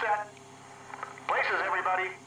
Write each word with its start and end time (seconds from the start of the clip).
sunset. 0.00 0.28
Places, 1.26 1.60
everybody. 1.66 2.25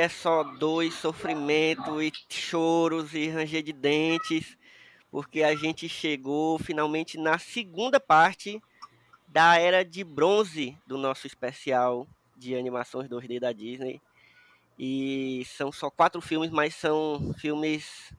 É 0.00 0.08
só 0.08 0.42
dois 0.42 0.94
sofrimento 0.94 2.02
e 2.02 2.10
choros 2.28 3.12
e 3.12 3.28
ranger 3.28 3.62
de 3.62 3.72
dentes, 3.72 4.56
porque 5.10 5.42
a 5.42 5.54
gente 5.54 5.88
chegou 5.90 6.58
finalmente 6.58 7.18
na 7.18 7.38
segunda 7.38 8.00
parte 8.00 8.62
da 9.28 9.58
era 9.58 9.84
de 9.84 10.02
bronze 10.02 10.76
do 10.86 10.96
nosso 10.96 11.26
especial 11.26 12.08
de 12.34 12.56
animações 12.56 13.08
2D 13.08 13.38
da 13.38 13.52
Disney. 13.52 14.00
E 14.78 15.44
são 15.44 15.70
só 15.70 15.90
quatro 15.90 16.22
filmes, 16.22 16.50
mas 16.50 16.74
são 16.74 17.34
filmes. 17.38 18.10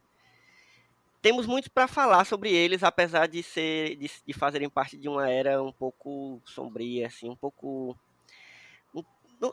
Temos 1.20 1.48
muito 1.48 1.72
para 1.72 1.88
falar 1.88 2.26
sobre 2.26 2.52
eles, 2.52 2.84
apesar 2.84 3.28
de 3.28 3.42
ser 3.42 3.96
de, 3.96 4.12
de 4.24 4.34
fazerem 4.34 4.70
parte 4.70 4.96
de 4.98 5.10
uma 5.10 5.28
era 5.28 5.62
um 5.64 5.72
pouco 5.72 6.40
sombria, 6.46 7.08
assim, 7.08 7.28
um 7.28 7.36
pouco 7.36 7.98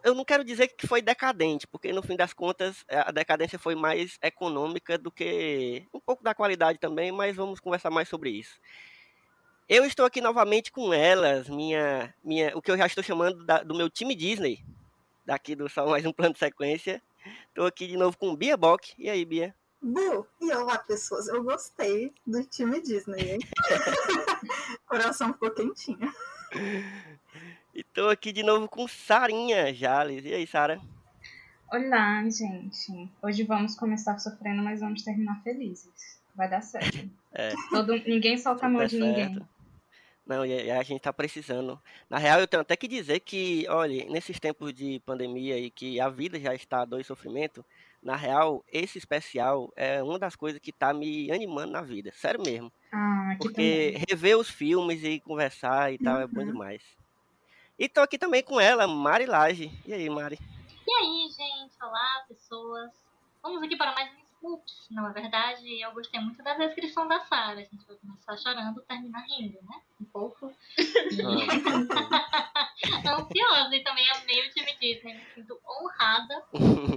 eu 0.05 0.15
não 0.15 0.25
quero 0.25 0.45
dizer 0.45 0.69
que 0.69 0.87
foi 0.87 1.01
decadente, 1.01 1.67
porque 1.67 1.93
no 1.93 2.03
fim 2.03 2.17
das 2.17 2.33
contas 2.33 2.85
a 2.89 3.11
decadência 3.11 3.59
foi 3.59 3.75
mais 3.75 4.19
econômica 4.23 4.99
do 4.99 5.11
que 5.11 5.87
um 5.95 6.01
pouco 6.01 6.23
da 6.23 6.35
qualidade 6.35 6.79
também, 6.79 7.11
mas 7.11 7.35
vamos 7.35 7.59
conversar 7.61 7.91
mais 7.91 8.09
sobre 8.09 8.31
isso. 8.31 8.61
Eu 9.69 9.85
estou 9.85 10.07
aqui 10.07 10.21
novamente 10.21 10.73
com 10.73 10.93
elas, 10.95 11.49
minha, 11.49 12.15
minha, 12.25 12.57
o 12.57 12.63
que 12.63 12.71
eu 12.71 12.77
já 12.79 12.87
estou 12.87 13.03
chamando 13.05 13.45
da- 13.45 13.63
do 13.63 13.75
meu 13.75 13.91
time 13.91 14.15
Disney, 14.15 14.65
daqui 15.27 15.55
do 15.55 15.69
Só 15.69 15.87
Mais 15.87 16.05
Um 16.07 16.13
Plano 16.13 16.33
de 16.33 16.39
Sequência. 16.39 17.03
Estou 17.49 17.67
aqui 17.67 17.87
de 17.87 17.97
novo 17.97 18.17
com 18.17 18.35
Bia 18.35 18.57
Bock. 18.57 18.95
E 18.99 19.11
aí, 19.11 19.25
Bia? 19.25 19.55
Bu, 19.81 20.27
e 20.41 20.51
olá 20.53 20.79
pessoas, 20.79 21.29
eu 21.29 21.43
gostei 21.45 22.13
do 22.27 22.43
time 22.45 22.81
Disney, 22.81 23.33
hein? 23.33 23.39
Coração 24.87 25.33
ficou 25.35 25.51
quentinho. 25.51 26.13
E 27.79 27.83
estou 27.83 28.11
aqui 28.11 28.33
de 28.33 28.43
novo 28.43 28.69
com 28.69 28.89
Sarinha 28.89 29.73
Jales. 29.73 30.25
E 30.25 30.35
aí, 30.35 30.45
Sara? 30.49 30.81
Olá, 31.71 32.25
gente. 32.29 33.09
Hoje 33.23 33.45
vamos 33.45 33.77
começar 33.77 34.19
sofrendo, 34.19 34.65
mas 34.65 34.81
vamos 34.81 35.05
terminar 35.05 35.41
felizes. 35.45 36.19
Vai 36.35 36.51
dar 36.51 36.61
certo. 36.61 37.09
É. 37.31 37.53
Todo, 37.71 37.93
ninguém 38.05 38.37
solta 38.39 38.65
a 38.65 38.69
mão 38.71 38.85
de 38.87 38.99
ninguém. 38.99 39.35
certo. 39.35 39.49
Não, 40.27 40.47
e 40.47 40.65
e 40.65 40.71
a 40.71 40.83
gente 40.83 41.03
tá 41.03 41.13
precisando. 41.13 41.79
Na 42.09 42.17
real, 42.17 42.41
eu 42.41 42.49
tenho 42.49 42.63
até 42.63 42.75
que 42.75 42.89
dizer 42.89 43.21
que, 43.21 43.67
olha, 43.69 44.07
nesses 44.11 44.41
tempos 44.41 44.73
de 44.73 44.99
pandemia 45.05 45.59
e 45.59 45.71
que 45.71 46.01
a 46.01 46.09
vida 46.09 46.41
já 46.41 46.55
está 46.55 46.81
a 46.81 46.85
dois 46.87 47.07
sofrimento, 47.07 47.63
na 48.03 48.17
real, 48.17 48.65
esse 48.73 48.97
especial 48.97 49.71
é 49.77 50.03
uma 50.03 50.19
das 50.19 50.35
coisas 50.35 50.59
que 50.59 50.73
tá 50.73 50.93
me 50.95 51.31
animando 51.31 51.71
na 51.73 51.83
vida. 51.83 52.11
Sério 52.13 52.41
mesmo. 52.43 52.73
Ah, 52.91 53.37
Porque 53.39 53.93
também. 53.93 54.05
rever 54.09 54.39
os 54.39 54.49
filmes 54.49 55.05
e 55.05 55.21
conversar 55.21 55.93
e 55.93 55.99
tal 55.99 56.19
é 56.19 56.27
bom 56.27 56.41
Uhum. 56.41 56.47
demais. 56.47 56.83
E 57.79 57.89
tô 57.89 58.01
aqui 58.01 58.19
também 58.19 58.43
com 58.43 58.61
ela, 58.61 58.87
Mari 58.89 59.27
Laje. 59.27 59.71
E 59.87 59.93
aí, 59.95 60.09
Mari? 60.11 60.39
E 60.87 60.93
aí, 60.93 61.29
gente? 61.31 61.75
Olá, 61.83 62.25
pessoas. 62.29 62.91
Vamos 63.43 63.63
aqui 63.63 63.77
para 63.77 63.93
mais 63.93 64.11
um 64.11 64.19
Scoops. 64.39 64.87
Não 64.91 65.09
é 65.09 65.13
verdade? 65.13 65.81
Eu 65.81 65.93
gostei 65.93 66.21
muito 66.21 66.43
da 66.43 66.55
descrição 66.55 67.07
da 67.07 67.21
Sarah. 67.21 67.53
A 67.61 67.63
gente 67.63 67.87
vai 67.87 67.97
começar 67.97 68.37
chorando, 68.37 68.81
terminar 68.83 69.21
rindo, 69.27 69.59
né? 69.63 69.81
Um 70.01 70.05
pouco 70.07 70.47
ansiosa 73.07 73.77
e 73.77 73.85
também 73.85 74.11
amei 74.11 74.49
o 74.49 74.51
time 74.53 74.73
Disney. 74.81 75.15
Me 75.15 75.25
sinto 75.35 75.57
honrada 75.65 76.45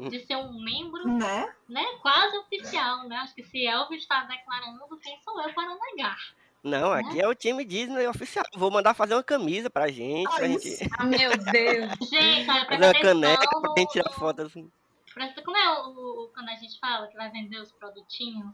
de 0.10 0.20
ser 0.26 0.38
um 0.38 0.52
membro, 0.64 1.08
Né? 1.08 1.54
né? 1.70 1.86
Quase 2.02 2.38
oficial, 2.38 3.08
né? 3.08 3.18
Acho 3.18 3.36
que 3.36 3.44
se 3.44 3.68
Elvis 3.68 4.02
está 4.02 4.24
declarando, 4.24 4.98
quem 4.98 5.20
sou 5.22 5.40
eu 5.44 5.54
para 5.54 5.76
negar? 5.76 6.18
Não, 6.64 6.92
aqui 6.94 7.20
é 7.20 7.28
o 7.28 7.34
time 7.34 7.66
Disney 7.66 8.06
oficial. 8.08 8.46
Vou 8.56 8.70
mandar 8.70 8.94
fazer 8.94 9.16
uma 9.16 9.24
camisa 9.24 9.70
pra 9.70 9.88
gente, 9.90 10.30
pra 10.36 10.46
Ah, 10.46 10.48
gente. 10.48 10.78
Ah, 11.00 11.04
meu 11.06 11.32
Deus. 11.38 11.92
Gente, 12.10 12.50
olha, 12.50 12.66
fazer 12.66 12.68
presta 12.68 12.78
uma 12.78 12.90
atenção 12.90 13.02
caneca 13.22 13.62
pra 13.62 13.74
gente 13.78 13.92
tirar 13.92 14.12
foto 14.12 14.42
assim. 14.44 14.72
Presta, 15.14 15.42
como 15.42 15.58
é 15.58 15.70
o, 15.82 15.90
o- 15.90 16.30
quando 16.34 16.50
a 16.50 16.56
gente 16.56 16.80
fala 16.80 17.08
que 17.08 17.18
vai 17.18 17.30
vender 17.32 17.60
os 17.60 17.72
produtinhos? 17.72 18.54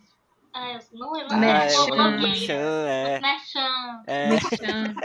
É, 0.56 0.78
eu 0.78 0.80
não 0.94 1.12
lembro. 1.12 1.34
Ah, 1.36 1.38
Merchan. 1.38 1.84
é. 1.84 2.18
Merchan, 2.20 2.88
é. 2.88 3.20
Merchan. 3.20 4.04
é. 4.08 4.28
Merchan. 4.30 4.96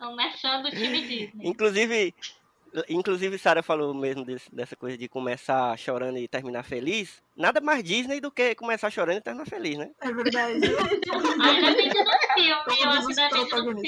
É 0.00 0.06
o 0.06 0.16
Merchan 0.16 0.62
do 0.62 0.70
time 0.70 1.00
Disney. 1.02 1.48
Inclusive, 1.48 2.14
inclusive 2.88 3.38
Sara 3.38 3.62
falou 3.62 3.92
mesmo 3.94 4.24
desse- 4.24 4.54
dessa 4.54 4.74
coisa 4.76 4.96
de 4.98 5.08
começar 5.08 5.76
chorando 5.78 6.18
e 6.18 6.28
terminar 6.28 6.62
feliz. 6.62 7.22
Nada 7.36 7.60
mais 7.60 7.82
Disney 7.84 8.20
do 8.20 8.30
que 8.30 8.54
começar 8.54 8.90
chorando 8.90 9.18
e 9.18 9.20
terminar 9.20 9.46
feliz, 9.46 9.76
né? 9.78 9.90
É 10.00 10.12
verdade. 10.12 10.60
Aí 11.42 11.60
depende 11.60 12.04
do 12.04 12.10
filme, 12.34 12.82
eu 12.82 12.88
acho 12.90 13.06
que 13.06 13.14
depende 13.14 13.50
do 13.50 13.80
filme. 13.80 13.82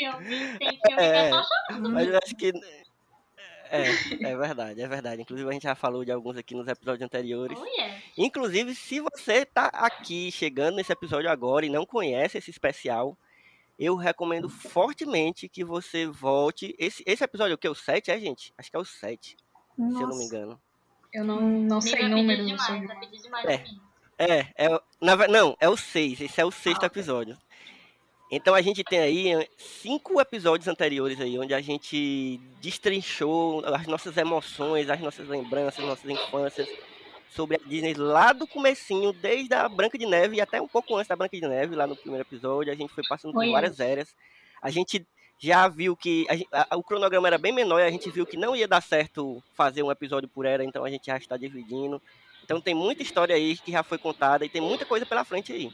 Tem 0.58 0.68
filme 0.68 0.78
que 0.86 0.92
é 0.92 1.26
É. 1.26 1.30
só 1.30 1.42
chorando. 1.70 1.90
Mas 1.90 2.08
eu 2.08 2.18
acho 2.22 2.36
que 2.36 2.52
é, 3.70 3.90
é 4.30 4.36
verdade, 4.36 4.80
é 4.80 4.88
verdade. 4.88 5.22
Inclusive 5.22 5.48
a 5.48 5.52
gente 5.52 5.62
já 5.64 5.74
falou 5.74 6.02
de 6.04 6.10
alguns 6.10 6.36
aqui 6.38 6.54
nos 6.54 6.66
episódios 6.66 7.04
anteriores. 7.04 7.58
Oh, 7.60 7.66
yeah. 7.66 7.98
Inclusive, 8.16 8.74
se 8.74 8.98
você 9.00 9.44
tá 9.44 9.66
aqui 9.66 10.32
chegando 10.32 10.76
nesse 10.76 10.90
episódio 10.92 11.30
agora 11.30 11.66
e 11.66 11.68
não 11.68 11.84
conhece 11.84 12.38
esse 12.38 12.50
especial, 12.50 13.16
eu 13.78 13.94
recomendo 13.96 14.48
fortemente 14.48 15.48
que 15.48 15.64
você 15.64 16.06
volte. 16.06 16.74
Esse, 16.78 17.02
esse 17.06 17.22
episódio 17.22 17.52
é 17.52 17.54
o 17.54 17.58
que? 17.58 17.68
O 17.68 17.74
7, 17.74 18.10
é, 18.10 18.18
gente? 18.18 18.52
Acho 18.58 18.70
que 18.70 18.76
é 18.76 18.80
o 18.80 18.84
7, 18.84 19.28
se 19.30 19.36
eu 19.76 19.84
não 19.86 19.92
me 20.00 20.04
Nossa. 20.06 20.24
engano. 20.24 20.60
Eu 21.12 21.24
não, 21.24 21.40
não 21.40 21.80
sei 21.80 22.08
números. 22.08 22.46
demais, 22.46 22.80
de- 22.80 23.00
pedi 23.00 23.22
demais 23.22 23.44
É. 23.46 23.54
assim. 23.54 23.80
É, 24.18 24.46
é 24.56 24.74
o- 24.74 24.80
na, 25.00 25.16
não, 25.28 25.56
é 25.60 25.68
o 25.68 25.76
6. 25.76 26.20
Esse 26.20 26.40
é 26.40 26.44
o 26.44 26.50
sexto 26.50 26.82
Ah, 26.82 26.86
episódio. 26.86 27.38
Então 28.30 28.54
a 28.54 28.60
gente 28.60 28.84
tem 28.84 28.98
aí 28.98 29.32
eh, 29.32 29.48
cinco 29.56 30.20
episódios 30.20 30.68
anteriores 30.68 31.18
aí, 31.18 31.38
onde 31.38 31.54
a 31.54 31.60
gente 31.62 32.38
destrinchou 32.60 33.64
as 33.64 33.86
nossas 33.86 34.16
emoções, 34.18 34.90
as 34.90 35.00
nossas 35.00 35.26
lembranças, 35.28 35.82
nossas 35.82 36.10
infâncias 36.10 36.68
sobre 37.30 37.56
a 37.56 37.60
Disney 37.68 37.94
lá 37.94 38.32
do 38.32 38.46
comecinho, 38.46 39.12
desde 39.12 39.54
a 39.54 39.68
Branca 39.68 39.96
de 39.98 40.06
Neve 40.06 40.36
e 40.36 40.40
até 40.40 40.60
um 40.60 40.68
pouco 40.68 40.96
antes 40.96 41.08
da 41.08 41.16
Branca 41.16 41.36
de 41.38 41.46
Neve, 41.46 41.76
lá 41.76 41.86
no 41.86 41.96
primeiro 41.96 42.26
episódio, 42.26 42.72
a 42.72 42.76
gente 42.76 42.92
foi 42.92 43.04
passando 43.08 43.32
por 43.32 43.52
várias 43.52 43.78
eras. 43.80 44.14
A 44.60 44.70
gente 44.70 45.06
já 45.38 45.68
viu 45.68 45.96
que 45.96 46.26
a 46.52 46.66
a- 46.70 46.76
o 46.76 46.82
cronograma 46.82 47.28
era 47.28 47.38
bem 47.38 47.52
menor 47.52 47.78
e 47.80 47.84
a 47.84 47.90
gente 47.90 48.10
viu 48.10 48.26
que 48.26 48.36
não 48.36 48.56
ia 48.56 48.66
dar 48.66 48.80
certo 48.80 49.42
fazer 49.54 49.82
um 49.82 49.90
episódio 49.90 50.28
por 50.28 50.44
era, 50.46 50.64
então 50.64 50.84
a 50.84 50.90
gente 50.90 51.06
já 51.06 51.16
está 51.16 51.36
dividindo. 51.36 52.02
Então 52.42 52.60
tem 52.60 52.74
muita 52.74 53.02
história 53.02 53.36
aí 53.36 53.56
que 53.56 53.70
já 53.70 53.82
foi 53.82 53.98
contada 53.98 54.44
e 54.44 54.48
tem 54.48 54.60
muita 54.60 54.84
coisa 54.86 55.04
pela 55.06 55.24
frente 55.24 55.52
aí. 55.52 55.70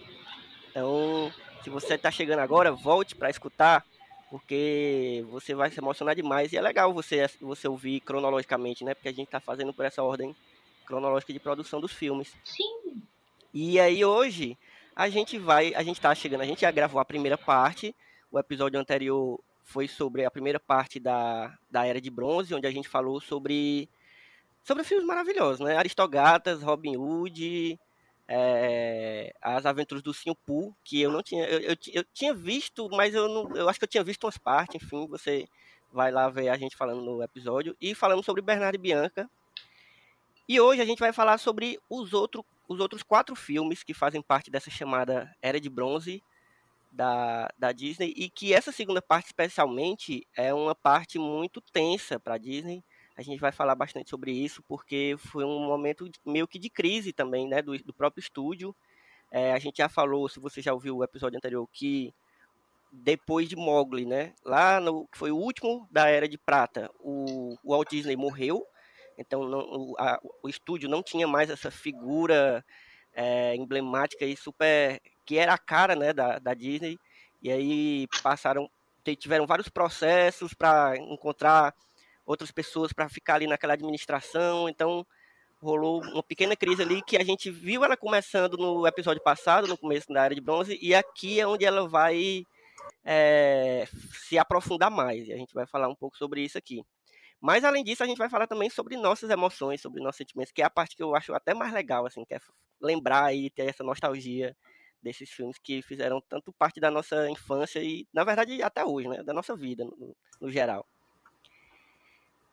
Então, 0.71 1.33
se 1.63 1.71
você 1.71 1.95
está 1.95 2.11
chegando 2.11 2.41
agora, 2.41 2.73
volte 2.73 3.15
para 3.15 3.31
escutar 3.31 3.85
porque 4.31 5.25
você 5.31 5.55
vai 5.55 5.71
se 5.71 5.79
emocionar 5.79 6.17
demais 6.17 6.53
e 6.53 6.57
é 6.57 6.61
legal 6.61 6.93
você, 6.93 7.25
você 7.41 7.69
ouvir 7.69 8.01
cronologicamente, 8.01 8.85
né? 8.85 8.93
Porque 8.93 9.09
a 9.09 9.13
gente 9.13 9.29
tá 9.29 9.39
fazendo 9.39 9.73
por 9.73 9.85
essa 9.85 10.03
ordem 10.03 10.35
cronológica 10.85 11.33
de 11.33 11.41
produção 11.41 11.81
dos 11.81 11.93
filmes. 11.93 12.35
Sim. 12.45 13.03
E 13.53 13.79
aí 13.81 14.05
hoje 14.05 14.59
a 14.95 15.09
gente 15.09 15.39
vai, 15.39 15.75
a 15.75 15.83
gente 15.83 16.01
tá 16.01 16.15
chegando, 16.15 16.43
a 16.43 16.47
gente 16.47 16.61
já 16.61 16.71
gravou 16.71 17.01
a 17.01 17.05
primeira 17.05 17.37
parte, 17.37 17.95
o 18.31 18.39
episódio 18.39 18.79
anterior 18.79 19.41
foi 19.63 19.89
sobre 19.89 20.25
a 20.25 20.31
primeira 20.31 20.61
parte 20.61 21.01
da, 21.01 21.57
da 21.71 21.87
Era 21.87 22.01
de 22.01 22.11
Bronze, 22.11 22.55
onde 22.55 22.67
a 22.67 22.71
gente 22.71 22.89
falou 22.89 23.21
sobre 23.21 23.89
sobre 24.63 24.83
filmes 24.85 25.07
maravilhosos, 25.07 25.61
né? 25.61 25.77
Aristogatas, 25.77 26.63
Robin 26.63 26.97
Hood, 26.97 27.79
é, 28.27 29.35
As 29.41 29.67
Aventuras 29.67 30.03
do 30.03 30.15
Poo, 30.47 30.75
que 30.83 31.01
eu 31.01 31.13
não 31.13 31.23
tinha, 31.23 31.45
eu, 31.45 31.61
eu, 31.61 31.77
eu, 31.93 32.05
tinha 32.13 32.33
visto, 32.33 32.89
mas 32.91 33.15
eu 33.15 33.29
não, 33.29 33.57
eu 33.57 33.69
acho 33.69 33.79
que 33.79 33.85
eu 33.85 33.89
tinha 33.89 34.05
visto 34.05 34.25
umas 34.25 34.39
partes, 34.39 34.77
enfim, 34.77 35.07
você 35.07 35.47
vai 35.93 36.11
lá 36.11 36.29
ver 36.29 36.49
a 36.49 36.57
gente 36.57 36.77
falando 36.77 37.03
no 37.03 37.23
episódio 37.23 37.77
e 37.81 37.95
falamos 37.95 38.25
sobre 38.25 38.43
Bernardo 38.43 38.75
e 38.75 38.79
Bianca. 38.79 39.31
E 40.49 40.61
hoje 40.61 40.81
a 40.81 40.85
gente 40.85 40.99
vai 40.99 41.13
falar 41.13 41.39
sobre 41.39 41.79
os, 41.89 42.13
outro, 42.13 42.45
os 42.69 42.81
outros 42.81 43.03
quatro 43.03 43.35
filmes 43.35 43.83
que 43.83 43.95
fazem 43.95 44.23
parte 44.23 44.51
dessa 44.51 44.71
chamada 44.71 45.35
Era 45.41 45.61
de 45.61 45.71
Bronze 45.71 46.23
da, 46.93 47.49
da 47.59 47.73
Disney 47.73 48.13
e 48.17 48.29
que 48.29 48.53
essa 48.53 48.71
segunda 48.71 49.03
parte 49.03 49.27
especialmente 49.27 50.27
é 50.37 50.53
uma 50.53 50.75
parte 50.75 51.19
muito 51.19 51.61
tensa 51.61 52.21
para 52.21 52.35
a 52.35 52.39
Disney 52.39 52.85
a 53.17 53.23
gente 53.23 53.41
vai 53.41 53.53
falar 53.53 53.75
bastante 53.75 54.11
sobre 54.11 54.33
isso, 54.33 54.63
porque 54.65 55.15
foi 55.19 55.45
um 55.45 55.61
momento 55.61 56.11
meio 56.25 56.49
que 56.49 56.59
de 56.59 56.69
crise 56.69 57.13
também, 57.13 57.47
né, 57.47 57.63
do, 57.63 57.77
do 57.79 57.95
próprio 57.95 58.21
estúdio. 58.21 58.75
É, 59.31 59.53
a 59.53 59.59
gente 59.59 59.79
já 59.79 59.89
falou, 59.89 60.29
se 60.29 60.41
você 60.41 60.61
já 60.61 60.73
ouviu 60.73 60.97
o 60.97 61.05
episódio 61.05 61.37
anterior, 61.37 61.69
que 61.73 62.13
depois 62.91 63.49
de 63.49 63.57
Mowgli, 63.57 64.05
né, 64.05 64.35
lá 64.45 64.81
no 64.81 65.07
que 65.07 65.19
foi 65.19 65.31
o 65.31 65.37
último 65.37 65.89
da 65.91 66.09
Era 66.09 66.29
de 66.29 66.37
Prata, 66.37 66.91
o, 66.99 67.57
o 67.63 67.71
Walt 67.71 67.91
Disney 67.91 68.17
morreu, 68.17 68.67
então 69.19 69.95
a, 69.99 70.19
o 70.43 70.49
estúdio 70.49 70.89
não 70.89 71.03
tinha 71.03 71.27
mais 71.27 71.51
essa 71.51 71.71
figura 71.71 72.65
é, 73.15 73.55
emblemática 73.57 74.25
e 74.25 74.37
super 74.37 75.01
que 75.25 75.39
era 75.39 75.55
a 75.55 75.59
cara, 75.59 75.97
né, 75.97 76.13
da, 76.13 76.39
da 76.39 76.55
Disney. 76.55 76.99
E 77.43 77.51
aí 77.51 78.07
passaram, 78.23 78.69
tiveram 79.19 79.47
vários 79.47 79.69
processos 79.69 80.55
para 80.55 80.97
encontrar 80.97 81.75
outras 82.27 82.51
pessoas 82.51 82.93
para 82.93 83.09
ficar 83.09 83.37
ali 83.37 83.47
naquela 83.47 83.75
administração. 83.75 84.69
Então 84.69 85.07
rolou 85.61 86.03
uma 86.03 86.23
pequena 86.23 86.55
crise 86.55 86.83
ali 86.83 87.03
que 87.03 87.17
a 87.17 87.25
gente 87.25 87.51
viu 87.51 87.85
ela 87.85 87.97
começando 87.97 88.57
no 88.57 88.87
episódio 88.87 89.23
passado, 89.23 89.67
no 89.67 89.79
começo 89.79 90.13
da 90.13 90.25
Era 90.25 90.35
de 90.35 90.41
Bronze, 90.41 90.79
e 90.81 90.95
aqui 90.95 91.41
é 91.41 91.47
onde 91.47 91.65
ela 91.65 91.89
vai 91.89 92.45
é, 93.05 93.89
se 94.13 94.39
aprofundar 94.39 94.91
mais. 94.91 95.27
E 95.29 95.33
a 95.33 95.37
gente 95.37 95.55
vai 95.55 95.67
falar 95.67 95.89
um 95.89 95.95
pouco 95.95 96.17
sobre 96.17 96.43
isso 96.43 96.59
aqui. 96.59 96.85
Mas 97.45 97.63
além 97.63 97.85
disso, 97.85 98.03
a 98.03 98.07
gente 98.07 98.17
vai 98.17 98.31
falar 98.31 98.47
também 98.47 98.71
sobre 98.71 98.97
nossas 98.97 99.29
emoções, 99.29 99.79
sobre 99.79 100.03
nossos 100.03 100.17
sentimentos, 100.17 100.51
que 100.51 100.63
é 100.63 100.65
a 100.65 100.71
parte 100.71 100.97
que 100.97 101.03
eu 101.03 101.15
acho 101.15 101.35
até 101.35 101.53
mais 101.53 101.75
legal, 101.75 102.07
assim, 102.07 102.25
que 102.25 102.33
é 102.33 102.41
lembrar 102.81 103.35
e 103.35 103.51
ter 103.51 103.67
essa 103.67 103.85
nostalgia 103.85 104.57
desses 105.03 105.29
filmes 105.29 105.59
que 105.59 105.83
fizeram 105.83 106.23
tanto 106.23 106.51
parte 106.55 106.81
da 106.81 106.91
nossa 106.91 107.29
infância 107.29 107.81
e, 107.81 108.07
na 108.15 108.25
verdade, 108.25 108.63
até 108.63 108.83
hoje, 108.83 109.09
né, 109.09 109.23
da 109.23 109.35
nossa 109.35 109.55
vida 109.55 109.85
no, 109.85 110.17
no 110.41 110.51
geral. 110.51 110.87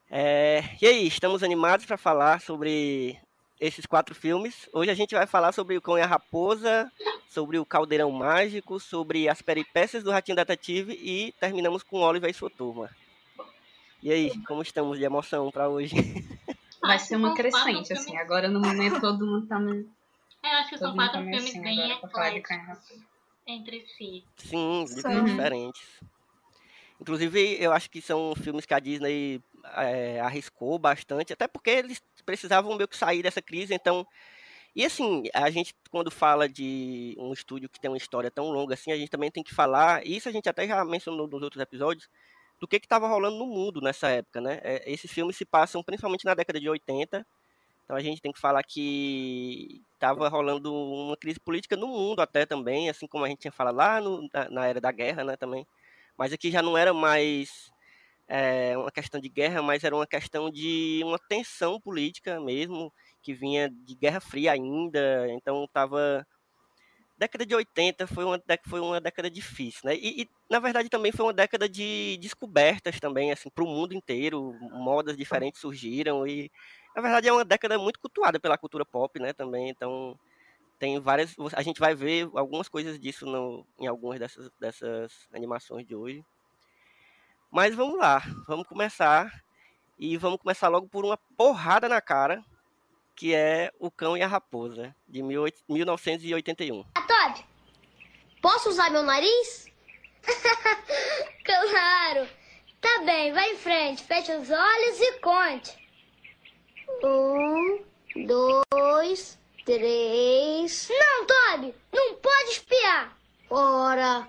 É, 0.10 0.62
e 0.82 0.86
aí, 0.86 1.08
estamos 1.08 1.42
animados 1.42 1.86
para 1.86 1.96
falar 1.96 2.42
sobre 2.42 3.18
esses 3.62 3.86
quatro 3.86 4.14
filmes. 4.14 4.68
Hoje 4.74 4.92
a 4.92 4.94
gente 4.94 5.16
vai 5.16 5.26
falar 5.26 5.54
sobre 5.54 5.78
o 5.78 5.82
Cão 5.82 5.98
e 5.98 6.02
a 6.02 6.06
Raposa, 6.06 6.92
sobre 7.30 7.58
o 7.58 7.66
Caldeirão 7.66 8.12
Mágico, 8.12 8.78
sobre 8.78 9.30
as 9.30 9.42
peripécias 9.42 10.04
do 10.04 10.12
Ratinho 10.12 10.36
Detetive 10.36 11.00
e 11.02 11.32
terminamos 11.40 11.82
com 11.82 12.02
Oliver 12.02 12.30
e 12.30 12.34
sua 12.34 12.50
turma. 12.50 12.90
E 14.01 14.12
aí, 14.12 14.44
como 14.45 14.62
estamos 14.62 14.98
de 14.98 15.03
emoção 15.03 15.51
para 15.51 15.69
hoje? 15.69 15.95
Vai 16.81 16.98
ser 16.98 17.15
uma 17.15 17.36
crescente, 17.36 17.94
assim. 17.94 18.18
Agora 18.18 18.50
no 18.50 18.59
momento 18.59 19.00
todo 19.00 19.25
mundo 19.25 19.45
tá 19.48 19.59
meio. 19.59 19.88
É, 20.44 20.48
acho 20.56 20.69
que 20.71 20.77
são 20.80 20.95
quatro 20.95 21.19
tá 21.19 21.24
filmes 21.24 21.44
assim, 21.44 21.62
bem 21.62 21.92
ecléticos 21.92 22.57
entre 23.45 23.86
si. 23.86 24.24
Sim, 24.38 24.86
Sim. 24.88 25.24
diferentes. 25.25 26.01
Inclusive, 27.00 27.57
eu 27.59 27.71
acho 27.71 27.89
que 27.89 28.01
são 28.01 28.33
filmes 28.36 28.65
que 28.65 28.74
a 28.74 28.80
Disney 28.80 29.42
é, 29.75 30.19
arriscou 30.19 30.80
bastante, 30.80 31.33
até 31.33 31.47
porque 31.47 31.69
eles 31.69 32.01
precisavam 32.25 32.75
meio 32.75 32.88
que 32.88 32.97
sair 32.97 33.21
dessa 33.21 33.42
crise, 33.42 33.74
então. 33.74 34.06
E 34.75 34.86
assim, 34.86 35.24
a 35.33 35.50
gente, 35.50 35.75
quando 35.89 36.09
fala 36.09 36.47
de 36.47 37.15
um 37.19 37.33
estúdio 37.33 37.69
que 37.69 37.80
tem 37.80 37.92
uma 37.92 37.97
história 37.97 38.31
tão 38.31 38.51
longa 38.51 38.74
assim, 38.74 38.92
a 38.92 38.97
gente 38.97 39.09
também 39.09 39.30
tem 39.30 39.44
que 39.44 39.54
falar, 39.54 40.06
isso 40.06 40.30
a 40.30 40.31
gente 40.31 40.47
até 40.47 40.65
já 40.68 40.83
mencionou 40.86 41.27
nos 41.27 41.42
outros 41.42 41.62
episódios, 41.62 42.07
do 42.62 42.68
que 42.68 42.75
estava 42.75 43.08
rolando 43.08 43.38
no 43.38 43.48
mundo 43.48 43.81
nessa 43.81 44.08
época, 44.10 44.40
né? 44.40 44.62
É, 44.63 44.84
esses 44.86 45.12
filmes 45.12 45.36
se 45.36 45.44
passam 45.44 45.84
principalmente 45.84 46.25
na 46.25 46.36
década 46.36 46.60
de 46.60 46.69
80, 46.69 47.25
então 47.84 47.98
a 47.98 48.00
gente 48.02 48.22
tem 48.22 48.31
que 48.31 48.40
falar 48.40 48.62
que 48.63 49.81
estava 49.96 50.30
rolando 50.30 50.72
uma 50.72 51.18
crise 51.18 51.40
política 51.40 51.75
no 51.75 51.88
mundo 51.88 52.22
até 52.22 52.46
também, 52.46 52.88
assim 52.88 53.08
como 53.08 53.25
a 53.25 53.28
gente 53.28 53.40
tinha 53.40 53.52
falado 53.52 53.75
lá 53.75 54.00
no, 54.00 54.30
na, 54.31 54.50
na, 54.50 54.68
era 54.68 54.80
da 54.80 54.92
guerra, 54.92 55.24
né, 55.24 55.36
também. 55.36 55.66
Mas 56.16 56.31
aqui 56.31 56.52
já 56.52 56.62
não 56.62 56.78
era 56.78 56.94
mais 56.94 57.72
é, 58.28 58.78
uma 58.78 58.92
questão 58.92 59.19
de 59.19 59.28
guerra, 59.28 59.64
mas 59.64 59.84
era 59.84 59.96
uma 59.96 60.06
questão 60.06 60.52
de 60.52 61.02
uma 61.04 61.18
tensão 61.18 61.81
política 61.81 62.40
mesmo, 62.40 62.94
que 63.24 63.34
vinha 63.34 63.69
de 63.69 63.96
Guerra 63.96 64.19
Fria 64.19 64.52
ainda, 64.52 65.28
então 65.31 65.64
estava 65.64 66.25
década 67.21 67.45
de 67.45 67.53
80 67.53 68.07
foi 68.07 68.23
uma, 68.25 68.41
foi 68.68 68.79
uma 68.79 69.00
década 69.00 69.29
difícil, 69.29 69.81
né? 69.83 69.95
E, 69.95 70.23
e, 70.23 70.29
na 70.50 70.59
verdade 70.59 70.89
também 70.89 71.12
foi 71.12 71.23
uma 71.23 71.33
década 71.33 71.69
de 71.69 72.18
descobertas 72.19 73.00
também, 73.00 73.31
assim, 73.31 73.47
para 73.47 73.63
o 73.63 73.68
mundo 73.68 73.94
inteiro, 73.94 74.56
modas 74.71 75.15
diferentes 75.15 75.62
surgiram 75.62 76.25
e 76.25 76.51
na 76.95 77.01
verdade 77.01 77.27
é 77.27 77.31
uma 77.31 77.45
década 77.45 77.77
muito 77.77 78.00
cultuada 78.00 78.39
pela 78.39 78.57
cultura 78.57 78.83
pop, 78.83 79.19
né? 79.19 79.33
Também, 79.33 79.69
então 79.69 80.18
tem 80.79 81.00
várias, 81.00 81.35
a 81.53 81.62
gente 81.62 81.79
vai 81.79 81.94
ver 81.94 82.27
algumas 82.33 82.68
coisas 82.68 83.00
disso 83.00 83.27
no, 83.27 83.68
em 83.79 83.85
algumas 83.85 84.19
dessas, 84.19 84.50
dessas 84.59 85.27
animações 85.31 85.85
de 85.85 85.95
hoje. 85.95 86.25
Mas 87.51 87.75
vamos 87.75 88.00
lá, 88.00 88.23
vamos 88.47 88.68
começar. 88.68 89.31
E 90.00 90.18
vamos 90.18 90.39
começar 90.39 90.68
logo 90.69 90.88
por 90.89 91.06
uma 91.06 91.18
porrada 91.38 91.88
na 91.88 92.01
cara, 92.01 92.44
que 93.15 93.35
é 93.35 93.71
O 93.77 93.91
Cão 93.91 94.18
e 94.18 94.23
a 94.23 94.27
Raposa, 94.27 94.95
de 95.07 95.21
1981. 95.21 97.00
Posso 98.42 98.70
usar 98.70 98.90
meu 98.90 99.04
nariz? 99.04 99.68
claro! 101.46 102.28
Tá 102.82 103.02
bem, 103.06 103.32
vai 103.32 103.52
em 103.52 103.58
frente, 103.58 104.04
feche 104.04 104.32
os 104.32 104.50
olhos 104.50 105.00
e 105.00 105.20
conte. 105.20 105.78
Um, 107.04 107.83
dois, 108.26 109.38
três. 109.64 110.90
Não, 110.90 111.26
Toby, 111.28 111.76
não 111.94 112.16
pode 112.16 112.50
espiar. 112.50 113.16
Ora, 113.50 114.28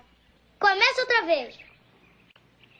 começa 0.59 1.01
outra 1.01 1.21
vez. 1.23 1.57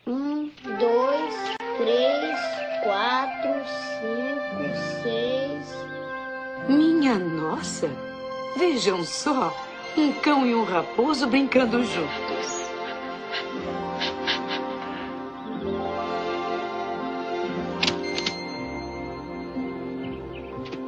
Um, 0.06 0.50
dois, 0.78 1.36
três, 1.78 2.40
quatro, 2.84 3.66
cinco, 4.00 5.02
seis. 5.02 6.70
Minha 6.70 7.18
nossa! 7.18 7.90
Vejam 8.56 9.04
só! 9.04 9.52
Um 9.96 10.12
cão 10.14 10.46
e 10.46 10.56
um 10.56 10.64
raposo 10.64 11.28
brincando 11.28 11.84
juntos. 11.84 12.64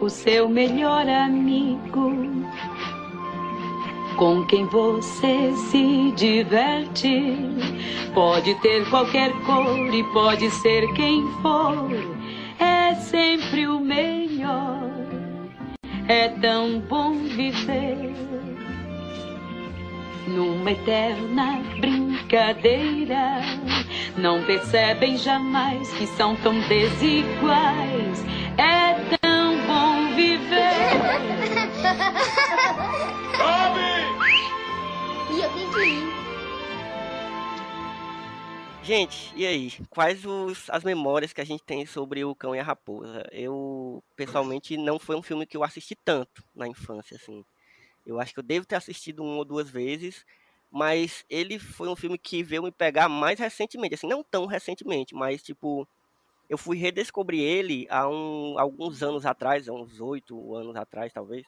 O 0.01 0.09
seu 0.09 0.49
melhor 0.49 1.07
amigo 1.07 2.35
com 4.17 4.43
quem 4.45 4.65
você 4.65 5.51
se 5.69 6.11
diverte. 6.15 7.37
Pode 8.13 8.55
ter 8.61 8.89
qualquer 8.89 9.31
cor 9.45 9.93
e 9.93 10.03
pode 10.13 10.49
ser 10.49 10.87
quem 10.93 11.21
for, 11.41 11.89
é 12.59 12.95
sempre 12.95 13.67
o 13.67 13.79
melhor. 13.79 14.79
É 16.07 16.29
tão 16.29 16.79
bom 16.79 17.13
viver 17.13 18.15
numa 20.27 20.71
eterna 20.71 21.61
brincadeira. 21.79 23.41
Não 24.17 24.43
percebem 24.43 25.17
jamais 25.17 25.91
que 25.93 26.07
são 26.07 26.35
tão 26.37 26.59
desiguais. 26.67 28.23
É 28.57 29.17
tão 29.17 29.57
bom 29.67 30.15
viver. 30.15 30.55
E 35.31 35.41
eu 35.41 35.49
tenho 35.53 35.71
que 35.73 35.83
ir. 35.83 36.15
Gente, 38.85 39.33
e 39.35 39.47
aí? 39.47 39.73
Quais 39.89 40.23
os, 40.25 40.69
as 40.69 40.83
memórias 40.83 41.33
que 41.33 41.41
a 41.41 41.43
gente 41.43 41.63
tem 41.63 41.87
sobre 41.87 42.23
o 42.23 42.35
Cão 42.35 42.55
e 42.55 42.59
a 42.59 42.63
Raposa? 42.63 43.27
Eu, 43.31 44.03
pessoalmente, 44.15 44.77
não 44.77 44.99
foi 44.99 45.15
um 45.15 45.23
filme 45.23 45.47
que 45.47 45.57
eu 45.57 45.63
assisti 45.63 45.95
tanto 45.95 46.43
na 46.55 46.67
infância, 46.67 47.17
assim. 47.17 47.43
Eu 48.05 48.19
acho 48.19 48.33
que 48.33 48.39
eu 48.39 48.43
devo 48.43 48.65
ter 48.65 48.75
assistido 48.75 49.23
uma 49.23 49.37
ou 49.37 49.45
duas 49.45 49.69
vezes, 49.69 50.25
mas 50.71 51.25
ele 51.29 51.57
foi 51.57 51.87
um 51.87 51.95
filme 51.95 52.17
que 52.17 52.43
veio 52.43 52.63
me 52.63 52.71
pegar 52.71 53.09
mais 53.09 53.39
recentemente, 53.39 53.95
assim, 53.95 54.07
não 54.07 54.23
tão 54.23 54.45
recentemente, 54.45 55.15
mas 55.15 55.41
tipo, 55.41 55.87
eu 56.49 56.57
fui 56.57 56.77
redescobrir 56.77 57.41
ele 57.41 57.87
há 57.89 58.07
um, 58.07 58.59
alguns 58.59 59.01
anos 59.01 59.25
atrás, 59.25 59.67
uns 59.67 59.99
oito 59.99 60.55
anos 60.55 60.75
atrás, 60.75 61.11
talvez. 61.11 61.45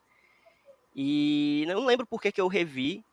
E 0.95 1.63
não 1.67 1.85
lembro 1.85 2.07
por 2.07 2.21
que, 2.21 2.31
que 2.31 2.41
eu 2.41 2.47
revi. 2.47 3.03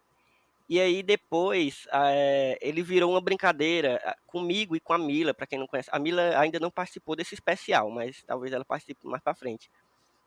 E 0.67 0.81
aí 0.81 1.03
depois 1.03 1.87
é, 1.93 2.59
ele 2.63 2.83
virou 2.83 3.11
uma 3.11 3.21
brincadeira 3.21 4.01
ah, 4.03 4.17
comigo 4.27 4.75
e 4.75 4.81
com 4.81 4.95
a 4.95 4.99
Mila, 4.99 5.35
para 5.35 5.47
quem 5.47 5.59
não 5.59 5.67
conhece. 5.67 5.91
A 5.93 5.99
Mila 5.99 6.39
ainda 6.39 6.59
não 6.59 6.71
participou 6.71 7.15
desse 7.15 7.35
especial, 7.35 7.91
mas 7.91 8.23
talvez 8.23 8.51
ela 8.51 8.65
participe 8.65 9.07
mais 9.07 9.23
para 9.23 9.35
frente. 9.35 9.71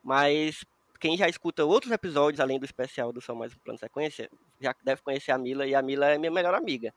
Mas 0.03 0.63
quem 0.97 1.17
já 1.17 1.27
escuta 1.27 1.63
outros 1.65 1.91
episódios 1.91 2.39
além 2.39 2.59
do 2.59 2.65
especial 2.65 3.11
do 3.13 3.21
Só 3.21 3.33
Mais 3.35 3.53
um 3.53 3.57
Plano 3.59 3.79
Sequência, 3.79 4.29
já 4.59 4.75
deve 4.83 5.01
conhecer 5.01 5.31
a 5.31 5.37
Mila 5.37 5.65
e 5.65 5.73
a 5.75 5.81
Mila 5.81 6.07
é 6.07 6.17
minha 6.17 6.31
melhor 6.31 6.53
amiga. 6.53 6.93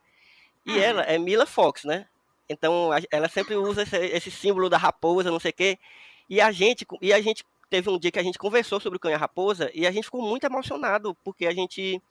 E 0.67 0.73
Ah. 0.73 0.85
ela 0.85 1.03
é 1.03 1.19
Mila 1.19 1.47
Fox, 1.47 1.85
né? 1.85 2.07
Então 2.49 2.91
ela 3.11 3.29
sempre 3.29 3.55
usa 3.55 3.83
esse, 3.83 3.97
esse 3.97 4.31
símbolo 4.31 4.69
da 4.69 4.77
raposa, 4.77 5.31
não 5.31 5.39
sei 5.41 5.51
o 5.51 5.55
quê. 5.55 5.79
E 6.29 6.41
a 6.41 6.51
gente 6.51 6.87
e 7.01 7.13
a 7.13 7.21
gente 7.21 7.45
teve 7.69 7.89
um 7.89 7.99
dia 7.99 8.11
que 8.11 8.19
a 8.19 8.23
gente 8.23 8.39
conversou 8.39 8.81
sobre 8.81 8.97
o 8.97 9.01
cão 9.01 9.11
e 9.11 9.15
a 9.15 9.19
raposa 9.19 9.71
e 9.73 9.87
a 9.87 9.91
gente 9.93 10.05
ficou 10.05 10.23
muito 10.23 10.45
emocionado 10.45 11.17
porque 11.25 11.47
a 11.47 11.55
gente 11.55 12.03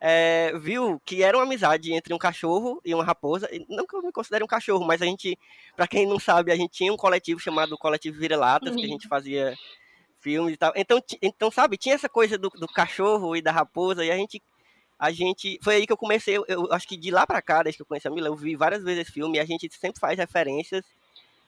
é, 0.00 0.52
viu 0.58 1.00
que 1.04 1.22
era 1.22 1.36
uma 1.36 1.44
amizade 1.44 1.92
entre 1.92 2.14
um 2.14 2.18
cachorro 2.18 2.80
e 2.84 2.94
uma 2.94 3.04
raposa. 3.04 3.48
E 3.52 3.64
Não 3.68 3.86
que 3.86 3.94
eu 3.96 4.02
me 4.02 4.12
considere 4.12 4.44
um 4.44 4.48
cachorro, 4.48 4.84
mas 4.84 5.02
a 5.02 5.04
gente, 5.04 5.36
para 5.76 5.88
quem 5.88 6.06
não 6.06 6.18
sabe, 6.18 6.52
a 6.52 6.56
gente 6.56 6.70
tinha 6.70 6.92
um 6.92 6.96
coletivo 6.96 7.40
chamado 7.40 7.76
Coletivo 7.76 8.18
Vira-Latas, 8.18 8.74
que 8.74 8.84
a 8.84 8.88
gente 8.88 9.08
fazia 9.08 9.54
filmes 10.20 10.54
e 10.54 10.56
tal. 10.56 10.72
Então, 10.76 11.02
então 11.22 11.50
sabe, 11.50 11.76
tinha 11.76 11.94
essa 11.94 12.08
coisa 12.08 12.38
do, 12.38 12.48
do 12.50 12.66
cachorro 12.66 13.36
e 13.36 13.42
da 13.42 13.52
raposa, 13.52 14.04
e 14.04 14.10
a 14.10 14.16
gente. 14.16 14.42
A 14.98 15.12
gente. 15.12 15.58
Foi 15.62 15.76
aí 15.76 15.86
que 15.86 15.92
eu 15.92 15.96
comecei. 15.96 16.36
Eu, 16.36 16.44
eu 16.48 16.72
acho 16.72 16.88
que 16.88 16.96
de 16.96 17.10
lá 17.10 17.26
pra 17.26 17.40
cá, 17.40 17.62
desde 17.62 17.76
que 17.78 17.82
eu 17.82 17.86
conheci 17.86 18.08
a 18.08 18.10
Mila, 18.10 18.28
eu 18.28 18.34
vi 18.36 18.56
várias 18.56 18.82
vezes 18.82 19.02
esse 19.02 19.12
filme 19.12 19.38
e 19.38 19.40
a 19.40 19.44
gente 19.44 19.68
sempre 19.72 20.00
faz 20.00 20.18
referências 20.18 20.84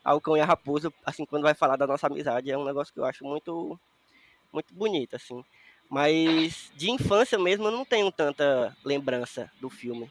ao 0.04 0.20
cão 0.20 0.36
e 0.36 0.40
a 0.40 0.44
raposa, 0.44 0.92
assim, 1.04 1.24
quando 1.26 1.42
vai 1.42 1.54
falar 1.54 1.76
da 1.76 1.86
nossa 1.86 2.06
amizade. 2.06 2.50
É 2.50 2.56
um 2.56 2.64
negócio 2.64 2.94
que 2.94 3.00
eu 3.00 3.04
acho 3.04 3.24
muito. 3.24 3.78
Muito 4.52 4.72
bonito, 4.74 5.16
assim. 5.16 5.44
Mas 5.88 6.70
de 6.76 6.90
infância 6.90 7.38
mesmo 7.38 7.66
eu 7.66 7.72
não 7.72 7.84
tenho 7.84 8.10
tanta 8.12 8.76
lembrança 8.84 9.50
do 9.60 9.68
filme. 9.68 10.10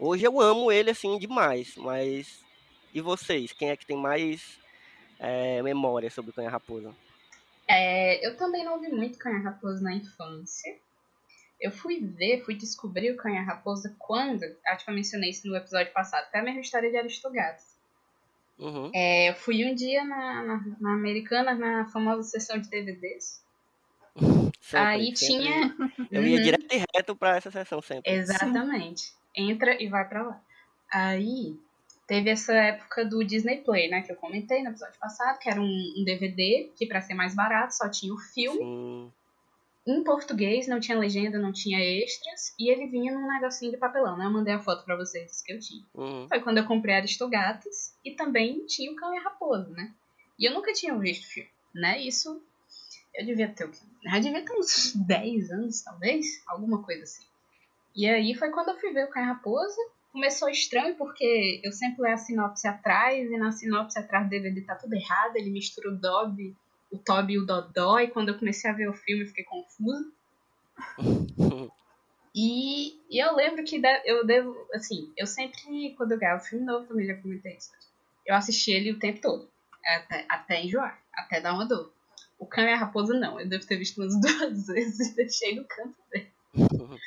Hoje 0.00 0.24
eu 0.24 0.40
amo 0.40 0.72
ele 0.72 0.90
assim 0.90 1.18
demais, 1.18 1.74
mas 1.76 2.42
e 2.94 3.00
vocês? 3.00 3.52
Quem 3.52 3.70
é 3.70 3.76
que 3.76 3.84
tem 3.84 3.96
mais 3.96 4.58
é, 5.18 5.62
memória 5.62 6.10
sobre 6.10 6.30
o 6.30 6.34
Cão 6.34 6.44
e 6.44 6.48
Raposa? 6.48 6.94
É, 7.68 8.26
eu 8.26 8.36
também 8.36 8.64
não 8.64 8.80
vi 8.80 8.88
muito 8.88 9.18
Canha 9.18 9.40
Raposa 9.42 9.82
na 9.82 9.94
infância. 9.94 10.74
Eu 11.60 11.70
fui 11.70 12.00
ver, 12.00 12.44
fui 12.44 12.54
descobrir 12.54 13.10
o 13.10 13.16
Canha 13.16 13.42
Raposa 13.42 13.94
quando, 13.98 14.42
acho 14.66 14.84
que 14.84 14.90
eu 14.90 14.94
mencionei 14.94 15.30
isso 15.30 15.46
no 15.46 15.56
episódio 15.56 15.92
passado, 15.92 16.30
foi 16.30 16.40
a 16.40 16.42
mesma 16.42 16.60
história 16.60 16.90
de 16.90 16.96
Aristogatos. 16.96 17.64
Uhum. 18.58 18.90
É, 18.94 19.30
eu 19.30 19.34
fui 19.34 19.64
um 19.64 19.74
dia 19.74 20.04
na, 20.04 20.42
na, 20.42 20.64
na 20.80 20.92
Americana, 20.94 21.54
na 21.54 21.86
famosa 21.86 22.22
sessão 22.22 22.58
de 22.58 22.68
DVDs. 22.70 23.42
Sempre, 24.60 24.86
Aí 24.86 25.16
sempre. 25.16 25.44
tinha. 25.44 25.76
Eu 26.10 26.26
ia 26.26 26.36
Uhum. 26.36 26.42
direto 26.42 26.74
e 26.74 26.84
reto 26.94 27.16
pra 27.16 27.36
essa 27.36 27.50
sessão 27.50 27.80
sempre. 27.80 28.10
Exatamente. 28.12 29.14
Entra 29.34 29.82
e 29.82 29.88
vai 29.88 30.06
pra 30.06 30.22
lá. 30.22 30.42
Aí 30.92 31.58
teve 32.08 32.30
essa 32.30 32.54
época 32.54 33.04
do 33.04 33.22
Disney 33.22 33.58
Play, 33.58 33.88
né? 33.88 34.00
Que 34.00 34.10
eu 34.10 34.16
comentei 34.16 34.62
no 34.62 34.70
episódio 34.70 34.98
passado, 34.98 35.38
que 35.38 35.48
era 35.48 35.60
um, 35.60 35.94
um 35.96 36.02
DVD 36.04 36.72
que, 36.74 36.86
pra 36.86 37.02
ser 37.02 37.14
mais 37.14 37.34
barato, 37.34 37.76
só 37.76 37.88
tinha 37.88 38.12
o 38.12 38.18
filme 38.18 38.58
Sim. 38.58 39.12
em 39.86 40.02
português, 40.02 40.66
não 40.66 40.80
tinha 40.80 40.98
legenda, 40.98 41.38
não 41.38 41.52
tinha 41.52 41.78
extras, 41.78 42.54
e 42.58 42.72
ele 42.72 42.86
vinha 42.86 43.12
num 43.12 43.28
negocinho 43.28 43.70
de 43.70 43.76
papelão, 43.76 44.16
né? 44.16 44.24
Eu 44.24 44.32
mandei 44.32 44.54
a 44.54 44.58
foto 44.58 44.84
pra 44.84 44.96
vocês 44.96 45.42
que 45.42 45.52
eu 45.52 45.60
tinha. 45.60 45.84
Uhum. 45.94 46.26
Foi 46.28 46.40
quando 46.40 46.58
eu 46.58 46.66
comprei 46.66 46.94
Aristogatas 46.96 47.94
e 48.02 48.12
também 48.12 48.64
tinha 48.64 48.90
o 48.90 48.96
Cão 48.96 49.14
e 49.14 49.18
a 49.18 49.22
Raposa, 49.22 49.68
né? 49.70 49.92
E 50.38 50.48
eu 50.48 50.54
nunca 50.54 50.72
tinha 50.72 50.96
visto 50.98 51.24
o 51.24 51.28
filme, 51.28 51.50
né? 51.74 52.00
Isso 52.00 52.42
eu 53.14 53.26
devia 53.26 53.48
ter 53.48 53.66
o 53.66 53.70
quê? 53.70 53.80
Eu 54.02 54.20
devia 54.20 54.42
ter 54.42 54.54
uns 54.54 54.94
10 54.94 55.50
anos, 55.50 55.82
talvez, 55.82 56.42
alguma 56.46 56.82
coisa 56.82 57.02
assim. 57.02 57.26
E 57.94 58.08
aí 58.08 58.34
foi 58.34 58.48
quando 58.50 58.68
eu 58.70 58.80
fui 58.80 58.94
ver 58.94 59.04
o 59.04 59.10
Cão 59.10 59.22
e 59.22 59.26
a 59.26 59.28
Raposa. 59.28 59.97
Começou 60.18 60.48
estranho 60.48 60.96
porque 60.96 61.60
eu 61.62 61.70
sempre 61.70 62.02
leio 62.02 62.14
a 62.16 62.18
sinopse 62.18 62.66
atrás 62.66 63.30
e 63.30 63.38
na 63.38 63.52
sinopse 63.52 63.96
atrás 63.96 64.24
do 64.26 64.30
DVD 64.30 64.62
tá 64.62 64.74
tudo 64.74 64.92
errado, 64.94 65.36
ele 65.36 65.48
mistura 65.48 65.90
o 65.90 65.96
Dobby, 65.96 66.56
o 66.90 66.98
Toby 66.98 67.34
e 67.34 67.38
o 67.38 67.46
Dodó, 67.46 68.00
e 68.00 68.08
quando 68.08 68.30
eu 68.30 68.36
comecei 68.36 68.68
a 68.68 68.74
ver 68.74 68.88
o 68.88 68.94
filme 68.94 69.22
eu 69.22 69.28
fiquei 69.28 69.44
confusa. 69.44 70.10
E, 72.34 73.00
e 73.08 73.18
eu 73.18 73.34
lembro 73.34 73.64
que 73.64 73.80
de- 73.80 74.02
eu 74.04 74.24
devo, 74.24 74.54
assim, 74.74 75.12
eu 75.16 75.26
sempre, 75.26 75.94
quando 75.96 76.12
eu 76.12 76.18
ganhava 76.18 76.40
filme 76.40 76.64
novo, 76.64 76.86
também 76.86 77.06
já 77.06 77.16
comentei 77.16 77.56
isso, 77.56 77.70
eu 78.26 78.34
assisti 78.34 78.70
ele 78.70 78.92
o 78.92 78.98
tempo 78.98 79.20
todo, 79.20 79.48
até, 79.84 80.26
até 80.28 80.62
enjoar, 80.62 81.00
até 81.12 81.40
dar 81.40 81.54
uma 81.54 81.64
dor. 81.66 81.92
O 82.38 82.46
Cão 82.46 82.64
e 82.64 82.72
a 82.72 82.76
Raposa 82.76 83.14
não, 83.18 83.40
eu 83.40 83.48
devo 83.48 83.66
ter 83.66 83.76
visto 83.76 83.98
umas 84.00 84.14
duas 84.20 84.66
vezes 84.66 85.12
e 85.12 85.16
deixei 85.16 85.54
no 85.56 85.64
canto 85.64 85.96
dele. 86.12 86.30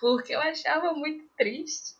Porque 0.00 0.34
eu 0.34 0.40
achava 0.40 0.92
muito 0.92 1.24
triste. 1.36 1.94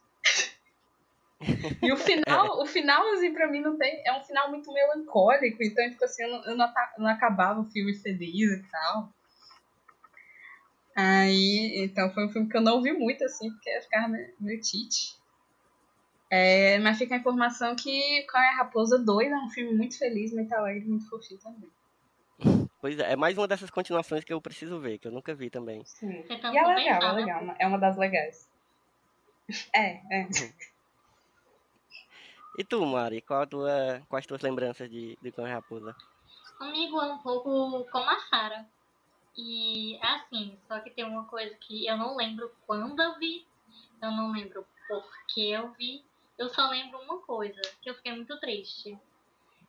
E 1.83 1.93
o 1.93 1.97
final, 1.97 2.63
o 2.63 2.67
final, 2.67 3.13
assim, 3.13 3.33
pra 3.33 3.49
mim 3.49 3.61
não 3.61 3.77
tem. 3.77 4.03
É 4.07 4.17
um 4.17 4.23
final 4.23 4.51
muito 4.51 4.73
melancólico, 4.73 5.63
então, 5.63 5.89
tipo 5.91 6.05
assim, 6.05 6.23
eu 6.23 6.31
não, 6.31 6.45
eu 6.45 6.57
não, 6.99 7.09
acabava 7.09 7.61
o 7.61 7.71
filme 7.71 7.95
feliz 7.95 8.53
e 8.53 8.63
tal. 8.71 9.13
Aí, 10.97 11.85
então 11.85 12.11
foi 12.13 12.27
um 12.27 12.31
filme 12.31 12.49
que 12.49 12.57
eu 12.57 12.61
não 12.61 12.81
vi 12.81 12.93
muito, 12.93 13.25
assim, 13.25 13.51
porque 13.51 13.69
eu 13.69 13.83
ficava 13.83 14.09
meio, 14.09 14.33
meio 14.41 14.61
tite. 14.61 15.17
É, 16.31 16.79
mas 16.79 16.99
fica 16.99 17.15
a 17.15 17.19
informação 17.19 17.77
que 17.77 18.23
Cão 18.23 18.41
e 18.41 18.47
a 18.47 18.57
Raposa 18.57 18.99
2 18.99 19.31
é 19.31 19.37
um 19.37 19.51
filme 19.51 19.77
muito 19.77 19.99
feliz, 19.99 20.33
muito 20.33 20.53
alegre, 20.53 20.89
muito 20.89 21.09
fofinho 21.09 21.41
também. 21.41 21.71
Pois 22.81 22.99
é, 22.99 23.13
é 23.13 23.17
mais 23.17 23.37
uma 23.39 23.49
dessas 23.49 23.71
continuações 23.71 24.25
que 24.25 24.33
eu 24.33 24.41
preciso 24.41 24.81
ver, 24.81 24.99
que 24.99 25.09
eu 25.09 25.13
nunca 25.13 25.35
vi 25.35 25.51
também. 25.51 25.85
Sim. 25.85 26.23
Tentando 26.23 26.55
E 26.55 26.59
é 26.59 26.67
legal, 26.67 27.03
é 27.03 27.13
legal. 27.13 27.57
É 27.59 27.67
uma 27.67 27.79
das 27.79 27.97
legais. 27.97 28.49
É, 29.75 30.01
é. 30.11 30.29
E 32.57 32.63
tu, 32.63 32.85
Mari, 32.87 33.21
qual 33.21 33.43
a 33.43 33.47
tua, 33.47 34.03
quais 34.09 34.23
as 34.23 34.27
tuas 34.27 34.43
lembranças 34.43 34.89
de, 34.89 35.19
de 35.21 35.33
Cão 35.33 35.45
Raposa? 35.45 35.95
Comigo 36.57 37.01
é 37.01 37.13
um 37.13 37.19
pouco 37.19 37.85
como 37.91 38.09
a 38.09 38.19
Sarah. 38.21 38.65
E 39.37 39.99
assim, 40.01 40.57
só 40.69 40.79
que 40.79 40.91
tem 40.91 41.05
uma 41.05 41.25
coisa 41.25 41.53
que 41.57 41.85
eu 41.87 41.97
não 41.97 42.17
lembro 42.17 42.53
quando 42.65 43.03
eu 43.03 43.19
vi, 43.19 43.45
eu 44.01 44.13
não 44.13 44.31
lembro 44.31 44.65
por 44.87 45.05
que 45.33 45.51
eu 45.51 45.73
vi, 45.73 46.05
eu 46.39 46.49
só 46.49 46.69
lembro 46.69 47.01
uma 47.01 47.19
coisa, 47.19 47.61
que 47.83 47.91
eu 47.91 47.95
fiquei 47.97 48.13
muito 48.13 48.39
triste. 48.39 48.97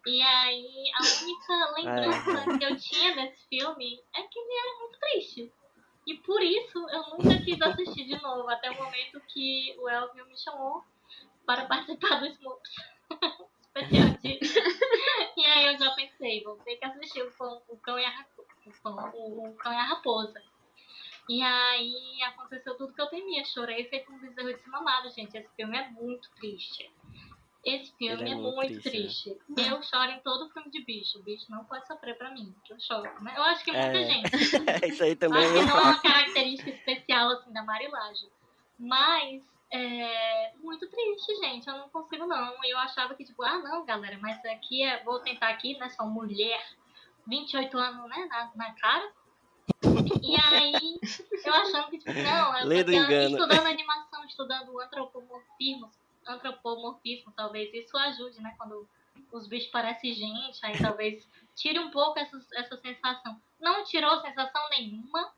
E 0.05 0.21
aí, 0.21 0.91
a 0.93 1.23
única 1.23 1.71
lembrança 1.73 2.57
que 2.59 2.63
eu 2.63 2.77
tinha 2.77 3.15
desse 3.15 3.47
filme 3.47 3.99
é 4.15 4.21
que 4.21 4.37
ele 4.37 4.53
era 4.53 4.79
muito 4.79 4.99
triste. 4.99 5.51
E 6.05 6.17
por 6.17 6.39
isso 6.43 6.77
eu 6.91 7.01
nunca 7.09 7.43
quis 7.43 7.59
assistir 7.59 8.05
de 8.05 8.21
novo, 8.21 8.47
até 8.47 8.69
o 8.69 8.75
momento 8.75 9.19
que 9.21 9.75
o 9.79 9.89
Elvio 9.89 10.27
me 10.27 10.37
chamou 10.37 10.83
para 11.45 11.65
participar 11.65 12.19
do. 12.19 12.27
Especial 13.75 14.09
de 14.21 14.39
e 15.37 15.45
aí 15.45 15.65
eu 15.73 15.77
já 15.77 15.91
pensei, 15.91 16.41
vou 16.43 16.55
ter 16.57 16.77
que 16.77 16.85
assistir 16.85 17.21
o 17.23 17.31
Cão, 17.31 17.61
o 17.67 17.77
cão, 17.77 17.99
e, 17.99 18.05
a, 18.05 18.25
o, 18.65 18.71
Cão- 18.81 19.11
o, 19.13 19.49
o 19.49 19.53
cão 19.55 19.73
e 19.73 19.75
a 19.75 19.83
Raposa. 19.83 20.41
E 21.27 21.41
aí 21.41 22.21
aconteceu 22.23 22.75
tudo 22.77 22.93
que 22.93 23.01
eu 23.01 23.07
temia. 23.07 23.43
Chorei 23.45 23.83
feito 23.89 24.11
um 24.11 24.19
bezerro 24.19 24.53
desmamado, 24.53 25.09
gente. 25.09 25.35
Esse 25.35 25.49
filme 25.55 25.77
é 25.77 25.89
muito 25.89 26.29
triste. 26.35 26.89
Esse 27.65 27.91
filme 27.97 28.29
é, 28.29 28.33
é 28.33 28.35
muito 28.35 28.55
muito 28.55 28.81
triste, 28.81 29.33
triste. 29.33 29.69
Eu 29.71 29.81
choro 29.81 30.11
em 30.11 30.19
todo 30.19 30.49
filme 30.51 30.69
de 30.69 30.85
bicho. 30.85 31.17
O 31.17 31.23
bicho 31.23 31.49
não 31.49 31.65
pode 31.65 31.87
sofrer 31.87 32.15
pra 32.15 32.29
mim, 32.29 32.53
que 32.63 32.71
eu 32.71 32.79
choro. 32.79 33.09
Né? 33.23 33.33
Eu 33.35 33.41
acho 33.43 33.65
que 33.65 33.71
muita 33.71 33.97
É. 33.97 34.05
gente. 34.05 34.29
Isso 34.87 35.03
aí 35.03 35.15
também 35.15 35.43
Acho 35.43 35.55
é 35.55 35.59
que 35.59 35.65
não 35.65 35.77
é 35.79 35.81
uma 35.81 35.99
característica 36.01 36.69
especial 36.69 37.29
assim 37.31 37.51
da 37.51 37.63
Marilage. 37.63 38.29
Mas 38.77 39.43
é 39.71 40.53
muito 40.61 40.87
triste, 40.89 41.35
gente. 41.37 41.67
Eu 41.67 41.77
não 41.77 41.89
consigo 41.89 42.25
não. 42.25 42.53
Eu 42.63 42.77
achava 42.77 43.15
que, 43.15 43.23
tipo, 43.23 43.43
ah 43.43 43.59
não, 43.59 43.85
galera, 43.85 44.17
mas 44.21 44.43
aqui 44.45 44.83
é. 44.83 45.03
Vou 45.03 45.19
tentar 45.19 45.49
aqui, 45.49 45.77
né? 45.77 45.89
Sou 45.89 46.07
mulher, 46.07 46.63
28 47.27 47.77
anos, 47.77 48.09
né? 48.09 48.25
Na, 48.29 48.51
na 48.55 48.73
cara. 48.73 49.11
E 50.21 50.35
aí, 50.39 50.99
eu 51.43 51.53
achando 51.53 51.89
que, 51.89 51.97
tipo, 51.97 52.13
não, 52.13 52.57
eu 52.59 52.67
Lê 52.67 52.83
tô 52.83 52.91
do 52.91 52.97
aqui, 52.97 53.13
engano. 53.13 53.35
estudando 53.37 53.67
animação, 53.67 54.25
estudando 54.25 54.79
antropomorfismo, 54.79 55.91
antropomorfismo, 56.27 57.31
talvez 57.35 57.73
isso 57.73 57.97
ajude, 57.97 58.41
né? 58.41 58.53
Quando 58.57 58.87
os 59.31 59.47
bichos 59.47 59.69
parecem 59.71 60.13
gente, 60.13 60.63
aí 60.63 60.77
talvez 60.77 61.27
tire 61.55 61.79
um 61.79 61.89
pouco 61.89 62.19
essa, 62.19 62.37
essa 62.55 62.77
sensação. 62.77 63.39
Não 63.59 63.83
tirou 63.83 64.21
sensação 64.21 64.69
nenhuma. 64.69 65.33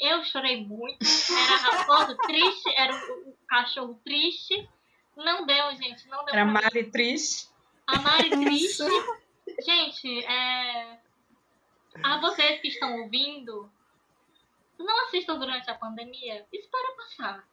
Eu 0.00 0.22
chorei 0.24 0.64
muito. 0.64 0.98
Era 1.04 1.54
a 1.54 1.78
raposa 1.78 2.16
triste, 2.26 2.74
era 2.76 2.94
o, 2.94 3.30
o 3.30 3.36
cachorro 3.48 4.00
triste. 4.04 4.68
Não 5.16 5.46
deu, 5.46 5.74
gente. 5.76 6.06
Não 6.08 6.24
deu 6.24 6.34
Era 6.34 6.44
mim. 6.44 6.52
Mari 6.52 6.90
triste. 6.90 7.48
A 7.86 7.98
Mari 8.00 8.30
triste. 8.30 8.82
Gente, 9.64 10.24
é... 10.24 10.98
a 12.02 12.18
vocês 12.20 12.60
que 12.60 12.68
estão 12.68 13.00
ouvindo, 13.02 13.70
não 14.78 15.04
assistam 15.06 15.38
durante 15.38 15.70
a 15.70 15.74
pandemia. 15.74 16.44
Espera 16.52 16.96
passar. 16.96 17.44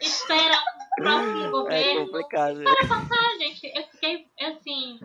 Espera 0.00 0.58
o 0.98 1.02
próximo 1.02 1.44
É 1.44 1.50
governo. 1.50 2.06
complicado. 2.06 2.62
Para 2.64 2.88
passar, 2.88 3.38
gente, 3.38 3.72
eu 3.76 3.82
fiquei 3.88 4.26
assim. 4.40 5.00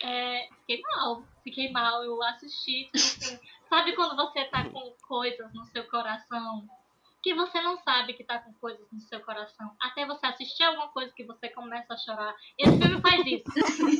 é, 0.00 0.48
fiquei 0.60 0.80
mal. 0.80 1.22
Fiquei 1.44 1.70
mal, 1.72 2.04
eu 2.04 2.22
assisti. 2.22 2.88
assim, 2.94 3.38
sabe 3.72 3.94
quando 3.94 4.14
você 4.16 4.44
tá 4.44 4.64
com 4.68 4.94
coisas 5.08 5.50
no 5.54 5.64
seu 5.66 5.84
coração 5.84 6.68
que 7.22 7.32
você 7.34 7.60
não 7.62 7.78
sabe 7.78 8.14
que 8.14 8.24
tá 8.24 8.40
com 8.40 8.52
coisas 8.54 8.84
no 8.92 9.00
seu 9.00 9.20
coração. 9.20 9.70
Até 9.80 10.04
você 10.04 10.26
assistir 10.26 10.64
alguma 10.64 10.88
coisa 10.88 11.12
que 11.14 11.22
você 11.22 11.48
começa 11.48 11.94
a 11.94 11.96
chorar. 11.96 12.34
Esse 12.58 12.76
filme 12.76 13.00
faz 13.00 13.24
isso. 13.24 13.44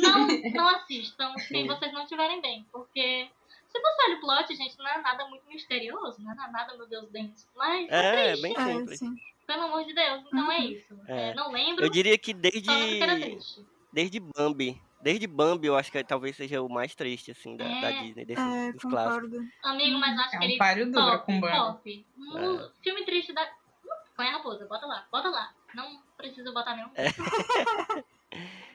Não, 0.03 0.27
não 0.53 0.69
assistam 0.77 1.33
se 1.39 1.65
vocês 1.65 1.93
não 1.93 2.03
estiverem 2.03 2.43
bem. 2.43 2.67
Porque 2.73 3.31
se 3.69 3.81
você 3.81 4.03
olha 4.07 4.17
o 4.17 4.21
plot, 4.21 4.55
gente, 4.57 4.77
não 4.77 4.89
é 4.89 5.01
nada 5.01 5.29
muito 5.29 5.47
misterioso, 5.47 6.21
não 6.21 6.33
é 6.33 6.35
nada, 6.35 6.77
meu 6.77 6.87
Deus, 6.89 7.09
denso. 7.11 7.47
Mas 7.55 7.89
É, 7.91 8.33
triste, 8.33 8.43
bem 8.43 8.55
É, 8.59 8.65
simples. 8.75 8.99
sim. 8.99 9.15
pelo 9.47 9.63
amor 9.63 9.85
de 9.85 9.95
Deus. 9.95 10.25
Então 10.27 10.53
é 10.53 10.59
isso. 10.59 11.01
É. 11.07 11.29
É, 11.29 11.35
não 11.35 11.53
lembro, 11.53 11.85
Eu 11.85 11.91
diria 11.91 12.19
que 12.19 12.33
só 12.33 12.39
lembro 12.41 12.51
que 12.61 13.03
era 13.05 13.15
desde, 13.15 13.31
triste. 13.31 13.67
desde 13.93 14.19
Bambi. 14.21 14.83
Desde 15.03 15.27
Bambi, 15.27 15.67
eu 15.67 15.77
acho 15.77 15.91
que 15.91 16.05
talvez 16.05 16.37
seja 16.37 16.63
o 16.63 16.69
mais 16.69 16.95
triste, 16.95 17.33
assim, 17.33 17.57
da, 17.57 17.67
da 17.81 17.91
É. 17.91 18.03
Disney, 18.03 18.25
desses 18.25 18.45
É, 18.45 18.73
dos 18.73 18.83
clássicos. 18.83 19.43
Amigo, 19.65 19.99
mas 19.99 20.17
acho 20.19 20.37
É 20.37 20.39
que 20.39 20.45
um 20.45 20.49
ele 20.49 20.59
páreo 20.59 20.91
duro 20.91 21.05
top, 21.11 21.27
com 21.27 21.41
Bambi. 21.41 21.57
top. 21.57 22.07
Mu- 22.17 22.71
Filme 22.83 23.05
triste 23.05 23.33
da... 23.33 23.51
Põe 24.17 24.29
a 24.29 24.33
raposa, 24.33 24.65
bota 24.67 24.87
lá, 24.87 25.07
bota 25.11 25.29
lá. 25.29 25.53
Não 25.75 26.01
precisa 26.17 26.53
botar 26.53 26.77
nenhum. 26.77 26.91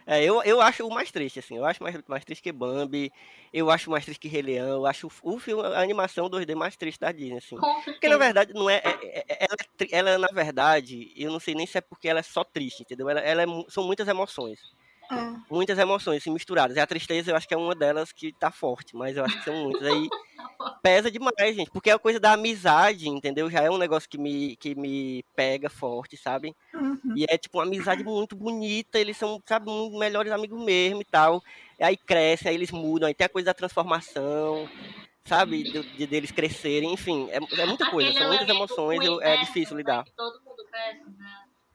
É, 0.10 0.24
eu, 0.24 0.42
eu 0.44 0.62
acho 0.62 0.88
o 0.88 0.90
mais 0.94 1.12
triste, 1.12 1.40
assim. 1.40 1.58
Eu 1.58 1.66
acho 1.66 1.84
mais, 1.84 2.02
mais 2.08 2.24
triste 2.24 2.42
que 2.42 2.52
Bambi. 2.54 3.12
Eu 3.52 3.70
acho 3.70 3.90
mais 3.92 4.06
triste 4.06 4.20
que 4.22 4.30
Rei 4.30 4.42
Leão. 4.42 4.68
Eu 4.70 4.86
acho 4.86 5.08
o, 5.22 5.34
o 5.34 5.38
filme, 5.38 5.62
a 5.66 5.82
animação 5.82 6.30
2D 6.30 6.56
mais 6.56 6.78
triste 6.78 6.98
da 7.02 7.12
Disney, 7.12 7.40
assim. 7.40 7.58
Porque 7.84 8.08
na 8.08 8.16
verdade 8.18 8.54
não 8.54 8.70
é, 8.70 8.78
é- 8.78 9.26
é- 9.28 9.38
ela, 9.42 9.58
é 9.82 9.88
ela, 10.14 10.18
na 10.18 10.28
verdade, 10.30 11.12
eu 11.14 11.30
não 11.30 11.42
sei 11.42 11.54
nem 11.56 11.68
se 11.68 11.78
é 11.78 11.82
porque 11.82 12.08
ela 12.08 12.20
é 12.22 12.24
só 12.24 12.42
triste, 12.46 12.84
entendeu? 12.84 13.10
Ela, 13.10 13.20
ela 13.20 13.44
é 13.44 13.46
são 13.68 13.84
muitas 13.84 14.08
emoções, 14.08 14.62
É. 15.12 15.16
muitas 15.50 15.78
emoções 15.80 16.18
assim, 16.22 16.32
misturadas. 16.32 16.76
E 16.76 16.80
a 16.80 16.88
tristeza 16.88 17.32
eu 17.32 17.36
acho 17.36 17.48
que 17.48 17.54
é 17.54 17.58
uma 17.58 17.74
delas 17.76 18.12
que 18.12 18.34
tá 18.34 18.52
forte, 18.52 18.96
mas 18.96 19.16
eu 19.18 19.24
acho 19.26 19.38
que 19.38 19.44
são 19.46 19.56
muitas. 19.64 19.88
Aí 19.88 20.08
pesa 20.84 21.10
demais, 21.10 21.56
gente, 21.56 21.72
porque 21.72 21.90
é 21.90 21.94
a 21.94 22.00
coisa 22.00 22.20
da 22.20 22.34
amizade, 22.34 23.08
entendeu? 23.08 23.50
Já 23.50 23.62
é 23.62 23.70
um 23.72 23.78
negócio 23.78 24.10
que 24.10 24.18
me 24.18 24.56
que 24.58 24.76
me 24.76 25.24
pega 25.36 25.70
forte, 25.70 26.18
sabe? 26.18 26.54
Uhum. 26.74 27.14
E 27.16 27.26
é 27.30 27.38
tipo 27.38 27.58
uma 27.58 27.64
amizade 27.64 28.04
muito 28.04 28.36
bonita, 28.36 29.00
eles 29.00 29.16
são, 29.18 29.42
sabe, 29.46 29.70
muito 29.72 29.98
melhores 29.98 30.32
amigos 30.32 30.62
mesmo 30.64 31.02
e 31.02 31.06
tal. 31.06 31.42
E 31.80 31.84
aí 31.84 31.96
crescem, 31.98 32.50
aí 32.50 32.56
eles 32.56 32.72
mudam, 32.72 33.08
aí 33.08 33.14
tem 33.14 33.26
a 33.26 33.30
coisa 33.30 33.46
da 33.48 33.54
transformação, 33.54 34.68
sabe? 35.26 35.64
De, 35.64 35.84
de- 35.98 36.08
deles 36.08 36.32
crescerem, 36.32 36.92
enfim, 36.94 37.28
é, 37.32 37.38
é 37.62 37.66
muita 37.66 37.90
coisa, 37.90 38.10
Aquele 38.10 38.20
são 38.24 38.28
muitas 38.30 38.50
emoções, 38.50 39.00
eu- 39.04 39.14
é 39.22 39.28
universo, 39.28 39.46
difícil 39.46 39.76
né, 39.76 39.82
lidar. 39.82 40.06
todo 40.16 40.42
mundo 40.44 40.64
cresce, 40.72 41.04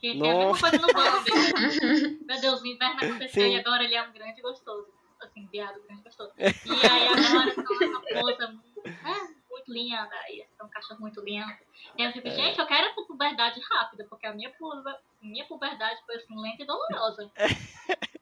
né? 0.03 0.13
Que, 0.15 0.19
que 0.19 0.27
é 0.27 0.31
a 0.33 0.37
mesma 0.37 0.59
coisa 0.59 0.79
no 0.79 0.93
Bambi. 0.93 2.25
Meu 2.27 2.41
Deus, 2.41 2.61
o 2.63 2.67
inverno 2.67 2.97
aconteceu 2.97 3.45
Sim. 3.45 3.55
e 3.55 3.59
agora 3.61 3.85
ele 3.85 3.95
é 3.95 4.03
um 4.03 4.13
grande 4.13 4.43
gostoso. 4.43 4.89
Assim, 5.21 5.47
viado 5.53 5.81
grande 5.85 6.03
gostoso. 6.03 6.33
E 6.39 6.87
aí 6.87 7.09
agora 7.09 7.55
são 7.55 7.65
uma 7.65 7.99
raposa 8.01 8.49
muito, 8.49 8.83
né, 8.85 9.35
muito 9.49 9.73
linda. 9.73 10.11
E 10.31 10.45
são 10.59 10.69
cachorros 10.69 11.01
muito 11.01 11.21
lindos. 11.21 11.57
E 11.97 12.03
eu 12.03 12.13
fico, 12.13 12.27
É. 12.27 12.31
gente, 12.33 12.59
eu 12.59 12.67
quero 12.67 12.89
essa 12.89 13.03
puberdade 13.03 13.61
rápida, 13.71 14.05
porque 14.11 14.27
a 14.27 14.35
minha, 14.35 14.51
puber, 14.51 14.97
minha 15.21 15.45
puberdade 15.47 16.01
foi 16.05 16.17
assim, 16.17 16.41
lenta 16.41 16.63
e 16.63 16.67
dolorosa. 16.67 17.31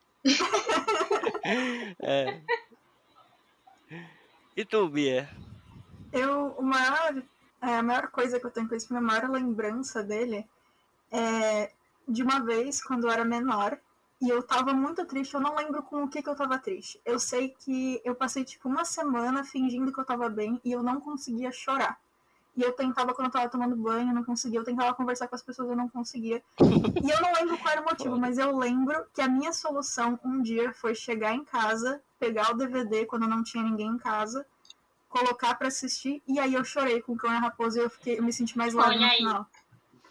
É. 2.02 2.40
E 4.54 4.64
tu, 4.64 4.88
Bia? 4.88 5.28
Eu, 6.12 6.48
o 6.58 6.62
maior, 6.62 7.22
é, 7.62 7.76
a 7.76 7.82
maior 7.82 8.08
coisa 8.08 8.38
que 8.38 8.46
eu 8.46 8.50
tenho 8.50 8.68
com 8.68 8.74
esse 8.74 8.86
filme, 8.86 9.02
a 9.02 9.06
maior 9.06 9.30
lembrança 9.30 10.02
dele 10.02 10.46
é 11.10 11.72
de 12.06 12.22
uma 12.22 12.40
vez, 12.40 12.82
quando 12.82 13.06
eu 13.06 13.10
era 13.10 13.24
menor, 13.24 13.78
e 14.20 14.28
eu 14.28 14.42
tava 14.42 14.74
muito 14.74 15.04
triste, 15.06 15.34
eu 15.34 15.40
não 15.40 15.54
lembro 15.54 15.82
com 15.82 16.04
o 16.04 16.08
que 16.08 16.22
que 16.22 16.28
eu 16.28 16.34
tava 16.34 16.58
triste. 16.58 17.00
Eu 17.04 17.18
sei 17.18 17.54
que 17.58 18.00
eu 18.04 18.14
passei, 18.14 18.44
tipo, 18.44 18.68
uma 18.68 18.84
semana 18.84 19.44
fingindo 19.44 19.92
que 19.92 19.98
eu 19.98 20.04
tava 20.04 20.28
bem 20.28 20.60
e 20.62 20.72
eu 20.72 20.82
não 20.82 21.00
conseguia 21.00 21.50
chorar. 21.50 21.98
E 22.56 22.62
eu 22.62 22.72
tentava, 22.72 23.14
quando 23.14 23.26
eu 23.26 23.32
tava 23.32 23.48
tomando 23.48 23.76
banho, 23.76 24.10
eu 24.10 24.14
não 24.14 24.24
conseguia. 24.24 24.58
Eu 24.58 24.64
tentava 24.64 24.92
conversar 24.92 25.28
com 25.28 25.36
as 25.36 25.42
pessoas, 25.42 25.70
eu 25.70 25.76
não 25.76 25.88
conseguia. 25.88 26.42
E 26.60 27.10
eu 27.10 27.20
não 27.22 27.32
lembro 27.32 27.56
qual 27.58 27.72
era 27.72 27.80
o 27.80 27.84
motivo, 27.84 28.18
mas 28.18 28.36
eu 28.36 28.54
lembro 28.58 29.06
que 29.14 29.22
a 29.22 29.28
minha 29.28 29.52
solução 29.52 30.18
um 30.22 30.42
dia 30.42 30.72
foi 30.74 30.94
chegar 30.94 31.32
em 31.32 31.44
casa, 31.44 32.02
pegar 32.18 32.50
o 32.50 32.54
DVD 32.54 33.06
quando 33.06 33.26
não 33.26 33.42
tinha 33.42 33.62
ninguém 33.62 33.88
em 33.88 33.98
casa, 33.98 34.44
colocar 35.08 35.54
pra 35.54 35.68
assistir, 35.68 36.22
e 36.26 36.38
aí 36.38 36.54
eu 36.54 36.64
chorei 36.64 37.00
com 37.00 37.12
o 37.12 37.16
Cão 37.16 37.32
e 37.32 37.36
a 37.36 37.40
Raposa 37.40 37.80
e 37.80 37.82
eu, 37.82 37.90
fiquei, 37.90 38.18
eu 38.18 38.22
me 38.22 38.32
senti 38.32 38.58
mais 38.58 38.74
leve 38.74 38.96
no 38.96 39.04
aí. 39.04 39.16
final. 39.16 39.46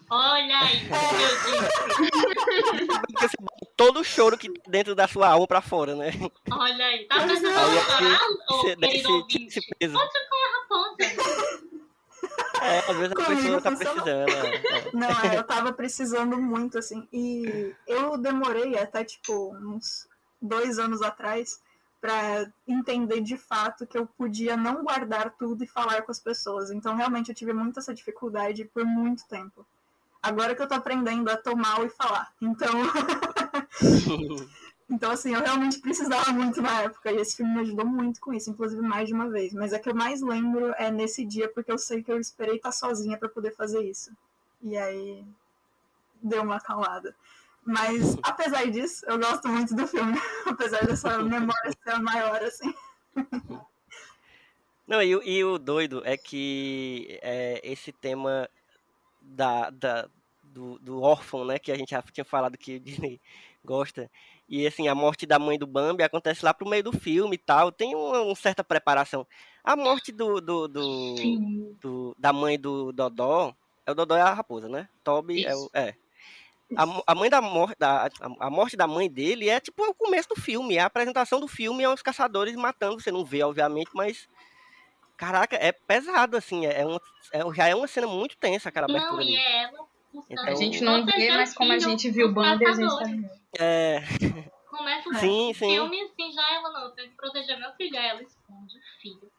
Olha 0.10 0.58
aí, 0.60 0.90
eu 0.90 1.60
disse. 1.60 2.12
Porque 3.08 3.28
você 3.28 3.38
bota 3.40 3.68
todo 3.78 4.00
o 4.00 4.04
choro 4.04 4.38
que 4.38 4.52
dentro 4.68 4.96
da 4.96 5.08
sua 5.08 5.30
alma 5.30 5.48
pra 5.48 5.62
fora, 5.62 5.96
né? 5.96 6.12
Olha 6.52 6.86
aí. 6.86 7.06
Tá 7.08 7.22
precisando 7.24 7.58
Aí 7.58 7.78
é 7.78 7.82
chorar, 7.82 8.22
ô 8.50 8.58
Você 8.58 8.76
deve 8.76 8.92
querido 8.94 9.14
ouvinte? 9.14 9.62
Pode 9.80 9.90
com 10.30 10.36
a 10.36 10.84
raposa. 10.86 11.60
É, 12.62 12.80
às 12.80 12.98
vezes 12.98 13.12
a 13.12 13.16
Comigo 13.16 13.42
pessoa 13.42 13.62
tá 13.62 13.72
funcionou. 13.72 14.04
precisando. 14.04 14.30
é, 14.30 14.56
é. 14.56 14.92
Não, 14.94 15.32
é, 15.32 15.38
eu 15.38 15.44
tava 15.48 15.72
precisando 15.72 16.38
muito, 16.42 16.78
assim. 16.78 17.08
E 17.14 17.74
eu 17.88 18.18
demorei 18.18 18.78
até, 18.78 19.04
tipo, 19.04 19.56
uns 19.56 20.08
dois 20.42 20.78
anos 20.80 21.02
atrás 21.02 21.62
pra 22.02 22.46
entender 22.68 23.22
de 23.22 23.38
fato 23.38 23.86
que 23.86 23.98
eu 23.98 24.06
podia 24.06 24.58
não 24.58 24.84
guardar 24.84 25.32
tudo 25.38 25.64
e 25.64 25.68
falar 25.68 26.02
com 26.02 26.12
as 26.12 26.20
pessoas. 26.20 26.72
Então, 26.72 26.96
realmente, 26.96 27.30
eu 27.30 27.36
tive 27.36 27.54
muita 27.54 27.80
essa 27.80 27.94
dificuldade 27.94 28.66
por 28.66 28.84
muito 28.86 29.26
tempo. 29.28 29.66
Agora 30.22 30.56
que 30.56 30.62
eu 30.62 30.68
tô 30.68 30.74
aprendendo 30.74 31.30
a 31.30 31.38
tomar 31.38 31.84
e 31.86 31.90
falar. 31.90 32.34
Então, 32.42 32.72
então 34.90 35.12
assim, 35.12 35.34
eu 35.34 35.42
realmente 35.42 35.80
precisava 35.80 36.32
muito 36.32 36.62
na 36.62 36.82
época. 36.82 37.12
E 37.12 37.18
esse 37.18 37.38
filme 37.38 37.54
me 37.54 37.62
ajudou 37.62 37.86
muito 37.86 38.20
com 38.20 38.34
isso, 38.34 38.50
inclusive 38.50 38.82
mais 38.82 39.08
de 39.08 39.14
uma 39.14 39.30
vez. 39.30 39.54
Mas 39.54 39.74
é 39.74 39.80
que 39.80 39.90
eu 39.90 39.96
mais 39.96 40.22
lembro 40.22 40.74
é 40.78 40.92
nesse 40.92 41.26
dia, 41.26 41.50
porque 41.50 41.72
eu 41.72 41.78
sei 41.78 42.04
que 42.04 42.12
eu 42.12 42.20
esperei 42.20 42.58
estar 42.58 42.72
sozinha 42.72 43.18
pra 43.18 43.30
poder 43.30 43.56
fazer 43.56 43.82
isso. 43.82 44.12
E 44.62 44.78
aí 44.78 45.24
deu 46.22 46.42
uma 46.44 46.60
calada. 46.60 47.16
Mas, 47.64 48.18
apesar 48.24 48.70
disso, 48.70 49.06
eu 49.08 49.18
gosto 49.20 49.48
muito 49.48 49.74
do 49.74 49.88
filme. 49.88 50.20
apesar 50.46 50.86
dessa 50.86 51.18
memória 51.20 51.72
ser 51.84 52.00
maior, 52.00 52.42
assim. 52.44 52.74
Não, 54.88 55.04
e, 55.04 55.16
o- 55.16 55.24
e 55.24 55.44
o 55.44 55.60
doido 55.60 56.02
é 56.04 56.18
que 56.18 57.20
é, 57.22 57.62
esse 57.64 57.92
tema 57.92 58.50
da, 59.30 59.70
da- 59.70 60.10
do, 60.44 60.80
do 60.80 61.02
órfão, 61.02 61.46
né, 61.46 61.60
que 61.60 61.72
a 61.72 61.76
gente 61.76 61.92
já 61.92 62.02
tinha 62.02 62.26
falado 62.26 62.58
que 62.58 62.76
o 62.78 62.80
Disney 62.80 63.22
gosta, 63.64 64.10
e 64.48 64.66
assim, 64.66 64.88
a 64.88 64.96
morte 64.96 65.26
da 65.28 65.38
mãe 65.38 65.60
do 65.60 65.68
Bambi 65.68 66.02
acontece 66.04 66.44
lá 66.44 66.54
pro 66.54 66.68
meio 66.68 66.84
do 66.84 66.92
filme 66.92 67.36
e 67.36 67.38
tal, 67.38 67.72
tem 67.72 67.94
uma, 67.96 68.22
uma 68.22 68.36
certa 68.36 68.64
preparação. 68.64 69.26
A 69.64 69.76
morte 69.76 70.12
do, 70.12 70.42
do, 70.42 70.68
do, 70.68 71.16
do- 71.82 72.16
da 72.18 72.34
mãe 72.34 72.60
do 72.60 72.92
Dodó, 72.92 73.54
é 73.86 73.92
o 73.92 73.96
Dodó 73.96 74.16
é 74.16 74.22
a 74.22 74.34
raposa, 74.34 74.68
né? 74.68 74.90
Toby 75.04 75.46
é 75.46 75.56
o... 75.56 75.60
Isso. 75.60 75.70
É. 75.74 75.94
A, 76.76 76.86
mo- 76.86 77.04
a 77.06 77.16
mãe 77.16 77.30
da 77.30 77.42
morte, 77.42 77.76
da, 77.80 78.06
a, 78.06 78.10
a 78.48 78.50
morte 78.50 78.78
da 78.78 78.86
mãe 78.88 79.10
dele 79.10 79.50
é 79.50 79.60
tipo 79.60 79.84
o 79.84 79.94
começo 79.94 80.30
do 80.30 80.36
filme, 80.40 80.76
é 80.76 80.80
a 80.82 80.86
apresentação 80.86 81.40
do 81.40 81.48
filme, 81.48 81.84
é 81.84 81.90
os 81.90 82.02
caçadores 82.02 82.56
matando, 82.56 83.00
você 83.02 83.12
não 83.12 83.26
vê, 83.26 83.42
obviamente, 83.44 83.90
mas 83.94 84.28
Caraca, 85.20 85.56
é 85.58 85.72
pesado, 85.74 86.38
assim, 86.38 86.66
é, 86.66 86.86
uma, 86.86 87.02
é- 87.34 87.54
já 87.54 87.68
é 87.68 87.76
uma 87.76 87.88
cena 87.88 88.08
muito 88.08 88.38
tensa 88.38 88.70
aquela 88.70 88.86
abertura 88.86 89.12
Não, 89.12 89.20
ali. 89.20 89.34
e 89.34 89.36
é 89.36 89.64
ela. 89.64 89.80
Então- 90.30 90.46
A 90.46 90.56
gente 90.56 90.82
não 90.82 91.06
vê, 91.06 91.30
mas 91.32 91.52
o 91.52 91.56
como 91.56 91.72
a 91.74 91.78
gente 91.78 92.10
viu 92.10 92.28
dos 92.28 92.36
Bambi, 92.36 92.66
a 92.66 92.72
gente 92.74 92.98
tá. 92.98 93.36
É, 93.60 94.00
Começa 94.70 95.10
o 95.10 95.14
sim, 95.16 95.54
sim. 95.54 95.70
filme 95.72 96.02
assim, 96.04 96.32
já 96.32 96.54
ela 96.54 96.72
não, 96.72 96.82
eu 96.86 96.92
tenho 96.92 97.10
que 97.10 97.16
proteger 97.18 97.60
meu 97.60 97.72
filho. 97.74 98.00
Aí 98.00 98.08
ela 98.08 98.22
esconde 98.24 98.78
o 98.78 99.02
filho. 99.02 99.32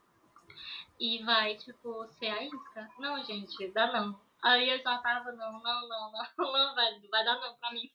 E 0.98 1.22
vai, 1.24 1.54
tipo, 1.56 2.06
ser 2.18 2.26
a 2.26 2.42
isca. 2.42 2.90
Não, 2.98 3.24
gente, 3.24 3.68
dá 3.68 3.86
não. 3.90 4.20
Aí 4.42 4.68
eu 4.68 4.78
já 4.82 4.98
tava, 4.98 5.32
não, 5.32 5.52
não, 5.62 5.88
não, 5.88 6.12
não, 6.12 6.52
não, 6.52 6.74
vai, 6.74 7.00
vai 7.10 7.24
dar 7.24 7.40
não 7.40 7.54
pra 7.54 7.70
mim. 7.72 7.90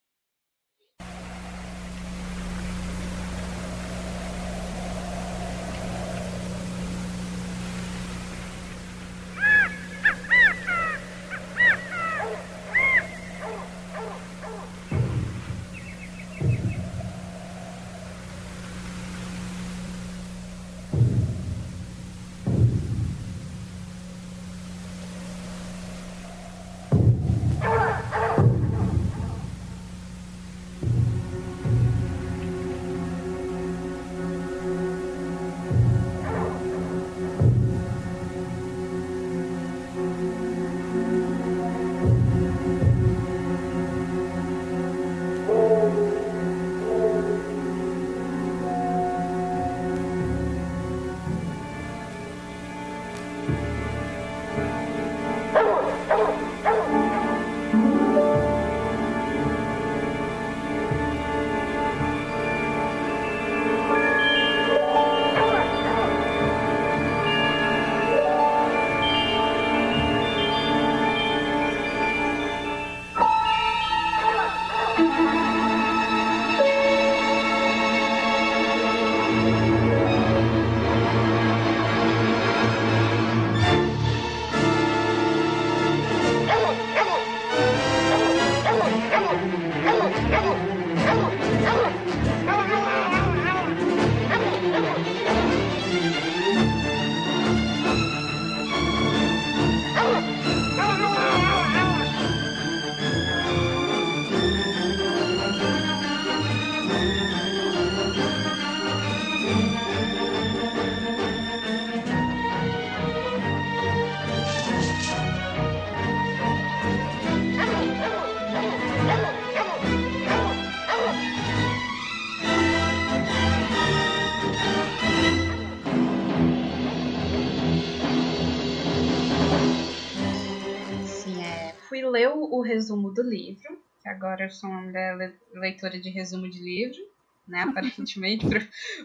Resumo 132.76 133.12
do 133.12 133.24
livro, 133.24 133.82
que 134.02 134.10
agora 134.10 134.46
eu 134.46 134.50
sou 134.50 134.70
uma 134.70 134.92
le- 135.16 135.34
leitora 135.54 136.00
de 136.00 136.10
resumo 136.10 136.50
de 136.50 136.60
livro, 136.62 137.02
né? 137.48 137.62
Aparentemente, 137.62 138.46
pro, 138.48 138.60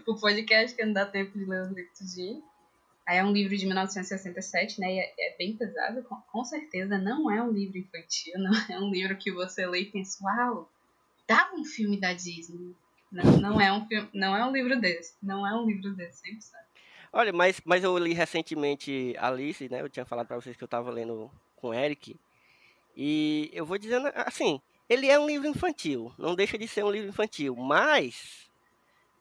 pro 0.05 0.21
podcast 0.21 0.77
que 0.77 0.85
não 0.85 0.93
dá 0.93 1.07
tempo 1.07 1.39
de 1.39 1.45
ler 1.45 1.63
os 1.63 1.69
livros 1.69 1.99
tudinho. 1.99 2.43
Aí 3.07 3.17
é 3.19 3.25
um 3.25 3.33
livro 3.33 3.57
de 3.57 3.65
1967, 3.67 4.81
né? 4.81 4.95
E 4.95 4.99
é, 4.99 5.15
é 5.19 5.37
bem 5.37 5.57
pesado, 5.57 6.03
com, 6.03 6.17
com 6.17 6.45
certeza 6.45 6.99
não 6.99 7.31
é 7.31 7.43
um 7.43 7.51
livro 7.51 7.79
infantil, 7.79 8.35
não 8.39 8.53
é 8.69 8.79
um 8.79 8.91
livro 8.91 9.17
que 9.17 9.33
você 9.33 9.67
lê 9.67 9.81
e 9.83 9.85
pensa, 9.87 10.19
uau, 10.25 10.69
dá 11.29 11.51
um 11.55 11.65
filme 11.65 11.99
da 11.99 12.13
Disney. 12.13 12.75
Não, 13.11 13.25
não 13.41 13.61
é 13.61 13.73
um 13.73 13.87
filme, 13.87 14.09
não 14.15 14.37
é 14.37 14.45
um 14.45 14.53
livro 14.53 14.81
desse, 14.81 15.15
não 15.23 15.47
é 15.47 15.53
um 15.55 15.67
livro 15.67 15.93
desse, 15.95 16.23
100%. 16.23 16.41
Olha, 17.13 17.33
mas, 17.33 17.61
mas 17.65 17.83
eu 17.83 17.97
li 17.99 18.13
recentemente 18.13 19.17
Alice, 19.19 19.69
né? 19.69 19.81
Eu 19.81 19.89
tinha 19.89 20.05
falado 20.05 20.29
pra 20.29 20.37
vocês 20.37 20.57
que 20.57 20.63
eu 20.63 20.69
tava 20.69 20.91
lendo 20.91 21.29
com 21.57 21.69
o 21.69 21.75
Eric. 21.75 22.15
E 22.97 23.51
eu 23.53 23.65
vou 23.65 23.79
dizendo 23.79 24.11
assim, 24.15 24.61
ele 24.89 25.09
é 25.09 25.19
um 25.19 25.27
livro 25.27 25.47
infantil, 25.47 26.13
não 26.19 26.35
deixa 26.35 26.59
de 26.59 26.67
ser 26.67 26.85
um 26.85 26.91
livro 26.91 27.09
infantil, 27.09 27.55
mas 27.57 28.51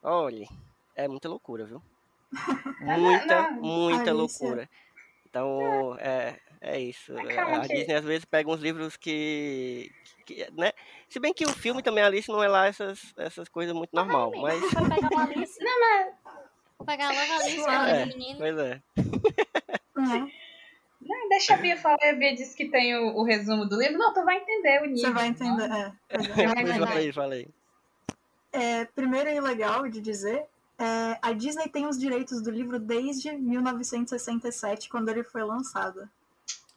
olha, 0.02 0.48
é 0.96 1.08
muita 1.08 1.30
loucura, 1.30 1.66
viu? 1.66 1.82
Muita, 2.82 3.52
não, 3.52 3.62
muita 3.62 4.14
loucura. 4.14 4.70
Então, 5.28 5.96
é, 6.00 6.40
é 6.62 6.80
isso. 6.80 7.14
Mas 7.14 7.36
calma 7.36 7.58
A 7.58 7.68
Disney 7.68 7.96
às 7.96 8.04
vezes 8.04 8.26
pega 8.26 8.50
uns 8.50 8.62
livros 8.62 8.98
que, 8.98 9.92
que, 10.26 10.48
né? 10.52 10.72
Se 11.08 11.20
bem 11.20 11.34
que 11.34 11.46
o 11.46 11.54
filme 11.54 11.82
também 11.82 12.04
Alice 12.04 12.30
não 12.30 12.44
é 12.44 12.48
lá 12.48 12.68
essas, 12.68 13.14
essas 13.18 13.50
coisas 13.50 13.76
muito 13.76 13.96
normal, 13.96 14.32
mas 14.38 14.60
Vou 14.62 14.90
pegar 14.90 15.10
uma 15.10 15.24
Alice. 15.24 15.60
Vou 16.78 16.86
pegar 16.86 17.10
logo 17.10 17.32
a 17.32 17.36
Alice, 17.36 17.66
é, 17.70 18.02
é 18.02 18.06
menino. 18.06 18.40
pois 18.40 18.58
é. 18.58 18.82
Né? 19.96 20.32
Não, 21.02 21.30
deixa 21.30 21.54
a 21.54 21.58
Bia 21.58 21.78
falar, 21.78 21.98
a 22.02 22.14
Bia 22.14 22.36
disse 22.36 22.56
que 22.56 22.70
tem 22.70 22.96
o, 22.98 23.16
o 23.18 23.24
resumo 23.24 23.66
do 23.66 23.78
livro. 23.78 23.98
Não, 23.98 24.14
tu 24.14 24.24
vai 24.24 24.38
entender 24.38 24.82
o 24.82 24.86
nível. 24.86 24.98
Você 24.98 25.12
vai 25.12 25.28
entender. 25.28 25.72
É, 25.72 25.94
pois 26.10 26.30
é. 26.30 26.44
É 26.44 26.86
falei, 26.86 27.14
falei. 27.14 27.48
É, 28.52 28.86
primeiro 28.86 29.30
é 29.30 29.40
legal 29.40 29.88
de 29.88 30.02
dizer, 30.02 30.46
é, 30.78 31.18
a 31.22 31.32
Disney 31.32 31.70
tem 31.70 31.88
os 31.88 31.98
direitos 31.98 32.42
do 32.42 32.50
livro 32.50 32.80
desde 32.80 33.32
1967, 33.32 34.90
quando 34.90 35.10
ele 35.10 35.24
foi 35.24 35.44
lançado. 35.44 36.10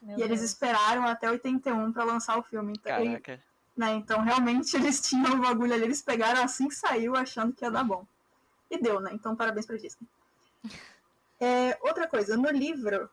Meu 0.01 0.19
e 0.19 0.23
eles 0.23 0.41
Deus. 0.41 0.51
esperaram 0.51 1.07
até 1.07 1.31
81 1.31 1.93
para 1.93 2.05
lançar 2.05 2.39
o 2.39 2.43
filme. 2.43 2.75
Então, 2.77 3.05
e- 3.05 3.09
Caraca. 3.21 3.41
né, 3.77 3.93
então, 3.95 4.21
realmente, 4.21 4.75
eles 4.77 5.01
tinham 5.01 5.35
o 5.35 5.41
bagulho 5.41 5.73
ali, 5.73 5.85
eles 5.85 6.03
pegaram 6.03 6.43
assim 6.43 6.69
que 6.69 6.75
saiu, 6.75 7.17
achando 7.17 7.53
que 7.53 7.65
ia 7.65 7.71
dar 7.71 7.85
bom. 7.85 8.05
E 8.71 8.79
deu, 8.79 9.01
né? 9.01 9.11
Então, 9.13 9.37
parabéns 9.37 9.67
pra 9.67 9.77
Disney. 9.77 10.07
É, 11.41 11.77
outra 11.83 12.07
coisa, 12.07 12.37
no 12.37 12.51
livro, 12.51 13.09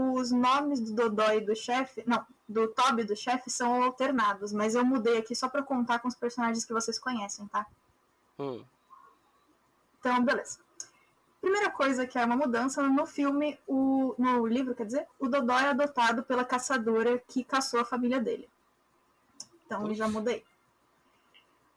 os 0.00 0.30
nomes 0.30 0.80
do 0.80 0.94
Dodó 0.94 1.32
e 1.32 1.40
do 1.40 1.56
chefe, 1.56 2.04
não, 2.06 2.24
do 2.48 2.68
Toby 2.68 3.02
e 3.02 3.04
do 3.04 3.16
chefe 3.16 3.50
são 3.50 3.82
alternados, 3.82 4.52
mas 4.52 4.76
eu 4.76 4.84
mudei 4.84 5.18
aqui 5.18 5.34
só 5.34 5.48
pra 5.48 5.60
contar 5.60 5.98
com 5.98 6.06
os 6.06 6.14
personagens 6.14 6.64
que 6.64 6.72
vocês 6.72 7.00
conhecem, 7.00 7.44
tá? 7.48 7.66
Hum. 8.38 8.64
Então, 9.98 10.22
beleza. 10.24 10.60
Primeira 11.40 11.68
coisa 11.68 12.06
que 12.06 12.16
é 12.16 12.24
uma 12.24 12.36
mudança, 12.36 12.80
no 12.80 13.06
filme, 13.06 13.58
o, 13.66 14.14
no 14.16 14.46
livro, 14.46 14.72
quer 14.72 14.86
dizer, 14.86 15.04
o 15.18 15.26
Dodó 15.26 15.58
é 15.58 15.70
adotado 15.70 16.22
pela 16.22 16.44
caçadora 16.44 17.18
que 17.18 17.42
caçou 17.42 17.80
a 17.80 17.84
família 17.84 18.20
dele. 18.20 18.48
Então, 19.66 19.84
eu 19.88 19.96
já 19.96 20.06
mudei. 20.06 20.44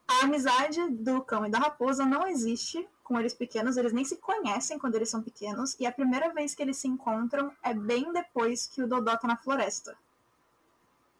A 0.08 0.26
amizade 0.26 0.92
do 0.92 1.24
cão 1.24 1.44
e 1.48 1.50
da 1.50 1.58
raposa 1.58 2.06
não 2.06 2.28
existe 2.28 2.88
com 3.12 3.20
eles 3.20 3.34
pequenos, 3.34 3.76
eles 3.76 3.92
nem 3.92 4.06
se 4.06 4.16
conhecem 4.16 4.80
quando 4.80 4.96
eles 4.96 5.10
são 5.10 5.22
pequenos, 5.22 5.76
e 5.78 5.86
a 5.86 5.92
primeira 5.92 6.34
vez 6.34 6.56
que 6.56 6.62
eles 6.62 6.78
se 6.78 6.88
encontram 6.88 7.52
é 7.62 7.74
bem 7.74 8.14
depois 8.14 8.68
que 8.68 8.82
o 8.82 8.88
Dodó 8.88 9.18
tá 9.18 9.28
na 9.28 9.36
floresta. 9.36 9.98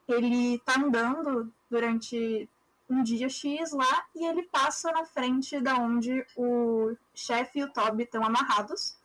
Ele 0.08 0.58
tá 0.60 0.80
andando 0.80 1.52
durante 1.70 2.50
um 2.90 3.04
dia 3.04 3.28
X 3.28 3.74
lá 3.74 4.06
e 4.16 4.26
ele 4.26 4.44
passa 4.44 4.90
na 4.94 5.04
frente 5.04 5.60
da 5.60 5.76
onde 5.76 6.26
o 6.38 6.96
chefe 7.14 7.60
e 7.60 7.64
o 7.66 7.72
Toby 7.74 8.04
estão 8.04 8.24
amarrados. 8.24 8.96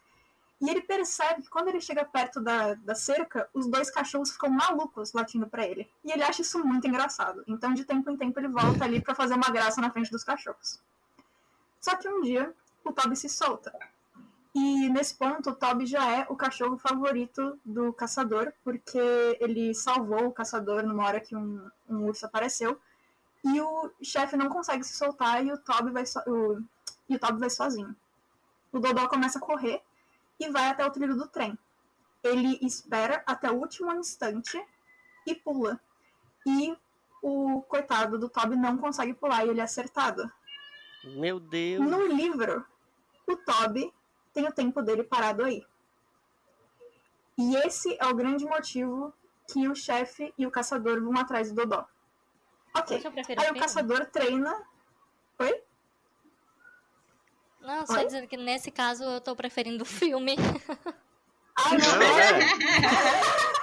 E 0.60 0.70
ele 0.70 0.80
percebe 0.80 1.42
que 1.42 1.50
quando 1.50 1.68
ele 1.68 1.80
chega 1.80 2.04
perto 2.04 2.40
da, 2.40 2.74
da 2.74 2.94
cerca, 2.94 3.48
os 3.52 3.66
dois 3.66 3.90
cachorros 3.90 4.30
ficam 4.30 4.48
malucos 4.48 5.12
latindo 5.12 5.48
pra 5.48 5.66
ele. 5.66 5.90
E 6.04 6.12
ele 6.12 6.22
acha 6.22 6.42
isso 6.42 6.64
muito 6.64 6.86
engraçado. 6.86 7.42
Então, 7.48 7.74
de 7.74 7.84
tempo 7.84 8.08
em 8.10 8.16
tempo, 8.16 8.38
ele 8.38 8.48
volta 8.48 8.84
ali 8.84 9.00
pra 9.00 9.14
fazer 9.14 9.34
uma 9.34 9.50
graça 9.50 9.80
na 9.80 9.90
frente 9.90 10.10
dos 10.10 10.22
cachorros. 10.22 10.80
Só 11.80 11.94
que 11.94 12.08
um 12.08 12.20
dia, 12.20 12.52
o 12.88 12.92
Toby 12.92 13.16
se 13.16 13.28
solta. 13.28 13.72
E 14.54 14.88
nesse 14.88 15.14
ponto, 15.14 15.50
o 15.50 15.54
Toby 15.54 15.84
já 15.84 16.10
é 16.10 16.26
o 16.30 16.36
cachorro 16.36 16.78
favorito 16.78 17.58
do 17.64 17.92
caçador, 17.92 18.52
porque 18.64 18.98
ele 19.38 19.74
salvou 19.74 20.26
o 20.26 20.32
caçador 20.32 20.82
numa 20.82 21.04
hora 21.04 21.20
que 21.20 21.36
um, 21.36 21.70
um 21.88 22.06
urso 22.06 22.24
apareceu. 22.24 22.80
E 23.44 23.60
o 23.60 23.90
chefe 24.02 24.36
não 24.36 24.48
consegue 24.48 24.82
se 24.82 24.96
soltar 24.96 25.44
e 25.44 25.52
o 25.52 25.58
Toby 25.58 25.90
vai, 25.90 26.06
so 26.06 26.20
o, 26.26 26.62
e 27.08 27.16
o 27.16 27.18
Toby 27.18 27.38
vai 27.38 27.50
sozinho. 27.50 27.94
O 28.72 28.78
Dodó 28.78 29.06
começa 29.08 29.38
a 29.38 29.42
correr 29.42 29.82
e 30.40 30.48
vai 30.50 30.68
até 30.68 30.84
o 30.86 30.90
trilho 30.90 31.16
do 31.16 31.28
trem. 31.28 31.56
Ele 32.24 32.58
espera 32.62 33.22
até 33.26 33.50
o 33.50 33.56
último 33.56 33.92
instante 33.94 34.58
e 35.26 35.34
pula. 35.34 35.78
E 36.46 36.76
o 37.22 37.62
coitado 37.62 38.18
do 38.18 38.28
Toby 38.28 38.56
não 38.56 38.78
consegue 38.78 39.12
pular 39.12 39.44
e 39.44 39.50
ele 39.50 39.60
é 39.60 39.64
acertado. 39.64 40.30
Meu 41.04 41.38
Deus. 41.38 41.84
No 41.84 42.06
livro, 42.06 42.64
o 43.26 43.36
Toby 43.36 43.92
tem 44.32 44.46
o 44.46 44.52
tempo 44.52 44.82
dele 44.82 45.02
parado 45.02 45.44
aí. 45.44 45.64
E 47.38 47.56
esse 47.56 47.96
é 48.00 48.06
o 48.06 48.14
grande 48.14 48.44
motivo 48.44 49.12
que 49.50 49.68
o 49.68 49.74
chefe 49.74 50.32
e 50.38 50.46
o 50.46 50.50
caçador 50.50 51.02
vão 51.02 51.16
atrás 51.18 51.50
do 51.50 51.54
Dodó. 51.54 51.86
Ok. 52.74 53.02
Aí 53.38 53.50
o 53.50 53.58
caçador 53.58 54.06
treina. 54.06 54.54
Oi? 55.38 55.62
Não, 57.60 57.86
só 57.86 57.94
Oi? 57.94 58.06
dizendo 58.06 58.28
que 58.28 58.36
nesse 58.36 58.70
caso 58.70 59.04
eu 59.04 59.20
tô 59.20 59.34
preferindo 59.34 59.82
o 59.82 59.86
filme. 59.86 60.36
Ah, 61.58 61.70
não, 61.70 61.98
Não, 61.98 62.18
é. 62.20 62.38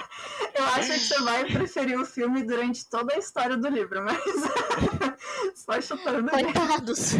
Eu 0.56 0.66
acho 0.66 0.94
que 0.94 1.00
você 1.00 1.22
vai 1.22 1.46
preferir 1.46 2.00
o 2.00 2.06
filme 2.06 2.44
durante 2.44 2.88
toda 2.90 3.14
a 3.14 3.18
história 3.18 3.58
do 3.58 3.68
livro, 3.68 4.04
mas. 4.04 4.24
Só 5.56 5.80
chutando. 5.82 6.30
Coitados. 6.30 7.12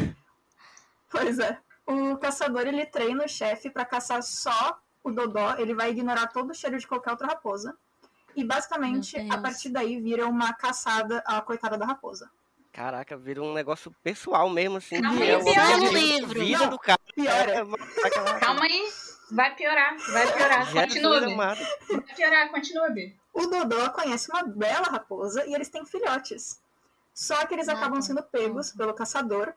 Pois 1.10 1.40
é. 1.40 1.60
O 1.86 2.18
caçador 2.18 2.66
ele 2.68 2.86
treina 2.86 3.26
o 3.26 3.28
chefe 3.28 3.70
pra 3.70 3.86
caçar 3.86 4.22
só 4.24 4.80
o 5.04 5.12
Dodó. 5.12 5.56
Ele 5.58 5.74
vai 5.74 5.90
ignorar 5.92 6.28
todo 6.28 6.52
o 6.52 6.54
cheiro 6.54 6.78
de 6.78 6.88
qualquer 6.88 7.12
outra 7.12 7.28
raposa. 7.28 7.76
E 8.36 8.44
basicamente, 8.44 9.16
a 9.30 9.38
partir 9.38 9.70
daí, 9.70 10.00
vira 10.00 10.28
uma 10.28 10.54
caçada 10.54 11.22
à 11.26 11.40
coitada 11.42 11.78
da 11.78 11.86
raposa. 11.86 12.32
Caraca, 12.72 13.16
vira 13.16 13.42
um 13.44 13.54
negócio 13.54 13.94
pessoal 14.04 14.50
mesmo, 14.50 14.78
assim. 14.78 15.00
Calma 15.00 15.22
aí, 15.22 15.30
é 15.30 15.44
piora 15.44 15.68
coisa 15.78 15.86
o 15.86 15.90
de 15.90 15.96
livro. 15.96 16.40
vida 16.40 16.60
Não, 16.64 16.70
do 16.72 16.80
cara. 16.80 17.00
Piora. 17.14 17.52
É, 17.52 18.08
aquela- 18.08 18.40
Calma 18.40 18.64
aí. 18.64 18.92
Vai 19.32 19.56
piorar, 19.56 19.98
vai 20.12 20.34
piorar. 20.34 20.72
Continua. 20.74 21.20
Vai 21.20 22.02
piorar, 22.16 22.50
continua, 22.50 22.90
Bia. 22.90 23.14
O 23.34 23.48
Dodó 23.48 23.90
conhece 23.90 24.30
uma 24.32 24.44
bela 24.44 24.88
raposa 24.88 25.46
e 25.48 25.54
eles 25.54 25.70
têm 25.70 25.86
filhotes. 25.86 26.62
Só 27.14 27.46
que 27.46 27.54
eles 27.54 27.68
Nada. 27.68 27.80
acabam 27.80 28.02
sendo 28.02 28.22
pegos 28.24 28.72
pelo 28.72 28.94
caçador. 28.94 29.54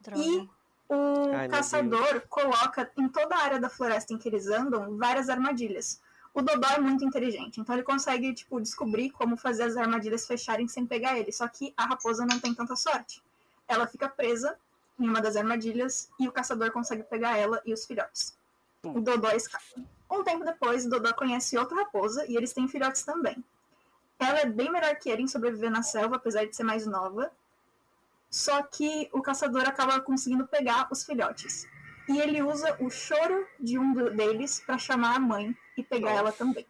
Droga. 0.00 0.20
E 0.22 0.48
o 0.88 1.34
Ai, 1.34 1.48
caçador 1.48 2.22
coloca 2.28 2.90
em 2.96 3.08
toda 3.08 3.34
a 3.36 3.42
área 3.42 3.60
da 3.60 3.68
floresta 3.68 4.12
em 4.12 4.18
que 4.18 4.28
eles 4.28 4.46
andam 4.48 4.96
várias 4.96 5.28
armadilhas. 5.28 6.00
O 6.32 6.40
Dodó 6.40 6.68
é 6.68 6.78
muito 6.78 7.04
inteligente, 7.04 7.60
então 7.60 7.74
ele 7.74 7.82
consegue 7.82 8.32
tipo, 8.32 8.60
descobrir 8.60 9.10
como 9.10 9.36
fazer 9.36 9.64
as 9.64 9.76
armadilhas 9.76 10.26
fecharem 10.26 10.68
sem 10.68 10.86
pegar 10.86 11.18
ele. 11.18 11.32
Só 11.32 11.46
que 11.48 11.74
a 11.76 11.84
raposa 11.84 12.24
não 12.24 12.38
tem 12.38 12.54
tanta 12.54 12.76
sorte. 12.76 13.22
Ela 13.66 13.86
fica 13.86 14.08
presa 14.08 14.56
em 14.98 15.08
uma 15.08 15.20
das 15.20 15.36
armadilhas 15.36 16.10
e 16.18 16.28
o 16.28 16.32
caçador 16.32 16.70
consegue 16.70 17.02
pegar 17.02 17.36
ela 17.36 17.60
e 17.64 17.72
os 17.72 17.84
filhotes. 17.84 18.36
O 18.82 19.00
Dodó 19.00 19.30
escapa. 19.30 19.64
Um 20.10 20.22
tempo 20.22 20.44
depois, 20.44 20.86
o 20.86 20.90
Dodó 20.90 21.12
conhece 21.12 21.58
outra 21.58 21.76
raposa 21.76 22.24
e 22.26 22.36
eles 22.36 22.52
têm 22.52 22.68
filhotes 22.68 23.02
também. 23.02 23.44
Ela 24.18 24.40
é 24.40 24.46
bem 24.46 24.70
melhor 24.70 24.94
que 24.96 25.10
ele 25.10 25.22
em 25.22 25.28
sobreviver 25.28 25.70
na 25.70 25.82
selva, 25.82 26.16
apesar 26.16 26.44
de 26.46 26.56
ser 26.56 26.64
mais 26.64 26.86
nova. 26.86 27.30
Só 28.30 28.62
que 28.62 29.08
o 29.12 29.22
caçador 29.22 29.66
acaba 29.66 30.00
conseguindo 30.00 30.46
pegar 30.46 30.88
os 30.90 31.04
filhotes. 31.04 31.66
E 32.08 32.18
ele 32.18 32.42
usa 32.42 32.76
o 32.80 32.88
choro 32.90 33.46
de 33.60 33.78
um 33.78 33.92
deles 34.14 34.60
para 34.64 34.78
chamar 34.78 35.16
a 35.16 35.20
mãe 35.20 35.54
e 35.76 35.82
pegar 35.82 36.10
Nossa. 36.10 36.20
ela 36.20 36.32
também. 36.32 36.66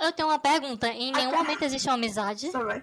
Eu 0.00 0.12
tenho 0.12 0.28
uma 0.28 0.38
pergunta. 0.38 0.86
Em 0.88 1.12
nenhum 1.12 1.28
Até- 1.30 1.36
momento 1.38 1.62
existe 1.62 1.88
uma 1.88 1.94
amizade? 1.94 2.50
Só 2.50 2.62
vai. 2.64 2.82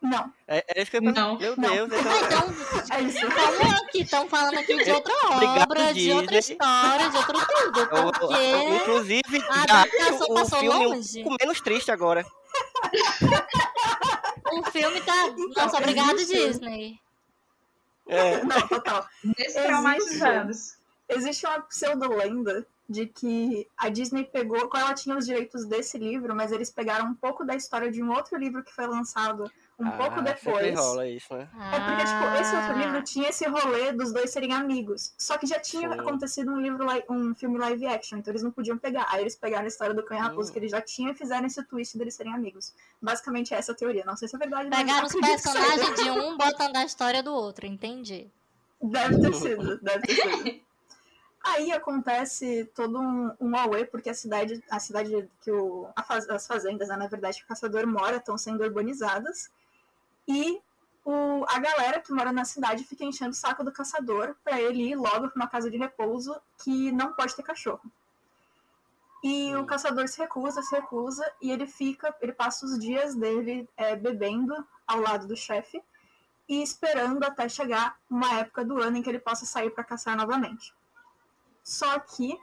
Não, 0.00 0.32
É, 0.48 0.64
é 0.74 0.82
isso 0.82 0.90
que 0.90 0.96
eu 0.96 1.02
Não. 1.02 1.38
Meu 1.38 1.54
Não. 1.56 1.86
Deus, 1.86 1.92
Ah, 1.92 2.00
então, 2.26 2.48
então, 2.50 2.96
é 2.96 3.00
isso. 3.02 3.20
como 3.20 3.76
aqui? 3.76 4.00
Estão 4.02 4.28
falando 4.28 4.58
aqui 4.58 4.82
de 4.82 4.90
outra 4.90 5.14
Obrigado, 5.30 5.62
obra, 5.70 5.94
de 5.94 6.12
outra 6.12 6.36
Disney. 6.38 6.54
história, 6.54 7.08
de 7.10 7.16
outro 7.18 7.46
tudo. 7.46 7.80
eu- 7.80 7.86
eu- 8.06 8.12
Porque 8.12 8.76
inclusive, 8.82 9.44
a 9.48 9.62
adaptação 9.62 10.14
acho 10.16 10.24
o 10.24 10.34
passou 10.34 10.58
filme 10.58 10.86
longe. 10.86 11.20
um 11.20 11.22
pouco 11.24 11.36
menos 11.40 11.60
triste 11.60 11.92
agora. 11.92 12.26
o 14.60 14.64
filme 14.70 15.00
tá. 15.02 15.12
Então, 15.38 15.64
Nossa, 15.64 15.78
obrigado, 15.78 16.18
existe- 16.18 16.46
Disney. 16.48 17.00
É, 18.06 18.42
Não, 18.44 18.68
total. 18.68 19.06
Destraumatizados. 19.36 20.74
Existe 21.08 21.46
uma 21.46 21.60
pseudo-lenda 21.62 22.66
de 22.88 23.06
que 23.06 23.66
a 23.76 23.88
Disney 23.88 24.24
pegou, 24.24 24.68
ela 24.74 24.92
tinha 24.94 25.16
os 25.16 25.24
direitos 25.26 25.64
desse 25.64 25.96
livro, 25.98 26.34
mas 26.34 26.52
eles 26.52 26.70
pegaram 26.70 27.06
um 27.06 27.14
pouco 27.14 27.44
da 27.44 27.54
história 27.54 27.90
de 27.90 28.02
um 28.02 28.12
outro 28.12 28.36
livro 28.36 28.62
que 28.62 28.72
foi 28.74 28.86
lançado 28.86 29.50
um 29.78 29.88
ah, 29.88 29.92
pouco 29.92 30.22
depois. 30.22 30.78
rola 30.78 31.08
isso, 31.08 31.34
né? 31.34 31.48
É 31.72 31.80
porque, 31.80 32.04
tipo, 32.04 32.24
esse 32.40 32.54
outro 32.56 32.78
livro 32.78 32.98
Ah, 32.98 33.02
tinha 33.02 33.28
esse 33.30 33.46
rolê 33.48 33.92
dos 33.92 34.12
dois 34.12 34.30
serem 34.30 34.52
amigos. 34.52 35.12
Só 35.18 35.36
que 35.38 35.46
já 35.46 35.58
tinha 35.58 35.90
Sim. 35.90 35.98
acontecido 36.00 36.52
um 36.52 36.60
livro, 36.60 36.86
li- 36.86 37.04
um 37.08 37.34
filme 37.34 37.58
live 37.58 37.86
action, 37.86 38.18
então 38.18 38.30
eles 38.30 38.42
não 38.42 38.50
podiam 38.52 38.78
pegar. 38.78 39.06
Aí 39.08 39.22
eles 39.22 39.34
pegaram 39.34 39.64
a 39.64 39.68
história 39.68 39.94
do 39.94 40.02
Cão 40.04 40.16
e 40.16 40.20
a 40.20 40.24
Raposa 40.24 40.50
Hum. 40.50 40.52
que 40.52 40.58
eles 40.60 40.70
já 40.70 40.80
tinham 40.80 41.10
e 41.12 41.14
fizeram 41.14 41.46
esse 41.46 41.62
twist 41.64 41.96
deles 41.98 42.14
serem 42.14 42.32
amigos. 42.32 42.72
Basicamente 43.00 43.52
essa 43.54 43.72
é 43.72 43.74
a 43.74 43.76
teoria. 43.76 44.04
Não 44.04 44.16
sei 44.16 44.28
se 44.28 44.36
é 44.36 44.38
verdade, 44.38 44.68
Pegaram 44.70 45.06
os 45.06 45.12
personagens 45.14 45.94
de 45.96 46.10
um 46.10 46.36
botando 46.36 46.76
a 46.76 46.84
história 46.84 47.22
do 47.22 47.32
outro, 47.34 47.66
entendi. 47.66 48.30
Deve 48.80 49.20
ter 49.20 49.34
sido, 49.34 49.78
deve 49.80 50.06
ter 50.06 50.14
sido. 50.14 50.60
Aí 51.44 51.72
acontece 51.72 52.70
todo 52.72 53.00
um, 53.00 53.32
um 53.40 53.56
auê, 53.56 53.84
porque 53.84 54.08
a 54.10 54.14
cidade, 54.14 54.62
a 54.70 54.78
cidade 54.78 55.28
que 55.40 55.50
o, 55.50 55.88
a 55.96 56.02
faz- 56.04 56.28
as 56.30 56.46
fazendas, 56.46 56.88
né, 56.88 56.96
na 56.96 57.08
verdade, 57.08 57.38
que 57.38 57.44
o 57.44 57.48
caçador 57.48 57.84
mora, 57.84 58.18
estão 58.18 58.38
sendo 58.38 58.62
urbanizadas. 58.62 59.50
E 60.26 60.60
o, 61.04 61.44
a 61.48 61.58
galera 61.58 62.00
que 62.00 62.12
mora 62.12 62.32
na 62.32 62.44
cidade 62.44 62.84
fica 62.84 63.04
enchendo 63.04 63.30
o 63.30 63.34
saco 63.34 63.64
do 63.64 63.72
caçador 63.72 64.36
para 64.44 64.60
ele 64.60 64.90
ir 64.90 64.96
logo 64.96 65.28
para 65.28 65.36
uma 65.36 65.48
casa 65.48 65.70
de 65.70 65.76
repouso 65.76 66.40
que 66.62 66.92
não 66.92 67.12
pode 67.12 67.34
ter 67.34 67.42
cachorro. 67.42 67.82
E 69.22 69.54
o 69.54 69.64
caçador 69.64 70.08
se 70.08 70.18
recusa, 70.18 70.62
se 70.62 70.74
recusa, 70.74 71.24
e 71.40 71.50
ele 71.52 71.66
fica, 71.66 72.14
ele 72.20 72.32
passa 72.32 72.66
os 72.66 72.78
dias 72.78 73.14
dele 73.14 73.68
é, 73.76 73.94
bebendo 73.94 74.66
ao 74.86 75.00
lado 75.00 75.28
do 75.28 75.36
chefe 75.36 75.80
e 76.48 76.60
esperando 76.60 77.22
até 77.24 77.48
chegar 77.48 77.96
uma 78.10 78.34
época 78.40 78.64
do 78.64 78.82
ano 78.82 78.96
em 78.96 79.02
que 79.02 79.08
ele 79.08 79.20
possa 79.20 79.46
sair 79.46 79.70
para 79.70 79.84
caçar 79.84 80.16
novamente. 80.16 80.74
Só 81.62 82.00
que 82.00 82.36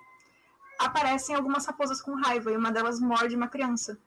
aparecem 0.79 1.35
algumas 1.35 1.65
raposas 1.65 2.01
com 2.01 2.15
raiva 2.15 2.51
e 2.51 2.57
uma 2.57 2.71
delas 2.71 2.99
morde 2.99 3.35
uma 3.35 3.49
criança. 3.49 3.99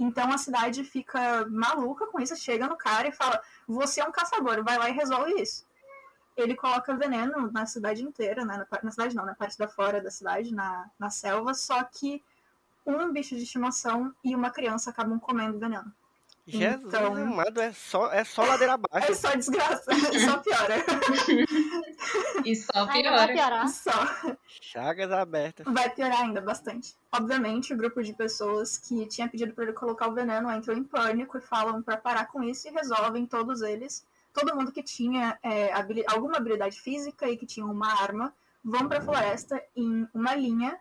Então 0.00 0.32
a 0.32 0.38
cidade 0.38 0.82
fica 0.82 1.46
maluca 1.50 2.06
com 2.06 2.18
isso, 2.18 2.34
chega 2.34 2.66
no 2.66 2.76
cara 2.76 3.08
e 3.08 3.12
fala: 3.12 3.38
Você 3.68 4.00
é 4.00 4.04
um 4.04 4.10
caçador, 4.10 4.64
vai 4.64 4.78
lá 4.78 4.88
e 4.88 4.94
resolve 4.94 5.34
isso. 5.34 5.66
Ele 6.34 6.56
coloca 6.56 6.96
veneno 6.96 7.52
na 7.52 7.66
cidade 7.66 8.02
inteira, 8.02 8.42
né? 8.42 8.56
na, 8.56 8.82
na 8.82 8.90
cidade 8.90 9.14
não, 9.14 9.26
na 9.26 9.34
parte 9.34 9.58
da 9.58 9.68
fora 9.68 10.00
da 10.00 10.10
cidade, 10.10 10.54
na, 10.54 10.90
na 10.98 11.10
selva, 11.10 11.52
só 11.52 11.84
que 11.84 12.24
um 12.86 13.12
bicho 13.12 13.36
de 13.36 13.42
estimação 13.42 14.14
e 14.24 14.34
uma 14.34 14.50
criança 14.50 14.88
acabam 14.88 15.20
comendo 15.20 15.58
veneno. 15.58 15.92
Jesus 16.50 16.84
Então- 16.86 17.14
amado, 17.14 17.60
é 17.60 17.72
só, 17.72 18.10
é 18.12 18.24
só 18.24 18.44
ladeira 18.44 18.72
É 18.72 18.74
abaixo. 18.74 19.14
só 19.14 19.34
desgraça, 19.34 19.84
só 20.26 20.38
piora. 20.38 20.84
E 22.44 22.56
só 22.56 22.70
Ainda 22.74 23.10
vai 23.10 23.26
piora. 23.26 23.32
piorar. 23.32 23.68
Só. 23.68 24.36
Chagas 24.60 25.10
abertas. 25.12 25.66
Vai 25.72 25.90
piorar 25.90 26.22
ainda 26.22 26.40
bastante. 26.40 26.94
Obviamente, 27.12 27.72
o 27.72 27.76
grupo 27.76 28.02
de 28.02 28.12
pessoas 28.12 28.78
que 28.78 29.06
tinha 29.06 29.28
pedido 29.28 29.52
para 29.54 29.64
ele 29.64 29.72
colocar 29.72 30.08
o 30.08 30.14
veneno 30.14 30.50
entrou 30.50 30.76
em 30.76 30.84
pânico 30.84 31.38
e 31.38 31.40
falam 31.40 31.82
para 31.82 31.96
parar 31.96 32.26
com 32.26 32.42
isso 32.42 32.68
e 32.68 32.70
resolvem 32.70 33.26
todos 33.26 33.62
eles. 33.62 34.04
Todo 34.32 34.54
mundo 34.54 34.72
que 34.72 34.82
tinha 34.82 35.38
é, 35.42 35.72
habili- 35.72 36.04
alguma 36.06 36.36
habilidade 36.36 36.80
física 36.80 37.28
e 37.28 37.36
que 37.36 37.46
tinha 37.46 37.66
uma 37.66 38.00
arma 38.02 38.32
vão 38.64 38.88
para 38.88 38.98
a 38.98 39.02
floresta 39.02 39.60
em 39.74 40.06
uma 40.14 40.34
linha, 40.34 40.78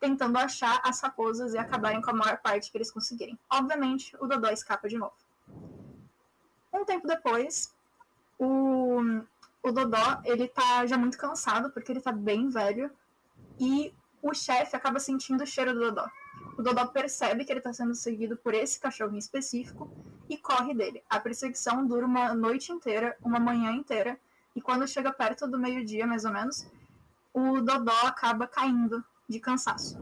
tentando 0.00 0.38
achar 0.38 0.80
as 0.84 1.00
raposas 1.00 1.54
e 1.54 1.58
acabarem 1.58 2.00
com 2.00 2.10
a 2.10 2.14
maior 2.14 2.38
parte 2.38 2.70
que 2.70 2.78
eles 2.78 2.90
conseguirem. 2.90 3.38
Obviamente, 3.50 4.16
o 4.20 4.26
Dodó 4.26 4.48
escapa 4.50 4.88
de 4.88 4.96
novo. 4.96 5.14
Um 6.72 6.84
tempo 6.84 7.06
depois, 7.06 7.74
o, 8.38 9.00
o 9.62 9.72
Dodó 9.72 10.20
ele 10.24 10.48
tá 10.48 10.86
já 10.86 10.96
muito 10.96 11.18
cansado 11.18 11.70
porque 11.70 11.92
ele 11.92 12.00
tá 12.00 12.12
bem 12.12 12.48
velho 12.48 12.90
e 13.58 13.92
o 14.22 14.34
chefe 14.34 14.76
acaba 14.76 15.00
sentindo 15.00 15.42
o 15.42 15.46
cheiro 15.46 15.74
do 15.74 15.80
Dodó. 15.80 16.08
O 16.56 16.62
Dodó 16.62 16.86
percebe 16.86 17.44
que 17.44 17.52
ele 17.52 17.60
está 17.60 17.72
sendo 17.72 17.94
seguido 17.94 18.36
por 18.36 18.54
esse 18.54 18.78
cachorro 18.80 19.14
em 19.14 19.18
específico 19.18 19.90
e 20.28 20.36
corre 20.36 20.74
dele. 20.74 21.02
A 21.08 21.18
perseguição 21.18 21.86
dura 21.86 22.06
uma 22.06 22.34
noite 22.34 22.72
inteira, 22.72 23.16
uma 23.22 23.38
manhã 23.38 23.72
inteira, 23.72 24.18
e 24.54 24.60
quando 24.60 24.86
chega 24.86 25.12
perto 25.12 25.46
do 25.46 25.58
meio-dia, 25.58 26.06
mais 26.06 26.24
ou 26.24 26.32
menos, 26.32 26.66
o 27.32 27.60
Dodó 27.60 27.96
acaba 28.04 28.46
caindo 28.46 29.04
de 29.28 29.38
cansaço. 29.40 29.98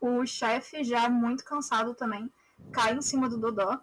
O 0.00 0.24
chefe, 0.26 0.84
já 0.84 1.08
muito 1.08 1.44
cansado 1.44 1.94
também, 1.94 2.30
cai 2.72 2.94
em 2.94 3.02
cima 3.02 3.28
do 3.28 3.38
Dodó, 3.38 3.78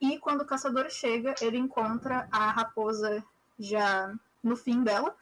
e 0.00 0.18
quando 0.18 0.42
o 0.42 0.46
caçador 0.46 0.90
chega, 0.90 1.34
ele 1.40 1.58
encontra 1.58 2.28
a 2.30 2.50
raposa 2.50 3.24
já 3.58 4.12
no 4.42 4.56
fim 4.56 4.82
dela, 4.82 5.14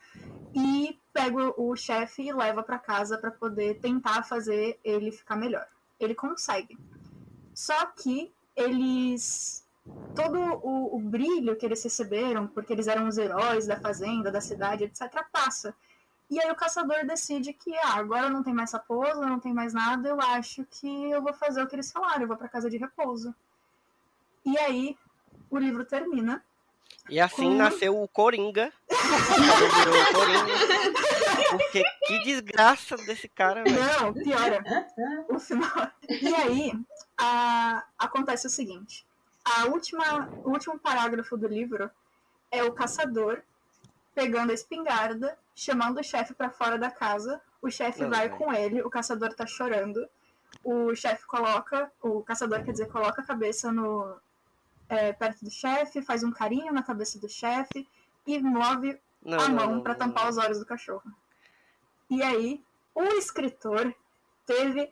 e 0.55 0.99
pega 1.13 1.61
o 1.61 1.77
chefe 1.77 2.23
e 2.23 2.33
leva 2.33 2.63
para 2.63 2.79
casa 2.79 3.19
para 3.19 3.31
poder 3.31 3.79
tentar 3.81 4.23
fazer 4.23 4.79
ele 4.83 5.13
ficar 5.13 5.37
melhor. 5.37 5.67
Ele 5.99 6.15
consegue. 6.15 6.79
Só 7.55 7.87
que 7.87 8.33
eles. 8.57 9.67
Todo 10.15 10.39
o, 10.39 10.97
o 10.97 11.01
brilho 11.01 11.57
que 11.57 11.67
eles 11.67 11.83
receberam, 11.83 12.47
porque 12.47 12.73
eles 12.73 12.87
eram 12.87 13.09
os 13.09 13.19
heróis 13.19 13.67
da 13.67 13.79
fazenda, 13.81 14.31
da 14.31 14.41
cidade, 14.41 14.85
etc., 14.85 15.25
passa. 15.33 15.75
E 16.31 16.41
aí 16.41 16.51
o 16.51 16.55
caçador 16.55 17.05
decide 17.05 17.53
que 17.53 17.77
ah, 17.79 17.95
agora 17.97 18.31
não 18.31 18.43
tem 18.43 18.55
mais 18.55 18.73
raposa, 18.73 19.27
não 19.27 19.41
tem 19.41 19.53
mais 19.53 19.75
nada, 19.75 20.09
eu 20.09 20.21
acho 20.21 20.65
que 20.71 21.11
eu 21.11 21.21
vou 21.23 21.33
fazer 21.33 21.61
o 21.63 21.67
que 21.67 21.75
eles 21.75 21.91
falaram, 21.91 22.23
eu 22.23 22.29
vou 22.29 22.37
para 22.37 22.49
casa 22.49 22.71
de 22.71 22.77
repouso. 22.77 23.35
E 24.45 24.57
aí 24.59 24.97
o 25.51 25.59
livro 25.59 25.85
termina 25.85 26.43
E 27.09 27.19
assim 27.21 27.45
Com- 27.51 27.55
nasceu 27.57 28.01
o 28.01 28.07
Coringa. 28.07 28.73
Virou 28.89 30.03
o 30.03 30.13
Coringa. 30.15 30.55
Porque 31.51 31.83
que 32.07 32.23
desgraça 32.23 32.97
desse 32.99 33.29
cara, 33.29 33.65
velho. 33.65 33.77
Não, 33.77 34.15
piora. 34.15 34.63
o 35.29 35.39
final. 35.41 35.91
E 36.09 36.33
aí, 36.35 36.73
a- 37.19 37.83
acontece 37.99 38.47
o 38.47 38.51
seguinte: 38.51 39.05
a 39.45 39.67
última, 39.67 40.29
o 40.45 40.51
último 40.51 40.79
parágrafo 40.79 41.37
do 41.37 41.49
livro 41.49 41.91
é 42.53 42.63
o 42.63 42.73
caçador 42.73 43.43
pegando 44.15 44.51
a 44.51 44.55
espingarda, 44.55 45.37
chamando 45.61 46.01
o 46.01 46.03
chefe 46.03 46.33
pra 46.33 46.49
fora 46.49 46.79
da 46.79 46.91
casa. 46.91 47.39
O 47.61 47.71
chefe 47.71 48.07
vai 48.07 48.31
com 48.31 48.51
ele, 48.51 48.81
o 48.81 48.89
caçador 48.89 49.35
tá 49.35 49.47
chorando. 49.47 50.09
O 50.65 50.95
chefe 50.95 51.27
coloca, 51.27 51.93
o 52.01 52.23
caçador 52.23 52.65
quer 52.65 52.73
dizer, 52.73 52.89
coloca 52.89 53.21
a 53.21 53.27
cabeça 53.27 53.71
no 53.71 54.17
é, 54.89 55.13
perto 55.13 55.45
do 55.45 55.51
chefe, 55.51 56.01
faz 56.01 56.25
um 56.25 56.33
carinho 56.33 56.73
na 56.73 56.83
cabeça 56.83 57.19
do 57.21 57.29
chefe 57.29 57.87
e 58.27 58.39
move 58.41 58.99
Não, 59.23 59.39
a 59.39 59.49
mão 59.51 59.83
para 59.83 59.95
tampar 59.95 60.31
os 60.31 60.39
olhos 60.39 60.59
do 60.59 60.65
cachorro. 60.65 61.13
E 62.09 62.23
aí, 62.23 62.65
o 62.95 63.05
escritor 63.19 63.95
teve 64.47 64.91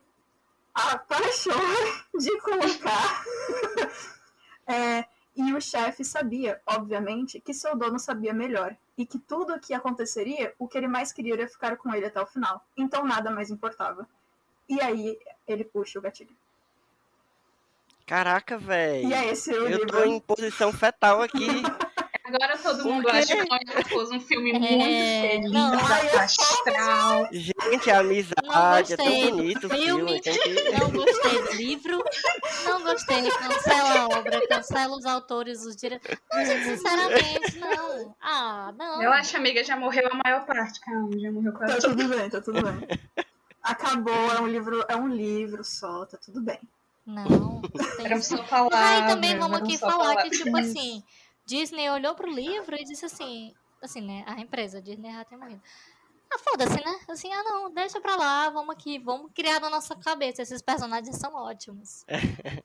a 0.74 0.98
paixão 0.98 1.59
de 2.14 2.40
colocar. 2.40 3.24
É, 4.70 5.07
e 5.35 5.54
o 5.54 5.61
chefe 5.62 6.04
sabia, 6.04 6.61
obviamente, 6.66 7.40
que 7.40 7.54
seu 7.54 7.74
dono 7.74 7.98
sabia 7.98 8.35
melhor. 8.35 8.76
E 8.98 9.06
que 9.06 9.18
tudo 9.18 9.54
o 9.54 9.61
que 9.61 9.72
aconteceria, 9.72 10.52
o 10.58 10.66
que 10.68 10.76
ele 10.76 10.88
mais 10.88 11.12
queria 11.12 11.34
era 11.34 11.48
ficar 11.48 11.76
com 11.76 11.94
ele 11.94 12.04
até 12.06 12.20
o 12.20 12.26
final. 12.26 12.62
Então 12.76 13.04
nada 13.06 13.30
mais 13.30 13.48
importava. 13.48 14.06
E 14.68 14.80
aí 14.80 15.16
ele 15.46 15.64
puxa 15.64 15.98
o 15.98 16.02
gatilho. 16.02 16.37
Caraca, 18.06 18.54
E 18.54 18.58
velho. 18.58 19.14
é 19.14 19.26
esse 19.28 19.50
o 19.50 19.54
Eu 19.68 19.78
livro. 19.78 19.87
tô 19.87 20.02
em 20.04 20.18
posição 20.20 20.72
fetal 20.72 21.22
aqui. 21.22 21.46
Agora 22.25 22.59
todo 22.59 22.85
mundo 22.85 23.09
acha 23.09 23.37
que 23.37 23.53
Olha 23.94 24.16
um 24.16 24.21
filme 24.21 24.51
É, 24.53 25.38
muito 25.38 25.49
feliz, 25.49 25.53
não. 25.53 25.75
astral. 26.21 27.29
Gente, 27.33 27.90
a 27.90 28.01
amizade 28.01 28.35
Não 28.44 28.77
é 28.77 28.83
tão 28.97 29.07
gostei 29.07 29.31
do 29.31 29.37
bonito 29.37 29.66
o 29.66 29.71
filme. 29.71 29.87
filme. 29.87 30.21
Tem 30.21 30.38
que... 30.38 30.71
Não 30.79 30.90
gostei 30.90 31.42
do 31.42 31.53
livro. 31.55 32.05
Não 32.64 32.83
gostei. 32.83 33.31
Cancela 33.31 33.92
a 34.01 34.07
obra, 34.18 34.49
cancela 34.49 34.97
os 34.97 35.07
autores, 35.07 35.64
os 35.64 35.75
diretores. 35.77 36.18
Sinceramente, 36.64 37.59
não. 37.59 38.14
Ah, 38.21 38.73
não. 38.77 39.03
Eu 39.03 39.12
acho 39.12 39.31
que 39.31 39.37
a 39.37 39.40
amiga 39.40 39.64
já 39.64 39.77
morreu 39.77 40.09
a 40.12 40.21
maior 40.25 40.44
parte, 40.44 40.81
calma, 40.81 41.18
já 41.18 41.31
morreu 41.33 41.53
Tá 41.53 41.59
quase. 41.59 41.81
tudo 41.81 42.09
bem, 42.09 42.31
tá 42.31 42.40
tudo 42.40 42.62
bem. 42.62 42.88
Acabou, 43.62 44.33
é 44.33 44.40
um 44.40 44.47
livro, 44.47 44.85
é 44.88 44.97
um 44.97 45.09
livro 45.09 45.62
só, 45.64 46.05
tá 46.07 46.16
tudo 46.25 46.40
bem. 46.40 46.59
Não. 47.07 47.61
tem 47.97 48.07
Eram 48.07 48.18
isso. 48.18 48.37
só 48.37 48.42
palavras. 48.44 48.79
Mas 48.81 49.03
aí 49.03 49.09
também 49.09 49.38
vamos 49.38 49.59
aqui 49.59 49.79
falar 49.79 50.16
que, 50.23 50.31
tipo 50.31 50.57
assim, 50.57 51.03
Disney 51.48 51.88
olhou 51.88 52.14
pro 52.14 52.30
livro 52.30 52.76
e 52.76 52.84
disse 52.84 53.06
assim, 53.06 53.54
assim, 53.82 54.02
né? 54.02 54.22
A 54.26 54.38
empresa, 54.38 54.82
Disney 54.82 55.11
já 55.11 55.24
tem 55.24 55.38
morrido. 55.38 55.62
Ah, 56.30 56.38
foda-se, 56.38 56.74
né? 56.84 57.00
Assim, 57.08 57.32
ah 57.32 57.42
não, 57.42 57.72
deixa 57.72 57.98
pra 58.02 58.14
lá, 58.14 58.50
vamos 58.50 58.74
aqui, 58.74 58.98
vamos 58.98 59.32
criar 59.34 59.58
na 59.58 59.70
nossa 59.70 59.96
cabeça. 59.96 60.42
Esses 60.42 60.61
personagens 60.61 61.16
são 61.16 61.34
ótimos. 61.34 62.04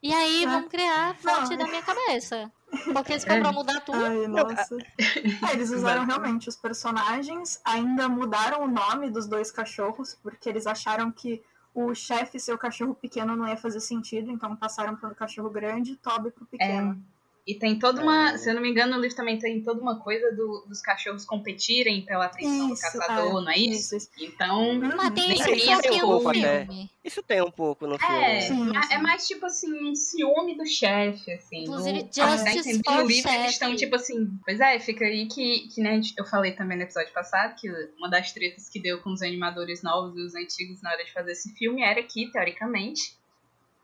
E 0.02 0.14
aí, 0.14 0.44
vamos 0.46 0.68
criar 0.68 1.12
a 1.12 1.14
fonte 1.14 1.52
Não, 1.52 1.58
da 1.60 1.68
minha 1.68 1.82
cabeça. 1.82 2.52
Porque 2.92 3.18
se 3.18 3.26
for 3.26 3.40
pra 3.40 3.54
mudar 3.54 3.80
tudo, 3.80 4.04
Ai, 4.04 4.28
nossa. 4.28 4.78
É, 5.50 5.54
eles 5.54 5.72
usaram 5.72 6.06
realmente 6.06 6.50
os 6.50 6.58
personagens, 6.58 7.62
ainda 7.64 8.10
mudaram 8.10 8.66
o 8.66 8.68
nome 8.68 9.10
dos 9.10 9.28
dois 9.28 9.50
cachorros, 9.50 10.14
porque 10.22 10.50
eles 10.50 10.68
acharam 10.68 11.10
que 11.10 11.42
o 11.74 11.96
chefe 11.96 12.38
ser 12.38 12.52
o 12.52 12.58
cachorro 12.58 12.94
pequeno 12.94 13.34
não 13.34 13.48
ia 13.48 13.56
fazer 13.56 13.80
sentido, 13.80 14.30
então 14.30 14.54
passaram 14.58 14.98
pro 14.98 15.16
cachorro 15.16 15.50
grande 15.50 15.94
e 15.94 15.96
Toby 15.96 16.32
pro 16.32 16.46
pequeno. 16.46 17.02
E 17.46 17.56
tem 17.56 17.78
toda 17.78 18.02
uma. 18.02 18.32
É. 18.32 18.38
Se 18.38 18.50
eu 18.50 18.54
não 18.54 18.62
me 18.62 18.70
engano, 18.70 18.96
no 18.96 19.02
livro 19.02 19.18
também 19.18 19.38
tem 19.38 19.62
toda 19.62 19.82
uma 19.82 20.00
coisa 20.00 20.32
do- 20.32 20.64
dos 20.66 20.80
cachorros 20.80 21.26
competirem 21.26 22.06
pela 22.06 22.28
atenção 22.28 22.70
do 22.70 22.74
Isso, 22.74 22.82
caçador, 22.82 23.42
é, 23.42 23.44
não 23.44 23.50
é 23.52 23.58
isso? 23.58 23.98
isso, 23.98 23.98
isso. 23.98 24.10
Então. 24.34 24.80
Mas 24.80 25.14
tem 25.14 25.28
nem 25.28 25.34
isso 25.38 25.82
tem 25.82 26.00
pouco 26.00 26.30
até. 26.30 26.66
filme. 26.66 26.90
Isso 27.04 27.22
tem 27.22 27.42
um 27.42 27.52
pouco 27.52 27.86
no 27.86 28.00
filme. 28.00 28.16
É? 28.24 28.40
Sim, 28.42 28.54
ma- 28.64 28.84
sim. 28.84 28.94
é 28.94 28.98
mais 28.98 29.28
tipo 29.28 29.46
assim, 29.46 29.74
um 29.92 29.94
ciúme 29.94 30.56
do 30.56 30.66
chefe, 30.66 31.34
assim. 31.34 31.64
Inclusive, 31.64 32.04
no, 32.16 32.24
a 32.24 32.38
Justice 32.38 32.82
for 32.82 32.94
no 32.96 33.08
livro 33.08 33.30
eles 33.32 33.52
estão 33.52 33.76
tipo 33.76 33.96
assim. 33.98 34.26
Pois 34.46 34.62
é, 34.62 34.80
fica 34.80 35.04
aí 35.04 35.28
que, 35.28 35.68
que 35.68 35.82
né, 35.82 36.00
eu 36.18 36.24
falei 36.26 36.54
também 36.54 36.78
no 36.78 36.84
episódio 36.84 37.12
passado 37.12 37.56
que 37.60 37.68
uma 37.98 38.10
das 38.10 38.32
tretas 38.32 38.70
que 38.70 38.80
deu 38.80 39.02
com 39.02 39.12
os 39.12 39.22
animadores 39.22 39.84
novos 39.84 40.16
e 40.18 40.22
os 40.22 40.34
antigos 40.34 40.82
na 40.82 40.92
hora 40.92 41.04
de 41.04 41.12
fazer 41.12 41.34
esse 41.34 41.54
filme 41.56 41.82
era 41.84 42.02
que, 42.02 42.32
teoricamente, 42.32 43.18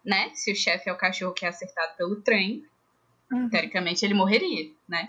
né, 0.06 0.32
se 0.34 0.50
o 0.50 0.56
chefe 0.56 0.90
é 0.90 0.94
o 0.94 0.98
cachorro 0.98 1.34
que 1.34 1.46
é 1.46 1.50
acertado 1.50 1.98
pelo 1.98 2.22
trem, 2.22 2.64
Uhum. 3.32 3.50
teoricamente 3.50 4.04
ele 4.06 4.14
morreria, 4.14 4.72
né? 4.88 5.08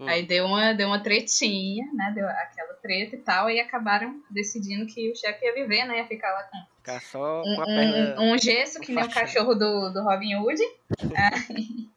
Hum. 0.00 0.08
Aí 0.08 0.24
deu 0.26 0.44
uma, 0.46 0.72
deu 0.72 0.88
uma 0.88 1.00
tretinha, 1.02 1.86
né? 1.92 2.12
Deu 2.14 2.28
aquela 2.28 2.74
treta 2.74 3.14
e 3.16 3.18
tal, 3.20 3.48
e 3.50 3.60
acabaram 3.60 4.20
decidindo 4.30 4.86
que 4.86 5.10
o 5.10 5.16
chefe 5.16 5.44
ia 5.44 5.54
viver, 5.54 5.84
né? 5.84 5.98
Ia 5.98 6.06
ficar 6.06 6.30
lá 6.32 6.42
com 6.44 6.58
Ficar 6.78 7.00
só 7.00 7.40
um, 7.42 7.54
com 7.56 7.62
a 7.62 7.64
perna. 7.64 8.20
um, 8.20 8.32
um 8.34 8.38
gesso, 8.38 8.80
que 8.80 8.92
nem 8.92 9.04
o 9.04 9.10
cachorro 9.10 9.54
do, 9.54 9.90
do 9.90 10.02
Robin 10.02 10.34
Hood. 10.36 10.60
Aí- 11.16 11.88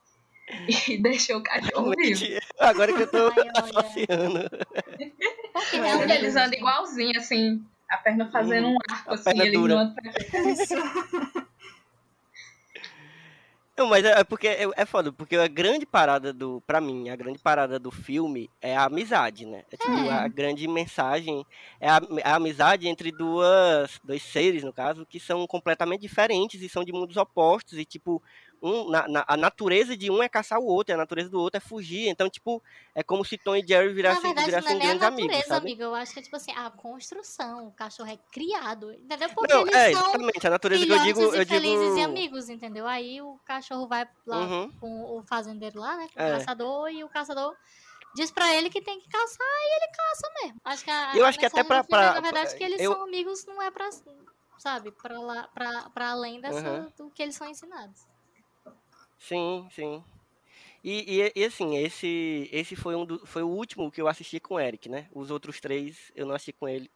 e 0.87 0.97
deixou 0.97 1.39
o 1.39 1.43
cachorro 1.43 1.91
vivo. 1.97 2.23
Agora 2.59 2.93
que 2.93 3.01
eu 3.01 3.11
tô 3.11 3.27
Ai, 3.31 3.49
associando. 3.57 4.49
Porque 4.49 5.75
É, 5.75 5.81
realmente. 5.81 6.11
eles 6.13 6.35
andam 6.37 6.53
igualzinho, 6.57 7.17
assim, 7.19 7.61
a 7.89 7.97
perna 7.97 8.29
fazendo 8.31 8.69
um 8.69 8.77
arco, 8.89 9.13
assim, 9.13 9.23
perna 9.25 9.43
ele 9.45 9.57
dura. 9.57 9.93
Isso. 10.45 10.75
Não, 13.77 13.85
mas 13.87 14.03
é 14.03 14.19
é 14.19 14.23
porque 14.23 14.47
é, 14.47 14.67
é 14.75 14.85
foda, 14.87 15.13
porque 15.13 15.35
a 15.35 15.47
grande 15.47 15.85
parada 15.85 16.33
do. 16.33 16.61
Pra 16.65 16.81
mim, 16.81 17.09
a 17.09 17.15
grande 17.15 17.37
parada 17.37 17.77
do 17.77 17.91
filme 17.91 18.49
é 18.59 18.75
a 18.75 18.85
amizade, 18.85 19.45
né? 19.45 19.63
É 19.71 19.77
tipo, 19.77 19.91
É. 19.91 20.09
a 20.09 20.27
grande 20.27 20.67
mensagem 20.67 21.45
é 21.79 21.87
a, 21.87 22.01
a 22.23 22.35
amizade 22.35 22.87
entre 22.87 23.11
duas. 23.11 23.99
Dois 24.03 24.23
seres, 24.23 24.63
no 24.63 24.73
caso, 24.73 25.05
que 25.05 25.19
são 25.19 25.45
completamente 25.45 26.01
diferentes 26.01 26.59
e 26.61 26.67
são 26.69 26.83
de 26.83 26.91
mundos 26.91 27.17
opostos. 27.17 27.77
E, 27.77 27.85
tipo, 27.85 28.21
um, 28.61 28.89
na, 28.89 29.07
na- 29.07 29.25
a 29.27 29.37
natureza 29.37 29.95
de 29.95 30.09
um 30.09 30.21
é 30.23 30.27
caçar 30.29 30.59
o 30.59 30.65
outro, 30.65 30.91
e 30.91 30.95
a 30.95 30.97
natureza 30.97 31.29
do 31.29 31.39
outro 31.39 31.57
é 31.57 31.59
fugir. 31.59 32.07
Então, 32.09 32.29
tipo, 32.29 32.61
é 32.95 33.03
como 33.03 33.23
se 33.23 33.37
Tom 33.37 33.55
e 33.55 33.65
Jerry 33.65 33.87
Na 33.89 33.93
virassem, 33.93 34.33
verdade, 34.33 34.51
não 34.51 34.57
é 34.71 34.73
a 34.73 34.77
grandes 34.79 35.03
amigos, 35.03 35.25
natureza, 35.27 35.47
sabe? 35.47 35.65
amiga. 35.67 35.83
Eu 35.83 35.95
acho 35.95 36.13
que 36.13 36.19
é 36.19 36.23
tipo 36.23 36.35
assim, 36.35 36.51
a 36.53 36.69
construção. 36.71 37.67
O 37.67 37.71
cachorro 37.71 38.09
é 38.09 38.17
criado. 38.31 38.91
Entendeu? 38.93 39.29
Porque 39.29 39.53
Não, 39.53 39.61
eles 39.61 39.75
é, 39.75 39.91
são 39.93 40.01
exatamente. 40.03 40.47
A 40.47 40.49
natureza 40.49 40.85
que 40.85 40.91
eu 40.91 40.99
digo. 41.03 41.21
e 41.21 41.23
Eu 41.39 41.45
felizes 41.45 41.85
digo... 41.85 41.97
e 41.99 42.03
amigos, 42.03 42.49
entendeu? 42.49 42.87
Aí 42.87 43.21
o 43.21 43.39
cachorro 43.45 43.87
vai 43.87 44.07
lá 44.25 44.37
Uhum. 44.39 44.71
com 44.79 45.17
o 45.17 45.23
fazendeiro 45.23 45.79
lá, 45.79 45.95
né? 45.97 46.07
Com 46.13 46.21
É. 46.21 46.33
o 46.35 46.37
caçador, 46.39 46.89
e 46.89 47.03
o 47.03 47.09
caçador 47.09 47.55
diz 48.15 48.31
pra 48.31 48.51
ele 48.55 48.69
que 48.69 48.81
tem 48.81 48.99
que 48.99 49.07
caçar 49.07 49.45
e 49.45 49.75
ele 49.75 49.91
caça 49.91 50.33
mesmo. 50.41 50.61
Acho 50.65 50.83
que 50.83 50.89
a, 50.89 51.15
Eu 51.15 51.25
a 51.25 51.27
acho 51.29 51.37
que 51.37 51.45
até 51.45 51.63
pra- 51.63 51.85
na 51.89 52.19
verdade, 52.21 52.55
que 52.55 52.63
eles 52.63 52.81
eu- 52.81 52.93
são 52.93 53.03
amigos, 53.03 53.45
não 53.45 53.61
é 53.61 53.69
pra, 53.69 53.89
sabe, 54.57 54.91
pra, 54.91 55.19
lá, 55.19 55.47
pra 55.93 56.09
além 56.09 56.41
dessa, 56.41 56.67
Uhum. 56.67 56.91
do 56.97 57.09
que 57.11 57.21
eles 57.21 57.35
são 57.35 57.47
ensinados. 57.47 58.07
Sim, 59.19 59.67
sim. 59.71 60.03
E, 60.83 61.21
e, 61.23 61.33
e, 61.35 61.45
assim, 61.45 61.77
esse, 61.77 62.49
esse 62.51 62.75
foi, 62.75 62.95
um 62.95 63.05
do- 63.05 63.25
foi 63.25 63.43
o 63.43 63.49
último 63.49 63.91
que 63.91 64.01
eu 64.01 64.07
assisti 64.07 64.39
com 64.39 64.55
o 64.55 64.61
Eric, 64.61 64.89
né? 64.89 65.07
Os 65.13 65.31
outros 65.31 65.59
três 65.61 66.11
eu 66.15 66.25
não 66.27 66.35
assisti 66.35 66.53
com 66.53 66.67
ele. 66.69 66.91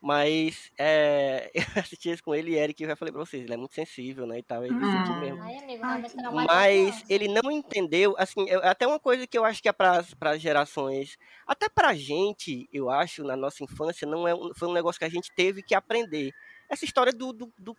Mas 0.00 0.70
é, 0.78 1.50
eu 1.78 1.82
assisti 1.82 2.10
esse 2.10 2.22
com 2.22 2.34
ele 2.34 2.52
e 2.52 2.56
Eric, 2.58 2.82
eu 2.82 2.88
já 2.90 2.96
falei 2.96 3.12
pra 3.12 3.20
vocês, 3.24 3.44
ele 3.44 3.54
é 3.54 3.56
muito 3.56 3.74
sensível, 3.74 4.26
né? 4.26 4.38
E 4.38 4.42
tal, 4.44 4.64
ele 4.64 4.76
Hum. 4.76 5.20
mesmo. 5.20 5.42
Ai, 5.42 5.56
amigo, 5.58 5.82
Mas 6.30 7.04
ele 7.08 7.28
não 7.28 7.50
entendeu, 7.50 8.14
assim, 8.18 8.46
eu- 8.48 8.62
até 8.64 8.86
uma 8.86 9.00
coisa 9.00 9.26
que 9.26 9.38
eu 9.38 9.44
acho 9.44 9.62
que 9.62 9.68
é 9.68 9.72
para 9.72 10.04
as 10.22 10.40
gerações, 10.40 11.16
até 11.46 11.68
pra 11.68 11.94
gente, 11.94 12.68
eu 12.72 12.90
acho, 12.90 13.24
na 13.24 13.36
nossa 13.36 13.64
infância, 13.64 14.06
não 14.08 14.26
é 14.28 14.34
um- 14.34 14.52
foi 14.56 14.68
um 14.68 14.72
negócio 14.72 14.98
que 14.98 15.04
a 15.04 15.08
gente 15.10 15.32
teve 15.34 15.62
que 15.62 15.74
aprender. 15.74 16.32
Essa 16.72 16.84
história 16.86 17.12
do, 17.12 17.32
do, 17.32 17.52
do- 17.58 17.76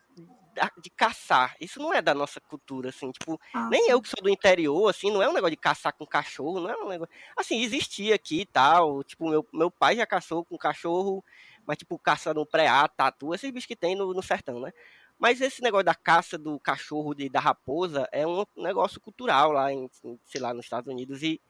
de 0.78 0.90
caçar, 0.92 1.56
isso 1.60 1.80
não 1.80 1.92
é 1.92 2.00
da 2.02 2.14
nossa 2.14 2.40
cultura, 2.40 2.90
assim, 2.90 3.12
tipo, 3.12 3.40
Ah, 3.54 3.70
nem 3.70 3.90
eu 3.90 4.00
que 4.00 4.08
sou 4.08 4.22
do 4.22 4.30
interior, 4.30 4.88
assim, 4.90 5.12
não 5.12 5.22
é 5.22 5.28
um 5.28 5.34
negócio 5.34 5.56
de 5.56 5.58
caçar 5.58 5.92
com 5.98 6.06
cachorro, 6.06 6.60
não 6.60 6.70
é 6.70 6.78
um 6.78 6.88
negócio. 6.90 7.12
Assim, 7.36 7.62
existia 7.64 8.14
aqui 8.16 8.42
e 8.42 8.46
tal. 8.46 9.04
Tipo, 9.04 9.30
meu, 9.30 9.48
meu 9.52 9.72
pai 9.72 9.96
já 9.96 10.06
caçou 10.06 10.46
com 10.46 10.56
cachorro, 10.58 11.24
mas 11.66 11.78
tipo, 11.78 11.98
caça 11.98 12.34
no 12.36 12.46
preá, 12.46 12.88
tatu, 12.88 13.34
esses 13.34 13.50
bichos 13.52 13.66
que 13.66 13.76
tem 13.76 13.96
no, 13.96 14.14
no 14.14 14.22
sertão, 14.22 14.60
né? 14.60 14.72
Mas 15.18 15.42
esse 15.42 15.62
negócio 15.62 15.86
da 15.86 15.96
caça 15.96 16.38
do 16.38 16.60
cachorro 16.60 17.16
e 17.18 17.30
da 17.30 17.40
raposa 17.40 18.08
é 18.12 18.26
um 18.28 18.44
negócio 18.58 19.00
cultural 19.02 19.52
lá 19.52 19.72
em, 19.72 19.90
sei 20.26 20.40
lá, 20.42 20.54
nos 20.54 20.66
Estados 20.66 20.92
Unidos. 20.92 21.24
E 21.24 21.42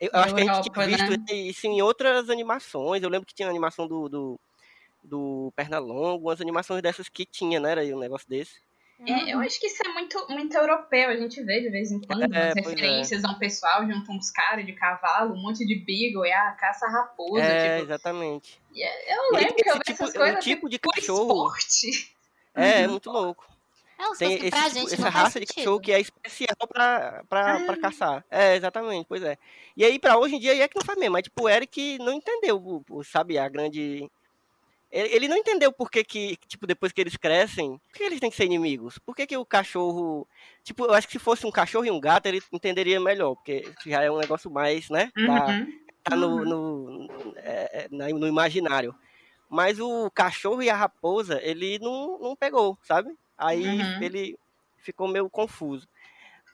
eu, 0.00 0.10
eu 0.14 0.20
acho 0.22 0.34
que 0.34 0.40
a 0.40 0.44
gente 0.44 0.60
Europa, 0.60 0.62
tinha 0.62 0.84
visto 0.86 1.10
né? 1.10 1.18
isso 1.30 1.66
em 1.66 1.82
outras 1.82 2.28
animações. 2.30 3.02
Eu 3.02 3.08
lembro 3.10 3.26
que 3.26 3.34
tinha 3.34 3.48
animação 3.48 3.86
do, 3.88 4.08
do, 4.08 4.40
do 5.04 5.52
Pernalongo, 5.54 6.26
umas 6.28 6.40
animações 6.40 6.82
dessas 6.82 7.08
que 7.08 7.24
tinha, 7.26 7.60
né? 7.60 7.70
Era 7.72 7.80
aí 7.82 7.92
um 7.94 7.98
negócio 7.98 8.28
desse. 8.28 8.54
É, 9.06 9.34
eu 9.34 9.40
acho 9.40 9.60
que 9.60 9.66
isso 9.66 9.82
é 9.84 9.92
muito, 9.92 10.26
muito 10.30 10.56
europeu, 10.56 11.10
a 11.10 11.16
gente 11.16 11.42
vê 11.42 11.60
de 11.60 11.68
vez 11.68 11.90
em 11.90 12.00
quando 12.00 12.32
É, 12.32 12.50
é. 12.50 12.52
referências 12.54 13.24
a 13.24 13.30
um 13.30 13.38
pessoal 13.38 13.84
junto 13.86 14.10
uns 14.12 14.30
caras 14.30 14.64
de 14.64 14.72
cavalo, 14.72 15.34
um 15.34 15.42
monte 15.42 15.66
de 15.66 15.74
beagle, 15.74 16.24
e 16.24 16.32
a 16.32 16.52
caça 16.52 16.86
raposa, 16.86 17.42
É, 17.42 17.78
tipo. 17.78 17.84
exatamente. 17.90 18.60
é- 18.74 19.14
Eu 19.16 19.32
lembro 19.32 19.54
que 19.56 19.68
eu 19.68 19.74
Esse 19.74 19.78
vi 19.78 19.84
tipo, 19.84 20.02
essas 20.04 20.16
coisas 20.16 20.36
um 20.36 20.40
tipo 20.40 20.68
de 20.68 20.78
cachorro. 20.78 21.22
esporte. 21.48 22.14
É, 22.54 22.82
é 22.82 22.86
muito 22.86 23.10
louco. 23.10 23.44
É 23.98 24.16
Tem 24.16 24.34
esse 24.34 24.50
pra 24.50 24.62
tipo- 24.64 24.74
gente 24.74 24.94
essa 24.94 25.08
raça 25.08 25.40
de 25.40 25.46
cachorro 25.46 25.80
que 25.80 25.92
é 25.92 26.00
especial 26.00 26.56
pra, 26.68 27.24
pra, 27.28 27.56
Ah. 27.56 27.60
pra 27.66 27.76
caçar. 27.76 28.24
É, 28.30 28.54
exatamente, 28.56 29.06
pois 29.08 29.22
é. 29.22 29.36
E 29.76 29.84
aí, 29.84 29.98
pra 29.98 30.16
hoje 30.18 30.36
em 30.36 30.40
dia, 30.40 30.56
é 30.56 30.68
que 30.68 30.76
não 30.78 30.84
faz 30.84 30.98
mesmo. 30.98 31.12
Mas, 31.14 31.24
tipo, 31.24 31.42
o 31.44 31.48
Eric 31.48 31.98
não 31.98 32.12
entendeu, 32.12 32.84
sabe, 33.04 33.38
a 33.38 33.48
grande. 33.48 34.08
Ele, 34.96 35.26
não 35.28 35.36
entendeu 35.36 35.72
por 35.72 35.90
que, 35.90 36.04
que, 36.04 36.36
tipo, 36.46 36.66
depois 36.66 36.92
que 36.92 37.00
eles 37.00 37.16
crescem, 37.16 37.78
por 37.78 37.92
que 37.98 38.04
eles 38.04 38.20
têm 38.20 38.30
que 38.30 38.36
ser 38.36 38.44
inimigos? 38.44 38.96
Por 38.98 39.14
que, 39.16 39.26
que 39.26 39.36
o 39.36 39.44
cachorro. 39.44 40.26
Tipo, 40.62 40.84
eu 40.84 40.94
acho 40.94 41.08
que 41.08 41.14
se 41.14 41.18
fosse 41.18 41.44
um 41.44 41.50
cachorro 41.50 41.84
e 41.84 41.90
um 41.90 41.98
gato, 42.00 42.26
ele 42.26 42.40
entenderia 42.52 43.00
melhor, 43.00 43.34
porque 43.34 43.72
já 43.84 44.02
é 44.02 44.10
um 44.10 44.18
negócio 44.18 44.50
mais, 44.50 44.88
né? 44.88 45.10
Da, 45.26 45.46
Uhum. 45.48 45.66
tá 46.04 46.16
no, 46.16 46.44
no, 46.44 47.08
é, 47.38 47.86
é, 47.86 47.88
no 47.90 48.26
imaginário. 48.28 48.94
Mas 49.50 49.80
o 49.80 50.10
cachorro 50.10 50.62
e 50.62 50.70
a 50.70 50.76
raposa, 50.76 51.40
ele 51.42 51.78
não, 51.80 52.18
não 52.20 52.36
pegou, 52.36 52.78
sabe? 52.84 53.12
Aí 53.36 53.80
Uhum. 53.80 53.98
ele 54.00 54.38
ficou 54.78 55.08
meio 55.08 55.28
confuso. 55.28 55.88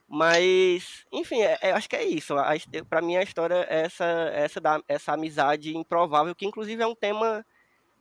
Mas, 0.09 1.05
enfim, 1.13 1.41
é, 1.43 1.59
é- 1.63 1.73
acho 1.73 1.89
que 1.89 1.97
é 1.97 2.05
isso. 2.05 2.35
A, 2.37 2.57
his- 2.57 2.67
pra 2.89 3.01
mim, 3.01 3.17
a 3.17 3.23
história 3.23 3.67
é 3.69 3.83
essa, 3.83 4.05
essa, 4.35 4.61
da, 4.61 4.83
essa 4.89 5.13
amizade 5.13 5.77
improvável, 5.77 6.35
que 6.35 6.47
inclusive 6.47 6.83
é 6.83 6.87
um 6.87 6.95
tema 6.95 7.45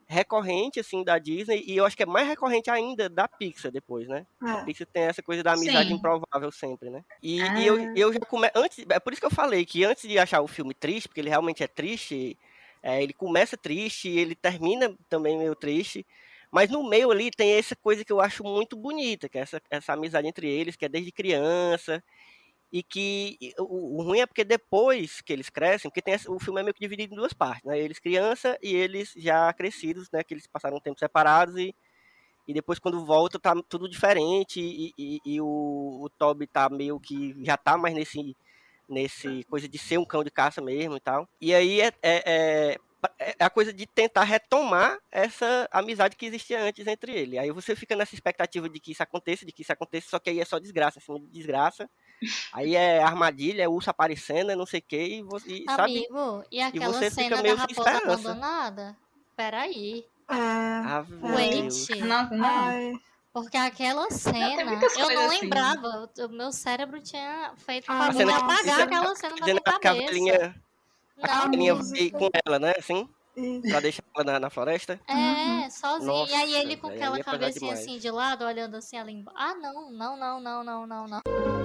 recorrente, 0.09 0.79
assim, 0.79 1.03
da 1.03 1.19
Disney, 1.19 1.63
e 1.67 1.77
eu 1.77 1.85
acho 1.85 1.95
que 1.95 2.03
é 2.03 2.05
mais 2.05 2.27
recorrente 2.27 2.69
ainda 2.69 3.07
da 3.09 3.27
Pixar 3.27 3.71
depois, 3.71 4.07
né? 4.07 4.25
A 4.49 4.57
É. 4.57 4.57
Pixar 4.57 4.87
tem 4.91 5.03
essa 5.03 5.21
coisa 5.21 5.43
da 5.43 5.53
amizade 5.53 5.91
Sim. 5.91 5.93
improvável 5.93 6.51
sempre, 6.51 6.89
né? 6.89 7.03
E, 7.21 7.39
Ah. 7.41 7.53
e 7.53 7.65
eu, 7.67 7.77
eu 7.95 8.13
já 8.13 8.19
come... 8.21 8.49
antes 8.55 8.83
É 8.89 8.99
por 8.99 9.13
isso 9.13 9.21
que 9.21 9.27
eu 9.27 9.31
falei 9.31 9.65
que 9.65 9.83
antes 9.85 10.09
de 10.09 10.17
achar 10.17 10.41
o 10.41 10.47
filme 10.47 10.73
triste, 10.73 11.07
porque 11.07 11.21
ele 11.21 11.29
realmente 11.29 11.63
é 11.63 11.67
triste, 11.67 12.37
é, 12.81 13.03
ele 13.03 13.13
começa 13.13 13.55
triste 13.57 14.09
e 14.09 14.17
ele 14.19 14.35
termina 14.35 14.95
também 15.07 15.37
meio 15.37 15.55
triste. 15.55 16.05
Mas 16.51 16.69
no 16.71 16.83
meio 16.89 17.11
ali 17.11 17.29
tem 17.29 17.51
essa 17.53 17.75
coisa 17.75 18.03
que 18.03 18.11
eu 18.11 18.19
acho 18.19 18.43
muito 18.43 18.75
bonita, 18.75 19.29
que 19.29 19.37
é 19.37 19.41
essa, 19.41 19.61
essa 19.69 19.93
amizade 19.93 20.27
entre 20.27 20.47
eles, 20.49 20.75
que 20.75 20.85
é 20.85 20.89
desde 20.89 21.11
criança. 21.11 22.03
E 22.71 22.83
que 22.83 23.37
o, 23.57 23.99
o 23.99 24.03
ruim 24.03 24.19
é 24.19 24.25
porque 24.25 24.43
depois 24.43 25.21
que 25.21 25.33
eles 25.33 25.49
crescem, 25.49 25.89
porque 25.89 26.01
tem 26.01 26.15
o 26.27 26.39
filme 26.39 26.59
é 26.59 26.63
meio 26.63 26.73
que 26.73 26.79
dividido 26.79 27.13
em 27.13 27.17
duas 27.17 27.33
partes, 27.33 27.63
né? 27.63 27.79
Eles 27.79 27.99
criança 27.99 28.57
e 28.61 28.75
eles 28.75 29.13
já 29.17 29.51
crescidos, 29.53 30.09
né? 30.11 30.23
Que 30.23 30.33
eles 30.33 30.45
passaram 30.47 30.77
um 30.77 30.81
tempo 30.81 30.99
separados 30.99 31.57
e, 31.57 31.73
e 32.47 32.53
depois 32.53 32.77
quando 32.77 33.05
volta 33.05 33.39
tá 33.39 33.55
tudo 33.67 33.89
diferente 33.89 34.59
e, 34.59 34.93
e, 34.97 35.19
e 35.25 35.41
o, 35.41 35.45
o 36.03 36.09
Toby 36.17 36.45
tá 36.45 36.69
meio 36.69 36.99
que 36.99 37.35
já 37.43 37.57
tá 37.57 37.77
mais 37.77 37.95
nesse 37.95 38.35
nesse 38.89 39.43
coisa 39.43 39.67
de 39.67 39.77
ser 39.77 39.99
um 39.99 40.05
cão 40.05 40.23
de 40.23 40.31
caça 40.31 40.61
mesmo 40.61 40.97
e 40.97 40.99
tal. 40.99 41.29
E 41.39 41.53
aí 41.53 41.79
é, 41.79 41.93
é, 42.01 42.23
é, 42.25 42.77
é 43.17 43.35
a 43.39 43.49
coisa 43.49 43.71
de 43.73 43.85
tentar 43.85 44.23
retomar 44.23 44.97
essa 45.11 45.67
amizade 45.71 46.15
que 46.15 46.25
existia 46.25 46.61
antes 46.61 46.85
entre 46.85 47.13
ele. 47.13 47.37
Aí 47.37 47.51
você 47.51 47.75
fica 47.75 47.95
nessa 47.95 48.13
expectativa 48.13 48.69
de 48.69 48.79
que 48.79 48.91
isso 48.91 49.01
aconteça, 49.03 49.45
de 49.45 49.51
que 49.51 49.61
isso 49.61 49.71
aconteça, 49.71 50.09
só 50.09 50.19
que 50.19 50.29
aí 50.29 50.39
é 50.39 50.45
só 50.45 50.59
desgraça 50.59 50.99
de 50.99 51.27
desgraça. 51.27 51.89
Aí 52.51 52.75
é 52.75 53.01
armadilha, 53.01 53.63
é 53.63 53.67
urso 53.69 53.89
aparecendo, 53.89 54.51
é 54.51 54.55
não 54.55 54.65
sei 54.65 54.79
o 54.81 54.83
que, 54.83 54.97
e, 55.01 55.23
você, 55.23 55.49
e 55.49 55.63
sabe? 55.65 56.05
Amigo, 56.09 56.43
e 56.51 56.61
aquela 56.61 56.93
você 56.93 57.09
fica 57.09 57.23
cena 57.23 57.35
da 57.37 57.43
meio 57.43 57.55
sem 57.55 57.61
raposa 57.67 57.89
esperança. 57.89 58.13
abandonada? 58.29 58.97
Peraí. 59.35 60.05
É. 60.29 60.33
Ave 60.35 61.15
Wait. 61.15 61.89
Nossa, 62.01 62.35
não. 62.35 62.45
Ai, 62.45 62.93
Porque 63.31 63.57
aquela 63.57 64.09
cena, 64.11 64.73
eu 64.97 65.09
não 65.15 65.25
assim. 65.27 65.41
lembrava. 65.41 66.09
O 66.19 66.27
meu 66.29 66.51
cérebro 66.51 67.01
tinha 67.01 67.53
feito 67.55 67.85
Ah, 67.89 68.05
a 68.05 68.07
A 68.09 68.13
cena 68.13 68.31
Nossa. 68.33 68.45
apagar 68.45 68.81
aquela 68.81 69.15
cena 69.15 69.35
da 69.37 69.45
minha 69.45 69.61
cabeça. 69.61 70.55
A 71.21 71.47
menina 71.47 71.75
vai 71.75 72.09
com 72.09 72.29
ela, 72.45 72.59
né? 72.59 72.73
Assim? 72.77 73.07
Pra 73.69 73.79
deixar 73.79 74.03
ela 74.15 74.25
na, 74.25 74.39
na 74.39 74.49
floresta? 74.49 74.99
É, 75.07 75.13
uhum. 75.13 75.69
sozinho. 75.69 76.07
Nossa, 76.07 76.31
e 76.31 76.35
aí 76.35 76.55
ele 76.55 76.77
com 76.77 76.87
aquela 76.87 77.17
é 77.17 77.23
cabecinha 77.23 77.73
assim 77.73 77.97
de 77.97 78.09
lado, 78.11 78.43
olhando 78.43 78.75
assim 78.75 78.97
ela 78.97 79.11
embaixo. 79.11 79.39
Ah, 79.39 79.55
não, 79.55 79.91
não, 79.91 80.17
não, 80.17 80.41
não, 80.41 80.63
não, 80.63 80.87
não, 80.87 81.07
não. 81.07 81.58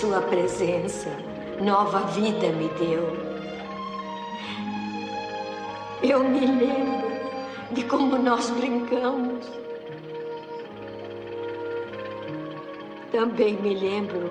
Sua 0.00 0.20
presença, 0.20 1.08
nova 1.58 2.00
vida 2.00 2.48
me 2.48 2.68
deu. 2.78 3.16
Eu 6.02 6.22
me 6.22 6.40
lembro 6.40 7.08
de 7.72 7.82
como 7.84 8.18
nós 8.18 8.50
brincamos. 8.50 9.46
Também 13.10 13.54
me 13.54 13.74
lembro 13.74 14.30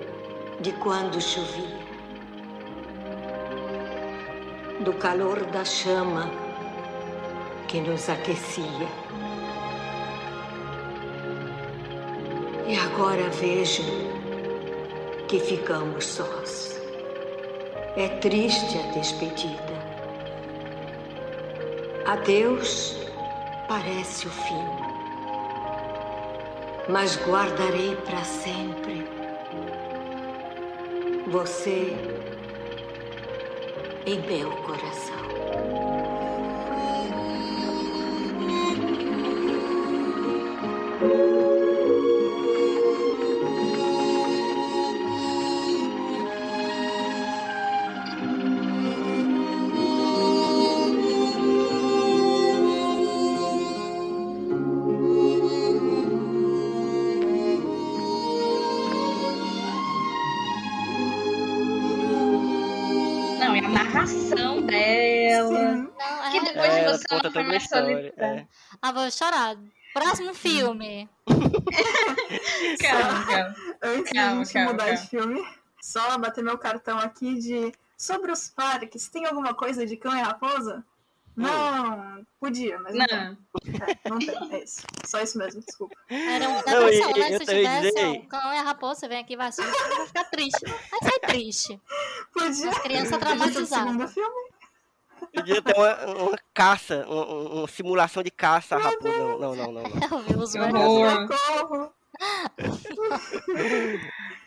de 0.60 0.70
quando 0.74 1.20
chovia, 1.20 1.80
do 4.84 4.92
calor 4.92 5.42
da 5.46 5.64
chama 5.64 6.30
que 7.66 7.80
nos 7.80 8.08
aquecia. 8.08 8.86
E 12.68 12.76
agora 12.76 13.28
vejo 13.30 14.15
que 15.28 15.40
ficamos 15.40 16.06
sós. 16.06 16.80
É 17.96 18.08
triste 18.20 18.78
a 18.78 18.92
despedida. 18.92 19.76
Adeus 22.06 22.96
parece 23.66 24.28
o 24.28 24.30
fim, 24.30 24.64
mas 26.88 27.16
guardarei 27.26 27.96
para 27.96 28.22
sempre 28.22 29.04
você 31.26 31.96
em 34.06 34.20
meu 34.20 34.50
coração. 34.62 35.26
Não, 41.00 41.32
e 41.32 41.35
vou 69.06 69.10
chorar. 69.10 69.56
Próximo 69.94 70.34
filme. 70.34 71.08
Calma, 72.80 73.26
calma. 73.26 73.54
Antes 73.82 74.12
Calma, 74.12 74.44
gente 74.44 74.52
calma, 74.52 74.72
mudar 74.72 74.84
calma. 74.86 75.00
de 75.00 75.08
filme, 75.08 75.44
só 75.80 76.18
bater 76.18 76.44
meu 76.44 76.58
cartão 76.58 76.98
aqui 76.98 77.34
de. 77.38 77.72
Sobre 77.98 78.30
os 78.30 78.48
parques, 78.50 79.08
tem 79.08 79.24
alguma 79.24 79.54
coisa 79.54 79.86
de 79.86 79.96
cão 79.96 80.14
e 80.14 80.20
raposa? 80.20 80.84
Não, 81.34 82.26
podia, 82.40 82.78
mas 82.78 82.94
não, 82.94 83.06
Não. 83.06 83.36
tem. 83.62 83.74
É, 83.74 84.08
não 84.08 84.18
tem, 84.18 84.52
é 84.54 84.64
isso. 84.64 84.82
Só 85.06 85.20
isso 85.22 85.38
mesmo, 85.38 85.62
desculpa. 85.62 85.94
Era 86.10 86.46
uma 86.48 86.62
Não, 86.66 86.80
depressão, 86.86 87.10
e- 87.10 87.18
né? 87.20 87.34
eu 87.34 87.38
Se 87.38 87.44
tivesse 87.46 87.88
dizer- 87.94 88.06
um 88.06 88.26
cão 88.26 88.52
e 88.54 88.58
a 88.58 88.62
raposa, 88.62 89.00
você 89.00 89.08
vem 89.08 89.18
aqui 89.20 89.32
e 89.32 89.36
vai 89.36 89.48
assistir, 89.48 89.70
vai 89.96 90.06
ficar 90.06 90.24
triste. 90.24 90.64
Vai 90.90 91.10
ser 91.10 91.18
triste. 91.20 91.80
Podia. 92.34 92.70
As 92.70 92.78
crianças 92.80 92.82
podia 92.82 93.04
ser 93.06 93.14
o 93.16 93.18
traumatizadas. 93.18 93.68
segundo 93.88 94.08
filme? 94.08 94.50
Podia 95.34 95.62
ter 95.62 95.74
uma, 95.76 96.06
uma 96.06 96.38
caça, 96.54 97.04
uma, 97.08 97.24
uma- 97.26 97.68
simulação 97.68 98.22
de 98.22 98.30
caça 98.30 98.76
a 98.76 98.78
raposa. 98.78 99.18
Não, 99.18 99.38
não, 99.38 99.54
não, 99.56 99.72
não. 99.72 99.82
não. 99.82 99.90
Eu 100.10 100.18
vi 100.20 100.34
os 100.36 100.52
Que 100.52 100.58
horror. 100.58 101.28
Socorro! 101.32 101.92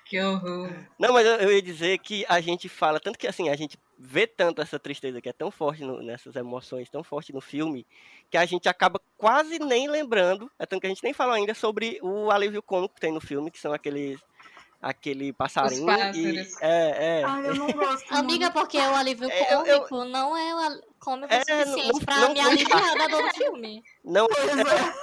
Que 0.05 0.19
horror. 0.19 0.71
Não, 0.97 1.13
mas 1.13 1.25
eu, 1.25 1.34
eu 1.36 1.51
ia 1.51 1.61
dizer 1.61 1.99
que 1.99 2.25
a 2.27 2.41
gente 2.41 2.67
fala, 2.67 2.99
tanto 2.99 3.19
que 3.19 3.27
assim, 3.27 3.49
a 3.49 3.55
gente 3.55 3.77
vê 3.97 4.25
tanto 4.25 4.59
essa 4.61 4.80
tristeza 4.80 5.21
que 5.21 5.30
é 5.30 5.34
tão 5.34 5.51
forte 5.51 5.84
no- 5.84 6.01
nessas 6.01 6.36
emoções, 6.36 6.89
tão 6.89 7.03
forte 7.03 7.32
no 7.32 7.39
filme, 7.41 7.86
que 8.32 8.38
a 8.38 8.45
gente 8.45 8.67
acaba 8.67 8.99
quase 9.17 9.59
nem 9.59 9.88
lembrando, 9.88 10.49
é 10.57 10.65
tanto 10.65 10.82
que 10.82 10.88
a 10.88 10.89
gente 10.89 11.03
nem 11.03 11.13
falou 11.13 11.36
ainda 11.36 11.53
sobre 11.53 11.99
o 12.01 12.32
alívio 12.32 12.63
cômico 12.63 12.95
que 12.95 13.01
tem 13.01 13.11
no 13.13 13.21
filme, 13.21 13.51
que 13.51 13.59
são 13.59 13.71
aqueles 13.71 14.19
aquele 14.82 15.34
passarinho 15.34 15.89
e 16.15 16.39
é, 16.61 17.19
é, 17.19 17.23
Ai, 17.25 17.47
eu 17.47 17.55
não 17.55 17.67
gosto. 17.71 18.05
Amiga, 18.15 18.49
porque 18.51 18.77
o 18.77 18.95
alívio 18.95 19.30
É, 19.30 19.53
eu- 19.53 19.65
eu- 19.65 19.80
cômico 19.82 20.05
não 20.05 20.38
é 20.38 20.80
cômico 20.99 21.34
É, 21.34 21.39
suficiente 21.43 21.93
não- 21.93 21.99
pra 21.99 22.15
não- 22.19 22.34
me 22.34 22.41
não- 22.41 22.49
aliviar 22.51 22.97
da 22.97 23.07
dor 23.07 23.23
do 23.23 23.34
filme. 23.36 23.84
não, 24.03 24.27
Pois 24.27 24.57
é. 24.57 24.93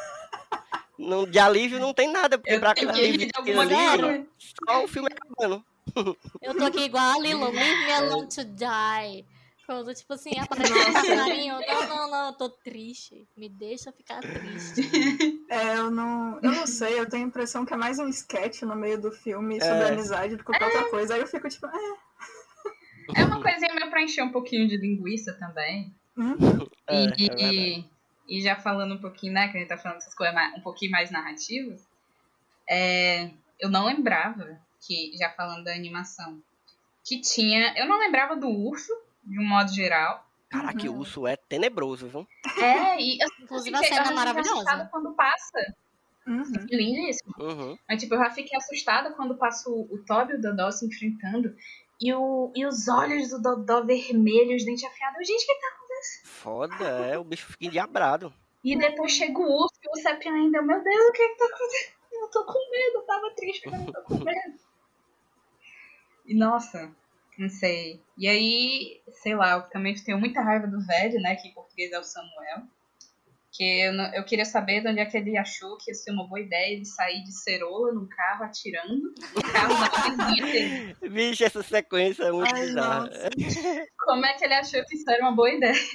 não 0.99 1.27
de 1.31 1.39
alívio 1.39 1.79
não 1.79 1.93
tem 1.93 2.11
nada, 2.11 2.39
porque 2.39 2.55
Eu 2.55 2.61
pra 2.61 2.71
aquele 2.71 2.91
alívio 2.91 3.31
coisa. 3.35 4.27
só 4.39 4.85
o 4.85 4.89
filme 4.89 5.09
acabando. 5.13 5.65
Eu 6.43 6.55
tô 6.57 6.65
aqui 6.65 6.81
igual 6.85 7.17
a 7.17 7.19
Lilo, 7.21 7.49
leave 7.53 7.87
me 7.87 7.93
alone 7.93 8.29
to 8.29 8.45
die. 8.45 9.25
Quando, 9.67 9.93
tipo 9.95 10.13
assim, 10.13 10.31
aparece 10.39 10.73
um 10.73 10.93
passarinho, 10.93 11.55
não, 11.67 11.89
não, 11.89 12.11
não, 12.11 12.27
eu 12.29 12.33
tô 12.35 12.49
triste. 12.49 13.27
Me 13.37 13.49
deixa 13.49 13.91
ficar 13.93 14.21
triste. 14.23 14.81
É, 15.49 15.77
eu 15.77 15.93
não, 15.93 16.41
eu 16.43 16.51
não 16.51 16.67
sei, 16.67 16.99
eu 16.99 17.09
tenho 17.09 17.25
a 17.25 17.29
impressão 17.29 17.65
que 17.65 17.73
é 17.73 17.77
mais 17.77 18.01
um 18.01 18.09
sketch 18.09 18.63
no 18.63 18.75
meio 18.75 19.01
do 19.01 19.13
filme 19.13 19.61
sobre 19.61 19.85
É. 19.85 19.89
amizade 19.93 20.33
do 20.35 20.39
que 20.39 20.45
qualquer 20.45 20.65
outra 20.67 20.91
coisa. 20.91 21.15
Aí 21.15 21.21
eu 21.21 21.27
fico 21.29 21.49
tipo, 21.49 21.67
é, 21.67 23.21
É 23.21 23.25
uma 23.25 23.41
coisinha 23.41 23.73
meio 23.73 23.89
pra 23.89 24.03
encher 24.03 24.23
um 24.25 24.33
pouquinho 24.33 24.67
de 24.69 24.77
linguiça 24.77 25.33
também. 25.35 25.95
hum, 26.17 26.35
É, 26.89 27.05
e, 27.17 27.27
é 27.31 27.53
e, 27.53 27.85
e 28.29 28.43
já 28.43 28.57
falando 28.57 28.95
um 28.97 29.01
pouquinho, 29.01 29.33
né, 29.35 29.47
que 29.49 29.57
a 29.57 29.61
gente 29.61 29.69
tá 29.69 29.79
falando 29.79 29.99
essas 29.99 30.15
coisas 30.17 30.35
mais- 30.35 30.53
um 30.57 30.61
pouquinho 30.61 30.91
mais 30.91 31.13
narrativas, 31.13 31.87
é, 32.69 33.31
eu 33.61 33.69
não 33.71 33.87
lembrava 33.87 34.59
que, 34.85 35.13
já 35.17 35.31
falando 35.31 35.63
da 35.65 35.73
animação, 35.73 36.43
que 37.05 37.21
tinha. 37.21 37.73
Eu 37.79 37.87
não 37.87 37.99
lembrava 38.01 38.35
do 38.37 38.49
urso, 38.49 38.93
de 39.27 39.39
um 39.39 39.45
modo 39.47 39.73
geral. 39.73 40.25
Caraca, 40.49 40.91
o 40.91 40.99
urso 40.99 41.27
é 41.27 41.37
tenebroso, 41.37 42.09
viu? 42.09 42.27
É, 42.59 43.01
e 43.01 43.19
eu, 43.21 43.29
Inclusive, 43.43 43.77
a 43.77 43.81
cena 43.81 44.03
fiquei 44.03 44.15
maravilhosa. 44.17 44.53
assustada 44.53 44.89
quando 44.91 45.13
passa. 45.15 45.75
uhum. 46.27 46.67
Lindíssimo. 46.71 47.35
Uhum. 47.39 47.79
Mas, 47.89 48.01
tipo, 48.01 48.15
eu 48.15 48.19
já 48.19 48.31
fiquei 48.31 48.57
assustada 48.57 49.13
quando 49.13 49.37
passa 49.37 49.69
o, 49.69 49.83
o 49.93 49.99
Toby 50.07 50.35
e 50.35 50.37
o 50.37 50.41
Dodó 50.41 50.71
se 50.71 50.87
enfrentando. 50.87 51.55
E, 52.01 52.13
o, 52.15 52.53
e 52.55 52.65
os 52.65 52.89
olhos 52.89 53.31
do 53.31 53.41
Dodó 53.43 53.83
vermelhos, 53.83 54.65
dente 54.65 54.87
afiado. 54.87 55.17
Gente, 55.25 55.43
o 55.43 55.47
que 55.47 55.61
tá 55.61 55.77
Foda, 56.25 56.85
é, 56.85 57.19
o 57.19 57.25
bicho 57.25 57.47
fica 57.47 57.67
endiabrado. 57.67 58.33
E 58.63 58.77
depois 58.77 59.13
chega 59.13 59.39
o 59.39 59.63
urso 59.63 59.75
e 59.83 59.89
o 59.91 60.03
Seppi 60.03 60.29
ainda, 60.29 60.63
meu 60.63 60.83
Deus, 60.83 61.09
o 61.09 61.13
que 61.13 61.29
que 61.29 61.39
tá 61.39 61.45
acontecendo? 61.47 61.97
Eu 62.13 62.29
tô 62.29 62.45
com 62.45 62.71
medo, 62.71 62.97
eu 62.97 63.03
tava 63.03 63.31
triste, 63.31 63.69
agora 63.69 63.83
eu 63.87 63.93
tô 63.93 64.03
com 64.03 64.25
medo. 64.25 64.59
E 66.25 66.35
nossa, 66.35 66.91
não 67.39 67.49
sei. 67.49 68.01
E 68.19 68.27
aí, 68.29 69.01
sei 69.23 69.35
lá, 69.35 69.53
eu 69.53 69.63
também 69.71 69.95
tenho 69.95 70.19
muita 70.19 70.41
raiva 70.41 70.67
do 70.67 70.81
velho, 70.87 71.21
né, 71.21 71.37
que 71.37 71.49
em 71.49 71.55
português 71.55 71.93
é 71.93 71.99
o 71.99 72.05
Samuel. 72.05 72.63
Que 73.53 73.65
eu, 73.87 73.93
não- 73.95 74.13
eu 74.15 74.23
queria 74.25 74.45
saber 74.45 74.83
de 74.83 74.89
onde 74.89 75.01
é 75.01 75.07
que 75.07 75.17
ele 75.17 75.37
achou 75.39 75.79
que 75.79 75.91
ia 75.91 75.95
ser 75.95 76.11
uma 76.11 76.27
boa 76.29 76.39
ideia 76.41 76.75
ele 76.75 76.85
sair 76.85 77.23
de 77.25 77.33
cerola 77.33 77.91
num 77.93 78.07
carro 78.07 78.45
atirando 78.45 79.15
no 79.35 79.43
carro 79.53 79.79
da 79.81 80.03
vizinha. 80.35 80.97
Bicho, 81.11 81.43
essa 81.45 81.63
sequência 81.63 82.25
é 82.25 82.33
muito 82.33 82.55
Ai, 82.55 82.61
bizarra. 82.67 83.01
nossa. 83.07 83.31
Como 83.99 84.27
é 84.27 84.35
que 84.35 84.45
ele 84.45 84.55
achou 84.55 84.85
que 84.85 84.95
isso 84.97 85.11
era 85.11 85.23
uma 85.23 85.33
boa 85.35 85.51
ideia? 85.51 85.73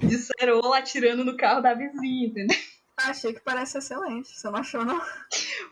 De 0.00 0.16
cerola 0.18 0.78
atirando 0.78 1.24
no 1.24 1.36
carro 1.36 1.60
da 1.60 1.74
vizinha, 1.74 2.28
entendeu? 2.28 2.56
Achei 2.96 3.32
que 3.34 3.40
parece 3.40 3.78
excelente. 3.78 4.28
Você 4.28 4.48
não 4.48 4.56
achou, 4.56 4.84
não? 4.84 5.00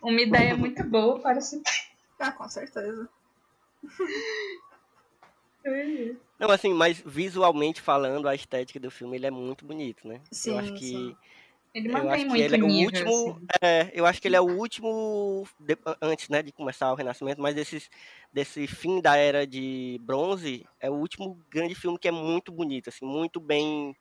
Uma 0.03 0.21
ideia 0.21 0.57
muito 0.57 0.83
boa 0.85 1.21
para 1.21 1.41
se 1.41 1.63
Ah, 2.19 2.33
com 2.33 2.49
certeza. 2.49 3.09
Não, 6.39 6.51
assim, 6.51 6.75
mas 6.75 7.01
visualmente 7.05 7.81
falando, 7.81 8.29
a 8.29 8.35
estética 8.35 8.79
do 8.81 8.91
filme 8.91 9.17
ele 9.17 9.27
é 9.27 9.31
muito 9.31 9.65
bonito, 9.65 10.07
né? 10.07 10.21
Sim, 10.31 10.51
eu 10.51 10.59
acho 10.59 10.73
que 10.75 10.87
sim. 10.87 11.17
Ele 11.75 11.89
mantém 11.89 12.27
muito 12.27 12.41
ele 12.41 12.57
é 12.57 12.65
o 12.65 12.69
nível, 12.69 12.85
último, 12.85 13.11
assim. 13.11 13.47
é, 13.63 13.91
eu 13.95 14.07
acho 14.07 14.21
que 14.21 14.29
ele 14.29 14.37
é 14.37 14.41
o 14.41 14.57
último 14.59 15.47
de- 15.59 15.77
antes, 16.01 16.29
né, 16.29 16.43
de 16.43 16.53
começar 16.53 16.93
o 16.93 16.95
Renascimento, 16.95 17.41
mas 17.41 17.55
desses 17.55 17.91
desse 18.33 18.67
fim 18.67 19.01
da 19.01 19.17
era 19.17 19.47
de 19.47 19.99
bronze, 20.03 20.67
é 20.81 20.89
o 20.89 20.95
último 20.95 21.35
grande 21.49 21.75
filme 21.75 21.99
que 21.99 22.09
é 22.09 22.13
muito 22.13 22.53
bonito, 22.53 22.89
assim, 22.89 23.05
muito 23.05 23.41
bem. 23.41 23.97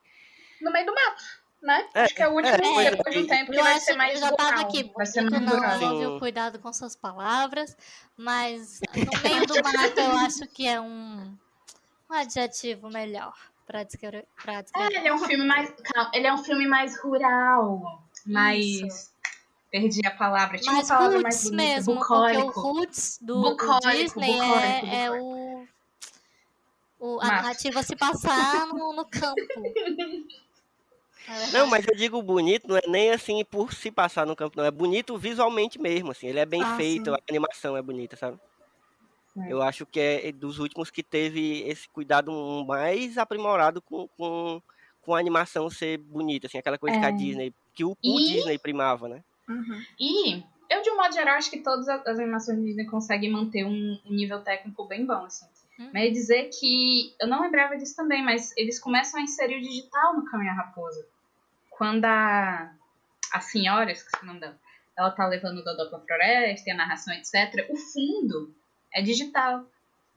No 0.61 0.71
meio 0.71 0.85
do 0.85 0.93
mato, 0.93 1.23
né? 1.63 1.87
É, 1.93 2.01
Acho 2.03 2.13
que 2.15 2.21
é 2.21 2.27
o 2.27 2.33
último, 2.33 2.79
é, 2.81 2.91
depois 2.91 3.15
de 3.15 3.21
um 3.21 3.23
e- 3.23 3.27
tempo, 3.27 3.51
que 3.51 3.57
Eu 3.59 3.63
vai 3.63 3.73
acho 3.73 3.85
ser 3.85 3.95
mais 3.95 4.13
eu 4.13 4.19
já 4.19 4.31
tava 4.33 4.49
rural, 4.51 4.65
aqui, 4.65 4.91
Vai 4.95 5.05
ser 5.05 5.21
mais 5.21 5.41
não. 5.43 5.79
Sim. 5.79 5.99
viu? 5.99 6.19
Cuidado 6.19 6.59
com 6.59 6.71
suas 6.73 6.95
palavras, 6.95 7.75
mas 8.17 8.79
no 8.95 9.21
meio 9.29 9.47
do 9.47 9.55
mato 9.63 9.97
eu 9.99 10.11
acho 10.17 10.45
que 10.47 10.67
é 10.67 10.79
um, 10.81 11.35
um 12.09 12.13
adjetivo 12.13 12.89
melhor 12.89 13.33
pra 13.65 13.83
descrever. 13.83 14.25
Pra 14.43 14.55
É, 14.55 14.61
descrever. 14.63 14.95
ele 14.97 15.07
é 15.07 15.13
um 15.13 15.19
filme 15.19 15.45
mais. 15.45 15.73
calma, 15.83 16.11
Ele 16.13 16.27
é 16.27 16.33
um 16.33 16.43
filme 16.43 16.67
mais 16.67 16.99
rural. 17.01 18.03
mais. 18.25 18.65
Isso. 18.65 19.13
Perdi 19.71 20.05
a 20.05 20.11
palavra. 20.11 20.57
Tinha 20.59 20.71
Mais 20.73 20.87
uma 20.89 20.97
palavra 20.97 21.21
mais 21.21 21.35
roots 21.35 21.49
bonita. 21.49 21.63
mesmo, 21.73 21.95
bucólico. 21.95 22.43
porque 22.45 22.59
o 22.59 22.61
roots 22.61 23.17
do, 23.21 23.41
do 23.41 23.49
Bucólico, 23.51 23.89
Disney 23.89 24.33
bucólico, 24.33 24.55
é, 24.59 24.95
é 25.05 25.09
bucólico. 25.09 25.69
o, 26.99 27.15
o- 27.15 27.21
a 27.21 27.25
narrativa 27.27 27.81
se 27.81 27.95
passar 27.95 28.67
no, 28.67 28.93
no 28.93 29.03
campo. 29.05 29.35
É. 31.27 31.51
Não, 31.51 31.67
mas 31.67 31.85
eu 31.87 31.95
digo 31.95 32.21
bonito, 32.21 32.67
não 32.67 32.77
é 32.77 32.81
nem 32.87 33.11
assim 33.11 33.43
por 33.45 33.73
se 33.73 33.89
passar 33.91 34.25
no 34.25 34.35
campo, 34.35 34.57
não. 34.57 34.65
É 34.65 34.71
bonito 34.71 35.17
visualmente 35.17 35.79
mesmo, 35.79 36.11
assim. 36.11 36.27
Ele 36.27 36.39
é 36.39 36.45
bem 36.45 36.61
Ah, 36.61 36.75
feito, 36.75 37.11
sim. 37.11 37.15
a 37.15 37.19
animação 37.29 37.77
é 37.77 37.81
bonita, 37.81 38.15
sabe? 38.15 38.37
É. 39.37 39.51
Eu 39.51 39.61
acho 39.61 39.85
que 39.85 39.99
é 39.99 40.31
dos 40.31 40.59
últimos 40.59 40.91
que 40.91 41.01
teve 41.01 41.61
esse 41.67 41.87
cuidado 41.89 42.31
mais 42.67 43.17
aprimorado 43.17 43.81
com, 43.81 44.07
com, 44.17 44.61
com 45.01 45.15
a 45.15 45.19
animação 45.19 45.69
ser 45.69 45.97
bonita, 45.97 46.47
assim, 46.47 46.57
aquela 46.57 46.77
coisa 46.77 46.99
que 46.99 47.05
a 47.05 47.09
É. 47.09 47.11
Disney, 47.11 47.53
que 47.73 47.83
o, 47.83 47.91
o 47.91 48.19
E- 48.19 48.25
Disney 48.25 48.57
primava, 48.59 49.07
né? 49.07 49.23
Uhum. 49.49 49.81
E 49.99 50.43
eu, 50.69 50.81
de 50.81 50.89
um 50.89 50.95
modo 50.97 51.13
geral, 51.13 51.35
acho 51.35 51.49
que 51.49 51.59
todas 51.59 51.87
as 51.89 52.19
animações 52.19 52.61
Disney 52.61 52.85
conseguem 52.85 53.31
manter 53.31 53.65
um, 53.65 53.99
um 54.05 54.13
nível 54.13 54.41
técnico 54.41 54.85
bem 54.85 55.05
bom, 55.05 55.25
assim. 55.25 55.45
Hum. 55.83 55.89
Mas 55.93 56.03
ia 56.05 56.11
dizer 56.11 56.49
que. 56.49 57.15
Eu 57.19 57.27
não 57.27 57.41
lembrava 57.41 57.75
disso 57.77 57.95
também, 57.95 58.23
mas 58.23 58.55
eles 58.57 58.79
começam 58.79 59.19
a 59.19 59.23
inserir 59.23 59.57
o 59.57 59.61
digital 59.61 60.15
no 60.15 60.43
e 60.43 60.47
a 60.49 60.53
Raposa. 60.53 61.05
Quando 61.69 62.05
a, 62.05 62.71
a 63.33 63.41
senhora, 63.41 63.91
esqueci 63.91 64.23
o 64.23 64.25
nome 64.27 64.39
dela, 64.39 64.57
ela 64.97 65.11
tá 65.11 65.25
levando 65.27 65.57
o 65.59 65.63
Dodô 65.63 65.89
pra 65.89 65.99
floresta, 65.99 66.65
tem 66.65 66.73
a 66.73 66.77
narração, 66.77 67.13
etc. 67.13 67.67
O 67.69 67.75
fundo 67.75 68.53
é 68.93 69.01
digital. 69.01 69.65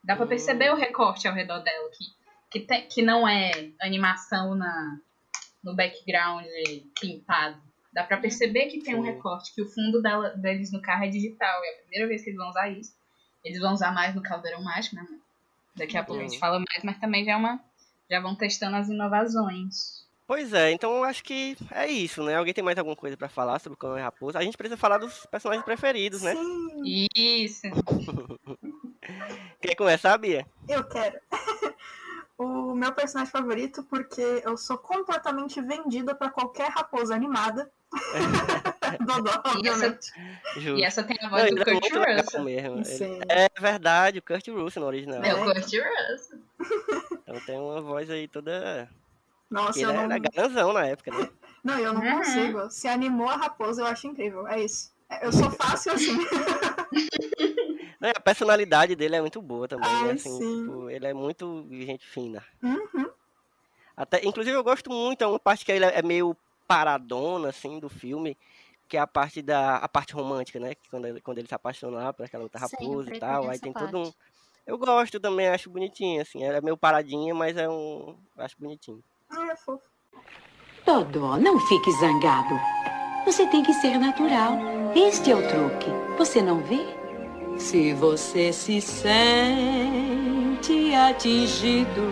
Dá 0.04 0.14
pra 0.14 0.24
Hum. 0.24 0.28
perceber 0.28 0.70
o 0.70 0.76
recorte 0.76 1.26
ao 1.26 1.34
redor 1.34 1.58
dela, 1.60 1.90
que, 1.90 2.04
que, 2.50 2.60
tem- 2.66 2.86
que 2.88 3.02
não 3.02 3.26
é 3.26 3.50
animação 3.80 4.54
na, 4.54 4.98
no 5.64 5.74
background 5.74 6.44
pintado. 7.00 7.60
Dá 7.92 8.04
pra 8.04 8.18
perceber 8.18 8.66
que 8.66 8.82
tem 8.82 8.94
um 8.94 9.00
recorte, 9.00 9.54
que 9.54 9.62
o 9.62 9.68
fundo 9.68 10.02
dela, 10.02 10.28
deles 10.36 10.70
no 10.70 10.82
carro 10.82 11.04
é 11.04 11.08
digital. 11.08 11.64
É 11.64 11.70
a 11.70 11.78
primeira 11.78 12.06
vez 12.06 12.22
que 12.22 12.28
eles 12.28 12.38
vão 12.38 12.50
usar 12.50 12.68
isso. 12.68 12.94
Eles 13.42 13.58
vão 13.60 13.72
usar 13.72 13.90
mais 13.92 14.14
no 14.14 14.22
Caldeirão 14.22 14.62
Mágico, 14.62 14.96
né? 14.96 15.06
Daqui 15.76 15.96
a 15.98 16.02
pouco 16.04 16.20
a 16.20 16.24
gente 16.24 16.36
Hum. 16.36 16.40
fala 16.40 16.58
mais, 16.58 16.82
mas 16.84 16.98
também 16.98 17.24
já 17.24 17.32
é 17.32 17.36
uma. 17.36 17.60
Já 18.10 18.20
vão 18.20 18.34
testando 18.34 18.76
as 18.76 18.88
inovações. 18.88 20.06
Pois 20.26 20.52
é, 20.52 20.72
então 20.72 20.96
eu 20.96 21.04
acho 21.04 21.22
que 21.22 21.56
é 21.70 21.86
isso, 21.86 22.22
né? 22.24 22.34
Alguém 22.36 22.52
tem 22.52 22.64
mais 22.64 22.76
alguma 22.78 22.96
coisa 22.96 23.16
pra 23.16 23.28
falar 23.28 23.60
sobre 23.60 23.78
o 23.80 23.96
e 23.96 24.00
a 24.00 24.04
Raposa? 24.04 24.38
A 24.38 24.42
gente 24.42 24.56
precisa 24.56 24.76
falar 24.76 24.98
dos 24.98 25.24
personagens 25.26 25.64
preferidos, 25.64 26.20
né? 26.22 26.34
Sim, 26.34 27.06
Isso. 27.14 27.62
Quer 29.60 29.74
começar, 29.76 30.16
Bia? 30.18 30.46
eu 30.68 30.82
quero. 30.84 31.18
o 32.38 32.74
meu 32.74 32.92
personagem 32.92 33.30
favorito, 33.30 33.84
porque 33.84 34.42
eu 34.44 34.56
sou 34.56 34.78
completamente 34.78 35.60
vendida 35.60 36.14
pra 36.14 36.30
qualquer 36.30 36.70
raposa 36.70 37.14
animada. 37.14 37.70
Dodô, 39.06 39.30
obviamente. 39.44 40.12
Justo. 40.56 40.78
E 40.78 40.82
essa 40.84 41.02
tem 41.02 41.16
a 41.20 41.24
Não, 41.24 41.30
voz 41.30 41.42
do 41.44 41.48
ele 41.48 41.60
é 41.60 41.64
Kurt 41.64 41.92
Russell. 41.92 42.42
mesmo. 42.44 42.82
Ele-. 42.86 43.22
É 43.28 43.48
verdade, 43.60 44.18
o 44.18 44.22
Kurt 44.22 44.46
Russell 44.48 44.82
no 44.82 44.86
original. 44.88 45.22
É 45.22 45.34
o 45.34 45.44
Kurt 45.44 45.56
Russell. 45.64 46.38
Então 47.28 47.40
tem 47.44 47.58
uma 47.58 47.80
voz 47.82 48.08
aí 48.08 48.28
toda. 48.28 48.88
Nossa, 49.50 49.72
Que 49.72 49.84
eu 49.84 49.88
ele 49.90 49.98
não. 49.98 50.04
era 50.04 50.18
garanzão 50.18 50.72
na 50.72 50.86
época, 50.86 51.10
né? 51.10 51.28
Não, 51.64 51.76
eu 51.78 51.92
não 51.92 52.00
Uhum. 52.00 52.18
consigo. 52.18 52.70
Se 52.70 52.86
animou 52.86 53.28
a 53.28 53.34
raposa, 53.36 53.82
eu 53.82 53.86
acho 53.86 54.06
incrível. 54.06 54.46
É 54.46 54.60
isso. 54.62 54.92
Eu 55.20 55.32
sou 55.32 55.50
fácil 55.50 55.92
assim. 55.92 56.16
Não, 58.00 58.10
A 58.14 58.20
personalidade 58.20 58.94
dele 58.94 59.16
é 59.16 59.20
muito 59.20 59.40
boa 59.40 59.66
também, 59.66 59.88
né? 59.90 59.98
Ai, 60.02 60.10
Assim, 60.12 60.38
sim. 60.38 60.60
tipo, 60.64 60.90
ele 60.90 61.06
é 61.06 61.14
muito 61.14 61.66
gente 61.70 62.06
fina. 62.06 62.44
Uhum. 62.62 63.10
Até, 63.96 64.20
inclusive 64.24 64.54
eu 64.54 64.62
gosto 64.62 64.90
muito, 64.90 65.22
é 65.22 65.26
uma 65.26 65.38
parte 65.38 65.64
que 65.64 65.72
ele 65.72 65.84
é 65.84 66.02
meio 66.02 66.36
paradona, 66.68 67.48
assim, 67.48 67.78
do 67.80 67.88
filme, 67.88 68.36
que 68.88 68.96
é 68.96 69.00
a 69.00 69.06
parte 69.06 69.42
da 69.42 69.76
a 69.76 69.88
parte 69.88 70.14
romântica, 70.14 70.58
né? 70.58 70.74
Que 70.74 70.88
quando 70.88 71.06
ele, 71.06 71.20
quando 71.20 71.38
ele 71.38 71.48
se 71.48 71.54
apaixona 71.54 71.98
lá 71.98 72.12
por 72.12 72.24
aquela 72.24 72.44
outra 72.44 72.60
raposa 72.60 73.14
e 73.14 73.18
tal, 73.18 73.48
aí 73.48 73.58
tem 73.58 73.72
todo 73.72 73.98
um. 73.98 74.04
parte. 74.04 74.16
Eu 74.66 74.76
gosto 74.78 75.20
também, 75.20 75.48
acho 75.48 75.70
bonitinho, 75.70 76.20
assim. 76.20 76.42
Ela 76.42 76.58
é 76.58 76.60
meio 76.60 76.76
paradinha, 76.76 77.34
mas 77.34 77.56
é 77.56 77.68
um. 77.68 78.16
eu 78.36 78.44
Acho 78.44 78.56
bonitinho. 78.58 79.02
Ah, 79.30 79.52
é 79.52 79.56
fofo. 79.56 79.82
Dodó, 80.84 81.36
não 81.36 81.58
fique 81.60 81.90
zangado. 81.92 82.54
Você 83.24 83.46
tem 83.48 83.62
que 83.62 83.72
ser 83.74 83.98
natural. 83.98 84.56
Este 84.94 85.32
é 85.32 85.36
o 85.36 85.48
truque. 85.48 85.90
Você 86.16 86.40
não 86.40 86.62
vê? 86.62 86.86
Se 87.58 87.92
você 87.94 88.52
se 88.52 88.80
sente 88.80 89.16
atingido 90.94 92.02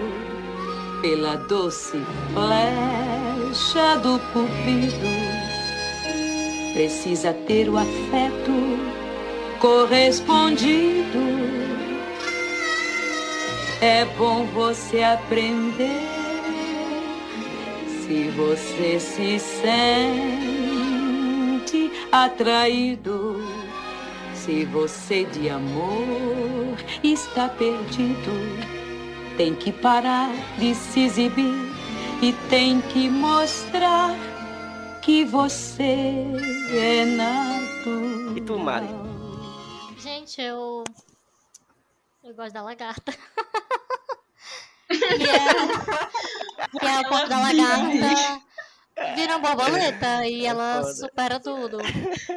pela 1.01 1.37
doce 1.37 1.99
flecha 2.33 3.97
do 3.99 4.19
cupido, 4.33 5.34
precisa 6.75 7.33
ter 7.33 7.69
o 7.69 7.79
afeto 7.79 8.53
correspondido. 9.61 11.21
É 13.81 14.05
bom 14.17 14.45
você 14.47 15.03
aprender. 15.03 16.03
Se 18.03 18.29
você 18.37 18.99
se 19.01 19.39
sente 19.39 19.71
atraído, 22.13 23.41
se 24.35 24.65
você 24.67 25.25
de 25.25 25.49
amor 25.49 26.77
está 27.03 27.49
perdido, 27.49 28.33
tem 29.37 29.55
que 29.55 29.73
parar 29.73 30.31
de 30.59 30.75
se 30.75 31.05
exibir 31.05 31.73
e 32.21 32.33
tem 32.51 32.81
que 32.81 33.09
mostrar 33.09 34.34
que 35.05 35.23
você 35.25 36.25
é 36.73 37.05
natural. 37.05 38.37
E 38.37 38.41
tu, 38.41 38.59
Mari? 38.59 38.89
Gente, 39.99 40.41
eu. 40.41 40.83
Eu 42.25 42.35
gosto 42.35 42.55
da 42.55 42.63
lagarta. 42.63 43.13
que 44.89 44.95
é, 44.95 45.09
que 46.81 46.87
é 46.87 47.01
o 47.01 47.09
ponto 47.09 47.29
da 47.29 47.39
lagarta. 47.39 48.43
Vira 49.15 49.37
uma 49.37 49.55
borboleta 49.55 50.27
e 50.27 50.47
ela 50.47 50.81
foda. 50.81 50.95
supera 50.95 51.41
tudo. 51.41 51.79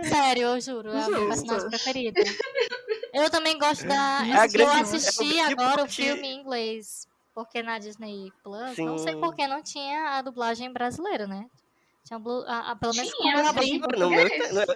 Sério, 0.04 0.48
eu 0.48 0.60
juro, 0.60 0.92
é 0.92 1.04
a 1.04 1.08
minha 1.08 1.28
personagem 1.28 1.70
preferida. 1.70 2.22
Eu 3.14 3.30
também 3.30 3.58
gosto 3.58 3.88
da. 3.88 4.24
É 4.26 4.48
eu 4.62 4.70
assisti 4.72 5.40
é 5.40 5.44
o 5.44 5.46
grande 5.46 5.64
agora 5.64 5.84
o 5.86 5.90
filme 5.90 6.28
em 6.28 6.42
inglês. 6.42 7.08
Porque 7.34 7.62
na 7.62 7.78
Disney 7.78 8.34
Plus, 8.44 8.78
não 8.78 8.98
sei 8.98 9.14
Sim. 9.14 9.20
por 9.22 9.36
que 9.36 9.48
não 9.48 9.62
tinha 9.62 10.18
a 10.18 10.22
dublagem 10.24 10.74
brasileira, 10.74 11.28
né? 11.28 11.46
Tinha 12.08 12.18
blu- 12.20 12.46
a, 12.48 12.72
a- 12.72 12.76
pelo 12.78 12.94
menos 12.96 13.12
Tinha, 13.12 13.34
quando 13.34 13.44
eu 13.44 13.50
abri. 13.50 13.80
No 13.80 14.10
meu, 14.10 14.28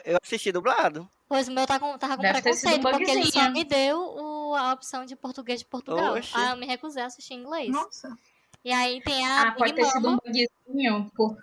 eu 0.04 0.18
assisti 0.22 0.52
dublado. 0.52 1.10
Pois 1.30 1.48
o 1.48 1.52
meu 1.54 1.66
tá 1.66 1.80
com, 1.80 1.98
tava 1.98 2.18
com 2.18 2.22
Deve 2.24 2.42
preconceito, 2.42 2.82
porque 2.82 3.10
ele 3.10 3.32
só 3.32 3.50
me 3.50 3.64
deu 3.64 3.98
o- 4.00 4.54
a 4.56 4.74
opção 4.74 5.06
de 5.06 5.16
português 5.16 5.62
de 5.62 5.66
Portugal. 5.66 6.16
Oxi. 6.16 6.32
Aí 6.36 6.50
eu 6.52 6.58
me 6.58 6.66
recusei 6.66 7.02
a 7.02 7.06
assistir 7.06 7.36
em 7.36 7.40
inglês. 7.40 7.70
Nossa. 7.70 8.14
E 8.66 8.72
aí 8.72 9.02
tem 9.02 9.26
a 9.26 9.44
Ah, 9.44 9.52
pode 9.54 9.72
Big 9.74 9.82
ter 9.86 9.92
sido 9.92 10.10
um 10.10 10.18
bugzinho. 10.18 11.12
Por... 11.16 11.38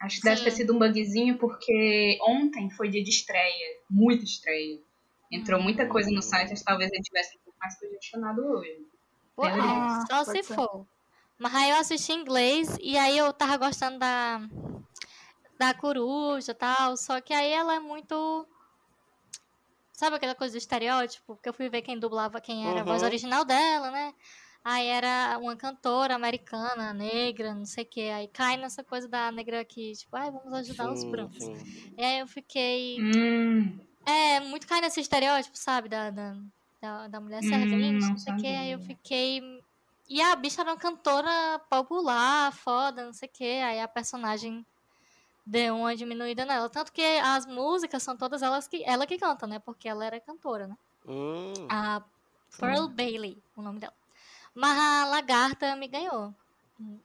Acho 0.00 0.16
que 0.16 0.22
deve 0.24 0.36
Sim. 0.38 0.44
ter 0.44 0.50
sido 0.52 0.74
um 0.74 0.78
bugzinho 0.78 1.36
porque 1.36 2.18
ontem 2.22 2.70
foi 2.70 2.88
dia 2.88 3.04
de 3.04 3.10
estreia. 3.10 3.76
Muita 3.90 4.24
estreia. 4.24 4.80
Entrou 5.30 5.60
muita 5.60 5.86
coisa 5.86 6.10
no 6.10 6.22
site, 6.22 6.52
acho 6.54 6.62
que 6.62 6.66
talvez 6.66 6.90
ele 6.90 7.02
tivesse 7.02 7.36
um 7.36 7.40
pouco 7.44 7.58
mais 7.60 7.78
congestionado 7.78 8.42
hoje. 8.42 8.86
Pô. 9.36 9.44
Ah, 9.44 10.02
só 10.10 10.24
se 10.24 10.42
ser. 10.42 10.54
for. 10.54 10.86
Mas 11.38 11.54
aí 11.54 11.70
eu 11.70 11.76
assisti 11.76 12.12
em 12.12 12.20
inglês 12.22 12.76
e 12.80 12.96
aí 12.96 13.16
eu 13.18 13.32
tava 13.34 13.56
gostando 13.58 13.98
da 13.98 14.40
da 15.58 15.74
coruja 15.74 16.52
e 16.52 16.54
tal, 16.54 16.96
só 16.96 17.20
que 17.20 17.32
aí 17.34 17.50
ela 17.50 17.74
é 17.74 17.80
muito 17.80 18.46
Sabe 19.92 20.16
aquela 20.16 20.34
coisa 20.34 20.54
do 20.54 20.58
estereótipo? 20.58 21.34
Porque 21.34 21.48
eu 21.48 21.52
fui 21.54 21.68
ver 21.68 21.82
quem 21.82 21.98
dublava, 21.98 22.40
quem 22.40 22.68
era 22.68 22.82
a 22.82 22.84
voz 22.84 23.02
Uhum. 23.02 23.08
original 23.08 23.44
dela, 23.44 23.90
né? 23.90 24.14
Aí 24.64 24.86
era 24.86 25.38
uma 25.38 25.56
cantora 25.56 26.14
americana, 26.14 26.92
negra, 26.92 27.54
não 27.54 27.64
sei 27.64 27.84
o 27.84 27.88
que. 27.88 28.08
Aí 28.10 28.28
cai 28.28 28.56
nessa 28.56 28.84
coisa 28.84 29.08
da 29.08 29.30
negra 29.32 29.64
que, 29.64 29.92
tipo, 29.92 30.14
ai, 30.16 30.30
vamos 30.30 30.52
ajudar 30.52 30.90
os 30.92 31.02
Sim, 31.02 31.10
brancos. 31.10 31.50
sim. 31.50 31.94
E 31.96 32.02
aí 32.04 32.18
eu 32.20 32.26
fiquei. 32.28 33.08
Hum, 33.08 33.80
É, 34.06 34.40
muito 34.40 34.66
cai 34.66 34.80
nesse 34.80 35.00
estereótipo, 35.00 35.56
sabe? 35.58 35.88
Da, 35.88 36.10
da, 36.10 36.34
da, 36.80 37.08
da 37.08 37.20
mulher 37.20 37.42
Hum, 37.42 37.44
servente, 37.44 38.10
não 38.10 38.10
não 38.10 38.16
sei 38.18 38.32
o 38.32 38.36
que. 38.36 38.46
Aí 38.46 38.72
eu 38.72 38.80
fiquei. 38.80 39.40
E 40.08 40.20
a 40.22 40.34
bicha 40.36 40.62
era 40.62 40.70
uma 40.72 40.78
cantora 40.78 41.58
popular, 41.70 42.52
foda, 42.52 43.04
não 43.06 43.12
sei 43.12 43.28
o 43.28 43.32
que. 43.32 43.44
Aí 43.44 43.80
a 43.80 43.88
personagem 43.88 44.66
deu 45.48 45.76
uma 45.76 45.96
diminuída 45.96 46.44
nela. 46.44 46.68
Tanto 46.68 46.92
que 46.92 47.02
as 47.02 47.46
músicas 47.46 48.02
são 48.02 48.14
todas 48.16 48.42
elas 48.42 48.68
que, 48.68 48.84
ela 48.84 49.06
que 49.06 49.16
canta, 49.16 49.46
né? 49.46 49.58
Porque 49.58 49.88
ela 49.88 50.04
era 50.04 50.20
cantora, 50.20 50.66
né? 50.66 50.76
Hum, 51.06 51.54
A 51.70 52.02
Pearl 52.58 52.88
Bailey, 52.88 53.42
o 53.56 53.62
nome 53.62 53.80
dela. 53.80 53.94
Mas 54.54 54.78
a 54.78 55.06
lagarta 55.06 55.74
me 55.74 55.88
ganhou. 55.88 56.34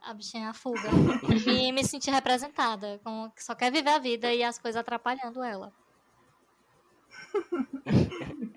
A 0.03 0.13
bichinha 0.13 0.49
a 0.49 0.53
fuga. 0.53 0.89
e 1.47 1.71
me 1.71 1.83
senti 1.85 2.11
representada. 2.11 2.99
Como 3.03 3.31
que 3.31 3.43
só 3.43 3.55
quer 3.55 3.71
viver 3.71 3.89
a 3.89 3.99
vida 3.99 4.33
e 4.33 4.43
as 4.43 4.59
coisas 4.59 4.79
atrapalhando 4.79 5.41
ela. 5.41 5.71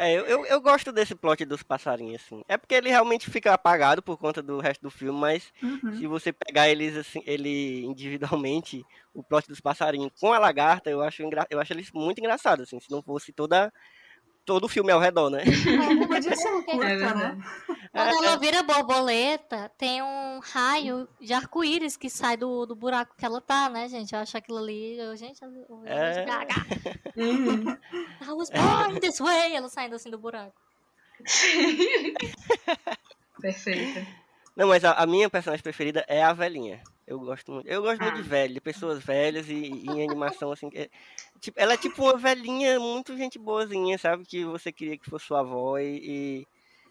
É, 0.00 0.12
eu, 0.12 0.24
eu, 0.26 0.46
eu 0.46 0.60
gosto 0.60 0.92
desse 0.92 1.12
plot 1.14 1.44
dos 1.44 1.62
passarinhos, 1.64 2.22
assim. 2.24 2.42
É 2.48 2.56
porque 2.56 2.74
ele 2.76 2.88
realmente 2.88 3.28
fica 3.28 3.52
apagado 3.52 4.00
por 4.00 4.16
conta 4.16 4.40
do 4.40 4.60
resto 4.60 4.80
do 4.82 4.90
filme, 4.90 5.18
mas 5.18 5.52
Uhum. 5.60 5.96
se 5.96 6.06
você 6.06 6.32
pegar 6.32 6.68
eles 6.68 6.96
assim, 6.96 7.20
ele 7.26 7.84
individualmente, 7.84 8.86
o 9.12 9.24
plot 9.24 9.48
dos 9.48 9.60
passarinhos 9.60 10.12
com 10.20 10.32
a 10.32 10.38
lagarta, 10.38 10.88
eu 10.88 11.00
acho, 11.02 11.22
engra... 11.24 11.44
eu 11.50 11.58
acho 11.60 11.72
eles 11.72 11.90
muito 11.92 12.20
engraçados, 12.20 12.64
assim, 12.68 12.78
se 12.78 12.90
não 12.92 13.02
fosse 13.02 13.32
toda 13.32 13.72
todo 14.48 14.64
o 14.64 14.68
filme 14.68 14.90
ao 14.90 14.98
redor, 14.98 15.28
né? 15.28 15.44
Ser 15.44 16.48
um 16.48 16.62
curta, 16.62 16.86
É 16.86 16.96
né? 16.96 16.96
verdade. 16.96 17.42
Quando 17.92 18.24
ela 18.24 18.36
vira 18.38 18.62
borboleta, 18.62 19.70
tem 19.76 20.00
um 20.02 20.40
raio 20.42 21.06
de 21.20 21.34
arco-íris 21.34 21.98
que 21.98 22.08
sai 22.08 22.38
do, 22.38 22.64
do 22.64 22.74
buraco 22.74 23.14
que 23.14 23.26
ela 23.26 23.42
tá, 23.42 23.68
né, 23.68 23.86
gente? 23.90 24.14
Eu 24.14 24.20
acho 24.20 24.38
aquilo 24.38 24.56
ali. 24.56 24.96
Eu, 24.98 25.14
gente, 25.16 25.42
eu, 25.42 25.50
eu, 25.68 25.82
É. 25.84 26.24
Gaga. 26.24 26.54
Uhum. 27.14 27.76
I 28.26 28.32
was 28.32 28.48
born 28.48 28.98
this 29.00 29.18
way. 29.20 29.54
Ela 29.54 29.68
saindo 29.68 29.96
assim 29.96 30.10
do 30.10 30.18
buraco. 30.18 30.54
Perfeito. 33.40 34.06
Não, 34.56 34.68
mas 34.68 34.82
a, 34.82 34.92
a 34.92 35.06
minha 35.06 35.28
personagem 35.28 35.62
preferida 35.62 36.04
é 36.08 36.22
a 36.22 36.32
velhinha. 36.32 36.80
Eu 37.08 37.18
gosto 37.20 37.50
muito. 37.52 37.66
Eu 37.66 37.80
gosto 37.80 38.02
muito 38.02 38.16
de 38.16 38.20
Ah. 38.20 38.24
velho, 38.24 38.52
de 38.54 38.60
pessoas 38.60 39.02
velhas 39.02 39.48
e, 39.48 39.54
e 39.54 39.86
em 39.88 40.04
animação, 40.04 40.52
assim. 40.52 40.68
é- 40.74 40.90
tipo, 41.40 41.58
ela 41.58 41.72
é 41.72 41.76
tipo 41.78 42.02
uma 42.02 42.18
velhinha 42.18 42.78
muito 42.78 43.16
gente 43.16 43.38
boazinha, 43.38 43.96
sabe? 43.96 44.26
Que 44.26 44.44
você 44.44 44.70
queria 44.70 44.98
que 44.98 45.08
fosse 45.08 45.24
sua 45.24 45.40
avó 45.40 45.78
e, 45.78 46.00
e 46.04 46.46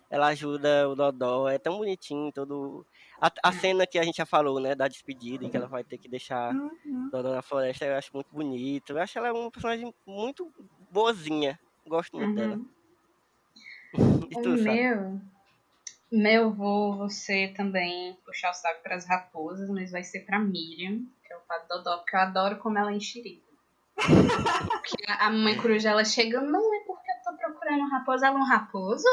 ela 0.09 0.27
ajuda 0.27 0.89
o 0.89 0.95
Dodó. 0.95 1.47
É 1.47 1.59
tão 1.59 1.77
bonitinho 1.77 2.31
todo. 2.31 2.83
A, 3.21 3.31
a 3.43 3.51
cena 3.51 3.85
que 3.85 3.99
a 3.99 4.03
gente 4.03 4.17
já 4.17 4.25
falou, 4.25 4.59
né? 4.59 4.73
Da 4.73 4.87
despedida, 4.87 5.45
em 5.45 5.51
que 5.51 5.57
ela 5.57 5.67
vai 5.67 5.83
ter 5.83 5.99
que 5.99 6.09
deixar 6.09 6.55
Uhum. 6.55 7.09
Dodó 7.11 7.35
na 7.35 7.43
floresta, 7.43 7.85
eu 7.85 7.95
acho 7.95 8.09
muito 8.11 8.29
bonito. 8.31 8.93
Eu 8.93 8.97
acho 8.99 9.19
ela 9.19 9.31
uma 9.31 9.51
personagem 9.51 9.93
muito 10.05 10.51
boazinha. 10.91 11.59
Gosto 11.85 12.17
muito 12.17 12.33
dela. 12.35 12.55
Uhum. 12.55 12.67
E 14.31 14.35
O 14.35 14.57
sabe? 14.57 14.63
meu. 14.63 15.21
Meu, 16.11 16.51
vou 16.53 16.97
você 16.97 17.53
também 17.55 18.17
puxar 18.25 18.51
o 18.51 18.53
saco 18.53 18.81
pras 18.81 19.05
raposas, 19.05 19.69
mas 19.69 19.91
vai 19.91 20.03
ser 20.03 20.21
pra 20.21 20.39
Miriam, 20.39 20.99
que 21.25 21.33
é 21.33 21.37
o 21.37 21.41
pato 21.41 21.67
Dodó, 21.67 21.97
porque 21.97 22.15
eu 22.15 22.19
adoro 22.21 22.57
como 22.57 22.77
ela 22.77 22.91
é 22.91 22.95
enxerida. 22.95 23.45
Porque 23.95 25.03
a 25.07 25.29
mãe 25.29 25.57
coruja 25.57 25.89
ela 25.89 26.05
chega, 26.05 26.39
não 26.39 26.73
é 26.75 26.79
porque 26.85 27.11
eu 27.11 27.15
tô 27.23 27.33
procurando 27.37 27.81
um 27.81 27.89
raposo, 27.89 28.25
ela 28.25 28.35
é 28.35 28.39
um 28.39 28.45
raposo? 28.45 29.07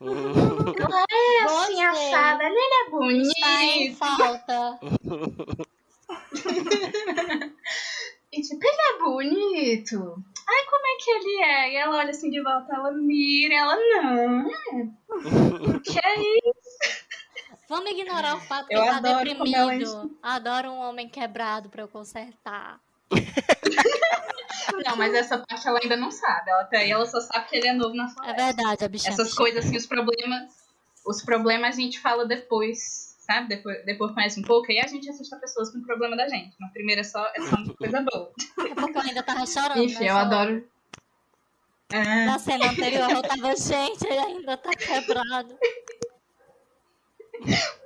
É 0.00 1.44
assim, 1.44 1.82
assada, 1.84 2.44
ele 2.44 2.56
é 2.56 2.84
Está 2.84 3.64
em 3.64 3.92
bonito. 3.92 3.98
falta. 3.98 4.78
E 8.30 8.42
tipo, 8.42 8.60
ele 8.62 8.82
é 8.82 8.98
bonito. 8.98 10.22
Ai, 10.50 10.64
como 10.70 10.86
é 10.86 10.96
que 10.98 11.10
ele 11.10 11.42
é? 11.42 11.72
E 11.72 11.76
ela 11.76 11.96
olha 11.98 12.10
assim 12.10 12.30
de 12.30 12.42
volta, 12.42 12.74
ela 12.74 12.90
mira, 12.92 13.54
ela 13.54 13.76
não. 13.76 14.48
Que 15.82 15.98
é 15.98 16.20
isso? 16.20 17.06
Vamos 17.68 17.90
ignorar 17.90 18.36
o 18.36 18.40
fato 18.40 18.66
que 18.68 18.74
Eu 18.74 18.80
ele 18.82 18.90
tá 18.90 18.96
ela 18.98 19.08
é 19.20 19.24
deprimido. 19.24 20.18
Adoro 20.22 20.70
um 20.70 20.78
homem 20.78 21.08
quebrado 21.08 21.68
pra 21.68 21.82
eu 21.82 21.88
consertar. 21.88 22.80
Não, 24.86 24.96
mas 24.96 25.12
essa 25.14 25.38
parte 25.38 25.66
ela 25.68 25.78
ainda 25.82 25.96
não 25.96 26.10
sabe. 26.10 26.50
Ela, 26.50 26.62
até 26.62 26.78
aí 26.78 26.90
ela 26.90 27.04
só 27.06 27.20
sabe 27.20 27.46
que 27.48 27.56
ele 27.56 27.68
é 27.68 27.72
novo 27.74 27.94
na 27.94 28.04
É 28.04 28.08
floresta. 28.08 28.44
verdade, 28.44 28.84
a 28.84 28.88
bichinha. 28.88 29.12
Essas 29.12 29.34
coisas 29.34 29.64
assim, 29.66 29.76
os 29.76 29.86
problemas. 29.86 30.50
Os 31.06 31.22
problemas 31.22 31.76
a 31.76 31.80
gente 31.80 32.00
fala 32.00 32.26
depois, 32.26 33.07
sabe? 33.28 33.48
Depois, 33.48 33.84
depois 33.84 34.12
conhece 34.12 34.40
um 34.40 34.42
pouco, 34.42 34.72
aí 34.72 34.80
a 34.80 34.86
gente 34.86 35.08
assusta 35.10 35.36
pessoas 35.36 35.70
com 35.70 35.78
o 35.78 35.82
problema 35.82 36.16
da 36.16 36.26
gente. 36.26 36.56
Na 36.58 36.68
primeira 36.68 37.02
é 37.02 37.04
só, 37.04 37.24
é 37.36 37.40
só 37.42 37.56
uma 37.56 37.74
coisa 37.74 38.00
boa. 38.00 38.32
É 38.66 38.74
porque 38.74 38.96
eu 38.96 39.02
ainda 39.02 39.22
tava 39.22 39.46
chorando. 39.46 39.82
Enfim, 39.82 40.04
né, 40.04 40.08
eu 40.08 40.14
só 40.14 40.20
adoro. 40.20 40.68
É, 41.90 42.24
Na 42.24 42.38
cena 42.38 42.70
anterior 42.70 43.10
eu 43.10 43.22
tava, 43.22 43.54
gente, 43.54 44.06
ele 44.06 44.18
ainda 44.18 44.56
tá 44.56 44.70
quebrado. 44.70 45.58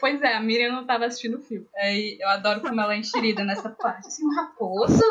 pois 0.01 0.23
é, 0.23 0.35
a 0.35 0.41
Miriam 0.41 0.73
não 0.73 0.87
tava 0.87 1.07
assistindo 1.07 1.39
o 1.39 1.43
filme. 1.43 1.67
Aí 1.77 2.19
eu 2.21 2.29
adoro 2.29 2.61
como 2.61 2.81
ela 2.81 2.95
é 2.95 2.99
enxerida 2.99 3.45
nessa 3.45 3.69
parte. 3.71 4.07
Assim, 4.07 4.25
um 4.25 4.35
raposo? 4.35 5.03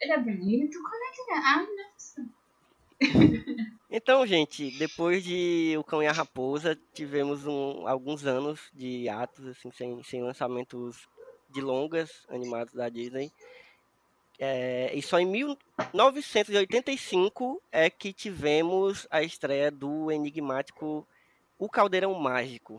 Ele 0.00 0.12
é 0.12 0.18
bonito? 0.18 0.78
Como 0.82 1.04
é 1.04 1.10
que 1.10 1.20
ele 1.22 1.32
é? 1.32 1.42
Ai, 1.44 1.66
nossa. 1.76 3.66
Então, 3.98 4.26
gente, 4.26 4.70
depois 4.72 5.24
de 5.24 5.74
O 5.78 5.82
Cão 5.82 6.02
e 6.02 6.06
a 6.06 6.12
Raposa, 6.12 6.78
tivemos 6.92 7.46
um- 7.46 7.88
alguns 7.88 8.26
anos 8.26 8.60
de 8.74 9.08
atos, 9.08 9.46
assim, 9.46 9.70
sem, 9.70 10.02
sem 10.02 10.22
lançamentos 10.22 11.08
de 11.48 11.62
longas 11.62 12.10
animados 12.28 12.74
da 12.74 12.90
Disney. 12.90 13.32
É, 14.38 14.90
e 14.94 15.00
só 15.00 15.18
em 15.18 15.24
1985 15.24 17.62
é 17.72 17.88
que 17.88 18.12
tivemos 18.12 19.06
a 19.10 19.22
estreia 19.22 19.70
do 19.70 20.12
enigmático 20.12 21.08
O 21.58 21.66
Caldeirão 21.66 22.12
Mágico. 22.12 22.78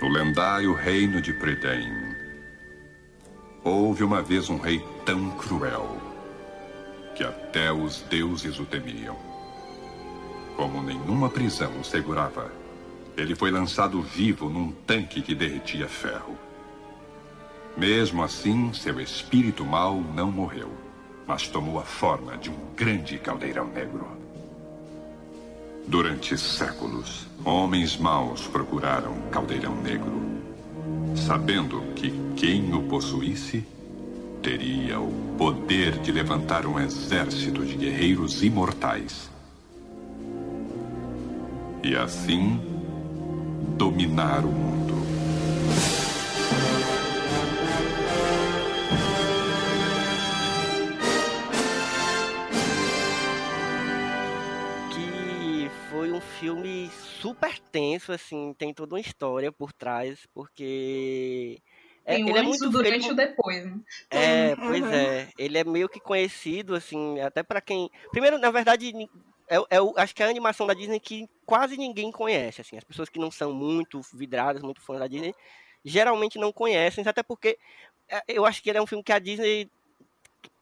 No 0.00 0.08
lendário 0.08 0.72
reino 0.74 1.20
de 1.20 1.32
Predain, 1.32 1.92
houve 3.64 4.04
uma 4.04 4.22
vez 4.22 4.48
um 4.48 4.58
rei 4.58 4.84
tão 5.04 5.30
cruel 5.32 5.96
que 7.14 7.24
até 7.24 7.72
os 7.72 8.02
deuses 8.02 8.58
o 8.58 8.64
temiam. 8.64 9.16
Como 10.56 10.82
nenhuma 10.82 11.28
prisão 11.28 11.80
o 11.80 11.84
segurava, 11.84 12.50
ele 13.16 13.34
foi 13.34 13.50
lançado 13.50 14.00
vivo 14.00 14.48
num 14.48 14.70
tanque 14.86 15.20
que 15.20 15.34
derretia 15.34 15.88
ferro. 15.88 16.36
Mesmo 17.76 18.22
assim, 18.22 18.72
seu 18.72 19.00
espírito 19.00 19.64
mau 19.64 20.00
não 20.00 20.30
morreu, 20.30 20.70
mas 21.26 21.48
tomou 21.48 21.78
a 21.78 21.84
forma 21.84 22.36
de 22.36 22.50
um 22.50 22.56
grande 22.76 23.18
caldeirão 23.18 23.66
negro. 23.68 24.06
Durante 25.88 26.36
séculos, 26.36 27.26
homens 27.44 27.96
maus 27.96 28.46
procuraram 28.46 29.22
Caldeirão 29.30 29.74
Negro, 29.80 30.20
sabendo 31.14 31.82
que 31.94 32.12
quem 32.36 32.72
o 32.72 32.82
possuísse 32.82 33.64
teria 34.42 35.00
o 35.00 35.12
poder 35.36 35.98
de 35.98 36.12
levantar 36.12 36.66
um 36.66 36.78
exército 36.78 37.64
de 37.64 37.76
guerreiros 37.76 38.42
imortais. 38.42 39.30
E 41.82 41.96
assim, 41.96 42.60
dominar 43.76 44.44
o 44.44 44.48
mundo. 44.48 44.77
Super 57.20 57.58
tenso, 57.70 58.12
assim, 58.12 58.54
tem 58.54 58.72
toda 58.74 58.94
uma 58.94 59.00
história 59.00 59.50
por 59.52 59.72
trás, 59.72 60.26
porque 60.34 61.60
é, 62.04 62.14
Tem 62.16 62.24
o 62.24 62.28
ele 62.28 62.38
é 62.38 62.40
antes, 62.42 62.60
muito 62.60 62.70
durante 62.70 62.94
ele- 63.04 63.08
e 63.08 63.12
o 63.12 63.14
depois, 63.16 63.64
né? 63.64 63.80
É, 64.10 64.54
Tem, 64.54 64.66
pois 64.66 64.82
uhum. 64.84 64.92
é, 64.92 65.30
ele 65.38 65.58
é 65.58 65.64
meio 65.64 65.88
que 65.88 66.00
conhecido, 66.00 66.74
assim, 66.74 67.20
até 67.20 67.42
pra 67.42 67.60
quem. 67.60 67.90
Primeiro, 68.10 68.38
na 68.38 68.50
verdade, 68.50 68.90
é, 69.50 69.56
é 69.56 69.78
acho 69.96 70.14
que 70.14 70.22
é 70.22 70.26
a 70.26 70.30
animação 70.30 70.66
da 70.66 70.74
Disney 70.74 70.98
que 71.00 71.26
quase 71.44 71.76
ninguém 71.76 72.10
conhece, 72.10 72.60
assim, 72.60 72.76
as 72.76 72.84
pessoas 72.84 73.08
que 73.08 73.18
não 73.18 73.30
são 73.30 73.52
muito 73.52 74.00
vidradas, 74.14 74.62
muito 74.62 74.80
fãs 74.80 74.98
da 74.98 75.06
Disney, 75.06 75.34
geralmente 75.84 76.38
não 76.38 76.52
conhecem, 76.52 77.04
até 77.06 77.22
porque 77.22 77.58
é, 78.10 78.22
eu 78.28 78.46
acho 78.46 78.62
que 78.62 78.70
ele 78.70 78.78
é 78.78 78.82
um 78.82 78.86
filme 78.86 79.04
que 79.04 79.12
a 79.12 79.18
Disney 79.18 79.70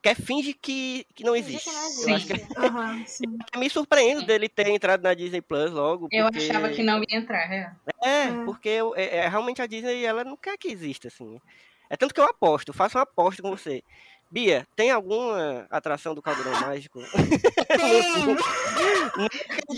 quer 0.06 0.14
finge 0.14 0.52
que, 0.54 1.04
que 1.14 1.24
não 1.24 1.32
Finge 1.34 1.48
existe. 1.56 1.68
que 1.70 1.74
não 1.76 2.08
Eu 2.10 2.14
acho 2.16 2.26
que 2.26 2.32
existe. 2.34 2.58
Aham, 2.58 3.04
sim. 3.06 3.24
eu 3.54 3.60
me 3.60 3.68
surpreendo 3.70 4.20
Sim. 4.20 4.26
dele 4.26 4.48
ter 4.48 4.68
entrado 4.68 5.02
na 5.02 5.14
Disney 5.14 5.40
Plus 5.40 5.72
logo. 5.72 6.08
Eu 6.12 6.26
porque- 6.26 6.38
achava 6.48 6.68
que 6.68 6.82
não 6.82 6.98
ia 7.00 7.16
entrar, 7.18 7.52
é. 7.52 7.72
É, 8.02 8.22
É. 8.24 8.44
porque 8.44 8.68
eu- 8.68 8.94
é, 8.94 9.16
é, 9.16 9.28
realmente 9.28 9.60
a 9.60 9.66
Disney 9.66 10.04
ela 10.04 10.22
não 10.22 10.36
quer 10.36 10.56
que 10.56 10.68
exista, 10.68 11.08
assim. 11.08 11.40
É 11.90 11.96
tanto 11.96 12.14
que 12.14 12.20
eu 12.20 12.24
aposto, 12.24 12.72
faço 12.72 12.96
uma 12.98 13.02
aposta 13.02 13.42
com 13.42 13.50
você. 13.50 13.82
Bia, 14.30 14.66
tem 14.76 14.90
alguma 14.90 15.66
atração 15.70 16.14
do 16.14 16.20
Caldeirão 16.22 16.52
Mágico? 16.60 17.00
Tem! 17.00 18.26
Não 19.16 19.26
acredito. 19.26 19.70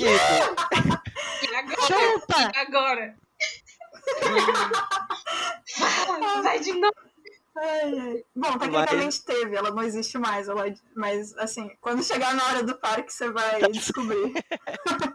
E 1.50 1.54
agora? 1.54 1.86
Chupa! 1.86 2.52
E 2.54 2.58
agora? 2.58 3.14
Fala, 5.66 6.42
vai 6.42 6.60
de 6.60 6.72
novo. 6.72 6.94
Ai, 7.60 7.98
ai. 7.98 8.24
Bom, 8.36 8.56
tecnicamente 8.58 9.24
teve, 9.24 9.56
ela 9.56 9.70
não 9.70 9.82
existe 9.82 10.16
mais. 10.16 10.48
Ela, 10.48 10.72
mas, 10.94 11.36
assim, 11.38 11.68
quando 11.80 12.04
chegar 12.04 12.34
na 12.34 12.44
hora 12.46 12.62
do 12.62 12.74
parque, 12.76 13.12
você 13.12 13.30
vai 13.30 13.60
descobrir. 13.72 14.32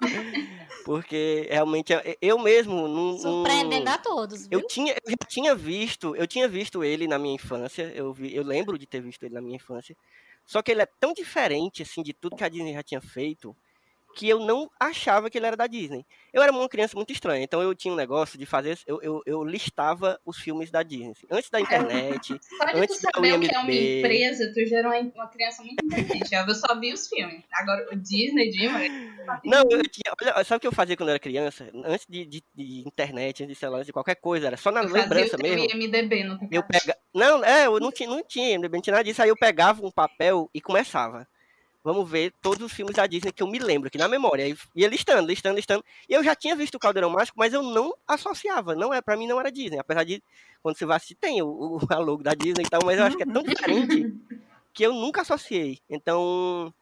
Porque 0.85 1.47
realmente 1.49 1.93
eu- 1.93 2.01
eu 2.21 2.39
mesmo 2.39 2.87
não. 2.87 3.17
Surpreendendo 3.17 3.85
não- 3.85 3.93
a 3.93 3.97
todos, 3.97 4.47
viu? 4.47 4.59
Eu 4.59 4.67
tinha, 4.67 4.93
eu 4.93 5.11
já 5.11 5.27
tinha 5.27 5.55
visto, 5.55 6.15
eu 6.15 6.27
tinha 6.27 6.47
visto 6.47 6.83
ele 6.83 7.07
na 7.07 7.17
minha 7.17 7.35
infância. 7.35 7.91
Eu, 7.95 8.11
vi, 8.13 8.35
eu 8.35 8.43
lembro 8.43 8.77
de 8.77 8.85
ter 8.85 9.01
visto 9.01 9.23
ele 9.23 9.33
na 9.33 9.41
minha 9.41 9.55
infância. 9.55 9.95
Só 10.45 10.61
que 10.61 10.71
ele 10.71 10.81
é 10.81 10.85
tão 10.85 11.13
diferente 11.13 11.81
assim 11.83 12.03
de 12.03 12.11
tudo 12.11 12.35
que 12.35 12.43
a 12.43 12.49
Disney 12.49 12.73
já 12.73 12.83
tinha 12.83 12.99
feito 12.99 13.55
que 14.15 14.29
eu 14.29 14.39
não 14.39 14.69
achava 14.79 15.29
que 15.29 15.37
ele 15.37 15.47
era 15.47 15.57
da 15.57 15.67
Disney. 15.67 16.05
Eu 16.31 16.41
era 16.41 16.51
uma 16.51 16.67
criança 16.69 16.95
muito 16.95 17.11
estranha, 17.11 17.43
então 17.43 17.61
eu 17.61 17.75
tinha 17.75 17.93
um 17.93 17.97
negócio 17.97 18.37
de 18.37 18.45
fazer. 18.45 18.77
Eu, 18.85 19.01
eu, 19.01 19.21
eu 19.25 19.43
listava 19.43 20.19
os 20.25 20.37
filmes 20.37 20.71
da 20.71 20.83
Disney. 20.83 21.13
Antes 21.29 21.49
da 21.49 21.59
internet. 21.59 22.39
Só 22.57 22.65
de 22.65 22.71
tu 22.71 22.77
antes 22.77 23.01
da 23.01 23.11
saber 23.13 23.33
o 23.33 23.39
que 23.39 23.53
é 23.53 23.59
uma 23.59 23.71
empresa, 23.71 24.51
tu 24.53 24.65
já 24.65 24.77
era 24.79 24.89
uma, 24.89 25.27
criança 25.27 25.63
muito 25.63 25.85
inteligente. 25.85 26.33
Eu 26.33 26.55
só 26.55 26.79
vi 26.79 26.93
os 26.93 27.07
filmes. 27.07 27.43
Agora, 27.53 27.87
o 27.91 27.95
Disney, 27.95 28.49
Disney. 28.49 28.89
Não, 29.45 29.63
eu 29.69 29.81
tinha. 29.83 30.13
Olha, 30.21 30.43
sabe 30.43 30.57
o 30.57 30.59
que 30.59 30.67
eu 30.67 30.71
fazia 30.71 30.95
quando 30.95 31.09
eu 31.09 31.13
era 31.13 31.19
criança? 31.19 31.69
Antes 31.85 32.05
de, 32.07 32.25
de, 32.25 32.43
de 32.53 32.83
internet, 32.87 33.43
antes 33.43 33.55
de 33.55 33.59
celular, 33.59 33.83
de 33.83 33.93
qualquer 33.93 34.15
coisa, 34.15 34.47
era 34.47 34.57
só 34.57 34.71
na 34.71 34.81
Eu 34.81 34.89
lembrança 34.89 35.37
mesmo. 35.37 35.67
Eu 36.51 36.63
pega... 36.63 36.97
Não, 37.13 37.43
é, 37.43 37.67
eu 37.67 37.79
não 37.79 37.91
tinha, 37.91 38.09
não 38.09 38.23
tinha, 38.23 38.59
não 38.59 38.81
tinha 38.81 38.91
nada 38.91 39.03
disso. 39.03 39.21
Aí 39.21 39.29
eu 39.29 39.37
pegava 39.37 39.85
um 39.85 39.91
papel 39.91 40.49
e 40.53 40.61
começava. 40.61 41.27
Vamos 41.83 42.09
ver 42.09 42.33
todos 42.41 42.65
os 42.65 42.71
filmes 42.71 42.95
da 42.95 43.05
Disney 43.05 43.33
que 43.33 43.43
eu 43.43 43.47
me 43.47 43.59
lembro, 43.59 43.87
aqui 43.87 43.97
na 43.97 44.07
memória. 44.07 44.45
Aí 44.45 44.55
ia 44.73 44.87
listando, 44.87 45.27
listando, 45.27 45.55
listando. 45.55 45.83
E 46.07 46.13
eu 46.13 46.23
já 46.23 46.33
tinha 46.33 46.55
visto 46.55 46.75
o 46.75 46.79
Caldeirão 46.79 47.09
Mágico, 47.09 47.37
mas 47.37 47.53
eu 47.53 47.61
não 47.61 47.93
associava. 48.07 48.73
Não 48.73 48.93
é, 48.93 49.01
para 49.01 49.17
mim 49.17 49.27
não 49.27 49.39
era 49.39 49.51
Disney. 49.51 49.79
Apesar 49.79 50.03
de, 50.05 50.23
quando 50.61 50.77
você 50.77 50.85
vai 50.85 50.95
assistir, 50.95 51.15
tem 51.15 51.41
o, 51.41 51.47
o 51.47 51.79
logo 51.99 52.23
da 52.23 52.33
Disney 52.33 52.63
e 52.65 52.69
tal, 52.69 52.79
mas 52.85 52.97
eu 52.97 53.03
acho 53.03 53.17
que 53.17 53.23
é 53.23 53.25
tão 53.25 53.43
diferente 53.43 54.15
que 54.73 54.85
eu 54.85 54.93
nunca 54.93 55.21
associei. 55.21 55.79
Então. 55.89 56.73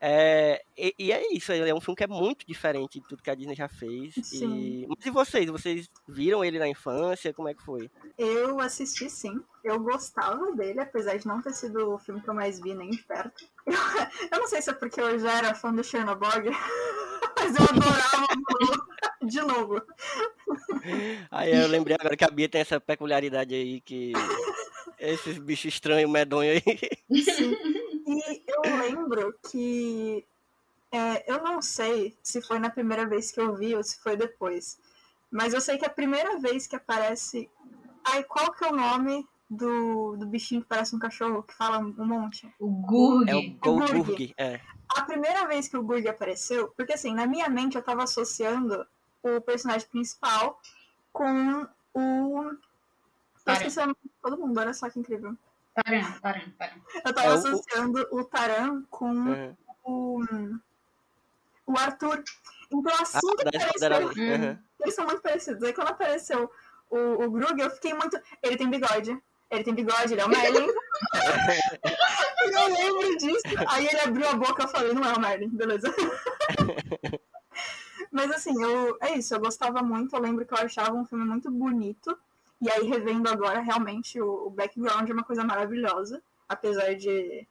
É, 0.00 0.62
e, 0.76 0.94
e 0.98 1.12
é 1.12 1.32
isso, 1.32 1.52
ele 1.52 1.70
é 1.70 1.74
um 1.74 1.80
filme 1.80 1.96
que 1.96 2.04
é 2.04 2.06
muito 2.06 2.46
diferente 2.46 3.00
de 3.00 3.08
tudo 3.08 3.22
que 3.22 3.30
a 3.30 3.34
Disney 3.34 3.54
já 3.54 3.68
fez. 3.68 4.14
E, 4.32 4.86
mas 4.88 5.06
e 5.06 5.10
vocês? 5.10 5.50
Vocês 5.50 5.90
viram 6.06 6.44
ele 6.44 6.58
na 6.58 6.68
infância? 6.68 7.32
Como 7.32 7.48
é 7.48 7.54
que 7.54 7.62
foi? 7.62 7.90
Eu 8.18 8.60
assisti 8.60 9.08
sim. 9.08 9.40
Eu 9.64 9.80
gostava 9.80 10.52
dele, 10.52 10.80
apesar 10.80 11.16
de 11.16 11.26
não 11.26 11.40
ter 11.40 11.52
sido 11.54 11.94
o 11.94 11.98
filme 11.98 12.20
que 12.20 12.28
eu 12.28 12.34
mais 12.34 12.60
vi 12.60 12.74
nem 12.74 12.90
de 12.90 13.02
perto. 13.02 13.44
Eu, 13.66 13.74
eu 14.30 14.38
não 14.38 14.46
sei 14.46 14.62
se 14.62 14.70
é 14.70 14.72
porque 14.72 15.00
eu 15.00 15.18
já 15.18 15.38
era 15.38 15.52
fã 15.52 15.74
do 15.74 15.82
Chernobyl, 15.82 16.30
mas 17.36 17.56
eu 17.56 17.64
adorava 17.64 18.28
de 19.22 19.40
novo. 19.40 19.82
Aí 21.32 21.52
eu 21.52 21.66
lembrei 21.66 21.96
agora 21.98 22.16
que 22.16 22.24
a 22.24 22.30
Bia 22.30 22.48
tem 22.48 22.60
essa 22.60 22.80
peculiaridade 22.80 23.54
aí 23.54 23.80
que. 23.80 24.12
Esses 24.98 25.36
bichos 25.36 25.74
estranhos, 25.74 26.10
medonhos 26.10 26.62
aí. 26.64 27.22
Sim. 27.22 27.75
E 28.06 28.44
eu 28.46 28.62
lembro 28.78 29.36
que 29.50 30.24
é, 30.92 31.30
eu 31.30 31.42
não 31.42 31.60
sei 31.60 32.16
se 32.22 32.40
foi 32.40 32.58
na 32.58 32.70
primeira 32.70 33.06
vez 33.06 33.32
que 33.32 33.40
eu 33.40 33.54
vi 33.54 33.74
ou 33.74 33.82
se 33.82 33.98
foi 33.98 34.16
depois. 34.16 34.78
Mas 35.30 35.52
eu 35.52 35.60
sei 35.60 35.76
que 35.76 35.84
a 35.84 35.90
primeira 35.90 36.38
vez 36.38 36.66
que 36.66 36.76
aparece. 36.76 37.50
Ai, 38.04 38.22
qual 38.22 38.52
que 38.52 38.64
é 38.64 38.68
o 38.68 38.76
nome 38.76 39.26
do, 39.50 40.16
do 40.16 40.26
bichinho 40.26 40.62
que 40.62 40.68
parece 40.68 40.94
um 40.94 40.98
cachorro 40.98 41.42
que 41.42 41.52
fala 41.52 41.78
um 41.78 42.06
monte? 42.06 42.48
O 42.58 42.70
Gurg. 42.70 43.28
É 43.28 43.34
o 43.34 43.50
Goldburg. 43.58 44.34
É. 44.38 44.60
A 44.96 45.02
primeira 45.02 45.46
vez 45.46 45.66
que 45.66 45.76
o 45.76 45.82
Gurg 45.82 46.08
apareceu, 46.08 46.68
porque 46.76 46.92
assim, 46.92 47.12
na 47.12 47.26
minha 47.26 47.48
mente 47.48 47.76
eu 47.76 47.82
tava 47.82 48.04
associando 48.04 48.86
o 49.22 49.40
personagem 49.40 49.88
principal 49.88 50.60
com 51.12 51.66
o. 51.92 52.42
Eu 52.42 52.58
Taran. 53.44 53.58
esqueci 53.58 53.78
o 53.78 53.82
nome 53.82 53.96
de 54.04 54.10
todo 54.22 54.38
mundo, 54.38 54.58
olha 54.60 54.72
só 54.72 54.88
que 54.88 55.00
incrível. 55.00 55.36
Taran, 55.76 56.12
Taran, 56.20 56.50
Taran. 56.58 56.80
Eu 57.04 57.14
tava 57.14 57.28
É 57.28 57.30
o- 57.30 57.34
associando 57.34 58.08
o 58.10 58.24
Taran 58.24 58.82
com 58.90 59.10
Uhum. 59.12 59.56
o, 59.84 60.20
o 61.66 61.78
Arthur. 61.78 62.22
Então, 62.72 62.92
Ah, 62.98 63.02
assim 63.02 63.36
que 63.36 63.44
da 63.44 63.50
escudeira 63.58 63.96
apareceu. 63.98 64.48
Uhum. 64.48 64.58
eles 64.80 64.94
são 64.94 65.04
muito 65.06 65.22
parecidos. 65.22 65.62
Aí 65.62 65.72
quando 65.72 65.88
apareceu 65.90 66.50
o, 66.90 67.24
o 67.24 67.30
Grug, 67.30 67.60
eu 67.60 67.70
fiquei 67.70 67.94
muito. 67.94 68.18
Ele 68.42 68.56
tem 68.56 68.68
bigode. 68.70 69.16
Ele 69.50 69.62
tem 69.64 69.74
bigode, 69.74 70.12
ele 70.12 70.20
é 70.20 70.24
o 70.24 70.28
Merlin. 70.28 70.66
eu 72.42 72.74
lembro 72.74 73.16
disso. 73.18 73.42
Aí 73.68 73.86
ele 73.86 74.00
abriu 74.00 74.28
a 74.28 74.34
boca 74.34 74.64
eu 74.64 74.68
falei, 74.68 74.92
não 74.92 75.04
é 75.04 75.12
o 75.12 75.20
Merlin, 75.20 75.48
beleza. 75.50 75.94
Mas 78.10 78.30
assim, 78.30 78.54
eu, 78.62 78.96
é 79.02 79.14
isso, 79.18 79.34
eu 79.34 79.40
gostava 79.40 79.82
muito. 79.82 80.16
Eu 80.16 80.20
lembro 80.22 80.46
que 80.46 80.54
eu 80.54 80.58
achava 80.58 80.94
um 80.94 81.04
filme 81.04 81.24
muito 81.24 81.50
bonito. 81.50 82.16
E 82.60 82.70
aí, 82.70 82.86
revendo 82.86 83.28
agora, 83.28 83.60
realmente, 83.60 84.20
o, 84.20 84.46
o 84.46 84.50
background 84.50 85.08
é 85.08 85.12
uma 85.12 85.24
coisa 85.24 85.44
maravilhosa. 85.44 86.22
Apesar 86.48 86.94
de, 86.94 87.46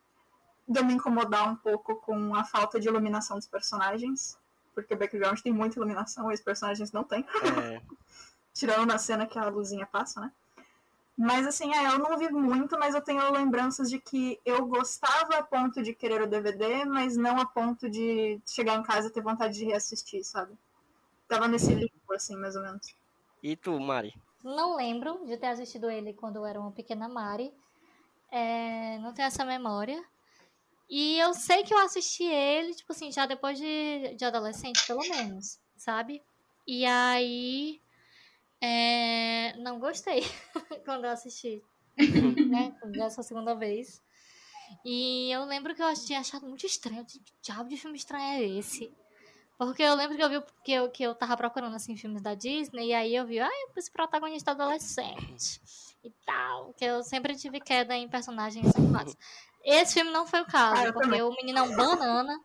de 0.67 0.79
eu 0.79 0.85
me 0.85 0.93
incomodar 0.93 1.49
um 1.49 1.55
pouco 1.55 1.95
com 1.97 2.33
a 2.35 2.43
falta 2.43 2.79
de 2.79 2.87
iluminação 2.87 3.37
dos 3.37 3.47
personagens. 3.47 4.37
Porque 4.73 4.93
o 4.93 4.97
background 4.97 5.39
tem 5.39 5.53
muita 5.53 5.77
iluminação 5.77 6.31
e 6.31 6.33
os 6.33 6.41
personagens 6.41 6.91
não 6.91 7.03
têm. 7.03 7.25
É. 7.63 7.81
Tirando 8.53 8.85
na 8.85 8.97
cena 8.97 9.27
que 9.27 9.37
a 9.37 9.49
luzinha 9.49 9.85
passa, 9.85 10.21
né? 10.21 10.31
Mas 11.17 11.47
assim, 11.47 11.73
é, 11.73 11.87
eu 11.87 11.99
não 11.99 12.17
vi 12.17 12.29
muito, 12.29 12.77
mas 12.77 12.93
eu 12.93 13.01
tenho 13.01 13.31
lembranças 13.31 13.89
de 13.89 13.99
que 13.99 14.39
eu 14.45 14.65
gostava 14.65 15.37
a 15.37 15.43
ponto 15.43 15.81
de 15.81 15.93
querer 15.93 16.21
o 16.21 16.27
DVD, 16.27 16.83
mas 16.83 17.15
não 17.15 17.39
a 17.39 17.45
ponto 17.45 17.89
de 17.89 18.39
chegar 18.45 18.77
em 18.77 18.83
casa 18.83 19.07
e 19.07 19.11
ter 19.11 19.21
vontade 19.21 19.53
de 19.53 19.63
reassistir, 19.63 20.25
sabe? 20.25 20.53
Tava 21.27 21.47
nesse 21.47 21.73
limbo, 21.73 22.13
assim, 22.13 22.35
mais 22.35 22.57
ou 22.57 22.63
menos. 22.63 22.93
E 23.41 23.55
tu, 23.55 23.79
Mari? 23.79 24.13
Não 24.45 24.75
lembro 24.75 25.25
de 25.25 25.37
ter 25.37 25.47
assistido 25.47 25.89
ele 25.89 26.13
quando 26.13 26.35
eu 26.35 26.45
era 26.45 26.59
uma 26.59 26.71
pequena 26.71 27.09
Mari. 27.09 27.51
É, 28.31 28.99
não 28.99 29.11
tenho 29.11 29.25
essa 29.25 29.43
memória. 29.43 30.03
E 30.87 31.17
eu 31.17 31.33
sei 31.33 31.63
que 31.63 31.73
eu 31.73 31.79
assisti 31.79 32.25
ele, 32.25 32.75
tipo 32.75 32.91
assim, 32.91 33.11
já 33.11 33.25
depois 33.25 33.57
de, 33.57 34.13
de 34.15 34.23
adolescente, 34.23 34.85
pelo 34.85 34.99
menos, 34.99 35.59
sabe? 35.75 36.21
E 36.67 36.85
aí. 36.85 37.81
é, 38.61 39.57
não 39.57 39.79
gostei 39.79 40.21
quando 40.85 41.05
eu 41.05 41.11
assisti, 41.11 41.63
né? 42.47 42.75
Dessa 42.91 43.23
segunda 43.23 43.55
vez. 43.55 43.99
E 44.85 45.31
eu 45.31 45.43
lembro 45.45 45.73
que 45.73 45.81
eu 45.81 45.91
tinha 45.95 46.19
achado 46.19 46.47
muito 46.47 46.67
estranho. 46.67 47.03
Que 47.03 47.19
diabo 47.41 47.67
de 47.67 47.77
filme 47.77 47.97
estranho 47.97 48.43
é 48.43 48.43
esse? 48.59 48.93
Porque 49.57 49.81
eu 49.83 49.95
lembro 49.95 50.17
que 50.17 50.23
eu 50.23 50.29
vi 50.29 50.43
que 50.63 50.71
eu, 50.73 50.89
que 50.89 51.03
eu 51.03 51.15
tava 51.15 51.37
procurando 51.37 51.75
assim 51.75 51.95
filmes 51.95 52.21
da 52.21 52.33
Disney 52.33 52.87
e 52.89 52.93
aí 52.93 53.15
eu 53.15 53.25
vi, 53.25 53.39
ai, 53.39 53.51
esse 53.77 53.89
protagonista 53.89 54.51
adolescente 54.51 55.61
e 56.03 56.11
tal, 56.25 56.73
que 56.77 56.83
eu 56.85 57.01
sempre 57.03 57.35
tive 57.35 57.59
queda 57.59 57.95
em 57.95 58.07
personagens 58.07 58.75
animados. 58.75 59.15
Esse 59.63 59.93
filme 59.95 60.11
não 60.11 60.27
foi 60.27 60.41
o 60.41 60.45
caso, 60.45 60.81
Ah, 60.81 60.85
eu 60.87 60.93
porque 60.93 61.05
também. 61.07 61.21
o 61.21 61.31
menino 61.31 61.59
é 61.59 61.61
um 61.61 61.75
banana. 61.75 62.39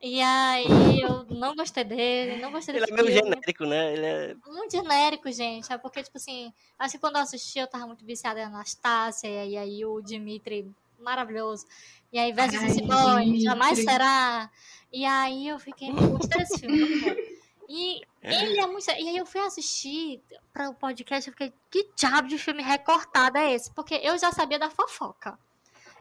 E 0.00 0.20
aí 0.20 1.00
eu 1.00 1.24
não 1.26 1.54
gostei 1.54 1.84
dele, 1.84 2.40
não 2.42 2.50
gostei 2.50 2.74
Ele 2.74 2.86
é 2.90 2.92
meio 2.92 3.06
filme. 3.06 3.22
genérico, 3.22 3.64
né? 3.66 3.92
Ele 3.92 4.06
é. 4.06 4.34
Muito 4.46 4.72
genérico, 4.72 5.30
gente. 5.30 5.72
É 5.72 5.78
porque, 5.78 6.02
tipo 6.02 6.16
assim, 6.16 6.52
acho 6.76 6.94
que 6.94 6.98
quando 6.98 7.16
eu 7.16 7.22
assisti 7.22 7.60
eu 7.60 7.68
tava 7.68 7.86
muito 7.86 8.04
viciada 8.04 8.40
em 8.40 8.44
Anastácia, 8.44 9.28
e 9.28 9.56
aí 9.56 9.84
o 9.84 10.00
Dimitri, 10.00 10.68
maravilhoso. 10.98 11.66
E 12.12 12.18
aí, 12.18 12.32
Versus 12.32 12.60
Ai, 12.60 12.68
esse 12.68 12.82
boy, 12.82 13.40
jamais 13.40 13.78
será. 13.78 14.50
E 14.92 15.04
aí 15.04 15.48
eu 15.48 15.58
fiquei, 15.58 15.90
gostei 15.90 16.38
desse 16.38 16.58
filme. 16.58 17.32
E 17.68 18.02
ele 18.22 18.60
é 18.60 18.66
muito. 18.66 18.86
E 18.90 19.08
aí 19.08 19.16
eu 19.16 19.24
fui 19.24 19.40
assistir 19.40 20.22
para 20.52 20.68
o 20.68 20.74
podcast, 20.74 21.26
eu 21.26 21.32
fiquei, 21.32 21.54
que 21.70 21.88
diabo 21.96 22.28
de 22.28 22.36
filme 22.36 22.62
recortado 22.62 23.38
é 23.38 23.54
esse? 23.54 23.72
Porque 23.72 23.94
eu 23.94 24.18
já 24.18 24.30
sabia 24.30 24.58
da 24.58 24.68
fofoca. 24.68 25.38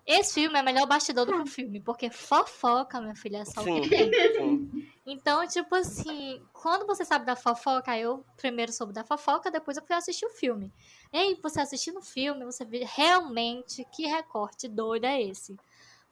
Esse 0.06 0.34
filme 0.34 0.58
é 0.58 0.64
melhor 0.64 0.88
bastidor 0.88 1.26
do 1.26 1.34
que 1.34 1.40
o 1.40 1.46
filme, 1.46 1.80
porque 1.80 2.10
fofoca, 2.10 3.00
minha 3.00 3.16
filha, 3.16 3.38
é 3.38 3.46
só 3.46 3.62
o 3.62 3.64
que 3.64 3.88
tem. 3.88 4.12
sim. 4.12 4.92
Então, 5.06 5.48
tipo 5.48 5.74
assim, 5.76 6.42
quando 6.52 6.86
você 6.86 7.06
sabe 7.06 7.26
da 7.26 7.36
fofoca, 7.36 7.98
eu 7.98 8.26
primeiro 8.36 8.74
soube 8.74 8.92
da 8.92 9.04
fofoca, 9.04 9.52
depois 9.52 9.78
eu 9.78 9.84
fui 9.84 9.96
assistir 9.96 10.26
o 10.26 10.30
filme. 10.30 10.74
E 11.14 11.18
aí, 11.18 11.40
você 11.42 11.62
assistindo 11.62 12.00
o 12.00 12.04
filme, 12.04 12.44
você 12.44 12.66
vê 12.66 12.84
realmente 12.84 13.86
que 13.94 14.08
recorte 14.08 14.68
doido 14.68 15.06
é 15.06 15.22
esse. 15.22 15.56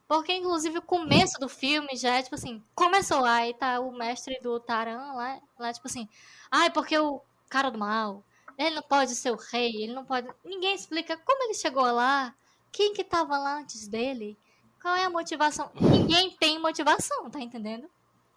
Porque, 0.09 0.33
inclusive, 0.33 0.79
o 0.79 0.81
começo 0.81 1.39
do 1.39 1.47
filme 1.47 1.95
já 1.95 2.15
é, 2.15 2.23
tipo 2.23 2.33
assim, 2.33 2.63
começou 2.73 3.27
e 3.27 3.53
tá 3.53 3.79
o 3.79 3.91
mestre 3.91 4.39
do 4.41 4.59
Taran 4.59 5.13
lá, 5.13 5.39
lá 5.59 5.71
tipo 5.71 5.87
assim, 5.87 6.09
ai, 6.49 6.71
porque 6.71 6.97
o 6.97 7.21
cara 7.47 7.69
do 7.69 7.77
mal, 7.77 8.23
ele 8.57 8.75
não 8.75 8.81
pode 8.81 9.13
ser 9.13 9.29
o 9.29 9.35
rei, 9.35 9.83
ele 9.83 9.93
não 9.93 10.03
pode... 10.03 10.27
Ninguém 10.43 10.73
explica 10.73 11.15
como 11.15 11.43
ele 11.43 11.53
chegou 11.53 11.83
lá, 11.83 12.33
quem 12.71 12.91
que 12.91 13.03
tava 13.03 13.37
lá 13.37 13.59
antes 13.59 13.87
dele, 13.87 14.35
qual 14.81 14.95
é 14.95 15.03
a 15.03 15.11
motivação. 15.11 15.69
Ninguém 15.79 16.31
tem 16.31 16.57
motivação, 16.57 17.29
tá 17.29 17.39
entendendo? 17.39 17.87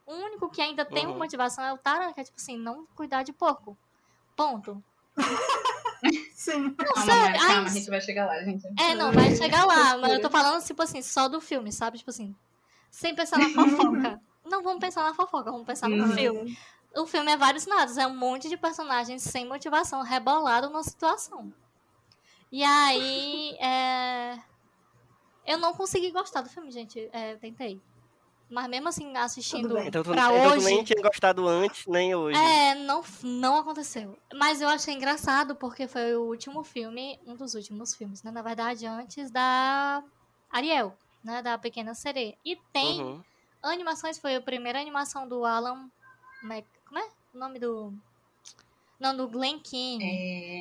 O 0.05 0.13
único 0.13 0.51
que 0.51 0.61
ainda 0.61 0.85
tem 0.85 1.07
uma 1.07 1.13
Uhum. 1.15 1.19
motivação 1.21 1.65
é 1.65 1.73
o 1.73 1.79
Taran, 1.79 2.13
que 2.13 2.21
é 2.21 2.25
tipo 2.25 2.37
assim, 2.39 2.59
não 2.59 2.85
cuidar 2.95 3.23
de 3.23 3.33
porco. 3.33 3.79
Ponto. 4.37 4.85
Sim. 6.35 6.63
Não, 6.63 6.75
Calma, 6.75 7.05
sério. 7.05 7.23
Mari, 7.23 7.39
calma, 7.39 7.55
ai, 7.61 7.65
a 7.67 7.69
gente 7.69 7.91
vai 7.91 8.01
chegar 8.01 8.27
lá, 8.27 8.43
gente. 8.43 8.67
é, 8.79 8.95
não, 8.95 9.13
vai 9.13 9.35
chegar 9.37 9.65
lá, 9.65 9.97
mas 9.99 10.13
eu 10.13 10.21
tô 10.21 10.31
falando, 10.31 10.65
tipo 10.65 10.83
assim, 10.83 11.01
só 11.03 11.29
do 11.29 11.41
filme, 11.41 11.71
sabe? 11.73 11.99
Tipo 11.99 12.11
assim, 12.11 12.35
sem 12.91 13.15
pensar 13.15 13.39
na 13.39 13.49
fofoca. 13.51 14.21
Não 14.45 14.61
vamos 14.61 14.81
pensar 14.81 15.05
na 15.05 15.15
fofoca, 15.15 15.53
vamos 15.53 15.65
pensar 15.67 15.89
no 15.89 16.05
Uhum. 16.05 16.15
filme. 16.15 16.59
O 16.97 17.07
filme 17.07 17.31
é 17.31 17.37
vários 17.37 17.65
lados, 17.65 17.97
é 17.97 18.07
um 18.09 18.17
monte 18.17 18.49
de 18.49 18.57
personagens 18.57 19.23
sem 19.23 19.47
motivação, 19.47 20.03
rebolado 20.03 20.69
numa 20.69 20.83
situação. 20.83 21.53
E 22.51 22.63
aí, 22.65 23.57
é... 23.61 24.37
eu 25.47 25.57
não 25.59 25.73
consegui 25.73 26.11
gostar 26.11 26.41
do 26.43 26.51
filme, 26.51 26.73
gente. 26.73 27.09
É, 27.13 27.37
tentei. 27.37 27.81
Mas 28.53 28.69
mesmo 28.69 28.89
assim, 28.89 29.17
assistindo 29.17 29.75
bem. 29.75 29.89
Então 29.89 30.03
pra 30.03 30.13
então 30.15 30.43
tu 30.43 30.49
hoje. 30.57 30.65
nem 30.67 30.85
tinha 30.85 31.03
gostado 31.03 31.49
antes, 31.49 31.87
nem 31.87 32.15
hoje. 32.15 32.39
É, 32.39 32.75
não, 32.75 33.03
não 33.23 33.57
aconteceu. 33.57 34.17
Mas 34.35 34.61
eu 34.61 34.69
achei 34.69 34.93
engraçado 34.95 35.57
porque 35.57 35.89
foi 35.89 36.15
o 36.17 36.25
último 36.25 36.63
filme, 36.63 37.19
um 37.27 37.35
dos 37.35 37.55
últimos 37.55 37.95
filmes, 37.95 38.23
né? 38.23 38.31
Na 38.31 38.43
verdade, 38.43 38.85
antes 38.87 39.31
da 39.31 40.03
Ariel, 40.51 40.95
né? 41.25 41.41
Da 41.41 41.57
Pequena 41.57 41.95
Sereia. 41.95 42.37
E 42.45 42.57
tem 42.73 43.01
Uhum. 43.01 43.23
animações 43.63 44.19
foi 44.19 44.37
a 44.37 44.41
primeira 44.41 44.79
animação 44.81 45.27
do 45.27 45.45
Alan. 45.47 45.89
Mac, 46.43 46.65
como 46.87 46.99
é 47.01 47.09
o 47.35 47.39
nome 47.39 47.59
do. 47.59 47.95
Não, 49.01 49.17
do 49.17 49.29
Glen 49.29 49.59
Keane. 49.61 50.05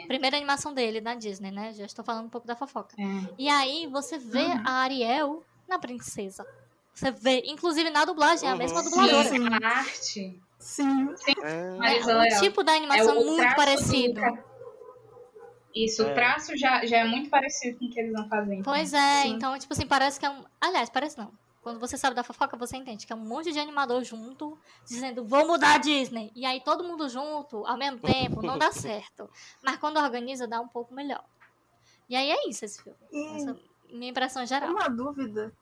É, 0.03 0.07
Primeira 0.07 0.37
animação 0.37 0.73
dele 0.73 1.01
na 1.01 1.13
Disney, 1.15 1.51
né? 1.51 1.73
Já 1.73 1.85
estou 1.85 2.03
falando 2.05 2.25
um 2.27 2.29
pouco 2.29 2.47
da 2.47 2.55
fofoca. 2.55 2.95
é. 2.97 3.33
E 3.37 3.49
aí 3.49 3.85
você 3.87 4.17
vê 4.17 4.39
Uhum. 4.45 4.63
a 4.65 4.71
Ariel 4.81 5.43
na 5.67 5.77
princesa. 5.77 6.45
Você 6.93 7.11
vê, 7.11 7.43
inclusive 7.45 7.89
na 7.89 8.05
dublagem, 8.05 8.47
é 8.47 8.51
a 8.51 8.53
Uhum. 8.53 8.59
mesma 8.59 8.83
dubladora. 8.83 9.29
Sim, 9.29 9.47
a 9.47 9.67
arte. 9.67 10.41
Sim. 10.59 11.15
Marisa 11.77 12.11
É, 12.11 12.15
Leal. 12.15 12.37
o 12.37 12.41
tipo 12.41 12.63
da 12.63 12.73
animação 12.73 13.15
É 13.19 13.23
muito 13.23 13.55
parecido. 13.55 14.21
do 14.21 14.51
Isso, 15.73 16.03
É. 16.03 16.11
o 16.11 16.13
traço 16.13 16.55
já, 16.57 16.85
já 16.85 16.97
é 16.97 17.03
muito 17.05 17.29
parecido 17.29 17.79
com 17.79 17.85
o 17.85 17.89
que 17.89 17.99
eles 17.99 18.11
vão 18.11 18.27
fazendo. 18.27 18.63
Pois 18.63 18.93
é, 18.93 19.21
Sim. 19.23 19.29
então, 19.29 19.57
tipo 19.57 19.73
assim, 19.73 19.87
parece 19.87 20.19
que 20.19 20.25
é 20.25 20.29
um. 20.29 20.43
Aliás, 20.59 20.89
parece 20.89 21.17
não. 21.17 21.31
Quando 21.61 21.79
você 21.79 21.95
sabe 21.97 22.15
da 22.15 22.23
fofoca, 22.23 22.57
você 22.57 22.75
entende 22.75 23.05
que 23.07 23.13
é 23.13 23.15
um 23.15 23.19
monte 23.19 23.51
de 23.51 23.59
animador 23.59 24.03
junto, 24.03 24.57
dizendo, 24.85 25.23
vou 25.23 25.47
mudar 25.47 25.75
a 25.75 25.77
Disney. 25.77 26.31
E 26.35 26.43
aí 26.45 26.59
todo 26.59 26.83
mundo 26.83 27.07
junto, 27.07 27.65
ao 27.67 27.77
mesmo 27.77 27.99
tempo, 28.39 28.41
não 28.41 28.57
dá 28.57 28.71
certo. 28.71 29.29
Mas 29.63 29.77
quando 29.77 29.97
organiza, 29.97 30.47
dá 30.47 30.59
um 30.59 30.67
pouco 30.67 30.93
melhor. 30.93 31.23
E 32.09 32.15
aí 32.15 32.29
é 32.31 32.49
isso 32.49 32.65
esse 32.65 32.81
filme. 32.83 32.97
E 33.11 33.35
Essa 33.37 33.51
é 33.51 33.93
minha 33.95 34.09
impressão 34.11 34.45
geral. 34.45 34.71
uma 34.71 34.89
dúvida. 34.89 35.53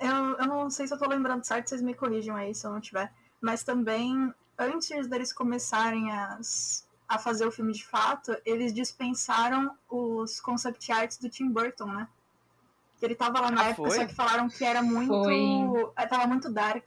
Eu, 0.00 0.36
eu 0.38 0.46
não 0.46 0.70
sei 0.70 0.86
se 0.86 0.94
eu 0.94 0.98
tô 0.98 1.06
lembrando 1.08 1.44
certo, 1.44 1.68
vocês 1.68 1.82
me 1.82 1.94
corrijam 1.94 2.36
aí 2.36 2.54
se 2.54 2.66
eu 2.66 2.70
não 2.72 2.80
tiver. 2.80 3.12
Mas 3.40 3.62
também, 3.62 4.32
antes 4.58 5.06
deles 5.08 5.32
começarem 5.32 6.10
as, 6.12 6.86
a 7.08 7.18
fazer 7.18 7.46
o 7.46 7.50
filme 7.52 7.72
de 7.72 7.84
fato, 7.84 8.36
eles 8.44 8.72
dispensaram 8.72 9.70
os 9.88 10.40
concept 10.40 10.90
arts 10.92 11.18
do 11.18 11.28
Tim 11.28 11.48
Burton, 11.48 11.86
né? 11.86 12.08
Que 12.98 13.06
ele 13.06 13.14
tava 13.14 13.40
lá 13.40 13.50
na 13.50 13.62
Ah, 13.62 13.68
época, 13.70 13.88
foi? 13.90 13.96
só 13.98 14.06
que 14.06 14.14
falaram 14.14 14.48
que 14.48 14.64
era 14.64 14.82
muito. 14.82 15.12
Foi. 15.22 15.92
eh, 15.96 16.06
Tava 16.06 16.26
muito 16.26 16.50
dark. 16.52 16.86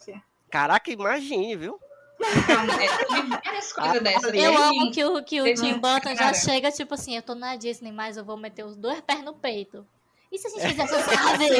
Caraca, 0.49 0.91
imagine, 0.91 1.55
viu? 1.55 1.79
Então, 2.19 2.61
é, 2.79 3.05
teve 3.05 3.29
várias 3.29 3.73
coisas 3.73 4.01
Ah. 4.05 4.35
Eu 4.35 4.57
amo 4.57 4.91
que 4.91 5.03
o, 5.03 5.23
que 5.23 5.41
o 5.41 5.45
Tim 5.55 5.79
Burton 5.79 6.15
já 6.15 6.33
chega, 6.33 6.71
tipo 6.71 6.93
assim, 6.93 7.15
eu 7.15 7.21
tô 7.23 7.33
na 7.33 7.55
Disney, 7.55 7.91
mas 7.91 8.15
eu 8.17 8.23
vou 8.23 8.37
meter 8.37 8.65
os 8.65 8.75
dois 8.75 8.99
pés 9.01 9.23
no 9.23 9.33
peito. 9.33 9.85
E 10.31 10.37
se 10.37 10.47
a 10.47 10.49
gente 10.49 10.67
fizesse 10.69 10.95
as 10.95 11.05
caveiras? 11.05 11.57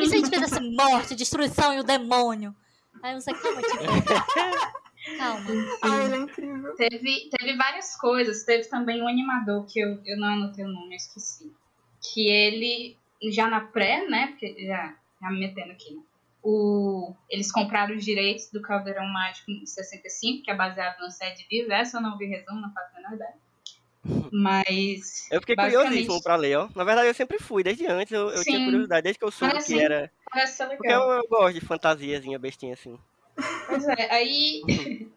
E 0.00 0.06
se 0.06 0.14
a 0.14 0.18
gente 0.18 0.30
fizesse 0.30 0.60
morte, 0.60 1.14
destruição 1.14 1.72
e 1.74 1.80
o 1.80 1.84
demônio? 1.84 2.54
Aí 3.02 3.14
você, 3.14 3.32
calma, 3.32 3.60
Burton. 3.60 4.80
Calma. 5.16 5.50
Ah, 5.82 6.04
ele 6.04 6.14
é 6.14 6.18
incrível. 6.18 6.74
Teve, 6.76 7.30
teve 7.30 7.56
várias 7.56 7.96
coisas. 7.96 8.44
Teve 8.44 8.68
também 8.68 9.02
um 9.02 9.08
animador 9.08 9.64
que 9.66 9.80
eu, 9.80 10.00
eu 10.04 10.18
não 10.18 10.28
anotei 10.28 10.64
o 10.64 10.68
nome, 10.68 10.94
eu 10.94 10.96
esqueci. 10.96 11.52
Que 12.02 12.28
ele, 12.28 12.98
já 13.30 13.48
na 13.48 13.60
pré, 13.60 14.06
né? 14.08 14.28
Porque 14.28 14.66
já, 14.66 14.94
já 15.20 15.30
me 15.30 15.40
metendo 15.40 15.72
aqui, 15.72 15.94
né? 15.94 16.02
O, 16.42 17.14
eles 17.28 17.52
compraram 17.52 17.94
os 17.94 18.04
direitos 18.04 18.50
do 18.50 18.62
Caldeirão 18.62 19.06
Mágico 19.06 19.50
em 19.50 19.64
65, 19.64 20.42
que 20.42 20.50
é 20.50 20.54
baseado 20.54 20.98
no 21.00 21.10
sede 21.10 21.46
vivo. 21.50 21.72
Essa 21.72 21.98
eu 21.98 22.02
não 22.02 22.16
vi 22.16 22.26
resumo, 22.26 22.60
não 22.60 22.72
faço 22.72 22.92
a 22.92 22.96
menor 22.96 23.14
ideia. 23.14 23.34
Mas. 24.32 25.28
Eu 25.30 25.40
fiquei 25.40 25.54
basicamente, 25.54 25.88
curiosíssimo 25.88 26.22
pra 26.22 26.36
ler, 26.36 26.56
ó. 26.56 26.68
Na 26.74 26.84
verdade, 26.84 27.08
eu 27.08 27.14
sempre 27.14 27.38
fui, 27.38 27.62
desde 27.62 27.86
antes 27.86 28.12
eu, 28.12 28.30
eu 28.30 28.42
tinha 28.42 28.64
curiosidade, 28.64 29.02
desde 29.02 29.18
que 29.18 29.24
eu 29.24 29.30
soube 29.30 29.62
que 29.62 29.78
era. 29.78 30.10
Parece 30.30 30.56
ser 30.56 30.66
Porque 30.68 30.88
eu, 30.88 31.00
legal. 31.00 31.12
eu 31.12 31.28
gosto 31.28 31.54
de 31.54 31.60
fantasiazinha 31.60 32.38
bestinha 32.38 32.74
assim. 32.74 32.98
Pois 33.66 33.86
é, 33.86 34.10
aí 34.10 34.62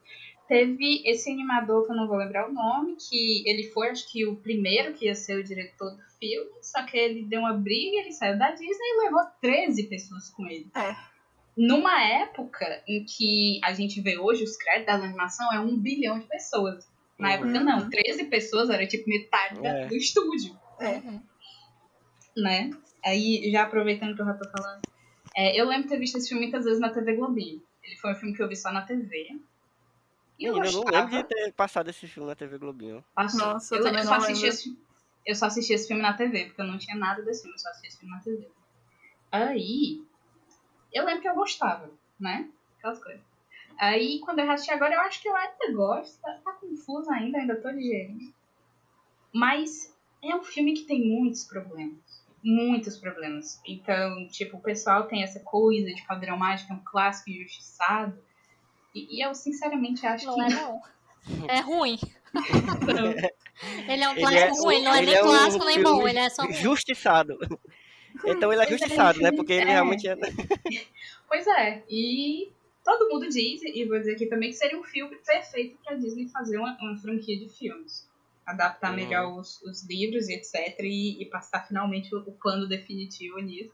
teve 0.47 1.01
esse 1.05 1.31
animador 1.31 1.85
que 1.85 1.91
eu 1.91 1.95
não 1.95 2.07
vou 2.07 2.17
lembrar 2.17 2.49
o 2.49 2.53
nome, 2.53 2.95
que 2.97 3.47
ele 3.47 3.63
foi, 3.69 3.89
acho 3.89 4.11
que, 4.11 4.25
o 4.25 4.35
primeiro 4.35 4.93
que 4.93 5.05
ia 5.05 5.15
ser 5.15 5.37
o 5.37 5.43
diretor 5.43 5.91
do 5.91 6.03
filme, 6.19 6.51
só 6.61 6.83
que 6.83 6.97
ele 6.97 7.23
deu 7.23 7.39
uma 7.39 7.53
briga, 7.53 7.97
ele 7.97 8.11
saiu 8.11 8.37
da 8.37 8.51
Disney 8.51 8.67
e 8.69 9.03
levou 9.05 9.21
13 9.41 9.83
pessoas 9.83 10.29
com 10.29 10.45
ele. 10.45 10.69
É. 10.75 10.95
Numa 11.55 12.03
época 12.03 12.83
em 12.87 13.05
que 13.05 13.59
a 13.63 13.73
gente 13.73 14.01
vê 14.01 14.17
hoje 14.17 14.43
os 14.43 14.57
créditos 14.57 14.87
da 14.87 14.93
animação 14.95 15.53
é 15.53 15.59
um 15.59 15.77
bilhão 15.77 16.19
de 16.19 16.25
pessoas. 16.25 16.91
Na 17.19 17.29
Uhum. 17.29 17.33
época 17.35 17.59
não, 17.59 17.89
13 17.89 18.25
pessoas 18.25 18.69
era 18.69 18.85
tipo 18.87 19.07
metade 19.09 19.65
É. 19.65 19.87
do 19.87 19.95
estúdio 19.95 20.59
É. 20.79 20.97
Uhum. 20.97 21.21
né? 22.37 22.71
Aí, 23.05 23.49
já 23.51 23.63
aproveitando 23.63 24.15
que 24.15 24.21
eu 24.21 24.25
já 24.25 24.33
tô 24.33 24.49
falando, 24.49 24.81
é, 25.35 25.59
eu 25.59 25.67
lembro 25.67 25.83
de 25.83 25.89
ter 25.89 25.99
visto 25.99 26.17
esse 26.17 26.29
filme 26.29 26.43
muitas 26.43 26.63
vezes 26.65 26.79
na 26.79 26.89
TV 26.89 27.15
Globinho. 27.15 27.61
Ele 27.83 27.95
foi 27.97 28.11
um 28.13 28.15
filme 28.15 28.35
que 28.35 28.41
eu 28.41 28.47
vi 28.47 28.55
só 28.55 28.71
na 28.71 28.81
TV. 28.83 29.39
E 30.39 30.45
eu 30.45 30.53
Menina, 30.53 30.67
eu 30.67 30.71
não 30.73 30.81
gostava. 30.83 31.05
lembro 31.05 31.17
de 31.17 31.23
ter 31.35 31.53
passado 31.53 31.89
esse 31.89 32.07
filme 32.07 32.27
na 32.29 32.35
TV 32.35 32.57
Globinho. 32.57 33.03
Passou. 33.13 33.39
Nossa, 33.39 33.75
eu 33.75 33.79
eu, 33.79 33.83
também 33.83 33.99
eu 34.01 34.05
não 34.05 34.13
só 34.13 34.25
assisti 34.25 34.45
esse, 34.47 34.77
eu 35.25 35.35
só 35.35 35.45
assisti 35.47 35.73
esse 35.73 35.87
filme 35.87 36.01
na 36.01 36.13
TV, 36.13 36.45
porque 36.45 36.61
eu 36.61 36.65
não 36.65 36.77
tinha 36.77 36.95
nada 36.95 37.21
desse 37.21 37.41
filme, 37.41 37.55
eu 37.55 37.59
só 37.59 37.69
assisti 37.69 37.87
esse 37.89 37.99
filme 37.99 38.15
na 38.15 38.21
TV. 38.21 38.47
Aí, 39.31 40.01
eu 40.93 41.05
lembro 41.05 41.21
que 41.21 41.27
eu 41.29 41.35
gostava, 41.35 41.91
né? 42.19 42.49
Aquelas 42.77 43.03
coisas. 43.03 43.21
Aí, 43.79 44.19
quando 44.19 44.39
eu 44.39 44.51
assisti 44.51 44.71
agora, 44.71 44.93
eu 44.95 44.99
acho 45.01 45.21
que 45.21 45.27
eu 45.27 45.35
ainda 45.35 45.73
gosto. 45.73 46.19
Tá, 46.21 46.39
tá 46.43 46.51
confuso 46.53 47.09
ainda, 47.11 47.37
ainda 47.37 47.55
tô 47.61 47.71
digerindo. 47.71 48.33
Mas 49.33 49.93
é 50.23 50.35
um 50.35 50.43
filme 50.43 50.73
que 50.73 50.83
tem 50.83 51.05
muitos 51.05 51.43
problemas. 51.45 52.23
Muitos 52.43 52.97
problemas. 52.97 53.61
Então, 53.65 54.27
tipo, 54.27 54.57
o 54.57 54.61
pessoal 54.61 55.03
tem 55.07 55.23
essa 55.23 55.39
coisa 55.39 55.87
de 55.87 56.05
Caldeirão 56.05 56.37
Mágico, 56.37 56.73
é 56.73 56.75
um 56.75 56.83
clássico 56.83 57.29
injustiçado. 57.29 58.17
E, 58.93 59.17
e 59.17 59.25
eu, 59.25 59.33
sinceramente, 59.33 60.05
acho 60.05 60.25
Não 60.25 60.35
que 60.35 60.41
é 60.41 60.49
não. 60.49 60.81
É 61.47 61.59
ruim. 61.61 61.97
Ele 63.87 64.03
é 64.03 64.09
um 64.09 64.11
Ele 64.13 64.21
clássico 64.21 64.57
é- 64.57 64.61
ruim, 64.61 64.83
não 64.83 64.93
é 64.93 64.97
ele 64.97 65.05
nem 65.05 65.15
é 65.15 65.23
um 65.23 65.27
clássico 65.27 65.65
nem 65.65 65.83
bom, 65.83 66.07
ele 66.07 66.19
é 66.19 66.29
só 66.29 66.43
ruim. 66.43 66.53
Justiçado. 66.53 67.37
Então 68.25 68.51
ele 68.51 68.61
é 68.61 68.65
é, 68.65 68.69
justiçado, 68.69 69.19
né? 69.19 69.31
Porque 69.31 69.53
ele 69.53 69.69
é. 69.69 69.73
realmente 69.73 70.07
é. 70.07 70.15
Pois 71.27 71.47
é, 71.47 71.83
e 71.89 72.51
todo 72.83 73.09
mundo 73.09 73.27
diz, 73.29 73.61
e 73.63 73.85
vou 73.85 73.97
dizer 73.99 74.13
aqui 74.15 74.25
também, 74.27 74.49
que 74.49 74.55
seria 74.57 74.79
um 74.79 74.83
filme 74.83 75.15
perfeito 75.17 75.77
pra 75.83 75.95
Disney 75.95 76.27
fazer 76.29 76.57
uma, 76.57 76.77
uma 76.81 76.97
franquia 76.97 77.37
de 77.37 77.49
filmes. 77.49 78.07
Adaptar 78.45 78.89
Uhum. 78.89 78.95
melhor 78.97 79.39
os, 79.39 79.61
os 79.61 79.83
livros 79.87 80.27
e 80.27 80.33
etc. 80.33 80.77
E, 80.81 81.21
e 81.21 81.25
passar 81.27 81.65
finalmente 81.67 82.13
o, 82.13 82.19
o 82.19 82.31
plano 82.33 82.67
definitivo 82.67 83.39
nisso. 83.39 83.71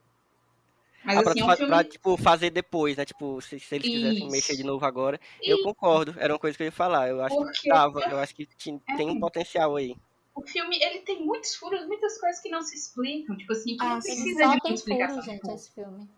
Mas 1.03 1.17
Ah, 1.17 1.21
pra, 1.23 1.31
assim, 1.31 1.39
é 1.41 1.45
um 1.45 1.55
filme. 1.55 1.67
pra, 1.67 1.83
tipo, 1.83 2.17
fazer 2.17 2.49
depois, 2.51 2.97
né? 2.97 3.05
Tipo, 3.05 3.41
se, 3.41 3.59
se 3.59 3.75
eles 3.75 3.87
quisessem 3.89 4.17
Isso. 4.25 4.31
mexer 4.31 4.55
de 4.57 4.63
novo 4.63 4.85
agora. 4.85 5.19
E 5.41 5.49
Eu 5.49 5.63
concordo, 5.63 6.13
era 6.19 6.33
uma 6.33 6.39
coisa 6.39 6.55
que 6.57 6.61
eu 6.63 6.65
ia 6.65 6.71
falar. 6.71 7.07
Eu 7.09 7.21
acho 7.23 7.35
Porque- 7.35 7.61
que 7.61 7.69
dava, 7.69 7.99
eu 8.01 8.17
acho 8.19 8.35
que 8.35 8.45
ti- 8.45 8.79
É. 8.87 8.95
tem 8.97 9.09
um 9.09 9.19
potencial 9.19 9.75
aí. 9.75 9.95
o 10.35 10.41
filme 10.45 10.77
ele 10.81 10.99
tem 10.99 11.25
muitos 11.25 11.55
furos, 11.55 11.85
muitas 11.87 12.17
coisas 12.19 12.41
que 12.41 12.49
não 12.49 12.61
se 12.61 12.75
explicam. 12.75 13.35
Tipo 13.37 13.51
assim, 13.53 13.75
que 13.75 13.83
Ah, 13.83 13.89
não 13.95 13.99
precisa 13.99 14.37
de 14.39 14.43
uma 14.45 14.59
tem 14.59 14.73
explicação. 14.73 15.15
furo, 15.23 15.25
gente, 15.25 15.49
esse 15.53 15.73
filme. 15.73 16.09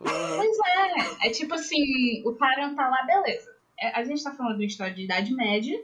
Uhum. 0.00 0.36
Pois 0.36 0.58
é, 0.58 1.28
é 1.28 1.30
tipo 1.30 1.54
assim, 1.54 2.22
o 2.24 2.32
Taran 2.32 2.74
tá 2.74 2.88
lá, 2.88 3.02
beleza. 3.04 3.54
É, 3.78 3.88
a 3.88 4.04
gente 4.04 4.22
tá 4.22 4.32
falando 4.32 4.56
de 4.56 4.64
uma 4.64 4.68
história 4.68 4.94
de 4.94 5.04
Idade 5.04 5.32
Média. 5.34 5.78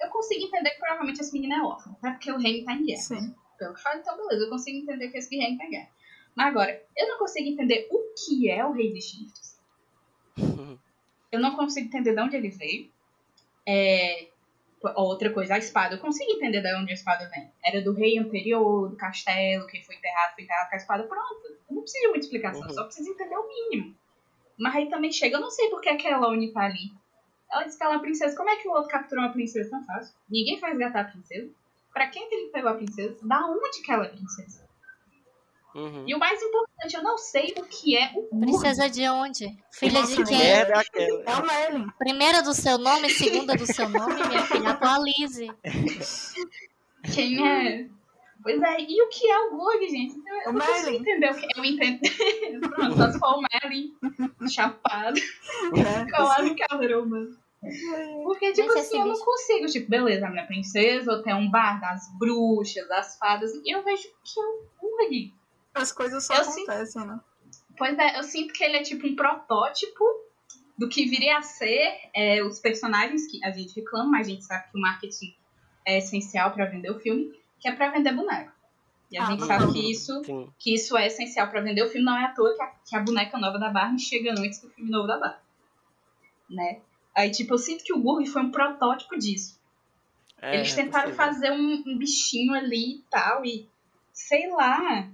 Eu 0.00 0.08
consigo 0.08 0.46
entender 0.46 0.70
que 0.70 0.78
provavelmente 0.78 1.20
esse 1.20 1.32
menino 1.32 1.54
é 1.54 1.62
órfão, 1.62 1.96
até 1.98 2.10
porque 2.10 2.32
o 2.32 2.38
reino 2.38 2.64
tá 2.64 2.72
em 2.72 2.86
guerra. 2.86 3.02
Sim. 3.02 3.34
Pelo 3.58 3.74
que 3.74 3.82
fala, 3.82 3.96
então 3.98 4.16
beleza, 4.16 4.44
eu 4.44 4.50
consigo 4.50 4.78
entender 4.78 5.08
que 5.10 5.18
esse 5.18 5.36
reino 5.36 5.58
tá 5.58 5.64
em 5.64 5.70
guerra. 5.70 5.90
Mas 6.34 6.46
agora, 6.46 6.82
eu 6.96 7.08
não 7.08 7.18
consigo 7.18 7.48
entender 7.48 7.88
o 7.90 8.14
que 8.14 8.50
é 8.50 8.64
o 8.64 8.72
Rei 8.72 8.92
de 8.92 9.02
Chifres. 9.02 9.60
Eu 11.30 11.38
não 11.38 11.54
consigo 11.54 11.86
entender 11.86 12.14
de 12.14 12.20
onde 12.20 12.36
ele 12.36 12.48
veio. 12.48 12.90
É, 13.66 14.29
outra 14.82 15.30
coisa, 15.32 15.54
a 15.54 15.58
espada. 15.58 15.94
Eu 15.94 15.98
consigo 16.00 16.30
entender 16.32 16.62
de 16.62 16.74
onde 16.74 16.90
a 16.90 16.94
espada 16.94 17.28
vem. 17.28 17.50
Era 17.64 17.82
do 17.82 17.92
rei 17.92 18.18
anterior, 18.18 18.88
do 18.88 18.96
castelo, 18.96 19.66
que 19.66 19.82
foi 19.82 19.96
enterrado, 19.96 20.34
foi 20.34 20.44
enterrado 20.44 20.68
com 20.70 20.74
a 20.74 20.78
espada. 20.78 21.02
Pronto. 21.04 21.58
Eu 21.68 21.74
não 21.76 21.82
preciso 21.82 22.02
de 22.02 22.08
muita 22.08 22.24
explicação, 22.26 22.62
Uhum. 22.62 22.70
só 22.70 22.84
preciso 22.84 23.10
entender 23.10 23.36
o 23.36 23.46
mínimo. 23.48 23.94
Mas 24.58 24.74
aí 24.76 24.88
também 24.90 25.10
chega, 25.12 25.36
eu 25.36 25.40
não 25.40 25.50
sei 25.50 25.68
porque 25.70 25.88
aquela 25.88 26.28
Oni 26.28 26.52
tá 26.52 26.62
ali. 26.64 26.92
Ela 27.50 27.64
disse 27.64 27.76
que 27.78 27.82
ela 27.84 27.94
é 27.94 27.96
a 27.96 28.00
princesa. 28.00 28.36
Como 28.36 28.48
é 28.50 28.56
que 28.56 28.68
o 28.68 28.72
outro 28.72 28.90
capturou 28.90 29.24
uma 29.24 29.32
princesa 29.32 29.70
tão 29.70 29.84
fácil? 29.84 30.14
Ninguém 30.28 30.58
faz 30.60 30.72
resgatar 30.72 31.00
a 31.00 31.04
princesa. 31.04 31.50
Pra 31.92 32.06
quem 32.08 32.28
que 32.28 32.34
ele 32.34 32.50
pegou 32.50 32.70
a 32.70 32.74
princesa? 32.74 33.18
Da 33.26 33.44
onde 33.46 33.82
que 33.82 33.90
ela 33.90 34.04
é 34.04 34.08
princesa? 34.08 34.68
Uhum. 35.74 36.04
E 36.06 36.14
o 36.14 36.18
mais 36.18 36.42
importante, 36.42 36.94
eu 36.94 37.02
não 37.02 37.16
sei 37.16 37.54
o 37.56 37.62
que 37.64 37.96
é 37.96 38.12
o 38.14 38.28
Urd. 38.32 38.40
Princesa 38.40 38.90
de 38.90 39.08
onde? 39.08 39.56
Filha 39.72 40.02
de 40.02 40.18
Nossa, 40.18 40.24
quem? 40.24 40.38
Merda 40.38 40.72
é 40.72 40.78
aquela. 40.78 41.22
É 41.22 41.36
o 41.36 41.46
Merlin. 41.46 41.86
Primeira 41.98 42.42
do 42.42 42.52
seu 42.54 42.78
nome, 42.78 43.08
segunda 43.10 43.54
do 43.54 43.66
seu 43.66 43.88
nome, 43.88 44.14
minha 44.26 44.42
filha, 44.42 44.70
atualize. 44.70 45.50
Quem 47.14 47.46
é? 47.48 47.88
Pois 48.42 48.60
é, 48.60 48.80
e 48.80 49.02
o 49.02 49.08
que 49.08 49.30
é 49.30 49.38
o 49.38 49.50
Gurg, 49.50 49.88
gente? 49.88 50.14
Então, 50.16 50.42
eu 50.44 50.50
O 50.50 50.52
não 50.54 50.66
consigo 50.66 50.96
entender 50.96 51.30
o 51.30 51.34
que 51.34 51.58
eu 51.58 51.64
entendo. 51.64 52.00
Pronto, 52.70 52.96
só 52.96 53.10
se 53.12 53.18
for 53.18 53.36
o 53.36 53.42
Merlin 53.42 53.94
chapado, 54.48 55.20
É. 55.76 56.10
colado 56.10 56.46
em 56.46 57.06
mano. 57.06 57.36
Porque, 58.24 58.52
tipo 58.54 58.72
assim, 58.72 58.98
eu 58.98 59.04
não 59.06 59.18
consigo. 59.18 59.66
Tipo, 59.66 59.90
beleza, 59.90 60.26
a 60.26 60.30
minha 60.30 60.46
princesa, 60.46 61.12
ou 61.12 61.22
tem 61.22 61.34
um 61.34 61.50
bar 61.50 61.78
das 61.80 62.10
bruxas, 62.18 62.88
das 62.88 63.18
fadas, 63.18 63.52
e 63.62 63.74
eu 63.74 63.82
vejo 63.84 64.08
que 64.24 64.40
é 64.40 64.42
o 64.42 64.64
Gurg. 64.80 65.34
As 65.74 65.92
coisas 65.92 66.24
só 66.26 66.34
Eu 66.34 66.42
acontecem, 66.42 67.06
né? 67.06 67.20
Pois 67.78 67.98
é, 67.98 68.18
eu 68.18 68.22
sinto 68.24 68.52
que 68.52 68.62
ele 68.62 68.76
é 68.76 68.82
tipo 68.82 69.06
um 69.06 69.16
protótipo 69.16 70.04
do 70.76 70.88
que 70.88 71.06
viria 71.08 71.38
a 71.38 71.42
ser 71.42 71.92
é, 72.14 72.42
os 72.42 72.58
personagens 72.58 73.26
que 73.30 73.42
a 73.44 73.50
gente 73.50 73.74
reclama, 73.78 74.10
mas 74.10 74.26
a 74.26 74.30
gente 74.30 74.44
sabe 74.44 74.70
que 74.70 74.76
o 74.76 74.80
marketing 74.80 75.34
é 75.86 75.98
essencial 75.98 76.52
pra 76.52 76.66
vender 76.66 76.90
o 76.90 76.98
filme, 77.00 77.32
que 77.58 77.68
é 77.68 77.72
pra 77.72 77.90
vender 77.90 78.12
boneco. 78.12 78.52
E 79.10 79.18
a 79.18 79.22
Ah, 79.24 79.26
gente 79.26 79.40
não. 79.40 79.46
sabe 79.46 79.72
que 79.72 79.90
isso, 79.90 80.22
Sim. 80.24 80.52
que 80.58 80.74
isso 80.74 80.96
é 80.96 81.06
essencial 81.06 81.48
pra 81.48 81.60
vender 81.60 81.82
o 81.82 81.88
filme. 81.88 82.04
Não 82.04 82.16
é 82.16 82.24
à 82.26 82.28
toa 82.34 82.54
que 82.54 82.62
a, 82.62 82.66
que 82.88 82.96
a 82.96 83.00
boneca 83.00 83.38
nova 83.38 83.58
da 83.58 83.68
Barbie 83.68 83.98
chega 84.00 84.32
antes 84.32 84.60
do 84.60 84.70
filme 84.70 84.90
novo 84.90 85.06
da 85.08 85.18
Barbie. 85.18 85.40
Né? 86.48 86.80
Aí, 87.14 87.30
tipo, 87.30 87.54
eu 87.54 87.58
sinto 87.58 87.82
que 87.84 87.92
o 87.92 88.00
Gurg 88.00 88.26
foi 88.26 88.42
um 88.42 88.50
protótipo 88.50 89.18
disso. 89.18 89.58
É, 90.40 90.56
Eles 90.56 90.72
é 90.72 90.76
tentaram 90.76 91.10
possível. 91.10 91.26
fazer 91.26 91.50
um, 91.50 91.82
um 91.86 91.98
bichinho 91.98 92.54
ali 92.54 92.96
e 92.98 93.04
tal, 93.10 93.44
e 93.44 93.68
sei 94.12 94.48
lá. 94.50 95.08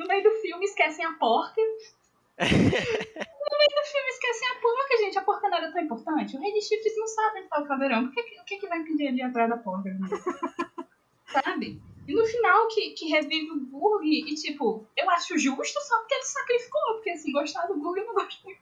No 0.00 0.06
meio 0.06 0.22
do 0.22 0.30
filme 0.40 0.64
esquecem 0.64 1.04
a 1.04 1.12
porca. 1.12 1.60
no 2.40 2.46
meio 2.48 2.62
do 2.64 3.86
filme 3.86 4.08
esquecem 4.08 4.48
a 4.48 4.60
porca, 4.62 4.96
gente. 4.98 5.18
A 5.18 5.22
porca 5.22 5.48
não 5.50 5.58
era 5.58 5.70
tão 5.70 5.82
importante. 5.82 6.36
O 6.36 6.40
rei 6.40 6.52
de 6.54 6.62
chifres 6.62 6.96
não 6.96 7.06
sabe 7.06 7.40
onde 7.40 7.48
tá 7.48 7.60
o 7.60 7.66
caveirão. 7.66 8.06
Por 8.06 8.14
que, 8.14 8.22
que- 8.22 8.40
o 8.40 8.44
que, 8.44 8.56
que 8.56 8.66
vai 8.66 8.78
impedir 8.78 9.04
ele 9.08 9.16
de 9.16 9.22
atrás 9.22 9.50
da 9.50 9.58
porca? 9.58 9.90
sabe? 11.44 11.80
E 12.08 12.14
no 12.14 12.24
final 12.26 12.66
que, 12.68 12.90
que 12.92 13.08
revive 13.08 13.50
o 13.50 13.60
Gurg 13.66 14.06
e, 14.08 14.34
tipo, 14.34 14.86
eu 14.96 15.08
acho 15.10 15.38
justo 15.38 15.78
só 15.82 15.98
porque 15.98 16.14
ele 16.14 16.24
sacrificou. 16.24 16.94
Porque, 16.94 17.10
assim, 17.10 17.30
gostar 17.30 17.66
do 17.66 17.78
Gurg 17.78 18.00
eu 18.00 18.06
não 18.06 18.14
gosto 18.14 18.42
muito. 18.44 18.58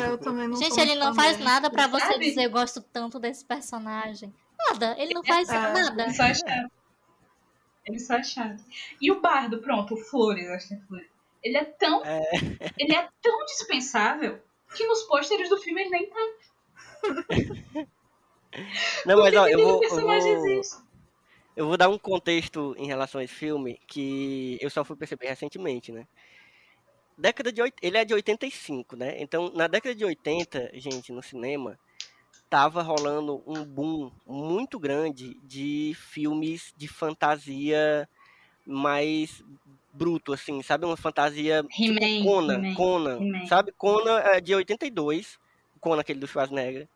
É, 0.00 0.08
eu 0.10 0.18
também 0.18 0.46
não 0.48 0.56
Gente, 0.56 0.80
ele 0.80 0.94
não 0.94 1.12
faz 1.14 1.38
nada 1.38 1.68
pra 1.70 1.86
você 1.88 2.06
Sabe? 2.06 2.20
dizer 2.20 2.44
eu 2.44 2.50
gosto 2.50 2.80
tanto 2.80 3.18
desse 3.18 3.44
personagem. 3.44 4.32
Nada, 4.70 4.94
ele 4.98 5.12
não 5.12 5.24
faz 5.24 5.48
É. 5.48 5.52
nada. 5.58 6.10
Só 6.14 6.22
é. 6.22 6.66
Ele 7.84 7.98
só 7.98 8.14
é 8.14 8.22
chato. 8.22 8.62
E 9.00 9.10
o 9.10 9.20
bardo, 9.20 9.58
pronto, 9.58 9.94
o 9.94 9.96
Flores, 9.96 10.48
acho 10.48 10.68
que 10.68 10.74
é 10.74 10.80
Flores. 10.80 11.08
Ele 11.42 11.56
é 11.56 11.64
tão. 11.64 12.02
Ele 12.78 12.94
é 12.94 13.08
tão 13.20 13.44
dispensável 13.46 14.40
que 14.74 14.86
nos 14.86 15.02
pôsteres 15.02 15.48
do 15.48 15.58
filme 15.58 15.82
ele 15.82 15.90
nem 15.90 16.08
tá. 16.08 16.20
Não, 19.06 19.18
mas 19.18 19.34
ó, 19.34 19.48
eu 19.48 19.58
vou, 19.58 19.82
eu 19.82 19.90
vou, 19.90 20.62
eu 21.56 21.66
vou 21.66 21.76
dar 21.76 21.88
um 21.88 21.98
contexto 21.98 22.74
em 22.78 22.86
relação 22.86 23.20
a 23.20 23.24
esse 23.24 23.34
filme 23.34 23.78
que 23.86 24.58
eu 24.60 24.70
só 24.70 24.84
fui 24.84 24.96
perceber 24.96 25.28
recentemente, 25.28 25.92
né? 25.92 26.06
Década 27.16 27.52
de 27.52 27.60
ele 27.82 27.98
é 27.98 28.04
de 28.04 28.14
85, 28.14 28.96
né? 28.96 29.16
Então, 29.18 29.50
na 29.54 29.66
década 29.66 29.94
de 29.94 30.04
80, 30.04 30.70
gente, 30.74 31.12
no 31.12 31.22
cinema, 31.22 31.78
tava 32.52 32.82
rolando 32.82 33.42
um 33.46 33.64
boom 33.64 34.12
muito 34.26 34.78
grande 34.78 35.38
de 35.42 35.96
filmes 35.96 36.74
de 36.76 36.86
fantasia 36.86 38.06
mais 38.66 39.42
bruto, 39.90 40.34
assim, 40.34 40.60
sabe? 40.60 40.84
Uma 40.84 40.98
fantasia 40.98 41.62
tipo 41.62 42.24
Conan, 42.24 42.74
Conan, 42.74 43.46
sabe? 43.46 43.72
Conan 43.72 44.18
é 44.18 44.38
de 44.38 44.54
82, 44.54 45.38
Conan 45.80 46.02
aquele 46.02 46.20
do 46.20 46.26
Schwarzenegger. 46.26 46.86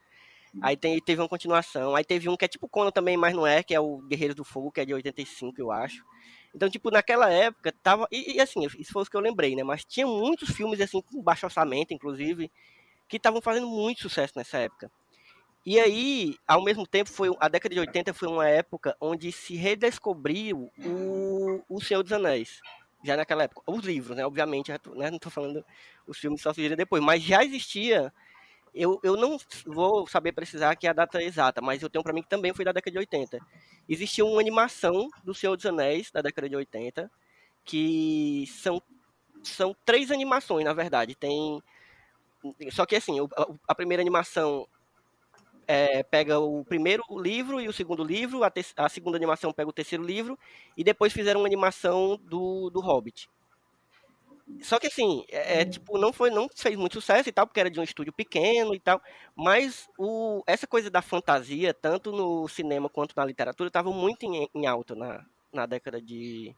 Aí 0.60 0.76
tem, 0.76 1.00
teve 1.00 1.22
uma 1.22 1.28
continuação. 1.28 1.96
Aí 1.96 2.04
teve 2.04 2.28
um 2.28 2.36
que 2.36 2.44
é 2.44 2.48
tipo 2.48 2.68
Conan 2.68 2.90
também, 2.90 3.16
mas 3.16 3.34
não 3.34 3.46
é, 3.46 3.62
que 3.62 3.74
é 3.74 3.80
o 3.80 3.96
Guerreiros 4.02 4.36
do 4.36 4.44
Fogo, 4.44 4.70
que 4.70 4.82
é 4.82 4.84
de 4.84 4.92
85, 4.92 5.58
eu 5.58 5.72
acho. 5.72 6.04
Então, 6.54 6.68
tipo, 6.68 6.90
naquela 6.90 7.30
época, 7.30 7.72
tava. 7.82 8.06
E, 8.12 8.36
e, 8.36 8.40
assim, 8.42 8.60
isso 8.78 8.92
foi 8.92 9.04
o 9.04 9.06
que 9.06 9.16
eu 9.16 9.20
lembrei, 9.22 9.56
né? 9.56 9.62
Mas 9.62 9.86
tinha 9.86 10.06
muitos 10.06 10.50
filmes, 10.50 10.82
assim, 10.82 11.00
com 11.00 11.22
baixo 11.22 11.46
orçamento, 11.46 11.94
inclusive, 11.94 12.50
que 13.08 13.16
estavam 13.16 13.40
fazendo 13.40 13.66
muito 13.66 14.02
sucesso 14.02 14.34
nessa 14.36 14.58
época. 14.58 14.90
E 15.66 15.80
aí, 15.80 16.36
ao 16.46 16.62
mesmo 16.62 16.86
tempo, 16.86 17.10
foi 17.10 17.28
a 17.40 17.48
década 17.48 17.74
de 17.74 17.80
80 17.80 18.14
foi 18.14 18.28
uma 18.28 18.48
época 18.48 18.96
onde 19.00 19.32
se 19.32 19.56
redescobriu 19.56 20.70
o, 20.78 21.60
o 21.68 21.80
Senhor 21.80 22.04
dos 22.04 22.12
Anéis. 22.12 22.60
Já 23.02 23.16
naquela 23.16 23.42
época. 23.42 23.62
Os 23.66 23.84
livros, 23.84 24.16
né? 24.16 24.24
Obviamente, 24.24 24.72
tô- 24.78 24.94
né? 24.94 25.10
não 25.10 25.18
tô 25.18 25.28
falando 25.28 25.64
os 26.06 26.18
filmes 26.18 26.40
só 26.40 26.52
surgiram 26.54 26.76
depois, 26.76 27.02
mas 27.02 27.20
já 27.20 27.44
existia. 27.44 28.12
Eu, 28.72 29.00
eu 29.02 29.16
não 29.16 29.38
vou 29.66 30.06
saber 30.06 30.32
precisar 30.32 30.76
que 30.76 30.86
é 30.86 30.90
a 30.90 30.92
data 30.92 31.20
exata, 31.20 31.60
mas 31.60 31.82
eu 31.82 31.90
tenho 31.90 32.04
para 32.04 32.12
mim 32.12 32.22
que 32.22 32.28
também 32.28 32.54
foi 32.54 32.64
da 32.64 32.72
década 32.72 32.92
de 32.92 32.98
80. 32.98 33.38
Existia 33.88 34.24
uma 34.24 34.40
animação 34.40 35.08
do 35.24 35.34
Senhor 35.34 35.56
dos 35.56 35.66
Anéis, 35.66 36.12
da 36.12 36.22
década 36.22 36.48
de 36.48 36.54
80, 36.56 37.10
que 37.64 38.44
são, 38.48 38.80
são 39.42 39.74
três 39.84 40.12
animações, 40.12 40.64
na 40.64 40.72
verdade. 40.74 41.16
Tem. 41.16 41.60
Só 42.70 42.86
que 42.86 42.94
assim, 42.94 43.16
a 43.66 43.74
primeira 43.74 44.02
animação 44.02 44.68
é, 45.66 46.02
pega 46.02 46.38
o 46.38 46.64
primeiro 46.64 47.02
livro 47.10 47.60
e 47.60 47.68
o 47.68 47.72
segundo 47.72 48.04
livro, 48.04 48.44
a, 48.44 48.50
te- 48.50 48.66
a 48.76 48.88
segunda 48.88 49.16
animação 49.16 49.52
pega 49.52 49.68
o 49.70 49.72
terceiro 49.72 50.04
livro, 50.04 50.38
e 50.76 50.84
depois 50.84 51.12
fizeram 51.12 51.40
uma 51.40 51.46
animação 51.48 52.18
do, 52.24 52.70
do 52.70 52.80
Hobbit. 52.80 53.28
Só 54.62 54.78
que 54.78 54.86
assim, 54.86 55.24
é, 55.28 55.62
é, 55.62 55.64
tipo, 55.64 55.98
não 55.98 56.12
foi, 56.12 56.30
não 56.30 56.48
fez 56.54 56.76
muito 56.76 56.94
sucesso 56.94 57.28
e 57.28 57.32
tal, 57.32 57.46
porque 57.46 57.58
era 57.60 57.70
de 57.70 57.80
um 57.80 57.82
estúdio 57.82 58.12
pequeno 58.12 58.74
e 58.74 58.80
tal, 58.80 59.00
mas 59.34 59.88
o, 59.98 60.42
essa 60.46 60.66
coisa 60.66 60.88
da 60.90 61.02
fantasia, 61.02 61.74
tanto 61.74 62.12
no 62.12 62.46
cinema 62.48 62.88
quanto 62.88 63.14
na 63.16 63.24
literatura, 63.24 63.68
estava 63.68 63.90
muito 63.90 64.24
em, 64.24 64.48
em 64.54 64.66
alta 64.66 64.94
na, 64.94 65.24
na 65.52 65.66
década 65.66 66.00
de 66.00 66.54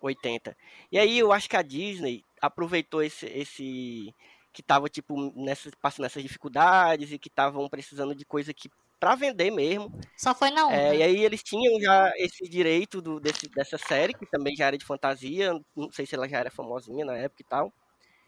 80. 0.00 0.56
E 0.90 0.98
aí 0.98 1.18
eu 1.18 1.30
acho 1.32 1.48
que 1.50 1.56
a 1.56 1.62
Disney 1.62 2.24
aproveitou 2.40 3.02
esse, 3.02 3.26
esse 3.26 4.14
que 4.58 4.62
tava 4.64 4.88
tipo 4.88 5.32
nessa, 5.40 5.70
passando 5.80 6.06
essas 6.06 6.20
dificuldades 6.20 7.12
e 7.12 7.18
que 7.18 7.28
estavam 7.28 7.68
precisando 7.68 8.12
de 8.12 8.24
coisa 8.24 8.52
que 8.52 8.68
para 8.98 9.14
vender 9.14 9.52
mesmo. 9.52 9.92
Só 10.16 10.34
foi 10.34 10.50
na 10.50 10.66
onda. 10.66 10.74
É, 10.74 10.96
e 10.96 11.02
aí 11.04 11.24
eles 11.24 11.44
tinham 11.44 11.80
já 11.80 12.12
esse 12.16 12.42
direito 12.48 13.00
do, 13.00 13.20
desse, 13.20 13.48
dessa 13.48 13.78
série, 13.78 14.12
que 14.14 14.26
também 14.26 14.56
já 14.56 14.66
era 14.66 14.76
de 14.76 14.84
fantasia, 14.84 15.52
não 15.76 15.92
sei 15.92 16.06
se 16.06 16.16
ela 16.16 16.28
já 16.28 16.38
era 16.38 16.50
famosinha 16.50 17.04
na 17.06 17.14
época 17.16 17.40
e 17.40 17.44
tal. 17.44 17.72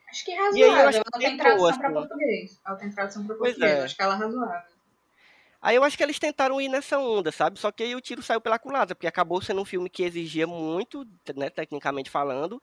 Acho 0.09 0.25
que 0.25 0.31
é 0.31 0.37
E 0.55 0.63
aí 0.63 0.71
razoável. 0.71 0.83
eu 0.85 0.89
acho 0.89 0.99
ela 0.99 1.05
que 1.05 1.19
tem 1.19 1.37
tentou, 1.37 1.37
tradução 1.37 1.69
assim. 1.69 1.93
português. 1.95 2.61
Ela 2.65 2.77
tem 2.77 2.91
tradução 2.93 3.27
Pois 3.27 3.39
português. 3.39 3.73
é. 3.73 3.83
Acho 3.83 3.97
que 3.97 4.03
ela 4.03 4.15
é 4.15 4.19
razoável. 4.19 4.71
Aí 5.61 5.75
eu 5.75 5.83
acho 5.83 5.97
que 5.97 6.03
eles 6.05 6.19
tentaram 6.21 6.61
ir 6.61 6.69
nessa 6.69 6.97
onda, 6.99 7.33
sabe? 7.33 7.59
Só 7.59 7.73
que 7.73 7.83
aí 7.83 7.97
o 7.97 8.01
tiro 8.01 8.23
saiu 8.23 8.41
pela 8.41 8.57
culatra, 8.59 8.95
porque 8.95 9.09
acabou 9.09 9.43
sendo 9.43 9.61
um 9.61 9.65
filme 9.65 9.91
que 9.91 10.05
exigia 10.05 10.47
muito, 10.47 11.05
né, 11.37 11.51
tecnicamente 11.51 12.09
falando. 12.09 12.63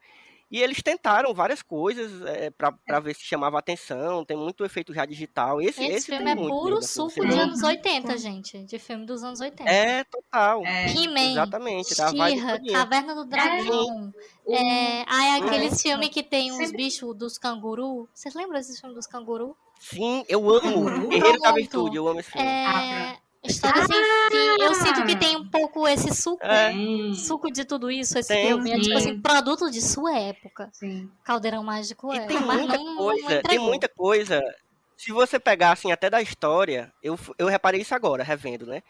E 0.49 0.61
eles 0.61 0.81
tentaram 0.81 1.33
várias 1.33 1.61
coisas 1.61 2.21
é, 2.25 2.49
pra, 2.49 2.71
pra 2.71 2.99
ver 3.01 3.13
se 3.13 3.21
chamava 3.23 3.59
atenção. 3.59 4.23
Tem 4.23 4.37
muito 4.37 4.63
efeito 4.63 4.93
já 4.93 5.05
digital. 5.05 5.61
Esse, 5.61 5.83
Esse, 5.83 5.93
esse 5.93 6.05
filme 6.07 6.31
é 6.31 6.35
muito 6.35 6.49
puro 6.55 6.75
mesmo, 6.75 6.83
suco 6.87 7.27
de 7.27 7.37
anos 7.37 7.61
80, 7.61 8.17
gente. 8.17 8.63
De 8.63 8.79
filme 8.79 9.05
dos 9.05 9.23
anos 9.23 9.41
80. 9.41 9.69
É, 9.69 10.05
total. 10.05 10.65
É. 10.65 10.87
He-Man, 10.89 11.31
Exatamente. 11.31 11.93
She-Ra. 11.93 12.59
Caverna 12.71 13.13
do 13.15 13.25
Dragão. 13.25 14.13
O- 14.45 14.53
É, 14.55 15.03
ai, 15.07 15.41
aqueles 15.41 15.73
Uhum. 15.73 15.79
filmes 15.79 16.09
que 16.09 16.23
tem 16.23 16.51
uns 16.53 16.71
bichos 16.71 17.13
dos 17.17 17.37
canguru. 17.37 18.07
Vocês 18.13 18.33
lembram 18.33 18.57
desses 18.57 18.79
filmes 18.79 18.95
dos 18.95 19.05
canguru? 19.07 19.53
Sim, 19.79 20.23
eu 20.29 20.49
amo. 20.49 21.07
Guerreiro 21.09 21.39
da. 21.39 21.51
Virtude, 21.51 21.97
eu 21.97 22.07
amo 22.07 22.19
esse 22.21 22.31
filme. 22.31 22.47
É, 22.47 23.17
História 23.47 23.85
sem 23.85 24.03
fim. 24.31 24.63
Eu 24.63 24.75
sinto 24.75 25.05
que 25.05 25.15
tem 25.15 25.35
um 25.35 25.47
pouco 25.47 25.87
esse 25.87 26.13
suco. 26.13 26.45
É. 26.45 26.71
Sim. 26.71 27.13
Suco 27.13 27.51
de 27.51 27.65
tudo 27.65 27.89
isso, 27.89 28.17
esse 28.17 28.29
Tem, 28.29 28.47
filme. 28.47 28.71
É 28.71 28.75
tipo 28.75 28.99
sim. 28.99 29.11
assim, 29.11 29.21
produto 29.21 29.69
de 29.71 29.81
sua 29.81 30.17
época. 30.17 30.69
Sim. 30.73 31.09
Caldeirão 31.23 31.63
Mágico 31.63 32.13
E 32.13 32.17
é. 32.17 32.25
tem 32.25 32.39
mas 32.39 32.59
muita 32.59 32.77
não, 32.77 32.85
não 32.85 32.97
coisa, 32.97 33.27
tem 33.27 33.37
entregou. 33.37 33.67
muita 33.67 33.89
coisa. 33.89 34.55
Se 34.97 35.11
você 35.11 35.39
pegar, 35.39 35.71
assim, 35.73 35.91
até 35.91 36.09
da 36.09 36.21
história, 36.21 36.91
eu, 37.03 37.17
eu 37.37 37.47
reparei 37.47 37.81
isso 37.81 37.93
agora, 37.93 38.23
revendo, 38.23 38.65
né? 38.65 38.81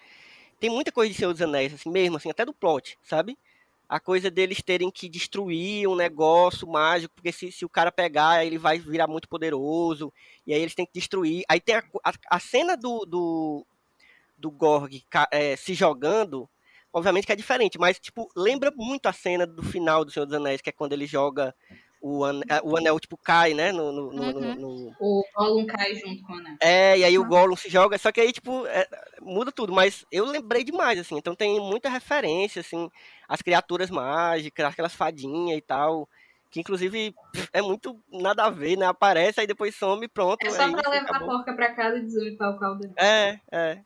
Tem 0.60 0.70
muita 0.70 0.92
coisa 0.92 1.12
de 1.12 1.18
Senhor 1.18 1.34
dos 1.34 1.42
Anéis, 1.42 1.74
assim 1.74 1.90
mesmo, 1.92 2.18
assim, 2.18 2.30
até 2.30 2.46
do 2.46 2.54
plot, 2.54 2.98
sabe? 3.04 3.38
A 3.90 4.00
coisa 4.00 4.32
deles 4.32 4.62
terem 4.62 4.90
que 4.90 5.08
destruir 5.08 5.88
um 5.88 5.96
negócio 5.96 6.68
mágico, 6.68 7.14
porque 7.16 7.32
se, 7.32 7.52
se 7.52 7.64
o 7.64 7.70
cara 7.70 7.92
pegar, 7.92 8.46
ele 8.46 8.58
vai 8.58 8.80
virar 8.80 9.08
muito 9.08 9.30
poderoso, 9.30 10.12
e 10.46 10.54
aí 10.54 10.62
eles 10.62 10.76
têm 10.76 10.86
que 10.86 10.94
destruir. 10.94 11.44
Aí 11.48 11.60
tem 11.60 11.76
a, 11.76 11.84
a, 12.04 12.14
a 12.32 12.40
cena 12.40 12.76
do, 12.76 13.06
do, 13.06 13.66
do 14.38 14.52
Gorg 14.52 15.04
é, 15.32 15.56
se 15.56 15.74
jogando, 15.74 16.50
obviamente 16.94 17.26
que 17.26 17.32
é 17.32 17.36
diferente, 17.36 17.78
mas, 17.80 18.00
tipo, 18.00 18.30
lembra 18.36 18.72
muito 18.76 19.08
a 19.08 19.14
cena 19.14 19.46
do 19.48 19.64
final 19.64 20.06
do 20.06 20.12
Senhor 20.12 20.26
dos 20.26 20.36
Anéis, 20.36 20.62
que 20.62 20.70
é 20.70 20.74
quando 20.74 20.94
ele 20.94 21.06
joga 21.08 21.54
o, 22.00 22.24
an- 22.24 22.42
é, 22.48 22.62
o 22.64 22.78
anel, 22.78 23.00
tipo, 23.00 23.18
cai, 23.18 23.54
né? 23.56 23.72
No, 23.72 23.92
no, 23.92 24.14
no- 24.14 24.24
Uhum. 24.40 24.56
no- 24.56 24.96
O 25.00 25.24
Gollum 25.36 25.66
cai 25.66 25.96
junto 25.96 26.22
com 26.24 26.34
a 26.34 26.38
Ana. 26.38 26.58
É, 26.62 26.98
e 27.00 27.04
aí 27.04 27.18
o 27.18 27.26
Gollum 27.26 27.56
se 27.56 27.70
joga, 27.70 27.98
só 27.98 28.12
que 28.12 28.22
aí, 28.22 28.32
tipo, 28.32 28.66
é, 28.68 28.88
muda 29.20 29.52
tudo, 29.52 29.74
mas 29.74 30.06
eu 30.12 30.26
lembrei 30.26 30.64
demais, 30.64 31.00
assim, 31.00 31.18
então 31.18 31.36
tem 31.36 31.60
muita 31.60 31.90
referência, 31.90 32.60
assim, 32.60 32.90
as 33.28 33.42
criaturas 33.42 33.90
mágicas, 33.90 34.66
aquelas 34.68 34.94
fadinhas 34.94 35.58
e 35.58 35.62
tal, 35.62 36.08
que 36.52 36.60
inclusive 36.60 37.14
é 37.52 37.62
muito 37.62 38.00
nada 38.12 38.46
a 38.46 38.50
ver, 38.50 38.78
né? 38.78 38.86
Aparece, 38.86 39.40
aí 39.42 39.48
depois 39.48 39.76
some 39.76 40.06
e 40.06 40.08
pronto. 40.08 40.46
É 40.46 40.50
só 40.52 40.64
aí 40.64 40.72
pra 40.72 40.90
levar 40.92 41.04
acabou. 41.10 41.32
a 41.32 41.36
porca 41.38 41.54
pra 41.56 41.74
casa 41.76 41.98
e 41.98 42.02
desolimpar 42.02 42.56
o 42.56 42.60
caldeirão. 42.60 42.96
É, 42.98 43.40
é. 43.52 43.82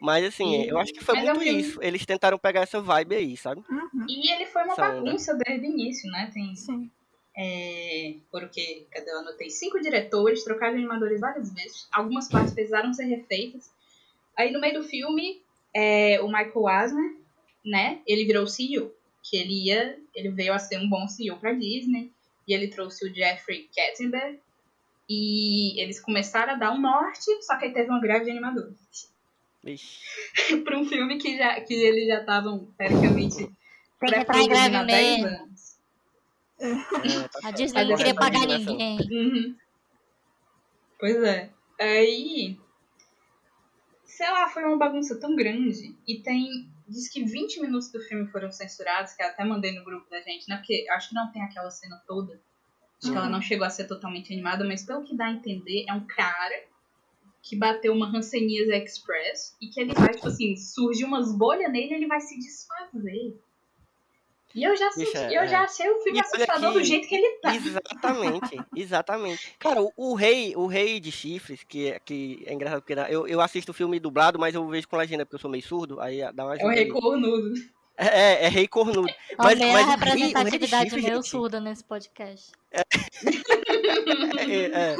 Mas 0.00 0.24
assim, 0.26 0.62
E- 0.62 0.68
eu 0.68 0.78
acho 0.78 0.92
que 0.92 1.02
foi 1.02 1.14
mas 1.16 1.24
muito 1.24 1.40
filme- 1.40 1.60
isso. 1.60 1.82
Eles 1.82 2.04
tentaram 2.04 2.38
pegar 2.38 2.60
essa 2.62 2.80
vibe 2.80 3.14
aí, 3.16 3.36
sabe? 3.36 3.62
Uhum, 3.70 4.06
E 4.08 4.30
ele 4.30 4.46
foi 4.46 4.62
uma 4.64 4.72
Essa 4.74 4.88
onda. 4.90 5.02
bagunça 5.02 5.34
desde 5.34 5.66
o 5.66 5.70
início, 5.70 6.10
né? 6.10 6.30
Tem, 6.32 6.54
sim. 6.54 6.90
é, 7.38 8.14
porque, 8.30 8.86
cadê 8.90 9.10
eu 9.10 9.18
anotei? 9.18 9.50
Cinco 9.50 9.80
diretores, 9.80 10.42
trocaram 10.44 10.72
de 10.74 10.78
animadores 10.80 11.20
várias 11.20 11.52
vezes. 11.52 11.86
Algumas 11.92 12.28
partes 12.28 12.52
precisaram 12.54 12.92
ser 12.94 13.04
refeitas. 13.04 13.70
Aí 14.36 14.50
no 14.50 14.60
meio 14.60 14.80
do 14.80 14.84
filme, 14.84 15.40
é, 15.74 16.20
o 16.22 16.26
Michael 16.28 16.68
Eisner, 16.82 17.14
né? 17.64 18.00
Ele 18.06 18.24
virou 18.24 18.44
o 18.44 18.48
CEO. 18.48 18.92
Que 19.22 19.36
ele 19.38 19.64
ia, 19.66 19.98
ele 20.14 20.28
veio 20.30 20.52
a 20.54 20.58
ser 20.58 20.78
um 20.78 20.88
bom 20.88 21.06
CEO 21.08 21.36
pra 21.38 21.52
Disney. 21.52 22.10
E 22.46 22.54
ele 22.54 22.68
trouxe 22.68 23.04
o 23.06 23.12
Jeffrey 23.14 23.68
Katzenberg. 23.74 24.38
E 25.08 25.80
eles 25.80 26.00
começaram 26.00 26.54
a 26.54 26.56
dar 26.56 26.72
um 26.72 26.80
norte, 26.80 27.24
só 27.42 27.56
que 27.58 27.66
aí 27.66 27.72
teve 27.72 27.88
uma 27.90 28.00
greve 28.00 28.24
de 28.26 28.30
animadores. 28.30 28.76
Para 30.64 30.78
um 30.78 30.84
filme 30.84 31.18
que, 31.18 31.36
já, 31.36 31.60
que 31.60 31.74
eles 31.74 32.06
já 32.06 32.20
estavam, 32.20 32.68
teoricamente, 32.78 33.50
pré-produzindo 33.98 34.76
há 34.76 34.84
10 34.84 35.22
mesmo. 35.22 35.26
anos. 35.26 35.76
É, 36.58 36.74
tá 36.74 37.38
A 37.38 37.42
certo. 37.42 37.56
Disney 37.56 37.84
não 37.84 37.96
queria 37.96 38.14
pagar 38.14 38.46
divulgação. 38.46 38.76
ninguém. 38.76 38.98
Uhum. 39.10 39.56
Pois 40.98 41.22
é. 41.22 41.50
Aí, 41.78 42.58
sei 44.04 44.30
lá, 44.30 44.48
foi 44.48 44.64
uma 44.64 44.78
bagunça 44.78 45.18
tão 45.20 45.36
grande. 45.36 45.94
E 46.06 46.20
tem. 46.22 46.70
Diz 46.88 47.08
que 47.08 47.24
20 47.24 47.60
minutos 47.60 47.90
do 47.90 48.00
filme 48.00 48.28
foram 48.28 48.50
censurados, 48.52 49.12
que 49.12 49.22
eu 49.22 49.26
até 49.26 49.44
mandei 49.44 49.72
no 49.72 49.84
grupo 49.84 50.08
da 50.08 50.20
gente, 50.20 50.48
né? 50.48 50.56
Porque 50.56 50.86
acho 50.90 51.08
que 51.08 51.14
não 51.16 51.30
tem 51.32 51.42
aquela 51.42 51.68
cena 51.70 52.00
toda. 52.06 52.40
Acho 53.02 53.12
que 53.12 53.18
ela 53.18 53.28
não 53.28 53.42
chegou 53.42 53.66
a 53.66 53.70
ser 53.70 53.86
totalmente 53.86 54.32
animada, 54.32 54.64
mas 54.64 54.84
pelo 54.84 55.02
que 55.02 55.14
dá 55.14 55.26
a 55.26 55.32
entender, 55.32 55.84
é 55.88 55.92
um 55.92 56.06
cara 56.06 56.54
que 57.48 57.54
bateu 57.56 57.92
uma 57.92 58.08
Hanseníase 58.08 58.72
Express 58.72 59.54
e 59.62 59.68
que 59.68 59.80
ele 59.80 59.94
vai, 59.94 60.08
tipo 60.12 60.26
assim, 60.26 60.56
surge 60.56 61.04
umas 61.04 61.30
bolhas 61.36 61.70
nele 61.70 61.92
e 61.92 61.94
ele 61.94 62.06
vai 62.08 62.20
se 62.20 62.36
desfazer. 62.38 63.38
E 64.52 64.64
eu 64.64 64.74
já, 64.74 64.90
senti, 64.90 65.06
Bicha, 65.12 65.30
eu 65.32 65.42
é. 65.42 65.46
já 65.48 65.60
achei 65.60 65.88
o 65.88 65.98
filme 66.02 66.18
E 66.18 66.22
assustador 66.22 66.72
que- 66.72 66.78
do 66.78 66.84
jeito 66.84 67.06
que 67.06 67.14
ele 67.14 67.28
tá. 67.42 67.54
Exatamente, 67.54 68.58
exatamente. 68.74 69.54
Cara, 69.58 69.82
o, 69.82 69.92
o 69.96 70.14
rei, 70.14 70.56
o 70.56 70.66
rei 70.66 70.98
de 70.98 71.12
chifres, 71.12 71.62
que, 71.62 71.88
é- 71.90 72.00
que 72.00 72.42
é 72.46 72.54
engraçado 72.54 72.80
porque 72.82 72.94
eu, 73.12 73.28
eu 73.28 73.40
assisto 73.40 73.70
o 73.70 73.74
filme 73.74 74.00
dublado, 74.00 74.38
mas 74.38 74.54
eu 74.54 74.66
vejo 74.66 74.88
com 74.88 74.96
legenda 74.96 75.24
porque 75.24 75.36
eu 75.36 75.40
sou 75.40 75.50
meio 75.50 75.62
surdo, 75.62 76.00
aí 76.00 76.20
dá 76.32 76.46
uma 76.46 76.56
É 76.56 76.64
o 76.64 76.68
rei 76.68 76.88
cornudo. 76.88 77.52
É, 77.98 78.06
é, 78.06 78.44
é 78.44 78.48
rei 78.48 78.66
cornudo. 78.66 79.08
Mas, 79.38 79.58
mas 79.58 79.88
a 79.88 79.94
o 79.94 79.98
rei- 79.98 80.10
rei 80.14 80.28
de 80.28 80.34
representatividade 80.34 80.84
chifres, 80.90 81.04
meio 81.04 81.16
gente, 81.16 81.28
surda 81.28 81.60
nesse 81.60 81.84
podcast. 81.84 82.52
É, 82.72 82.82
é, 83.88 84.96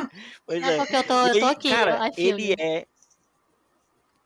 pois 0.47 0.63
É 0.63 0.75
é. 0.75 0.77
porque 0.79 0.97
eu 0.97 1.05
tô, 1.05 1.27
eu 1.29 1.41
tô 1.41 1.47
aqui, 1.47 1.71
cara, 1.71 2.11
ele 2.17 2.55
é. 2.59 2.87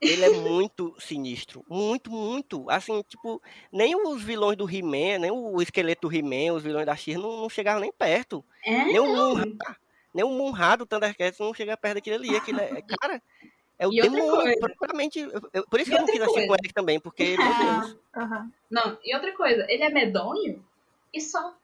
Ele 0.01 0.25
é 0.25 0.31
muito 0.31 0.97
sinistro. 0.99 1.63
Muito, 1.69 2.11
muito. 2.11 2.71
Assim, 2.71 3.03
tipo, 3.07 3.41
nem 3.71 3.95
os 3.95 4.23
vilões 4.23 4.57
do 4.57 4.65
He-Man, 4.69 5.19
nem 5.19 5.31
o 5.31 5.61
esqueleto 5.61 6.09
do 6.09 6.15
He-Man, 6.17 6.55
os 6.55 6.63
vilões 6.63 6.87
da 6.87 6.97
She 6.97 7.15
não, 7.19 7.43
não 7.43 7.51
chegavam 7.51 7.83
nem 7.83 7.93
perto. 7.93 8.43
É, 8.65 8.85
Nem 8.87 8.99
o 8.99 9.05
não. 9.15 9.35
Munra, 9.35 9.77
nem 10.15 10.25
o 10.25 10.31
Munra 10.31 10.77
do 10.79 10.87
Thundercats 10.87 11.39
não 11.39 11.53
chega 11.53 11.77
perto 11.77 11.97
daquilo 11.97 12.17
ali. 12.17 12.35
Aquilo 12.35 12.61
é, 12.61 12.81
cara, 12.81 13.23
é 13.79 13.87
o 13.87 13.93
E 13.93 14.01
demônio, 14.01 14.59
propriamente. 14.59 15.19
eu- 15.53 15.67
por 15.69 15.79
isso 15.79 15.91
E 15.91 15.93
que 15.93 15.99
eu 15.99 16.01
não 16.01 16.07
quis 16.07 16.21
assistir 16.23 16.41
com 16.41 16.47
coisa. 16.49 16.61
ele 16.65 16.73
também, 16.73 16.99
porque, 16.99 17.37
meu 17.37 17.55
Deus. 17.59 17.97
Não, 18.71 18.99
e 19.05 19.15
outra 19.15 19.33
coisa, 19.37 19.67
ele 19.69 19.83
é 19.83 19.91
medonho 19.91 20.65
e 21.13 21.21
só. 21.21 21.55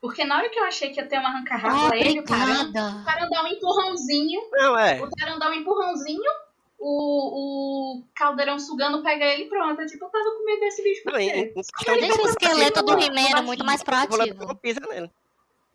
Porque 0.00 0.24
na 0.24 0.36
hora 0.38 0.48
que 0.48 0.58
eu 0.58 0.64
achei 0.64 0.90
que 0.90 1.00
ia 1.00 1.06
ter 1.06 1.18
uma 1.18 1.28
arranca-rabo 1.28 1.74
Ah, 1.86 1.90
a 1.92 1.96
ele, 1.96 2.20
o 2.20 2.24
cara, 2.24 2.62
o 2.62 3.04
cara 3.04 3.28
dá 3.28 3.42
um 3.42 3.46
empurrãozinho, 3.48 4.40
Não, 4.52 4.78
é. 4.78 5.02
o 5.02 5.10
cara 5.16 5.36
dá 5.38 5.50
um 5.50 5.54
empurrãozinho, 5.54 6.30
o, 6.78 7.98
o 7.98 8.04
caldeirão 8.14 8.58
sugando 8.60 9.02
pega 9.02 9.24
ele 9.24 9.44
e 9.44 9.48
pronto. 9.48 9.80
Eu, 9.80 9.86
tipo, 9.86 10.04
eu 10.04 10.08
tava 10.10 10.24
com 10.24 10.44
medo 10.44 10.60
desse 10.60 10.82
bicho 10.82 11.02
Não, 11.04 11.18
em, 11.18 11.28
quê? 11.30 11.38
em 11.38 11.52
questão 11.54 11.94
de 11.96 12.00
Gente, 12.00 12.20
o 12.20 12.26
esqueleto 12.28 12.82
do 12.84 12.92
He-Man 12.92 13.28
era 13.28 13.42
muito 13.42 13.64
mais 13.64 13.82
Malévola 13.82 14.16
proativo. 14.24 14.46
não 14.46 14.54
pisa 14.54 14.80
nele. 14.88 15.10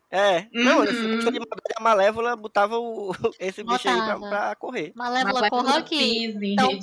É, 0.09 0.47
não, 0.53 0.77
Uhum. 0.77 0.83
assim, 0.83 1.11
questão 1.15 1.31
de 1.33 1.39
madeira, 1.39 1.75
a 1.75 1.81
Malévola 1.81 2.35
botava 2.35 2.77
o, 2.79 3.11
esse 3.39 3.63
bicho 3.63 3.89
aí 3.89 3.95
pra, 3.95 4.13
Botava. 4.17 4.29
pra 4.29 4.55
correr. 4.55 4.93
Malévola, 4.95 5.41
Mas 5.41 5.49
corra 5.49 5.77
aqui. 5.79 6.33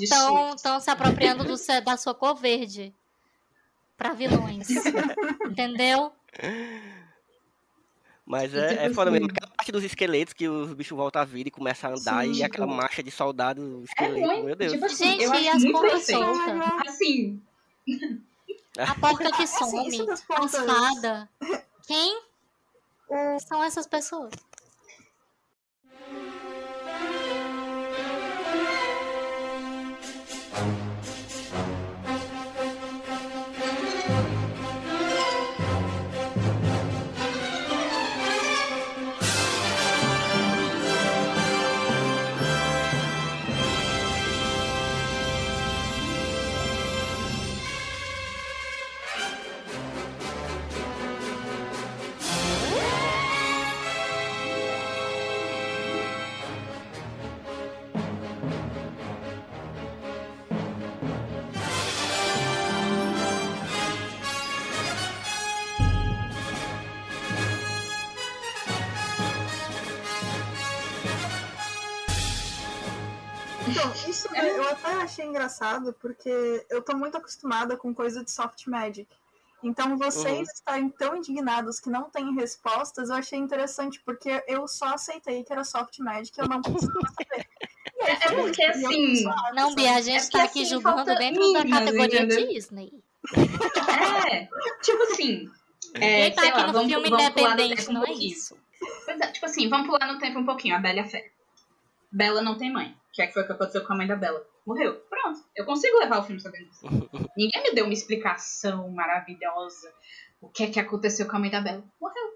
Estão 0.02 0.80
se 0.80 0.90
apropriando 0.90 1.44
do, 1.44 1.54
da 1.84 1.96
sua 1.96 2.12
cor 2.12 2.34
verde. 2.34 2.92
Pra 3.96 4.12
vilões. 4.14 4.66
Entendeu? 5.48 6.12
Mas 8.30 8.54
é, 8.54 8.68
tipo 8.68 8.80
é 8.82 8.90
foda 8.94 9.10
mesmo. 9.10 9.26
assim- 9.26 9.34
Aquela 9.36 9.52
parte 9.56 9.72
dos 9.72 9.82
esqueletos 9.84 10.32
que 10.32 10.48
os 10.48 10.72
bichos 10.72 10.96
voltam 10.96 11.20
a 11.20 11.24
vida 11.24 11.48
e 11.48 11.50
começam 11.50 11.90
a 11.90 11.94
andar 11.94 12.24
Sim, 12.24 12.32
e 12.32 12.42
aquela 12.44 12.66
tipo, 12.66 12.76
marcha 12.76 13.02
de 13.02 13.10
soldado 13.10 13.80
É 13.80 13.84
esqueleto, 13.84 14.26
muito, 14.26 14.44
meu 14.44 14.56
Deus. 14.56 14.72
tipo 14.72 14.84
assim, 14.86 15.04
Gente, 15.04 15.22
eu 15.24 15.34
e 15.34 15.48
as 15.48 15.62
perfeito. 15.62 16.06
soltas? 16.06 16.88
Assim, 16.88 17.42
A 18.78 18.94
porca 19.00 19.32
que 19.32 19.42
Assim, 19.42 19.64
some. 19.70 20.06
das 20.06 20.24
As 20.30 20.52
fadas. 20.54 21.28
Quem 21.86 22.20
são 23.48 23.64
essas 23.64 23.86
pessoas? 23.88 24.32
Eu 74.48 74.68
até 74.68 74.92
achei 74.94 75.24
engraçado, 75.26 75.92
porque 76.00 76.64
eu 76.68 76.82
tô 76.82 76.96
muito 76.96 77.16
acostumada 77.16 77.76
com 77.76 77.94
coisa 77.94 78.24
de 78.24 78.30
soft 78.30 78.66
magic. 78.66 79.08
Então, 79.62 79.98
vocês 79.98 80.38
Uhum. 80.38 80.42
estarem 80.54 80.88
tão 80.88 81.16
indignados 81.16 81.78
que 81.80 81.90
não 81.90 82.04
têm 82.08 82.34
respostas, 82.34 83.10
eu 83.10 83.16
achei 83.16 83.38
interessante, 83.38 84.00
porque 84.04 84.42
eu 84.48 84.66
só 84.66 84.94
aceitei 84.94 85.44
que 85.44 85.52
era 85.52 85.64
soft 85.64 85.98
magic, 85.98 86.38
eu 86.38 86.48
não 86.48 86.62
precisava 86.98 87.06
saber. 87.12 87.46
Aí, 88.02 88.12
É 88.22 88.32
porque, 88.42 88.62
assim, 88.64 89.24
Não? 89.54 89.74
Bia, 89.74 89.96
a 89.96 90.00
gente 90.00 90.24
É 90.26 90.30
tá 90.30 90.44
aqui 90.44 90.62
assim, 90.62 90.70
julgando 90.70 91.04
dentro 91.04 91.52
da 91.52 91.58
meninas, 91.64 91.78
categoria 91.84 92.22
entendeu? 92.22 92.48
Disney. 92.48 92.92
é. 94.32 94.48
Tipo 94.82 95.02
assim. 95.12 95.50
É, 95.94 96.22
Quem 96.30 96.34
tá 96.34 96.40
sei 96.42 96.50
aqui 96.50 96.60
lá, 96.60 96.66
no 96.68 96.72
vamos, 96.72 96.92
filme 96.92 97.10
vamos 97.10 97.24
independente, 97.26 97.90
um 97.90 97.92
não 97.92 98.04
é 98.04 98.12
isso. 98.12 98.56
Pois 99.04 99.20
é, 99.20 99.26
tipo 99.26 99.44
assim, 99.44 99.68
vamos 99.68 99.88
pular 99.88 100.10
no 100.10 100.18
tempo 100.18 100.38
um 100.38 100.46
pouquinho, 100.46 100.76
a 100.76 100.78
Bela 100.78 100.96
e 100.96 101.00
a 101.00 101.04
Fera. 101.06 101.26
Bela 102.10 102.40
não 102.40 102.56
tem 102.56 102.72
mãe. 102.72 102.96
O 103.20 103.22
que 103.22 103.24
é 103.24 103.26
que 103.26 103.34
foi 103.34 103.44
que 103.44 103.52
aconteceu 103.52 103.84
com 103.84 103.92
a 103.92 103.96
mãe 103.96 104.06
da 104.06 104.16
Bela? 104.16 104.42
Morreu. 104.66 104.94
Pronto. 105.10 105.40
Eu 105.54 105.66
consigo 105.66 105.98
levar 105.98 106.20
o 106.20 106.22
filme 106.22 106.40
sabendo 106.40 106.64
disso. 106.70 106.86
Ninguém 107.36 107.62
me 107.62 107.74
deu 107.74 107.84
uma 107.84 107.92
explicação 107.92 108.88
maravilhosa. 108.90 109.92
O 110.40 110.48
que 110.48 110.62
é 110.64 110.66
que 110.70 110.80
aconteceu 110.80 111.26
com 111.26 111.36
a 111.36 111.38
mãe 111.38 111.50
da 111.50 111.60
Bela? 111.60 111.84
Morreu. 112.00 112.30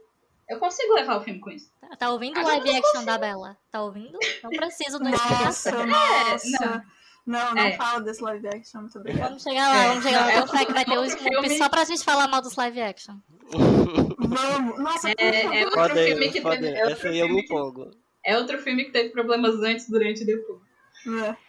Eu 0.46 0.58
consigo 0.58 0.92
levar 0.92 1.16
o 1.16 1.22
filme 1.22 1.40
com 1.40 1.50
isso. 1.50 1.70
Tá- 1.80 1.96
Tá 1.96 2.10
ouvindo 2.10 2.38
o 2.38 2.42
live 2.42 2.70
action 2.76 3.04
da 3.04 3.16
Bela? 3.16 3.56
Tá 3.70 3.82
ouvindo? 3.82 4.18
Não 4.42 4.50
preciso 4.50 4.98
de 4.98 5.04
uma 5.04 5.10
Nossa, 5.12 5.24
explicação. 5.70 5.86
nossa. 5.86 6.84
Não, 7.26 7.54
não 7.54 7.62
É. 7.62 7.72
fala 7.78 8.00
desse 8.02 8.22
live 8.22 8.46
action, 8.48 8.80
muito 8.82 8.98
obrigada. 8.98 9.28
Vamos 9.28 9.42
chegar 9.42 9.68
lá, 9.70 9.76
É, 9.84 9.88
vamos 9.88 10.04
chegar 10.04 10.20
lá. 10.20 10.26
não, 10.26 10.42
é 10.42 10.46
será 10.46 10.64
que 10.66 10.72
vai 10.74 10.84
ter 10.84 10.90
o 10.90 11.00
outro 11.00 11.16
Snoopy 11.16 11.40
filme- 11.48 11.56
só 11.58 11.68
pra 11.70 11.84
gente 11.84 12.04
falar 12.04 12.28
mal 12.28 12.42
dos 12.42 12.54
live 12.56 12.82
action? 12.82 13.14
Vamos! 14.18 14.78
Nossa, 14.78 15.08
É, 15.16 15.60
é 15.62 15.64
outro 15.64 15.80
Podemos, 15.80 16.02
filme 16.10 16.28
que 16.30 16.40
teve. 16.42 16.66
É 16.68 16.80
outro, 16.80 16.92
Essa 16.92 17.08
aí 17.08 17.18
eu 17.20 17.28
me 17.28 17.46
filme 17.46 17.72
que, 17.72 17.98
é 18.26 18.36
outro 18.38 18.58
filme 18.58 18.84
que 18.84 18.90
teve 18.92 19.08
problemas 19.10 19.54
antes, 19.62 19.88
durante 19.88 20.22
e 20.22 20.26
depois. 20.26 20.60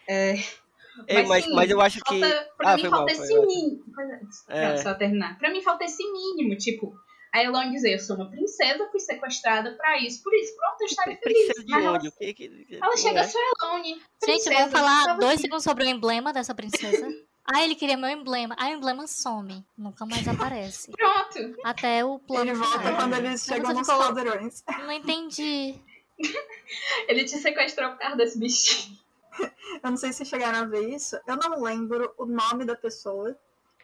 É. 0.08 0.34
É, 0.36 0.36
Ei, 1.08 1.22
mas, 1.26 1.44
sim, 1.44 1.52
mas 1.54 1.70
eu 1.70 1.80
acho 1.80 2.00
que. 2.00 2.20
falta, 2.20 2.48
pra 2.56 2.70
Ah, 2.72 2.76
mim 2.76 2.80
foi 2.82 2.90
falta 2.90 3.14
mal, 3.14 3.22
esse 3.24 3.38
mínimo. 3.40 3.84
Pois 3.94 4.08
é, 4.08 4.20
É. 4.48 4.66
Pronto, 4.68 4.82
só 4.82 4.94
terminar. 4.94 5.38
Pra 5.38 5.50
mim 5.50 5.60
falta 5.62 5.84
esse 5.84 6.02
mínimo, 6.10 6.56
tipo, 6.56 6.94
a 7.34 7.42
Elon 7.42 7.70
dizer, 7.70 7.92
eu 7.94 7.98
sou 7.98 8.16
uma 8.16 8.30
princesa, 8.30 8.88
fui 8.90 9.00
sequestrada 9.00 9.76
pra 9.76 9.98
isso, 9.98 10.22
por 10.22 10.32
isso, 10.34 10.56
pronto, 10.56 10.80
eu 10.80 10.86
estaria 10.86 11.16
feliz. 11.18 11.38
Princesa 11.46 11.64
de 11.66 11.70
Mas 11.70 11.84
ela, 11.84 11.98
onde? 11.98 12.08
O 12.08 12.12
que 12.12 12.32
que. 12.34 12.78
ela 12.80 12.96
chega, 12.96 13.20
é? 13.20 13.24
sou 13.24 13.40
Elone. 13.62 14.02
Gente, 14.24 14.48
vamos 14.48 14.72
falar 14.72 15.18
dois 15.18 15.40
segundos 15.40 15.64
sobre 15.64 15.84
o 15.84 15.88
emblema 15.88 16.32
dessa 16.32 16.54
princesa. 16.54 17.06
Ah, 17.48 17.62
ele 17.62 17.76
queria 17.76 17.96
meu 17.96 18.10
emblema. 18.10 18.56
Ah, 18.58 18.66
o 18.66 18.72
emblema 18.72 19.06
some. 19.06 19.64
Nunca 19.78 20.04
mais 20.04 20.26
aparece. 20.26 20.90
Pronto. 20.90 21.56
Até 21.62 22.04
o 22.04 22.18
plano 22.18 22.50
Ele 22.50 22.58
volta 22.58 22.92
quando 22.96 23.14
eles 23.14 23.44
chegam 23.44 23.72
nos 23.72 23.86
caldeirões. 23.86 24.64
Não 24.66 24.90
entendi. 24.90 25.76
Ele 27.06 27.24
te 27.24 27.38
sequestrou 27.38 27.90
por 27.90 27.98
causa 27.98 28.16
desse 28.16 28.36
bichinho. 28.40 28.98
Eu 29.82 29.90
não 29.90 29.96
sei 29.96 30.12
se 30.12 30.24
chegaram 30.24 30.60
a 30.60 30.64
ver 30.64 30.88
isso. 30.88 31.18
Eu 31.26 31.36
não 31.36 31.62
lembro 31.62 32.12
o 32.16 32.26
nome 32.26 32.64
da 32.64 32.74
pessoa, 32.74 33.36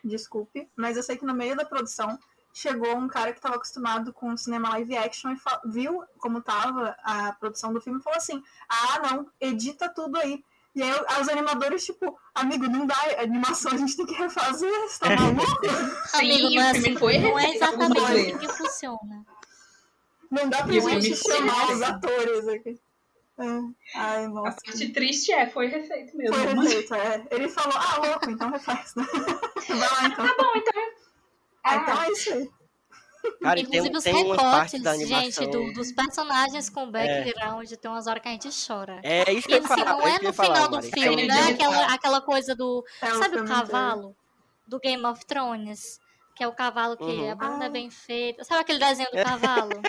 desculpe, 0.03 0.69
mas 0.75 0.97
eu 0.97 1.03
sei 1.03 1.17
que 1.17 1.25
no 1.25 1.35
meio 1.35 1.57
da 1.57 1.65
produção 1.65 2.19
chegou 2.53 2.97
um 2.97 3.09
cara 3.09 3.33
que 3.33 3.39
estava 3.39 3.57
acostumado 3.57 4.13
com 4.13 4.37
cinema 4.37 4.71
live 4.71 4.97
action 4.97 5.33
e 5.33 5.39
viu 5.65 6.03
como 6.19 6.43
tava 6.43 6.97
a 7.03 7.33
produção 7.35 7.73
do 7.73 7.81
filme 7.81 7.99
e 8.01 8.03
falou 8.03 8.17
assim: 8.17 8.43
Ah, 8.69 9.01
não, 9.01 9.31
edita 9.41 9.89
tudo 9.89 10.19
aí. 10.19 10.43
E 10.75 10.83
aí 10.83 10.91
os 11.21 11.29
animadores, 11.29 11.85
tipo, 11.85 12.19
amigo, 12.35 12.67
não 12.67 12.87
dá 12.87 12.97
animação, 13.19 13.73
a 13.73 13.77
gente 13.77 13.95
tem 13.95 14.07
que 14.07 14.15
refazer, 14.15 14.73
você 14.89 15.01
tá 15.01 15.11
maluco? 15.17 15.43
Amigo, 16.15 16.49
Sim, 16.49 16.57
não 16.57 16.63
é, 16.63 16.67
o 16.67 16.71
assim, 16.71 16.97
foi 16.97 17.19
não 17.19 17.39
é 17.39 17.55
exatamente 17.55 17.99
assim 18.01 18.15
vezes. 18.15 18.37
que 18.39 18.49
funciona. 18.49 19.27
Não 20.31 20.49
dá 20.49 20.63
pra 20.63 20.75
E 20.75 20.79
o 20.79 20.89
gente 20.89 21.15
chamar 21.15 21.73
os 21.73 21.83
atores 21.83 22.49
aqui. 22.49 22.81
É. 23.43 23.99
Ai, 23.99 24.25
A 24.25 24.29
nossa. 24.29 24.57
parte 24.65 24.89
triste 24.93 25.33
é, 25.33 25.49
foi 25.49 25.67
refeito 25.67 26.17
mesmo. 26.17 26.35
Foi 26.35 26.55
refeito, 26.55 26.95
é. 26.95 27.25
Ele 27.31 27.49
falou, 27.49 27.77
ah, 27.77 27.97
louco, 28.07 28.31
então 28.31 28.51
refaz. 28.51 28.93
Vai 28.97 29.79
lá 29.79 30.07
então. 30.07 30.27
Tá 30.27 30.35
bom, 30.39 30.51
então. 30.57 30.83
Ah, 31.65 31.77
então 31.77 32.03
é 32.03 32.11
isso 32.11 32.33
aí. 32.35 32.51
Cara, 33.41 33.61
e 33.61 33.67
tem, 33.67 33.79
Inclusive 33.81 33.97
os 33.99 34.03
tem 34.05 34.15
recortes, 34.31 34.83
gente, 35.09 35.47
do- 35.47 35.73
dos 35.75 35.93
personagens 35.93 36.69
com 36.69 36.91
background, 36.91 37.71
tem 37.71 37.89
umas 37.91 38.09
horas 38.09 38.21
que 38.21 38.29
a 38.29 38.33
gente 38.33 38.49
chora. 38.67 39.01
É 39.05 39.33
isso 39.33 39.47
que 39.47 39.55
E 39.55 39.59
eu 39.59 39.63
ia 39.63 39.67
assim, 39.73 39.85
falar. 39.85 39.93
não 39.97 40.07
é 40.09 40.11
é 40.11 40.17
eu 40.17 40.19
no 40.19 40.25
ia 40.25 40.33
falar, 40.33 40.55
final 40.57 40.69
do 40.69 40.75
Mari. 40.77 40.91
filme, 40.91 41.23
é 41.23 41.27
digital. 41.29 41.53
aquela, 41.71 41.95
aquela 41.95 42.21
coisa 42.21 42.57
do. 42.57 42.85
É 43.01 43.07
Sabe 43.07 43.19
o 43.19 43.23
filme 43.23 43.41
inteiro. 43.43 43.47
cavalo? 43.67 44.17
Do 44.67 44.81
Game 44.81 45.05
of 45.07 45.25
Thrones? 45.25 46.01
Que 46.35 46.43
é 46.45 46.49
o 46.49 46.53
cavalo 46.53 46.97
que 46.97 47.05
Uhum. 47.05 47.31
a 47.31 47.35
bunda 47.35 47.65
é 47.65 47.69
Ah. 47.69 47.71
bem 47.71 47.91
feita. 47.91 48.43
Sabe 48.45 48.61
aquele 48.63 48.79
desenho 48.79 49.11
do 49.11 49.23
cavalo? 49.23 49.83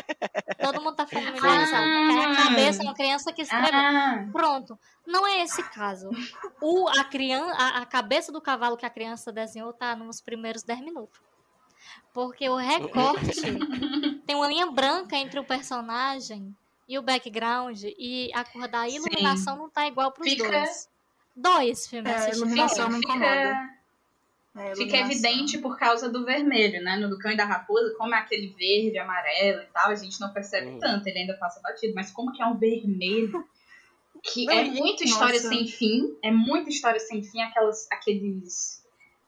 Todo 0.61 0.81
mundo 0.81 0.95
tá 0.95 1.07
familiarizado. 1.07 1.67
Sim. 1.67 2.11
Que 2.11 2.19
é 2.19 2.25
a 2.25 2.35
cabeça 2.43 2.79
de 2.79 2.85
uma 2.85 2.93
criança 2.93 3.31
que 3.33 3.41
escreve. 3.43 3.71
Ah, 3.75 4.27
Pronto. 4.31 4.77
Não 5.07 5.25
é 5.25 5.41
esse 5.41 5.63
caso. 5.63 6.09
O, 6.61 6.87
a, 6.89 7.03
criança, 7.05 7.53
a, 7.57 7.77
a 7.81 7.85
cabeça 7.85 8.31
do 8.31 8.41
cavalo 8.41 8.75
que 8.77 8.85
a 8.85 8.89
criança 8.89 9.31
desenhou 9.31 9.71
tá 9.73 9.95
nos 9.95 10.19
primeiros 10.21 10.63
10 10.63 10.81
minutos. 10.81 11.19
Porque 12.13 12.47
o 12.49 12.55
recorte 12.57 13.41
tem 14.25 14.35
uma 14.35 14.47
linha 14.47 14.69
branca 14.69 15.15
entre 15.15 15.39
o 15.39 15.43
personagem 15.45 16.55
e 16.87 16.97
o 16.99 17.01
background 17.01 17.81
e 17.97 18.29
a 18.33 18.43
cor 18.43 18.67
da 18.67 18.87
Sim. 18.87 18.95
iluminação 18.97 19.55
não 19.57 19.69
tá 19.69 19.87
igual 19.87 20.11
pros 20.11 20.29
Fica- 20.29 20.49
dois. 20.49 20.89
Dói 21.35 21.69
esse 21.69 21.89
filme 21.89 22.09
É, 22.09 22.15
a 22.15 22.29
iluminação 22.29 22.91
fica, 22.91 22.97
incomoda. 23.13 23.69
É, 24.55 24.75
fica 24.75 24.97
iluminação. 24.97 25.11
evidente 25.31 25.57
por 25.57 25.77
causa 25.79 26.07
do 26.09 26.23
vermelho, 26.23 26.83
né? 26.83 26.95
No 26.97 27.09
do 27.09 27.17
cão 27.17 27.31
e 27.31 27.35
da 27.37 27.45
raposa, 27.45 27.93
como 27.97 28.13
é 28.13 28.19
aquele 28.19 28.53
verde, 28.53 28.97
amarelo 28.99 29.61
e 29.63 29.65
tal, 29.73 29.89
a 29.89 29.95
gente 29.95 30.19
não 30.21 30.31
percebe 30.31 30.67
Uhum. 30.67 30.79
tanto, 30.79 31.07
ele 31.07 31.19
ainda 31.19 31.33
passa 31.35 31.59
batido. 31.61 31.93
Mas 31.95 32.11
como 32.11 32.31
que 32.31 32.41
é 32.41 32.45
um 32.45 32.57
vermelho? 32.57 33.43
Que 34.23 34.45
Não, 34.45 34.53
é 34.53 34.63
muita 34.65 35.03
história 35.03 35.39
sem 35.39 35.67
fim, 35.67 36.15
é 36.23 36.31
muita 36.31 36.69
história 36.69 36.99
sem 36.99 37.23
fim, 37.23 37.41
aquelas, 37.41 37.87
aqueles. 37.91 38.82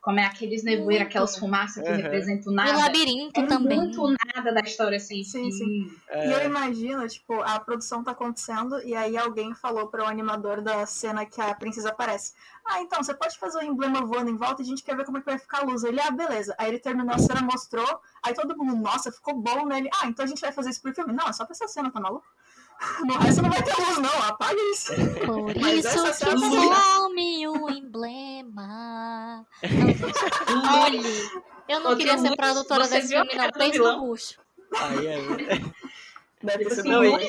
Como 0.06 0.20
é 0.20 0.24
aqueles 0.24 0.64
nevoeiros, 0.64 0.86
Muito. 1.00 1.02
aquelas 1.08 1.36
fumaças 1.36 1.84
que 1.84 1.90
Uhum. 1.90 1.96
representam 1.98 2.52
E 2.52 2.54
o 2.54 2.56
nada. 2.56 2.78
labirinto 2.78 3.42
É 3.42 3.48
também. 3.48 3.76
muito 3.76 4.04
nada 4.36 4.54
da 4.54 4.62
história 4.62 5.00
sem 5.00 5.24
Sim, 5.24 5.46
fim. 5.46 5.52
sim. 5.52 5.98
É, 6.10 6.28
E 6.28 6.32
eu 6.32 6.46
imagino, 6.46 7.08
tipo, 7.08 7.42
a 7.42 7.60
produção 7.60 8.04
tá 8.04 8.12
acontecendo 8.12 8.80
e 8.84 8.96
aí 8.96 9.18
alguém 9.18 9.56
falou 9.56 9.88
para 9.88 10.04
o 10.04 10.08
animador 10.08 10.62
da 10.62 10.86
cena 10.86 11.26
que 11.26 11.42
a 11.42 11.56
princesa 11.56 11.90
aparece. 11.90 12.34
Ah, 12.64 12.82
então, 12.82 13.04
você 13.04 13.16
pode 13.16 13.36
fazer 13.40 13.58
o 13.58 13.64
emblema 13.64 14.06
voando 14.06 14.30
em 14.30 14.38
volta 14.38 14.62
e 14.62 14.66
a 14.66 14.68
gente 14.68 14.84
quer 14.84 14.96
ver 14.96 15.06
como 15.06 15.18
é 15.18 15.22
que 15.22 15.26
vai 15.26 15.40
ficar 15.40 15.62
a 15.62 15.66
luz. 15.66 15.84
Ele, 15.84 16.00
ah, 16.00 16.12
beleza. 16.12 16.54
Aí 16.60 16.68
ele 16.68 16.78
terminou 16.78 17.16
a 17.16 17.18
cena, 17.18 17.42
mostrou, 17.42 18.00
aí 18.22 18.36
todo 18.36 18.56
mundo, 18.56 18.76
nossa, 18.76 19.12
ficou 19.12 19.34
bom, 19.34 19.66
né? 19.66 19.80
Ele, 19.80 19.90
ah, 20.02 20.08
então 20.08 20.24
a 20.24 20.28
gente 20.28 20.40
vai 20.42 20.52
fazer 20.52 20.70
isso 20.70 20.84
pro 20.84 20.94
filme. 20.94 21.14
Não, 21.14 21.28
é 21.28 21.34
só 21.34 21.46
pra 21.46 21.54
essa 21.54 21.68
cena, 21.68 21.92
tá 21.92 22.00
maluco? 22.00 22.28
No 23.06 23.18
resto 23.18 23.42
não 23.42 23.50
vai 23.50 23.64
ter 23.64 23.74
luz, 23.80 23.98
não, 23.98 24.24
apaga 24.24 24.60
isso. 24.72 24.94
Por 25.26 25.56
Mas 25.60 25.86
isso 25.86 25.88
essa 26.06 26.26
que 26.26 26.38
some 26.38 27.48
o 27.48 27.70
emblema. 27.70 29.46
Olhe, 30.84 31.02
eu 31.68 31.80
não 31.80 31.92
Outro 31.92 31.98
queria 31.98 32.18
ser 32.18 32.36
produtora 32.36 32.88
desse 32.88 33.08
filme, 33.10 33.34
não. 33.34 33.72
vilão? 33.72 34.00
no 34.00 34.06
bucho. 34.08 34.40
aí 34.74 35.08
é... 35.08 35.18
Deve 36.44 36.64
Tipo 36.66 36.76
ser 36.76 36.80
assim, 36.82 36.90
Não, 36.90 37.04
e- 37.04 37.20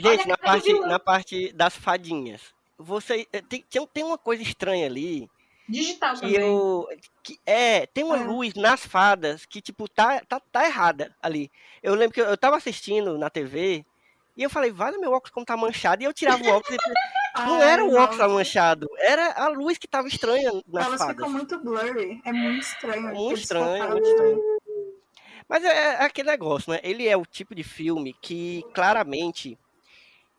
Gente, 0.00 0.20
Olha 0.20 0.26
na 0.26 0.36
parte, 0.38 0.72
na 0.80 0.98
parte 1.00 1.52
das 1.52 1.74
fadinhas, 1.76 2.40
você 2.78 3.26
eh, 3.32 3.42
tem, 3.42 3.64
tem, 3.68 3.84
tem 3.88 4.04
uma 4.04 4.16
coisa 4.16 4.42
estranha 4.44 4.86
ali 4.86 5.28
Digital 5.68 6.14
que 6.14 6.20
também. 6.20 6.36
eu 6.36 6.86
que 7.22 7.38
é 7.44 7.84
tem 7.86 8.04
uma 8.04 8.16
É. 8.16 8.22
luz 8.24 8.54
nas 8.54 8.86
fadas 8.86 9.44
que 9.44 9.60
tipo 9.60 9.88
tá, 9.88 10.20
tá 10.28 10.40
tá 10.52 10.64
errada 10.64 11.12
ali. 11.20 11.50
Eu 11.82 11.96
lembro 11.96 12.14
que 12.14 12.20
eu, 12.20 12.26
eu 12.26 12.38
tava 12.38 12.56
assistindo 12.56 13.18
na 13.18 13.28
TV 13.28 13.84
e 14.38 14.42
eu 14.42 14.48
falei, 14.48 14.70
vale 14.70 14.96
meu 14.96 15.10
óculos 15.12 15.30
como 15.32 15.44
tá 15.44 15.56
manchado 15.56 16.02
e 16.02 16.06
eu 16.06 16.14
tirava 16.14 16.42
o 16.42 16.46
óculos 16.56 16.78
e 16.82 17.44
não 17.44 17.56
Ai, 17.60 17.68
era 17.70 17.84
o 17.84 17.94
óculos 17.94 18.32
manchado, 18.32 18.88
era 18.98 19.32
a 19.32 19.48
luz 19.48 19.76
que 19.76 19.86
tava 19.86 20.08
estranha 20.08 20.50
nas 20.66 20.86
Elas 20.86 20.98
fadas. 20.98 21.16
ficam 21.16 21.30
muito 21.30 21.58
blurry. 21.58 22.20
É 22.24 22.32
muito 22.32 22.62
estranho. 22.62 23.08
É 23.08 23.12
muito 23.12 23.38
estranho, 23.40 23.90
muito 23.90 24.08
estranho. 24.08 24.40
Mas 25.48 25.64
é, 25.64 25.68
é 25.68 26.04
aquele 26.04 26.30
negócio, 26.30 26.72
né? 26.72 26.80
Ele 26.82 27.06
é 27.08 27.16
o 27.16 27.24
tipo 27.26 27.54
de 27.54 27.62
filme 27.62 28.14
que 28.22 28.64
claramente 28.74 29.58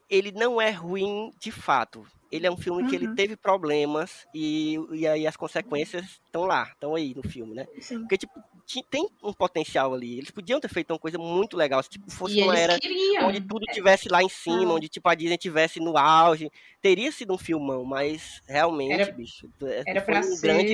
ele 0.10 0.32
não 0.32 0.60
é 0.62 0.70
ruim 0.72 1.32
de 1.40 1.52
fato. 1.52 2.06
Ele 2.32 2.46
é 2.46 2.52
um 2.52 2.58
filme 2.58 2.86
que 2.88 2.96
ele 2.96 3.08
Uhum. 3.08 3.16
teve 3.16 3.36
problemas 3.36 4.28
e, 4.34 4.76
e 4.92 5.08
aí 5.08 5.26
as 5.26 5.36
consequências 5.36 6.06
estão 6.26 6.44
lá, 6.46 6.64
estão 6.72 6.94
aí 6.96 7.14
no 7.16 7.24
filme, 7.28 7.56
né? 7.56 7.68
Sim. 7.80 8.00
Porque 8.02 8.18
tipo, 8.20 8.34
ti- 8.40 8.59
tem 8.92 9.10
um 9.24 9.34
potencial 9.34 9.94
ali. 9.94 10.18
Eles 10.20 10.30
podiam 10.32 10.60
ter 10.60 10.68
feito 10.68 10.92
uma 10.94 11.00
coisa 11.00 11.18
muito 11.18 11.58
legal, 11.58 11.82
se 11.82 11.90
tipo, 11.90 12.10
fosse 12.12 12.40
E 12.40 12.44
uma 12.44 12.56
era 12.58 12.80
queriam. 12.80 13.28
onde 13.28 13.42
tudo 13.42 13.66
tivesse 13.66 14.08
lá 14.08 14.22
em 14.22 14.30
cima, 14.30 14.72
Ah. 14.72 14.76
onde 14.76 14.88
tipo 14.88 15.10
a 15.10 15.16
Disney 15.16 15.38
tivesse 15.38 15.80
no 15.80 15.98
auge, 15.98 16.52
teria 16.82 17.12
sido 17.12 17.34
um 17.34 17.38
filmão, 17.38 17.84
mas 17.84 18.42
realmente, 18.48 18.94
Era- 19.02 19.12
bicho, 19.12 19.50
é- 19.64 19.84
Era 19.88 20.02
pra 20.02 20.20
um 20.20 20.24
ser. 20.24 20.42
grande 20.42 20.74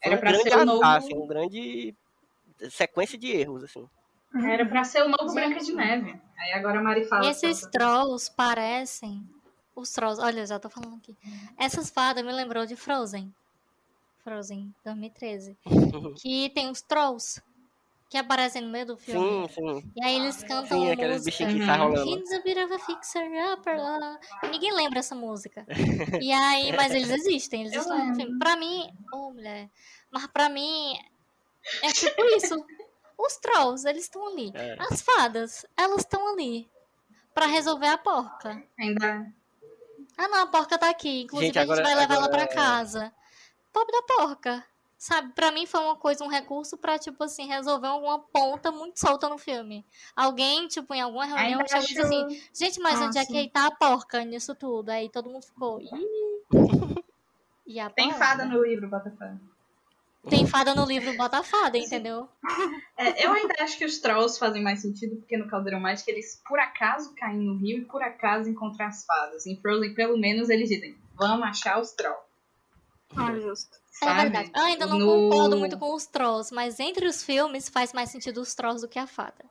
Era 0.00 0.16
um 0.16 0.18
pra 0.18 0.30
grande 0.32 0.42
ser 0.42 0.52
azar, 0.54 0.66
novo. 0.66 0.84
assim, 0.84 1.14
um 1.14 1.26
grande 1.26 1.94
sequência 2.70 3.16
de 3.16 3.28
erros, 3.30 3.62
assim. 3.64 3.88
Era 4.34 4.66
pra 4.66 4.82
ser 4.82 5.02
o 5.02 5.08
novo 5.08 5.32
Branca 5.34 5.60
de 5.60 5.72
Neve. 5.72 6.14
Aí 6.38 6.52
agora 6.54 6.78
a 6.80 6.82
Mari 6.82 7.04
fala. 7.04 7.26
E 7.26 7.30
esses 7.30 7.60
tanto. 7.60 7.70
trolls 7.72 8.30
parecem. 8.34 9.22
Os 9.76 9.90
trolls, 9.92 10.20
olha, 10.20 10.40
eu 10.40 10.46
já 10.46 10.58
tô 10.58 10.68
falando 10.68 10.96
aqui. 10.96 11.16
Essas 11.58 11.88
fadas 11.90 12.24
me 12.24 12.32
lembrou 12.32 12.66
de 12.66 12.74
Frozen. 12.76 13.32
Frozen 14.22 14.74
2013. 14.84 15.56
que 16.20 16.50
tem 16.50 16.70
os 16.70 16.80
trolls 16.82 17.40
que 18.08 18.18
aparecem 18.18 18.60
no 18.62 18.68
meio 18.68 18.84
do 18.86 18.96
filme. 18.98 19.48
Sim, 19.48 19.54
sim. 19.54 19.92
E 19.96 20.04
aí 20.04 20.16
eles 20.16 20.42
cantam 20.44 20.82
Sim, 20.82 20.90
aqueles 20.90 21.16
música. 21.22 21.30
bichinhos 21.30 21.54
que 21.60 21.66
tá 21.66 21.82
Uhum. 21.82 21.92
rolando. 21.94 22.18
He's 22.20 22.32
a 22.32 22.42
bit 22.42 22.58
of 22.60 22.74
a 22.74 22.78
fixer 22.78 23.22
upper. 23.54 23.76
Ninguém 24.50 24.72
lembra 24.74 24.98
essa 24.98 25.14
música. 25.14 25.64
E 26.22 26.30
aí, 26.30 26.72
mas 26.76 26.92
eles 26.92 27.08
existem, 27.10 27.62
eles 27.62 27.74
estão 27.74 28.06
no 28.06 28.14
filme. 28.14 28.38
Pra 28.38 28.54
mim, 28.56 28.86
ô 29.14 29.30
mulher, 29.30 29.70
mas 30.10 30.26
pra 30.26 30.48
mim 30.50 30.94
é 31.82 31.88
tipo 31.92 32.22
isso. 32.36 32.54
Os 33.18 33.36
trolls, 33.36 33.88
eles 33.88 34.02
estão 34.04 34.26
ali. 34.28 34.50
É. 34.54 34.76
As 34.80 35.00
fadas, 35.00 35.64
elas 35.76 36.00
estão 36.00 36.32
ali 36.34 36.68
pra 37.32 37.46
resolver 37.46 37.86
a 37.86 37.96
porca. 37.96 38.62
Ainda. 38.78 39.32
Ah, 40.18 40.28
não, 40.28 40.42
a 40.42 40.46
porca 40.48 40.76
tá 40.76 40.90
aqui. 40.90 41.22
Inclusive, 41.22 41.46
Gente, 41.46 41.58
a 41.58 41.62
gente 41.62 41.70
agora- 41.72 41.82
vai 41.88 41.94
levar 41.94 42.14
ela 42.16 42.26
agora- 42.26 42.46
pra 42.46 42.54
casa. 42.54 43.10
Pobre 43.72 43.92
da 43.92 44.02
porca. 44.02 44.64
Sabe, 44.98 45.32
pra 45.32 45.50
mim 45.50 45.66
foi 45.66 45.80
uma 45.80 45.96
coisa, 45.96 46.22
um 46.22 46.28
recurso 46.28 46.78
pra, 46.78 46.96
tipo 46.96 47.24
assim, 47.24 47.46
resolver 47.48 47.88
alguma 47.88 48.20
ponta 48.20 48.70
muito 48.70 49.00
solta 49.00 49.28
no 49.28 49.36
filme. 49.36 49.84
Alguém, 50.14 50.68
tipo, 50.68 50.94
em 50.94 51.00
alguma 51.00 51.24
reunião, 51.24 51.58
Ainda 51.58 51.66
chegou 51.66 51.82
e 51.82 51.86
disse 51.88 52.00
assim, 52.00 52.24
acho. 52.24 52.48
gente, 52.54 52.80
mas 52.80 53.00
Ah, 53.00 53.06
onde 53.06 53.18
é 53.18 53.26
que 53.26 53.36
aí 53.36 53.50
tá 53.50 53.66
a 53.66 53.70
porca 53.72 54.24
nisso 54.24 54.54
tudo? 54.54 54.90
Aí 54.90 55.08
todo 55.08 55.28
mundo 55.28 55.44
ficou, 55.44 55.80
Ih. 55.80 55.90
E 57.66 57.80
a 57.80 57.90
Tem 57.90 58.10
porca? 58.10 58.24
fada 58.24 58.44
no 58.44 58.62
livro, 58.62 58.88
Botafé. 58.88 59.32
Tem 60.28 60.46
fada 60.46 60.72
no 60.72 60.84
livro, 60.84 61.16
bota 61.16 61.38
a 61.38 61.42
fada, 61.42 61.76
entendeu? 61.76 62.28
É, 62.96 63.26
eu 63.26 63.32
ainda 63.32 63.54
acho 63.58 63.76
que 63.78 63.84
os 63.84 63.98
trolls 63.98 64.38
fazem 64.38 64.62
mais 64.62 64.82
sentido, 64.82 65.16
porque 65.16 65.36
no 65.36 65.48
Caldeirão 65.48 65.80
Mágico 65.80 66.08
eles 66.10 66.40
por 66.46 66.60
acaso 66.60 67.12
caem 67.14 67.38
no 67.40 67.56
rio 67.56 67.78
e 67.78 67.84
por 67.86 68.00
acaso 68.02 68.48
encontram 68.48 68.86
as 68.86 69.04
fadas. 69.04 69.46
Em 69.46 69.56
Frozen, 69.60 69.94
pelo 69.94 70.16
menos, 70.16 70.48
eles 70.48 70.68
dizem: 70.68 70.96
vamos 71.16 71.44
achar 71.48 71.80
os 71.80 71.90
trolls. 71.92 72.22
Ah, 73.16 73.38
justo. 73.38 73.76
É 74.02 74.14
verdade. 74.14 74.50
Eu 74.54 74.62
ainda 74.62 74.86
não 74.86 74.98
No- 74.98 75.06
concordo 75.30 75.56
muito 75.58 75.78
com 75.78 75.94
os 75.94 76.06
trolls, 76.06 76.52
mas 76.54 76.80
entre 76.80 77.06
os 77.06 77.22
filmes 77.22 77.68
faz 77.68 77.92
mais 77.92 78.10
sentido 78.10 78.40
os 78.40 78.54
trolls 78.54 78.80
do 78.84 78.88
que 78.90 78.98
a 78.98 79.06
fada. 79.06 79.44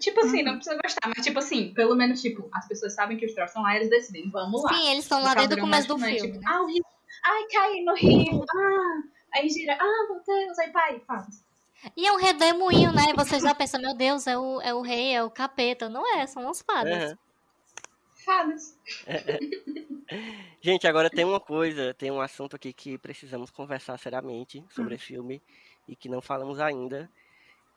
Tipo 0.00 0.20
assim, 0.20 0.42
não 0.42 0.54
precisa 0.56 0.78
gostar, 0.82 1.12
mas 1.14 1.24
tipo 1.24 1.38
assim, 1.38 1.74
pelo 1.74 1.94
menos, 1.94 2.22
tipo, 2.22 2.48
as 2.54 2.66
pessoas 2.66 2.94
sabem 2.94 3.18
que 3.18 3.26
os 3.26 3.34
trolls 3.34 3.50
estão 3.50 3.62
lá 3.62 3.74
e 3.74 3.76
eles 3.76 3.90
decidem, 3.90 4.30
vamos 4.30 4.62
lá. 4.62 4.72
Sim, 4.72 4.88
eles 4.90 5.04
estão 5.04 5.22
lá 5.22 5.34
desde 5.34 5.54
o 5.54 5.58
começo 5.58 5.86
do 5.88 5.98
filme. 5.98 6.12
né? 6.14 6.38
Tipo, 6.38 6.40
ah, 6.48 6.62
o 6.62 6.66
rio. 6.66 6.84
Ai, 7.24 7.44
cai 7.52 7.80
no 7.82 7.94
rio. 7.94 8.44
Ah, 8.50 9.02
aí 9.34 9.48
gira. 9.48 9.76
Ah, 9.80 10.06
meu 10.10 10.22
Deus. 10.26 10.58
Aí 10.58 10.70
pai, 10.70 11.00
fadas. 11.06 11.44
E 11.96 12.06
é 12.06 12.12
um 12.12 12.16
redemoinho, 12.16 12.90
né? 12.92 13.04
E 13.10 13.14
você 13.14 13.38
já 13.38 13.54
pensa, 13.54 13.78
meu 13.78 13.94
Deus, 13.94 14.26
é 14.26 14.36
o, 14.38 14.60
é 14.62 14.72
o 14.74 14.80
rei, 14.80 15.12
é 15.14 15.22
o 15.22 15.30
capeta. 15.30 15.88
Não 15.88 16.02
é, 16.18 16.26
são 16.26 16.48
as 16.48 16.62
fadas. 16.62 16.92
Aham. 17.12 17.18
Fadas. 18.26 18.76
Gente, 20.60 20.84
agora 20.88 21.08
tem 21.08 21.24
uma 21.24 21.38
coisa, 21.38 21.94
tem 21.94 22.10
um 22.10 22.20
assunto 22.20 22.56
aqui 22.56 22.72
que 22.72 22.98
precisamos 22.98 23.50
conversar 23.50 23.96
seriamente 23.98 24.64
sobre 24.68 24.96
esse 24.96 25.04
filme 25.04 25.40
e 25.86 25.94
que 25.94 26.08
não 26.08 26.20
falamos 26.20 26.58
ainda, 26.58 27.08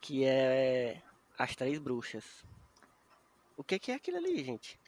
que 0.02 0.26
é 0.26 1.04
As 1.38 1.56
Três 1.56 1.78
Bruxas. 1.78 2.44
O 3.56 3.64
que, 3.64 3.78
que 3.78 3.92
é 3.92 3.96
aquilo 3.96 4.18
ali, 4.18 4.44
gente? 4.44 4.80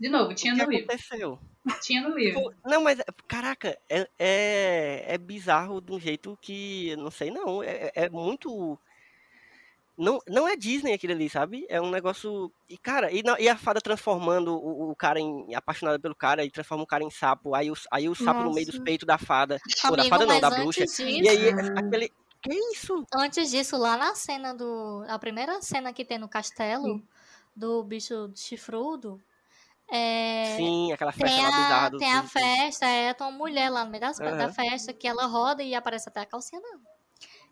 De 0.00 0.08
novo, 0.08 0.34
tinha 0.34 0.54
no 0.54 0.70
livro. 0.70 0.86
aconteceu? 0.86 1.38
Tinha 1.82 2.08
no 2.08 2.16
livro. 2.16 2.42
Pô, 2.42 2.54
Não, 2.64 2.82
mas, 2.82 2.98
caraca, 3.28 3.78
é, 3.88 4.08
é, 4.18 5.04
é 5.08 5.18
bizarro 5.18 5.80
de 5.80 5.92
um 5.92 6.00
jeito 6.00 6.38
que, 6.40 6.96
não 6.96 7.10
sei 7.10 7.30
não, 7.30 7.62
é, 7.62 7.92
é 7.94 8.08
muito... 8.08 8.78
Não, 9.96 10.18
não 10.28 10.48
é 10.48 10.56
Disney 10.56 10.92
aquilo 10.92 11.12
ali, 11.12 11.28
sabe? 11.30 11.66
É 11.68 11.80
um 11.80 11.90
negócio... 11.90 12.52
E, 12.68 12.76
cara, 12.76 13.12
e, 13.12 13.22
não- 13.22 13.38
e 13.38 13.48
a 13.48 13.56
fada 13.56 13.80
transformando 13.80 14.52
o, 14.54 14.90
o 14.90 14.96
cara 14.96 15.20
em... 15.20 15.54
apaixonada 15.54 15.98
pelo 15.98 16.14
cara 16.14 16.44
e 16.44 16.50
transforma 16.50 16.82
o 16.82 16.86
cara 16.86 17.04
em 17.04 17.10
sapo, 17.10 17.54
aí 17.54 17.70
o, 17.70 17.74
aí 17.90 18.08
o 18.08 18.14
sapo 18.14 18.40
no 18.40 18.52
meio 18.52 18.66
dos 18.66 18.74
Nossa. 18.74 18.84
peitos 18.84 19.06
da 19.06 19.18
fada. 19.18 19.60
Ou 19.84 19.96
da 19.96 20.02
Amigo, 20.02 20.08
fada 20.08 20.26
não, 20.26 20.40
da 20.40 20.48
antes 20.48 20.58
bruxa. 20.60 20.84
disso, 20.84 21.02
E 21.02 21.28
aí, 21.28 21.48
aquele... 21.50 22.12
Que 22.42 22.54
isso? 22.74 23.06
antes 23.14 23.50
disso, 23.50 23.78
lá 23.78 23.96
na 23.96 24.14
cena 24.14 24.52
do. 24.52 25.02
A 25.08 25.18
primeira 25.18 25.62
cena 25.62 25.94
que 25.94 26.04
tem 26.04 26.18
no 26.18 26.28
castelo 26.28 27.02
do 27.56 27.82
bicho 27.82 28.30
chifrudo. 28.34 29.18
É, 29.90 30.54
Sim, 30.56 30.92
aquela 30.92 31.10
festa 31.10 31.26
tem 31.26 31.42
bizarra 31.42 31.86
a, 31.86 31.88
do... 31.88 31.98
tem 31.98 32.12
a 32.12 32.22
festa, 32.22 32.84
é 32.86 33.14
tem 33.14 33.26
uma 33.26 33.36
mulher 33.38 33.70
lá 33.70 33.84
no 33.84 33.90
meio 33.90 34.00
das, 34.02 34.20
Aham. 34.20 34.36
da 34.36 34.52
festa 34.52 34.92
que 34.92 35.08
ela 35.08 35.24
roda 35.24 35.62
e 35.62 35.74
aparece 35.74 36.06
até 36.08 36.20
a 36.20 36.26
calcinha 36.26 36.60
dela. 36.60 36.80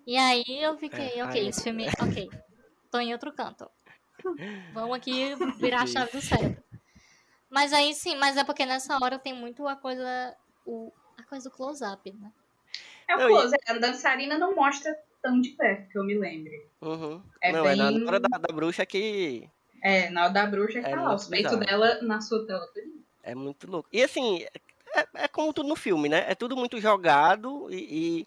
E 0.07 0.17
aí 0.17 0.45
eu 0.49 0.77
fiquei, 0.79 1.21
É, 1.21 1.25
ok, 1.25 1.41
aí- 1.41 1.49
esse 1.49 1.63
filme, 1.63 1.87
ok, 2.01 2.29
tô 2.91 2.99
em 2.99 3.13
outro 3.13 3.33
canto. 3.33 3.69
Vamos 4.73 4.97
aqui 4.97 5.35
virar 5.59 5.83
a 5.83 5.87
chave 5.87 6.11
do 6.13 6.21
cérebro. 6.21 6.63
Mas 7.51 7.73
aí 7.73 7.93
sim, 7.95 8.17
mas 8.17 8.37
é 8.37 8.45
porque 8.45 8.65
nessa 8.65 8.97
hora 9.03 9.19
tem 9.19 9.35
muito 9.35 9.67
a 9.69 9.77
coisa, 9.77 10.37
o, 10.65 10.93
a 11.19 11.23
coisa 11.25 11.49
do 11.49 11.55
close-up, 11.55 12.11
né? 12.13 12.33
É 13.09 13.17
o 13.17 13.27
close. 13.29 13.55
A 13.67 13.75
dançarina 13.75 14.39
não 14.39 14.55
mostra 14.55 14.97
tão 15.21 15.41
de 15.41 15.51
perto, 15.51 15.89
que 15.91 15.99
eu 15.99 16.05
me 16.05 16.15
lembre. 16.19 16.67
Uhum. 16.81 17.23
É 17.41 17.53
não, 17.53 17.67
é 17.67 17.75
na 17.77 17.91
bem- 17.91 18.07
hora 18.07 18.19
da, 18.21 18.39
da 18.39 18.55
bruxa 18.55 18.87
que 18.87 19.49
É, 19.83 20.09
na 20.11 20.25
hora 20.25 20.33
da 20.33 20.47
bruxa 20.47 20.81
que 20.81 20.87
É 20.87 20.91
tá 20.91 21.03
lá. 21.03 21.09
peitos 21.17 21.31
bizarro. 21.31 21.59
dela 21.59 22.01
na 22.03 22.21
sua 22.21 22.47
tela. 22.47 22.67
é 23.23 23.35
muito 23.35 23.71
louco. 23.71 23.89
E 23.93 24.03
assim, 24.03 24.43
é, 24.95 25.07
é 25.25 25.29
como 25.29 25.53
tudo 25.53 25.69
no 25.69 25.77
filme, 25.77 26.09
né? 26.09 26.25
É 26.29 26.35
tudo 26.35 26.57
muito 26.57 26.81
jogado 26.81 27.69
e, 27.71 28.23
e 28.23 28.27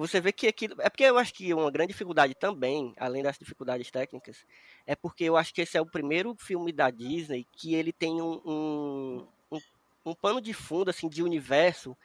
você 0.00 0.20
vê 0.20 0.32
que 0.32 0.46
aquilo. 0.46 0.74
É 0.80 0.88
porque 0.88 1.04
eu 1.04 1.18
acho 1.18 1.32
que 1.34 1.52
uma 1.52 1.70
grande 1.70 1.92
dificuldade 1.92 2.34
também, 2.34 2.92
além 2.96 3.22
das 3.22 3.38
dificuldades 3.38 3.90
técnicas, 3.90 4.44
é 4.86 4.96
porque 4.96 5.24
eu 5.24 5.36
acho 5.36 5.52
que 5.54 5.60
esse 5.60 5.76
é 5.76 5.80
o 5.80 5.86
primeiro 5.86 6.34
filme 6.38 6.72
da 6.72 6.90
Disney 6.90 7.46
que 7.52 7.74
ele 7.74 7.92
tem 7.92 8.20
um, 8.20 8.40
um, 8.44 9.26
um, 9.52 9.60
um 10.06 10.14
pano 10.14 10.40
de 10.40 10.52
fundo, 10.52 10.90
assim, 10.90 11.08
de 11.08 11.22
universo 11.22 11.96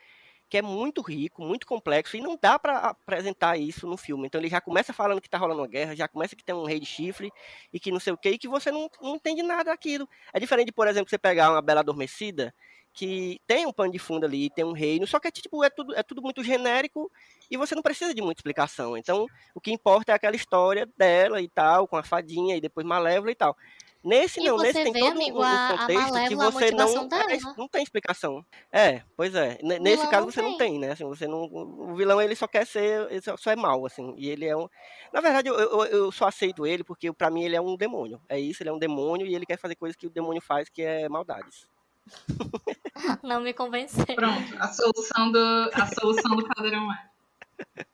que 0.48 0.58
é 0.58 0.62
muito 0.62 1.02
rico, 1.02 1.42
muito 1.44 1.66
complexo, 1.66 2.16
e 2.16 2.22
não 2.22 2.38
dá 2.40 2.60
pra 2.60 2.78
apresentar 2.78 3.58
isso 3.58 3.88
no 3.88 3.98
filme. 3.98 4.28
Então 4.28 4.40
ele 4.40 4.48
já 4.48 4.62
começa 4.62 4.94
falando 4.94 5.20
que 5.20 5.30
tá 5.30 5.38
rolando 5.38 5.62
uma 5.62 5.68
guerra, 5.68 5.96
já 5.96 6.08
começa 6.08 6.36
que 6.36 6.44
tem 6.44 6.54
um 6.54 6.66
rei 6.66 6.80
de 6.80 6.86
chifre, 6.86 7.32
e 7.74 7.80
que 7.80 7.92
não 7.92 8.00
sei 8.00 8.14
o 8.14 8.18
que, 8.18 8.30
e 8.30 8.38
que 8.38 8.48
você 8.48 8.72
não, 8.72 8.90
não 9.02 9.16
entende 9.16 9.42
nada 9.42 9.66
daquilo. 9.66 10.08
É 10.32 10.40
diferente, 10.40 10.72
por 10.72 10.88
exemplo, 10.88 11.10
você 11.10 11.18
pegar 11.18 11.52
uma 11.52 11.62
Bela 11.62 11.80
Adormecida, 11.80 12.54
que 12.94 13.42
tem 13.46 13.66
um 13.66 13.74
pano 13.74 13.92
de 13.92 14.00
fundo 14.00 14.26
ali, 14.26 14.50
tem 14.50 14.64
um 14.64 14.72
reino, 14.72 15.06
só 15.06 15.20
que 15.20 15.28
é, 15.28 15.32
tipo, 15.32 15.64
é, 15.64 15.70
tudo, 15.70 15.94
é 15.96 16.02
tudo 16.02 16.22
muito 16.22 16.42
genérico, 16.44 17.12
e 17.50 17.58
você 17.58 17.76
não 17.76 17.82
precisa 17.82 18.14
de 18.14 18.22
muita 18.22 18.40
explicação. 18.40 18.98
Então, 18.98 19.28
o 19.54 19.62
que 19.62 19.72
importa 19.72 20.12
é 20.12 20.16
aquela 20.16 20.36
história 20.36 20.88
dela 20.98 21.42
e 21.42 21.48
tal, 21.48 21.88
com 21.88 21.98
a 21.98 22.04
fadinha, 22.04 22.56
e 22.56 22.62
depois 22.62 22.86
Malévola 22.86 23.32
e 23.32 23.36
tal. 23.36 23.56
Nesse 24.04 24.40
E 24.40 24.44
não, 24.44 24.58
nesse 24.60 24.84
tem 24.84 24.94
vê, 24.94 25.00
todo 25.00 25.14
amigo, 25.14 25.40
um, 25.40 25.42
um 25.42 25.44
a 25.44 25.78
contexto 25.80 26.28
que 26.28 26.36
você 26.36 26.70
não, 26.70 27.08
dela, 27.08 27.24
é, 27.34 27.38
né? 27.38 27.54
não 27.58 27.68
tem 27.68 27.82
explicação. 27.82 28.46
É, 28.72 29.02
pois 29.18 29.34
é. 29.34 29.58
N- 29.64 29.80
Nesse 29.80 30.08
caso 30.12 30.28
não 30.28 30.32
você 30.32 30.42
não 30.44 30.58
tem. 30.58 30.74
tem, 30.74 30.80
né? 30.80 30.92
Assim, 30.92 31.06
você 31.06 31.28
não, 31.28 31.46
o 31.46 31.96
vilão 31.96 32.22
ele 32.22 32.36
só 32.36 32.48
quer 32.48 32.68
ser, 32.68 33.08
ele 33.10 33.22
só, 33.22 33.36
só 33.36 33.50
é 33.50 33.56
mal, 33.56 33.84
assim. 33.84 34.14
E 34.16 34.30
ele 34.30 34.46
é 34.46 34.56
um. 34.56 34.70
Na 35.12 35.22
verdade, 35.22 35.50
eu, 35.50 35.56
eu, 35.56 35.86
eu 35.86 36.12
só 36.12 36.28
aceito 36.28 36.68
ele 36.68 36.84
porque 36.84 37.12
pra 37.12 37.32
mim 37.32 37.46
ele 37.46 37.56
é 37.56 37.62
um 37.62 37.76
demônio. 37.76 38.22
É 38.30 38.40
isso, 38.40 38.62
ele 38.62 38.70
é 38.70 38.74
um 38.74 38.78
demônio 38.78 39.26
e 39.26 39.34
ele 39.34 39.44
quer 39.46 39.58
fazer 39.58 39.74
coisas 39.76 39.96
que 39.96 40.06
o 40.06 40.12
demônio 40.12 40.40
faz, 40.42 40.70
que 40.70 40.84
é 40.84 41.10
maldades. 41.10 41.68
Não 43.24 43.42
me 43.42 43.54
convenceu. 43.54 44.06
Pronto, 44.06 44.56
a 44.60 44.68
solução 44.68 45.32
do, 45.32 45.70
a 45.74 45.86
solução 46.00 46.36
do 46.36 46.48
padrão 46.48 46.92
é. 46.94 47.15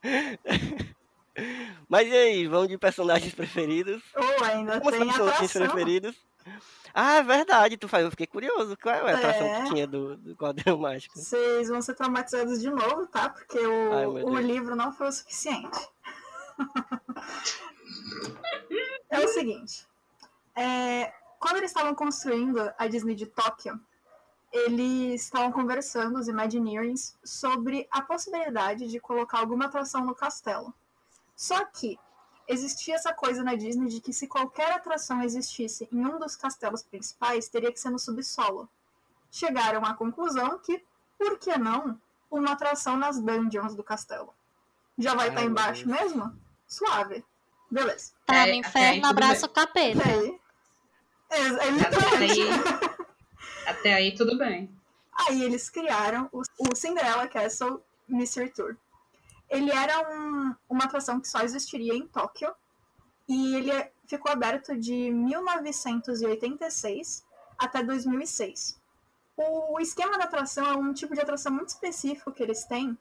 Mas 1.88 2.07
e 2.07 2.11
aí, 2.15 2.47
vamos 2.47 2.67
de 2.67 2.77
personagens 2.77 3.33
preferidos? 3.33 4.01
Ou 4.15 4.43
ainda 4.45 4.79
Como 4.79 4.91
tem 4.91 4.99
são 4.99 5.09
os 5.09 5.15
seus 5.15 5.29
atração. 5.31 5.61
preferidos? 5.61 6.15
Ah, 6.93 7.15
é 7.17 7.23
verdade, 7.23 7.77
tu 7.77 7.88
faz, 7.88 8.03
eu 8.03 8.11
fiquei 8.11 8.27
curioso. 8.27 8.77
Qual 8.81 8.93
é 8.93 9.13
a 9.13 9.17
atração 9.17 9.47
É. 9.47 9.61
que 9.63 9.69
tinha 9.69 9.88
do, 9.88 10.17
do 10.17 10.35
quadrão 10.35 10.77
mágico? 10.77 11.17
Vocês 11.17 11.69
vão 11.69 11.81
ser 11.81 11.95
traumatizados 11.95 12.59
de 12.59 12.69
novo, 12.69 13.07
tá? 13.07 13.29
Porque 13.29 13.57
o, 13.59 13.93
Ai, 13.93 14.05
o 14.05 14.38
livro 14.39 14.75
não 14.75 14.91
foi 14.91 15.07
o 15.07 15.11
suficiente. 15.11 15.79
é 19.09 19.19
o 19.19 19.27
seguinte. 19.29 19.88
é, 20.55 21.13
quando 21.39 21.57
eles 21.57 21.71
estavam 21.71 21.95
construindo 21.95 22.71
a 22.77 22.88
Disney 22.88 23.15
de 23.15 23.25
Tóquio, 23.25 23.79
eles 24.52 25.23
estavam 25.23 25.52
conversando, 25.52 26.19
os 26.19 26.28
Imagineers, 26.28 27.15
sobre 27.23 27.88
a 27.90 28.02
possibilidade 28.02 28.88
de 28.88 28.99
colocar 28.99 29.40
alguma 29.40 29.65
atração 29.65 30.06
no 30.06 30.14
castelo. 30.14 30.73
Só 31.36 31.64
que 31.65 31.98
existia 32.48 32.95
essa 32.95 33.14
coisa 33.14 33.44
na 33.44 33.56
Disney 33.56 33.88
de 33.88 34.02
que 34.02 34.11
se 34.11 34.28
qualquer 34.28 34.73
atração 34.73 35.23
existisse 35.23 35.88
em 35.91 36.06
um 36.06 36.19
dos 36.19 36.36
castelos 36.36 36.84
principais, 36.84 37.48
teria 37.48 37.72
que 37.72 37.80
ser 37.80 37.90
no 37.90 37.99
subsolo. 37.99 38.68
Chegaram 39.32 39.86
à 39.86 39.94
conclusão 39.94 40.60
que, 40.60 40.84
por 41.18 41.40
que 41.40 41.57
não, 41.57 41.99
uma 42.30 42.52
atração 42.52 42.98
nas 42.98 43.22
dungeons 43.22 43.73
do 43.73 43.84
castelo? 43.84 44.34
Já 44.98 45.15
vai 45.15 45.28
Ai, 45.28 45.30
estar 45.30 45.41
meu 45.41 45.52
embaixo 45.52 45.86
Deus. 45.88 46.02
mesmo? 46.02 46.38
Suave. 46.68 47.23
Beleza. 47.69 48.11
Tá 48.26 48.36
É, 48.36 48.45
no 48.48 48.53
inferno, 48.56 48.95
tudo 49.02 49.06
abraça 49.11 49.45
o 49.45 49.49
capeta. 49.49 50.03
Aí. 50.06 50.40
É, 51.30 51.40
é 51.40 52.90
Até 53.72 53.93
aí, 53.93 54.14
tudo 54.15 54.38
bem. 54.38 54.69
Aí 55.27 55.43
eles 55.43 55.69
criaram 55.69 56.30
o, 56.31 56.41
o 56.60 56.76
Cinderella 56.76 57.27
Castle 57.27 57.81
Mystery 58.07 58.49
Tour. 58.49 58.76
Ele 59.49 59.72
era 59.72 59.99
um- 60.10 60.56
uma 60.69 60.85
atração 60.85 61.19
que 61.19 61.27
só 61.27 61.41
existiria 61.41 61.93
em 61.93 62.07
Tóquio 62.07 62.53
e 63.27 63.56
ele 63.56 63.72
ficou 64.07 64.31
aberto 64.31 64.76
de 64.77 65.11
1986 65.11 67.23
até 67.57 67.84
2006. 67.84 68.80
O 69.38 69.80
esquema 69.80 70.18
da 70.18 70.26
atração 70.26 70.65
é 70.65 70.76
um 70.76 70.93
tipo 70.93 71.14
de 71.14 71.22
atração 71.22 71.52
muito 71.52 71.69
específico 71.69 72.31
que 72.31 72.43
eles 72.43 72.64
têm, 72.65 72.98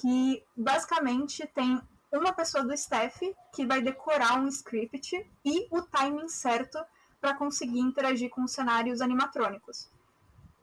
que 0.00 0.42
basicamente 0.56 1.46
tem 1.54 1.80
uma 2.12 2.32
pessoa 2.32 2.64
do 2.64 2.72
staff 2.74 3.34
que 3.54 3.66
vai 3.66 3.80
decorar 3.82 4.40
um 4.40 4.48
script 4.48 5.26
e 5.44 5.66
o 5.70 5.82
timing 5.82 6.28
certo 6.28 6.78
para 7.20 7.34
conseguir 7.34 7.80
interagir 7.80 8.30
com 8.30 8.42
os 8.44 8.52
cenários 8.52 9.00
animatrônicos. 9.00 9.88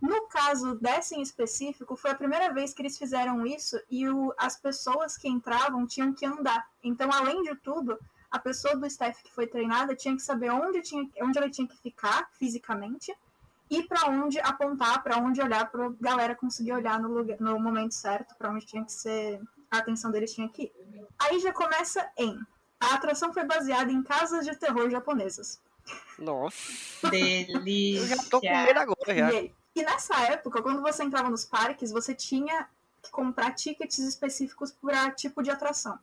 No 0.02 0.28
caso 0.28 0.76
dessa 0.76 1.16
em 1.16 1.22
específico, 1.22 1.96
foi 1.96 2.12
a 2.12 2.16
primeira 2.16 2.54
vez 2.54 2.74
que 2.74 2.82
eles 2.82 2.98
fizeram 2.98 3.46
isso 3.46 3.80
e 3.90 4.08
o- 4.08 4.34
as 4.38 4.56
pessoas 4.60 5.18
que 5.18 5.28
entravam 5.28 5.88
tinham 5.88 6.14
que 6.14 6.26
andar. 6.26 6.68
Então, 6.84 7.10
além 7.12 7.42
de 7.44 7.56
tudo, 7.56 7.98
a 8.30 8.38
pessoa 8.38 8.76
do 8.76 8.86
staff 8.86 9.24
que 9.24 9.34
foi 9.34 9.48
treinada 9.48 9.96
tinha 9.96 10.16
que 10.16 10.22
saber 10.22 10.52
onde, 10.52 10.82
tinha, 10.82 11.10
onde 11.22 11.38
ela 11.38 11.50
tinha 11.50 11.68
que 11.68 11.78
ficar 11.78 12.30
fisicamente 12.34 13.16
e 13.70 13.82
para 13.84 14.10
onde 14.10 14.40
apontar, 14.40 15.02
para 15.02 15.18
onde 15.18 15.42
olhar, 15.42 15.72
para 15.72 15.86
a 15.88 15.94
galera 16.00 16.36
conseguir 16.36 16.74
olhar 16.74 17.00
no, 17.00 17.08
lugar, 17.08 17.40
no 17.40 17.58
momento 17.60 17.94
certo, 17.96 18.36
para 18.36 18.52
onde 18.52 18.66
tinha 18.66 18.84
que 18.84 18.92
ser, 18.92 19.42
a 19.72 19.78
atenção 19.78 20.12
deles 20.12 20.34
tinha 20.34 20.48
que 20.50 20.64
ir. 20.64 21.06
Aí 21.18 21.40
já 21.40 21.52
começa 21.54 22.08
em. 22.18 22.38
A 22.80 22.96
atração 22.96 23.34
foi 23.34 23.46
baseada 23.46 23.92
em 23.92 24.04
casas 24.04 24.46
de 24.46 24.56
terror 24.56 24.90
japonesas. 24.90 25.60
Nossa, 26.20 27.10
Delícia. 27.10 28.00
eu 28.02 28.08
já 28.08 28.18
tô 28.30 28.42
com 28.42 28.48
medo 28.48 28.80
agora 28.80 29.16
já. 29.16 29.32
E, 29.32 29.38
aí? 29.38 29.56
E 29.76 29.84
nessa 29.84 30.16
época, 30.22 30.62
quando 30.62 30.82
você 30.82 31.04
entrava 31.04 31.30
nos 31.30 31.44
parques, 31.44 31.92
você 31.92 32.16
tinha 32.16 32.68
que 33.02 33.12
comprar 33.12 33.54
tickets 33.54 34.00
específicos 34.00 34.72
para 34.72 35.12
tipo 35.12 35.44
de 35.44 35.52
atração. 35.52 36.00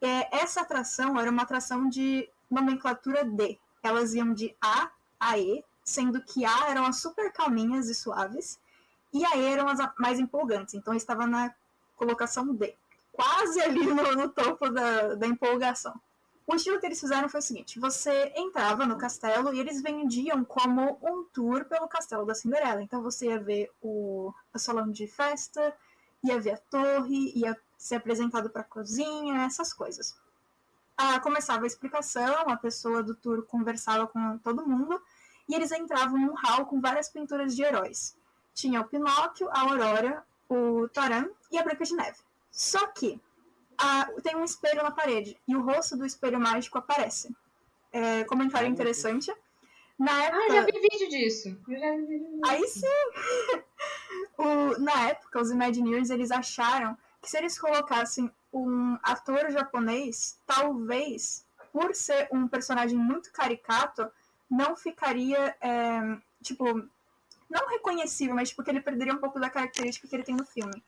É, 0.00 0.36
essa 0.36 0.62
atração 0.62 1.18
era 1.18 1.30
uma 1.30 1.42
atração 1.42 1.88
de 1.88 2.28
nomenclatura 2.50 3.24
D. 3.24 3.58
Elas 3.82 4.14
iam 4.14 4.32
de 4.34 4.54
A 4.60 4.90
a 5.18 5.38
E, 5.38 5.64
sendo 5.84 6.20
que 6.22 6.44
A 6.44 6.68
eram 6.70 6.84
as 6.86 7.00
super 7.00 7.32
calminhas 7.32 7.88
e 7.88 7.94
suaves, 7.94 8.58
e 9.12 9.24
a 9.24 9.36
E 9.36 9.44
eram 9.44 9.68
as 9.68 9.78
mais 9.98 10.18
empolgantes. 10.18 10.74
Então 10.74 10.92
estava 10.92 11.26
na 11.26 11.54
colocação 11.96 12.52
D. 12.54 12.76
Quase 13.12 13.60
ali 13.60 13.86
no, 13.86 14.12
no 14.14 14.28
topo 14.28 14.68
da, 14.70 15.14
da 15.14 15.26
empolgação. 15.26 15.94
O 16.48 16.54
estilo 16.54 16.80
que 16.80 16.86
eles 16.86 16.98
fizeram 16.98 17.28
foi 17.28 17.40
o 17.40 17.42
seguinte: 17.42 17.78
você 17.78 18.32
entrava 18.34 18.86
no 18.86 18.96
castelo 18.96 19.52
e 19.52 19.60
eles 19.60 19.82
vendiam 19.82 20.42
como 20.42 20.98
um 21.02 21.22
tour 21.24 21.66
pelo 21.66 21.86
castelo 21.86 22.24
da 22.24 22.34
Cinderela. 22.34 22.82
Então 22.82 23.02
você 23.02 23.26
ia 23.26 23.38
ver 23.38 23.70
o, 23.82 24.32
o 24.54 24.58
salão 24.58 24.90
de 24.90 25.06
festa, 25.06 25.76
ia 26.24 26.40
ver 26.40 26.52
a 26.52 26.56
torre, 26.56 27.32
ia 27.36 27.54
ser 27.76 27.96
apresentado 27.96 28.48
para 28.48 28.62
a 28.62 28.64
cozinha, 28.64 29.44
essas 29.44 29.74
coisas. 29.74 30.16
Ah, 30.96 31.20
começava 31.20 31.64
a 31.64 31.66
explicação, 31.66 32.48
a 32.48 32.56
pessoa 32.56 33.02
do 33.02 33.14
tour 33.14 33.44
conversava 33.44 34.06
com 34.06 34.38
todo 34.38 34.66
mundo 34.66 34.98
e 35.46 35.54
eles 35.54 35.70
entravam 35.70 36.18
num 36.18 36.34
hall 36.34 36.64
com 36.64 36.80
várias 36.80 37.10
pinturas 37.10 37.54
de 37.54 37.62
heróis. 37.62 38.16
Tinha 38.54 38.80
o 38.80 38.88
Pinóquio, 38.88 39.50
a 39.50 39.60
Aurora, 39.60 40.24
o 40.48 40.88
Taran 40.88 41.28
e 41.52 41.58
a 41.58 41.62
Branca 41.62 41.84
de 41.84 41.94
Neve. 41.94 42.18
Só 42.50 42.86
que 42.86 43.20
ah, 43.78 44.08
tem 44.22 44.36
um 44.36 44.44
espelho 44.44 44.82
na 44.82 44.90
parede 44.90 45.36
e 45.46 45.54
o 45.56 45.62
rosto 45.62 45.96
do 45.96 46.04
espelho 46.06 46.40
mágico 46.40 46.78
aparece. 46.78 47.34
É, 47.92 48.24
comentário 48.24 48.66
Ai, 48.66 48.72
interessante. 48.72 49.32
Na 49.98 50.12
Ah, 50.12 50.24
época, 50.24 50.52
já 50.54 50.64
vi 50.66 50.72
vídeo 50.90 51.08
disso. 51.08 51.58
Eu 51.68 51.78
já 51.78 51.90
vi 51.96 52.06
vídeo 52.06 52.28
disso. 52.30 52.40
Aí 52.46 52.66
sim! 52.68 52.86
O- 54.36 54.78
na 54.80 55.08
época, 55.08 55.40
os 55.40 55.50
Imagineers 55.50 56.10
eles 56.10 56.30
acharam 56.30 56.96
que 57.20 57.28
se 57.28 57.36
eles 57.36 57.58
colocassem 57.58 58.30
um 58.52 58.96
ator 59.02 59.50
japonês, 59.50 60.38
talvez, 60.46 61.44
por 61.72 61.94
ser 61.94 62.28
um 62.32 62.46
personagem 62.46 62.96
muito 62.96 63.32
caricato, 63.32 64.08
não 64.48 64.76
ficaria, 64.76 65.56
é, 65.60 66.16
tipo, 66.42 66.64
não 67.50 67.68
reconhecível, 67.68 68.34
mas 68.34 68.50
tipo, 68.50 68.62
que 68.62 68.70
ele 68.70 68.80
perderia 68.80 69.12
um 69.12 69.18
pouco 69.18 69.40
da 69.40 69.50
característica 69.50 70.06
que 70.06 70.14
ele 70.14 70.22
tem 70.22 70.36
no 70.36 70.44
filme. 70.46 70.82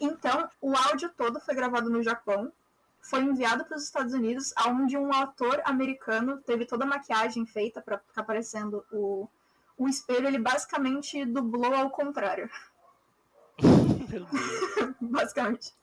Então, 0.00 0.48
o 0.60 0.74
áudio 0.76 1.10
todo 1.16 1.40
foi 1.40 1.54
gravado 1.54 1.88
no 1.90 2.02
Japão, 2.02 2.52
foi 3.00 3.20
enviado 3.20 3.64
para 3.64 3.76
os 3.76 3.84
Estados 3.84 4.12
Unidos, 4.12 4.52
onde 4.66 4.96
um 4.96 5.12
ator 5.12 5.60
americano 5.64 6.38
teve 6.38 6.66
toda 6.66 6.84
a 6.84 6.88
maquiagem 6.88 7.46
feita 7.46 7.80
para 7.80 7.98
ficar 7.98 8.22
aparecendo 8.22 8.84
o, 8.90 9.28
o 9.78 9.88
espelho, 9.88 10.26
ele 10.26 10.38
basicamente 10.38 11.24
dublou 11.24 11.74
ao 11.74 11.90
contrário. 11.90 12.50
Basicamente. 15.00 15.74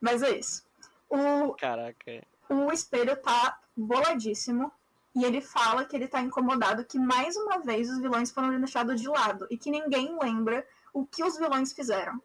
Mas 0.00 0.22
é 0.22 0.38
isso. 0.38 0.64
O, 1.08 1.54
Caraca. 1.54 2.26
o 2.48 2.72
espelho 2.72 3.16
tá 3.16 3.58
boladíssimo 3.76 4.72
e 5.14 5.24
ele 5.24 5.40
fala 5.40 5.84
que 5.84 5.96
ele 5.96 6.06
tá 6.06 6.20
incomodado 6.20 6.84
que 6.84 6.98
mais 6.98 7.36
uma 7.36 7.58
vez 7.58 7.90
os 7.90 7.98
vilões 7.98 8.30
foram 8.30 8.56
deixados 8.58 9.00
de 9.00 9.08
lado 9.08 9.46
e 9.50 9.58
que 9.58 9.70
ninguém 9.70 10.16
lembra 10.20 10.66
o 10.92 11.04
que 11.04 11.24
os 11.24 11.36
vilões 11.36 11.72
fizeram. 11.72 12.20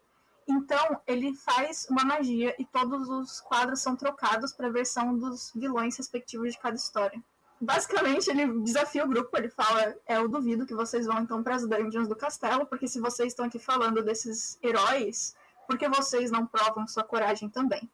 Então 0.48 1.00
ele 1.06 1.34
faz 1.34 1.86
uma 1.90 2.04
magia 2.04 2.54
e 2.58 2.64
todos 2.64 3.08
os 3.08 3.40
quadros 3.40 3.80
são 3.80 3.96
trocados 3.96 4.52
para 4.52 4.68
a 4.68 4.70
versão 4.70 5.18
dos 5.18 5.52
vilões 5.54 5.96
respectivos 5.96 6.52
de 6.52 6.58
cada 6.58 6.76
história. 6.76 7.20
Basicamente, 7.60 8.28
ele 8.28 8.60
desafia 8.60 9.04
o 9.04 9.08
grupo, 9.08 9.30
ele 9.36 9.48
fala: 9.48 9.94
é, 10.06 10.16
Eu 10.18 10.28
duvido 10.28 10.66
que 10.66 10.74
vocês 10.74 11.06
vão 11.06 11.20
então 11.20 11.42
para 11.42 11.54
as 11.54 11.66
dungeons 11.66 12.06
do 12.06 12.14
castelo, 12.14 12.66
porque 12.66 12.86
se 12.86 13.00
vocês 13.00 13.32
estão 13.32 13.46
aqui 13.46 13.58
falando 13.58 14.02
desses 14.02 14.58
heróis, 14.62 15.34
por 15.66 15.78
que 15.78 15.88
vocês 15.88 16.30
não 16.30 16.46
provam 16.46 16.86
sua 16.86 17.02
coragem 17.02 17.48
também? 17.48 17.88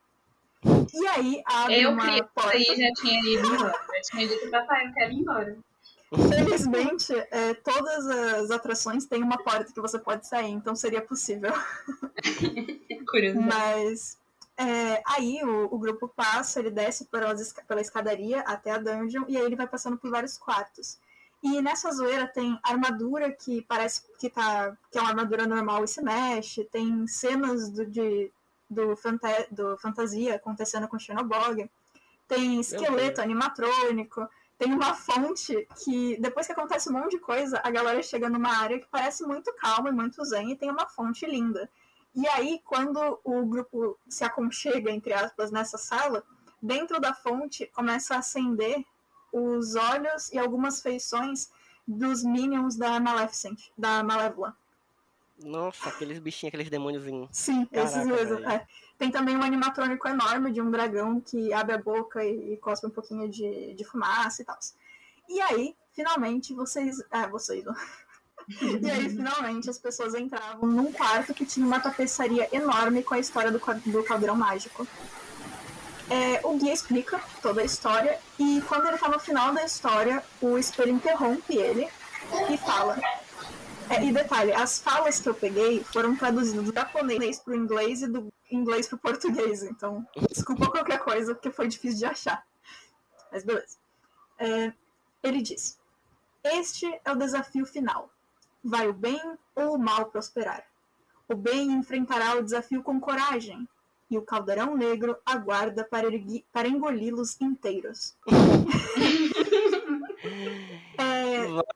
E 0.93 1.07
aí 1.09 1.43
abre 1.47 1.81
Eu 1.81 1.91
uma 1.93 2.23
porta. 2.25 2.51
aí 2.51 2.65
já 2.65 2.93
tinha 3.01 3.21
ido 3.21 3.47
embora. 3.55 3.75
Eu 3.95 4.03
tinha 4.03 4.29
dito 4.29 4.51
pra 4.51 4.65
pai, 4.65 4.87
eu 4.89 4.93
quero 4.93 5.13
ir 5.13 5.17
embora. 5.21 5.59
Felizmente, 6.29 7.13
é, 7.31 7.55
todas 7.55 8.07
as 8.07 8.51
atrações 8.51 9.07
têm 9.07 9.23
uma 9.23 9.39
porta 9.39 9.73
que 9.73 9.81
você 9.81 9.99
pode 9.99 10.27
sair, 10.27 10.51
então 10.51 10.75
seria 10.77 11.01
possível. 11.01 11.53
Curiosidade. 13.11 13.47
Mas 13.47 14.19
é, 14.57 15.03
aí 15.07 15.41
o, 15.43 15.75
o 15.75 15.79
grupo 15.79 16.09
passa, 16.09 16.61
ele 16.61 16.71
desce 16.71 17.07
pelas 17.07 17.41
esca- 17.41 17.63
pela 17.67 17.81
escadaria 17.81 18.41
até 18.41 18.71
a 18.73 18.79
dungeon 18.79 19.25
e 19.29 19.37
aí 19.37 19.43
ele 19.45 19.57
vai 19.57 19.67
passando 19.67 19.97
por 19.97 20.11
vários 20.11 20.37
quartos. 20.39 20.99
E 21.43 21.61
nessa 21.61 21.91
zoeira 21.91 22.27
tem 22.27 22.59
armadura 22.63 23.33
que 23.33 23.63
parece 23.63 24.03
que, 24.19 24.31
tá, 24.31 24.77
que 24.91 24.99
é 24.99 25.01
uma 25.01 25.11
armadura 25.11 25.47
normal 25.47 25.83
e 25.85 25.89
se 25.89 26.01
mexe, 26.01 26.63
tem 26.65 27.07
cenas 27.09 27.69
do, 27.69 27.85
de, 27.85 28.31
do, 28.71 28.95
fanta- 28.97 29.47
do 29.51 29.77
fantasia 29.79 30.37
acontecendo 30.37 30.87
com 30.87 30.99
Xenobog, 30.99 31.69
tem 32.29 32.61
esqueleto 32.61 33.21
animatrônico, 33.21 34.29
tem 34.63 34.73
uma 34.73 34.95
fonte 34.95 35.67
que, 35.83 36.17
depois 36.21 36.47
que 36.47 36.53
acontece 36.53 36.89
um 36.89 36.93
monte 36.93 37.13
de 37.13 37.19
coisa, 37.19 37.61
a 37.65 37.71
galera 37.71 38.01
chega 38.01 38.29
numa 38.29 38.57
área 38.57 38.79
que 38.79 38.87
parece 38.89 39.25
muito 39.27 39.53
calma 39.55 39.89
e 39.89 39.93
muito 39.93 40.25
zen 40.25 40.53
e 40.53 40.57
tem 40.57 40.71
uma 40.71 40.89
fonte 40.89 41.27
linda. 41.27 41.69
E 42.15 42.29
aí, 42.29 42.61
quando 42.65 43.19
o 43.25 43.45
grupo 43.45 43.99
se 44.09 44.23
aconchega, 44.23 44.89
entre 44.93 45.13
aspas, 45.13 45.51
nessa 45.51 45.77
sala, 45.77 46.23
dentro 46.63 47.01
da 47.01 47.13
fonte 47.13 47.67
começa 47.75 48.15
a 48.15 48.19
acender 48.19 48.85
os 49.33 49.75
olhos 49.75 50.31
e 50.33 50.39
algumas 50.39 50.81
feições 50.81 51.51
dos 51.89 52.23
minions 52.23 52.77
da 52.77 53.01
Maleficent, 53.01 53.59
da 53.77 54.05
Malévola. 54.05 54.57
Nossa, 55.43 55.89
aqueles 55.89 56.21
bichinhos, 56.21 56.51
aqueles 56.51 56.71
demôniozinhos. 56.71 57.31
Sim, 57.33 57.67
esses 57.73 57.95
Caraca, 57.95 58.15
mesmo. 58.15 58.37
velho. 58.37 58.49
é. 58.49 58.67
Tem 59.03 59.11
também 59.11 59.37
um 59.37 59.43
animatrônico 59.43 60.07
enorme 60.07 60.53
de 60.53 60.63
um 60.63 60.71
dragão 60.71 61.21
que 61.21 61.53
abre 61.53 61.75
a 61.75 61.79
boca 61.79 62.25
e, 62.25 62.53
e 62.53 62.57
cospe 62.59 62.87
um 62.87 62.91
pouquinho 62.91 63.29
de, 63.29 63.75
de 63.75 63.85
fumaça 63.85 64.43
e 64.43 64.45
tal. 64.45 64.57
E 65.29 65.41
aí, 65.41 65.75
finalmente, 65.93 66.55
vocês. 66.55 67.03
Ah, 67.11 67.27
vocês. 67.27 67.65
e 68.61 68.89
aí, 68.89 69.11
finalmente, 69.11 69.69
as 69.69 69.77
pessoas 69.77 70.15
entravam 70.15 70.69
num 70.69 70.93
quarto 70.93 71.35
que 71.35 71.45
tinha 71.45 71.67
uma 71.67 71.81
tapeçaria 71.81 72.49
enorme 72.53 73.03
com 73.03 73.15
a 73.15 73.19
história 73.19 73.51
do, 73.51 73.59
do 73.59 74.05
caldeirão 74.05 74.37
mágico. 74.37 74.87
É, 76.09 76.41
o 76.45 76.57
guia 76.57 76.73
explica 76.73 77.21
toda 77.43 77.61
a 77.61 77.65
história 77.65 78.21
e 78.39 78.63
quando 78.69 78.87
ele 78.87 78.99
tá 78.99 79.09
no 79.09 79.19
final 79.19 79.53
da 79.53 79.65
história, 79.65 80.23
o 80.41 80.57
espelho 80.57 80.93
interrompe 80.93 81.57
ele 81.57 81.89
e 82.49 82.57
fala. 82.57 82.97
É, 83.91 84.05
e 84.05 84.13
detalhe, 84.13 84.53
as 84.53 84.79
falas 84.79 85.19
que 85.19 85.29
eu 85.29 85.35
peguei 85.35 85.83
foram 85.83 86.15
traduzidas 86.15 86.65
do 86.65 86.73
japonês 86.73 87.41
pro 87.41 87.53
inglês 87.53 88.03
e 88.03 88.07
do 88.07 88.33
inglês 88.53 88.87
pro 88.87 88.99
português, 88.99 89.63
então 89.63 90.07
desculpa 90.31 90.71
qualquer 90.71 90.99
coisa, 91.01 91.35
porque 91.35 91.51
foi 91.51 91.69
difícil 91.69 91.99
de 91.99 92.05
achar. 92.05 92.47
Mas 93.31 93.45
beleza. 93.45 93.77
É, 94.39 94.73
ele 95.23 95.43
diz: 95.43 95.79
Este 96.45 96.87
é 97.05 97.13
o 97.13 97.17
desafio 97.17 97.67
final. 97.67 98.11
Vai 98.63 98.89
o 98.89 98.93
bem 98.93 99.21
ou 99.55 99.75
o 99.75 99.79
mal 99.79 100.07
prosperar? 100.07 100.65
O 101.29 101.35
bem 101.35 101.73
enfrentará 101.73 102.37
o 102.37 102.43
desafio 102.43 102.83
com 102.83 103.01
coragem, 103.01 103.67
e 104.13 104.19
o 104.19 104.23
caldeirão 104.23 104.77
negro 104.77 105.17
aguarda 105.25 105.85
para, 105.85 106.09
para 106.53 106.69
engoli-los 106.69 107.41
inteiros. 107.41 108.15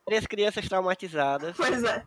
Várias 0.07 0.27
crianças 0.27 0.69
traumatizadas. 0.69 1.57
Pois 1.57 1.83
é. 1.85 2.05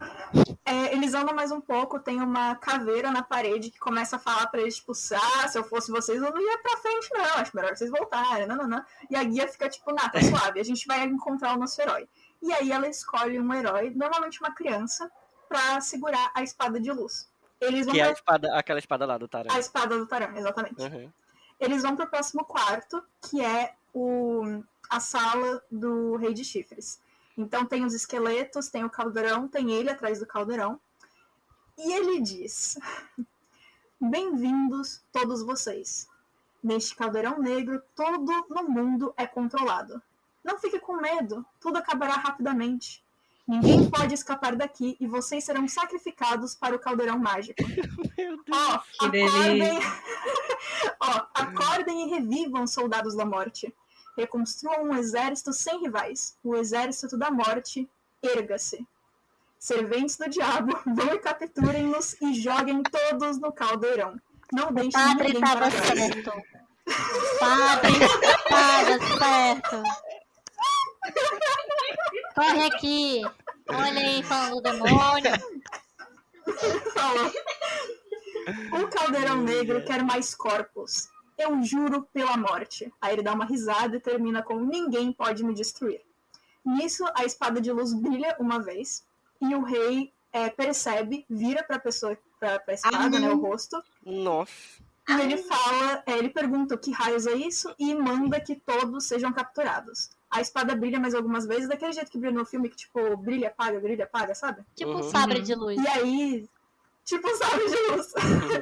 É, 0.65 0.93
Eles 0.93 1.13
andam 1.13 1.33
mais 1.35 1.51
um 1.51 1.61
pouco, 1.61 1.99
tem 1.99 2.21
uma 2.21 2.55
caveira 2.55 3.11
na 3.11 3.23
parede 3.23 3.71
que 3.71 3.79
começa 3.79 4.15
a 4.15 4.19
falar 4.19 4.47
pra 4.47 4.61
eles, 4.61 4.75
tipo, 4.77 4.91
ah, 4.91 5.47
se 5.47 5.57
eu 5.57 5.63
fosse 5.63 5.91
vocês, 5.91 6.21
eu 6.21 6.31
não 6.31 6.41
ia 6.41 6.57
pra 6.59 6.77
frente, 6.77 7.09
não. 7.13 7.35
Acho 7.35 7.55
melhor 7.55 7.75
vocês 7.75 7.89
voltarem. 7.89 8.47
Não, 8.47 8.55
não, 8.55 8.67
não. 8.67 8.83
E 9.09 9.15
a 9.15 9.23
guia 9.23 9.47
fica, 9.47 9.69
tipo, 9.69 9.91
nah, 9.91 10.09
tá 10.09 10.19
suave, 10.21 10.59
a 10.59 10.63
gente 10.63 10.85
vai 10.87 11.03
encontrar 11.05 11.55
o 11.55 11.59
nosso 11.59 11.81
herói. 11.81 12.07
E 12.41 12.53
aí 12.53 12.71
ela 12.71 12.87
escolhe 12.87 13.39
um 13.39 13.53
herói, 13.53 13.91
normalmente 13.95 14.39
uma 14.39 14.53
criança, 14.53 15.11
pra 15.47 15.81
segurar 15.81 16.31
a 16.33 16.43
espada 16.43 16.79
de 16.79 16.91
luz. 16.91 17.29
Eles 17.59 17.85
vão 17.85 17.93
Que 17.93 17.99
é 17.99 18.03
a 18.03 18.07
pra... 18.07 18.13
espada, 18.13 18.57
aquela 18.57 18.79
espada 18.79 19.05
lá 19.05 19.17
do 19.17 19.27
Tarã. 19.27 19.49
a 19.51 19.59
espada 19.59 19.97
do 19.97 20.05
Tarã, 20.05 20.31
exatamente. 20.37 20.81
Uhum. 20.81 21.11
Eles 21.59 21.81
vão 21.81 21.95
pro 21.95 22.07
próximo 22.07 22.45
quarto, 22.45 23.03
que 23.21 23.43
é 23.43 23.73
o... 23.93 24.63
a 24.89 24.99
sala 24.99 25.61
do 25.69 26.15
Rei 26.15 26.33
de 26.33 26.45
Chifres. 26.45 27.01
Então 27.39 27.65
tem 27.65 27.85
os 27.85 27.93
esqueletos, 27.93 28.67
tem 28.67 28.83
o 28.83 28.89
caldeirão, 28.89 29.47
tem 29.47 29.71
ele 29.71 29.89
atrás 29.89 30.19
do 30.19 30.27
caldeirão. 30.27 30.77
E 31.77 31.93
ele 31.93 32.19
diz: 32.19 32.77
Bem-vindos 33.97 35.01
todos 35.09 35.41
vocês. 35.41 36.09
Neste 36.61 36.93
caldeirão 36.93 37.39
negro, 37.39 37.81
todo 37.95 38.45
no 38.49 38.63
mundo 38.63 39.13
é 39.15 39.25
controlado. 39.25 40.01
Não 40.43 40.59
fique 40.59 40.79
com 40.79 40.97
medo, 40.97 41.45
tudo 41.61 41.77
acabará 41.77 42.15
rapidamente. 42.15 43.01
Ninguém 43.47 43.89
pode 43.89 44.13
escapar 44.13 44.57
daqui 44.57 44.97
e 44.99 45.07
vocês 45.07 45.45
serão 45.45 45.65
sacrificados 45.65 46.53
para 46.55 46.75
o 46.75 46.79
caldeirão 46.79 47.17
mágico. 47.17 47.63
Ó, 48.51 48.79
Que 48.99 49.05
acordem, 49.05 49.59
delícia. 49.59 49.91
Ó, 50.99 51.25
acordem 51.33 52.05
e 52.05 52.09
revivam, 52.09 52.67
soldados 52.67 53.15
da 53.15 53.23
morte. 53.23 53.73
Reconstruam 54.19 54.83
um 54.83 54.97
exército 54.97 55.53
sem 55.53 55.79
rivais. 55.79 56.35
O 56.43 56.53
exército 56.53 57.17
da 57.17 57.31
morte, 57.31 57.89
erga-se. 58.21 58.85
Serventes 59.57 60.17
do 60.17 60.29
diabo, 60.29 60.77
vão 60.93 61.13
e 61.13 61.19
capturem-nos 61.19 62.21
e 62.21 62.33
joguem 62.33 62.83
todos 62.83 63.39
no 63.39 63.53
caldeirão. 63.53 64.19
Não 64.51 64.67
O 64.67 64.73
deixem 64.73 64.91
padre 64.91 65.27
ninguém 65.27 65.41
tava 65.41 65.57
para 65.59 65.71
trás. 65.71 65.99
certo. 65.99 66.31
O 66.35 67.39
padre 68.49 68.99
certo. 69.17 69.83
Corre 72.35 72.65
aqui. 72.65 73.21
Olha 73.69 73.99
aí, 74.01 74.23
falando 74.23 74.55
do 74.55 74.61
demônio. 74.61 75.31
Falou. 76.93 77.31
O 78.83 78.87
caldeirão 78.89 79.37
negro 79.43 79.85
quer 79.85 80.03
mais 80.03 80.35
corpos. 80.35 81.07
Eu 81.39 81.63
juro 81.63 82.07
pela 82.13 82.35
morte. 82.35 82.91
Aí 83.01 83.13
ele 83.13 83.23
dá 83.23 83.33
uma 83.33 83.45
risada 83.45 83.95
e 83.95 83.99
termina 83.99 84.43
com: 84.43 84.59
Ninguém 84.59 85.11
pode 85.13 85.43
me 85.43 85.53
destruir. 85.53 86.01
Nisso, 86.65 87.05
a 87.15 87.23
espada 87.23 87.61
de 87.61 87.71
luz 87.71 87.93
brilha 87.93 88.35
uma 88.39 88.59
vez 88.61 89.03
e 89.41 89.55
o 89.55 89.63
rei 89.63 90.11
é, 90.33 90.49
percebe, 90.49 91.25
vira 91.29 91.63
pra 91.63 91.79
pessoa, 91.79 92.17
pra, 92.39 92.59
pra 92.59 92.73
espada, 92.73 93.17
Ah. 93.17 93.19
né, 93.19 93.31
o 93.31 93.37
rosto, 93.39 93.81
Nossa. 94.05 94.51
e 95.09 95.13
ele 95.21 95.37
fala, 95.37 96.03
é, 96.05 96.17
ele 96.17 96.29
pergunta 96.29 96.75
o 96.75 96.77
que 96.77 96.91
raios 96.91 97.25
é 97.25 97.33
isso 97.33 97.73
e 97.79 97.95
manda 97.95 98.39
que 98.39 98.55
todos 98.55 99.05
sejam 99.05 99.31
capturados. 99.31 100.11
A 100.29 100.41
espada 100.41 100.75
brilha 100.75 100.99
mais 100.99 101.15
algumas 101.15 101.47
vezes, 101.47 101.67
daquele 101.69 101.93
jeito 101.93 102.11
que 102.11 102.17
brilha 102.19 102.37
no 102.37 102.45
filme, 102.45 102.69
que 102.69 102.75
tipo, 102.75 103.17
brilha, 103.17 103.47
apaga, 103.47 103.79
brilha, 103.79 104.03
apaga, 104.03 104.35
sabe? 104.35 104.61
Tipo 104.75 104.91
um 104.91 104.95
Uhum. 104.97 105.09
sabre 105.09 105.41
de 105.41 105.55
luz. 105.55 105.81
E 105.81 105.87
aí, 105.87 106.47
tipo, 107.09 107.27
sabe 107.35 107.65
de 107.65 107.91
luz. 107.91 108.13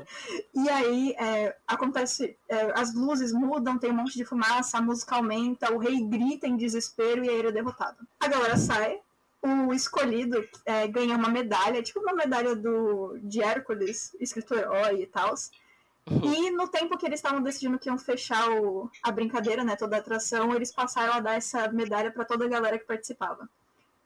e 0.56 0.70
aí, 0.70 1.16
é, 1.20 1.56
acontece, 1.68 2.38
é, 2.50 2.72
as 2.80 2.94
luzes 2.96 3.32
mudam, 3.34 3.78
tem 3.78 3.92
um 3.92 3.96
monte 3.96 4.16
de 4.16 4.26
fumaça, 4.26 4.78
a 4.78 4.82
música 4.82 5.16
aumenta, 5.16 5.72
o 5.74 5.78
rei 5.78 6.02
grita 6.02 6.48
em 6.48 6.56
desespero 6.58 7.24
e 7.24 7.30
aí 7.30 7.36
ele 7.36 7.50
é 7.50 7.52
derrotado. 7.52 7.98
A 8.20 8.28
galera 8.28 8.58
sai, 8.58 9.00
o 9.42 9.74
escolhido 9.74 10.44
é, 10.66 10.88
ganha 10.88 11.16
uma 11.16 11.30
medalha, 11.30 11.84
tipo 11.84 12.00
uma 12.00 12.14
medalha 12.14 12.56
do, 12.56 13.18
de 13.22 13.42
Hércules, 13.42 14.16
escrito 14.20 14.56
herói 14.56 15.04
e 15.04 15.08
tal. 15.08 15.34
E 16.10 16.50
no 16.52 16.70
tempo 16.70 16.98
que 16.98 17.06
eles 17.06 17.20
estavam 17.20 17.42
decidindo 17.42 17.78
que 17.78 17.90
iam 17.90 17.98
fechar 17.98 18.50
o- 18.50 18.90
a 19.04 19.12
brincadeira, 19.12 19.64
né, 19.66 19.76
toda 19.76 19.98
a 19.98 20.00
atração, 20.00 20.56
eles 20.56 20.72
passaram 20.72 21.14
a 21.14 21.20
dar 21.20 21.36
essa 21.36 21.70
medalha 21.70 22.12
para 22.12 22.24
toda 22.24 22.46
a 22.46 22.48
galera 22.48 22.80
que 22.80 22.86
participava. 22.86 23.48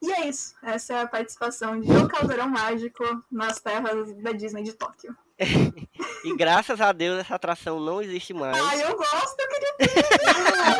E 0.01 0.11
é 0.11 0.27
isso. 0.27 0.55
Essa 0.63 0.93
é 0.93 1.01
a 1.01 1.07
participação 1.07 1.79
de 1.79 1.91
O 1.91 2.07
Caldeirão 2.07 2.49
Mágico 2.49 3.03
nas 3.31 3.59
terras 3.59 4.11
da 4.17 4.31
Disney 4.31 4.63
de 4.63 4.73
Tóquio. 4.73 5.15
E 6.23 6.35
graças 6.37 6.79
a 6.79 6.91
Deus 6.91 7.19
essa 7.19 7.33
atração 7.33 7.79
não 7.79 7.99
existe 7.99 8.31
mais. 8.31 8.55
Ai, 8.55 8.83
eu 8.83 8.95
gosto, 8.95 9.39
eu 9.39 9.47
queria 9.49 9.75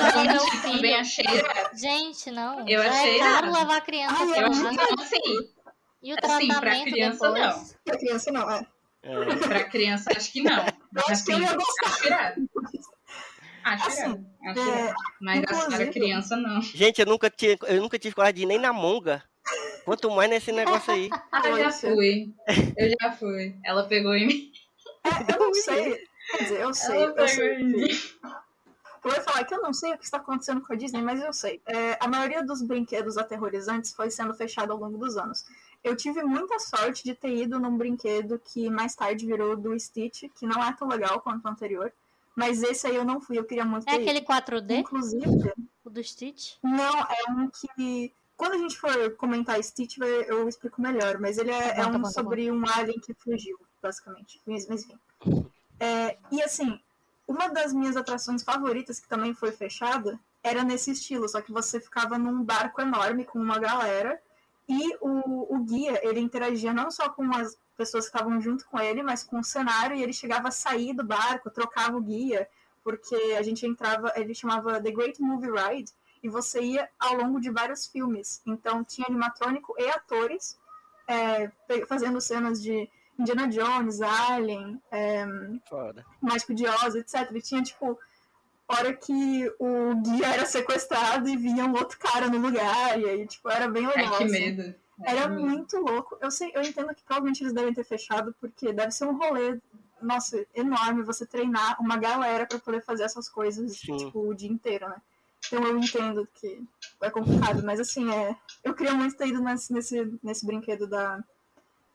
Agora 0.08 0.24
meu 0.34 0.40
Gente, 0.40 0.62
também 0.62 0.82
filho. 0.82 1.00
achei. 1.00 1.26
Gente, 1.74 2.30
não. 2.32 2.70
Eu 2.70 2.84
Já 2.84 2.90
achei 2.92 3.16
é 3.16 3.20
caro 3.20 3.48
irado. 3.48 3.52
levar 3.60 3.78
a 3.78 3.82
criança 3.82 4.16
pra 4.28 4.38
eu 4.42 4.50
lá. 4.52 4.72
Não, 4.72 5.04
assim, 5.04 5.50
E 6.04 6.14
o 6.14 6.18
assim, 6.22 6.48
pra 6.48 6.60
tratamento 6.62 6.92
criança, 6.92 7.32
depois. 7.32 7.42
não. 7.42 7.66
pra 7.86 7.98
criança, 7.98 8.32
não, 8.32 8.52
é. 8.52 8.68
É. 9.04 9.36
pra 9.48 9.64
criança 9.64 10.12
acho 10.16 10.32
que 10.32 10.44
não. 10.44 10.66
Mas 10.92 11.10
Acho 11.10 11.26
que 11.26 11.32
eu 11.32 11.36
assim, 11.38 11.46
ia 11.46 11.56
gostar. 11.56 12.36
Acho 13.64 13.88
Assim, 13.88 14.26
irado, 14.42 14.60
acho 14.60 14.70
é. 14.70 14.94
Mas 15.22 15.74
a 15.74 15.88
criança 15.88 16.36
não. 16.36 16.62
Gente, 16.62 17.00
eu 17.00 17.06
nunca, 17.06 17.30
tinha, 17.30 17.58
eu 17.68 17.82
nunca 17.82 18.00
tive 18.00 18.16
coragem 18.16 18.36
de 18.36 18.42
ir 18.44 18.46
nem 18.46 18.60
na 18.60 18.74
monga. 18.74 19.24
Quanto 19.84 20.12
mais 20.12 20.30
nesse 20.30 20.52
negócio 20.52 20.94
aí. 20.94 21.10
Ah, 21.32 21.42
eu 21.48 21.58
já 21.58 21.72
fui. 21.72 22.34
Eu 22.78 22.90
já 23.02 23.12
fui. 23.14 23.56
Ela 23.66 23.88
pegou 23.88 24.14
em 24.16 24.28
mim. 24.28 24.52
É, 25.04 25.34
eu 25.34 25.40
não 25.40 25.54
sei. 25.56 26.06
Quer 26.32 26.44
dizer, 26.44 26.62
eu 26.62 26.74
sei. 26.74 26.98
Ela 26.98 27.06
Eu 27.06 27.14
pegou 27.14 27.28
sei 27.30 27.56
em 27.56 27.64
mim. 27.66 27.88
Eu 29.04 29.12
ia 29.12 29.22
falar 29.22 29.44
que 29.44 29.54
eu 29.54 29.62
não 29.62 29.74
sei 29.74 29.94
o 29.94 29.98
que 29.98 30.06
está 30.06 30.18
acontecendo 30.18 30.62
com 30.62 30.72
a 30.72 30.76
Disney, 30.76 31.02
mas 31.02 31.20
eu 31.22 31.34
sei. 31.34 31.60
É, 31.66 31.98
a 32.00 32.08
maioria 32.08 32.44
dos 32.44 32.62
brinquedos 32.62 33.18
aterrorizantes 33.18 33.94
foi 33.94 34.12
sendo 34.12 34.34
fechado 34.36 34.72
ao 34.72 34.78
longo 34.78 34.98
dos 34.98 35.18
anos. 35.18 35.44
Eu 35.84 35.96
tive 35.96 36.22
muita 36.22 36.60
sorte 36.60 37.04
de 37.04 37.16
ter 37.16 37.36
ido 37.36 37.60
num 37.60 37.76
brinquedo 37.76 38.40
que 38.40 38.70
mais 38.70 38.94
tarde 38.94 39.26
virou 39.26 39.58
do 39.58 39.78
Stitch, 39.80 40.26
que 40.38 40.46
não 40.46 40.64
é 40.64 40.72
tão 40.74 40.88
legal 40.88 41.20
quanto 41.20 41.44
o 41.44 41.48
anterior. 41.50 41.92
Mas 42.36 42.64
esse 42.64 42.88
aí 42.88 42.96
eu 42.96 43.04
não 43.06 43.20
fui, 43.20 43.38
eu 43.38 43.44
queria 43.44 43.66
muito 43.66 43.88
É 43.88 43.94
aquele 43.96 44.20
ido. 44.20 44.28
4D, 44.28 44.80
Inclusive, 44.80 45.26
o 45.84 45.90
do 45.90 46.04
Stitch? 46.04 46.54
não, 46.64 47.00
é 47.00 47.32
um 47.32 47.50
que. 47.50 48.14
Quando 48.38 48.54
a 48.54 48.58
gente 48.58 48.78
for 48.78 49.16
comentar 49.18 49.62
Stitch, 49.64 49.98
eu 50.28 50.48
explico 50.50 50.82
melhor, 50.82 51.20
mas 51.20 51.38
ele 51.38 51.52
é, 51.52 51.74
Tá 51.74 51.76
bom, 51.76 51.82
é 51.82 51.84
tá 51.84 51.90
um 51.90 51.92
tá 51.92 51.98
bom. 52.00 52.06
sobre 52.10 52.52
um 52.52 52.64
alien 52.76 53.00
que 53.00 53.14
fugiu, 53.14 53.60
basicamente. 53.82 54.42
Mas, 54.48 54.68
mas 54.68 54.84
enfim. 54.84 54.98
É, 55.80 56.18
e 56.32 56.42
assim, 56.42 56.80
uma 57.28 57.50
das 57.50 57.72
minhas 57.74 57.96
atrações 57.96 58.42
favoritas, 58.44 59.00
que 59.00 59.08
também 59.08 59.34
foi 59.34 59.52
fechada, 59.52 60.20
era 60.44 60.64
nesse 60.64 60.90
estilo, 60.92 61.30
só 61.30 61.40
que 61.42 61.52
você 61.52 61.80
ficava 61.80 62.18
num 62.18 62.44
barco 62.44 62.82
enorme 62.82 63.26
com 63.26 63.38
uma 63.40 63.60
galera, 63.60 64.20
e 64.68 64.96
o, 65.02 65.56
o 65.56 65.64
guia, 65.64 66.00
ele 66.08 66.20
interagia 66.20 66.74
não 66.74 66.90
só 66.90 67.10
com 67.10 67.24
as 67.36 67.58
pessoas 67.76 68.10
que 68.10 68.16
estavam 68.16 68.40
junto 68.40 68.66
com 68.68 68.80
ele, 68.80 69.04
mas 69.04 69.24
com 69.24 69.40
o 69.40 69.44
cenário, 69.44 69.96
e 69.96 70.04
ele 70.04 70.14
chegava 70.14 70.50
a 70.50 70.52
sair 70.52 70.94
do 70.94 71.04
barco, 71.04 71.50
trocava 71.50 71.98
o 71.98 72.02
guia, 72.02 72.48
porque 72.84 73.16
a 73.38 73.42
gente 73.42 73.66
entrava, 73.66 74.14
ele 74.16 74.34
chamava 74.34 74.82
The 74.82 74.92
Great 74.92 75.22
Movie 75.22 75.52
Ride, 75.52 75.92
e 76.24 76.30
você 76.30 76.62
ia 76.62 76.90
ao 77.00 77.16
longo 77.16 77.40
de 77.40 77.50
vários 77.50 77.88
filmes. 77.88 78.42
Então 78.46 78.84
tinha 78.84 79.08
animatrônico 79.08 79.74
e 79.78 79.90
atores 79.90 80.58
é, 81.08 81.52
fazendo 81.88 82.22
cenas 82.22 82.62
de 82.62 82.90
Indiana 83.18 83.48
Jones, 83.48 84.02
Alien, 84.02 84.82
é. 84.92 85.26
Mágico 86.22 86.54
de 86.54 86.68
Oz, 86.68 86.96
etc. 86.96 87.32
E 87.34 87.42
tinha, 87.42 87.62
tipo, 87.62 88.00
hora 88.72 88.94
que 88.94 89.52
o 89.60 89.96
guia 89.96 90.28
era 90.28 90.46
sequestrado 90.46 91.30
e 91.30 91.38
vinha 91.38 91.66
um 91.66 91.74
outro 91.74 91.98
cara 91.98 92.28
no 92.28 92.38
lugar, 92.38 93.00
e 93.00 93.06
aí, 93.06 93.28
tipo, 93.28 93.50
era 93.50 93.68
bem 93.68 93.88
legal. 93.88 94.14
Ai, 94.14 94.18
que 94.18 94.24
assim. 94.24 94.32
medo. 94.32 94.76
Era 95.04 95.28
medo. 95.28 95.42
muito 95.42 95.78
louco. 95.78 96.18
Eu 96.22 96.32
sei, 96.32 96.52
eu 96.54 96.62
entendo 96.62 96.94
que 96.94 97.04
provavelmente 97.04 97.44
eles 97.44 97.54
devem 97.54 97.74
ter 97.74 97.84
fechado, 97.84 98.36
porque 98.40 98.72
deve 98.72 98.92
ser 98.92 99.06
um 99.06 99.18
rolê, 99.18 99.60
nossa, 100.02 100.46
enorme 100.56 101.04
você 101.04 101.26
treinar 101.26 101.82
uma 101.82 101.98
galera 101.98 102.46
pra 102.46 102.60
poder 102.60 102.82
fazer 102.84 103.04
essas 103.04 103.28
coisas, 103.30 103.78
Sim. 103.78 103.98
tipo, 103.98 104.20
o 104.28 104.34
dia 104.34 104.50
inteiro, 104.50 104.88
né? 104.88 105.02
Então 105.48 105.64
eu 105.64 105.78
entendo 105.78 106.28
que 106.36 106.64
é 107.02 107.10
complicado, 107.10 107.64
mas 107.64 107.80
assim, 107.80 108.12
é. 108.14 108.36
Eu 108.64 108.74
queria 108.74 108.94
muito 108.94 109.16
ter 109.16 109.28
ido 109.28 109.42
nesse, 109.42 109.74
nesse, 109.74 110.20
nesse 110.24 110.46
brinquedo 110.46 110.88
da, 110.88 111.24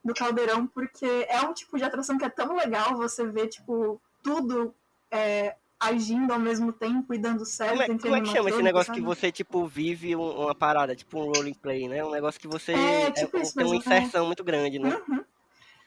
do 0.05 0.15
caldeirão, 0.15 0.67
porque 0.67 1.27
é 1.29 1.41
um 1.43 1.53
tipo 1.53 1.79
de 1.79 1.85
atração 1.85 2.19
que 2.19 2.25
é 2.25 2.29
tão 2.29 2.57
legal 2.57 2.97
você 2.97 3.27
ver, 3.27 3.49
tipo, 3.49 4.01
tudo 4.23 4.75
é, 5.11 5.57
agindo 5.79 6.33
ao 6.33 6.39
mesmo 6.39 6.73
tempo 6.73 7.13
e 7.15 7.19
dando 7.19 7.45
certo. 7.45 7.73
Como 7.73 7.83
é, 7.83 7.99
como 7.99 8.17
é 8.17 8.21
que 8.21 8.29
chama 8.29 8.49
esse 8.51 8.63
negócio 8.63 8.93
que 8.93 9.01
sabe? 9.01 9.07
você, 9.15 9.31
tipo, 9.33 9.67
vive 9.67 10.17
um- 10.17 10.43
uma 10.45 10.55
parada, 10.55 10.95
tipo 10.97 11.21
um 11.21 11.25
role 11.33 11.55
play, 11.55 11.89
né? 11.89 12.05
Um 12.05 12.11
negócio 12.11 12.41
que 12.41 12.49
você 12.49 12.73
É, 12.73 13.11
tipo 13.13 13.37
é- 13.37 13.43
isso 13.43 13.55
tem 13.55 13.67
uma 13.67 13.75
é. 13.75 13.79
inserção 13.79 14.27
muito 14.27 14.43
grande, 14.45 14.79
né? 14.79 15.01
Uhum. 15.09 15.25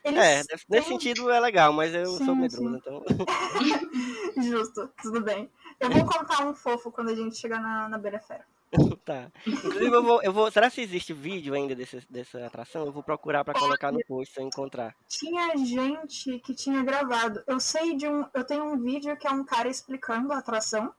Eles 0.03 0.19
É, 0.19 0.37
nesse 0.37 0.65
têm- 0.67 0.81
sentido 0.83 1.29
é 1.29 1.39
legal, 1.39 1.73
mas 1.73 1.93
eu 1.93 2.05
Sim, 2.13 2.25
sou 2.25 2.35
medroso, 2.35 2.77
então. 2.77 3.03
Justo, 4.37 4.89
tudo 5.01 5.21
bem. 5.21 5.49
Eu 5.79 5.89
vou 5.89 6.05
contar 6.05 6.45
um 6.45 6.53
fofo 6.53 6.91
quando 6.91 7.09
a 7.09 7.15
gente 7.15 7.35
chegar 7.35 7.59
na, 7.61 7.89
na 7.89 7.97
Beira 7.97 8.19
Fera. 8.19 8.45
tá. 9.05 9.31
Inclusive, 9.45 9.85
eu 9.91 10.03
vou, 10.03 10.21
eu 10.21 10.31
vou. 10.31 10.51
Será 10.51 10.69
que 10.69 10.81
existe 10.81 11.13
vídeo 11.13 11.53
ainda 11.53 11.73
desse, 11.75 12.05
dessa 12.09 12.45
atração? 12.45 12.85
Eu 12.85 12.91
vou 12.91 13.01
procurar 13.03 13.43
pra 13.43 13.53
colocar 13.53 13.91
no 13.91 13.99
post 14.05 14.33
se 14.33 14.39
eu 14.39 14.45
encontrar. 14.45 14.95
Tinha 15.07 15.55
gente 15.57 16.39
que 16.39 16.53
tinha 16.53 16.83
gravado. 16.83 17.43
Eu 17.47 17.59
sei 17.59 17.95
de 17.95 18.07
um. 18.07 18.25
Eu 18.33 18.43
tenho 18.43 18.63
um 18.65 18.77
vídeo 18.79 19.17
que 19.17 19.27
é 19.27 19.31
um 19.31 19.43
cara 19.43 19.67
explicando 19.67 20.31
a 20.31 20.37
atração, 20.37 20.93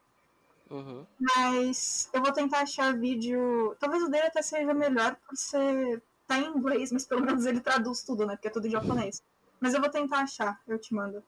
Uhum. 0.71 1.05
mas 1.37 2.09
eu 2.13 2.21
vou 2.23 2.33
tentar 2.33 2.61
achar 2.61 2.97
vídeo. 2.97 3.77
Talvez 3.79 4.03
o 4.03 4.09
dele 4.09 4.27
até 4.27 4.43
seja 4.43 4.73
melhor 4.75 5.17
por 5.27 5.37
ser. 5.37 6.03
tá 6.27 6.39
em 6.39 6.47
inglês, 6.47 6.91
mas 6.93 7.05
pelo 7.05 7.23
menos 7.25 7.45
ele 7.47 7.61
traduz 7.61 8.03
tudo, 8.03 8.27
né? 8.27 8.35
Porque 8.37 8.49
é 8.49 8.51
tudo 8.53 8.67
em 8.67 8.71
japonês. 8.71 9.23
Mas 9.61 9.75
eu 9.75 9.81
vou 9.81 9.91
tentar 9.91 10.21
achar, 10.21 10.61
eu 10.67 10.79
te 10.79 10.95
mando. 10.95 11.23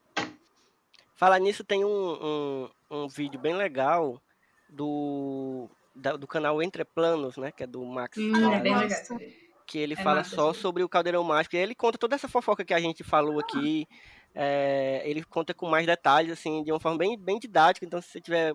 Falar 1.15 1.39
nisso, 1.39 1.63
tem 1.63 1.85
um, 1.85 1.89
um, 1.91 2.71
um 2.91 3.09
vídeo 3.09 3.39
bem 3.39 3.55
legal 3.55 4.21
do, 4.69 5.69
da- 5.95 6.17
do 6.17 6.27
canal 6.27 6.63
Entre 6.63 6.85
Planos, 6.85 7.37
né? 7.37 7.53
Que 7.53 7.65
é 7.65 7.67
do 7.67 7.85
Max. 7.85 8.17
Hum, 8.19 8.33
Planer, 8.33 8.93
é 8.93 9.43
que 9.67 9.79
ele 9.79 9.95
É 9.95 9.97
fala 9.97 10.17
massa, 10.17 10.35
só 10.35 10.53
sim. 10.53 10.61
sobre 10.61 10.83
o 10.83 10.89
Caldeirão 10.89 11.23
Mágico. 11.25 11.57
E 11.57 11.59
ele 11.59 11.75
conta 11.75 11.97
toda 11.97 12.15
essa 12.15 12.29
fofoca 12.29 12.65
que 12.65 12.75
a 12.75 12.81
gente 12.81 13.03
falou 13.05 13.39
aqui. 13.41 13.87
é, 14.35 15.03
ele 15.05 15.23
conta 15.25 15.53
com 15.55 15.67
mais 15.69 15.85
detalhes, 15.87 16.33
assim, 16.33 16.63
de 16.65 16.73
uma 16.73 16.81
forma 16.81 16.97
bem, 16.99 17.19
bem 17.19 17.39
didática. 17.39 17.85
Então, 17.87 18.01
se 18.01 18.09
você 18.09 18.21
tiver, 18.21 18.55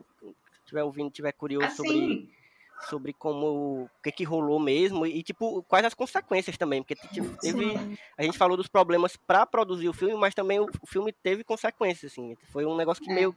tiver 0.66 0.84
ouvindo, 0.84 1.10
tiver 1.12 1.32
curioso 1.32 1.76
sobre, 1.76 1.92
Assim, 1.92 2.30
sobre 2.90 3.14
como 3.14 3.46
o 3.84 3.90
que, 4.04 4.12
que 4.12 4.24
rolou 4.24 4.60
mesmo 4.60 5.06
e, 5.06 5.22
tipo, 5.24 5.64
quais 5.68 5.86
as 5.86 5.94
consequências 5.94 6.58
também. 6.58 6.82
Porque 6.84 6.96
tipo, 7.14 7.30
teve, 7.38 7.74
a 8.18 8.24
gente 8.24 8.38
falou 8.38 8.58
dos 8.58 8.68
problemas 8.68 9.16
para 9.16 9.46
produzir 9.46 9.88
o 9.88 9.94
filme, 9.94 10.16
mas 10.16 10.34
também 10.36 10.60
o, 10.60 10.66
o 10.82 10.88
filme 10.88 11.12
teve 11.14 11.44
consequências, 11.44 12.12
assim. 12.12 12.36
Foi 12.52 12.66
um 12.66 12.76
negócio 12.76 13.04
que 13.04 13.12
É. 13.12 13.14
meio 13.16 13.36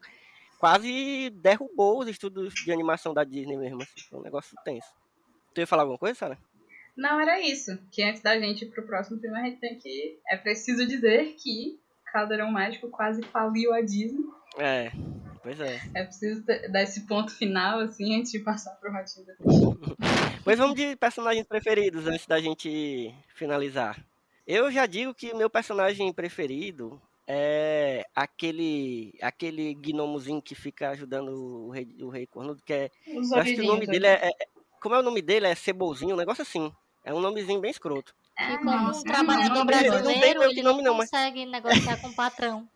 quase 0.61 1.31
derrubou 1.31 2.01
os 2.01 2.09
estudos 2.09 2.53
de 2.55 2.71
animação 2.71 3.15
da 3.15 3.25
Disney 3.25 3.57
mesmo, 3.57 3.83
assim. 3.83 4.01
Foi 4.09 4.21
um 4.21 4.23
negócio 4.23 4.55
tenso. 4.63 4.87
Tu 5.55 5.63
ia 5.63 5.67
falar 5.67 5.83
alguma 5.83 5.99
coisa, 5.99 6.15
Sara? 6.15 6.39
não 6.97 7.19
era 7.19 7.41
isso. 7.41 7.79
Que 7.91 8.03
antes 8.03 8.21
da 8.21 8.39
gente 8.39 8.67
ir 8.67 8.69
pro 8.71 8.87
próximo 8.87 9.19
filme, 9.19 9.39
a 9.39 9.45
gente 9.45 9.59
tem 9.59 9.79
que. 9.79 10.19
É 10.29 10.37
preciso 10.37 10.87
dizer 10.87 11.35
que 11.43 11.81
Caldeirão 12.13 12.51
Mágico 12.53 12.91
quase 12.91 13.23
faliu 13.23 13.73
a 13.73 13.81
Disney. 13.81 14.23
É, 14.59 14.93
pois 15.43 15.59
é. 15.59 15.81
É 15.95 16.05
preciso 16.05 16.45
dar 16.45 16.83
esse 16.83 17.07
ponto 17.07 17.35
final, 17.35 17.81
assim, 17.81 18.19
antes 18.19 18.31
de 18.31 18.41
passar 18.41 18.73
pro 18.73 18.93
Ratinho 18.93 19.27
da 19.27 19.35
Ficha. 19.41 20.41
Pois 20.45 20.59
vamos 20.59 20.77
de 20.77 20.95
personagens 20.97 21.47
preferidos 21.47 22.07
antes 22.07 22.27
da 22.27 22.39
gente 22.39 23.15
finalizar. 23.35 23.99
Eu 24.47 24.71
já 24.71 24.85
digo 24.85 25.15
que 25.15 25.33
meu 25.33 25.49
personagem 25.49 26.13
preferido 26.13 27.01
é 27.33 28.05
aquele 28.15 29.15
aquele 29.23 29.73
gnomozinho 29.75 30.43
que 30.43 30.55
fica 30.57 30.91
ajudando 30.91 31.29
o 31.31 31.71
rei, 31.71 31.87
o 32.01 32.09
rei 32.09 32.27
cornudo, 32.27 32.61
que 32.65 32.73
é. 32.73 32.91
Os 33.17 33.31
Eu 33.31 33.39
acho 33.39 33.55
que 33.55 33.61
o 33.61 33.67
nome 33.67 33.87
dele 33.87 34.07
é, 34.07 34.29
é- 34.29 34.47
Como 34.83 34.95
é 34.95 34.99
o 34.99 35.03
nome 35.03 35.23
dele? 35.23 35.47
É 35.47 35.55
Cebolzinho, 35.55 36.15
um 36.15 36.19
negócio 36.19 36.43
assim. 36.43 36.73
É 37.05 37.15
um 37.15 37.21
nomezinho 37.21 37.61
bem 37.61 37.71
escroto. 37.71 38.13
E 38.39 38.43
Ah, 38.43 38.59
como 38.59 38.89
um 38.99 39.03
trabalhador 39.03 39.49
não, 39.49 39.65
não 39.65 39.67
tem 39.67 39.89
brasileiro, 39.89 40.43
ele 40.43 40.63
nome 40.63 40.83
não 40.83 40.95
mas- 40.95 41.11
consegue 41.11 41.47
negociar 41.47 42.01
com 42.01 42.09
o 42.09 42.15
patrão. 42.15 42.69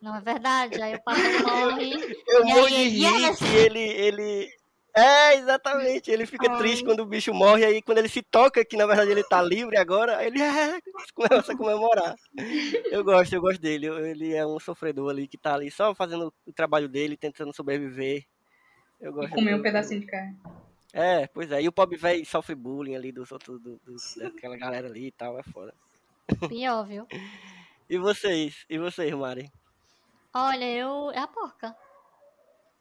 Não 0.00 0.14
é 0.16 0.20
verdade? 0.20 0.80
Aí 0.80 0.94
o 0.94 1.02
patrão 1.02 1.24
morre. 1.82 1.92
Eu 2.28 2.42
E 2.42 2.44
morro 2.44 2.66
aí 2.66 2.72
de 2.72 2.80
ele, 2.80 2.88
rir 2.90 3.26
"Yes!" 3.28 3.38
que 3.38 3.56
ele, 3.56 3.80
ele. 3.80 4.57
É, 4.98 5.34
exatamente. 5.36 6.10
Ele 6.10 6.26
fica 6.26 6.50
Ai. 6.50 6.58
triste 6.58 6.84
quando 6.84 7.00
o 7.00 7.06
bicho 7.06 7.32
morre, 7.32 7.64
aí 7.64 7.80
quando 7.82 7.98
ele 7.98 8.08
se 8.08 8.22
toca, 8.22 8.64
que 8.64 8.76
na 8.76 8.86
verdade 8.86 9.10
ele 9.10 9.22
tá 9.24 9.40
livre 9.42 9.76
agora, 9.76 10.24
ele 10.24 10.40
é, 10.42 10.80
começa 11.14 11.52
a 11.52 11.56
comemorar. 11.56 12.14
Eu 12.90 13.04
gosto, 13.04 13.32
eu 13.34 13.40
gosto 13.40 13.60
dele. 13.60 13.86
Ele 13.86 14.34
é 14.34 14.46
um 14.46 14.58
sofredor 14.58 15.10
ali 15.10 15.28
que 15.28 15.38
tá 15.38 15.54
ali 15.54 15.70
só 15.70 15.94
fazendo 15.94 16.32
o 16.46 16.52
trabalho 16.52 16.88
dele, 16.88 17.16
tentando 17.16 17.54
sobreviver. 17.54 18.24
Eu 19.00 19.10
E 19.10 19.14
gosto 19.14 19.34
comer 19.34 19.54
um 19.54 19.62
pedacinho 19.62 20.00
de 20.00 20.06
carne. 20.06 20.36
É, 20.92 21.26
pois 21.28 21.52
é. 21.52 21.62
E 21.62 21.68
o 21.68 21.72
pobre 21.72 21.96
velho 21.96 22.24
sofre 22.26 22.54
bullying 22.54 22.96
ali 22.96 23.12
dos 23.12 23.30
outros, 23.30 23.60
do, 23.60 23.76
do- 23.84 23.96
daquela 24.22 24.56
galera 24.56 24.88
ali 24.88 25.08
e 25.08 25.12
tal, 25.12 25.38
é 25.38 25.42
foda. 25.42 25.72
Pior, 26.48 26.84
viu? 26.84 27.06
E 27.90 27.96
vocês? 27.96 28.66
E 28.68 28.76
vocês, 28.76 29.10
Mari? 29.14 29.50
Olha, 30.34 30.66
eu. 30.70 31.10
É 31.12 31.20
a 31.20 31.26
porca. 31.26 31.74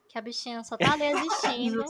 Que 0.10 0.18
a 0.18 0.22
bichinha 0.22 0.62
só 0.66 0.76
tá 0.76 0.92
ali 0.92 1.04
existindo. 1.16 1.86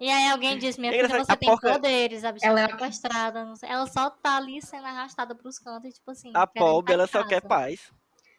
E 0.00 0.10
aí 0.10 0.30
alguém 0.30 0.58
diz, 0.58 0.76
minha 0.76 0.92
É 0.92 1.04
filha, 1.06 1.24
você 1.24 1.32
a 1.32 1.36
tem 1.36 1.48
porca- 1.48 1.72
poderes, 1.72 2.24
a 2.24 2.32
bichinha 2.32 2.50
Ela 2.50 2.60
é 2.60 2.64
é 2.64 2.68
sequestrada, 2.68 3.44
não 3.44 3.56
sei. 3.56 3.68
Ela 3.68 3.86
só 3.86 4.10
tá 4.10 4.36
ali 4.36 4.60
sendo 4.60 4.86
arrastada 4.86 5.34
pros 5.34 5.58
cantos, 5.58 5.94
tipo 5.94 6.10
assim. 6.10 6.30
A 6.34 6.46
pobre, 6.46 6.88
tá 6.88 6.94
ela 6.94 7.06
só 7.06 7.24
quer 7.26 7.40
paz. 7.40 7.90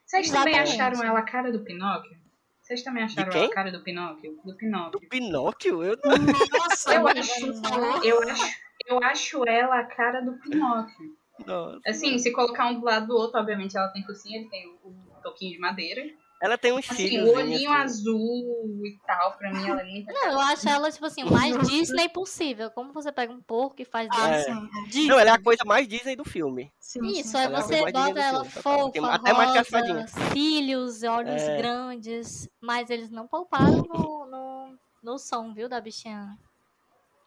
Vocês 0.06 0.30
também 0.30 0.60
acharam 0.60 1.04
ela 1.04 1.20
a 1.20 1.24
cara 1.24 1.52
do 1.52 1.64
Pinóquio? 1.64 2.16
Vocês 2.62 2.84
também 2.84 3.04
acharam 3.04 3.44
a 3.44 3.50
cara 3.50 3.72
do 3.72 3.82
Pinóquio? 3.84 4.36
Do 4.44 4.52
Do 4.52 4.58
Pinóquio. 4.58 5.10
Pinóquio? 5.10 5.84
Eu 5.84 5.98
Nossa, 6.04 6.94
Eu 6.96 7.08
acho- 7.08 7.62
falou. 7.62 8.04
Eu 8.04 8.22
acho, 8.30 8.56
eu 8.88 9.04
acho 9.04 9.48
ela 9.48 9.80
a 9.80 9.86
cara 9.86 10.22
do 10.22 10.34
Pinóquio. 10.40 11.16
não. 11.46 11.80
Assim, 11.86 12.18
se 12.18 12.32
colocar 12.32 12.68
um 12.70 12.80
do 12.80 12.86
lado 12.86 13.08
do 13.08 13.14
outro, 13.16 13.40
obviamente 13.40 13.76
ela 13.78 13.88
tem 13.90 14.04
focinho, 14.06 14.42
ele 14.42 14.50
tem 14.50 14.68
o, 14.84 14.90
o 14.90 15.22
toquinho 15.24 15.54
de 15.54 15.60
madeira. 15.60 16.02
Ela 16.46 16.58
tem 16.58 16.72
uns 16.72 16.86
Assim, 16.90 17.08
cílios. 17.08 17.28
o 17.30 17.34
olhinho 17.34 17.72
azul 17.72 18.82
e 18.86 18.98
tal, 19.06 19.36
pra 19.38 19.52
mim 19.52 19.68
ela 19.68 19.82
é 19.82 19.84
muito. 19.84 20.14
Não, 20.14 20.32
eu 20.32 20.40
acho 20.40 20.70
ela, 20.70 20.92
tipo 20.92 21.06
assim, 21.06 21.24
o 21.24 21.32
mais 21.32 21.58
Disney 21.68 22.08
possível. 22.10 22.70
Como 22.72 22.94
você 22.94 23.12
pega 23.12 23.34
um 23.34 23.42
porco 23.42 23.82
e 23.82 23.86
faz 23.86 24.08
Ah, 24.12 24.30
É. 24.30 24.44
Disney. 24.88 25.08
Não, 25.08 25.20
ela 25.20 25.32
é 25.32 25.34
a 25.34 25.42
coisa 25.42 25.64
mais 25.66 25.88
Disney 25.88 26.16
do 26.16 26.24
filme. 26.24 26.72
sim, 26.80 27.02
Isso, 27.08 27.30
sim. 27.30 27.38
aí 27.38 27.46
Ela 27.46 27.58
é 27.58 27.62
você 27.62 27.82
mais 27.82 27.94
bota 27.94 28.20
ela 28.22 28.46
filme, 28.46 28.64
total. 28.64 28.92
Tem 28.92 29.02
fofa, 29.02 29.14
até 29.16 29.34
mais 29.34 29.50
rosa, 29.50 30.08
cílios, 30.32 31.04
olhos 31.04 31.42
É. 31.42 31.58
grandes. 31.58 32.48
Mas 32.62 32.90
eles 32.90 33.10
não 33.10 33.28
pouparam 33.28 33.78
no, 33.84 34.26
no, 34.28 34.78
no 35.04 35.18
som, 35.18 35.54
viu, 35.54 35.68
da 35.68 35.82
bichinha 35.82 36.38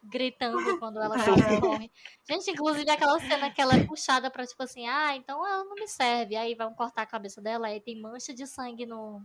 gritando 0.03 0.79
quando 0.79 1.01
ela 1.01 1.15
quase 1.15 1.59
morre. 1.59 1.91
Gente, 2.29 2.51
inclusive 2.51 2.89
aquela 2.89 3.19
cena 3.19 3.51
que 3.51 3.61
ela 3.61 3.75
é 3.75 3.85
puxada 3.85 4.29
pra, 4.29 4.45
tipo 4.45 4.63
assim, 4.63 4.87
ah, 4.87 5.15
então 5.15 5.45
ela 5.45 5.63
não 5.63 5.75
me 5.75 5.87
serve. 5.87 6.35
Aí 6.35 6.55
vão 6.55 6.73
cortar 6.73 7.03
a 7.03 7.07
cabeça 7.07 7.41
dela, 7.41 7.67
aí 7.67 7.81
tem 7.81 7.99
mancha 7.99 8.33
de 8.33 8.45
sangue 8.47 8.85
no... 8.85 9.21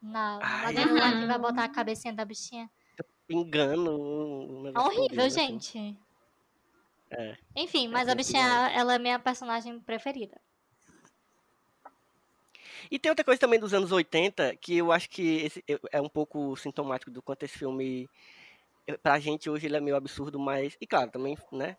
Na, 0.00 0.38
na 0.38 0.46
Ai. 0.46 0.62
madeira 0.64 0.92
lá 0.92 1.12
que 1.12 1.26
vai 1.26 1.38
botar 1.38 1.64
a 1.64 1.68
cabecinha 1.68 2.12
da 2.12 2.24
bichinha. 2.24 2.70
Engano. 3.28 4.70
É 4.74 4.78
horrível, 4.78 5.24
assim. 5.24 5.40
gente. 5.40 5.98
É. 7.10 7.36
Enfim, 7.56 7.88
mas 7.88 8.02
a 8.02 8.10
sempre 8.10 8.16
bichinha, 8.24 8.70
ela 8.74 8.94
é 8.94 8.98
minha 8.98 9.18
personagem 9.18 9.80
preferida. 9.80 10.38
E 12.90 12.98
tem 12.98 13.10
outra 13.10 13.24
coisa 13.24 13.40
também 13.40 13.58
dos 13.58 13.72
anos 13.72 13.92
80 13.92 14.56
que 14.56 14.76
eu 14.76 14.92
acho 14.92 15.08
que 15.08 15.36
esse 15.36 15.64
é 15.90 16.00
um 16.00 16.08
pouco 16.08 16.54
sintomático 16.56 17.10
do 17.10 17.22
quanto 17.22 17.44
esse 17.44 17.58
filme, 17.58 18.08
pra 19.02 19.18
gente 19.18 19.48
hoje 19.50 19.66
ele 19.66 19.76
é 19.76 19.80
meio 19.80 19.96
absurdo, 19.96 20.38
mas. 20.38 20.76
E 20.80 20.86
claro, 20.86 21.10
também, 21.10 21.36
né? 21.52 21.76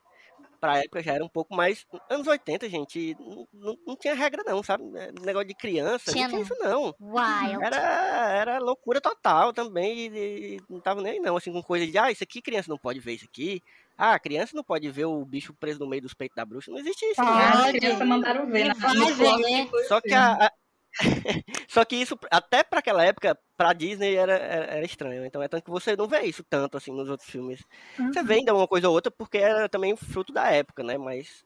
Pra 0.60 0.80
época 0.80 1.04
já 1.04 1.14
era 1.14 1.24
um 1.24 1.30
pouco 1.30 1.54
mais. 1.56 1.86
Anos 2.10 2.26
80, 2.28 2.68
gente, 2.70 3.16
não, 3.20 3.48
não- 3.54 3.78
não 3.86 3.96
tinha 3.96 4.16
regra, 4.16 4.42
não, 4.46 4.64
sabe? 4.64 4.84
Eh, 4.96 5.12
Negócio 5.22 5.48
de 5.48 5.54
criança, 5.54 6.12
Tinha 6.12 6.28
não 6.28 6.44
tinha 6.46 6.58
não. 6.64 6.92
isso, 6.92 6.96
não. 7.00 7.12
Wild. 7.12 7.64
Era, 7.64 8.30
era 8.32 8.60
loucura 8.60 9.00
total 9.00 9.54
também. 9.54 10.08
E, 10.08 10.56
e 10.56 10.62
não 10.70 10.80
tava 10.80 11.02
nem 11.02 11.20
não, 11.22 11.38
assim, 11.38 11.52
com 11.52 11.62
coisa 11.62 11.86
de, 11.86 11.98
ah, 11.98 12.10
isso 12.12 12.24
aqui 12.24 12.42
criança 12.42 12.70
não 12.70 12.78
pode 12.78 13.00
ver 13.00 13.14
isso 13.14 13.26
aqui. 13.26 13.62
Ah, 13.98 14.18
criança 14.18 14.56
não 14.56 14.64
pode 14.64 14.90
ver 14.90 15.06
o 15.06 15.24
bicho 15.24 15.54
preso 15.54 15.80
no 15.80 15.88
meio 15.88 16.02
dos 16.02 16.14
peitos 16.14 16.36
da 16.36 16.44
bruxa. 16.46 16.72
Não 16.72 16.80
existe 16.80 17.06
isso, 17.06 17.22
não. 17.22 17.38
As 17.38 17.62
Pode. 17.66 17.78
crianças 17.80 18.08
mandaram 18.08 18.48
ver 18.48 18.66
na 18.66 18.74
Vai 18.74 18.94
no 18.96 19.06
ver. 19.14 19.68
flop, 19.68 19.86
Só 19.88 20.02
que 20.02 20.14
assim. 20.14 20.42
a, 20.42 20.46
a- 20.48 20.52
Só 21.68 21.84
que 21.84 21.96
isso, 21.96 22.18
até 22.32 22.64
pra 22.64 22.80
aquela 22.80 23.04
época, 23.04 23.38
pra 23.58 23.74
Disney 23.74 24.16
era, 24.16 24.34
era, 24.34 24.66
era 24.66 24.86
estranho. 24.86 25.26
Então 25.26 25.42
é 25.42 25.48
tanto 25.48 25.64
que 25.64 25.70
você 25.70 25.96
não 25.96 26.08
vê 26.08 26.22
isso 26.22 26.44
tanto 26.44 26.78
assim 26.78 26.92
nos 26.92 27.10
outros 27.10 27.30
filmes. 27.30 27.62
Você 27.98 28.24
vê 28.24 28.36
ainda 28.36 28.54
uma 28.54 28.68
coisa 28.68 28.88
ou 28.88 28.94
outra 28.96 29.12
porque 29.12 29.38
era 29.38 29.68
também 29.68 29.96
fruto 29.96 30.32
da 30.32 30.50
época, 30.52 30.84
né? 30.84 30.98
Mas 30.98 31.44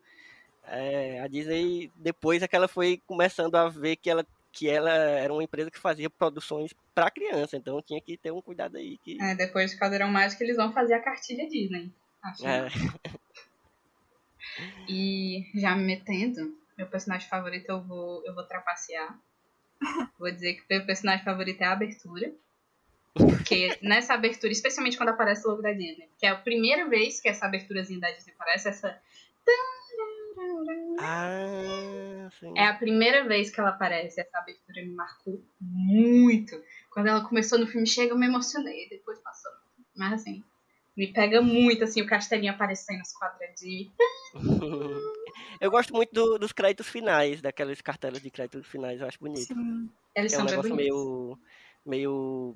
é, 0.65 1.19
a 1.19 1.27
Disney, 1.27 1.91
depois 1.95 2.43
é 2.43 2.47
que 2.47 2.55
ela 2.55 2.67
foi 2.67 3.01
começando 3.07 3.55
a 3.55 3.69
ver 3.69 3.95
que 3.95 4.09
ela, 4.09 4.25
que 4.51 4.69
ela 4.69 4.91
era 4.91 5.33
uma 5.33 5.43
empresa 5.43 5.71
que 5.71 5.79
fazia 5.79 6.09
produções 6.09 6.73
pra 6.93 7.09
criança. 7.11 7.57
Então 7.57 7.81
tinha 7.81 8.01
que 8.01 8.17
ter 8.17 8.31
um 8.31 8.41
cuidado 8.41 8.77
aí. 8.77 8.97
Que, 8.99 9.21
É, 9.21 9.35
depois 9.35 9.71
de 9.71 9.77
Caldeirão 9.77 10.09
Mágico 10.09 10.43
eles 10.43 10.57
vão 10.57 10.71
fazer 10.71 10.93
a 10.93 11.01
cartilha 11.01 11.47
Disney. 11.47 11.91
Acho. 12.23 12.45
é, 12.45 12.67
E 14.87 15.45
já 15.55 15.75
me 15.75 15.83
metendo, 15.83 16.55
meu 16.77 16.87
personagem 16.87 17.29
favorito 17.29 17.69
eu 17.69 17.81
vou, 17.81 18.25
eu 18.25 18.33
vou 18.33 18.43
trapacear. 18.43 19.17
Vou 20.17 20.31
dizer 20.31 20.55
que 20.55 20.63
meu 20.69 20.85
personagem 20.85 21.23
favorito 21.23 21.61
é 21.61 21.65
a 21.65 21.71
abertura. 21.71 22.33
Porque 23.13 23.77
nessa 23.81 24.13
abertura, 24.13 24.51
especialmente 24.51 24.97
quando 24.97 25.09
aparece 25.09 25.45
o 25.45 25.51
logo 25.51 25.61
da 25.61 25.71
Disney, 25.71 26.09
que 26.17 26.25
é 26.25 26.29
a 26.29 26.35
primeira 26.35 26.87
vez 26.87 27.19
que 27.19 27.27
essa 27.27 27.45
aberturazinha 27.45 27.99
da 27.99 28.11
Disney 28.11 28.33
aparece, 28.33 28.69
essa. 28.69 29.01
ah. 30.99 32.29
É 32.55 32.67
a 32.67 32.73
primeira 32.75 33.23
vez 33.25 33.49
que 33.49 33.59
ela 33.59 33.69
aparece. 33.69 34.21
Essa 34.21 34.37
abertura 34.37 34.81
me 34.81 34.93
marcou 34.93 35.43
muito. 35.59 36.61
Quando 36.91 37.07
ela 37.07 37.27
começou 37.27 37.57
no 37.57 37.67
filme, 37.67 37.87
chega, 37.87 38.13
eu 38.13 38.17
me 38.17 38.27
emocionei. 38.27 38.87
Depois 38.89 39.19
passou. 39.19 39.51
Mas 39.95 40.13
assim, 40.13 40.43
me 40.99 41.07
pega 41.07 41.41
muito 41.41 41.85
assim 41.85 42.01
o 42.01 42.05
castelinho 42.05 42.51
aparecendo 42.51 43.01
os 43.01 43.13
quadradinhos. 43.13 43.89
Eu 45.61 45.71
gosto 45.71 45.93
muito 45.93 46.11
do- 46.13 46.37
dos 46.37 46.51
créditos 46.51 46.87
finais, 46.89 47.41
daquelas 47.41 47.79
cartelas 47.81 48.21
de 48.21 48.29
créditos 48.29 48.67
finais, 48.67 48.99
eu 49.01 49.07
acho 49.07 49.17
bonito. 49.19 49.47
Sim. 49.47 49.89
Eles 50.15 50.33
É 50.33 50.35
um 50.35 50.39
são 50.39 50.45
bem 50.45 50.55
negócio 50.55 50.75
meio. 50.75 51.39
meio. 51.85 52.55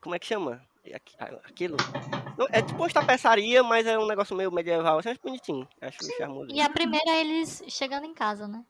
Como 0.00 0.14
é 0.14 0.18
que 0.18 0.26
chama? 0.26 0.60
Aqui- 0.94 1.14
Aquilo? 1.44 1.76
É 2.50 2.60
tipo 2.62 2.78
uma 2.82 2.88
tapeçaria, 2.90 3.62
mas 3.62 3.86
é 3.86 3.96
um 3.98 4.06
negócio 4.06 4.34
meio 4.36 4.50
medieval. 4.50 4.98
Assim, 4.98 5.10
acho 5.10 5.20
bonitinho. 5.22 5.68
Acho 5.80 5.98
charmoso. 6.16 6.50
E 6.52 6.60
a 6.60 6.68
primeira 6.70 7.10
é 7.12 7.20
eles 7.20 7.62
chegando 7.68 8.06
em 8.06 8.14
casa, 8.14 8.48
né? 8.48 8.64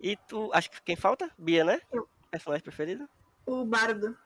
E 0.00 0.16
tu. 0.16 0.50
Acho 0.54 0.70
que 0.70 0.80
quem 0.82 0.96
falta? 0.96 1.30
Bia, 1.36 1.64
né? 1.64 1.80
Eu. 1.92 2.08
Personagem 2.30 2.62
preferido? 2.62 3.08
O 3.46 3.64
bardo. 3.64 4.16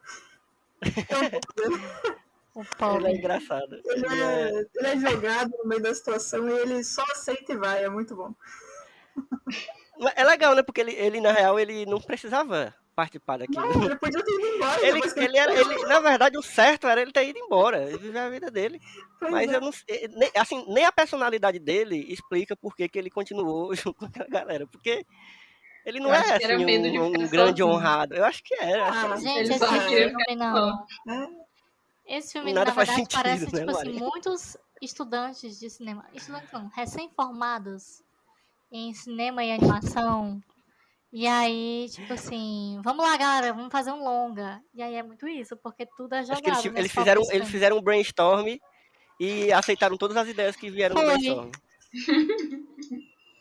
O 2.54 2.96
Ele 2.96 3.06
é 3.06 3.16
engraçado. 3.16 3.80
Ele 3.84 4.06
Ele 4.06 4.20
é- 4.20 4.50
é, 4.50 4.64
ele 4.74 4.86
é 4.88 5.10
jogado 5.10 5.50
no 5.58 5.68
meio 5.68 5.82
da 5.82 5.94
situação 5.94 6.48
e 6.48 6.52
ele 6.52 6.84
só 6.84 7.02
aceita 7.10 7.52
e 7.52 7.56
vai. 7.56 7.84
É 7.84 7.88
muito 7.88 8.14
bom. 8.14 8.34
É 10.16 10.24
legal, 10.24 10.54
né? 10.54 10.62
Porque 10.62 10.80
ele, 10.80 10.92
ele, 10.92 11.20
na 11.20 11.32
real, 11.32 11.58
ele 11.58 11.86
não 11.86 12.00
precisava 12.00 12.74
participar 12.94 13.38
daquilo. 13.38 13.72
Não, 13.72 13.84
ele 13.86 13.96
podia 13.96 14.22
ter 14.22 14.32
ido 14.32 14.46
embora. 14.46 14.82
Ele, 14.82 14.92
depois 14.92 15.12
que 15.12 15.20
ele 15.20 15.38
era, 15.38 15.54
ele, 15.54 15.82
na 15.86 16.00
verdade, 16.00 16.36
o 16.36 16.42
certo 16.42 16.86
era 16.86 17.00
ele 17.00 17.12
ter 17.12 17.26
ido 17.28 17.38
embora, 17.38 17.84
ele 17.84 17.98
viver 17.98 18.18
a 18.18 18.28
vida 18.28 18.50
dele. 18.50 18.80
Pois 19.18 19.32
Mas 19.32 19.50
é. 19.50 19.56
eu 19.56 19.60
não 19.60 19.72
sei, 19.72 20.08
nem, 20.08 20.30
assim, 20.36 20.64
nem 20.68 20.84
a 20.84 20.92
personalidade 20.92 21.58
dele 21.58 22.04
explica 22.12 22.54
por 22.56 22.76
que, 22.76 22.88
que 22.88 22.98
ele 22.98 23.10
continuou 23.10 23.72
junto 23.74 23.94
com 23.94 24.04
aquela 24.06 24.28
galera. 24.28 24.66
Porque 24.66 25.06
ele 25.86 26.00
não 26.00 26.10
Eu 26.10 26.14
é 26.14 26.18
assim, 26.36 26.98
um, 26.98 27.04
um 27.06 27.28
grande 27.28 27.62
honrado. 27.62 28.14
Eu 28.14 28.24
acho 28.24 28.42
que 28.42 28.54
era. 28.54 28.90
Ah, 28.90 29.04
era. 29.04 29.16
Gente, 29.16 29.38
Ele 29.38 29.54
esse 29.54 29.80
filme 29.88 30.36
não. 30.36 30.86
É. 31.08 31.41
Esse 32.14 32.32
filme, 32.32 32.52
Nada 32.52 32.70
na 32.70 32.76
verdade, 32.76 32.98
sentido, 32.98 33.22
parece, 33.22 33.44
né, 33.54 33.60
tipo 33.60 33.70
assim, 33.70 33.92
muitos 33.94 34.56
estudantes 34.82 35.58
de 35.58 35.70
cinema. 35.70 36.04
Estudantes 36.12 36.52
não, 36.52 36.68
recém-formados 36.68 38.02
em 38.70 38.92
cinema 38.92 39.42
e 39.42 39.50
animação. 39.50 40.38
E 41.10 41.26
aí, 41.26 41.86
tipo 41.90 42.12
assim, 42.12 42.78
vamos 42.84 43.02
lá, 43.02 43.16
galera, 43.16 43.54
vamos 43.54 43.72
fazer 43.72 43.92
um 43.92 44.04
longa. 44.04 44.62
E 44.74 44.82
aí 44.82 44.94
é 44.94 45.02
muito 45.02 45.26
isso, 45.26 45.56
porque 45.56 45.86
tudo 45.96 46.14
é 46.14 46.18
Acho 46.18 46.32
que 46.32 46.36
jogado. 46.50 46.66
eles, 46.66 46.78
eles 46.78 46.92
fizeram, 46.92 47.22
eles 47.30 47.48
fizeram 47.48 47.78
um 47.78 47.82
brainstorm 47.82 48.58
e 49.18 49.50
aceitaram 49.50 49.96
todas 49.96 50.16
as 50.18 50.28
ideias 50.28 50.54
que 50.54 50.70
vieram 50.70 50.94
no 50.94 51.00
Foi. 51.00 51.10
brainstorm. 51.10 51.50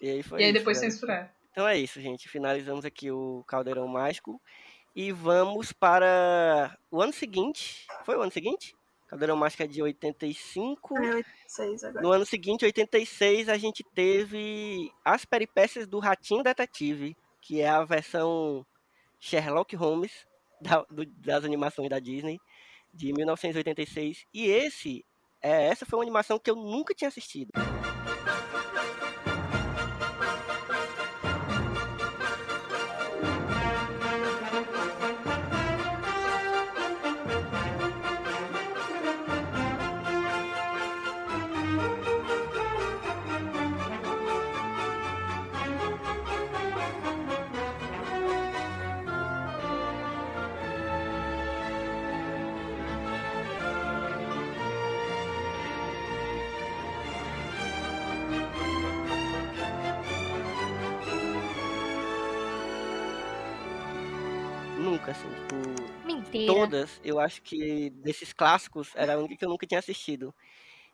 E 0.01 0.09
aí 0.09 0.23
foi 0.23 0.39
E 0.39 0.43
aí 0.45 0.49
isso, 0.49 0.59
depois 0.59 0.77
galera. 0.77 0.91
censurar. 0.93 1.35
Então 1.51 1.67
é 1.67 1.77
isso, 1.77 2.01
gente. 2.01 2.27
Finalizamos 2.27 2.85
aqui 2.85 3.11
o 3.11 3.43
Caldeirão 3.47 3.87
Mágico. 3.87 4.41
E 4.95 5.11
vamos 5.11 5.71
para 5.71 6.77
o 6.89 7.01
ano 7.01 7.13
seguinte. 7.13 7.87
Foi 8.03 8.15
o 8.17 8.21
ano 8.21 8.31
seguinte? 8.31 8.75
Caldeirão 9.07 9.35
Mágico 9.35 9.63
é 9.63 9.67
de 9.67 9.81
85. 9.81 10.97
É 10.97 11.15
86 11.15 11.83
agora. 11.83 12.01
No 12.01 12.11
ano 12.11 12.25
seguinte, 12.25 12.65
86, 12.65 13.49
a 13.49 13.57
gente 13.57 13.83
teve 13.83 14.91
As 15.03 15.25
Peripécias 15.25 15.87
do 15.87 15.99
Ratinho 15.99 16.43
Detetive, 16.43 17.15
que 17.41 17.61
é 17.61 17.67
a 17.69 17.83
versão 17.83 18.65
Sherlock 19.19 19.75
Holmes 19.75 20.11
da- 20.61 20.85
do- 20.89 21.05
das 21.05 21.43
animações 21.43 21.89
da 21.89 21.99
Disney, 21.99 22.39
de 22.93 23.11
1986. 23.13 24.25
E 24.33 24.45
esse, 24.47 25.05
é, 25.41 25.67
essa 25.67 25.85
foi 25.85 25.97
uma 25.99 26.03
animação 26.05 26.37
que 26.39 26.49
eu 26.51 26.55
nunca 26.55 26.93
tinha 26.93 27.07
assistido. 27.07 27.51
Todas, 66.71 66.99
eu 67.03 67.19
acho 67.19 67.41
que 67.41 67.89
desses 67.89 68.31
clássicos 68.33 68.91
era 68.95 69.13
a 69.15 69.17
única 69.17 69.35
que 69.37 69.45
eu 69.45 69.49
nunca 69.49 69.67
tinha 69.67 69.79
assistido. 69.79 70.33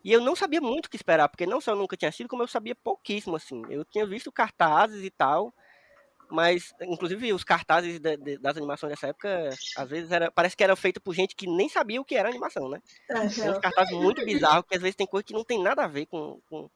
E 0.04 0.12
eu 0.14 0.22
não 0.22 0.36
sabia 0.36 0.62
muito 0.62 0.88
o 0.88 0.90
que 0.90 0.96
esperar, 0.96 1.30
porque 1.30 1.46
não 1.46 1.62
só 1.62 1.72
eu 1.72 1.76
nunca 1.76 1.98
tinha 1.98 2.10
assistido, 2.10 2.30
como 2.30 2.44
eu 2.44 2.48
sabia 2.48 2.76
pouquíssimo, 2.76 3.36
assim. 3.36 3.64
Eu 3.70 3.86
tinha 3.86 4.06
visto 4.06 4.32
cartazes 4.32 5.04
e 5.04 5.12
tal, 5.12 5.54
mas, 6.30 6.74
inclusive, 6.82 7.34
os 7.34 7.44
cartazes 7.44 8.00
da- 8.00 8.16
de- 8.16 8.38
das 8.40 8.58
animações 8.58 8.92
dessa 8.92 9.08
época, 9.08 9.60
às 9.76 9.90
vezes, 9.90 10.12
era, 10.12 10.32
parece 10.32 10.58
que 10.58 10.64
era 10.64 10.76
feito 10.76 11.02
por 11.02 11.14
gente 11.16 11.36
que 11.36 11.48
nem 11.48 11.70
sabia 11.70 12.02
o 12.02 12.06
que 12.06 12.16
era 12.16 12.30
animação, 12.30 12.70
né? 12.70 12.82
Tem 13.42 13.52
uns 13.52 13.58
cartazes 13.60 13.94
muito 13.98 14.24
bizarros, 14.24 14.66
que 14.70 14.76
às 14.76 14.82
vezes 14.82 14.96
tem 14.96 15.08
coisa 15.08 15.24
que 15.24 15.34
não 15.34 15.44
tem 15.46 15.62
nada 15.62 15.84
a 15.86 15.88
ver 15.88 16.08
com, 16.08 16.42
com 16.50 16.70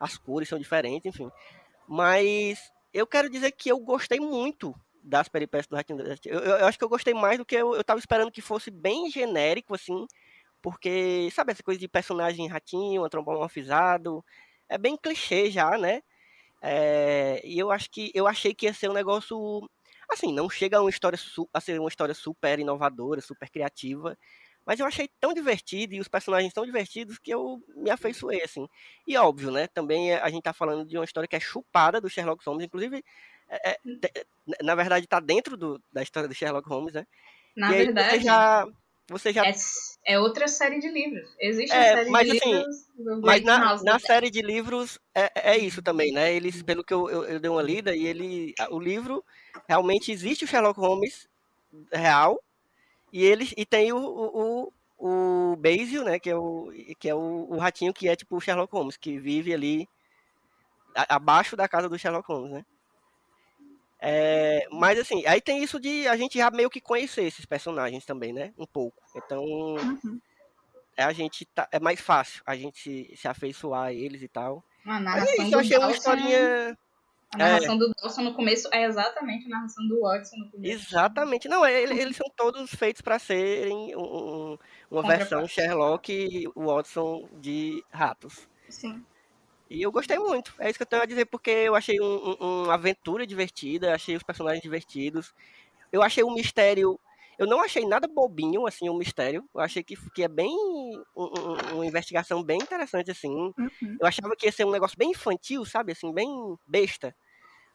as 0.00 0.18
cores, 0.18 0.48
são 0.48 0.58
diferentes, 0.58 1.06
enfim. 1.06 1.30
Mas 1.88 2.72
eu 2.92 3.06
quero 3.06 3.30
dizer 3.30 3.52
que 3.52 3.70
eu 3.70 3.78
gostei 3.80 4.20
muito 4.20 4.74
das 5.02 5.28
peripécias 5.28 5.66
do 5.66 5.76
Ratinho. 5.76 6.00
Eu, 6.00 6.40
eu, 6.40 6.56
eu 6.58 6.66
acho 6.66 6.78
que 6.78 6.84
eu 6.84 6.88
gostei 6.88 7.14
mais 7.14 7.38
do 7.38 7.44
que 7.44 7.56
eu, 7.56 7.74
eu 7.74 7.84
tava 7.84 8.00
esperando 8.00 8.30
que 8.30 8.40
fosse 8.40 8.70
bem 8.70 9.10
genérico, 9.10 9.74
assim, 9.74 10.06
porque, 10.62 11.28
sabe, 11.32 11.52
essa 11.52 11.62
coisa 11.62 11.80
de 11.80 11.88
personagem 11.88 12.48
ratinho, 12.48 13.04
antropomorfizado, 13.04 14.24
é 14.68 14.76
bem 14.78 14.96
clichê 14.96 15.50
já, 15.50 15.78
né? 15.78 16.02
É, 16.60 17.40
e 17.44 17.58
eu 17.58 17.70
acho 17.70 17.90
que 17.90 18.10
eu 18.14 18.26
achei 18.26 18.52
que 18.54 18.66
ia 18.66 18.74
ser 18.74 18.90
um 18.90 18.92
negócio 18.94 19.68
assim, 20.10 20.32
não 20.32 20.48
chega 20.50 20.78
a 20.78 20.80
uma 20.80 20.90
história 20.90 21.18
a 21.52 21.60
ser 21.60 21.78
uma 21.78 21.88
história 21.88 22.14
super 22.14 22.58
inovadora, 22.58 23.20
super 23.20 23.48
criativa, 23.50 24.16
mas 24.66 24.80
eu 24.80 24.86
achei 24.86 25.08
tão 25.20 25.32
divertido 25.32 25.94
e 25.94 26.00
os 26.00 26.08
personagens 26.08 26.52
tão 26.52 26.64
divertidos 26.64 27.18
que 27.18 27.30
eu 27.32 27.62
me 27.76 27.90
afeiçoei 27.90 28.42
assim. 28.42 28.68
E 29.06 29.16
óbvio, 29.16 29.50
né? 29.50 29.66
Também 29.68 30.14
a 30.14 30.28
gente 30.30 30.42
tá 30.42 30.52
falando 30.52 30.84
de 30.86 30.98
uma 30.98 31.04
história 31.04 31.28
que 31.28 31.36
é 31.36 31.40
chupada 31.40 32.00
do 32.00 32.10
Sherlock 32.10 32.44
Holmes, 32.44 32.66
inclusive 32.66 33.04
é, 33.48 33.70
é, 33.70 34.24
na 34.62 34.74
verdade 34.74 35.04
está 35.04 35.20
dentro 35.20 35.56
do, 35.56 35.82
da 35.92 36.02
história 36.02 36.28
do 36.28 36.34
Sherlock 36.34 36.68
Holmes, 36.68 36.94
né? 36.94 37.06
Na 37.56 37.72
e 37.72 37.84
verdade, 37.84 38.10
você 38.10 38.20
já 38.24 38.66
você 39.08 39.32
já 39.32 39.46
é, 39.46 39.52
é, 40.04 40.18
outra 40.18 40.46
série 40.46 40.78
de 40.80 40.88
livros. 40.88 41.28
Existe 41.40 41.74
é, 41.74 41.92
a 41.92 41.96
série 41.96 42.10
mas, 42.10 42.26
de 42.28 42.36
assim, 42.36 42.52
livros 42.52 42.86
do 42.96 43.20
Mas 43.22 43.42
na, 43.42 43.58
na 43.58 43.74
Detective. 43.74 44.00
série 44.06 44.30
de 44.30 44.42
livros 44.42 44.98
é, 45.14 45.52
é 45.52 45.58
isso 45.58 45.82
também, 45.82 46.12
né? 46.12 46.32
Eles, 46.32 46.62
pelo 46.62 46.84
que 46.84 46.92
eu, 46.92 47.08
eu, 47.08 47.24
eu 47.24 47.40
dei 47.40 47.50
uma 47.50 47.62
lida, 47.62 47.94
e 47.96 48.06
ele. 48.06 48.54
O 48.70 48.78
livro 48.78 49.24
realmente 49.66 50.12
existe 50.12 50.44
o 50.44 50.48
Sherlock 50.48 50.78
Holmes 50.78 51.28
real, 51.92 52.42
e 53.12 53.24
eles 53.24 53.54
e 53.56 53.64
tem 53.64 53.92
o, 53.92 53.98
o, 53.98 54.72
o, 54.98 55.52
o 55.52 55.56
Basil, 55.56 56.04
né? 56.04 56.18
Que 56.18 56.30
é, 56.30 56.36
o, 56.36 56.70
que 56.98 57.08
é 57.08 57.14
o, 57.14 57.46
o 57.50 57.58
ratinho 57.58 57.94
que 57.94 58.08
é 58.08 58.16
tipo 58.16 58.36
o 58.36 58.40
Sherlock 58.40 58.72
Holmes, 58.72 58.96
que 58.96 59.18
vive 59.18 59.54
ali 59.54 59.88
a- 60.94 61.16
abaixo 61.16 61.56
da 61.56 61.68
casa 61.68 61.88
do 61.88 61.98
Sherlock 61.98 62.28
Holmes, 62.28 62.52
né? 62.52 62.64
É, 64.00 64.66
mas 64.70 64.98
assim, 64.98 65.24
aí 65.26 65.40
tem 65.40 65.62
isso 65.62 65.80
de 65.80 66.06
a 66.06 66.16
gente 66.16 66.38
já 66.38 66.50
meio 66.50 66.70
que 66.70 66.80
conhecer 66.80 67.24
esses 67.24 67.44
personagens 67.44 68.04
também, 68.04 68.32
né? 68.32 68.52
Um 68.56 68.66
pouco. 68.66 69.02
Então 69.16 69.44
Uhum. 69.44 70.20
é, 70.96 71.02
a 71.04 71.12
gente 71.12 71.44
tá, 71.46 71.68
é 71.72 71.80
mais 71.80 72.00
fácil 72.00 72.42
a 72.46 72.54
gente 72.54 72.78
se, 72.80 73.16
se 73.16 73.26
afeiçoar 73.28 73.86
a 73.86 73.92
eles 73.92 74.22
e 74.22 74.28
tal. 74.28 74.62
A 74.84 75.00
Mas 75.00 75.00
é 75.00 75.04
narração 75.04 75.34
isso, 75.34 75.44
do 75.50 75.54
eu 75.54 75.58
achei 75.60 75.76
uma 75.76 75.86
Dawson- 75.88 75.98
historinha. 75.98 76.78
A 77.34 77.36
narração 77.38 77.76
do 77.76 77.92
Dawson 78.00 78.22
no 78.22 78.34
começo 78.34 78.68
é 78.72 78.84
exatamente 78.84 79.44
a 79.46 79.48
narração 79.50 79.86
do 79.86 80.00
Watson 80.00 80.36
no 80.36 80.50
começo. 80.50 80.72
Exatamente. 80.88 81.46
Não, 81.48 81.66
é, 81.66 81.82
ele- 81.82 82.00
eles 82.00 82.16
são 82.24 82.26
todos 82.36 82.70
feitos 82.74 83.02
para 83.02 83.18
serem 83.18 83.94
um- 83.96 84.00
um- 84.52 84.58
uma 84.90 85.02
versão 85.06 85.46
Sherlock 85.46 86.10
e 86.10 86.48
Watson 86.56 87.28
de 87.34 87.84
ratos. 87.92 88.48
Sim. 88.70 89.04
E 89.70 89.82
eu 89.82 89.92
gostei 89.92 90.18
muito. 90.18 90.54
É 90.58 90.68
isso 90.70 90.78
que 90.78 90.82
eu 90.82 90.86
tenho 90.86 91.02
a 91.02 91.06
dizer, 91.06 91.26
porque 91.26 91.50
eu 91.50 91.74
achei 91.74 92.00
um, 92.00 92.36
um- 92.40 92.62
uma 92.64 92.74
aventura 92.74 93.26
divertida, 93.26 93.94
achei 93.94 94.16
os 94.16 94.22
personagens 94.22 94.62
divertidos. 94.62 95.34
Eu 95.92 96.02
achei 96.02 96.24
o 96.24 96.30
mistério. 96.30 96.98
Eu 97.38 97.46
não 97.46 97.60
achei 97.62 97.86
nada 97.86 98.08
bobinho, 98.08 98.66
assim, 98.66 98.88
o 98.88 98.94
mistério. 98.94 99.44
Eu 99.54 99.60
achei 99.60 99.82
que, 99.82 99.94
que 100.12 100.22
é 100.24 100.28
bem. 100.28 100.50
um- 100.54 101.04
um- 101.16 101.74
uma 101.76 101.86
investigação 101.86 102.42
bem 102.42 102.58
interessante, 102.58 103.10
assim. 103.10 103.28
Uhum. 103.30 103.96
Eu 104.00 104.06
achava 104.06 104.34
que 104.36 104.46
ia 104.46 104.52
ser 104.52 104.64
um 104.64 104.70
negócio 104.70 104.96
bem 104.98 105.10
infantil, 105.10 105.64
sabe? 105.64 105.92
Assim, 105.92 106.12
bem 106.12 106.28
besta. 106.66 107.14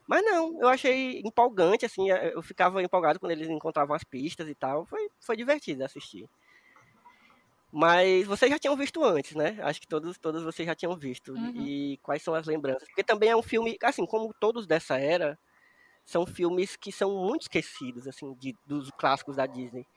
Mas 0.08 0.24
não, 0.24 0.60
eu 0.62 0.68
achei 0.68 1.22
empolgante, 1.22 1.86
assim. 1.86 2.10
Eu 2.10 2.42
ficava 2.42 2.82
empolgado 2.84 3.20
quando 3.20 3.32
eles 3.32 3.50
encontravam 3.50 3.96
as 3.96 4.04
pistas 4.04 4.50
e 4.50 4.56
tal. 4.56 4.86
Foi, 4.86 5.10
foi 5.22 5.38
divertido 5.38 5.84
assistir. 5.86 6.28
Mas 7.76 8.28
vocês 8.28 8.52
já 8.52 8.60
tinham 8.60 8.78
visto 8.78 9.04
antes, 9.04 9.34
né? 9.36 9.58
Acho 9.64 9.82
que 9.82 9.88
todos, 9.88 10.16
todos 10.20 10.44
vocês 10.44 10.64
já 10.64 10.76
tinham 10.76 10.96
visto. 10.96 11.34
Uhum. 11.34 11.66
E 11.66 11.98
quais 12.04 12.22
são 12.22 12.36
as 12.36 12.46
lembranças? 12.46 12.88
Porque 12.88 13.04
também 13.04 13.30
é 13.30 13.36
um 13.36 13.42
filme, 13.42 13.76
assim, 13.82 14.06
como 14.06 14.32
todos 14.40 14.68
dessa 14.68 15.00
era, 15.00 15.40
são 16.06 16.24
filmes 16.24 16.76
que 16.76 16.92
são 16.92 17.10
muito 17.26 17.42
esquecidos, 17.44 18.08
assim, 18.08 18.36
de, 18.36 18.56
dos 18.68 18.92
clássicos 18.92 19.38
da 19.38 19.48
Disney. 19.48 19.88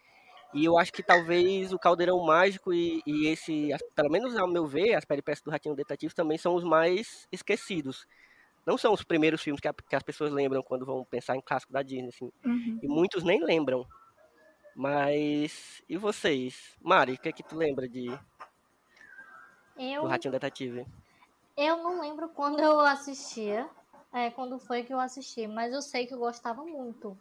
E 0.54 0.64
eu 0.64 0.78
acho 0.78 0.90
que 0.90 1.02
talvez 1.02 1.70
o 1.70 1.78
Caldeirão 1.78 2.18
Mágico 2.24 2.72
e, 2.72 3.02
e 3.06 3.26
esse, 3.26 3.68
pelo 3.94 4.10
menos 4.10 4.34
ao 4.38 4.48
meu 4.48 4.66
ver, 4.66 4.94
as 4.94 5.04
peripécias 5.04 5.42
do 5.42 5.50
Ratinho 5.50 5.74
Detetive 5.74 6.14
também 6.14 6.38
são 6.38 6.54
os 6.54 6.64
mais 6.64 7.28
esquecidos. 7.30 8.06
Não 8.64 8.78
são 8.78 8.94
os 8.94 9.04
primeiros 9.04 9.42
filmes 9.42 9.60
que, 9.60 9.68
a- 9.68 9.74
que 9.74 9.94
as 9.94 10.02
pessoas 10.02 10.32
lembram 10.32 10.62
quando 10.62 10.86
vão 10.86 11.04
pensar 11.04 11.36
em 11.36 11.42
clássico 11.42 11.74
da 11.74 11.82
Disney, 11.82 12.08
assim. 12.08 12.32
Uhum. 12.42 12.78
E 12.82 12.88
muitos 12.88 13.22
nem 13.22 13.44
lembram. 13.44 13.86
Mas. 14.76 15.82
E 15.88 15.96
vocês? 15.96 16.76
Mari, 16.82 17.14
o 17.14 17.18
que 17.18 17.30
é 17.30 17.32
que 17.32 17.42
tu 17.42 17.56
lembra 17.56 17.88
de, 17.88 18.08
Eu, 19.74 20.02
do 20.02 20.08
Ratinho 20.08 20.32
Detetive? 20.32 20.86
eu 21.56 21.82
não 21.82 21.98
lembro 21.98 22.28
quando 22.28 22.60
eu 22.60 22.80
assistia, 22.80 23.66
é, 24.12 24.30
quando 24.30 24.58
foi 24.58 24.82
que 24.82 24.92
eu 24.92 25.00
assisti, 25.00 25.46
mas 25.46 25.72
eu 25.72 25.80
sei 25.80 26.06
que 26.06 26.12
eu 26.12 26.18
gostava 26.18 26.62
muito 26.62 27.16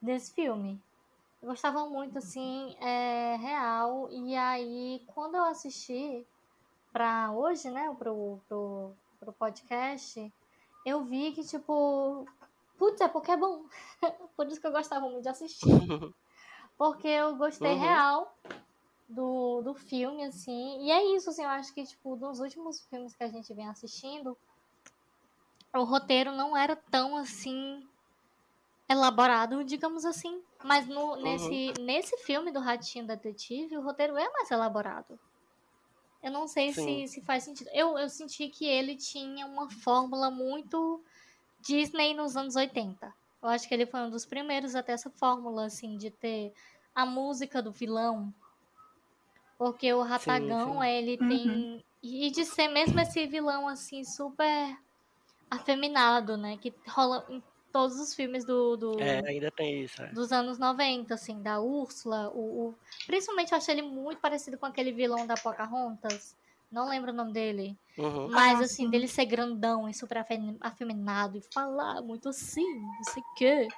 desse 0.00 0.32
filme. 0.32 0.80
Eu 1.42 1.48
gostava 1.48 1.88
muito, 1.88 2.18
assim, 2.18 2.76
é, 2.80 3.34
real. 3.34 4.08
E 4.12 4.36
aí, 4.36 5.02
quando 5.08 5.34
eu 5.34 5.44
assisti 5.46 6.24
pra 6.92 7.32
hoje, 7.32 7.68
né, 7.68 7.92
pro, 7.98 8.38
pro, 8.46 8.92
pro 9.18 9.32
podcast, 9.32 10.32
eu 10.86 11.02
vi 11.02 11.32
que, 11.32 11.42
tipo, 11.42 12.28
putz, 12.78 13.00
é 13.00 13.08
porque 13.08 13.32
é 13.32 13.36
bom. 13.36 13.64
Por 14.36 14.46
isso 14.46 14.60
que 14.60 14.68
eu 14.68 14.72
gostava 14.72 15.08
muito 15.08 15.22
de 15.22 15.30
assistir. 15.30 15.66
Porque 16.80 17.08
eu 17.08 17.36
gostei 17.36 17.74
Uhum. 17.74 17.78
real 17.78 18.38
do, 19.06 19.60
do 19.60 19.74
filme, 19.74 20.24
assim. 20.24 20.82
E 20.82 20.90
é 20.90 21.14
isso, 21.14 21.28
assim, 21.28 21.42
eu 21.42 21.48
acho 21.50 21.74
que, 21.74 21.84
tipo, 21.84 22.16
dos 22.16 22.40
últimos 22.40 22.80
filmes 22.86 23.14
que 23.14 23.22
a 23.22 23.28
gente 23.28 23.52
vem 23.52 23.68
assistindo, 23.68 24.34
o 25.76 25.84
roteiro 25.84 26.32
não 26.32 26.56
era 26.56 26.74
tão, 26.74 27.18
assim, 27.18 27.86
elaborado, 28.88 29.62
digamos 29.62 30.06
assim. 30.06 30.42
Mas 30.64 30.88
no, 30.88 31.16
nesse, 31.16 31.74
nesse 31.82 32.16
filme 32.24 32.50
do 32.50 32.60
Ratinho 32.60 33.06
Detetive, 33.06 33.76
o 33.76 33.82
roteiro 33.82 34.16
é 34.16 34.30
mais 34.30 34.50
elaborado. 34.50 35.20
Eu 36.22 36.30
não 36.30 36.48
sei 36.48 36.72
Sim. 36.72 37.06
se, 37.06 37.20
se 37.20 37.26
faz 37.26 37.44
sentido. 37.44 37.68
Eu, 37.74 37.98
eu 37.98 38.08
senti 38.08 38.48
que 38.48 38.64
ele 38.64 38.96
tinha 38.96 39.44
uma 39.44 39.70
fórmula 39.70 40.30
muito 40.30 41.04
Disney 41.60 42.14
nos 42.14 42.38
anos 42.38 42.56
80. 42.56 43.19
Eu 43.42 43.48
acho 43.48 43.66
que 43.66 43.74
ele 43.74 43.86
foi 43.86 44.00
um 44.00 44.10
dos 44.10 44.26
primeiros 44.26 44.74
a 44.74 44.82
ter 44.82 44.92
essa 44.92 45.10
fórmula, 45.10 45.64
assim, 45.66 45.96
de 45.96 46.10
ter 46.10 46.52
a 46.94 47.06
música 47.06 47.62
do 47.62 47.72
vilão. 47.72 48.32
Porque 49.58 49.92
o 49.92 50.02
Ratagão, 50.02 50.80
sim. 50.82 50.88
ele 50.88 51.18
Uhum. 51.20 51.28
tem. 51.28 51.84
E 52.02 52.30
de 52.30 52.44
ser 52.44 52.68
mesmo 52.68 52.98
esse 53.00 53.26
vilão, 53.26 53.68
assim, 53.68 54.04
super 54.04 54.78
afeminado, 55.50 56.36
né? 56.36 56.56
Que 56.56 56.72
rola 56.88 57.26
em 57.28 57.42
todos 57.72 57.98
os 58.00 58.14
filmes 58.14 58.44
do, 58.44 58.76
do- 58.76 59.00
É, 59.00 59.22
ainda 59.28 59.50
tem 59.50 59.82
isso. 59.84 60.02
é. 60.02 60.06
dos 60.08 60.32
anos 60.32 60.58
90, 60.58 61.14
assim, 61.14 61.40
da 61.42 61.60
Úrsula. 61.60 62.30
O, 62.30 62.68
o- 62.68 62.74
Principalmente 63.06 63.52
eu 63.52 63.58
achei 63.58 63.74
ele 63.74 63.82
muito 63.82 64.20
parecido 64.20 64.56
com 64.58 64.66
aquele 64.66 64.92
vilão 64.92 65.26
da 65.26 65.34
Pocahontas. 65.34 66.34
Não 66.70 66.88
lembro 66.88 67.10
o 67.10 67.14
nome 67.14 67.32
dele. 67.32 67.76
Uhum. 67.98 68.28
Mas, 68.30 68.60
Ah, 68.60 68.64
assim, 68.64 68.84
sim. 68.84 68.90
dele 68.90 69.08
ser 69.08 69.26
grandão 69.26 69.88
e 69.88 69.94
super 69.94 70.18
afe- 70.18 70.56
afeminado 70.60 71.36
e 71.36 71.42
falar 71.52 72.00
muito 72.02 72.28
assim, 72.28 72.64
não 72.80 73.04
sei 73.12 73.22
o 73.22 73.34
quê. 73.36 73.68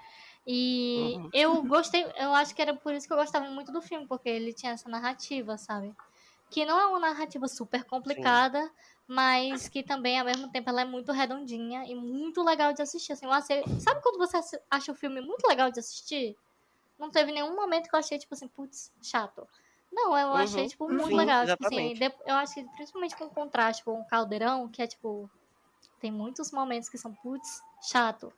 E 0.46 1.14
Uhum. 1.16 1.30
eu 1.32 1.62
gostei, 1.64 2.04
eu 2.16 2.34
acho 2.34 2.54
que 2.54 2.60
era 2.60 2.74
por 2.74 2.92
isso 2.92 3.06
que 3.06 3.12
eu 3.12 3.16
gostava 3.16 3.48
muito 3.50 3.72
do 3.72 3.80
filme, 3.80 4.06
porque 4.06 4.28
ele 4.28 4.52
tinha 4.52 4.72
essa 4.72 4.88
narrativa, 4.88 5.56
sabe? 5.56 5.94
Que 6.50 6.66
não 6.66 6.78
é 6.78 6.86
uma 6.86 6.98
narrativa 6.98 7.48
super 7.48 7.84
complicada, 7.84 8.70
mas 9.08 9.68
que 9.68 9.82
também, 9.82 10.18
ao 10.18 10.26
mesmo 10.26 10.50
tempo, 10.50 10.68
ela 10.68 10.82
é 10.82 10.84
muito 10.84 11.12
redondinha 11.12 11.84
e 11.86 11.94
muito 11.94 12.42
legal 12.42 12.72
de 12.72 12.82
assistir. 12.82 13.12
Assim, 13.12 13.26
achei- 13.26 13.64
Sabe 13.80 14.02
quando 14.02 14.18
você 14.18 14.38
acha 14.70 14.92
o 14.92 14.94
filme 14.94 15.20
muito 15.20 15.46
legal 15.46 15.70
de 15.70 15.80
assistir? 15.80 16.36
Não 16.98 17.10
teve 17.10 17.32
nenhum 17.32 17.54
momento 17.56 17.88
que 17.88 17.94
eu 17.94 17.98
achei, 17.98 18.18
tipo 18.18 18.34
assim, 18.34 18.48
putz, 18.48 18.92
chato. 19.02 19.48
Não, 19.92 20.16
eu 20.16 20.28
Uhum. 20.28 20.34
achei, 20.34 20.66
tipo, 20.66 20.88
muito 20.88 21.06
Sim, 21.08 21.16
legal. 21.16 21.46
Tipo 21.46 21.66
assim, 21.66 21.92
eu 22.26 22.34
acho 22.36 22.54
que 22.54 22.64
principalmente 22.76 23.16
com 23.16 23.24
o 23.26 23.30
contraste 23.30 23.84
com 23.84 24.00
o 24.00 24.06
Caldeirão, 24.06 24.68
que 24.68 24.80
é, 24.80 24.86
tipo, 24.86 25.28
tem 26.00 26.10
muitos 26.10 26.50
momentos 26.50 26.88
que 26.88 26.96
são, 26.98 27.14
putz, 27.22 27.48
chato. 27.90 28.32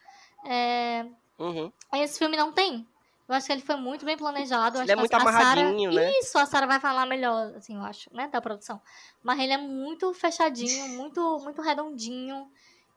É, 0.44 1.06
Uhum. 1.38 1.72
esse 1.94 2.18
filme 2.18 2.36
não 2.36 2.52
tem. 2.52 2.86
Eu 3.28 3.34
acho 3.34 3.46
que 3.46 3.52
ele 3.52 3.62
foi 3.62 3.76
muito 3.76 4.04
bem 4.04 4.16
planejado. 4.18 4.76
Ele 4.78 4.82
acho 4.82 4.92
é 4.92 4.94
que 4.94 5.00
muito 5.00 5.14
a- 5.14 5.16
a 5.16 5.20
Sarah- 5.20 5.60
amarradinho, 5.60 5.92
né? 5.92 6.10
Isso, 6.18 6.36
a 6.36 6.44
Sara 6.44 6.66
vai 6.66 6.78
falar 6.80 7.06
melhor, 7.06 7.54
assim, 7.56 7.76
eu 7.76 7.82
acho, 7.82 8.12
né, 8.12 8.28
da 8.28 8.40
produção. 8.40 8.82
Mas 9.22 9.38
ele 9.38 9.52
é 9.52 9.58
muito 9.58 10.12
fechadinho, 10.12 10.58
muito, 10.88 11.38
muito 11.42 11.62
redondinho 11.62 12.46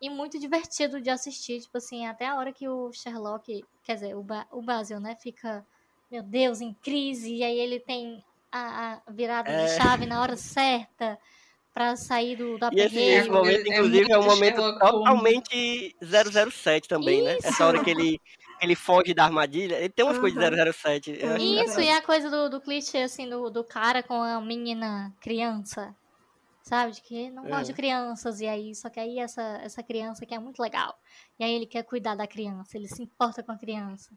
e 0.02 0.10
muito 0.10 0.38
divertido 0.40 1.00
de 1.00 1.10
assistir. 1.10 1.62
Tipo 1.62 1.78
assim, 1.78 2.06
até 2.08 2.26
a 2.28 2.36
hora 2.36 2.52
que 2.52 2.68
o 2.68 2.92
Sherlock, 2.92 3.64
quer 3.84 3.94
dizer, 3.96 4.16
o, 4.18 4.24
ba 4.24 4.46
o 4.52 4.62
Basil, 4.62 5.00
né, 5.00 5.16
fica, 5.16 5.66
meu 6.12 6.24
Deus, 6.24 6.60
em 6.60 6.74
crise. 6.74 7.34
E 7.36 7.44
aí 7.44 7.58
ele 7.58 7.80
tem 7.80 8.22
a, 8.52 9.02
a 9.08 9.12
virada 9.12 9.52
É. 9.52 9.66
de 9.66 9.76
chave 9.76 10.06
na 10.06 10.22
hora 10.22 10.36
certa 10.36 11.18
pra 11.74 11.96
sair 11.96 12.36
do, 12.36 12.58
da 12.58 12.72
E 12.72 12.82
esse, 12.82 13.00
esse 13.00 13.30
momento, 13.30 13.68
É 13.72 13.78
inclusive, 13.78 14.12
é 14.12 14.18
um 14.18 14.24
muito 14.24 14.36
momento 14.36 14.80
totalmente 14.80 15.96
007 16.52 16.88
também, 16.88 17.22
né? 17.24 17.38
Essa 17.44 17.66
hora 17.66 17.84
que 17.84 17.90
ele, 17.92 18.20
ele 18.62 18.76
foge 18.76 19.14
da 19.14 19.26
armadilha, 19.26 19.76
ele 19.76 19.90
tem 19.90 20.04
umas 20.06 20.18
coisas 20.18 20.38
de 20.38 20.74
007. 20.74 21.12
eu 21.22 21.30
acho 21.34 21.42
Isso, 21.44 21.80
e 21.82 21.90
a 21.90 22.02
coisa 22.02 22.30
do, 22.30 22.50
do 22.50 22.62
clichê, 22.62 23.00
assim, 23.00 23.30
do, 23.30 23.50
do 23.50 23.64
cara 23.64 24.02
com 24.04 24.22
a 24.22 24.40
menina 24.42 25.14
criança. 25.22 25.96
Sabe? 26.64 26.92
De 26.94 27.02
que 27.02 27.30
não 27.32 27.44
gosta 27.48 27.66
de 27.66 27.72
É. 27.72 27.76
crianças, 27.76 28.42
e 28.42 28.48
aí, 28.48 28.76
só 28.76 28.90
que 28.90 29.00
aí 29.00 29.20
essa, 29.20 29.42
essa 29.64 29.82
criança 29.84 30.26
que 30.26 30.36
é 30.36 30.40
muito 30.40 30.62
legal. 30.62 30.94
E 31.40 31.44
aí 31.44 31.54
ele 31.54 31.66
quer 31.66 31.84
cuidar 31.84 32.16
da 32.16 32.28
criança, 32.28 32.78
ele 32.78 32.88
se 32.90 33.04
importa 33.04 33.42
com 33.42 33.54
a 33.54 33.58
criança. 33.58 34.10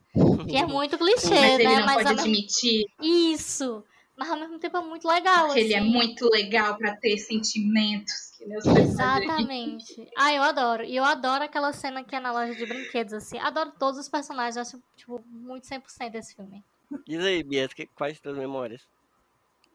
Que 0.48 0.57
é 0.57 0.66
muito 0.66 0.98
clichê, 0.98 1.28
Mas 1.31 1.61
ele 1.61 1.65
né? 1.65 1.78
não 1.78 1.86
Mas 1.86 1.97
pode 1.97 2.09
admitir 2.20 2.85
Isso! 3.01 3.85
Mas 4.20 4.30
ao 4.30 4.38
mesmo 4.38 4.59
tempo 4.59 4.76
é 4.76 4.82
muito 4.82 5.09
legal. 5.09 5.51
que 5.51 5.60
ele 5.60 5.72
é 5.72 5.78
assim. 5.78 5.88
muito 5.88 6.28
legal 6.28 6.76
pra 6.76 6.94
ter 6.94 7.16
sentimentos. 7.16 8.32
Que 8.36 8.44
personagens. 8.44 8.90
Exatamente. 8.90 10.10
Ah, 10.14 10.34
eu 10.34 10.42
adoro. 10.42 10.84
E 10.84 10.94
eu 10.94 11.02
adoro 11.02 11.42
aquela 11.42 11.72
cena 11.72 12.05
que 12.05 12.14
é 12.14 12.20
na 12.20 12.30
loja 12.30 12.55
de 12.55 12.66
brinquedos, 12.66 13.14
assim. 13.14 13.38
Adoro 13.38 13.72
todos 13.78 13.98
os 13.98 14.10
personagens, 14.10 14.56
eu 14.56 14.62
acho, 14.62 14.82
tipo, 14.94 15.24
muito 15.26 15.66
100% 15.66 16.16
esse 16.16 16.34
filme. 16.34 16.62
Diz 17.06 17.24
aí, 17.24 17.42
Bias, 17.42 17.72
que, 17.72 17.86
quais 17.86 18.16
as 18.16 18.20
tuas 18.20 18.36
memórias? 18.36 18.82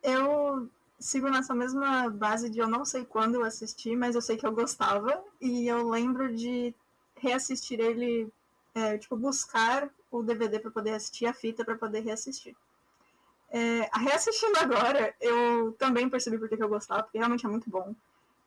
Eu 0.04 0.70
sigo 1.00 1.28
nessa 1.28 1.56
mesma 1.56 2.08
base 2.08 2.48
de 2.48 2.60
eu 2.60 2.68
não 2.68 2.86
sei 2.86 3.04
quando 3.04 3.34
eu 3.34 3.44
assisti, 3.44 3.96
mas 3.96 4.14
eu 4.14 4.22
sei 4.22 4.38
que 4.38 4.46
eu 4.46 4.52
gostava. 4.52 5.24
E 5.42 5.66
eu 5.66 5.90
lembro 5.90 6.36
de 6.36 6.72
reassistir 7.16 7.80
ele, 7.80 8.32
é, 8.76 8.96
tipo, 9.00 9.18
buscar 9.18 9.90
o 10.12 10.22
DVD 10.22 10.60
para 10.60 10.70
poder 10.70 10.94
assistir, 10.94 11.26
a 11.26 11.34
fita 11.34 11.66
para 11.66 11.76
poder 11.76 12.02
reassistir. 12.02 12.56
É, 13.58 13.90
reassistindo 14.00 14.58
agora, 14.60 15.16
eu 15.22 15.72
também 15.80 16.10
percebi 16.10 16.38
porque 16.38 16.58
que 16.58 16.64
eu 16.64 16.68
gostava, 16.68 17.04
porque 17.04 17.18
realmente 17.18 17.46
é 17.46 17.50
muito 17.50 17.70
bom. 17.70 17.96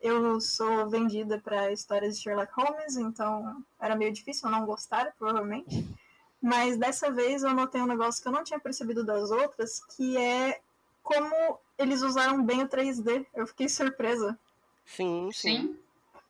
Eu 0.03 0.39
sou 0.39 0.87
vendida 0.91 1.41
para 1.43 1.73
histórias 1.73 2.17
de 2.17 2.23
Sherlock 2.23 2.53
Holmes, 2.55 2.97
então 2.99 3.65
era 3.81 3.97
meio 3.97 4.13
difícil 4.13 4.47
eu 4.47 4.53
não 4.53 4.67
gostar, 4.67 5.15
provavelmente. 5.19 5.89
Mas 6.43 6.77
dessa 6.77 7.11
vez 7.11 7.43
eu 7.43 7.55
notei 7.55 7.81
um 7.81 7.87
negócio 7.87 8.21
que 8.23 8.29
eu 8.29 8.33
não 8.33 8.45
tinha 8.45 8.61
percebido 8.61 9.03
das 9.03 9.31
outras, 9.31 9.81
que 9.97 10.17
é 10.19 10.61
como 11.03 11.59
eles 11.79 12.03
usaram 12.03 12.45
bem 12.45 12.63
o 12.63 12.69
3D. 12.69 13.25
Eu 13.35 13.47
fiquei 13.47 13.67
surpresa. 13.69 14.39
Sim, 14.85 15.31
sim. 15.33 15.75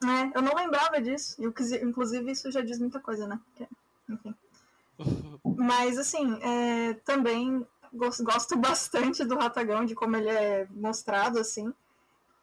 É, 0.05 0.39
eu 0.39 0.41
não 0.41 0.55
lembrava 0.55 1.01
disso. 1.03 1.35
E, 1.43 1.45
inclusi- 1.47 1.85
Inclusive, 1.85 2.31
isso 2.31 2.51
já 2.53 2.61
diz 2.61 2.79
muita 2.79 3.01
coisa, 3.01 3.27
né? 3.27 3.41
Que- 3.57 3.69
Enfim. 4.09 4.35
Mas, 5.45 5.99
assim, 5.99 6.39
é, 6.43 6.95
também 7.05 7.67
gosto 7.93 8.57
bastante 8.57 9.25
do 9.25 9.37
Ratagão, 9.37 9.85
de 9.85 9.95
como 9.95 10.17
ele 10.17 10.29
é 10.29 10.67
mostrado, 10.71 11.39
assim. 11.39 11.73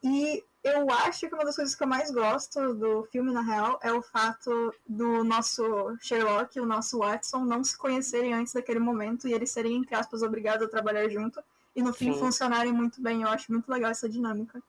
E 0.03 0.43
eu 0.63 0.89
acho 0.89 1.27
que 1.27 1.33
uma 1.35 1.45
das 1.45 1.55
coisas 1.55 1.75
que 1.75 1.83
eu 1.83 1.87
mais 1.87 2.11
gosto 2.11 2.73
do 2.73 3.03
filme, 3.11 3.31
na 3.31 3.41
real, 3.41 3.79
é 3.83 3.91
o 3.91 4.01
fato 4.01 4.73
do 4.87 5.23
nosso 5.23 5.63
Sherlock 5.99 6.57
e 6.57 6.61
o 6.61 6.65
nosso 6.65 6.99
Watson 6.99 7.45
não 7.45 7.63
se 7.63 7.77
conhecerem 7.77 8.33
antes 8.33 8.53
daquele 8.53 8.79
momento 8.79 9.27
e 9.27 9.33
eles 9.33 9.51
serem, 9.51 9.77
entre 9.77 9.95
aspas, 9.95 10.21
obrigados 10.21 10.67
a 10.67 10.69
trabalhar 10.69 11.07
junto 11.09 11.39
e 11.75 11.83
no 11.83 11.93
fim 11.93 12.13
Sim. 12.13 12.19
funcionarem 12.19 12.73
muito 12.73 13.01
bem. 13.01 13.21
Eu 13.21 13.29
acho 13.29 13.51
muito 13.51 13.71
legal 13.71 13.91
essa 13.91 14.09
dinâmica. 14.09 14.61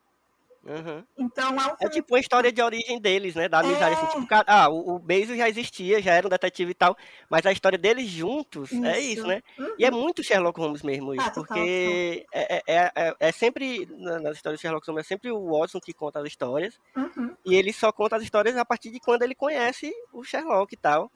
Uhum. 0.66 1.04
Então 1.16 1.48
é 1.60 1.66
um 1.72 1.76
É 1.80 1.88
tipo 1.88 2.14
a 2.16 2.20
história 2.20 2.50
de 2.50 2.60
origem 2.60 3.00
deles, 3.00 3.34
né? 3.34 3.48
Da 3.48 3.60
amizade. 3.60 3.94
Assim, 3.94 4.06
É. 4.06 4.08
tipo, 4.10 4.26
cara, 4.26 4.44
ah, 4.48 4.68
o, 4.68 4.96
o 4.96 4.98
Bezos 4.98 5.36
já 5.36 5.48
existia, 5.48 6.02
já 6.02 6.12
era 6.14 6.26
um 6.26 6.30
detetive 6.30 6.72
e 6.72 6.74
tal, 6.74 6.96
mas 7.30 7.46
a 7.46 7.52
história 7.52 7.78
deles 7.78 8.08
juntos 8.08 8.72
é 8.72 8.98
Isso. 8.98 9.20
isso, 9.20 9.26
né? 9.26 9.42
Uhum. 9.58 9.74
E 9.78 9.84
é 9.84 9.90
muito 9.90 10.22
Sherlock 10.24 10.58
Holmes 10.58 10.82
mesmo 10.82 11.14
isso, 11.14 11.22
Ah, 11.24 11.30
total, 11.30 11.44
porque 11.56 12.26
é, 12.32 12.62
é, 12.66 12.90
é, 12.94 13.14
é 13.20 13.32
sempre, 13.32 13.86
na- 13.96 14.18
nas 14.18 14.36
histórias 14.36 14.58
de 14.58 14.62
Sherlock 14.62 14.86
Holmes, 14.86 15.04
é 15.04 15.08
sempre 15.08 15.30
o 15.30 15.56
Watson 15.58 15.78
que 15.80 15.92
conta 15.92 16.18
as 16.18 16.26
histórias, 16.26 16.78
Uhum. 16.96 17.34
e 17.44 17.54
ele 17.54 17.72
só 17.72 17.92
conta 17.92 18.16
as 18.16 18.22
histórias 18.22 18.56
a 18.56 18.64
partir 18.64 18.90
de 18.90 18.98
quando 18.98 19.22
ele 19.22 19.34
conhece 19.34 19.92
o 20.12 20.24
Sherlock 20.24 20.72
e 20.74 20.76
tal. 20.76 21.10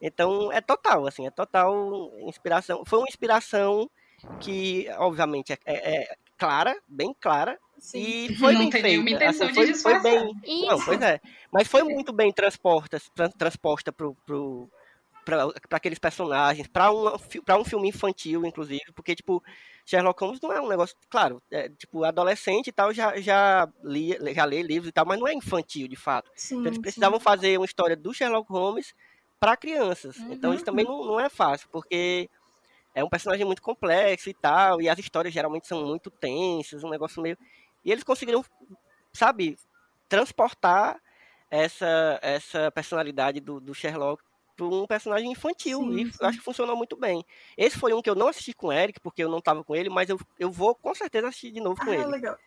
Então 0.00 0.50
é 0.52 0.60
total, 0.60 1.06
assim, 1.06 1.26
é 1.26 1.30
total 1.30 2.10
inspiração. 2.20 2.84
Foi 2.84 2.98
uma 2.98 3.08
inspiração 3.08 3.88
que, 4.40 4.86
obviamente, 4.98 5.52
é, 5.52 5.58
é- 5.64 5.94
é 6.02 6.16
clara, 6.38 6.76
bem 6.88 7.14
clara, 7.20 7.58
Sim. 7.82 8.02
e 8.02 8.28
foi 8.38 8.54
Não 8.54 8.68
bem 8.70 8.70
feita. 8.70 9.04
intenção 9.10 9.28
Assim, 9.28 9.48
de 9.48 9.54
foi, 9.54 9.74
foi 9.82 10.00
bem. 10.00 10.34
Não, 10.60 10.80
Isso. 10.80 10.84
pois 10.84 11.00
é. 11.00 11.18
Mas 11.52 11.68
foi 11.68 11.82
muito 11.82 12.12
bem 12.12 12.32
transposta, 12.32 12.98
tran- 13.14 13.30
transposta 13.30 13.92
pro, 13.92 14.16
pro, 14.24 14.70
para 15.24 15.52
aqueles 15.72 15.98
personagens, 15.98 16.68
para 16.68 16.90
um, 16.92 17.16
pra 17.44 17.58
um 17.58 17.64
filme 17.64 17.88
infantil, 17.88 18.44
inclusive, 18.46 18.92
porque, 18.94 19.14
tipo, 19.14 19.42
Sherlock 19.86 20.20
Holmes 20.22 20.40
não 20.42 20.52
é 20.52 20.60
um 20.60 20.68
negócio, 20.68 20.96
claro, 21.10 21.42
é, 21.52 21.68
tipo, 21.70 22.04
adolescente 22.04 22.68
e 22.68 22.72
tal, 22.72 22.92
já, 22.92 23.20
já, 23.20 23.68
li, 23.84 24.16
já 24.34 24.44
lê 24.44 24.62
livros 24.62 24.88
e 24.88 24.92
tal, 24.92 25.06
mas 25.06 25.18
não 25.20 25.28
é 25.28 25.34
infantil, 25.34 25.88
de 25.88 25.96
fato. 25.96 26.30
Sim, 26.34 26.58
Então 26.60 26.70
eles 26.70 26.78
sim. 26.80 26.80
precisavam 26.80 27.20
fazer 27.20 27.58
uma 27.58 27.66
história 27.66 27.96
do 27.96 28.14
Sherlock 28.14 28.50
Holmes 28.52 28.94
para 29.40 29.56
crianças. 29.56 30.24
Então 30.28 30.54
isso 30.54 30.64
Uhum. 30.64 30.64
também 30.64 30.84
não, 30.84 31.04
não 31.04 31.20
é 31.20 31.28
fácil, 31.30 31.68
porque 31.70 32.28
é 32.94 33.02
um 33.04 33.08
personagem 33.08 33.46
muito 33.46 33.62
complexo 33.62 34.28
e 34.30 34.34
tal, 34.34 34.80
e 34.80 34.88
as 34.88 34.98
histórias 34.98 35.32
geralmente 35.32 35.66
são 35.66 35.86
muito 35.86 36.10
tensas, 36.10 36.84
um 36.84 36.90
negócio 36.90 37.22
meio. 37.22 37.36
E 37.84 37.90
eles 37.90 38.04
conseguiram, 38.04 38.44
sabe, 39.12 39.56
transportar 40.08 41.00
essa, 41.50 42.18
essa 42.22 42.70
personalidade 42.70 43.40
do, 43.40 43.60
do 43.60 43.74
Sherlock 43.74 44.22
para 44.56 44.66
um 44.66 44.86
personagem 44.86 45.30
infantil. 45.30 45.80
Sim, 45.80 46.00
e 46.00 46.12
sim. 46.12 46.24
acho 46.24 46.38
que 46.38 46.44
funcionou 46.44 46.76
muito 46.76 46.96
bem. 46.96 47.24
Esse 47.56 47.78
foi 47.78 47.92
um 47.92 48.02
que 48.02 48.10
eu 48.10 48.14
não 48.14 48.28
assisti 48.28 48.54
com 48.54 48.68
o 48.68 48.72
Eric, 48.72 49.00
porque 49.00 49.22
eu 49.22 49.28
não 49.28 49.38
estava 49.38 49.64
com 49.64 49.74
ele, 49.74 49.88
mas 49.90 50.08
eu, 50.08 50.18
eu 50.38 50.50
vou 50.50 50.74
com 50.74 50.94
certeza 50.94 51.28
assistir 51.28 51.50
de 51.50 51.60
novo 51.60 51.80
com 51.82 51.90
Ah, 51.90 51.94
ele. 51.94 52.04
legal. 52.06 52.38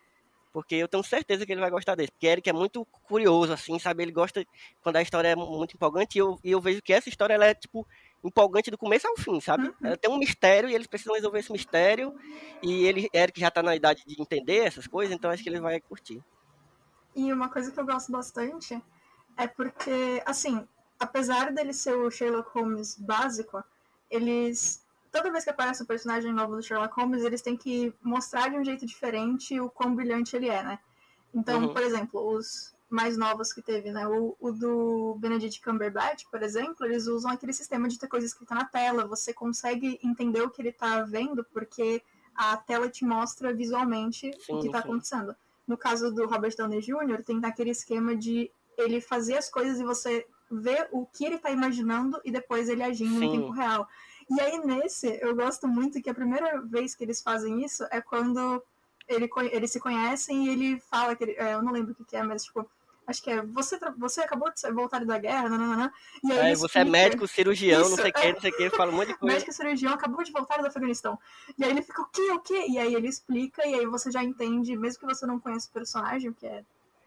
Porque 0.52 0.76
eu 0.76 0.88
tenho 0.88 1.04
certeza 1.04 1.46
que 1.46 1.52
ele 1.52 1.60
vai 1.60 1.70
gostar 1.70 1.96
desse. 1.96 2.12
Porque 2.12 2.28
Eric 2.28 2.50
é 2.50 2.54
muito 2.54 2.86
curioso, 3.04 3.52
assim, 3.52 3.78
sabe? 3.78 4.04
Ele 4.04 4.12
gosta 4.12 4.46
quando 4.82 4.96
a 4.96 5.02
história 5.02 5.28
é 5.28 5.36
muito 5.36 5.76
empolgante. 5.76 6.18
E 6.18 6.20
eu, 6.20 6.40
e 6.42 6.52
eu 6.52 6.62
vejo 6.62 6.82
que 6.82 6.94
essa 6.94 7.10
história, 7.10 7.34
ela 7.34 7.46
é, 7.46 7.54
tipo, 7.54 7.86
empolgante 8.28 8.72
do 8.72 8.78
começo 8.78 9.08
ao 9.08 9.16
fim, 9.18 9.40
sabe? 9.40 9.68
Uhum. 9.82 9.96
Tem 9.96 10.12
um 10.12 10.18
mistério 10.18 10.70
e 10.70 10.74
eles 10.76 10.88
precisam 10.88 11.16
resolver 11.16 11.40
esse 11.40 11.52
mistério. 11.52 12.14
E 12.62 12.86
ele, 12.86 13.10
Eric 13.14 13.40
já 13.40 13.52
tá 13.52 13.62
na 13.62 13.76
idade 13.76 14.04
de 14.06 14.22
entender 14.22 14.66
essas 14.66 14.88
coisas, 14.88 15.16
então 15.16 15.30
acho 15.32 15.44
que 15.44 15.50
ele 15.50 15.60
vai 15.60 15.80
curtir. 15.80 16.24
E 17.16 17.32
uma 17.32 17.50
coisa 17.50 17.72
que 17.72 17.80
eu 17.80 17.86
gosto 17.86 18.12
bastante 18.12 18.82
é 19.38 19.48
porque, 19.48 20.22
assim, 20.26 20.68
apesar 21.00 21.52
dele 21.54 21.74
ser 21.74 21.96
o 21.96 22.10
Sherlock 22.10 22.50
Holmes 22.58 22.98
básico, 22.98 23.64
eles. 24.10 24.84
Toda 25.12 25.32
vez 25.32 25.46
que 25.46 25.50
aparece 25.50 25.82
um 25.82 25.86
personagem 25.86 26.34
novo 26.34 26.58
do 26.58 26.62
Sherlock 26.62 26.94
Holmes, 27.00 27.24
eles 27.24 27.42
têm 27.42 27.56
que 27.56 27.94
mostrar 28.02 28.50
de 28.50 28.58
um 28.58 28.66
jeito 28.66 28.86
diferente 28.86 29.58
o 29.62 29.70
quão 29.70 29.96
brilhante 29.96 30.36
ele 30.36 30.50
é, 30.50 30.62
né? 30.62 30.80
Então, 31.34 31.68
Uhum. 31.68 31.74
por 31.74 31.82
exemplo, 31.82 32.36
os 32.36 32.75
mais 32.90 33.18
novos 33.18 33.52
que 33.52 33.62
teve, 33.62 33.92
né? 33.92 34.08
O, 34.08 34.36
o 34.40 34.52
do 34.52 35.16
Benedict 35.20 35.62
Cumberbatch, 35.62 36.26
por 36.30 36.42
exemplo, 36.44 36.86
eles 36.86 37.08
usam 37.08 37.32
aquele 37.32 37.54
sistema 37.54 37.88
de 37.88 37.98
ter 37.98 38.08
coisa 38.08 38.26
escrita 38.26 38.54
na 38.56 38.66
tela. 38.66 39.08
Você 39.08 39.34
consegue 39.34 40.00
entender 40.04 40.42
o 40.42 40.50
que 40.50 40.62
ele 40.62 40.72
tá 40.72 41.02
vendo, 41.02 41.44
porque 41.44 42.02
a 42.36 42.58
tela 42.58 42.90
te 42.90 43.06
mostra 43.06 43.54
visualmente 43.54 44.30
o 44.50 44.58
que 44.58 44.64
Sim, 44.64 44.72
tá 44.72 44.82
sim. 44.82 44.88
acontecendo. 44.88 45.36
No 45.68 45.78
caso 45.78 46.12
do 46.12 46.28
Robert 46.28 46.56
Downey 46.56 46.82
Jr., 46.82 47.24
tem 47.26 47.44
aquele 47.44 47.72
esquema 47.72 48.16
de 48.16 48.52
ele 48.78 49.02
fazer 49.02 49.38
as 49.38 49.50
coisas 49.50 49.80
e 49.80 49.84
você 49.84 50.28
ver 50.52 50.88
o 50.92 51.06
que 51.06 51.26
ele 51.26 51.40
tá 51.40 51.50
imaginando 51.50 52.20
e 52.24 52.32
depois 52.32 52.70
ele 52.70 52.84
agindo 52.84 53.20
Sim. 53.20 53.26
em 53.26 53.32
tempo 53.32 53.52
real. 53.52 53.88
E 54.30 54.40
aí 54.40 54.60
nesse, 54.60 55.20
eu 55.22 55.36
gosto 55.36 55.68
muito 55.68 56.02
que 56.02 56.10
a 56.10 56.14
primeira 56.14 56.62
vez 56.62 56.96
que 56.96 57.04
eles 57.04 57.22
fazem 57.22 57.64
isso 57.64 57.84
é 57.92 58.02
quando 58.02 58.62
ele, 59.08 59.30
eles 59.52 59.72
se 59.72 59.80
conhecem 59.80 60.46
e 60.46 60.50
ele 60.50 60.80
fala 60.80 61.16
que 61.16 61.24
ele, 61.24 61.36
é, 61.38 61.54
eu 61.54 61.62
não 61.62 61.72
lembro 61.72 61.92
o 61.92 61.96
que, 61.96 62.04
que 62.04 62.16
é, 62.16 62.24
mas 62.24 62.44
tipo, 62.44 62.68
acho 63.08 63.22
que 63.22 63.30
é 63.30 63.42
você, 63.42 63.78
você 63.98 64.22
acabou 64.22 64.52
de 64.52 64.72
voltar 64.72 65.06
da 65.06 65.18
guerra, 65.18 65.50
nananana, 65.50 65.94
e 66.24 66.32
aí 66.32 66.48
ele 66.48 66.56
você 66.56 66.80
é 66.80 66.86
médico, 66.86 67.28
cirurgião, 67.28 67.82
não 67.82 67.88
Isso, 67.88 67.96
sei 67.96 68.06
o 68.06 68.08
é. 68.08 68.12
que, 68.12 68.34
não 68.34 68.42
sei 68.42 68.52
o 68.52 68.58
que, 68.58 68.70
fala 68.72 68.92
um 68.92 68.96
monte 68.96 69.08
de 69.10 69.18
coisa. 69.18 69.34
médico 69.36 69.52
cirurgião 69.54 69.94
acabou 69.94 70.24
de 70.24 70.32
voltar 70.32 70.58
do 70.58 70.68
Afeganistão. 70.68 71.20
E 71.58 71.64
aí 71.64 71.70
ele 71.70 71.82
fica, 71.82 72.02
o 72.02 72.06
quê, 72.06 72.32
o 72.32 72.40
quê? 72.40 72.66
E 72.68 72.80
aí 72.80 72.96
ele 72.96 73.08
explica, 73.08 73.66
e 73.66 73.76
aí 73.76 73.86
você 73.86 74.12
já 74.12 74.24
entende, 74.24 74.76
mesmo 74.76 75.00
que 75.00 75.06
você 75.06 75.26
não 75.26 75.40
conheça 75.40 75.70
o 75.70 75.74
personagem, 75.74 76.34
que 76.34 76.48
é 76.48 76.64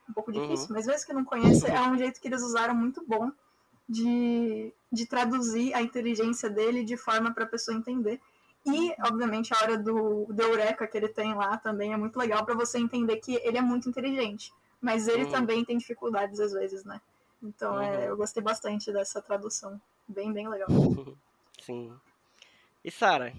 um 0.09 0.13
pouco 0.13 0.33
Uhum. 0.33 0.41
difícil, 0.41 0.69
mas 0.71 0.87
mesmo 0.87 1.07
que 1.07 1.13
não 1.13 1.25
conheça, 1.25 1.69
é 1.69 1.81
um 1.83 1.99
jeito 1.99 2.21
que 2.21 2.29
eles 2.29 2.43
usaram 2.43 2.75
muito 2.75 3.05
bom 3.07 3.31
de, 3.89 4.73
de 4.93 5.07
traduzir 5.07 5.75
a 5.75 5.83
inteligência 5.83 6.49
dele 6.49 6.85
de 6.85 6.97
forma 6.97 7.33
para 7.33 7.45
a 7.45 7.49
pessoa 7.49 7.77
entender. 7.77 8.21
E, 8.67 8.95
obviamente, 9.03 9.55
a 9.55 9.59
hora 9.59 9.79
do, 9.79 10.27
do 10.27 10.43
Eureka 10.43 10.87
que 10.87 10.97
ele 10.97 11.09
tem 11.09 11.35
lá 11.35 11.57
também 11.57 11.93
é 11.93 11.97
muito 11.97 12.19
legal 12.19 12.45
para 12.45 12.55
você 12.55 12.79
entender 12.79 13.17
que 13.17 13.37
ele 13.37 13.57
é 13.57 13.63
muito 13.63 13.89
inteligente. 13.89 14.53
Mas 14.81 15.09
ele 15.09 15.25
Uhum. 15.25 15.31
também 15.31 15.65
tem 15.65 15.79
dificuldades 15.79 16.39
às 16.39 16.53
vezes, 16.53 16.85
né? 16.85 17.01
Então, 17.43 17.81
é, 17.81 17.97
Uhum. 17.97 18.03
eu 18.05 18.17
gostei 18.17 18.43
bastante 18.43 18.93
dessa 18.93 19.23
tradução. 19.23 19.81
Bem, 20.07 20.33
bem 20.33 20.49
legal. 20.49 20.69
Sim. 21.61 21.93
E 22.85 22.91
Sara? 22.91 23.33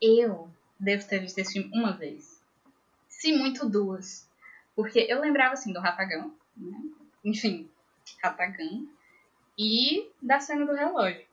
Eu 0.00 0.50
devo 0.78 1.06
ter 1.06 1.20
visto 1.20 1.38
esse 1.38 1.52
filme 1.54 1.70
uma 1.76 1.92
vez. 1.92 2.40
Se 3.08 3.32
muito, 3.32 3.68
duas. 3.68 4.28
Porque 4.74 5.00
eu 5.08 5.20
lembrava, 5.20 5.54
assim, 5.54 5.72
do 5.72 5.80
Ratagão, 5.80 6.34
né? 6.56 6.78
Enfim, 7.24 7.68
Ratagão. 8.22 8.88
E 9.58 10.08
da 10.22 10.38
cena 10.38 10.64
do 10.64 10.72
relógio. 10.72 11.26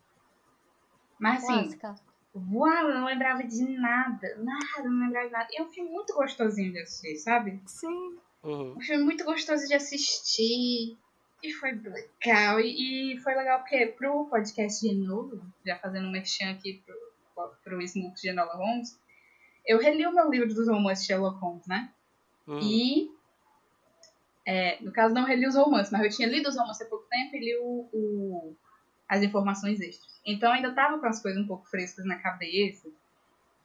Mas, 1.20 1.44
assim, 1.44 1.78
Clássica. 1.78 1.96
Uau, 2.36 2.90
eu 2.90 2.96
não 2.96 3.06
lembrava 3.06 3.44
de 3.44 3.64
nada. 3.80 4.36
Nada, 4.38 4.90
não 4.90 5.06
lembrava 5.06 5.28
de 5.28 5.32
nada. 5.34 5.48
E 5.52 5.60
é 5.62 5.64
um 5.64 5.70
filme 5.70 5.90
muito 5.90 6.14
gostosinho 6.14 6.72
de 6.72 6.80
assistir, 6.80 7.18
sabe? 7.18 7.62
Sim, 7.66 8.18
Uhum. 8.44 8.76
Um 8.78 8.82
filme 8.82 9.04
muito 9.04 9.24
gostoso 9.24 9.66
de 9.68 9.74
assistir. 9.74 10.96
E 11.42 11.52
foi 11.54 11.72
legal. 11.72 12.60
E, 12.60 13.14
e 13.16 13.18
foi 13.20 13.34
legal 13.34 13.60
porque 13.60 13.88
pro 13.88 14.26
podcast 14.26 14.88
de 14.88 14.94
novo, 14.96 15.42
já 15.66 15.78
fazendo 15.80 16.08
um 16.08 16.12
merchan 16.12 16.52
aqui 16.52 16.84
pro, 16.86 17.50
pro 17.64 17.82
Snoop 17.82 18.16
de 18.22 18.30
Enola 18.30 18.54
Holmes, 18.56 19.00
eu 19.66 19.80
reli 19.80 20.06
o 20.06 20.14
meu 20.14 20.30
livro 20.30 20.48
dos 20.48 20.68
romances 20.68 21.02
de 21.06 21.08
Sherlock 21.08 21.40
Holmes, 21.40 21.66
né? 21.68 21.92
Uhum. 22.48 22.60
E 22.62 23.10
É, 24.48 24.78
no 24.84 24.92
caso, 24.92 25.14
não 25.16 25.24
reli 25.26 25.48
os 25.48 25.56
romances, 25.56 25.92
mas 25.92 26.04
eu 26.04 26.10
tinha 26.12 26.28
lido 26.28 26.48
os 26.50 26.56
romances 26.56 26.86
há 26.86 26.90
pouco 26.90 27.08
tempo 27.10 27.36
e 27.36 27.40
li 27.40 27.58
o, 27.58 27.90
o- 27.92 28.56
as 29.08 29.22
informações 29.24 29.80
extras. 29.80 30.20
Então 30.26 30.52
ainda 30.52 30.74
tava 30.74 31.00
com 31.00 31.06
as 31.06 31.22
coisas 31.22 31.42
um 31.42 31.48
pouco 31.48 31.68
frescas 31.70 32.06
na 32.06 32.18
cabeça. 32.18 32.88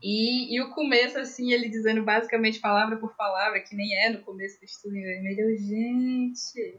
E, 0.02 0.54
e 0.54 0.60
o 0.62 0.70
começo, 0.70 1.18
assim, 1.18 1.52
ele 1.52 1.68
dizendo 1.68 2.02
basicamente 2.02 2.58
palavra 2.58 2.96
por 2.96 3.14
palavra, 3.16 3.60
que 3.60 3.76
nem 3.76 3.94
é 3.98 4.10
no 4.10 4.22
começo 4.22 4.58
do 4.58 4.64
estudo 4.64 4.96
em 4.96 5.02
vermelho, 5.02 5.56
gente. 5.58 6.78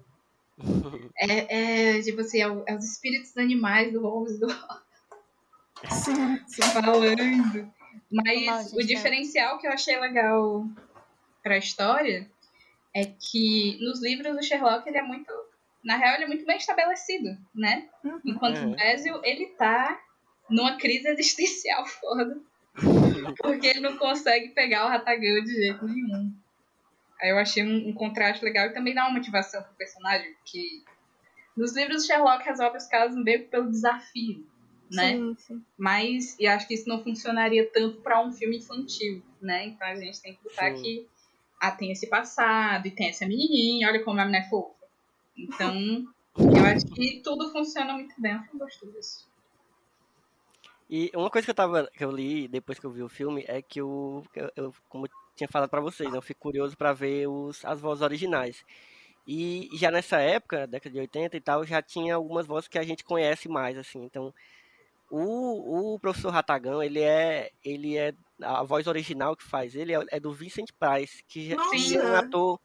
É, 1.17 1.95
é, 1.97 2.01
tipo 2.01 2.21
assim, 2.21 2.39
é, 2.39 2.47
o- 2.47 2.63
é 2.67 2.75
os 2.75 2.83
espíritos 2.85 3.35
animais 3.35 3.91
do 3.93 4.01
Holmes 4.01 4.39
do 4.39 4.47
Sim, 5.89 6.37
sim. 6.47 6.61
falando. 6.61 7.71
Mas 8.11 8.71
o 8.73 8.81
é. 8.81 8.83
diferencial 8.83 9.57
que 9.57 9.65
eu 9.65 9.71
achei 9.71 9.99
legal 9.99 10.65
pra 11.41 11.57
história 11.57 12.29
é 12.93 13.05
que 13.05 13.79
nos 13.81 14.01
livros 14.03 14.35
do 14.35 14.43
Sherlock 14.43 14.87
ele 14.87 14.97
é 14.97 15.01
muito. 15.01 15.31
Na 15.83 15.97
real, 15.97 16.15
ele 16.15 16.25
é 16.25 16.27
muito 16.27 16.45
bem 16.45 16.57
estabelecido, 16.57 17.37
né? 17.55 17.89
Enquanto 18.25 18.57
Uhum. 18.57 18.73
o 18.73 18.75
Basil, 18.75 19.19
ele 19.23 19.47
tá 19.57 19.99
numa 20.49 20.77
crise 20.77 21.07
existencial 21.09 21.85
foda. 21.87 22.39
Porque 23.37 23.67
ele 23.67 23.79
não 23.79 23.97
consegue 23.97 24.49
pegar 24.49 24.85
o 24.85 24.89
Ratagão 24.89 25.43
de 25.43 25.53
jeito 25.53 25.85
nenhum. 25.85 26.33
Aí 27.21 27.29
eu 27.29 27.37
achei 27.37 27.63
um, 27.63 27.89
um 27.89 27.93
contraste 27.93 28.43
legal 28.43 28.67
e 28.67 28.73
também 28.73 28.93
dá 28.93 29.05
uma 29.05 29.13
motivação 29.17 29.61
pro 29.61 29.73
personagem, 29.75 30.33
porque 30.35 30.83
nos 31.55 31.75
livros 31.75 32.01
do 32.01 32.07
Sherlock 32.07 32.43
resolve 32.43 32.77
os 32.77 32.87
casos 32.87 33.21
meio 33.23 33.43
que 33.43 33.49
pelo 33.49 33.69
desafio, 33.69 34.47
né? 34.91 35.13
Sim, 35.13 35.35
sim. 35.37 35.65
Mas 35.77 36.35
e 36.39 36.47
acho 36.47 36.67
que 36.67 36.73
isso 36.73 36.89
não 36.89 37.03
funcionaria 37.03 37.69
tanto 37.71 38.01
para 38.01 38.21
um 38.25 38.31
filme 38.31 38.57
infantil, 38.57 39.21
né? 39.41 39.65
Então 39.65 39.87
a 39.87 39.95
gente 39.95 40.19
tem 40.21 40.33
que 40.33 40.43
botar 40.43 40.75
Sim. 40.75 40.81
que 40.81 41.07
ah, 41.59 41.71
tem 41.71 41.91
esse 41.91 42.07
passado 42.07 42.87
e 42.87 42.91
tem 42.91 43.09
essa 43.09 43.27
menininha, 43.27 43.87
olha 43.87 44.03
como 44.03 44.19
a 44.19 44.25
menina 44.25 44.43
é 44.43 44.49
fofa. 44.49 44.80
Então, 45.37 46.05
eu 46.37 46.65
acho 46.65 46.85
que 46.87 47.21
tudo 47.23 47.51
funciona 47.51 47.93
muito 47.93 48.19
bem. 48.19 48.33
Eu 48.53 48.59
gosto 48.59 48.91
disso. 48.91 49.29
E 50.89 51.09
uma 51.15 51.29
coisa 51.29 51.45
que 51.45 51.51
eu 51.51 51.55
tava, 51.55 51.89
que 51.95 52.03
eu 52.03 52.11
li 52.11 52.47
depois 52.47 52.77
que 52.77 52.85
eu 52.85 52.91
vi 52.91 53.01
o 53.01 53.07
filme 53.09 53.45
é 53.47 53.61
que 53.61 53.79
eu, 53.79 54.23
que 54.33 54.39
eu- 54.57 54.73
como 54.89 55.05
eu 55.05 55.11
tinha 55.35 55.47
falado 55.47 55.69
pra 55.69 55.79
vocês, 55.79 56.13
eu 56.13 56.21
fico 56.21 56.41
curioso 56.41 56.75
pra 56.77 56.91
ver 56.91 57.27
os, 57.27 57.63
as 57.63 57.79
vozes 57.79 58.01
originais. 58.01 58.63
E 59.25 59.69
já 59.73 59.89
nessa 59.89 60.19
época, 60.19 60.67
década 60.67 60.93
de 60.93 60.99
80 60.99 61.37
e 61.37 61.41
tal, 61.41 61.65
já 61.65 61.81
tinha 61.81 62.15
algumas 62.15 62.45
vozes 62.45 62.67
que 62.67 62.77
a 62.77 62.83
gente 62.83 63.03
conhece 63.05 63.47
mais, 63.47 63.77
assim. 63.77 64.03
Então, 64.03 64.33
o, 65.09 65.93
o 65.95 65.99
professor 65.99 66.31
Ratagão, 66.31 66.81
ele 66.83 67.01
é, 67.01 67.51
ele 67.63 67.97
é 67.97 68.13
a 68.41 68.63
voz 68.63 68.87
original 68.87 69.35
que 69.35 69.43
faz 69.43 69.75
ele 69.75 69.93
é, 69.93 70.03
é 70.09 70.19
do 70.19 70.33
Vincent 70.33 70.69
Price, 70.79 71.23
que, 71.27 71.49
já, 71.49 71.55
era 71.95 72.07
um 72.07 72.15
ator, 72.15 72.59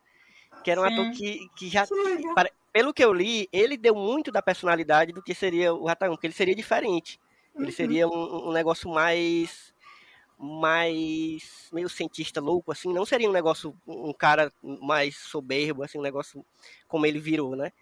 que 0.63 0.71
era 0.71 0.81
um 0.81 0.85
Sim. 0.85 0.93
ator 0.93 1.11
que, 1.13 1.49
que 1.57 1.69
já 1.69 1.87
Que 1.87 2.35
pare- 2.35 2.53
pelo 2.73 2.93
que 2.93 3.05
eu 3.05 3.13
li, 3.13 3.49
ele 3.53 3.77
deu 3.77 3.95
muito 3.95 4.31
da 4.31 4.43
personalidade 4.43 5.13
do 5.13 5.23
que 5.23 5.35
seria 5.35 5.73
o 5.73 5.87
Ratagão, 5.87 6.15
porque 6.17 6.27
ele 6.27 6.35
seria 6.35 6.55
diferente. 6.55 7.19
Ele 7.59 7.67
Uhum. 7.67 7.73
seria 7.73 8.09
um, 8.09 8.49
um 8.49 8.53
negócio 8.53 8.89
mais 8.91 9.75
mais 10.39 11.69
meio 11.73 11.89
cientista 11.89 12.41
louco 12.41 12.71
assim, 12.71 12.93
não 12.93 13.07
seria 13.07 13.29
um 13.29 13.33
negócio 13.33 13.75
um 13.87 14.13
cara 14.13 14.53
mais 14.63 15.17
soberbo 15.17 15.83
assim, 15.83 15.99
um 15.99 16.03
negócio 16.03 16.45
como 16.87 17.07
ele 17.07 17.19
virou, 17.19 17.57
né? 17.57 17.73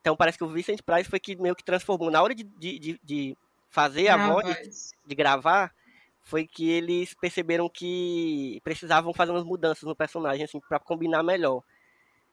Então 0.00 0.16
parece 0.16 0.38
que 0.38 0.44
o 0.44 0.48
Vincent 0.48 0.80
Price 0.82 1.10
foi 1.10 1.18
que 1.18 1.34
meio 1.36 1.56
que 1.56 1.64
transformou 1.64 2.10
na 2.10 2.22
hora 2.22 2.34
de, 2.34 2.44
de, 2.44 2.78
de- 2.78 3.00
de 3.02 3.36
fazer 3.70 4.08
a 4.08 4.16
Ah, 4.16 4.28
voz, 4.28 4.44
voz. 4.44 4.92
de 5.04 5.14
gravar, 5.14 5.74
foi 6.22 6.46
que 6.46 6.70
eles 6.70 7.14
perceberam 7.14 7.68
que 7.68 8.60
precisavam 8.62 9.12
fazer 9.12 9.32
umas 9.32 9.44
mudanças 9.44 9.82
no 9.82 9.96
personagem 9.96 10.44
assim 10.44 10.60
para 10.68 10.78
combinar 10.78 11.22
melhor. 11.22 11.62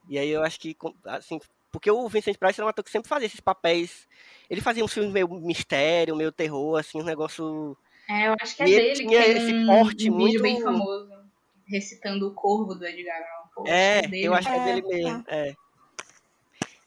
E 0.10 0.18
aí 0.20 0.30
eu 0.30 0.44
acho 0.44 0.60
que 0.60 0.76
assim, 1.06 1.40
porque 1.72 1.90
o 1.90 2.08
Vincent 2.10 2.38
Price 2.38 2.60
era 2.60 2.66
um 2.66 2.70
ator 2.70 2.84
que 2.84 2.92
sempre 2.92 3.08
fazia 3.10 3.28
esses 3.28 3.40
papéis. 3.40 4.08
Ele 4.50 4.60
fazia 4.62 4.84
uns 4.84 4.94
filmes 4.94 5.12
meio 5.14 5.28
mistério, 5.30 6.16
meio 6.16 6.32
terror, 6.32 6.78
assim, 6.80 7.00
um 7.00 7.04
negócio. 7.06 7.78
É, 8.10 8.28
eu 8.28 8.36
acho 8.42 8.56
que 8.58 8.64
é 8.64 8.68
E 8.68 8.74
ele 8.74 8.84
dele 8.94 9.04
que 9.04 9.08
tem 9.10 9.38
esse 9.38 9.54
um, 9.54 9.66
porte 9.68 10.10
um 10.12 10.18
vídeo 10.18 10.42
bem 10.42 10.54
muito- 10.54 10.66
famoso 10.66 11.22
recitando 11.66 12.28
o 12.28 12.34
Corvo 12.34 12.76
do 12.76 12.86
Edgar 12.86 13.16
Allan 13.16 13.48
Poe. 13.56 13.70
É, 13.70 14.02
dele. 14.02 14.26
eu 14.26 14.34
acho 14.34 14.48
que 14.50 14.54
é 14.54 14.58
É, 14.60 14.66
dele 14.66 14.88
mesmo. 14.88 15.24
É. 15.28 15.56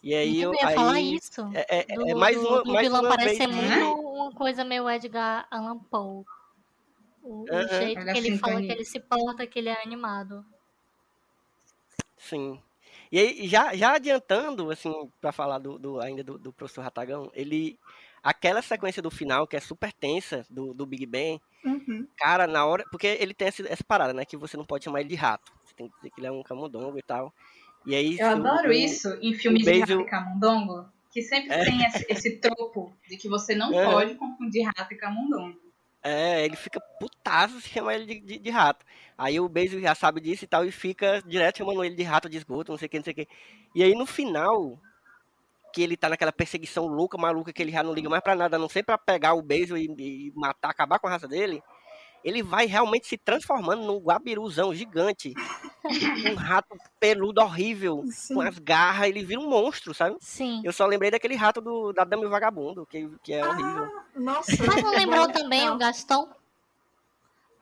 E 0.02 0.14
aí 0.14 0.42
eu. 0.42 0.52
eu 0.52 0.60
ia 0.60 0.70
falar 0.74 0.92
Aí, 0.92 1.14
isso. 1.14 1.50
é, 1.54 1.78
é, 1.90 1.94
Do, 1.94 2.06
é 2.06 2.14
mais 2.14 2.36
uma, 2.36 2.62
do 2.62 2.72
mais 2.74 2.86
vilão 2.86 3.00
uma 3.00 3.16
vez. 3.16 3.38
parecer 3.38 3.46
né? 3.48 3.76
muito 3.76 4.00
uma 4.00 4.32
coisa 4.32 4.62
meio 4.62 4.90
Edgar 4.90 5.46
Allan 5.50 5.78
Poe. 5.78 6.24
O, 7.22 7.44
o 7.44 7.46
Aham. 7.50 7.68
jeito 7.68 8.00
Olha 8.00 8.12
que 8.12 8.18
ele 8.18 8.36
fala, 8.38 8.52
sintonia. 8.52 8.66
que 8.66 8.72
ele 8.74 8.84
se 8.84 9.00
porta, 9.00 9.46
que 9.46 9.58
ele 9.58 9.70
é 9.70 9.82
animado. 9.82 10.44
Sim. 12.18 12.60
E 13.12 13.18
aí, 13.18 13.48
já, 13.48 13.74
já 13.74 13.94
adiantando, 13.94 14.70
assim, 14.70 14.92
pra 15.20 15.32
falar 15.32 15.58
do, 15.58 15.78
do- 15.78 16.00
ainda 16.00 16.22
do, 16.24 16.38
do 16.38 16.52
professor 16.52 16.82
Ratagão, 16.82 17.30
ele. 17.34 17.78
Aquela 18.22 18.62
sequência 18.62 19.02
do 19.02 19.10
final, 19.10 19.46
que 19.46 19.54
é 19.54 19.60
super 19.60 19.92
tensa, 19.92 20.46
do, 20.48 20.72
do 20.72 20.86
Big 20.86 21.04
Bang, 21.04 21.38
Uhum. 21.62 22.06
cara, 22.16 22.46
na 22.46 22.64
hora. 22.64 22.82
Porque 22.90 23.06
ele 23.20 23.34
tem 23.34 23.48
essa, 23.48 23.62
essa 23.68 23.84
parada, 23.84 24.14
né? 24.14 24.24
Que 24.24 24.34
você 24.34 24.56
não 24.56 24.64
pode 24.64 24.82
chamar 24.84 25.00
ele 25.00 25.10
de 25.10 25.14
rato. 25.14 25.52
Você 25.62 25.74
tem 25.74 25.88
que 25.90 25.96
dizer 25.96 26.10
que 26.10 26.20
ele 26.20 26.28
é 26.28 26.32
um 26.32 26.42
camundongo 26.42 26.98
e 26.98 27.02
tal. 27.02 27.32
E 27.84 27.94
aí. 27.94 28.18
Eu 28.18 28.28
adoro 28.30 28.70
o- 28.70 28.72
isso 28.72 29.08
em 29.20 29.34
filmes 29.34 29.62
de 29.64 29.78
Basil- 29.80 29.98
rato 29.98 30.08
e 30.08 30.10
camundongo, 30.10 30.86
que 31.12 31.20
sempre 31.20 31.52
É. 31.52 31.64
tem 31.66 31.84
esse, 31.84 32.06
esse 32.08 32.36
tropo 32.38 32.94
de 33.06 33.18
que 33.18 33.28
você 33.28 33.54
não 33.54 33.66
Aham. 33.76 33.90
pode 33.92 34.14
confundir 34.14 34.64
rato 34.74 34.94
e 34.94 34.96
camundongo. 34.96 35.58
É, 36.04 36.44
ele 36.44 36.54
fica 36.54 36.78
putaço 37.00 37.60
se 37.62 37.68
chamar 37.70 37.94
ele 37.94 38.06
de, 38.06 38.20
de, 38.20 38.38
de 38.38 38.50
rato. 38.50 38.84
Aí 39.16 39.40
o 39.40 39.48
Basil 39.48 39.80
já 39.80 39.94
sabe 39.94 40.20
disso 40.20 40.44
e 40.44 40.46
tal, 40.46 40.64
e 40.66 40.70
fica 40.70 41.22
direto 41.26 41.58
chamando 41.58 41.82
ele 41.82 41.94
de 41.96 42.02
rato 42.02 42.28
de 42.28 42.36
esgoto, 42.36 42.72
não 42.72 42.78
sei 42.78 42.86
o 42.86 42.90
que, 42.90 42.98
não 42.98 43.04
sei 43.04 43.12
o 43.12 43.16
que. 43.16 43.28
E 43.74 43.82
aí 43.82 43.94
no 43.94 44.04
final, 44.04 44.78
que 45.72 45.82
ele 45.82 45.96
tá 45.96 46.08
naquela 46.08 46.32
perseguição 46.32 46.86
louca, 46.86 47.18
maluca, 47.18 47.52
que 47.52 47.62
ele 47.62 47.72
já 47.72 47.82
não 47.82 47.94
liga 47.94 48.08
mais 48.08 48.22
pra 48.22 48.36
nada, 48.36 48.56
a 48.56 48.58
não 48.58 48.68
sei 48.68 48.82
pra 48.82 48.98
pegar 48.98 49.34
o 49.34 49.42
Basil 49.42 49.76
e, 49.76 49.86
e 49.86 50.32
matar, 50.36 50.70
acabar 50.70 50.98
com 50.98 51.06
a 51.08 51.10
raça 51.10 51.26
dele, 51.26 51.62
ele 52.24 52.42
vai 52.42 52.64
realmente 52.66 53.06
se 53.06 53.18
transformando 53.18 53.84
num 53.84 53.98
guabiruzão 53.98 54.74
gigante. 54.74 55.34
um 56.32 56.34
rato 56.34 56.74
peludo 56.98 57.42
horrível, 57.42 58.02
Sim. 58.10 58.34
com 58.34 58.40
as 58.40 58.58
garras, 58.58 59.08
ele 59.08 59.22
vira 59.22 59.40
um 59.40 59.48
monstro, 59.48 59.92
sabe? 59.92 60.16
Sim. 60.20 60.62
Eu 60.64 60.72
só 60.72 60.86
lembrei 60.86 61.10
daquele 61.10 61.34
rato 61.36 61.60
do, 61.60 61.92
da 61.92 62.02
Dama 62.04 62.24
e 62.24 62.26
o 62.26 62.30
Vagabundo, 62.30 62.86
que, 62.86 63.06
que 63.22 63.34
é 63.34 63.46
horrível. 63.46 63.84
Ah, 63.84 64.04
nossa. 64.16 64.52
Mas 64.66 64.82
não 64.82 64.90
lembrou 64.92 65.28
também 65.30 65.66
Não. 65.66 65.74
o 65.74 65.78
Gaston? 65.78 66.28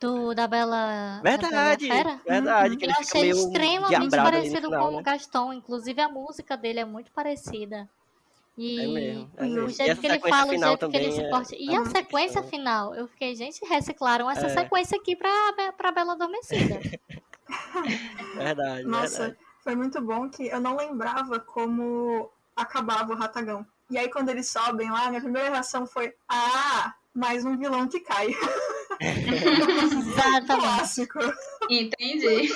Do, 0.01 0.35
da 0.35 0.49
Bela. 0.49 1.21
da 1.23 1.31
Verdade, 1.31 1.89
Bela 1.89 2.03
Fera? 2.03 2.21
verdade, 2.27 2.77
que 2.77 2.85
Eu 2.85 2.89
ele 2.89 2.95
fica 2.95 3.19
achei 3.19 3.31
extremamente 3.31 4.11
parecido 4.11 4.69
final, 4.69 4.85
com 4.87 4.91
né? 4.93 4.99
o 4.99 5.03
Gaston. 5.03 5.53
Inclusive 5.53 6.01
a 6.01 6.09
música 6.09 6.57
dele 6.57 6.81
é 6.81 6.85
muito 6.85 7.11
parecida. 7.13 7.89
E 8.59 8.81
É 8.81 8.87
mesmo, 8.87 9.31
é 9.37 9.43
o 9.43 9.47
mesmo. 9.47 9.69
E 9.69 9.73
jeito 9.73 9.91
essa 9.93 10.01
que 10.01 10.07
ele 10.07 10.19
fala, 10.21 10.53
o 10.53 10.59
jeito 10.59 10.89
que 10.91 10.97
ele 10.97 11.13
se 11.13 11.21
é- 11.21 11.31
porta. 11.31 11.57
E 11.57 11.69
é 11.69 11.75
a 11.77 11.81
muito 11.81 11.91
sequência 11.97 12.41
estranha. 12.41 12.51
final? 12.51 12.95
Eu 12.95 13.09
fiquei, 13.09 13.35
gente, 13.35 13.65
reciclaram 13.65 14.31
essa 14.31 14.47
É. 14.47 14.49
sequência 14.51 14.99
aqui 14.99 15.17
pra, 15.17 15.31
Be- 15.57 15.73
pra 15.73 15.91
Bela 15.93 16.13
Adormecida. 16.13 16.79
Verdade, 18.37 18.85
Nossa, 18.85 19.19
verdade. 19.19 19.39
foi 19.63 19.75
muito 19.77 20.01
bom 20.01 20.29
que 20.29 20.47
eu 20.49 20.61
não 20.61 20.77
lembrava 20.77 21.39
como 21.41 22.31
acabava 22.57 23.13
o 23.13 23.17
Ratagão. 23.17 23.67
E 23.91 23.99
aí, 23.99 24.09
quando 24.11 24.29
eles 24.31 24.49
sobem 24.49 24.91
lá, 24.91 25.09
minha 25.09 25.21
primeira 25.21 25.51
reação 25.51 25.87
foi: 25.87 26.15
Ah, 26.29 26.95
mais 27.15 27.45
um 27.45 27.57
vilão 27.57 27.89
que 27.89 28.01
cai. 28.01 28.29
Exatamente. 29.01 30.47
Clássico. 30.47 31.19
Entendi. 31.69 32.55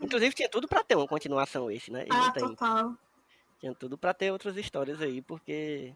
Inclusive 0.00 0.34
tinha 0.34 0.48
tudo 0.48 0.66
pra 0.68 0.82
ter 0.82 0.96
uma 0.96 1.06
continuação 1.06 1.70
esse, 1.70 1.90
né? 1.90 2.04
E 2.06 2.08
não 2.08 2.24
Ah, 2.24 2.30
tem. 2.32 2.42
total. 2.42 2.94
Tinha 3.64 3.74
tudo 3.74 3.96
pra 3.96 4.12
ter 4.12 4.30
outras 4.30 4.58
histórias 4.58 5.00
aí, 5.00 5.22
porque 5.22 5.94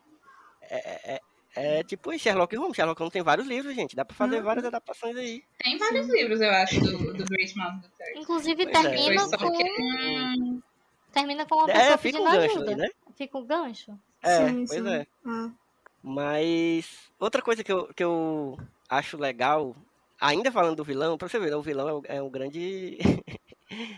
é, 0.62 1.12
é, 1.16 1.20
é 1.54 1.82
tipo 1.82 2.10
em 2.10 2.18
Sherlock 2.18 2.56
Holmes. 2.56 2.74
Sherlock 2.74 2.98
Holmes 2.98 3.12
tem 3.12 3.20
vários 3.22 3.46
livros, 3.46 3.74
gente. 3.74 3.94
Dá 3.94 4.06
pra 4.06 4.16
fazer 4.16 4.38
Uhum. 4.38 4.42
várias 4.42 4.64
adaptações 4.64 5.14
aí. 5.18 5.44
Tem 5.58 5.76
vários 5.76 6.08
livros, 6.08 6.40
eu 6.40 6.48
acho, 6.50 6.80
do, 6.80 7.12
do 7.12 7.24
Great 7.26 7.52
Detective. 7.54 8.20
Inclusive 8.22 8.64
Pois 8.64 8.84
é. 8.86 8.88
termina 8.90 9.28
só 9.28 9.36
com. 9.36 9.48
hum, 9.48 10.62
Termina 11.12 11.44
com 11.44 11.56
uma 11.56 11.70
É, 11.70 11.74
pessoa 11.74 11.98
fica 11.98 12.18
pedindo 12.18 12.22
um 12.22 12.30
gancho 12.32 12.56
ajuda. 12.56 12.76
né? 12.76 12.88
Fica 13.18 13.36
um 13.38 13.44
gancho. 13.44 13.98
É, 14.22 14.48
sim, 14.48 14.54
pois 14.66 14.70
sim. 14.82 14.88
é. 14.88 15.00
É. 15.00 15.50
Mas 16.02 17.10
outra 17.20 17.42
coisa 17.42 17.62
que 17.62 17.70
eu, 17.70 17.92
que 17.92 18.02
eu 18.02 18.58
acho 18.88 19.18
legal, 19.18 19.76
ainda 20.18 20.50
falando 20.50 20.76
do 20.76 20.84
vilão, 20.84 21.18
pra 21.18 21.28
você 21.28 21.38
ver, 21.38 21.50
né, 21.50 21.56
o 21.56 21.60
vilão 21.62 22.02
é 22.08 22.16
é 22.16 22.22
o 22.22 22.30
grande. 22.30 22.96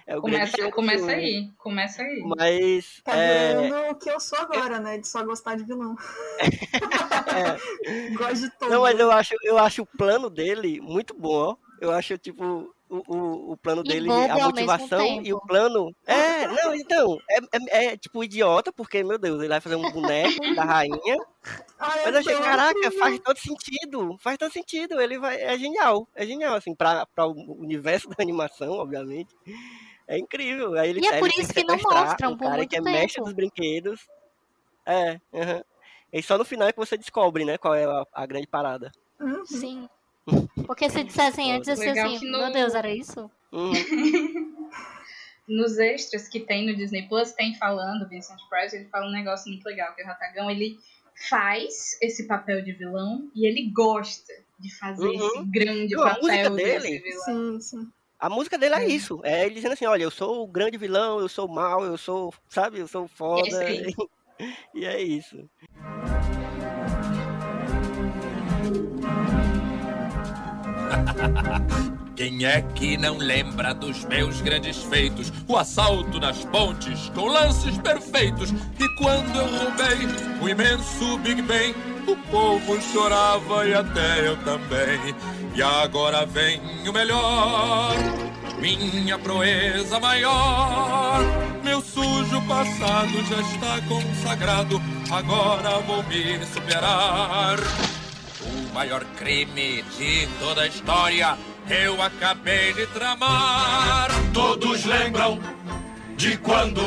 é 0.06 0.16
o 0.16 0.20
Começa, 0.20 0.70
começa 0.72 1.10
aí, 1.12 1.50
começa 1.56 2.02
aí. 2.02 2.22
Mas. 2.24 3.00
Tá 3.04 3.14
é, 3.14 3.62
virando 3.62 3.90
o 3.90 3.94
que 3.94 4.10
eu 4.10 4.18
sou 4.18 4.38
agora, 4.38 4.80
né? 4.80 4.98
De 4.98 5.06
só 5.06 5.24
gostar 5.24 5.56
de 5.56 5.64
vilão. 5.64 5.96
é, 6.40 8.10
Gosto 8.14 8.40
de 8.42 8.50
todos. 8.58 8.74
Não, 8.74 8.82
mas 8.82 8.98
eu 8.98 9.10
acho, 9.10 9.34
eu 9.42 9.58
acho 9.58 9.82
o 9.82 9.86
plano 9.86 10.28
dele 10.28 10.80
muito 10.80 11.14
bom, 11.14 11.34
ó. 11.34 11.56
Eu 11.80 11.92
acho, 11.92 12.18
tipo, 12.18 12.74
o, 12.90 13.02
o, 13.06 13.52
o 13.52 13.56
plano 13.56 13.82
E 13.84 13.88
dele, 13.88 14.08
bobo 14.08 14.32
a 14.32 14.38
motivação 14.38 15.22
e 15.22 15.32
o 15.32 15.40
plano. 15.40 15.94
É, 16.06 16.46
não, 16.48 16.74
então, 16.74 17.18
é, 17.30 17.38
é, 17.38 17.84
é, 17.86 17.96
tipo 17.96 18.22
idiota, 18.24 18.72
porque, 18.72 19.04
meu 19.04 19.18
Deus, 19.18 19.38
ele 19.38 19.48
vai 19.48 19.60
fazer 19.60 19.76
um 19.76 19.90
boneco 19.90 20.54
da 20.56 20.64
rainha. 20.64 21.16
Ai, 21.78 22.02
Mas 22.04 22.14
eu 22.14 22.20
achei, 22.20 22.36
caraca, 22.36 22.90
faz 22.98 23.18
todo 23.20 23.38
sentido. 23.38 24.16
Faz 24.18 24.36
todo 24.36 24.52
sentido. 24.52 25.00
Ele 25.00 25.18
vai. 25.18 25.40
É 25.40 25.56
genial. 25.56 26.06
É 26.14 26.26
genial, 26.26 26.54
assim, 26.56 26.74
pra, 26.74 27.06
pra 27.06 27.26
o 27.26 27.32
universo 27.60 28.08
da 28.08 28.16
animação, 28.18 28.72
obviamente. 28.72 29.34
É 30.06 30.18
incrível. 30.18 30.74
Aí 30.74 30.90
ele, 30.90 31.00
E 31.00 31.06
é 31.06 31.18
por 31.20 31.28
isso 31.30 31.54
que 31.54 31.64
não 31.64 31.76
mostram 31.76 32.32
um 32.32 32.36
por 32.36 32.44
cara 32.44 32.56
muito 32.58 32.70
que 32.70 32.76
é 32.76 32.80
mestre 32.80 33.14
tempo. 33.14 33.24
dos 33.24 33.32
brinquedos. 33.32 34.00
É, 34.84 35.20
aham. 35.32 35.62
E 36.12 36.22
só 36.22 36.36
no 36.36 36.44
final 36.44 36.66
é 36.68 36.72
que 36.72 36.78
você 36.78 36.98
descobre, 36.98 37.44
né, 37.44 37.56
qual 37.56 37.74
é 37.74 37.84
a, 37.84 38.04
a 38.12 38.26
grande 38.26 38.48
parada. 38.48 38.90
Uhum. 39.20 39.46
Sim. 39.46 39.88
Porque 40.66 40.88
se 40.90 41.02
dissessem 41.04 41.52
antes, 41.52 41.78
ser 41.78 41.88
Legal 41.90 42.06
assim, 42.14 42.30
no- 42.30 42.38
meu 42.38 42.52
Deus, 42.52 42.74
era 42.74 42.92
isso? 42.94 43.30
Uhum. 43.52 43.72
Nos 45.48 45.78
extras 45.78 46.28
que 46.28 46.38
tem 46.40 46.64
no 46.66 46.76
Disney 46.76 47.08
Plus, 47.08 47.32
tem 47.32 47.54
falando, 47.56 48.08
Vincent 48.08 48.38
Price, 48.48 48.76
ele 48.76 48.84
fala 48.88 49.06
um 49.08 49.12
negócio 49.12 49.50
muito 49.50 49.64
legal, 49.64 49.92
que 49.96 50.02
o 50.02 50.06
Ratagão, 50.06 50.48
ele 50.48 50.78
faz 51.28 51.98
esse 52.00 52.26
papel 52.28 52.62
de 52.62 52.72
vilão 52.72 53.28
e 53.34 53.46
ele 53.46 53.68
gosta 53.74 54.32
de 54.60 54.72
fazer 54.78 55.04
Uhum. 55.08 55.26
esse 55.26 55.44
grande 55.46 55.94
Não, 55.96 56.04
papel 56.04 56.54
dele- 56.54 56.98
vilão. 57.00 57.24
Sim, 57.24 57.60
sim. 57.60 57.88
A 58.18 58.28
música 58.30 58.56
dele 58.56 58.74
é 58.76 58.84
É. 58.84 58.88
isso. 58.88 59.20
É 59.24 59.44
ele 59.46 59.54
dizendo 59.56 59.72
assim, 59.72 59.86
olha, 59.86 60.02
eu 60.04 60.10
sou 60.10 60.44
o 60.44 60.46
grande 60.46 60.76
vilão, 60.78 61.18
eu 61.18 61.28
sou 61.28 61.48
o 61.48 61.52
mal, 61.54 61.82
eu 61.84 61.98
sou, 61.98 62.32
sabe, 62.48 62.78
eu 62.78 62.86
sou 62.86 63.08
foda. 63.08 63.48
Isso 63.48 63.56
aí. 63.58 63.94
e 64.74 64.84
é 64.84 65.02
isso. 65.02 65.48
Quem 72.16 72.44
é 72.44 72.60
que 72.74 72.98
não 72.98 73.16
lembra 73.16 73.72
dos 73.72 74.04
meus 74.04 74.42
grandes 74.42 74.76
feitos? 74.82 75.32
O 75.48 75.56
assalto 75.56 76.20
nas 76.20 76.44
pontes 76.44 77.10
com 77.14 77.26
lances 77.28 77.78
perfeitos. 77.78 78.50
E 78.50 78.88
quando 78.96 79.36
eu 79.36 79.46
roubei 79.46 80.06
o 80.42 80.48
imenso 80.48 81.16
Big 81.18 81.40
Ben, 81.40 81.74
o 82.06 82.14
povo 82.30 82.78
chorava 82.92 83.66
e 83.66 83.74
até 83.74 84.28
eu 84.28 84.36
também. 84.44 85.14
E 85.54 85.62
agora 85.62 86.26
vem 86.26 86.60
o 86.86 86.92
melhor, 86.92 87.94
minha 88.58 89.18
proeza 89.18 89.98
maior. 89.98 91.20
Meu 91.64 91.80
sujo 91.80 92.42
passado 92.46 93.12
já 93.28 93.40
está 93.40 93.80
consagrado, 93.88 94.80
agora 95.10 95.80
vou 95.80 96.02
me 96.02 96.44
superar. 96.44 97.58
Maior 98.72 99.04
crime 99.18 99.82
de 99.98 100.28
toda 100.38 100.62
a 100.62 100.66
história 100.66 101.36
eu 101.68 102.00
acabei 102.00 102.72
de 102.72 102.86
tramar. 102.88 104.08
Todos 104.32 104.84
lembram 104.84 105.40
de 106.16 106.36
quando 106.38 106.80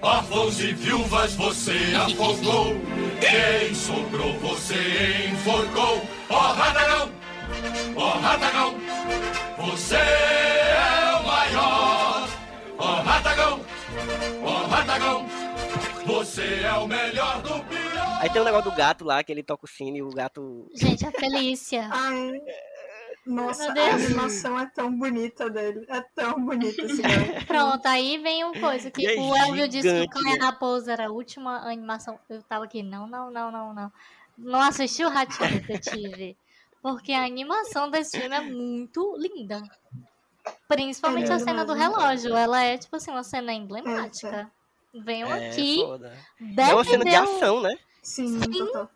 órfãos 0.00 0.60
e 0.60 0.72
viúvas 0.72 1.34
você 1.34 1.78
afogou. 1.96 2.76
Quem 3.20 3.74
sobrou 3.74 4.38
você 4.40 5.30
enforcou. 5.32 6.02
Ó 6.28 6.52
Ratagão, 6.52 7.10
ó 7.96 8.10
Ratagão, 8.18 8.74
você 9.58 9.96
é 9.96 11.20
o 11.20 11.26
maior. 11.26 12.28
Ó 12.78 13.02
Ratagão, 13.02 13.60
ó 14.44 14.66
Ratagão, 14.66 15.26
você 16.08 16.62
é 16.62 16.72
o 16.72 16.88
melhor 16.88 17.42
do 17.42 17.62
pior. 17.64 18.18
Aí 18.20 18.30
tem 18.30 18.40
o 18.40 18.44
negócio 18.44 18.70
do 18.70 18.76
gato 18.76 19.04
lá, 19.04 19.22
que 19.22 19.30
ele 19.30 19.42
toca 19.42 19.66
o 19.66 19.68
sino 19.68 19.96
e 19.98 20.02
o 20.02 20.08
gato. 20.08 20.66
Gente, 20.74 21.06
a 21.06 21.12
Felícia. 21.12 21.86
Ai, 21.92 22.40
nossa, 23.26 23.70
a 23.70 23.94
animação 23.94 24.58
é 24.58 24.64
tão 24.66 24.90
bonita 24.90 25.50
dele. 25.50 25.84
É 25.86 26.00
tão 26.14 26.42
bonita 26.42 26.80
esse 26.80 27.02
gato. 27.02 27.46
Pronto, 27.46 27.86
aí 27.86 28.16
vem 28.18 28.42
uma 28.42 28.58
coisa 28.58 28.90
que 28.90 29.06
é 29.06 29.20
o 29.20 29.36
Elvio 29.36 29.68
disse 29.68 29.86
que 29.86 30.00
o 30.00 30.08
Cão 30.08 30.22
e 30.22 30.38
né? 30.38 30.38
a 30.40 30.46
Raposa 30.46 30.92
era 30.94 31.08
a 31.08 31.10
última 31.10 31.58
animação. 31.70 32.18
Eu 32.30 32.42
tava 32.42 32.64
aqui, 32.64 32.82
não, 32.82 33.06
não, 33.06 33.30
não, 33.30 33.52
não, 33.52 33.74
não. 33.74 33.92
Não 34.38 34.62
assisti 34.62 35.04
o 35.04 35.10
Ratinho 35.10 35.60
Detetive. 35.60 36.36
Porque 36.80 37.12
a 37.12 37.26
animação 37.26 37.90
desse 37.90 38.18
filme 38.18 38.34
é 38.34 38.40
muito 38.40 39.14
linda. 39.18 39.62
Principalmente 40.66 41.30
É 41.30 41.34
a 41.34 41.38
cena 41.38 41.66
do 41.66 41.74
relógio. 41.74 42.34
Ela 42.34 42.64
é, 42.64 42.78
tipo 42.78 42.96
assim, 42.96 43.10
uma 43.10 43.24
cena 43.24 43.52
emblemática. 43.52 44.50
Venham 44.94 45.30
É, 45.30 45.50
aqui. 45.50 45.76
foda. 45.84 46.16
É 46.56 46.74
uma 46.74 46.84
cena 46.84 47.04
de 47.04 47.14
ação, 47.14 47.60
né? 47.60 47.76
Sim, 48.02 48.40
total. 48.40 48.90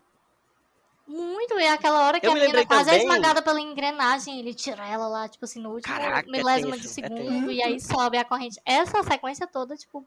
Muito, 1.05 1.59
e 1.59 1.67
aquela 1.67 2.07
hora 2.07 2.19
que 2.19 2.25
a 2.25 2.33
me 2.33 2.39
menina 2.39 2.65
quase 2.65 2.89
é 2.89 2.93
também- 2.93 3.07
esmagada 3.07 3.41
pela 3.41 3.59
engrenagem, 3.59 4.39
ele 4.39 4.53
tira 4.53 4.87
ela 4.87 5.07
lá, 5.07 5.27
tipo 5.27 5.43
assim, 5.43 5.59
no 5.61 5.71
último 5.73 5.93
Caraca, 5.93 6.27
é 6.27 6.31
milésimo 6.31 6.71
tenso, 6.71 6.81
de 6.81 6.87
é 6.87 7.07
segundo, 7.09 7.51
e 7.51 7.61
aí 7.61 7.79
sobe 7.79 8.17
a 8.17 8.23
corrente. 8.23 8.59
Essa 8.65 9.03
sequência 9.03 9.45
toda, 9.45 9.75
tipo, 9.75 10.05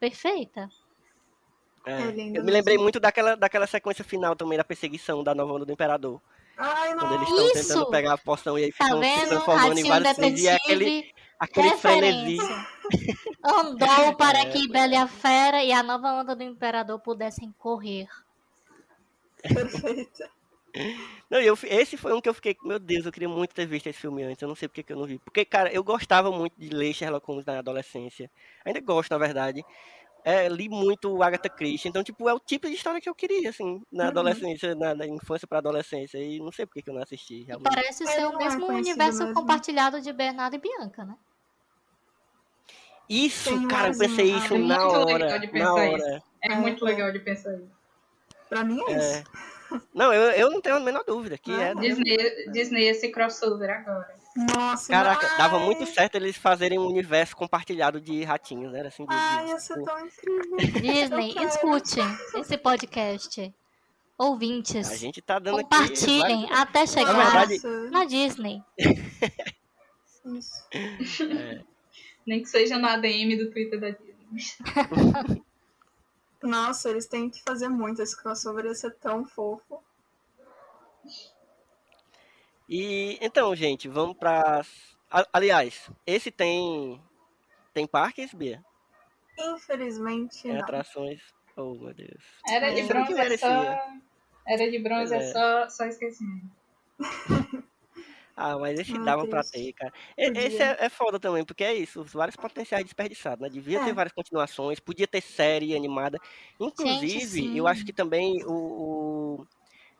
perfeita. 0.00 0.68
É. 1.86 1.92
É 1.92 2.38
Eu 2.38 2.44
me 2.44 2.50
lembrei 2.50 2.76
muito 2.76 2.98
daquela, 2.98 3.36
daquela 3.36 3.66
sequência 3.68 4.04
final 4.04 4.34
também 4.34 4.58
da 4.58 4.64
perseguição 4.64 5.22
da 5.22 5.32
nova 5.34 5.52
onda 5.52 5.64
do 5.64 5.72
Imperador. 5.72 6.20
Ai, 6.58 6.94
Quando 6.94 7.14
eles 7.14 7.28
não. 7.30 7.46
estão 7.46 7.62
tentando 7.62 7.90
pegar 7.90 8.12
a 8.14 8.18
poção 8.18 8.58
e 8.58 8.64
aí 8.64 8.72
Tá 8.72 8.84
ficam 8.86 9.00
se 9.02 9.08
vendo? 9.08 9.28
transformando 9.28 9.78
em 9.78 9.88
Ratinho 9.88 9.88
vários 9.88 10.12
filmes. 10.16 10.42
E 10.42 10.48
é 10.48 10.54
aquele, 10.56 11.14
Aquele 11.38 11.76
frenesi. 11.76 12.36
referência. 12.36 12.66
Andou 13.44 14.16
para 14.16 14.40
É, 14.40 14.50
que 14.50 14.68
Bela 14.68 14.94
e 14.94 14.96
a 14.96 15.06
Fera 15.06 15.62
e 15.62 15.72
a 15.72 15.82
nova 15.82 16.12
onda 16.12 16.34
do 16.34 16.42
Imperador 16.42 16.98
pudessem 17.00 17.52
correr. 17.58 18.08
Não, 21.30 21.40
eu, 21.40 21.56
esse 21.64 21.96
foi 21.96 22.12
um 22.12 22.20
que 22.20 22.28
eu 22.28 22.34
fiquei, 22.34 22.56
meu 22.62 22.78
Deus, 22.78 23.06
eu 23.06 23.12
queria 23.12 23.28
muito 23.28 23.54
ter 23.54 23.66
visto 23.66 23.86
esse 23.86 23.98
filme 23.98 24.22
antes, 24.22 24.42
eu 24.42 24.48
não 24.48 24.54
sei 24.54 24.68
porque 24.68 24.82
que 24.82 24.92
eu 24.92 24.96
não 24.96 25.06
vi. 25.06 25.18
Porque, 25.18 25.44
cara, 25.44 25.72
eu 25.72 25.82
gostava 25.82 26.30
muito 26.30 26.54
de 26.58 26.68
ler 26.68 26.92
Sherlock 26.92 27.26
Holmes 27.26 27.46
na 27.46 27.58
adolescência. 27.58 28.30
Ainda 28.64 28.80
gosto, 28.80 29.10
na 29.10 29.18
verdade. 29.18 29.64
É, 30.28 30.48
li 30.48 30.68
muito 30.68 31.22
Agatha 31.22 31.48
Christie, 31.48 31.88
então, 31.88 32.02
tipo, 32.02 32.28
é 32.28 32.34
o 32.34 32.40
tipo 32.40 32.66
de 32.68 32.74
história 32.74 33.00
que 33.00 33.08
eu 33.08 33.14
queria, 33.14 33.48
assim, 33.50 33.80
na 33.92 34.08
Uhum. 34.08 34.08
adolescência, 34.08 34.74
na, 34.74 34.92
na 34.92 35.06
infância 35.06 35.46
pra 35.46 35.58
adolescência, 35.58 36.18
e 36.18 36.40
não 36.40 36.50
sei 36.50 36.66
porque 36.66 36.82
que 36.82 36.90
eu 36.90 36.94
não 36.94 37.02
assisti, 37.02 37.44
E 37.48 37.48
realmente. 37.48 37.62
parece 37.62 38.06
É, 38.06 38.10
ser 38.12 38.26
o 38.26 38.36
mesmo 38.36 38.66
universo 38.66 39.28
mesmo. 39.28 39.34
compartilhado 39.34 40.00
de 40.00 40.12
Bernardo 40.12 40.54
e 40.56 40.58
Bianca, 40.58 41.04
né? 41.04 41.16
Isso, 43.08 43.50
Tem 43.50 43.68
cara, 43.68 43.88
eu 43.88 43.96
pensei 43.96 44.26
isso 44.36 44.54
É 44.54 44.58
na 44.58 44.76
muito 44.78 44.88
legal 44.88 45.04
hora, 45.14 45.38
de 45.40 45.46
na 45.52 45.74
pensar 45.74 45.86
isso. 45.88 46.06
hora. 46.06 46.20
É, 46.42 46.48
É, 46.52 46.56
muito 46.56 46.84
legal 46.84 47.12
de 47.12 47.20
pensar 47.20 47.54
isso. 47.54 47.70
Pra 48.48 48.64
mim 48.64 48.80
é 48.82 48.92
É. 48.92 48.96
isso. 48.98 49.24
Não, 49.94 50.12
eu, 50.12 50.30
eu 50.32 50.50
não 50.50 50.60
tenho 50.60 50.76
a 50.76 50.80
menor 50.80 51.04
dúvida, 51.04 51.36
que 51.38 51.52
é... 51.52 51.70
Ah, 51.70 51.74
Disney, 51.74 52.16
Disney 52.52 52.84
esse 52.88 53.08
crossover 53.10 53.70
agora. 53.70 54.14
Nossa, 54.54 54.92
Caraca, 54.92 55.26
ai, 55.26 55.38
dava 55.38 55.58
muito 55.58 55.86
certo 55.86 56.14
eles 56.16 56.36
fazerem 56.36 56.78
um 56.78 56.86
universo 56.86 57.34
compartilhado 57.34 57.98
de 58.00 58.22
ratinhos, 58.22 58.70
né? 58.70 58.82
Assim, 58.86 59.04
de, 59.06 59.08
Ai, 59.14 59.58
ser 59.58 59.74
tipo, 59.74 59.86
tão 59.86 59.98
incrível. 60.06 60.56
Disney, 60.82 61.34
escute 61.46 62.00
esse 62.38 62.58
podcast. 62.58 63.54
Ouvintes, 64.18 64.90
a 64.90 64.96
gente 64.96 65.20
tá 65.22 65.38
dando 65.38 65.60
aqui 65.60 65.68
compartilhem 65.70 66.46
vários- 66.46 66.58
até 66.60 66.80
Na 66.80 66.86
chegar 66.86 67.12
verdade- 67.14 67.54
Nossa, 67.54 67.90
na 67.90 68.04
Disney. 68.04 68.62
isso. 70.26 70.64
é, 71.22 71.60
Nem 72.26 72.42
que 72.42 72.48
seja 72.48 72.76
no 72.78 72.86
ADM 72.88 73.36
do 73.38 73.50
Twitter 73.50 73.78
da 73.80 73.90
Disney. 73.90 75.42
Nossa, 76.42 76.90
eles 76.90 77.06
têm 77.06 77.30
que 77.30 77.42
fazer 77.42 77.68
muito 77.68 78.02
esse 78.02 78.16
crossover, 78.20 78.64
ia 78.64 78.74
ser 78.74 78.94
tão 78.96 79.24
fofo. 79.24 79.82
E 82.68 83.18
então, 83.20 83.54
gente, 83.54 83.88
vamos 83.88 84.16
pra. 84.16 84.64
a- 85.10 85.28
Aliás, 85.32 85.90
esse 86.06 86.30
tem. 86.30 87.00
Tem 87.72 87.86
parques, 87.86 88.32
Bia? 88.32 88.64
Infelizmente, 89.38 90.42
Tem 90.42 90.54
não. 90.54 90.60
atrações. 90.62 91.22
Oh, 91.56 91.74
meu 91.74 91.92
Deus. 91.94 92.22
Era 92.48 92.72
de 92.74 92.82
bronze 92.82 93.12
é 93.20 93.36
só. 93.36 93.88
Era 94.46 94.70
de 94.70 94.78
bronze 94.78 95.14
é 95.14 95.18
é. 95.18 95.32
só, 95.32 95.68
só 95.68 95.84
esquecendo. 95.84 96.50
Ah, 98.38 98.58
mas 98.58 98.78
esse 98.78 98.98
Ah, 98.98 98.98
dava 98.98 99.26
pra 99.26 99.42
triste. 99.42 99.42
ter, 99.42 99.72
cara. 99.72 99.92
Podia. 100.22 100.34
Esse 100.34 100.62
é, 100.62 100.76
é 100.86 100.88
foda 100.90 101.18
também, 101.18 101.42
porque 101.44 101.64
é 101.64 101.74
isso, 101.74 102.02
os 102.02 102.12
vários 102.12 102.36
potenciais 102.36 102.84
desperdiçados, 102.84 103.40
né? 103.40 103.48
Devia 103.48 103.80
ter 103.80 103.92
É. 103.92 103.94
várias 103.94 104.12
continuações, 104.12 104.78
podia 104.78 105.08
ter 105.08 105.22
série 105.22 105.74
animada. 105.74 106.18
Inclusive, 106.60 107.50
eu 107.56 107.66
sim. 107.66 107.66
acho 107.66 107.84
que 107.84 107.94
também 107.94 108.44
o, 108.44 109.40
o- 109.42 109.46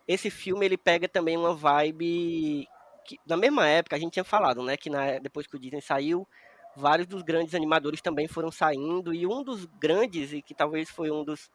esse 0.08 0.30
filme 0.30 0.66
ele 0.66 0.78
pega 0.78 1.08
também 1.08 1.36
uma 1.36 1.54
vibe 1.54 2.68
que, 3.04 3.18
na 3.26 3.36
mesma 3.36 3.68
época 3.68 3.96
a 3.96 3.98
gente 3.98 4.12
tinha 4.14 4.24
falado, 4.24 4.62
né, 4.62 4.76
que 4.76 4.90
na, 4.90 5.18
depois 5.20 5.46
que 5.46 5.56
o 5.56 5.60
Disney 5.60 5.80
saiu, 5.82 6.28
vários 6.76 7.06
dos 7.08 7.22
grandes 7.22 7.54
animadores 7.54 8.02
também 8.02 8.28
foram 8.28 8.50
saindo 8.52 9.14
e 9.14 9.26
um 9.26 9.42
dos 9.44 9.64
grandes 9.66 10.32
e 10.32 10.42
que 10.42 10.54
talvez 10.54 10.90
foi 10.90 11.10
um 11.10 11.24
dos 11.24 11.50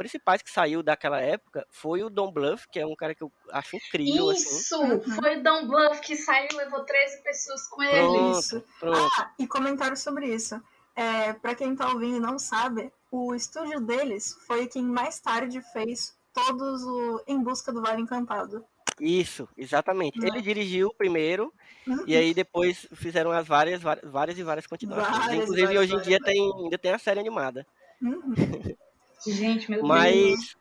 principais 0.00 0.40
que 0.40 0.50
saiu 0.50 0.82
daquela 0.82 1.20
época 1.20 1.66
foi 1.70 2.02
o 2.02 2.08
Don 2.08 2.32
Bluth, 2.32 2.62
que 2.72 2.80
é 2.80 2.86
um 2.86 2.96
cara 2.96 3.14
que 3.14 3.22
eu 3.22 3.30
acho 3.52 3.76
incrível 3.76 4.30
assim. 4.30 4.56
Isso! 4.56 4.82
Uhum. 4.82 5.00
Foi 5.02 5.36
Don 5.42 5.66
Bluff 5.66 6.00
que 6.00 6.16
saiu 6.16 6.48
e 6.50 6.56
levou 6.56 6.82
13 6.86 7.22
pessoas 7.22 7.68
com 7.68 7.82
ele. 7.82 7.98
Pronto, 7.98 8.38
Isso. 8.38 8.64
pronto. 8.80 9.10
Ah, 9.18 9.30
e 9.38 9.46
comentário 9.46 9.98
sobre 9.98 10.34
isso. 10.34 10.58
É, 10.96 11.34
para 11.34 11.54
quem 11.54 11.76
tá 11.76 11.88
ouvindo 11.88 12.16
e 12.16 12.20
não 12.20 12.38
sabe, 12.38 12.90
o 13.12 13.34
estúdio 13.34 13.78
deles 13.82 14.38
foi 14.46 14.66
quem 14.66 14.82
mais 14.82 15.20
tarde 15.20 15.60
fez 15.70 16.16
todos 16.32 16.82
o 16.82 17.22
Em 17.26 17.42
Busca 17.42 17.70
do 17.70 17.82
Vale 17.82 18.00
Encantado. 18.00 18.64
Isso, 18.98 19.46
exatamente. 19.54 20.18
Né? 20.18 20.28
Ele 20.28 20.40
dirigiu 20.40 20.88
o 20.88 20.94
primeiro 20.94 21.52
Uhum. 21.86 22.04
e 22.06 22.14
aí 22.16 22.32
depois 22.32 22.86
fizeram 22.94 23.30
as 23.32 23.46
várias, 23.46 23.82
várias, 23.82 24.10
várias 24.10 24.38
e 24.38 24.42
várias 24.42 24.66
continuações. 24.66 25.18
Várias, 25.18 25.42
Inclusive 25.42 25.66
várias, 25.66 25.82
hoje 25.82 25.94
em 25.94 26.00
dia 26.02 26.18
tem, 26.20 26.52
ainda 26.62 26.78
tem 26.78 26.92
a 26.92 26.98
série 26.98 27.20
animada. 27.20 27.66
Uhum. 28.00 28.34
Gente, 29.26 29.70
meu 29.70 29.80
Deus. 29.80 29.88
Mas 29.88 30.56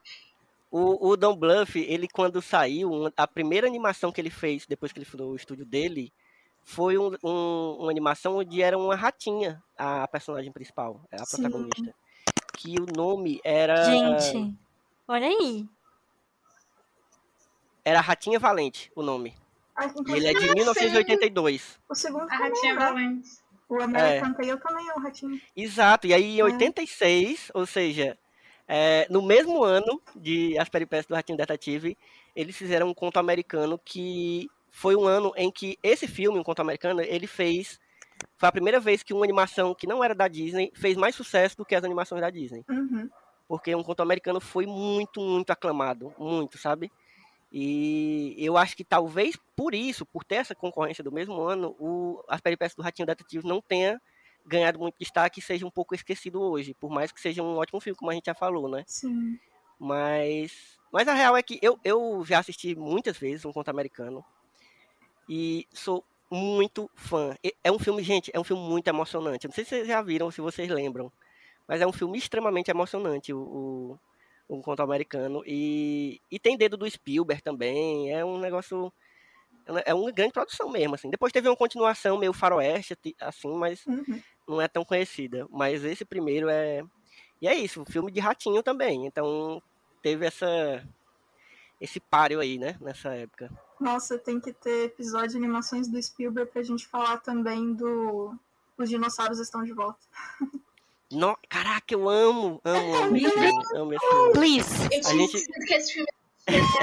o, 0.71 1.09
o 1.09 1.17
Don 1.17 1.35
Bluth, 1.35 1.75
ele 1.75 2.07
quando 2.07 2.41
saiu, 2.41 3.11
a 3.15 3.27
primeira 3.27 3.67
animação 3.67 4.11
que 4.11 4.19
ele 4.21 4.29
fez 4.29 4.65
depois 4.65 4.91
que 4.91 4.99
ele 4.99 5.05
fundou 5.05 5.31
o 5.31 5.35
estúdio 5.35 5.65
dele 5.65 6.11
foi 6.63 6.97
um, 6.97 7.11
um- 7.23 7.77
uma 7.79 7.89
animação 7.91 8.37
onde 8.37 8.61
era 8.61 8.77
uma 8.77 8.95
ratinha 8.95 9.61
a 9.77 10.07
personagem 10.07 10.51
principal, 10.51 11.01
a 11.11 11.25
Sim. 11.25 11.41
protagonista. 11.41 11.95
Que 12.57 12.75
o 12.79 12.85
nome 12.95 13.39
era. 13.43 13.83
Gente, 13.85 14.53
olha 15.07 15.27
aí. 15.27 15.65
Era 17.83 18.01
Ratinha 18.01 18.37
Valente, 18.37 18.91
o 18.95 19.01
nome. 19.01 19.33
Ah, 19.75 19.85
ele 19.85 20.27
é 20.27 20.31
de 20.33 20.45
inclusive, 20.45 20.55
1982. 20.55 21.79
O 21.89 21.95
segundo 21.95 22.29
A 22.29 22.35
Ratinha 22.35 22.73
né? 22.75 22.79
Valente. 22.85 23.29
O 23.69 23.81
American 23.81 24.33
Tail 24.33 24.59
também 24.59 24.89
é 24.89 24.93
um 24.95 24.99
ratinho. 24.99 25.39
Exato, 25.55 26.07
e 26.07 26.13
aí 26.13 26.37
em 26.37 26.39
É. 26.41 26.43
86, 26.43 27.51
ou 27.53 27.65
seja, 27.65 28.17
é, 28.71 29.07
no 29.09 29.19
mesmo 29.23 29.63
ano 29.63 29.99
de 30.15 30.55
As 30.59 30.69
Peripécias 30.69 31.07
do 31.07 31.15
Ratinho 31.15 31.39
Detetive, 31.39 31.97
eles 32.35 32.55
fizeram 32.55 32.87
um 32.87 32.93
conto 32.93 33.17
americano 33.17 33.79
que 33.83 34.47
foi 34.69 34.95
um 34.95 35.07
ano 35.07 35.33
em 35.35 35.51
que 35.51 35.79
esse 35.81 36.07
filme, 36.07 36.37
um 36.37 36.43
conto 36.43 36.61
americano, 36.61 37.01
ele 37.01 37.25
fez. 37.25 37.79
Foi 38.37 38.47
a 38.47 38.51
primeira 38.51 38.79
vez 38.79 39.01
que 39.01 39.11
uma 39.11 39.25
animação 39.25 39.73
que 39.73 39.87
não 39.87 40.03
era 40.03 40.13
da 40.13 40.27
Disney 40.27 40.71
fez 40.75 40.95
mais 40.95 41.15
sucesso 41.15 41.57
do 41.57 41.65
que 41.65 41.73
as 41.73 41.83
animações 41.83 42.21
da 42.21 42.29
Disney. 42.29 42.63
Uhum. 42.69 43.09
Porque 43.47 43.73
um 43.73 43.81
conto 43.81 44.03
americano 44.03 44.39
foi 44.39 44.67
muito, 44.67 45.19
muito 45.19 45.49
aclamado. 45.49 46.13
Muito, 46.19 46.59
sabe? 46.59 46.91
E 47.51 48.35
eu 48.37 48.55
acho 48.55 48.77
que 48.77 48.83
talvez 48.83 49.35
por 49.55 49.73
isso, 49.73 50.05
por 50.05 50.23
ter 50.23 50.35
essa 50.35 50.53
concorrência 50.53 51.03
do 51.03 51.11
mesmo 51.11 51.41
ano, 51.41 51.75
o 51.79 52.23
As 52.27 52.39
Peripécias 52.39 52.75
do 52.75 52.83
Ratinho 52.83 53.07
Detetive 53.07 53.47
não 53.47 53.59
tenha 53.59 53.99
ganhado 54.49 54.79
muito 54.79 54.95
destaque 54.99 55.39
e 55.39 55.43
seja 55.43 55.65
um 55.65 55.71
pouco 55.71 55.95
esquecido 55.95 56.41
hoje. 56.41 56.73
Por 56.73 56.89
mais 56.89 57.11
que 57.11 57.21
seja 57.21 57.43
um 57.43 57.57
ótimo 57.57 57.79
filme, 57.79 57.97
como 57.97 58.11
a 58.11 58.13
gente 58.13 58.25
já 58.25 58.33
falou, 58.33 58.67
né? 58.67 58.83
Sim. 58.87 59.39
Mas, 59.79 60.77
mas 60.91 61.07
a 61.07 61.13
real 61.13 61.37
é 61.37 61.43
que 61.43 61.57
eu, 61.61 61.79
eu 61.83 62.23
já 62.25 62.39
assisti 62.39 62.75
muitas 62.75 63.17
vezes 63.17 63.45
um 63.45 63.53
conto 63.53 63.69
americano 63.69 64.25
e 65.27 65.65
sou 65.71 66.03
muito 66.29 66.89
fã. 66.95 67.35
É 67.63 67.71
um 67.71 67.79
filme, 67.79 68.03
gente, 68.03 68.31
é 68.33 68.39
um 68.39 68.43
filme 68.43 68.61
muito 68.61 68.87
emocionante. 68.87 69.45
Eu 69.45 69.49
não 69.49 69.55
sei 69.55 69.63
se 69.63 69.69
vocês 69.69 69.87
já 69.87 70.01
viram, 70.01 70.25
ou 70.25 70.31
se 70.31 70.41
vocês 70.41 70.69
lembram, 70.69 71.11
mas 71.67 71.81
é 71.81 71.87
um 71.87 71.93
filme 71.93 72.17
extremamente 72.17 72.69
emocionante, 72.69 73.33
o, 73.33 73.39
o, 73.39 73.99
o 74.57 74.61
conto 74.61 74.81
americano. 74.81 75.43
E, 75.45 76.19
e 76.29 76.39
tem 76.39 76.57
dedo 76.57 76.75
do 76.75 76.89
Spielberg 76.89 77.41
também. 77.41 78.11
É 78.11 78.25
um 78.25 78.37
negócio. 78.39 78.91
É 79.85 79.93
uma 79.93 80.11
grande 80.11 80.33
produção 80.33 80.69
mesmo, 80.69 80.95
assim. 80.95 81.11
Depois 81.11 81.31
teve 81.31 81.47
uma 81.47 81.55
continuação 81.55 82.17
meio 82.17 82.33
faroeste, 82.33 82.97
assim, 83.19 83.55
mas 83.55 83.85
Uhum. 83.85 84.19
Não 84.49 84.61
é 84.61 84.67
tão 84.67 84.83
conhecida. 84.83 85.47
Mas 85.49 85.83
esse 85.83 86.03
primeiro 86.03 86.49
é. 86.49 86.83
E 87.41 87.47
é 87.47 87.55
isso, 87.55 87.85
filme 87.85 88.11
de 88.11 88.19
ratinho 88.19 88.61
também. 88.63 89.05
Então 89.05 89.61
teve 90.01 90.25
essa. 90.25 90.83
Esse 91.79 91.99
páreo 91.99 92.41
aí, 92.41 92.57
né? 92.57 92.75
Nessa 92.81 93.09
época. 93.15 93.49
Nossa, 93.79 94.17
tem 94.17 94.39
que 94.41 94.51
ter 94.51 94.87
episódio 94.87 95.29
de 95.29 95.37
animações 95.37 95.87
do 95.87 96.01
Spielberg 96.01 96.51
pra 96.51 96.61
gente 96.61 96.85
falar 96.85 97.19
também 97.19 97.73
do 97.73 98.35
Os 98.77 98.89
Dinossauros 98.89 99.39
Estão 99.39 99.63
de 99.63 99.71
Volta. 99.71 99.99
No... 101.09 101.37
Caraca, 101.47 101.93
eu 101.93 102.09
amo, 102.09 102.59
amo, 102.65 102.95
amo 102.95 103.17
filme. 103.17 103.49
Amo 103.75 103.93
esse 103.93 104.07
filme. 104.09 104.31
Please. 104.33 104.83
Eu 104.83 104.89
tinha 104.89 105.03
gente- 105.03 105.35
esquecido 105.37 105.53
que 105.65 105.73
esse 105.73 105.93
filme 105.93 106.07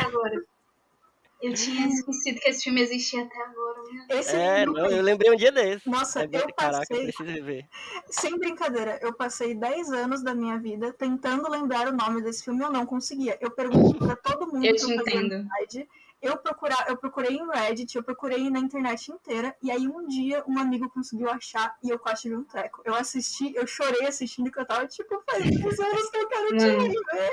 agora. 0.07 0.45
Eu 1.43 1.53
tinha 1.53 1.87
esquecido 1.87 2.41
que 2.41 2.49
esse 2.49 2.65
filme 2.65 2.81
existia 2.81 3.23
até 3.23 3.37
agora. 3.43 3.79
Esse 4.11 4.35
É, 4.37 4.59
livro 4.61 4.73
não, 4.73 4.91
eu 4.91 5.03
lembrei 5.03 5.31
um 5.31 5.37
dia 5.37 5.53
desse. 5.53 5.89
Nossa, 5.89 6.23
É 6.23 6.25
eu 6.25 6.31
Caraca, 6.31 6.49
eu 6.51 6.55
passei- 6.81 7.03
preciso 7.05 7.31
rever. 7.31 7.67
Sem 8.09 8.39
brincadeira, 8.39 8.99
eu 9.03 9.13
passei 9.13 9.55
10 9.55 9.93
anos 9.93 10.23
da 10.23 10.35
minha 10.35 10.59
vida 10.59 10.93
tentando 10.95 11.49
lembrar 11.51 11.89
o 11.89 11.93
nome 11.97 12.23
desse 12.23 12.43
filme 12.45 12.61
e 12.61 12.65
eu 12.65 12.73
não 12.73 12.87
conseguia. 12.87 13.37
Eu 13.41 13.51
perguntei 13.51 13.99
pra 13.99 14.17
todo 14.17 14.47
mundo 14.53 14.65
Eu 14.65 14.75
te 14.77 14.91
entendo. 14.91 15.47
Eu, 16.23 16.37
procurar, 16.39 16.87
eu 16.89 16.97
procurei 16.97 17.37
em 17.37 17.47
Reddit, 17.47 17.95
eu 17.95 18.03
procurei 18.03 18.49
na 18.51 18.59
internet 18.59 19.13
inteira, 19.13 19.55
e 19.63 19.71
aí 19.71 19.87
um 19.87 20.07
dia 20.09 20.43
um 20.49 20.59
amigo 20.59 20.89
conseguiu 20.91 21.29
achar 21.31 21.77
e 21.85 21.91
eu 21.91 21.99
quase 21.99 22.23
tive 22.23 22.37
um 22.37 22.45
treco. 22.45 22.81
Eu 22.85 22.95
assisti, 22.95 23.55
eu 23.55 23.67
chorei 23.67 24.07
assistindo 24.07 24.51
que 24.51 24.59
eu 24.59 24.65
tava 24.67 24.87
tipo, 24.87 25.23
faz 25.31 25.45
10 25.45 25.79
anos 25.79 26.11
que 26.11 26.17
eu 26.17 26.29
quero 26.29 26.57
te 26.57 26.65
Hum. 26.67 26.93
ver. 27.13 27.31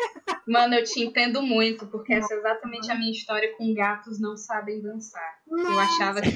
Mano, 0.47 0.75
eu 0.75 0.83
te 0.83 1.01
entendo 1.01 1.41
muito, 1.41 1.87
porque 1.87 2.13
essa 2.13 2.33
é 2.33 2.37
exatamente 2.37 2.91
a 2.91 2.95
minha 2.95 3.11
história 3.11 3.55
com 3.57 3.73
gatos 3.73 4.19
não 4.19 4.35
sabem 4.35 4.81
dançar. 4.81 5.39
Eu 5.47 5.79
achava 5.79 6.21
que. 6.21 6.29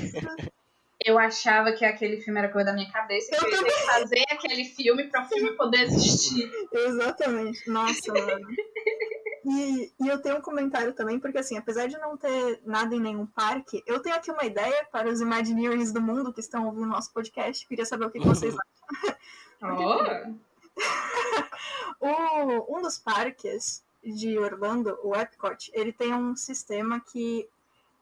Eu 1.05 1.19
achava 1.19 1.71
que 1.73 1.85
aquele 1.85 2.19
filme 2.21 2.39
era 2.39 2.49
coisa 2.49 2.67
da 2.67 2.73
minha 2.73 2.91
cabeça, 2.91 3.29
que 3.37 3.45
eu 3.45 3.49
ia 3.51 3.57
ter 3.63 3.65
que 3.71 3.85
fazer 3.85 4.23
aquele 4.31 4.65
filme 4.65 5.03
para 5.09 5.23
o 5.23 5.27
filme 5.27 5.51
poder 5.55 5.81
existir. 5.83 6.51
Exatamente. 6.73 7.69
Nossa, 7.69 8.13
mano. 8.13 8.47
E, 9.49 9.93
e 9.97 10.07
eu 10.09 10.21
tenho 10.21 10.37
um 10.37 10.41
comentário 10.41 10.91
também, 10.91 11.17
porque 11.17 11.37
assim, 11.37 11.57
apesar 11.57 11.87
de 11.87 11.97
não 11.99 12.17
ter 12.17 12.59
nada 12.65 12.93
em 12.93 12.99
nenhum 12.99 13.25
parque, 13.25 13.81
eu 13.87 14.01
tenho 14.01 14.17
aqui 14.17 14.29
uma 14.29 14.43
ideia 14.43 14.85
para 14.91 15.07
os 15.09 15.21
Imagineers 15.21 15.93
do 15.93 16.01
mundo 16.01 16.33
que 16.33 16.41
estão 16.41 16.65
ouvindo 16.65 16.87
nosso 16.87 17.13
podcast. 17.13 17.65
Queria 17.65 17.85
saber 17.85 18.05
o 18.05 18.11
que, 18.11 18.19
que 18.19 18.27
vocês 18.27 18.53
acham. 19.61 20.39
O, 21.99 22.77
um 22.77 22.81
dos 22.83 22.99
parques 22.99 23.83
de 24.03 24.37
Orlando, 24.37 24.99
o 25.01 25.15
Epcot, 25.15 25.71
ele 25.73 25.91
tem 25.91 26.13
um 26.13 26.35
sistema 26.35 26.99
que 26.99 27.49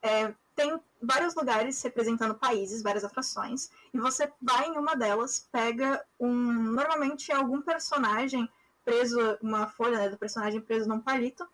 é, 0.02 0.34
tem 0.54 0.78
vários 1.02 1.34
lugares 1.34 1.82
representando 1.82 2.36
países, 2.36 2.84
várias 2.84 3.06
atrações, 3.06 3.72
e 3.94 3.98
você 3.98 4.30
vai 4.42 4.68
em 4.68 4.78
uma 4.78 4.96
delas, 4.96 5.48
pega 5.50 6.04
um. 6.20 6.34
Normalmente 6.34 7.32
algum 7.32 7.62
personagem 7.62 8.50
preso, 8.86 9.18
uma 9.42 9.68
folha 9.68 9.98
né, 9.98 10.10
do 10.10 10.18
personagem 10.18 10.62
preso 10.62 10.88
num 10.88 11.02
palito, 11.02 11.46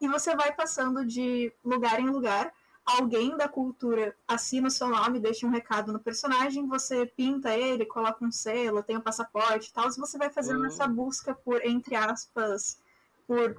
e 0.00 0.08
você 0.08 0.34
vai 0.34 0.52
passando 0.52 1.06
de 1.06 1.52
lugar 1.64 2.00
em 2.00 2.10
lugar. 2.10 2.52
Alguém 2.84 3.36
da 3.36 3.46
cultura 3.46 4.16
assina 4.26 4.66
o 4.66 4.70
seu 4.70 4.88
nome, 4.88 5.20
deixa 5.20 5.46
um 5.46 5.50
recado 5.50 5.92
no 5.92 6.00
personagem, 6.00 6.66
você 6.66 7.06
pinta 7.06 7.54
ele, 7.54 7.86
coloca 7.86 8.24
um 8.24 8.32
selo, 8.32 8.82
tem 8.82 8.96
o 8.96 9.02
passaporte 9.02 9.68
e 9.68 9.72
tal, 9.72 9.88
e 9.88 9.92
você 9.92 10.18
vai 10.18 10.30
fazendo 10.30 10.62
Hum. 10.62 10.66
essa 10.66 10.88
busca 10.88 11.34
por, 11.34 11.64
entre 11.64 11.94
aspas, 11.94 12.82
por, 13.26 13.56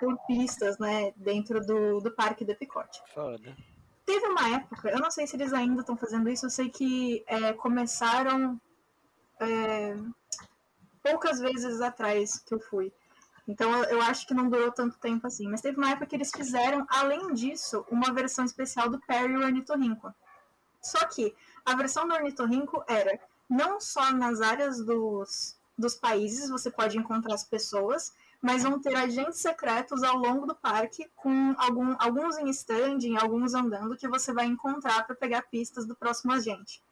por 0.00 0.18
pistas, 0.26 0.78
né, 0.78 1.12
dentro 1.16 1.64
do, 1.64 2.00
do 2.00 2.10
parque 2.10 2.44
do 2.44 2.50
Epicote. 2.50 3.00
Foda. 3.14 3.54
Teve 4.04 4.26
uma 4.26 4.56
época, 4.56 4.90
eu 4.90 4.98
não 4.98 5.10
sei 5.10 5.26
se 5.26 5.36
eles 5.36 5.52
ainda 5.52 5.82
estão 5.82 5.96
fazendo 5.96 6.28
isso, 6.28 6.46
eu 6.46 6.50
sei 6.50 6.68
que 6.68 7.22
é, 7.28 7.52
começaram 7.52 8.60
é, 9.38 9.96
poucas 11.02 11.40
vezes 11.40 11.80
atrás 11.80 12.38
que 12.38 12.54
eu 12.54 12.60
fui. 12.60 12.92
Então 13.46 13.72
eu, 13.84 14.00
acho 14.02 14.26
que 14.26 14.34
não 14.34 14.48
durou 14.48 14.70
tanto 14.70 14.98
tempo 14.98 15.26
assim. 15.26 15.48
Mas 15.48 15.60
teve 15.60 15.76
uma 15.76 15.90
época 15.90 16.06
que 16.06 16.16
eles 16.16 16.30
fizeram, 16.34 16.86
além 16.88 17.32
disso, 17.34 17.84
uma 17.90 18.12
versão 18.12 18.44
especial 18.44 18.88
do 18.88 19.00
Perry 19.00 19.32
e 19.32 19.36
o 19.36 19.44
Ornitorrinco. 19.44 20.14
Só 20.80 21.06
que 21.06 21.34
a 21.64 21.74
versão 21.74 22.06
do 22.06 22.14
Ornitorrinco 22.14 22.84
era 22.86 23.18
não 23.48 23.80
só 23.80 24.12
nas 24.12 24.40
áreas 24.40 24.78
dos, 24.84 25.56
dos 25.76 25.94
países 25.94 26.50
você 26.50 26.70
pode 26.70 26.96
encontrar 26.96 27.34
as 27.34 27.44
pessoas, 27.44 28.12
mas 28.40 28.64
vão 28.64 28.80
ter 28.80 28.94
agentes 28.96 29.40
secretos 29.40 30.02
ao 30.02 30.16
longo 30.16 30.46
do 30.46 30.54
parque, 30.54 31.08
com 31.14 31.54
algum, 31.58 31.94
alguns 31.98 32.36
em 32.38 32.48
standing, 32.50 33.16
alguns 33.16 33.54
andando, 33.54 33.96
que 33.96 34.08
você 34.08 34.32
vai 34.32 34.46
encontrar 34.46 35.06
para 35.06 35.14
pegar 35.14 35.42
pistas 35.42 35.86
do 35.86 35.94
próximo 35.94 36.32
agente. 36.32 36.82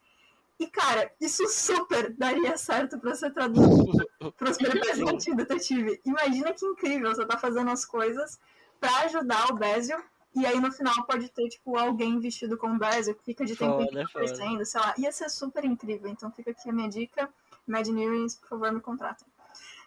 E, 0.61 0.66
cara, 0.66 1.11
isso 1.19 1.49
super 1.49 2.12
daria 2.12 2.55
certo 2.59 2.99
para 2.99 3.15
ser 3.15 3.32
traduzido 3.32 4.07
para 4.37 4.51
os 4.51 4.59
peripécias 4.59 5.24
de 5.24 5.35
detetive. 5.35 5.99
Imagina 6.05 6.53
que 6.53 6.66
incrível, 6.66 7.15
você 7.15 7.24
tá 7.24 7.39
fazendo 7.39 7.70
as 7.70 7.87
coisas 7.87 8.39
para 8.78 8.95
ajudar 9.07 9.51
o 9.51 9.57
Basil, 9.57 9.97
e 10.35 10.45
aí 10.45 10.61
no 10.61 10.70
final 10.70 10.95
pode 11.07 11.31
ter, 11.31 11.49
tipo, 11.49 11.78
alguém 11.78 12.20
vestido 12.20 12.59
com 12.59 12.69
o 12.74 12.78
Basil, 12.78 13.15
que 13.15 13.24
fica 13.24 13.45
de 13.47 13.57
tempo 13.57 13.81
em 13.81 13.87
tempo 13.87 14.11
foda. 14.12 14.24
aparecendo, 14.27 14.65
sei 14.66 14.81
lá. 14.82 14.95
Ia 14.99 15.11
ser 15.11 15.31
super 15.31 15.65
incrível. 15.65 16.11
Então 16.11 16.31
fica 16.31 16.51
aqui 16.51 16.69
a 16.69 16.73
minha 16.74 16.91
dica. 16.91 17.28
Imagineers, 17.66 18.35
por 18.37 18.49
favor, 18.51 18.70
me 18.70 18.81
contratem. 18.81 19.27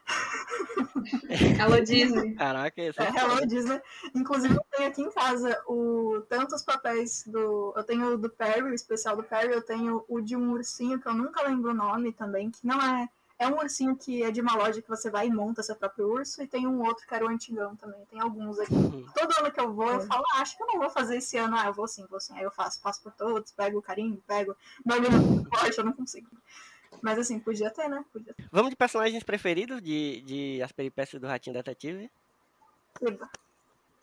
Hello 1.60 1.84
Disney. 1.84 2.36
Caraca, 2.36 2.82
esse 2.82 3.02
É, 3.02 3.06
é 3.06 3.10
Hello 3.10 3.36
foda. 3.36 3.48
Disney. 3.48 3.82
Inclusive, 4.16 4.56
eu 4.56 4.66
tenho 4.72 4.90
aqui 4.90 5.02
em 5.02 5.12
casa 5.12 5.62
o, 5.68 6.22
tanto 6.30 6.56
os 6.56 6.64
papéis 6.64 7.24
do. 7.28 7.74
Eu 7.76 7.84
tenho 7.84 8.14
o 8.14 8.18
do 8.18 8.30
Perry, 8.30 8.64
o 8.64 8.74
especial 8.74 9.16
do 9.16 9.24
Perry, 9.24 9.54
eu 9.54 9.62
tenho 9.62 10.04
o 10.08 10.22
de 10.22 10.36
um 10.36 10.52
ursinho 10.52 11.00
que 11.00 11.08
eu 11.08 11.14
nunca 11.14 11.44
lembro 11.48 11.72
o 11.72 11.74
nome 11.74 12.12
também, 12.14 12.52
que 12.52 12.66
não 12.66 12.80
é. 12.82 13.08
É 13.40 13.48
um 13.48 13.58
ursinho 13.58 13.96
que 13.98 14.24
é 14.24 14.32
de 14.32 14.40
uma 14.40 14.56
loja 14.56 14.82
que 14.82 14.88
você 14.88 15.10
vai 15.10 15.28
e 15.28 15.32
monta 15.32 15.64
seu 15.64 15.76
próprio 15.76 16.08
urso, 16.08 16.42
e 16.42 16.48
tem 16.48 16.68
um 16.68 16.82
outro 16.86 17.06
que 17.06 17.14
era 17.14 17.26
o 17.26 17.28
antigão 17.28 17.76
também. 17.76 18.00
Tem 18.06 18.22
alguns 18.22 18.60
aqui. 18.60 18.74
Todo 18.74 19.34
ano 19.40 19.52
que 19.52 19.60
eu 19.60 19.74
vou, 19.74 19.90
eu 19.90 20.02
falo, 20.02 20.24
ah, 20.36 20.42
acho 20.42 20.56
que 20.56 20.64
eu 20.64 20.68
não 20.68 20.80
vou 20.80 20.90
fazer 20.90 21.18
esse 21.18 21.36
ano. 21.38 21.58
Ah, 21.58 21.66
eu 21.66 21.74
vou 21.74 21.88
sim, 21.88 22.06
vou 22.10 22.22
sim. 22.22 22.34
Aí 22.38 22.44
eu 22.44 22.52
faço, 22.52 22.80
passo 22.80 23.02
por 23.02 23.12
todos, 23.12 23.52
pego 23.52 23.80
o 23.80 23.82
carinho, 23.82 24.22
pego. 24.28 24.56
Bagulho 24.86 25.44
forte, 25.50 25.78
eu 25.78 25.84
não 25.84 25.94
consigo. 25.94 26.30
Mas 27.02 27.18
assim, 27.20 27.40
podia 27.40 27.70
ter, 27.70 27.88
né? 27.88 28.03
Podia 28.11 28.34
ter. 28.34 28.45
Vamos 28.52 28.70
de 28.70 28.76
personagens 28.76 29.24
preferidos 29.24 29.82
de, 29.82 30.22
de 30.22 30.61
As 30.61 30.72
Peripécias 30.72 31.22
do 31.22 31.28
Ratinho 31.28 31.56
Detetive? 31.56 32.10
Eba. 33.02 33.30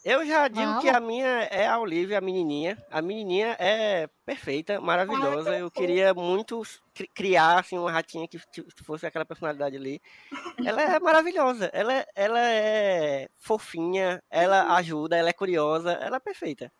Eu 0.03 0.25
já 0.25 0.49
digo 0.49 0.81
que 0.81 0.89
a 0.89 0.99
minha 0.99 1.27
é 1.51 1.67
a 1.67 1.79
Olivia, 1.79 2.17
a 2.17 2.21
menininha. 2.23 2.83
A 2.91 3.03
menininha 3.03 3.55
é 3.59 4.09
perfeita, 4.25 4.81
maravilhosa. 4.81 5.59
Eu 5.59 5.71
queria 5.71 6.15
muito 6.15 6.63
cri- 6.95 7.07
criar 7.15 7.59
assim, 7.59 7.77
uma 7.77 7.93
ratinha 7.93 8.27
que 8.27 8.39
fosse 8.83 9.05
aquela 9.07 9.27
personalidade 9.27 9.77
ali. 9.77 10.01
Ela 10.65 10.81
é 10.83 10.99
maravilhosa. 11.01 11.67
Ela, 11.75 11.93
é- 11.93 12.07
ela 12.15 12.41
é 12.41 13.29
fofinha, 13.37 14.23
ela 14.31 14.75
ajuda, 14.77 15.17
ela 15.19 15.29
é 15.29 15.35
curiosa, 15.35 15.93
ela 15.93 16.17
é 16.17 16.21
perfeita. 16.21 16.73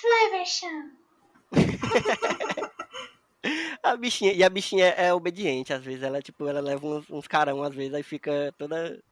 Flaversham. 0.00 0.90
A 3.82 3.96
bichinha, 3.96 4.32
e 4.32 4.42
a 4.44 4.48
bichinha 4.50 4.86
é, 4.86 5.06
é 5.08 5.14
obediente, 5.14 5.72
às 5.72 5.82
vezes. 5.84 6.02
Ela, 6.02 6.20
tipo, 6.22 6.46
ela 6.46 6.60
leva 6.60 6.86
uns, 6.86 7.08
uns 7.10 7.26
carão, 7.28 7.62
às 7.62 7.74
vezes, 7.74 7.94
aí 7.94 8.02
fica 8.02 8.52
toda. 8.58 9.02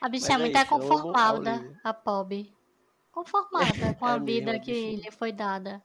A 0.00 0.08
bichinha 0.08 0.38
muito 0.38 0.56
é 0.56 0.60
é 0.60 0.62
amo 0.62 0.62
a 0.62 0.66
conformada, 0.66 1.80
a 1.84 1.92
Pob. 1.92 2.52
Conformada 3.12 3.94
com 3.94 4.06
a 4.06 4.16
É 4.16 4.18
mesmo, 4.18 4.24
vida 4.24 4.52
a 4.52 4.58
que 4.58 4.70
bichinha. 4.72 4.96
lhe 4.96 5.10
foi 5.10 5.32
dada. 5.32 5.82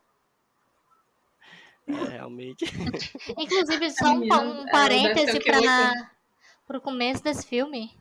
É, 1.87 2.07
realmente. 2.09 2.65
Inclusive, 3.37 3.91
só 3.91 4.13
um, 4.13 4.61
um 4.61 4.65
parêntese 4.69 5.39
para 5.41 5.93
pro 6.67 6.81
começo 6.81 7.23
desse 7.23 7.45
filme. 7.47 7.97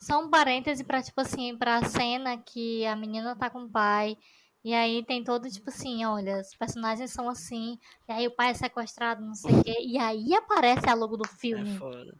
Só 0.00 0.20
um 0.20 0.30
parêntese 0.30 0.82
pra, 0.84 1.02
tipo 1.02 1.20
assim, 1.20 1.56
pra 1.56 1.84
cena 1.84 2.38
que 2.38 2.86
a 2.86 2.96
menina 2.96 3.36
tá 3.36 3.50
com 3.50 3.64
o 3.64 3.70
pai. 3.70 4.16
E 4.62 4.74
aí 4.74 5.02
tem 5.04 5.24
todo, 5.24 5.48
tipo 5.48 5.70
assim, 5.70 6.04
olha, 6.04 6.38
os 6.40 6.54
personagens 6.54 7.10
são 7.12 7.28
assim. 7.28 7.78
E 8.08 8.12
aí 8.12 8.26
o 8.26 8.34
pai 8.34 8.50
é 8.50 8.54
sequestrado, 8.54 9.24
não 9.24 9.34
sei 9.34 9.54
o 9.54 9.62
quê. 9.64 9.74
E 9.80 9.98
aí 9.98 10.34
aparece 10.34 10.88
a 10.88 10.94
logo 10.94 11.16
do 11.16 11.24
É 11.24 11.28
filme. 11.28 11.78
foda. 11.78 12.14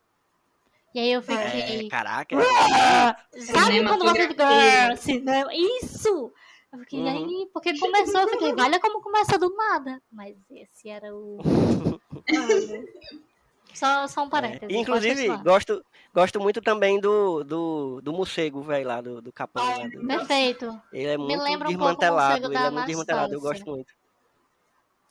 E 0.95 0.99
aí 1.01 1.13
eu 1.13 1.21
É, 1.21 1.23
fiquei. 1.23 1.89
caraca. 1.89 2.37
"Ah!" 2.37 3.17
Sabe 3.33 3.85
quando 3.85 4.05
você 4.05 4.27
fica. 4.29 4.47
Cinematografia. 4.47 4.93
"Ah, 4.93 4.97
cinema?" 4.97 5.51
Isso! 5.55 6.33
Eu 6.73 6.79
fiquei, 6.81 7.01
Uhum. 7.01 7.09
aí, 7.09 7.51
porque 7.53 7.77
começou, 7.79 8.21
eu 8.21 8.29
fiquei, 8.29 8.53
olha 8.53 8.81
como 8.81 9.01
começa 9.03 9.37
do 9.39 9.55
nada. 9.55 10.01
Mas 10.11 10.37
esse 10.51 10.89
era 10.89 11.15
o. 11.15 11.39
Só, 13.75 14.07
só 14.09 14.23
um 14.23 14.27
É, 14.27 14.31
parêntese. 14.31 14.65
e, 14.73 14.75
pode 14.75 14.81
inclusive, 14.83 15.37
gosto, 15.39 15.85
gosto 16.15 16.41
muito 16.41 16.61
também 16.61 17.01
do, 17.01 17.43
do, 17.45 18.01
do 18.03 18.13
morcego, 18.13 18.63
velho, 18.63 18.87
lá, 18.87 19.01
do, 19.01 19.21
do 19.23 19.33
capão. 19.33 19.65
Lá, 19.77 19.87
do- 19.89 20.07
Perfeito. 20.07 20.81
ele 20.93 21.07
é 21.09 21.17
Me 21.17 21.25
muito 21.27 21.45
lembra 21.45 21.69
um 21.69 21.73
desmantelado, 21.73 22.53
ele 22.53 22.57
é 22.67 22.71
muito 22.71 22.87
desmantelado, 22.87 23.35
eu 23.35 23.41
gosto 23.41 23.69
muito. 23.69 23.93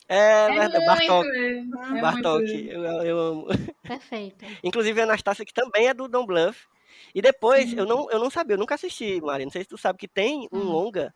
É, 0.08 0.50
verdade, 0.50 0.84
muito, 0.84 0.86
Bartok. 0.86 1.26
é, 1.26 1.98
é 1.98 2.00
Bartok, 2.00 2.44
eu, 2.68 2.82
eu 3.04 3.18
amo. 3.18 3.46
Perfeito. 3.82 4.44
Inclusive 4.64 5.00
a 5.00 5.04
Anastácia, 5.04 5.44
que 5.44 5.52
também 5.52 5.88
é 5.88 5.94
do 5.94 6.08
Don 6.08 6.26
Bluff. 6.26 6.66
E 7.14 7.22
depois, 7.22 7.72
eu 7.72 7.86
não, 7.86 8.10
eu 8.10 8.18
não 8.18 8.30
sabia, 8.30 8.54
eu 8.54 8.58
nunca 8.58 8.74
assisti, 8.74 9.20
Mari. 9.20 9.44
Não 9.44 9.52
sei 9.52 9.62
se 9.62 9.68
tu 9.68 9.78
sabe 9.78 9.98
que 9.98 10.08
tem 10.08 10.48
um 10.52 10.58
Hum. 10.58 10.72
longa, 10.72 11.14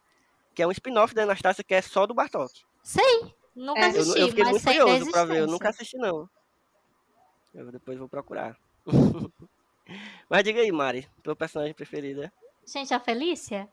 que 0.54 0.62
é 0.62 0.66
um 0.66 0.70
spin-off 0.72 1.14
da 1.14 1.24
Anastácia, 1.24 1.64
que 1.64 1.74
é 1.74 1.82
só 1.82 2.06
do 2.06 2.14
Bartok. 2.14 2.50
Sei, 2.82 3.34
nunca 3.56 3.80
É. 3.80 3.86
Eu, 3.86 3.90
assisti, 3.90 4.20
eu 4.20 4.28
fiquei 4.28 4.44
mas 4.44 4.52
muito 4.52 4.64
curioso 4.64 5.10
pra 5.10 5.24
ver, 5.24 5.40
eu 5.40 5.46
nunca 5.48 5.68
assisti, 5.70 5.96
não. 5.98 6.28
Eu 7.54 7.70
depois 7.70 7.96
vou 7.98 8.08
procurar. 8.08 8.58
Mas 10.28 10.42
diga 10.42 10.60
aí, 10.60 10.72
Mari, 10.72 11.08
tua 11.22 11.36
personagem 11.36 11.74
preferida. 11.74 12.32
Gente, 12.66 12.92
a 12.92 12.98
Felícia 12.98 13.68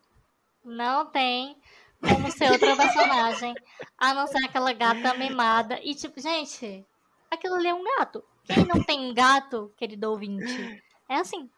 não 0.64 1.06
tem 1.06 1.58
como 2.00 2.32
ser 2.32 2.52
outra 2.52 2.76
personagem, 2.76 3.56
a 3.98 4.14
não 4.14 4.28
ser 4.28 4.44
aquela 4.46 4.74
gata 4.74 5.14
mimada. 5.16 5.80
E 5.84 5.96
tipo, 5.96 6.20
gente, 6.20 6.86
aquilo 7.30 7.56
ali 7.56 7.68
é 7.68 7.74
um 7.74 7.84
gato. 7.84 8.24
Quem 8.44 8.66
não 8.66 8.84
tem 8.84 9.00
um 9.00 9.14
gato, 9.14 9.72
querido 9.78 10.10
ouvinte, 10.10 10.84
é 11.08 11.16
assim. 11.16 11.50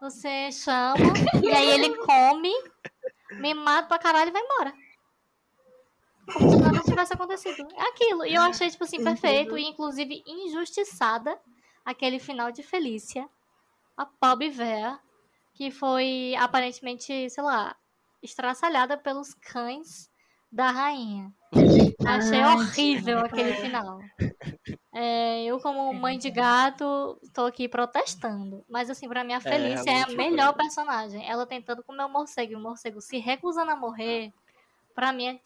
Você 0.00 0.52
chama, 0.52 0.96
e 1.42 1.50
aí 1.50 1.70
ele 1.70 1.96
come, 1.96 2.52
mimado 3.32 3.88
pra 3.88 3.98
caralho 3.98 4.28
e 4.28 4.32
vai 4.32 4.42
embora. 4.42 4.74
Como 6.32 6.50
se 6.50 6.56
nada 6.58 6.80
tivesse 6.80 7.12
acontecido. 7.12 7.66
É 7.76 7.88
aquilo. 7.88 8.24
E 8.24 8.34
eu 8.34 8.42
achei, 8.42 8.70
tipo 8.70 8.84
assim, 8.84 9.02
perfeito. 9.02 9.56
E 9.56 9.64
inclusive 9.64 10.22
injustiçada 10.26 11.38
aquele 11.84 12.18
final 12.18 12.50
de 12.50 12.62
Felícia. 12.62 13.28
A 13.96 14.06
pobre 14.06 14.48
véia 14.48 14.98
que 15.54 15.70
foi 15.70 16.34
aparentemente, 16.36 17.30
sei 17.30 17.44
lá, 17.44 17.76
estraçalhada 18.22 18.96
pelos 18.96 19.34
cães 19.34 20.10
da 20.50 20.70
rainha. 20.70 21.32
Achei 22.06 22.40
Ai, 22.40 22.54
horrível 22.54 23.20
aquele 23.20 23.54
final. 23.54 24.00
É, 24.92 25.44
eu, 25.44 25.58
como 25.60 25.92
mãe 25.92 26.18
de 26.18 26.30
gato, 26.30 27.18
tô 27.32 27.46
aqui 27.46 27.68
protestando. 27.68 28.64
Mas, 28.68 28.90
assim, 28.90 29.08
pra 29.08 29.24
mim, 29.24 29.32
a 29.32 29.40
Felícia 29.40 29.90
é, 29.90 29.94
a 29.94 29.96
realmente 30.06 30.16
melhor 30.16 30.54
foi. 30.54 30.62
personagem. 30.62 31.28
Ela 31.28 31.46
tentando 31.46 31.82
comer 31.82 32.04
o 32.04 32.08
morcego 32.08 32.52
e 32.52 32.56
o 32.56 32.60
morcego 32.60 33.00
se 33.00 33.18
recusando 33.18 33.70
a 33.70 33.76
morrer, 33.76 34.32
pra 34.94 35.12
mim 35.12 35.26
é, 35.26 35.40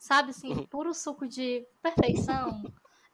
sabe, 0.00 0.30
assim, 0.30 0.66
puro 0.66 0.92
suco 0.92 1.28
de 1.28 1.64
perfeição. 1.80 2.60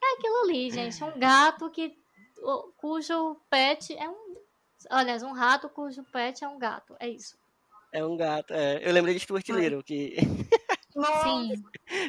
É 0.02 0.14
aquilo 0.14 0.40
ali, 0.44 0.70
gente. 0.70 1.02
Um 1.04 1.18
gato 1.18 1.68
que, 1.70 1.92
o- 2.38 2.72
cujo 2.78 3.36
pet 3.50 3.92
é 3.98 4.08
um. 4.08 4.36
Aliás, 4.88 5.22
um 5.22 5.32
rato 5.32 5.68
cujo 5.68 6.02
pet 6.04 6.42
é 6.44 6.48
um 6.48 6.58
gato. 6.58 6.94
É 7.00 7.08
isso. 7.08 7.36
É 7.92 8.04
um 8.04 8.16
gato. 8.16 8.52
é. 8.54 8.80
Eu 8.88 8.92
lembrei 8.92 9.14
de 9.14 9.20
Stuart 9.20 9.48
Little, 9.48 9.82
que 9.82 10.16
Sim. 11.24 11.62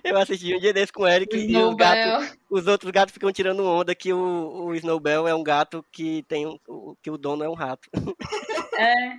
eu 0.03 0.17
assisti 0.17 0.55
um 0.55 0.59
dia 0.59 0.73
desse 0.73 0.91
com 0.93 1.03
o 1.03 1.07
Eric 1.07 1.35
O 1.35 1.39
e 1.39 1.41
os, 1.43 1.47
Snowbell. 1.47 1.75
gatos, 1.77 2.37
os 2.49 2.67
outros 2.67 2.91
gatos 2.91 3.13
ficam 3.13 3.31
tirando 3.31 3.65
onda 3.65 3.93
que 3.95 4.13
o, 4.13 4.65
o 4.65 4.75
Snowbell 4.75 5.27
é 5.27 5.33
um 5.35 5.43
gato 5.43 5.83
que 5.91 6.23
tem 6.23 6.45
um, 6.45 6.57
o- 6.67 6.95
que 7.01 7.09
o 7.09 7.17
dono 7.17 7.43
é 7.43 7.49
um 7.49 7.53
rato. 7.55 7.89
É. 8.77 9.17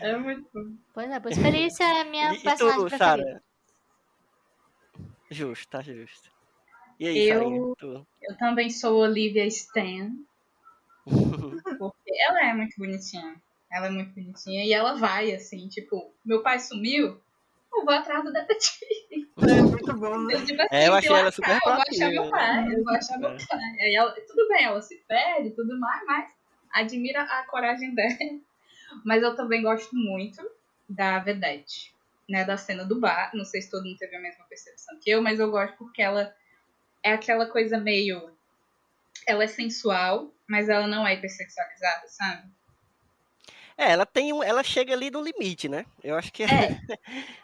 É 0.00 0.16
muito 0.16 0.48
bom. 0.54 0.72
Pois 0.94 1.10
é, 1.10 1.20
pois 1.20 1.36
Felícia 1.36 1.84
é 1.84 2.00
a 2.00 2.04
minha 2.04 2.32
E, 2.32 2.36
e 2.38 2.40
personagem 2.40 2.78
tu, 2.80 2.86
preferida. 2.88 3.04
Sara? 3.04 3.42
Justo, 5.30 5.68
tá 5.68 5.82
justo. 5.82 6.30
E 6.98 7.06
aí, 7.06 7.28
Eu-? 7.28 7.74
Tu? 7.78 8.06
Eu 8.22 8.36
também 8.36 8.70
sou 8.70 8.98
Olivia 9.00 9.46
Stan. 9.46 10.12
Porque 11.78 12.12
ela 12.26 12.44
é 12.44 12.52
muito 12.54 12.74
bonitinha. 12.76 13.36
Ela 13.70 13.86
é 13.86 13.90
muito 13.90 14.14
bonitinha. 14.14 14.64
E 14.64 14.72
ela 14.72 14.94
vai, 14.94 15.32
assim, 15.32 15.68
tipo, 15.68 16.12
meu 16.24 16.42
pai 16.42 16.58
sumiu, 16.58 17.20
eu 17.72 17.84
vou 17.84 17.94
atrás 17.94 18.24
do 18.24 18.32
detetive. 18.32 19.28
É 19.38 19.62
muito 19.62 19.94
bom, 19.96 20.18
né? 20.24 20.34
Eu, 20.34 20.44
tipo 20.44 20.60
assim, 20.60 20.68
É, 20.74 20.88
eu 20.88 20.94
achei 20.94 21.14
ela 21.14 21.30
super 21.30 21.52
Eu 21.52 21.60
vou 21.62 21.72
achar 21.72 22.10
meu 22.10 22.28
pai, 22.28 22.74
eu 22.74 22.82
vou 22.82 22.92
achar 22.92 23.18
meu 23.18 23.30
É. 23.30 23.36
pai. 23.46 23.58
Aí 23.80 23.94
ela, 23.94 24.10
tudo 24.26 24.48
bem, 24.48 24.64
ela 24.64 24.82
se 24.82 24.96
perde 25.06 25.48
e 25.48 25.52
tudo 25.52 25.78
mais, 25.78 26.04
mas 26.04 26.30
admira 26.72 27.22
a 27.22 27.46
coragem 27.46 27.94
dela. 27.94 28.16
Mas 29.04 29.22
eu 29.22 29.36
também 29.36 29.62
gosto 29.62 29.94
muito 29.94 30.42
da 30.88 31.20
Vedette, 31.20 31.94
né? 32.28 32.44
Da 32.44 32.56
cena 32.56 32.84
do 32.84 33.00
bar. 33.00 33.30
Não 33.34 33.44
sei 33.44 33.62
se 33.62 33.70
todo 33.70 33.84
mundo 33.84 33.96
teve 33.96 34.14
a 34.16 34.20
mesma 34.20 34.44
percepção 34.44 34.98
que 35.00 35.10
eu, 35.10 35.22
mas 35.22 35.38
eu 35.40 35.50
gosto 35.50 35.76
porque 35.76 36.02
ela 36.02 36.34
é 37.02 37.12
aquela 37.12 37.46
coisa 37.46 37.78
meio. 37.78 38.30
Ela 39.26 39.44
é 39.44 39.48
sensual, 39.48 40.32
mas 40.48 40.68
ela 40.68 40.86
não 40.86 41.06
é 41.06 41.14
hipersexualizada, 41.14 42.06
sabe? 42.08 42.50
É, 43.76 43.92
ela 43.92 44.04
tem 44.04 44.32
um, 44.32 44.42
ela 44.42 44.62
chega 44.64 44.92
ali 44.92 45.08
no 45.10 45.22
limite, 45.22 45.68
né? 45.68 45.86
Eu 46.02 46.16
acho 46.16 46.32
que 46.32 46.42
É. 46.42 46.46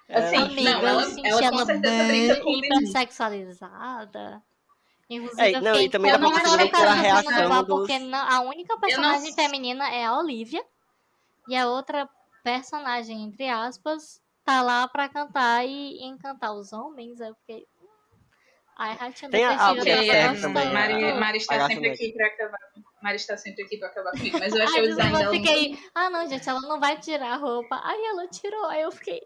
ela- 0.09 0.27
Assim, 0.27 0.36
Amiga, 0.36 0.70
não, 0.73 0.81
eu 0.81 0.86
ela- 0.89 1.05
senti 1.05 1.28
ela 1.28 1.39
com 1.39 1.47
ela 1.56 1.66
certeza 1.66 2.05
brinca 2.05 2.40
com 2.43 2.51
hipersexualizada. 2.51 4.43
Inclusive, 5.09 5.43
É, 5.43 5.56
eu 5.56 5.61
não, 5.62 5.81
e 5.81 5.90
também 5.90 6.11
dá 6.11 6.19
pra 6.19 6.27
incomodada 6.28 6.56
perceber 6.56 6.70
com 6.70 6.77
essa 6.77 6.86
pela 6.86 6.94
reação 7.02 7.48
bar, 7.48 7.62
dos- 7.62 7.78
porque 7.81 7.98
não- 7.98 8.28
a 8.28 8.40
única 8.40 8.78
personagem 8.78 9.28
não- 9.28 9.35
feminina 9.35 9.89
é 9.94 10.05
a 10.06 10.16
Olivia. 10.19 10.65
E 11.47 11.55
a 11.55 11.69
outra 11.69 12.09
personagem, 12.43 13.23
entre 13.23 13.48
aspas, 13.48 14.20
tá 14.45 14.62
lá 14.62 14.87
pra 14.89 15.09
cantar 15.09 15.65
e 15.66 16.03
encantar 16.05 16.53
os 16.55 16.73
homens. 16.73 17.21
Aí 17.21 17.29
eu 17.29 17.35
fiquei. 17.37 17.66
hum, 17.83 17.87
Ai, 18.77 18.95
Ratinho 18.97 19.31
Tem 19.31 19.45
a- 19.45 19.73
Detetive, 19.73 19.91
a 19.91 20.05
eu 20.05 20.11
é, 20.33 20.41
também. 20.41 20.73
Mari, 20.73 21.05
a- 21.05 21.15
Mari 21.15 21.39
está 21.39 21.65
a 21.65 21.69
sempre 21.69 21.91
aqui 21.91 22.12
pra 22.12 22.27
acabar. 22.27 22.59
Mari 23.03 23.16
está 23.16 23.37
sempre 23.37 23.65
aqui 23.65 23.77
pra 23.79 23.89
acabar 23.89 24.11
comigo, 24.12 24.39
mas 24.39 24.55
eu 24.55 24.62
achei 24.62 24.81
Ai, 24.81 24.85
o 24.85 24.89
design 24.89 25.12
dela 25.12 25.25
eu 25.25 25.31
muito 25.33 25.47
fiquei. 25.49 25.79
Ah, 25.95 26.11
não, 26.11 26.27
gente, 26.29 26.49
ela 26.49 26.61
não 26.62 26.81
vai 26.81 26.99
tirar 26.99 27.35
a 27.35 27.37
roupa. 27.37 27.81
Aí 27.85 28.05
ela 28.07 28.27
tirou. 28.29 28.65
Aí 28.66 28.83
eu 28.83 28.91
fiquei. 28.93 29.23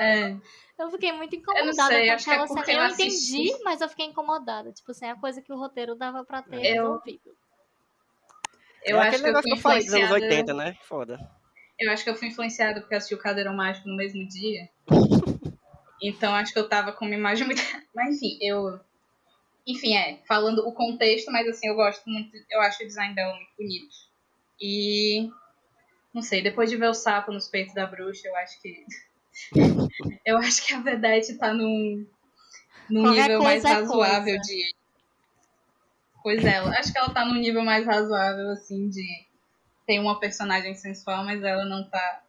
É, 0.00 0.34
Eu 0.78 0.90
fiquei 0.90 1.12
muito 1.12 1.36
incomodada 1.36 1.72
sei, 1.88 2.06
com 2.08 2.14
acho 2.14 2.24
que 2.24 2.30
é 2.30 2.34
aquela 2.34 2.48
cena. 2.48 2.72
Eu 2.72 2.78
eu 2.78 2.82
assisti. 2.86 3.36
entendi, 3.36 3.62
mas 3.64 3.80
eu 3.80 3.88
fiquei 3.88 4.06
incomodada. 4.06 4.72
Tipo 4.72 4.90
assim, 4.90 5.06
a 5.06 5.14
coisa 5.14 5.40
que 5.42 5.52
o 5.52 5.56
roteiro 5.58 5.94
dava 5.94 6.24
pra 6.24 6.42
ter 6.42 6.56
Eu- 6.56 6.82
resolvido. 6.84 7.36
eu 8.84 8.96
é 8.96 9.00
acho 9.00 9.08
aquele 9.08 9.22
que 9.22 9.28
eu 9.28 9.32
negócio 9.34 9.42
fui 9.42 9.52
que 9.52 9.58
eu 9.58 9.62
falei 9.62 9.84
dos 9.84 9.94
anos 9.94 10.04
influenciada. 10.06 10.34
80, 10.34 10.54
né? 10.54 10.76
Foda. 10.82 11.30
Eu 11.80 11.90
acho 11.90 12.04
que 12.04 12.10
eu 12.10 12.14
fui 12.14 12.28
influenciada 12.28 12.80
porque 12.80 12.94
assisti 12.94 13.14
o 13.14 13.18
Cadeirão 13.18 13.56
Mágico 13.56 13.88
no 13.88 13.96
mesmo 13.96 14.26
dia. 14.28 14.68
Então 16.02 16.34
acho 16.34 16.52
que 16.52 16.58
eu 16.58 16.66
tava 16.66 16.92
com 16.92 17.04
uma 17.04 17.14
imagem 17.14 17.46
muito. 17.46 17.60
Mas 17.94 18.16
enfim, 18.16 18.38
eu. 18.40 18.80
Enfim, 19.66 19.94
é, 19.94 20.18
falando 20.26 20.66
o 20.66 20.72
contexto, 20.72 21.30
mas 21.30 21.46
assim, 21.46 21.68
eu 21.68 21.74
gosto 21.74 22.08
muito. 22.08 22.34
Eu 22.50 22.62
acho 22.62 22.82
o 22.82 22.86
design 22.86 23.14
dela 23.14 23.36
muito 23.36 23.50
bonito. 23.58 23.94
E. 24.58 25.30
Não 26.12 26.22
sei, 26.22 26.42
depois 26.42 26.70
de 26.70 26.78
ver 26.78 26.88
o 26.88 26.94
sapo 26.94 27.30
nos 27.30 27.46
peitos 27.46 27.74
da 27.74 27.86
bruxa, 27.86 28.26
eu 28.26 28.34
acho 28.36 28.60
que. 28.62 28.86
eu 30.24 30.38
acho 30.38 30.66
que 30.66 30.72
a 30.72 30.80
Vedette 30.80 31.36
tá 31.36 31.52
num. 31.52 32.06
num 32.88 33.02
Qualquer 33.02 33.22
nível 33.24 33.42
mais 33.42 33.62
é 33.62 33.68
razoável 33.68 34.36
coisa. 34.36 34.40
de. 34.40 34.74
Pois 36.22 36.44
é, 36.44 36.54
ela. 36.54 36.70
Acho 36.70 36.92
que 36.92 36.98
ela 36.98 37.10
tá 37.10 37.26
num 37.26 37.38
nível 37.38 37.62
mais 37.62 37.84
razoável, 37.84 38.48
assim, 38.52 38.88
de 38.88 39.29
tem 39.90 39.98
uma 39.98 40.20
personagem 40.20 40.72
sensual, 40.76 41.24
mas 41.24 41.42
ela 41.42 41.64
não 41.64 41.82
tá. 41.90 42.22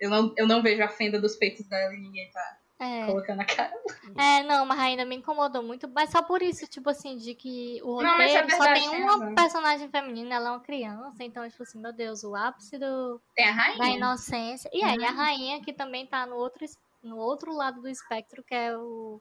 Eu 0.00 0.08
não, 0.08 0.32
eu 0.34 0.46
não 0.46 0.62
vejo 0.62 0.82
a 0.82 0.88
fenda 0.88 1.20
dos 1.20 1.36
peitos 1.36 1.66
dela 1.68 1.92
e 1.94 2.00
ninguém 2.00 2.30
tá 2.30 2.58
É. 2.80 3.04
colocando 3.04 3.42
a 3.42 3.44
cara. 3.44 3.70
É, 4.16 4.42
não, 4.44 4.64
mas 4.64 4.78
ainda 4.78 5.04
me 5.04 5.16
incomodou 5.16 5.62
muito. 5.62 5.86
Mas 5.88 6.08
só 6.08 6.22
por 6.22 6.40
isso, 6.40 6.66
tipo 6.66 6.88
assim, 6.88 7.18
de 7.18 7.34
que 7.34 7.82
o 7.82 8.00
Não, 8.02 8.14
é 8.14 8.16
roteiro 8.22 8.50
só 8.50 8.62
verdade, 8.62 8.80
tem 8.80 8.88
tem 8.88 9.02
uma 9.02 9.12
razão. 9.12 9.34
personagem 9.34 9.90
feminina, 9.90 10.36
ela 10.36 10.48
é 10.48 10.50
uma 10.52 10.60
criança. 10.60 11.22
Então, 11.22 11.46
tipo 11.50 11.62
assim, 11.62 11.78
meu 11.78 11.92
Deus, 11.92 12.24
o 12.24 12.34
ápice 12.34 12.78
do, 12.78 13.20
Tem 13.34 13.46
a 13.46 13.76
da 13.76 13.90
inocência. 13.90 14.70
E 14.72 14.82
aí, 14.82 15.04
a 15.04 15.10
Uhum. 15.10 15.16
rainha 15.16 15.60
que 15.62 15.74
também 15.74 16.06
tá 16.06 16.24
no 16.24 16.36
outro, 16.36 16.64
no 17.02 17.18
outro 17.18 17.52
lado 17.52 17.82
do 17.82 17.88
espectro, 17.88 18.42
que 18.42 18.54
é 18.54 18.74
o 18.74 19.20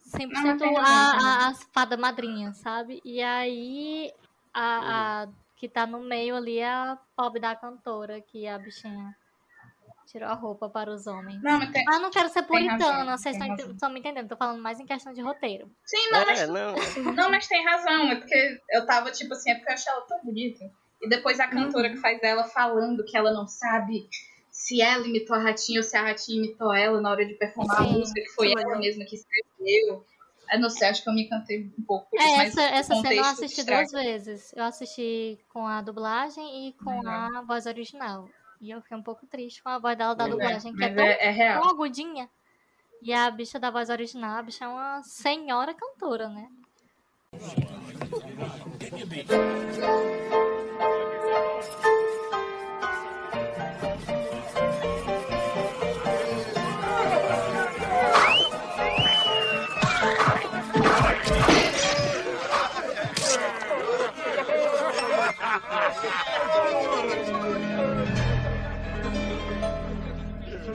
100% 0.00 0.34
Não, 0.34 0.42
não 0.44 0.58
tem 0.58 0.76
a, 0.76 1.46
a, 1.46 1.48
a 1.48 1.54
fada 1.72 1.96
madrinha, 1.96 2.52
sabe? 2.52 3.00
E 3.04 3.22
aí 3.22 4.12
a, 4.52 5.22
a 5.22 5.28
que 5.58 5.68
tá 5.68 5.86
no 5.86 6.00
meio 6.00 6.36
ali 6.36 6.58
é 6.58 6.68
a 6.68 6.98
pobre 7.16 7.40
da 7.40 7.54
cantora, 7.56 8.20
que 8.20 8.46
a 8.46 8.58
bichinha 8.58 9.14
tirou 10.06 10.28
a 10.28 10.34
roupa 10.34 10.68
para 10.70 10.90
os 10.90 11.06
homens. 11.06 11.42
Não, 11.42 11.58
mas 11.58 11.70
tem- 11.70 11.84
Ah, 11.88 11.98
não 11.98 12.10
quero 12.10 12.28
ser 12.30 12.42
puritana, 12.44 13.16
vocês 13.18 13.36
estão 13.36 13.48
razão. 13.50 13.70
estão 13.72 13.90
me 13.90 13.98
entendendo, 14.00 14.28
tô 14.28 14.36
falando 14.36 14.62
mais 14.62 14.80
em 14.80 14.86
questão 14.86 15.12
de 15.12 15.20
roteiro. 15.20 15.70
Sim, 15.84 16.10
não, 16.10 16.20
É, 16.20 16.24
mas, 16.24 16.48
não. 16.48 16.74
não, 17.26 17.30
mas 17.30 17.46
tem 17.48 17.64
razão. 17.64 18.08
É 18.10 18.16
porque 18.16 18.60
eu 18.70 18.86
tava, 18.86 19.10
tipo 19.10 19.34
assim, 19.34 19.50
é 19.50 19.54
porque 19.56 19.70
eu 19.70 19.74
achei 19.74 19.92
ela 19.92 20.02
tão 20.02 20.20
bonita. 20.24 20.64
E 21.02 21.08
depois 21.08 21.38
a 21.40 21.46
cantora 21.48 21.90
que 21.90 21.96
faz 21.98 22.22
ela 22.22 22.44
falando 22.44 23.04
que 23.04 23.16
ela 23.16 23.32
não 23.32 23.46
sabe 23.46 24.08
se 24.50 24.80
ela 24.80 25.06
imitou 25.06 25.36
a 25.36 25.40
Ratinha 25.40 25.78
ou 25.80 25.84
se 25.84 25.96
a 25.96 26.02
Ratinha 26.02 26.38
imitou 26.44 26.72
ela 26.72 27.00
na 27.00 27.10
hora 27.10 27.24
de 27.26 27.34
performar 27.34 27.80
a 27.80 27.84
Sim, 27.84 27.92
música, 27.98 28.20
que 28.20 28.28
foi 28.34 28.52
ela 28.52 28.78
mesma 28.78 29.04
que 29.04 29.14
escreveu. 29.16 30.04
Eu 30.52 30.60
não 30.60 30.70
sei, 30.70 30.88
acho 30.88 31.02
que 31.02 31.08
eu 31.08 31.12
me 31.14 31.24
encantei 31.24 31.72
um 31.78 31.82
pouco 31.82 32.08
por 32.10 32.18
isso, 32.18 32.26
É, 32.40 32.46
essa, 32.46 32.62
essa 32.62 32.94
cena 32.96 33.14
eu 33.14 33.24
assisti 33.24 33.64
duas 33.64 33.90
vezes. 33.92 34.52
Eu 34.56 34.64
assisti 34.64 35.38
com 35.48 35.66
a 35.66 35.80
dublagem 35.82 36.68
e 36.68 36.72
com 36.74 37.06
a 37.08 37.42
voz 37.42 37.66
original. 37.66 38.28
E 38.60 38.70
eu 38.70 38.80
fiquei 38.82 38.96
um 38.96 39.02
pouco 39.02 39.26
triste 39.26 39.62
com 39.62 39.68
a 39.68 39.78
voz 39.78 39.96
dela 39.96 40.14
da 40.14 40.24
Mas 40.24 40.32
é- 40.32 40.36
dublagem, 40.36 40.74
que 40.74 40.84
é 40.84 40.94
tão, 40.94 41.04
é- 41.04 41.18
é 41.26 41.30
real. 41.30 41.62
tão 41.62 41.70
agudinha. 41.70 42.28
E 43.02 43.12
a 43.12 43.30
bicha 43.30 43.58
da 43.60 43.70
voz 43.70 43.90
original, 43.90 44.36
a 44.38 44.42
bicha 44.42 44.64
é 44.64 44.68
uma 44.68 45.02
senhora 45.04 45.72
cantora, 45.74 46.28
né? 46.28 46.48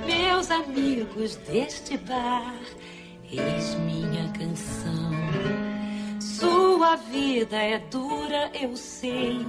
Meus 0.06 0.52
amigos 0.52 1.38
deste 1.38 1.98
bar, 1.98 2.60
eis 3.32 3.76
minha 3.76 4.30
canção. 4.34 5.12
Sua 6.20 6.98
vida 6.98 7.56
é 7.56 7.80
dura, 7.80 8.52
eu 8.54 8.76
sei, 8.76 9.46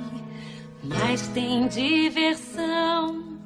mas 0.84 1.26
tem 1.28 1.66
diversão. 1.66 3.36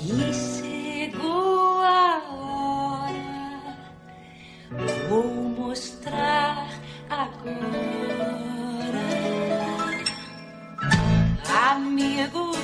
E 0.00 0.32
chegou 0.34 1.80
a 1.82 2.20
hora, 2.32 3.78
vou 5.08 5.24
mostrar 5.24 6.68
agora. 7.08 8.53
Amigos, 11.70 12.58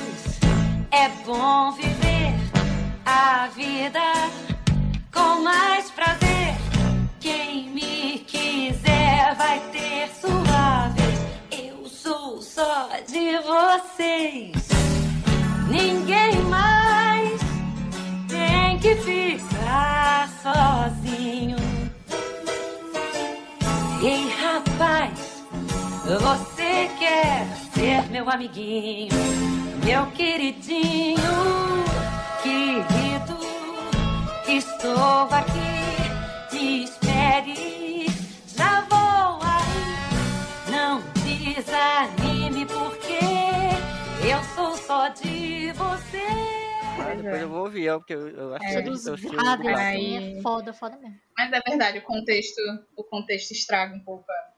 é 0.91 1.09
bom 1.25 1.71
viver 1.71 2.35
a 3.03 3.47
vida 3.47 3.99
com 5.11 5.41
mais 5.41 5.89
prazer. 5.89 6.55
Quem 7.19 7.71
me 7.71 8.19
quiser 8.27 9.33
vai 9.35 9.59
ter 9.71 10.07
sua 10.21 10.89
vez. 10.89 11.19
Eu 11.67 11.89
sou 11.89 12.43
só 12.43 12.89
de 13.07 13.39
vocês. 13.39 14.69
Ninguém 15.67 16.39
mais 16.43 17.41
tem 18.27 18.77
que 18.77 18.95
ficar 18.97 20.29
sozinho. 20.43 21.57
Ei, 24.03 24.29
rapaz, 24.29 25.43
você 26.05 26.87
quer 26.99 27.70
ser 27.81 28.09
meu 28.11 28.29
amiguinho, 28.29 29.09
meu 29.83 30.05
queridinho, 30.11 31.17
querido? 32.43 33.41
Estou 34.47 35.23
aqui, 35.31 36.55
me 36.55 36.83
espere, 36.83 38.05
já 38.55 38.81
vou 38.81 39.39
aí. 39.41 40.71
Não 40.71 41.01
desanime, 41.23 42.65
porque 42.67 43.19
eu 44.27 44.43
sou 44.55 44.75
só 44.77 45.07
de 45.07 45.71
você. 45.71 46.21
Ah, 46.99 47.15
depois 47.15 47.41
eu 47.41 47.49
vou 47.49 47.63
ouvir, 47.63 47.91
porque 47.93 48.13
eu, 48.13 48.27
eu 48.27 48.55
assisti, 48.55 48.75
É. 48.75 48.79
eu 48.79 48.83
Dos 48.91 49.03
graves, 49.05 49.21
dublado. 49.31 49.69
assim, 49.69 49.77
Aí- 49.79 50.37
é 50.37 50.41
foda, 50.41 50.73
foda 50.73 50.97
mesmo. 50.97 51.17
Mas 51.35 51.51
é 51.51 51.59
verdade, 51.67 51.97
o 51.97 52.01
contexto, 52.03 52.59
o 52.95 53.03
contexto 53.03 53.51
estraga 53.51 53.95
um 53.95 53.99
pouco. 54.03 54.25
a- 54.29 54.50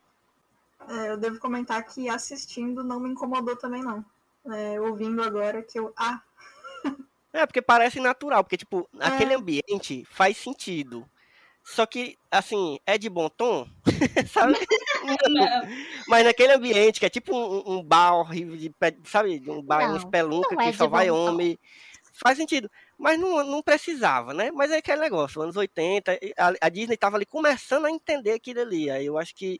É, 0.89 1.09
eu 1.11 1.17
devo 1.17 1.39
comentar 1.39 1.83
que 1.85 2.09
assistindo 2.09 2.83
não 2.83 2.99
me 2.99 3.09
incomodou 3.09 3.55
também, 3.55 3.81
não. 3.83 4.03
É, 4.51 4.79
ouvindo 4.79 5.21
agora 5.23 5.61
que 5.61 5.79
eu. 5.79 5.93
Ah, 5.97 6.21
É, 7.31 7.45
porque 7.47 7.61
parece 7.61 7.99
natural, 7.99 8.43
porque, 8.43 8.57
tipo, 8.57 8.87
É. 8.99 9.07
aquele 9.07 9.33
ambiente 9.33 10.05
faz 10.11 10.37
sentido. 10.37 11.03
Só 11.63 11.85
que, 11.85 12.17
assim, 12.29 12.77
é 12.85 12.97
de 12.97 13.09
bom 13.09 13.29
tom, 13.29 13.67
sabe? 14.31 14.53
Não. 15.29 15.47
Mas 16.07 16.25
naquele 16.25 16.53
ambiente 16.53 16.99
que 16.99 17.05
é 17.05 17.09
tipo 17.09 17.33
um, 17.35 17.77
um 17.77 17.83
bar 17.83 18.15
horrível, 18.15 18.57
de, 18.57 18.69
pé- 18.69 18.97
sabe? 19.05 19.41
Um 19.47 19.61
bar, 19.61 19.87
Não, 19.87 19.93
um 19.93 19.97
espelunca 19.97 20.53
não 20.53 20.61
é 20.61 20.71
que 20.71 20.77
só 20.77 20.87
vai 20.87 21.09
homem. 21.09 21.57
Faz 22.11 22.37
sentido. 22.37 22.69
Mas 22.97 23.17
não, 23.19 23.43
não 23.45 23.63
precisava, 23.63 24.33
né? 24.33 24.51
Mas 24.51 24.71
é 24.71 24.77
aquele 24.77 25.01
negócio, 25.01 25.41
anos 25.41 25.55
80, 25.55 26.13
e 26.21 26.33
a, 26.37 26.53
a 26.61 26.69
Disney 26.69 26.97
tava 26.97 27.15
ali 27.15 27.25
começando 27.25 27.85
a 27.85 27.91
entender 27.91 28.33
aquilo 28.33 28.59
ali. 28.61 28.89
Aí 28.91 29.05
eu 29.05 29.17
acho 29.17 29.33
que 29.33 29.59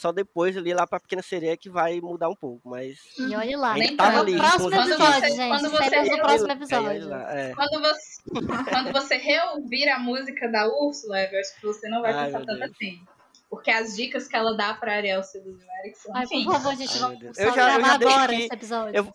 só 0.00 0.12
depois 0.12 0.56
ali 0.56 0.72
lá 0.72 0.86
pra 0.86 0.98
Pequena 0.98 1.20
Sereia 1.22 1.56
que 1.56 1.68
vai 1.68 2.00
mudar 2.00 2.28
um 2.30 2.34
pouco. 2.34 2.68
Mas 2.70 2.98
E 3.18 3.34
olha 3.36 3.58
lá. 3.58 3.74
Nem 3.74 3.94
No 3.94 4.02
ali, 4.02 4.36
próximo 4.36 4.68
episódio, 4.74 5.20
você- 5.20 5.30
gente. 5.36 5.48
quando 5.48 5.70
você 5.70 6.16
próximo 6.20 6.52
episódio. 6.52 7.08
lá, 7.08 7.38
é. 7.38 7.54
Quando 7.54 7.80
você, 7.82 8.22
quando 8.70 8.92
você 8.92 9.16
reouvir 9.16 9.88
a 9.90 9.98
música 9.98 10.48
da 10.48 10.66
Úrsula, 10.66 11.20
eu 11.22 11.38
acho 11.40 11.54
que 11.56 11.66
você 11.66 11.88
não 11.88 12.00
vai 12.00 12.12
Ai, 12.12 12.26
pensar 12.26 12.38
tanto 12.46 12.58
Deus. 12.58 12.70
assim. 12.70 13.04
Porque 13.50 13.70
as 13.70 13.96
dicas 13.96 14.26
que 14.28 14.36
ela 14.36 14.56
dá 14.56 14.72
pra 14.74 14.94
Ariel 14.94 15.22
seduziu 15.22 15.66
Eric 15.84 15.98
são 15.98 16.16
Ai, 16.16 16.26
por 16.26 16.44
favor, 16.52 16.76
gente, 16.76 16.92
Ai, 16.94 16.98
vamos 17.00 17.36
só 17.36 17.42
Eu 17.42 17.46
já- 17.46 17.50
eu 17.50 17.54
gravar 17.54 17.86
já 17.88 17.96
dei 17.98 18.08
agora 18.08 18.32
aqui- 18.32 18.42
esse 18.44 18.54
episódio. 18.54 18.96
eu- 18.96 19.14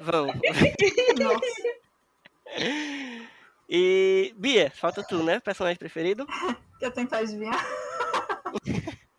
Vamos. 0.00 0.34
nossa, 1.20 1.52
E, 3.68 4.34
Bia, 4.36 4.70
falta 4.74 5.02
tu, 5.02 5.22
né? 5.22 5.40
Personagem 5.40 5.78
preferido? 5.78 6.26
quer 6.80 6.90
tentar 6.90 7.18
adivinhar? 7.18 7.64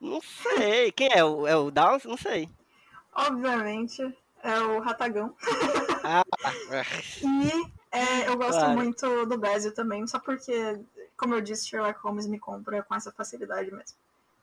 Não 0.00 0.20
sei. 0.20 0.92
Quem 0.92 1.08
é? 1.12 1.24
O, 1.24 1.46
é 1.46 1.56
o 1.56 1.70
Downs? 1.70 2.04
Não 2.04 2.16
sei. 2.16 2.48
Obviamente, 3.12 4.00
é 4.42 4.60
o 4.60 4.80
Ratagão. 4.80 5.34
Ah, 6.04 6.24
E 7.22 7.72
é, 7.90 8.28
eu 8.28 8.36
gosto 8.36 8.58
Claro. 8.60 8.74
muito 8.74 9.26
do 9.26 9.38
Basil 9.38 9.74
também, 9.74 10.06
só 10.06 10.18
porque, 10.18 10.78
como 11.16 11.34
eu 11.34 11.40
disse, 11.40 11.66
Sherlock 11.68 11.98
Holmes 12.00 12.26
me 12.26 12.38
compra 12.38 12.82
com 12.82 12.94
essa 12.94 13.10
facilidade 13.10 13.70
mesmo. 13.72 13.96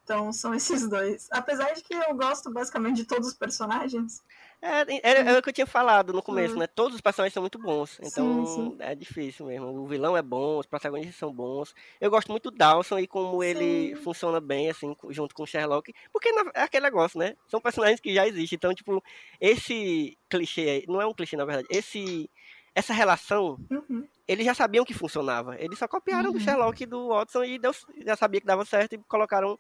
Então 0.03 0.34
são 0.34 0.53
esses 0.56 0.88
dois. 0.90 1.28
Apesar 1.32 1.74
de 1.74 1.82
que 1.84 1.94
eu 1.94 2.16
gosto 2.16 2.52
basicamente 2.52 2.98
de 2.98 3.06
todos 3.06 3.28
os 3.30 3.34
personagens. 3.34 4.24
É, 4.68 5.00
era, 5.08 5.20
era 5.30 5.40
o 5.40 5.42
que 5.44 5.50
eu 5.50 5.54
tinha 5.54 5.68
falado 5.68 6.12
no 6.12 6.24
começo, 6.24 6.56
Hum. 6.56 6.60
né? 6.60 6.66
Todos 6.66 6.96
os 6.96 7.02
personagens 7.02 7.34
são 7.34 7.44
muito 7.44 7.60
bons. 7.60 8.00
Então 8.02 8.44
Sim, 8.48 8.72
sim. 8.72 8.76
é 8.80 8.96
difícil 8.96 9.46
mesmo. 9.46 9.68
O 9.68 9.86
vilão 9.86 10.18
é 10.18 10.24
bom, 10.24 10.58
os 10.58 10.66
protagonistas 10.66 11.16
são 11.16 11.32
bons. 11.32 11.76
Eu 12.02 12.10
gosto 12.10 12.30
muito 12.32 12.50
do 12.50 12.58
Dawson 12.58 12.98
e 12.98 13.06
como 13.06 13.44
ele 13.44 13.96
Sim. 13.96 14.02
funciona 14.02 14.42
bem, 14.42 14.70
assim, 14.70 14.96
junto 15.10 15.36
com 15.36 15.44
o 15.44 15.48
Sherlock. 15.48 15.94
Porque 16.12 16.30
é 16.56 16.62
aquele 16.64 16.84
negócio, 16.86 17.20
né? 17.20 17.36
São 17.48 17.62
personagens 17.62 18.00
que 18.00 18.12
já 18.14 18.28
existem. 18.28 18.58
Então, 18.58 18.74
tipo, 18.74 19.04
esse 19.40 20.18
clichê 20.30 20.62
aí, 20.70 20.86
não 20.88 21.00
é 21.00 21.06
um 21.06 21.14
clichê, 21.14 21.38
na 21.38 21.46
verdade. 21.46 21.68
Esse, 21.70 22.28
essa 22.74 22.92
relação, 22.94 23.60
Uhum. 23.70 24.08
eles 24.28 24.46
já 24.48 24.56
sabiam 24.56 24.84
que 24.84 24.94
funcionava. 24.96 25.56
Eles 25.62 25.78
só 25.78 25.88
copiaram 25.88 26.32
do 26.32 26.40
Uhum. 26.40 26.44
Sherlock 26.44 26.82
e 26.82 26.88
do 26.88 27.10
Watson 27.10 27.44
e 27.44 27.60
deu, 27.60 27.72
já 28.04 28.16
sabia 28.16 28.42
que 28.42 28.48
dava 28.48 28.66
certo 28.66 28.94
e 28.94 28.98
colocaram 29.08 29.60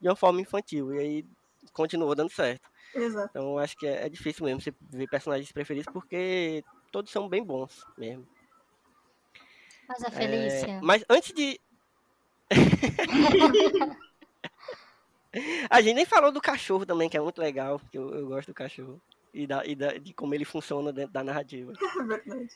de 0.00 0.08
uma 0.08 0.16
forma 0.16 0.40
infantil. 0.40 0.94
E 0.94 0.98
aí 0.98 1.24
continuou 1.74 2.14
dando 2.14 2.30
certo. 2.30 2.74
Exato. 2.96 3.28
Então 3.30 3.52
eu 3.52 3.58
acho 3.58 3.76
que 3.76 3.86
é, 3.86 4.06
é 4.06 4.08
difícil 4.08 4.44
mesmo 4.44 4.60
você 4.60 4.72
ver 4.90 5.08
personagens 5.08 5.52
preferidos 5.52 5.92
porque 5.92 6.64
todos 6.90 7.10
são 7.12 7.28
bem 7.28 7.42
bons 7.44 7.84
mesmo. 7.96 8.26
Mas 9.88 10.02
a 10.02 10.08
É, 10.08 10.10
Felícia. 10.10 10.80
mas 10.82 11.04
antes 11.08 11.32
de. 11.32 11.60
A 15.68 15.82
gente 15.82 15.94
nem 15.96 16.06
falou 16.06 16.32
do 16.32 16.40
cachorro 16.40 16.86
também, 16.86 17.08
que 17.10 17.16
é 17.16 17.20
muito 17.20 17.38
legal, 17.40 17.78
que 17.90 17.98
eu, 17.98 18.14
eu 18.14 18.26
gosto 18.26 18.48
do 18.48 18.54
cachorro. 18.54 19.00
E, 19.34 19.46
da, 19.46 19.66
e 19.66 19.74
da- 19.74 19.92
de 19.98 20.14
como 20.14 20.34
ele 20.34 20.44
funciona 20.46 20.92
dentro 20.92 21.12
da 21.12 21.22
narrativa. 21.22 21.72
É 22.00 22.02
verdade. 22.04 22.48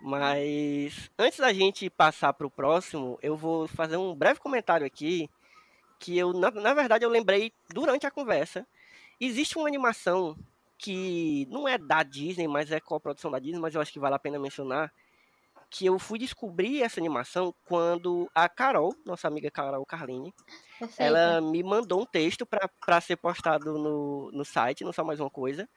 Mas 0.00 1.10
antes 1.18 1.38
da 1.38 1.52
gente 1.52 1.88
passar 1.90 2.32
para 2.32 2.46
o 2.46 2.50
próximo, 2.50 3.18
eu 3.22 3.36
vou 3.36 3.68
fazer 3.68 3.96
um 3.96 4.14
breve 4.14 4.40
comentário 4.40 4.84
aqui 4.86 5.28
que 5.98 6.18
eu, 6.18 6.32
na, 6.32 6.50
na 6.50 6.74
verdade, 6.74 7.04
eu 7.04 7.10
lembrei 7.10 7.52
durante 7.68 8.04
a 8.06 8.10
conversa. 8.10 8.66
Existe 9.24 9.56
uma 9.56 9.68
animação 9.68 10.36
que 10.76 11.46
não 11.48 11.68
é 11.68 11.78
da 11.78 12.02
Disney, 12.02 12.48
mas 12.48 12.72
é 12.72 12.80
coprodução 12.80 13.30
da 13.30 13.38
Disney, 13.38 13.60
mas 13.60 13.72
eu 13.72 13.80
acho 13.80 13.92
que 13.92 14.00
vale 14.00 14.16
a 14.16 14.18
pena 14.18 14.36
mencionar, 14.36 14.92
que 15.70 15.86
eu 15.86 15.96
fui 15.96 16.18
descobrir 16.18 16.82
essa 16.82 16.98
animação 16.98 17.54
quando 17.64 18.28
a 18.34 18.48
Carol, 18.48 18.92
nossa 19.06 19.28
amiga 19.28 19.48
Carol 19.48 19.86
Carline, 19.86 20.34
Perfeito. 20.76 21.00
ela 21.00 21.40
me 21.40 21.62
mandou 21.62 22.02
um 22.02 22.04
texto 22.04 22.44
para 22.44 23.00
ser 23.00 23.16
postado 23.16 23.78
no, 23.78 24.32
no 24.32 24.44
site, 24.44 24.82
não 24.82 24.92
só 24.92 25.04
mais 25.04 25.20
uma 25.20 25.30
coisa, 25.30 25.68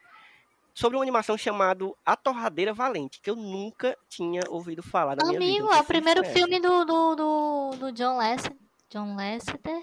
sobre 0.74 0.96
uma 0.96 1.04
animação 1.04 1.38
chamada 1.38 1.88
A 2.04 2.16
Torradeira 2.16 2.74
Valente, 2.74 3.20
que 3.22 3.30
eu 3.30 3.36
nunca 3.36 3.96
tinha 4.08 4.42
ouvido 4.48 4.82
falar 4.82 5.14
na 5.14 5.24
minha 5.24 5.38
vida. 5.38 5.52
Amigo, 5.52 5.72
é 5.72 5.80
o 5.80 5.84
primeiro 5.84 6.20
conhecem. 6.20 6.42
filme 6.42 6.60
do, 6.60 6.84
do, 6.84 7.14
do, 7.14 7.70
do 7.78 7.92
John 7.92 8.16
Lasseter. 8.16 8.65
John 8.90 9.16
Lasseter. 9.16 9.82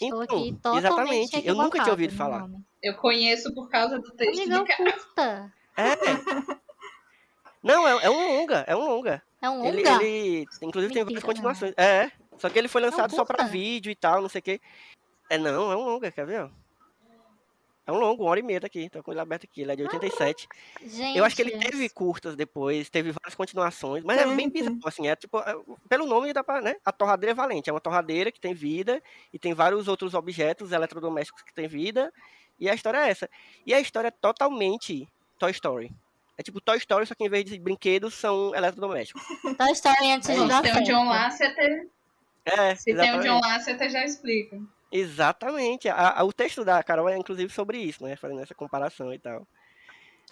Estou 0.00 0.22
Então, 0.22 0.38
aqui 0.38 0.52
totalmente 0.62 0.78
exatamente, 0.78 1.46
eu 1.46 1.54
nunca 1.54 1.78
tinha 1.82 1.92
ouvido 1.92 2.14
falar. 2.14 2.40
nome. 2.40 2.64
Eu 2.82 2.94
conheço 2.96 3.52
por 3.54 3.68
causa 3.68 3.98
do 3.98 4.10
texto 4.12 4.40
Amigão, 4.40 4.64
de 4.64 4.68
cara. 4.76 4.92
curta. 4.92 5.52
É. 5.76 5.84
Não, 7.62 7.88
é, 7.88 8.04
é 8.04 8.10
um 8.10 8.36
longa, 8.38 8.64
é 8.66 8.76
um 8.76 8.80
longa. 8.86 9.22
É 9.40 9.48
um 9.50 9.64
Ele, 9.64 9.82
longa? 9.82 10.04
ele 10.04 10.46
inclusive, 10.62 10.92
tem 10.92 11.02
várias 11.02 11.22
Mentira, 11.22 11.22
continuações. 11.22 11.74
É, 11.76 12.10
só 12.38 12.48
que 12.50 12.58
ele 12.58 12.68
foi 12.68 12.80
lançado 12.82 13.14
só 13.14 13.24
pra 13.24 13.44
vídeo 13.44 13.90
e 13.90 13.94
tal, 13.94 14.20
não 14.22 14.28
sei 14.28 14.38
o 14.38 14.42
quê. 14.42 14.60
É, 15.30 15.38
não, 15.38 15.72
é 15.72 15.76
um 15.76 15.84
longa, 15.84 16.10
quer 16.10 16.26
ver? 16.26 16.50
É 17.86 17.92
um 17.92 17.96
longo, 17.98 18.22
uma 18.22 18.30
hora 18.30 18.40
e 18.40 18.42
meia 18.42 18.60
aqui. 18.62 18.88
Tô 18.88 19.02
com 19.02 19.12
ele 19.12 19.20
aberto 19.20 19.44
aqui, 19.44 19.60
ele 19.60 19.72
é 19.72 19.76
de 19.76 19.82
87. 19.82 20.48
Gente, 20.86 21.18
Eu 21.18 21.24
acho 21.24 21.36
que 21.36 21.42
ele 21.42 21.58
teve 21.58 21.88
curtas 21.90 22.34
depois, 22.34 22.88
teve 22.88 23.12
várias 23.12 23.34
continuações, 23.34 24.02
mas 24.02 24.18
é 24.18 24.26
bem 24.26 24.48
Tem, 24.48 24.62
bizarro, 24.62 24.78
assim, 24.86 25.06
é 25.06 25.14
tipo, 25.14 25.38
é, 25.38 25.54
pelo 25.88 26.06
nome 26.06 26.32
dá 26.32 26.42
pra, 26.42 26.60
né? 26.62 26.76
A 26.84 26.90
torradeira 26.90 27.32
é 27.32 27.34
valente, 27.34 27.68
é 27.68 27.72
uma 27.72 27.80
torradeira 27.80 28.32
que 28.32 28.40
tem 28.40 28.54
vida 28.54 29.02
e 29.32 29.38
tem 29.38 29.52
vários 29.52 29.86
outros 29.86 30.14
objetos 30.14 30.72
eletrodomésticos 30.72 31.42
que 31.42 31.52
têm 31.52 31.68
vida, 31.68 32.10
e 32.58 32.70
a 32.70 32.74
história 32.74 32.98
é 32.98 33.10
essa. 33.10 33.28
E 33.66 33.74
a 33.74 33.80
história 33.80 34.08
é 34.08 34.12
totalmente 34.12 35.06
Toy 35.38 35.50
Story. 35.50 35.92
É 36.38 36.42
tipo 36.42 36.60
Toy 36.60 36.78
Story, 36.78 37.06
só 37.06 37.14
que 37.14 37.24
em 37.24 37.28
vez 37.28 37.44
de 37.44 37.58
brinquedos 37.58 38.14
são 38.14 38.54
eletrodomésticos. 38.54 39.22
Toy 39.58 39.72
Story 39.72 40.10
antes 40.12 40.28
É 40.30 40.32
de 40.32 40.38
isso. 40.38 40.48
dar 40.48 40.62
Tem 40.62 40.72
o. 40.72 40.84
John 40.84 41.04
Lasseter. 41.04 41.88
É, 42.46 42.74
Se 42.74 42.84
tem 42.86 42.94
o 42.94 43.02
exatamente. 43.02 43.28
John 43.28 43.40
Lasseter, 43.40 43.90
já 43.90 44.04
explica. 44.04 44.60
Exatamente. 44.96 45.88
A- 45.88 46.20
a- 46.20 46.24
o 46.24 46.32
texto 46.32 46.64
da 46.64 46.82
Carol 46.82 47.08
é 47.08 47.16
inclusive 47.18 47.52
sobre 47.52 47.78
isso, 47.78 48.04
né? 48.04 48.14
Fazendo 48.14 48.40
essa 48.40 48.54
comparação 48.54 49.12
e 49.12 49.18
tal. 49.18 49.46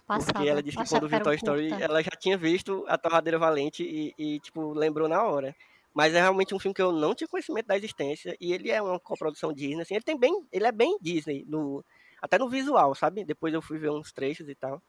Passada. 0.06 0.32
Porque 0.34 0.48
ela 0.48 0.62
disse 0.62 0.76
que 0.76 0.88
quando 0.88 1.08
viu 1.08 1.20
Toy 1.22 1.36
Story, 1.36 1.68
curta. 1.70 1.84
ela 1.84 2.02
já 2.02 2.10
tinha 2.10 2.36
visto 2.38 2.84
a 2.88 2.96
Torradeira 2.96 3.38
Valente 3.38 3.82
e, 3.82 4.14
e, 4.16 4.40
tipo, 4.40 4.72
lembrou 4.72 5.08
na 5.08 5.22
hora. 5.24 5.54
Mas 5.92 6.14
é 6.14 6.20
realmente 6.20 6.54
um 6.54 6.58
filme 6.58 6.74
que 6.74 6.80
eu 6.80 6.92
não 6.92 7.14
tinha 7.14 7.28
conhecimento 7.28 7.66
da 7.66 7.76
existência. 7.76 8.36
E 8.40 8.52
ele 8.52 8.70
é 8.70 8.80
uma 8.80 8.98
coprodução 9.00 9.52
Disney, 9.52 9.82
assim. 9.82 9.94
Ele 9.94 10.04
tem 10.04 10.18
bem. 10.18 10.46
Ele 10.52 10.66
é 10.66 10.72
bem 10.72 10.96
Disney, 11.00 11.44
no, 11.46 11.84
até 12.20 12.38
no 12.38 12.48
visual, 12.48 12.94
sabe? 12.94 13.24
Depois 13.24 13.52
eu 13.52 13.60
fui 13.60 13.78
ver 13.78 13.90
uns 13.90 14.12
trechos 14.12 14.48
e 14.48 14.54
tal. 14.54 14.80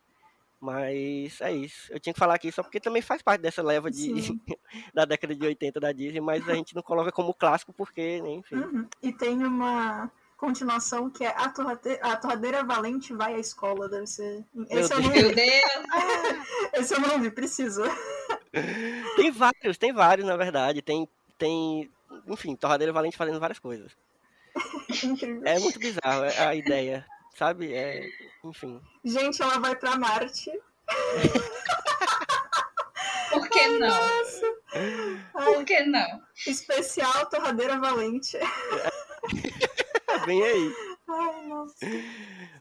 Mas 0.64 1.42
é 1.42 1.52
isso. 1.52 1.92
Eu 1.92 2.00
tinha 2.00 2.14
que 2.14 2.20
falar 2.20 2.36
aqui 2.36 2.50
só 2.50 2.64
porque 2.64 2.80
também 2.80 3.02
faz 3.02 3.22
parte 3.22 3.42
dessa 3.42 3.62
leva 3.62 3.92
de, 3.92 4.08
da 4.96 5.04
década 5.04 5.36
de 5.36 5.46
80 5.46 5.78
da 5.78 5.92
Disney, 5.92 6.22
mas 6.22 6.48
a 6.48 6.54
gente 6.54 6.74
não 6.74 6.82
coloca 6.82 7.12
como 7.12 7.34
clássico 7.34 7.74
porque, 7.74 8.22
né, 8.22 8.30
enfim. 8.30 8.56
Uhum. 8.56 8.88
E 9.02 9.12
tem 9.12 9.44
uma 9.44 10.10
continuação 10.38 11.10
que 11.10 11.26
é 11.26 11.36
a, 11.36 11.50
torrade... 11.50 12.00
a 12.02 12.16
Torradeira 12.16 12.64
Valente 12.64 13.14
vai 13.14 13.36
à 13.36 13.40
escola, 13.40 13.90
deve 13.90 14.08
ser. 14.08 14.46
Esse 14.70 14.94
eu 14.94 15.02
não 15.02 15.10
Meu 15.10 15.36
vi. 15.36 15.36
Esse 16.80 16.94
eu 16.94 17.02
não 17.02 17.20
vi, 17.20 17.30
preciso. 17.30 17.82
Tem 19.18 19.32
vários, 19.32 19.78
tem 19.78 19.92
vários, 19.92 20.26
na 20.26 20.38
verdade. 20.38 20.82
Tem, 20.82 21.10
tem, 21.38 21.92
enfim, 22.28 22.56
Torradeira 22.56 22.94
Valente 22.94 23.18
fazendo 23.18 23.40
várias 23.40 23.60
coisas. 23.60 23.92
Incrível. 25.04 25.42
É 25.44 25.60
muito 25.60 25.80
bizarro 25.80 26.26
é 26.26 26.40
a 26.40 26.56
ideia, 26.56 27.06
sabe? 27.34 27.74
É, 27.74 28.08
enfim. 28.44 28.80
Gente, 29.04 29.42
ela 29.42 29.60
vai 29.60 29.76
pra 29.76 29.98
Marte. 29.98 30.52
Por 33.32 33.50
que 33.50 33.68
não? 33.68 33.88
Nossa. 33.90 34.46
Por 35.34 35.66
que 35.66 35.82
não? 35.84 36.22
Especial 36.46 37.26
Torradeira 37.30 37.80
Valente. 37.80 38.38
Vem 40.26 40.44
aí. 40.44 40.74
Ai, 41.08 41.48
nossa. 41.48 41.76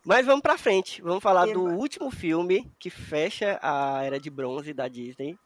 Mas 0.04 0.24
vamos 0.26 0.40
pra 0.42 0.56
frente. 0.58 1.02
Vamos 1.02 1.22
falar 1.22 1.44
do 1.46 1.68
Eba. 1.68 1.76
último 1.76 2.10
filme 2.10 2.72
que 2.78 2.88
fecha 2.90 3.58
a 3.62 4.02
era 4.02 4.18
de 4.18 4.30
bronze 4.30 4.72
da 4.72 4.88
Disney, 4.88 5.38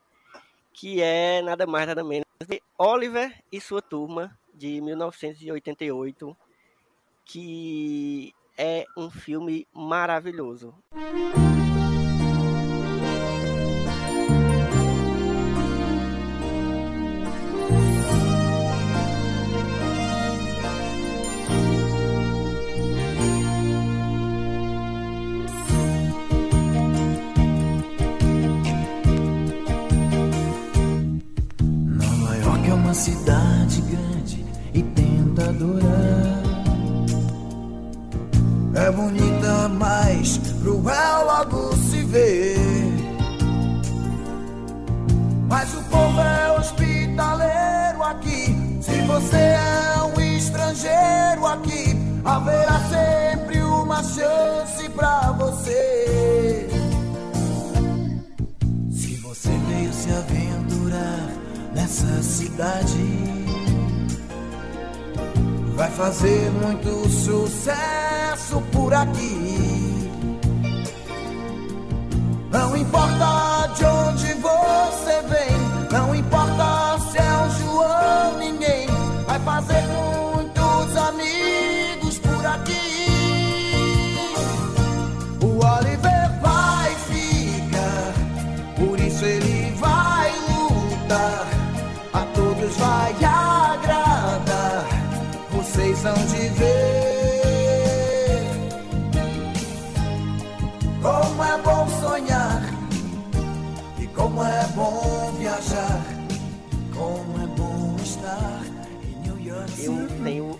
que 0.73 1.03
é 1.03 1.43
nada 1.43 1.67
mais 1.67 1.87
nada 1.87 2.05
menos 2.05 2.25
que 2.49 2.63
Oliver 2.79 3.35
e 3.51 3.61
sua 3.61 3.83
turma 3.83 4.39
de 4.55 4.81
1988, 4.81 6.37
que 7.25 8.33
é 8.57 8.87
um 8.97 9.11
filme 9.11 9.67
maravilhoso. 9.73 10.75
Nova 31.87 32.37
York 32.37 32.71
é 32.71 32.75
uma 32.75 32.95
cidade 32.95 33.81
grande 33.83 34.45
e 34.75 34.83
tentadora. 34.83 36.46
É 38.77 38.91
bonita, 38.91 39.71
mas 39.71 40.39
cruel 40.63 41.25
logo 41.25 41.75
se 41.77 42.03
vê. 42.05 42.55
Mas 45.49 45.73
o 45.75 45.83
povo 45.85 46.21
é 46.21 46.59
hospitaleiro 46.59 48.03
aqui. 48.03 48.55
Se 48.83 49.01
você 49.03 49.37
é 49.37 50.03
um 50.15 50.21
estrangeiro 50.21 51.47
aqui, 51.47 51.97
haverá 52.23 52.79
sempre 52.91 53.63
uma 53.63 54.03
chance 54.03 54.89
pra 54.91 55.33
você. 55.39 56.69
Se 58.91 59.15
você 59.17 59.49
veio 59.69 59.93
se 59.93 60.11
aventurar 60.11 61.31
nessa 61.75 62.23
cidade, 62.23 63.46
vai 65.77 65.91
fazer 65.91 66.51
muito 66.53 67.09
sucesso 67.11 68.61
por 68.73 68.93
aqui. 68.95 70.11
Não 72.51 72.77
importa 72.77 73.71
de 73.77 73.85
onde 73.85 74.33
você 74.35 75.23
vem, 75.29 75.91
não 75.93 76.15
importa 76.15 76.99
se 77.11 77.19
é 77.19 77.47
o 77.47 77.51
João, 77.51 78.39
ninguém 78.39 78.87
vai 79.27 79.39
fazer 79.41 79.83
muitos 79.89 80.26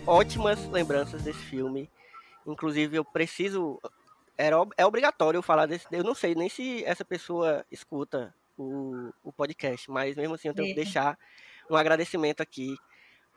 ótimas 0.07 0.65
lembranças 0.69 1.21
desse 1.21 1.39
filme. 1.39 1.89
Inclusive, 2.45 2.95
eu 2.97 3.05
preciso. 3.05 3.79
Era, 4.37 4.55
é 4.77 4.85
obrigatório 4.85 5.37
eu 5.37 5.43
falar 5.43 5.65
desse. 5.65 5.85
Eu 5.91 6.03
não 6.03 6.15
sei 6.15 6.33
nem 6.33 6.49
se 6.49 6.83
essa 6.85 7.03
pessoa 7.03 7.65
escuta 7.69 8.33
o, 8.57 9.11
o 9.23 9.31
podcast, 9.31 9.91
mas 9.91 10.15
mesmo 10.15 10.35
assim 10.35 10.47
eu 10.47 10.53
tenho 10.53 10.69
que 10.69 10.73
deixar 10.73 11.17
um 11.69 11.75
agradecimento 11.75 12.41
aqui 12.41 12.77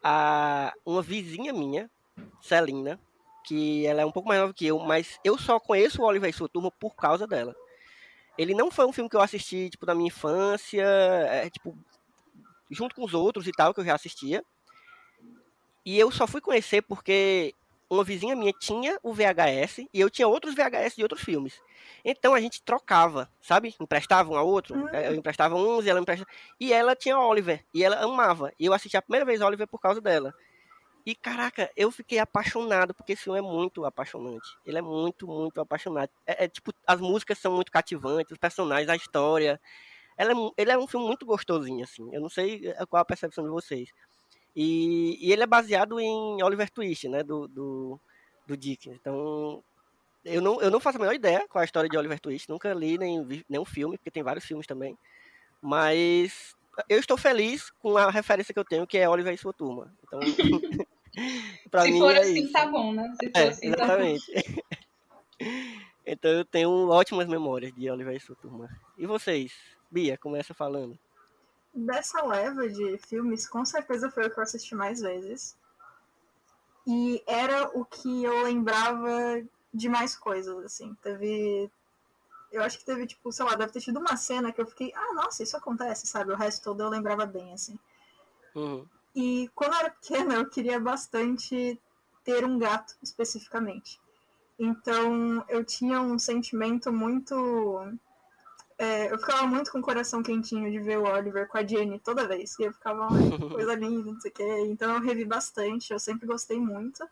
a 0.02 0.72
uma 0.86 1.02
vizinha 1.02 1.52
minha, 1.52 1.90
Celina, 2.40 2.98
que 3.44 3.84
ela 3.86 4.02
é 4.02 4.06
um 4.06 4.12
pouco 4.12 4.28
mais 4.28 4.40
nova 4.40 4.54
que 4.54 4.66
eu, 4.66 4.78
mas 4.78 5.18
eu 5.24 5.36
só 5.36 5.58
conheço 5.58 6.00
o 6.00 6.04
Oliver 6.04 6.30
e 6.30 6.32
sua 6.32 6.48
turma 6.48 6.70
por 6.70 6.94
causa 6.94 7.26
dela. 7.26 7.54
Ele 8.38 8.54
não 8.54 8.70
foi 8.70 8.86
um 8.86 8.92
filme 8.92 9.10
que 9.10 9.16
eu 9.16 9.20
assisti, 9.20 9.68
tipo, 9.68 9.84
na 9.84 9.94
minha 9.94 10.06
infância, 10.08 10.82
é, 10.82 11.50
tipo, 11.50 11.76
junto 12.70 12.94
com 12.94 13.04
os 13.04 13.12
outros 13.12 13.46
e 13.46 13.52
tal, 13.52 13.74
que 13.74 13.80
eu 13.80 13.84
já 13.84 13.94
assistia. 13.94 14.42
E 15.84 15.98
eu 15.98 16.10
só 16.10 16.26
fui 16.26 16.40
conhecer 16.40 16.82
porque 16.82 17.54
uma 17.88 18.04
vizinha 18.04 18.36
minha 18.36 18.52
tinha 18.52 18.98
o 19.02 19.12
VHS 19.12 19.78
e 19.92 20.00
eu 20.00 20.08
tinha 20.08 20.28
outros 20.28 20.54
VHS 20.54 20.94
de 20.96 21.02
outros 21.02 21.22
filmes. 21.22 21.60
Então 22.04 22.34
a 22.34 22.40
gente 22.40 22.62
trocava, 22.62 23.28
sabe? 23.40 23.74
Emprestava 23.80 24.30
um 24.30 24.36
ao 24.36 24.46
outro. 24.46 24.88
Eh, 24.92 25.08
Eu 25.08 25.14
emprestava 25.16 25.56
uns 25.56 25.84
e 25.84 25.90
ela 25.90 26.00
emprestava. 26.00 26.30
E 26.60 26.72
ela 26.72 26.94
tinha 26.94 27.18
Oliver. 27.18 27.64
E 27.74 27.82
ela 27.82 27.96
amava. 28.02 28.52
E 28.58 28.66
eu 28.66 28.72
assisti 28.72 28.96
a 28.96 29.02
primeira 29.02 29.24
vez 29.24 29.40
Oliver 29.40 29.66
por 29.66 29.80
causa 29.80 30.00
dela. 30.00 30.32
E 31.04 31.14
caraca, 31.14 31.70
eu 31.76 31.90
fiquei 31.90 32.18
apaixonado, 32.18 32.92
porque 32.94 33.14
esse 33.14 33.24
filme 33.24 33.38
é 33.38 33.42
muito 33.42 33.84
apaixonante. 33.84 34.46
Ele 34.66 34.78
é 34.78 34.82
muito, 34.82 35.26
muito 35.26 35.60
apaixonante. 35.60 36.12
É, 36.26 36.44
é, 36.44 36.48
tipo, 36.48 36.72
as 36.86 37.00
músicas 37.00 37.38
são 37.38 37.52
muito 37.52 37.72
cativantes, 37.72 38.30
os 38.32 38.38
personagens, 38.38 38.88
a 38.88 38.94
história. 38.96 39.60
ela 40.16 40.32
é 40.32 40.34
ele 40.58 40.70
é 40.72 40.78
um 40.78 40.86
filme 40.86 41.06
muito 41.06 41.26
gostosinho, 41.26 41.82
assim. 41.84 42.08
Eu 42.14 42.20
não 42.20 42.28
sei 42.28 42.68
eh, 42.68 42.86
qual 42.86 43.00
a 43.00 43.04
percepção 43.04 43.42
de 43.44 43.50
vocês. 43.50 43.90
E, 44.54 45.18
e 45.20 45.32
ele 45.32 45.42
é 45.42 45.46
baseado 45.46 46.00
em 46.00 46.42
Oliver 46.42 46.70
Twist, 46.70 47.08
né? 47.08 47.22
Do, 47.22 47.46
do, 47.48 48.00
do 48.46 48.56
Dickens. 48.56 48.96
Então, 49.00 49.62
eu 50.24 50.40
não, 50.40 50.60
eu 50.60 50.70
não 50.70 50.80
faço 50.80 50.98
a 50.98 51.00
menor 51.00 51.14
ideia 51.14 51.46
qual 51.48 51.60
é 51.60 51.64
a 51.64 51.66
história 51.66 51.88
de 51.88 51.96
Oliver 51.96 52.20
Twist. 52.20 52.48
Nunca 52.48 52.72
li 52.74 52.98
nem 52.98 53.44
nenhum 53.48 53.64
filme, 53.64 53.96
porque 53.96 54.10
tem 54.10 54.22
vários 54.22 54.44
filmes 54.44 54.66
também. 54.66 54.96
Mas 55.62 56.54
eu 56.88 56.98
estou 56.98 57.16
feliz 57.16 57.70
com 57.82 57.96
a 57.96 58.10
referência 58.10 58.52
que 58.52 58.58
eu 58.60 58.64
tenho, 58.64 58.86
que 58.86 58.98
é 58.98 59.08
Oliver 59.08 59.32
e 59.34 59.38
sua 59.38 59.52
turma. 59.52 59.92
Então, 60.04 60.20
pra 61.70 61.82
Se 61.82 61.90
mim 61.90 61.98
for 61.98 62.14
é 62.14 62.20
assim, 62.20 62.42
isso. 62.44 62.52
tá 62.52 62.66
bom, 62.66 62.92
né? 62.92 63.12
Se 63.20 63.30
for 63.30 63.38
É, 63.38 63.48
assim, 63.48 63.70
tá 63.72 63.84
exatamente. 63.84 64.24
então 66.06 66.30
eu 66.30 66.44
tenho 66.44 66.70
ótimas 66.88 67.26
memórias 67.26 67.72
de 67.74 67.90
Oliver 67.90 68.14
e 68.16 68.20
sua 68.20 68.36
turma. 68.36 68.68
E 68.98 69.06
vocês? 69.06 69.52
Bia, 69.90 70.16
começa 70.16 70.54
falando. 70.54 70.98
Dessa 71.72 72.24
leva 72.24 72.68
de 72.68 72.98
filmes, 72.98 73.48
com 73.48 73.64
certeza 73.64 74.10
foi 74.10 74.26
o 74.26 74.30
que 74.30 74.38
eu 74.38 74.42
assisti 74.42 74.74
mais 74.74 75.00
vezes. 75.00 75.56
E 76.86 77.22
era 77.26 77.70
o 77.78 77.84
que 77.84 78.24
eu 78.24 78.42
lembrava 78.42 79.42
de 79.72 79.88
mais 79.88 80.16
coisas, 80.16 80.64
assim. 80.64 80.94
Teve. 81.02 81.70
Eu 82.50 82.62
acho 82.62 82.78
que 82.78 82.84
teve, 82.84 83.06
tipo, 83.06 83.30
sei 83.30 83.44
lá, 83.44 83.54
deve 83.54 83.72
ter 83.72 83.80
tido 83.80 84.00
uma 84.00 84.16
cena 84.16 84.52
que 84.52 84.60
eu 84.60 84.66
fiquei, 84.66 84.92
ah, 84.94 85.14
nossa, 85.14 85.42
isso 85.42 85.56
acontece, 85.56 86.06
sabe? 86.06 86.32
O 86.32 86.36
resto 86.36 86.64
todo 86.64 86.82
eu 86.82 86.88
lembrava 86.88 87.24
bem, 87.24 87.52
assim. 87.52 87.78
Uhum. 88.56 88.84
E 89.14 89.48
quando 89.54 89.74
eu 89.74 89.78
era 89.78 89.90
pequena, 89.90 90.34
eu 90.34 90.48
queria 90.48 90.80
bastante 90.80 91.80
ter 92.24 92.44
um 92.44 92.58
gato, 92.58 92.96
especificamente. 93.02 94.00
Então, 94.58 95.44
eu 95.48 95.64
tinha 95.64 96.00
um 96.00 96.18
sentimento 96.18 96.92
muito. 96.92 97.34
É, 98.80 99.12
eu 99.12 99.18
ficava 99.18 99.46
muito 99.46 99.70
com 99.70 99.78
o 99.78 99.82
coração 99.82 100.22
quentinho 100.22 100.70
de 100.70 100.80
ver 100.80 100.98
o 100.98 101.06
Oliver 101.06 101.46
com 101.48 101.58
a 101.58 101.66
Jenny 101.66 101.98
toda 101.98 102.26
vez. 102.26 102.58
E 102.58 102.62
eu 102.62 102.72
ficava, 102.72 103.08
"Ai, 103.10 103.30
que 103.30 103.48
coisa 103.54 103.74
linda, 103.74 104.10
não 104.10 104.20
sei 104.20 104.30
o 104.30 104.34
quê. 104.34 104.64
Então, 104.68 104.94
eu 104.94 105.02
revi 105.02 105.26
bastante, 105.26 105.92
eu 105.92 105.98
sempre 105.98 106.26
gostei 106.26 106.58
muito. 106.58 107.06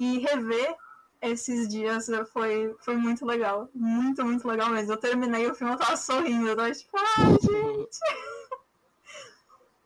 E 0.00 0.18
rever 0.18 0.74
esses 1.22 1.68
dias 1.68 2.06
foi, 2.32 2.74
foi 2.80 2.96
muito 2.96 3.24
legal. 3.24 3.68
Muito, 3.72 4.24
muito 4.24 4.48
legal 4.48 4.68
mesmo. 4.70 4.92
Eu 4.92 4.96
terminei 4.96 5.46
o 5.48 5.54
filme, 5.54 5.74
eu 5.74 5.78
tava 5.78 5.96
sorrindo. 5.96 6.48
Eu 6.48 6.56
tava 6.56 6.72
tipo, 6.72 6.96
ai, 6.96 7.32
gente. 7.40 7.98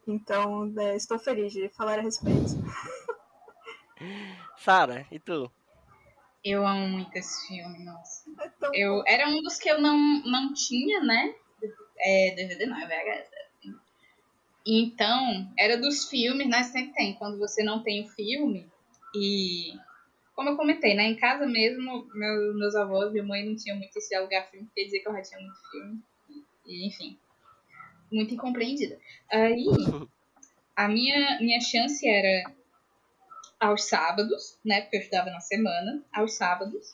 Então, 0.06 0.70
é, 0.76 0.96
estou 0.96 1.18
feliz 1.18 1.50
de 1.50 1.66
falar 1.70 1.98
a 1.98 2.02
respeito. 2.02 2.50
Sara, 4.58 5.06
e 5.10 5.18
tu? 5.18 5.50
Eu 6.44 6.66
amo 6.66 6.88
muito 6.88 7.16
esse 7.16 7.46
filme, 7.48 7.82
nossa. 7.84 8.24
É 8.40 8.48
tão 8.60 8.74
Eu, 8.74 9.02
era 9.06 9.28
um 9.28 9.40
dos 9.42 9.56
que 9.58 9.68
eu 9.70 9.80
não, 9.80 9.96
não 10.24 10.52
tinha, 10.52 11.00
né? 11.02 11.34
É, 11.98 12.34
DVD 12.34 12.66
não, 12.66 12.76
é 12.78 12.86
VHS. 12.86 13.28
assim. 13.34 13.74
Então, 14.66 15.52
era 15.58 15.76
dos 15.78 16.08
filmes, 16.08 16.48
né? 16.48 16.62
Sempre 16.64 16.92
tem. 16.94 17.14
Quando 17.14 17.38
você 17.38 17.62
não 17.62 17.82
tem 17.82 18.04
o 18.04 18.08
filme. 18.08 18.66
E, 19.14 19.72
como 20.34 20.50
eu 20.50 20.56
comentei, 20.56 20.94
né? 20.94 21.04
Em 21.04 21.16
casa 21.16 21.46
mesmo, 21.46 22.06
meu- 22.14 22.54
meus 22.54 22.74
avós, 22.74 23.12
minha 23.12 23.24
mãe 23.24 23.44
não 23.48 23.56
tinham 23.56 23.78
muito 23.78 23.96
esse 23.96 24.08
de 24.10 24.16
alugar 24.16 24.50
filme, 24.50 24.66
porque 24.66 24.84
dizia 24.84 25.02
que 25.02 25.08
eu 25.08 25.12
já 25.14 25.22
tinha 25.22 25.40
muito 25.40 25.70
filme. 25.70 26.02
E, 26.66 26.86
enfim, 26.88 27.18
muito 28.12 28.34
incompreendida. 28.34 28.98
Aí, 29.30 29.64
a 30.76 30.88
minha, 30.88 31.38
minha 31.40 31.60
chance 31.60 32.06
era 32.08 32.52
aos 33.66 33.84
sábados, 33.84 34.58
né? 34.64 34.82
Porque 34.82 34.96
eu 34.96 35.00
estudava 35.00 35.30
na 35.30 35.40
semana, 35.40 36.02
aos 36.12 36.34
sábados. 36.34 36.92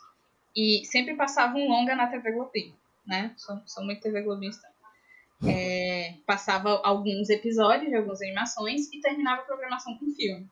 E 0.57 0.85
sempre 0.85 1.15
passava 1.15 1.57
um 1.57 1.69
longa 1.69 1.95
na 1.95 2.09
TV 2.09 2.33
Globinho, 2.33 2.75
né? 3.07 3.33
Sou, 3.37 3.61
sou 3.67 3.85
muito 3.85 4.03
TV 4.03 4.23
Globinho 4.23 4.53
é, 5.47 6.15
passava 6.27 6.81
alguns 6.85 7.31
episódios 7.31 7.89
de 7.89 7.97
algumas 7.97 8.21
animações 8.21 8.93
e 8.93 9.01
terminava 9.01 9.43
a 9.43 9.45
programação 9.45 9.97
com 9.97 10.11
filme. 10.11 10.47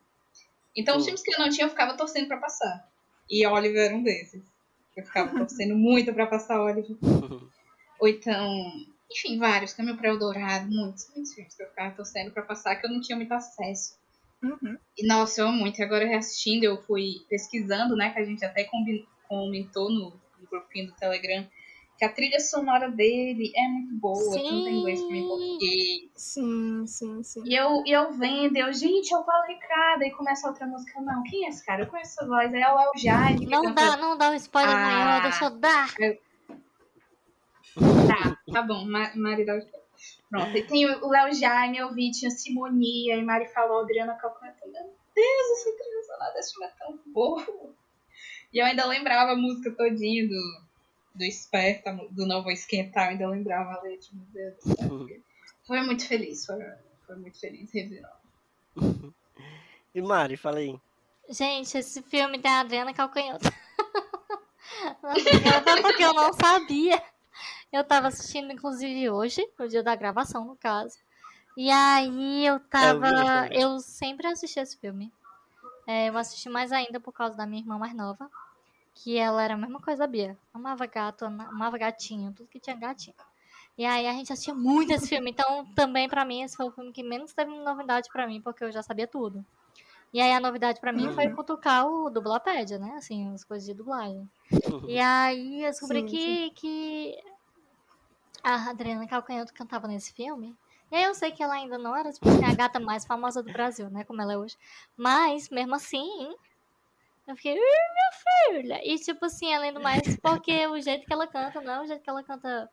Então, 0.75 0.97
os 0.97 1.05
filmes 1.05 1.23
que 1.23 1.35
eu 1.35 1.39
não 1.39 1.51
tinha, 1.51 1.67
eu 1.67 1.71
ficava 1.71 1.97
torcendo 1.97 2.29
pra 2.29 2.39
passar. 2.39 2.89
E 3.29 3.47
Oliver 3.47 3.87
era 3.87 3.95
um 3.95 4.03
desses. 4.03 4.43
Eu 4.97 5.05
ficava 5.05 5.37
torcendo 5.37 5.75
muito 5.77 6.13
pra 6.15 6.27
passar 6.27 6.63
Oliver. 6.63 6.97
Ou 8.01 8.09
então, 8.09 8.49
enfim, 9.11 9.39
vários. 9.39 9.75
Caminho 9.75 9.97
para 9.97 10.09
Eldorado, 10.09 10.71
muitos, 10.71 11.11
muitos 11.15 11.35
filmes 11.35 11.55
que 11.55 11.63
eu 11.63 11.69
ficava 11.69 11.95
torcendo 11.95 12.31
pra 12.31 12.43
passar 12.43 12.77
que 12.77 12.87
eu 12.87 12.91
não 12.91 13.01
tinha 13.01 13.17
muito 13.17 13.33
acesso. 13.33 13.99
Uhum. 14.43 14.77
E 14.97 15.07
nossa, 15.07 15.41
eu 15.41 15.49
amo 15.49 15.59
muito. 15.59 15.79
E 15.81 15.83
agora 15.85 16.07
reassistindo, 16.07 16.65
eu 16.65 16.81
fui 16.83 17.15
pesquisando, 17.29 17.97
né? 17.97 18.11
Que 18.11 18.21
a 18.21 18.25
gente 18.25 18.45
até 18.45 18.69
comentou 19.29 19.91
no, 19.91 20.11
no 20.41 20.47
grupinho 20.51 20.87
do 20.87 20.93
Telegram. 20.95 21.47
Que 21.99 22.05
a 22.05 22.13
trilha 22.13 22.39
sonora 22.39 22.89
dele 22.89 23.51
é 23.57 23.67
muito 23.67 23.95
boa, 23.97 24.23
tanto 24.33 24.39
em 24.39 24.79
inglês 24.79 25.01
como 25.01 25.15
em 25.17 25.27
português. 25.27 26.11
Sim, 26.15 26.87
sim, 26.87 27.23
sim. 27.25 27.43
E 27.45 27.57
eu, 27.57 27.83
e 27.85 27.91
eu 27.91 28.13
vendo, 28.13 28.57
eu, 28.57 28.73
gente, 28.73 29.13
é 29.13 29.19
o 29.19 29.25
Paulo 29.25 29.45
Ricardo. 29.49 30.03
Aí 30.03 30.11
começa 30.13 30.47
outra 30.47 30.65
música, 30.65 31.01
não, 31.01 31.25
quem 31.25 31.47
é 31.47 31.49
esse 31.49 31.67
cara? 31.67 31.83
Eu 31.83 31.87
conheço 31.89 32.13
essa 32.21 32.27
voz. 32.29 32.55
É 32.55 32.73
o 32.73 32.79
El 32.79 32.93
que 33.37 33.47
Não 33.47 33.63
canta- 33.65 33.85
dá, 33.91 33.97
não 33.97 34.17
dá 34.17 34.31
um 34.31 34.35
spoiler 34.35 34.77
Ah. 34.77 34.81
maior, 34.81 35.23
deixa 35.23 35.45
eu 35.47 35.51
dar. 35.59 35.89
Tá, 38.07 38.39
tá 38.53 38.63
bom, 38.63 38.85
Ma 38.85 39.11
Maridal. 39.17 39.59
Pronto, 40.31 40.57
e 40.57 40.63
tem 40.63 40.87
o 40.87 41.09
Léo 41.09 41.33
Jaime, 41.33 41.79
eu 41.79 41.93
vi, 41.93 42.11
tinha 42.11 42.31
Simonia 42.31 43.17
e 43.17 43.25
Mari 43.25 43.49
falou, 43.49 43.81
Adriana 43.81 44.15
Calcutta. 44.15 44.67
Meu 44.67 44.73
Deus, 45.15 45.51
essa 45.53 45.73
trilha 45.77 46.03
sonora 46.07 46.35
desse 46.35 46.53
filme 46.53 46.67
é 46.67 46.79
tão 46.79 47.01
boa. 47.13 47.75
E 48.53 48.59
eu 48.59 48.67
ainda 48.67 48.87
lembrava 48.87 49.33
a 49.33 49.37
música 49.37 49.71
todinha 49.73 50.29
do, 50.29 50.63
do 51.15 51.25
Esperta, 51.25 51.93
do 52.11 52.27
Novo 52.27 52.51
Esquentar, 52.51 53.07
eu 53.07 53.13
ainda 53.13 53.29
lembrava 53.29 53.73
a 53.73 53.83
letra, 53.83 54.09
meu 54.13 54.27
Deus 54.27 54.55
do 54.57 54.77
céu. 54.77 55.23
Foi 55.67 55.83
muito 55.83 56.07
feliz, 56.07 56.47
foi, 56.47 56.59
foi 57.07 57.17
muito 57.17 57.39
feliz 57.39 57.73
revirar. 57.73 58.21
E 59.95 60.03
Mari, 60.03 60.37
fala 60.37 60.59
aí. 60.59 60.79
Gente, 61.29 61.77
esse 61.77 62.03
filme 62.03 62.39
tem 62.39 62.51
a 62.51 62.61
Adriana 62.61 62.95
Calcanhoto. 62.95 63.49
Até 65.03 65.83
porque 65.83 66.05
eu 66.05 66.15
não 66.15 66.33
sabia. 66.35 67.03
Eu 67.73 67.85
tava 67.85 68.09
assistindo, 68.09 68.53
inclusive, 68.53 69.11
hoje, 69.11 69.47
no 69.59 69.69
dia 69.69 69.83
da 69.83 69.95
gravação, 69.95 70.45
no 70.45 70.57
caso. 70.57 70.97
E 71.57 71.71
aí 71.71 72.47
eu 72.47 72.61
tava. 72.61 73.11
também. 73.11 73.61
eu 73.61 73.79
sempre 73.81 74.27
assisti 74.27 74.59
esse 74.61 74.77
filme. 74.79 75.13
É, 75.87 76.09
eu 76.09 76.17
assisti 76.17 76.49
mais 76.49 76.73
ainda 76.73 77.01
por 77.01 77.13
causa 77.13 77.37
da 77.37 77.47
minha 77.47 77.61
irmã 77.63 77.79
mais 77.79 77.95
nova. 77.95 78.31
Que 78.95 79.17
ela 79.17 79.43
era 79.43 79.55
a 79.55 79.57
mesma 79.57 79.81
coisa 79.81 80.01
da 80.01 80.07
Bia. 80.07 80.37
Amava 80.53 80.87
gato, 80.87 81.25
ama- 81.25 81.49
amava 81.49 81.79
gatinho, 81.79 82.33
tudo 82.33 82.49
que 82.49 82.59
tinha 82.59 82.75
gatinho. 82.77 83.15
E 83.77 83.85
aí 83.87 84.09
a 84.09 84.13
gente 84.13 84.33
assistia 84.33 84.55
muito 84.55 84.93
esse 84.93 85.09
filme. 85.09 85.31
Então, 85.31 85.65
também 85.75 86.09
pra 86.09 86.25
mim, 86.25 86.43
esse 86.43 86.57
foi 86.57 86.67
o 86.67 86.73
filme 86.73 86.93
que 86.93 87.03
menos 87.03 87.33
teve 87.33 87.51
novidade 87.61 88.09
pra 88.13 88.27
mim, 88.27 88.41
porque 88.41 88.65
eu 88.65 88.73
já 88.73 88.83
sabia 88.83 89.07
tudo. 89.07 89.45
E 90.13 90.21
aí 90.21 90.33
a 90.33 90.41
novidade 90.41 90.81
pra 90.81 90.93
mim 90.93 91.13
foi 91.13 91.29
cutucar 91.31 91.87
o 91.87 92.09
Dublapédia, 92.11 92.79
né? 92.79 92.95
Assim, 92.97 93.33
as 93.33 93.45
coisas 93.45 93.67
de 93.67 93.75
dublagem. 93.75 94.29
E 94.89 94.99
aí 94.99 95.63
eu 95.65 95.71
descobri 95.71 96.01
Sim, 96.01 96.07
que, 96.07 96.51
que 96.53 97.19
a 98.43 98.71
Adriana 98.71 99.07
Calcanhoto 99.07 99.53
cantava 99.55 99.89
nesse 99.89 100.13
filme. 100.13 100.57
E 100.91 100.97
aí 100.97 101.05
eu 101.05 101.15
sei 101.15 101.31
que 101.31 101.43
ela 101.43 101.55
ainda 101.55 101.77
não 101.77 101.95
era 101.95 102.13
tipo, 102.13 102.29
assim, 102.29 102.45
a 102.45 102.55
gata 102.55 102.81
mais 102.81 103.05
famosa 103.05 103.43
do 103.43 103.53
Brasil, 103.53 103.91
né? 103.91 104.05
Como 104.05 104.23
ela 104.23 104.33
é 104.33 104.39
hoje. 104.39 104.57
Mas, 104.97 105.51
mesmo 105.51 105.75
assim, 105.75 106.35
eu 107.27 107.37
fiquei, 107.37 107.53
"Ih, 107.53 107.59
minha 107.59 108.63
filha. 108.63 108.81
E 108.83 108.99
tipo 108.99 109.27
assim, 109.27 109.53
além 109.53 109.73
do 109.73 109.81
mais, 109.81 110.17
porque 110.21 110.67
o 110.67 110.81
jeito 110.81 111.07
que 111.07 111.13
ela 111.13 111.27
canta, 111.27 111.61
não 111.61 111.75
é 111.75 111.81
o 111.83 111.87
jeito 111.87 112.03
que 112.03 112.09
ela 112.09 112.23
canta 112.23 112.71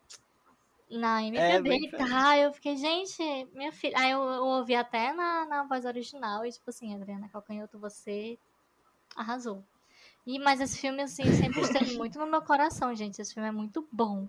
na 0.89 1.23
MPB 1.23 1.75
e 1.75 1.91
tal. 1.91 2.33
Eu 2.35 2.53
fiquei, 2.53 2.77
gente, 2.77 3.21
minha 3.53 3.71
filha. 3.73 3.97
Aí 3.97 4.11
eu, 4.11 4.21
eu 4.21 4.43
ouvi 4.45 4.75
até 4.75 5.11
na, 5.11 5.45
na 5.45 5.63
voz 5.63 5.83
original 5.83 6.45
e 6.45 6.51
tipo 6.51 6.69
assim, 6.69 6.95
Adriana 6.95 7.27
Calcanhoto, 7.29 7.77
você 7.77 8.37
arrasou. 9.15 9.63
E, 10.25 10.39
mas 10.39 10.59
esse 10.59 10.79
filme, 10.79 11.01
assim, 11.03 11.23
sempre 11.33 11.61
esteve 11.61 11.97
muito 11.97 12.17
no 12.17 12.25
meu 12.25 12.41
coração, 12.41 12.95
gente. 12.95 13.21
Esse 13.21 13.33
filme 13.33 13.49
é 13.49 13.51
muito 13.51 13.87
bom. 13.91 14.27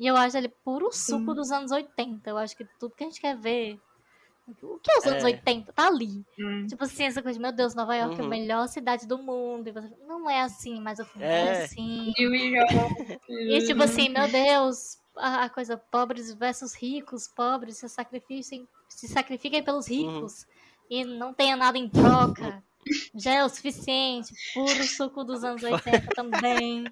E 0.00 0.06
eu 0.06 0.16
acho 0.16 0.36
ele 0.36 0.48
puro 0.48 0.90
suco 0.90 1.18
Sim. 1.30 1.34
dos 1.34 1.50
anos 1.52 1.70
80. 1.70 2.30
Eu 2.30 2.38
acho 2.38 2.56
que 2.56 2.64
tudo 2.78 2.94
que 2.96 3.04
a 3.04 3.06
gente 3.06 3.20
quer 3.20 3.36
ver. 3.36 3.78
O 4.62 4.78
que 4.78 4.90
é 4.90 4.98
os 4.98 5.06
anos 5.06 5.22
É. 5.22 5.26
80? 5.26 5.72
Tá 5.74 5.86
ali. 5.86 6.24
Hum. 6.40 6.66
Tipo 6.66 6.82
assim, 6.84 7.04
essa 7.04 7.22
coisa 7.22 7.38
de, 7.38 7.42
meu 7.42 7.52
Deus, 7.52 7.74
Nova 7.74 7.94
York 7.94 8.14
é 8.16 8.18
a 8.18 8.22
Uhum. 8.22 8.28
melhor 8.28 8.66
cidade 8.66 9.06
do 9.06 9.18
mundo. 9.18 9.68
E 9.68 9.72
você, 9.72 9.88
não 10.08 10.28
é 10.28 10.40
assim, 10.40 10.80
mas 10.80 10.98
o 10.98 11.04
filme 11.04 11.24
é, 11.26 11.44
É. 11.44 11.64
assim. 11.64 12.12
New 12.18 12.34
York. 12.34 13.20
E 13.28 13.66
tipo 13.66 13.82
assim, 13.82 14.08
meu 14.08 14.26
Deus, 14.26 14.98
a, 15.16 15.44
a 15.44 15.50
coisa 15.50 15.76
pobres 15.76 16.32
versus 16.34 16.74
ricos, 16.74 17.28
pobres 17.28 17.76
se 17.76 17.88
sacrifiquem, 17.88 18.66
se 18.88 19.06
sacrifiquem 19.06 19.62
pelos 19.62 19.86
ricos 19.86 20.46
e 20.88 21.04
não 21.04 21.32
tenha 21.34 21.54
nada 21.56 21.76
em 21.78 21.88
troca. 21.88 22.64
Já 23.14 23.34
é 23.34 23.44
o 23.44 23.48
suficiente. 23.48 24.34
Puro 24.54 24.82
suco 24.84 25.22
dos 25.22 25.44
anos 25.44 25.62
80 25.62 26.06
também. 26.14 26.84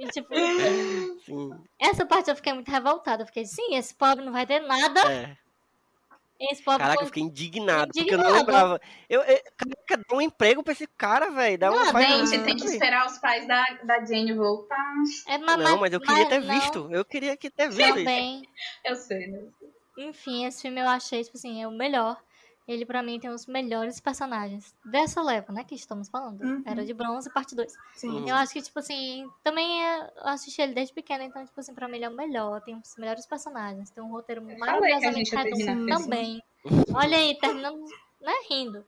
E 0.00 0.06
tipo, 0.08 0.28
Sim. 1.26 1.50
essa 1.78 2.06
parte 2.06 2.30
eu 2.30 2.36
fiquei 2.36 2.52
muito 2.54 2.70
revoltada. 2.70 3.22
Eu 3.22 3.26
fiquei, 3.26 3.44
sim, 3.44 3.74
esse 3.76 3.94
pobre 3.94 4.24
não 4.24 4.32
vai 4.32 4.46
ter 4.46 4.60
nada. 4.60 5.00
É. 5.12 5.36
Esse 6.50 6.62
pobre 6.62 6.78
Caraca, 6.80 6.94
eu 6.94 6.98
foi- 7.00 7.06
fiquei 7.08 7.22
indignado, 7.22 7.92
porque 7.92 8.14
eu 8.14 8.16
não 8.16 8.24
Indignado. 8.24 8.46
lembrava. 8.46 8.80
Eu, 9.10 9.20
eu, 9.20 9.38
caraca, 9.58 10.04
dá 10.08 10.16
um 10.16 10.22
emprego 10.22 10.62
pra 10.62 10.72
esse 10.72 10.86
cara, 10.86 11.30
velho. 11.30 11.58
Dá 11.58 11.70
um 11.70 11.84
faz 11.92 12.30
gente, 12.30 12.44
tem 12.44 12.56
que 12.56 12.64
esperar 12.64 13.04
os 13.04 13.18
pais 13.18 13.46
da, 13.46 13.62
da 13.84 14.02
Jane 14.06 14.32
voltar. 14.32 14.94
É, 15.28 15.36
Não, 15.36 15.76
mas 15.78 15.92
eu 15.92 16.00
queria 16.00 16.26
ter 16.30 16.40
não. 16.40 16.54
visto. 16.58 16.88
Eu 16.90 17.04
queria 17.04 17.36
que 17.36 17.50
ter 17.50 17.68
visto 17.68 17.80
isso. 17.82 17.94
Também. 17.94 18.48
Eu 18.82 18.96
sei, 18.96 19.26
né? 19.26 19.42
Enfim, 19.98 20.46
esse 20.46 20.62
filme 20.62 20.80
eu 20.80 20.88
achei, 20.88 21.22
tipo 21.22 21.36
assim, 21.36 21.62
é 21.62 21.68
o 21.68 21.72
melhor. 21.72 22.16
Ele, 22.70 22.86
pra 22.86 23.02
mim, 23.02 23.18
tem 23.18 23.28
os 23.30 23.46
melhores 23.46 23.98
personagens 23.98 24.72
dessa 24.84 25.20
leva, 25.20 25.52
né, 25.52 25.64
que 25.64 25.74
estamos 25.74 26.08
falando. 26.08 26.40
Uhum. 26.42 26.62
Era 26.64 26.84
de 26.84 26.94
bronze, 26.94 27.28
parte 27.32 27.54
2. 27.56 27.72
Sim. 27.94 28.28
Eu 28.28 28.36
acho 28.36 28.52
que, 28.52 28.62
tipo 28.62 28.78
assim, 28.78 29.28
também 29.42 29.84
é, 29.84 30.02
eu 30.18 30.28
assisti 30.28 30.62
ele 30.62 30.72
desde 30.72 30.94
pequena, 30.94 31.24
então, 31.24 31.44
tipo 31.44 31.58
assim, 31.58 31.74
pra 31.74 31.88
mim 31.88 31.96
ele 31.96 32.04
é 32.04 32.08
o 32.08 32.14
melhor. 32.14 32.60
Tem 32.60 32.76
os 32.76 32.96
melhores 32.96 33.26
personagens, 33.26 33.90
tem 33.90 34.02
um 34.04 34.10
roteiro 34.12 34.40
que 34.46 34.56
maravilhosamente 34.56 35.34
redondo 35.34 35.56
feliz. 35.64 35.98
também. 35.98 36.42
Olha 36.94 37.16
aí, 37.16 37.36
terminando, 37.40 37.84
né, 38.20 38.32
rindo. 38.48 38.84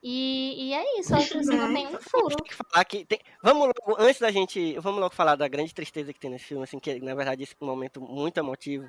E, 0.00 0.68
e 0.68 0.74
é 0.74 1.00
isso, 1.00 1.14
acho 1.14 1.30
que 1.32 1.38
assim, 1.38 1.56
não 1.56 1.72
tem 1.74 1.86
um 1.88 1.98
furo. 1.98 2.36
falar 2.50 2.84
que 2.84 3.04
tem- 3.06 3.20
Vamos 3.42 3.68
logo, 3.68 3.96
antes 4.00 4.20
da 4.20 4.30
gente. 4.30 4.78
Vamos 4.78 5.00
logo 5.00 5.14
falar 5.14 5.34
da 5.34 5.48
grande 5.48 5.74
tristeza 5.74 6.12
que 6.12 6.20
tem 6.20 6.30
nesse 6.30 6.44
filme, 6.44 6.62
assim, 6.62 6.78
que 6.78 7.00
na 7.00 7.14
verdade 7.14 7.42
esse 7.42 7.54
é 7.58 7.64
um 7.64 7.66
momento 7.66 8.00
muito 8.00 8.36
emotivo. 8.38 8.86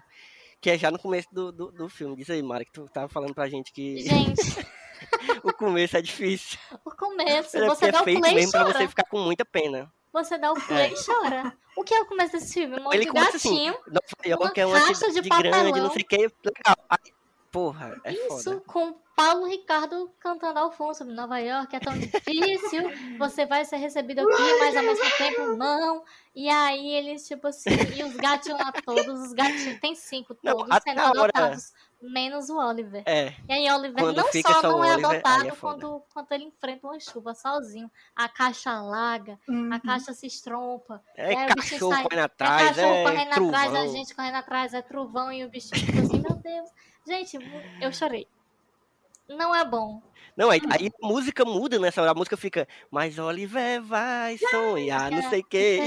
Que 0.62 0.72
é 0.72 0.78
já 0.78 0.90
no 0.90 0.98
começo 1.00 1.28
do, 1.32 1.52
do, 1.52 1.72
do 1.72 1.90
filme. 1.90 2.16
Diz 2.16 2.30
aí, 2.30 2.42
Mara, 2.42 2.66
que 2.66 2.72
tu 2.72 2.86
tava 2.90 3.08
falando 3.08 3.34
pra 3.36 3.48
gente 3.48 3.72
que 3.72 3.98
Gente, 4.02 4.42
o 5.44 5.54
começo 5.54 5.96
é 5.98 6.02
difícil. 6.02 6.58
o 6.84 6.92
começo, 6.92 7.56
É 7.58 7.68
você 7.68 7.92
dá 7.92 8.00
é 8.00 8.02
o 8.02 8.04
play 8.04 8.16
e 8.18 8.22
mesmo 8.22 8.52
pra 8.52 8.64
chora. 8.66 8.78
você 8.80 8.88
ficar 8.88 9.04
com 9.10 9.20
muita 9.20 9.46
pena. 9.46 9.92
Você 10.12 10.38
dá 10.38 10.52
o 10.52 10.56
play 10.56 10.88
É. 10.88 10.94
e 10.94 11.06
chora. 11.06 11.54
O 11.78 11.84
que 11.84 11.94
é 11.94 12.02
o 12.02 12.06
começo 12.06 12.32
desse 12.32 12.54
filme? 12.54 12.80
Um 12.80 12.84
monte 12.86 12.96
Ele 12.96 13.12
de 13.12 13.18
assim, 13.18 13.56
gatinho. 13.56 13.74
Nova 13.88 14.28
York 14.44 14.60
é 14.62 14.66
uma 14.66 14.80
caixa 14.80 15.08
de 15.12 15.14
cidade 15.24 15.30
grande, 15.50 15.80
não 15.82 15.92
sei 15.92 16.02
o 16.04 16.06
que. 16.08 16.18
Legal. 16.18 16.78
Aí, 16.90 17.14
porra, 17.56 17.96
é 18.04 18.12
Isso 18.14 18.44
foda. 18.44 18.62
com 18.68 18.94
Paulo 19.16 19.48
Ricardo 19.48 20.12
cantando 20.20 20.60
sobre 20.94 21.14
Nova 21.14 21.40
York 21.40 21.74
é 21.74 21.80
tão 21.80 21.98
difícil, 21.98 22.92
você 23.18 23.46
vai 23.46 23.64
ser 23.64 23.78
recebido 23.78 24.20
aqui, 24.20 24.60
mas 24.60 24.76
ao 24.76 24.84
mesmo 24.84 25.06
tempo 25.18 25.56
não. 25.56 26.04
E 26.36 26.50
aí 26.50 26.86
eles, 26.90 27.26
tipo 27.26 27.48
assim, 27.48 27.70
e 27.96 28.04
os 28.04 28.14
gatinhos 28.18 28.60
lá 28.60 28.74
todos, 28.74 29.22
os 29.22 29.32
gatinhos, 29.32 29.80
tem 29.80 29.96
cinco 29.96 30.36
Não, 30.44 30.58
todos 30.58 30.78
sendo 30.84 31.00
hora- 31.00 31.12
adotados, 31.22 31.72
menos 32.02 32.50
o 32.50 32.58
Oliver. 32.58 33.04
É. 33.06 33.34
E 33.48 33.54
aí 33.54 33.72
Oliver 33.72 34.04
Quando 34.04 34.18
não 34.18 34.26
só 34.26 34.62
só 34.62 34.62
não 34.64 34.84
é 34.84 34.92
Oliver, 34.96 35.12
é 35.12 35.16
adotado 35.16 35.56
foda. 35.56 35.80
quando, 35.80 36.04
quando 36.14 36.32
ele 36.34 36.44
enfrenta 36.44 36.86
uma 36.88 37.00
chuva 37.00 37.34
sozinho. 37.34 37.90
A 38.14 38.28
caixa 38.28 38.82
larga, 38.82 39.40
a 39.72 39.80
caixa 39.80 40.12
se 40.12 40.28
estrompa. 40.28 41.02
É 41.16 41.32
e 41.32 41.36
aí 41.38 41.52
o 41.52 41.56
bichinho 41.56 41.80
cachorro 41.80 41.94
sai- 41.94 42.04
correndo 42.04 42.26
atrás, 42.26 42.68
cachorro 42.76 42.94
é 42.96 43.04
correndo 43.04 43.32
atrás, 43.32 43.68
a 43.68 43.72
trovão. 43.72 43.92
gente 43.96 44.14
correndo 44.14 44.36
atrás, 44.36 44.74
é 44.74 44.82
trovão 44.82 45.32
e 45.32 45.46
o 45.46 45.50
bichinho 45.50 45.86
fica 45.86 46.02
assim, 46.02 46.20
meu 46.20 46.36
Deus. 46.36 46.70
Gente, 47.08 47.38
eu 47.82 47.92
chorei. 47.94 48.28
Não 49.28 49.56
é 49.56 49.66
bom. 49.66 50.02
Não, 50.38 50.50
aí, 50.52 50.60
aí 50.70 50.92
a 51.02 51.08
música 51.08 51.46
muda 51.46 51.80
nessa 51.80 52.02
hora. 52.02 52.12
A 52.12 52.16
música 52.16 52.36
fica, 52.36 52.68
mas 52.92 53.18
Oliver 53.18 53.82
vai 53.82 54.38
sonhar, 54.52 55.10
não 55.10 55.30
sei 55.30 55.40
o 55.40 55.46
quê. 55.46 55.80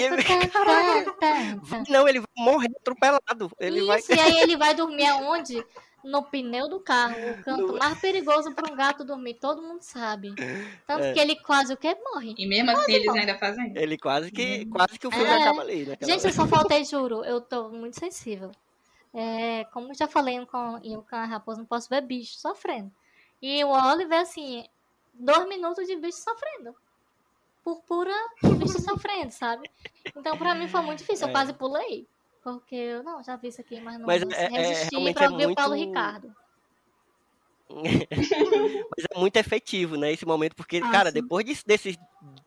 Não, 1.88 2.08
ele 2.08 2.20
vai 2.20 2.28
morrer 2.36 2.70
atropelado. 2.80 3.50
Ele 3.58 3.82
vai. 3.84 3.98
Isso, 3.98 4.12
e 4.12 4.18
aí 4.18 4.38
ele 4.40 4.56
vai 4.56 4.74
dormir 4.74 5.06
aonde? 5.06 5.64
No 6.04 6.22
pneu 6.22 6.68
do 6.68 6.78
carro. 6.80 7.14
O 7.32 7.42
canto 7.42 7.76
mais 7.76 8.00
perigoso 8.00 8.54
para 8.54 8.72
um 8.72 8.76
gato 8.76 9.04
dormir, 9.04 9.34
todo 9.34 9.60
mundo 9.60 9.82
sabe. 9.82 10.32
Tanto 10.86 11.04
É. 11.04 11.12
que 11.12 11.18
ele 11.18 11.36
quase 11.36 11.72
o 11.74 11.76
que 11.76 11.92
morre. 11.96 12.34
E 12.38 12.46
mesmo 12.46 12.70
assim 12.70 12.78
Quase 12.82 12.92
eles 12.92 13.06
morre. 13.06 13.20
ainda 13.20 13.38
fazem. 13.38 13.72
Ele 13.76 13.98
quase 13.98 14.30
que, 14.30 14.64
quase 14.66 14.98
que 14.98 15.06
o 15.06 15.10
filme 15.10 15.26
É. 15.26 15.42
acaba 15.42 15.60
ali, 15.60 15.84
né? 15.84 15.96
Gente, 16.00 16.24
eu 16.24 16.32
só 16.32 16.46
faltei, 16.46 16.84
juro, 16.84 17.24
eu 17.24 17.40
tô 17.40 17.68
muito 17.70 17.98
sensível. 17.98 18.52
É, 19.14 19.64
como 19.72 19.94
já 19.94 20.06
falei 20.06 20.44
com, 20.46 20.78
eu 20.84 21.02
com 21.08 21.16
a 21.16 21.24
raposa, 21.24 21.58
não 21.60 21.66
posso 21.66 21.88
ver 21.88 22.02
bicho 22.02 22.36
sofrendo. 22.38 22.92
E 23.40 23.62
o 23.64 23.68
Oliver, 23.68 24.20
assim, 24.20 24.64
dois 25.14 25.48
minutos 25.48 25.86
de 25.86 25.96
bicho 25.96 26.18
sofrendo. 26.18 26.74
Por 27.64 27.80
pura 27.82 28.14
bicho 28.58 28.80
sofrendo, 28.80 29.30
sabe? 29.30 29.70
Então, 30.16 30.36
pra 30.36 30.54
mim 30.54 30.68
foi 30.68 30.80
muito 30.82 30.98
difícil. 31.00 31.26
Eu 31.26 31.30
É. 31.30 31.32
quase 31.32 31.52
pulei. 31.52 32.06
Porque 32.42 32.74
eu, 32.76 33.02
não, 33.02 33.22
já 33.22 33.36
vi 33.36 33.48
isso 33.48 33.60
aqui, 33.60 33.80
mas 33.80 33.98
não 33.98 34.06
Mas 34.06 34.22
é- 34.22 34.44
é- 34.44 34.48
resistir 34.48 34.90
realmente 34.92 35.14
pra 35.16 35.24
é 35.26 35.30
ouvir 35.30 35.46
o 35.48 35.54
Paulo 35.54 35.76
muito- 35.76 35.88
Ricardo. 35.88 36.36
Mas 38.90 39.04
é 39.14 39.18
muito 39.18 39.36
efetivo, 39.36 39.96
né, 39.96 40.10
esse 40.12 40.24
momento, 40.24 40.54
porque, 40.56 40.78
Ah, 40.82 40.90
cara, 40.90 41.08
sim. 41.10 41.20
depois 41.20 41.44
de- 41.44 41.62
desses 41.66 41.98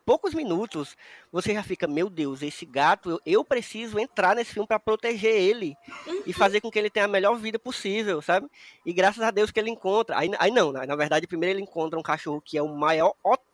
poucos 0.06 0.34
minutos, 0.34 0.96
você 1.32 1.54
já 1.54 1.64
fica, 1.64 1.88
meu 1.88 2.10
Deus, 2.10 2.42
esse 2.42 2.66
gato, 2.66 3.10
eu, 3.10 3.20
eu 3.26 3.46
preciso 3.46 4.00
entrar 4.00 4.36
nesse 4.36 4.54
filme 4.54 4.68
pra 4.68 4.80
proteger 4.80 5.34
ele 5.34 5.76
Uhum. 6.08 6.24
e 6.26 6.34
fazer 6.34 6.62
com 6.62 6.72
que 6.72 6.80
ele 6.80 6.90
tenha 6.90 7.06
a 7.06 7.10
melhor 7.10 7.36
vida 7.38 7.58
possível, 7.60 8.22
sabe? 8.22 8.48
E 8.86 8.94
graças 8.94 9.22
a 9.22 9.32
Deus 9.32 9.52
que 9.52 9.60
ele 9.60 9.70
encontra. 9.70 10.18
Aí, 10.18 10.30
aí 10.40 10.52
não, 10.52 10.72
na, 10.72 10.86
na 10.86 10.96
verdade, 10.96 11.28
primeiro 11.28 11.58
ele 11.58 11.64
encontra 11.64 12.00
um 12.00 12.04
cachorro 12.04 12.42
que 12.42 12.58
é 12.58 12.62
o 12.62 12.68
maior 12.68 13.14
otário 13.24 13.51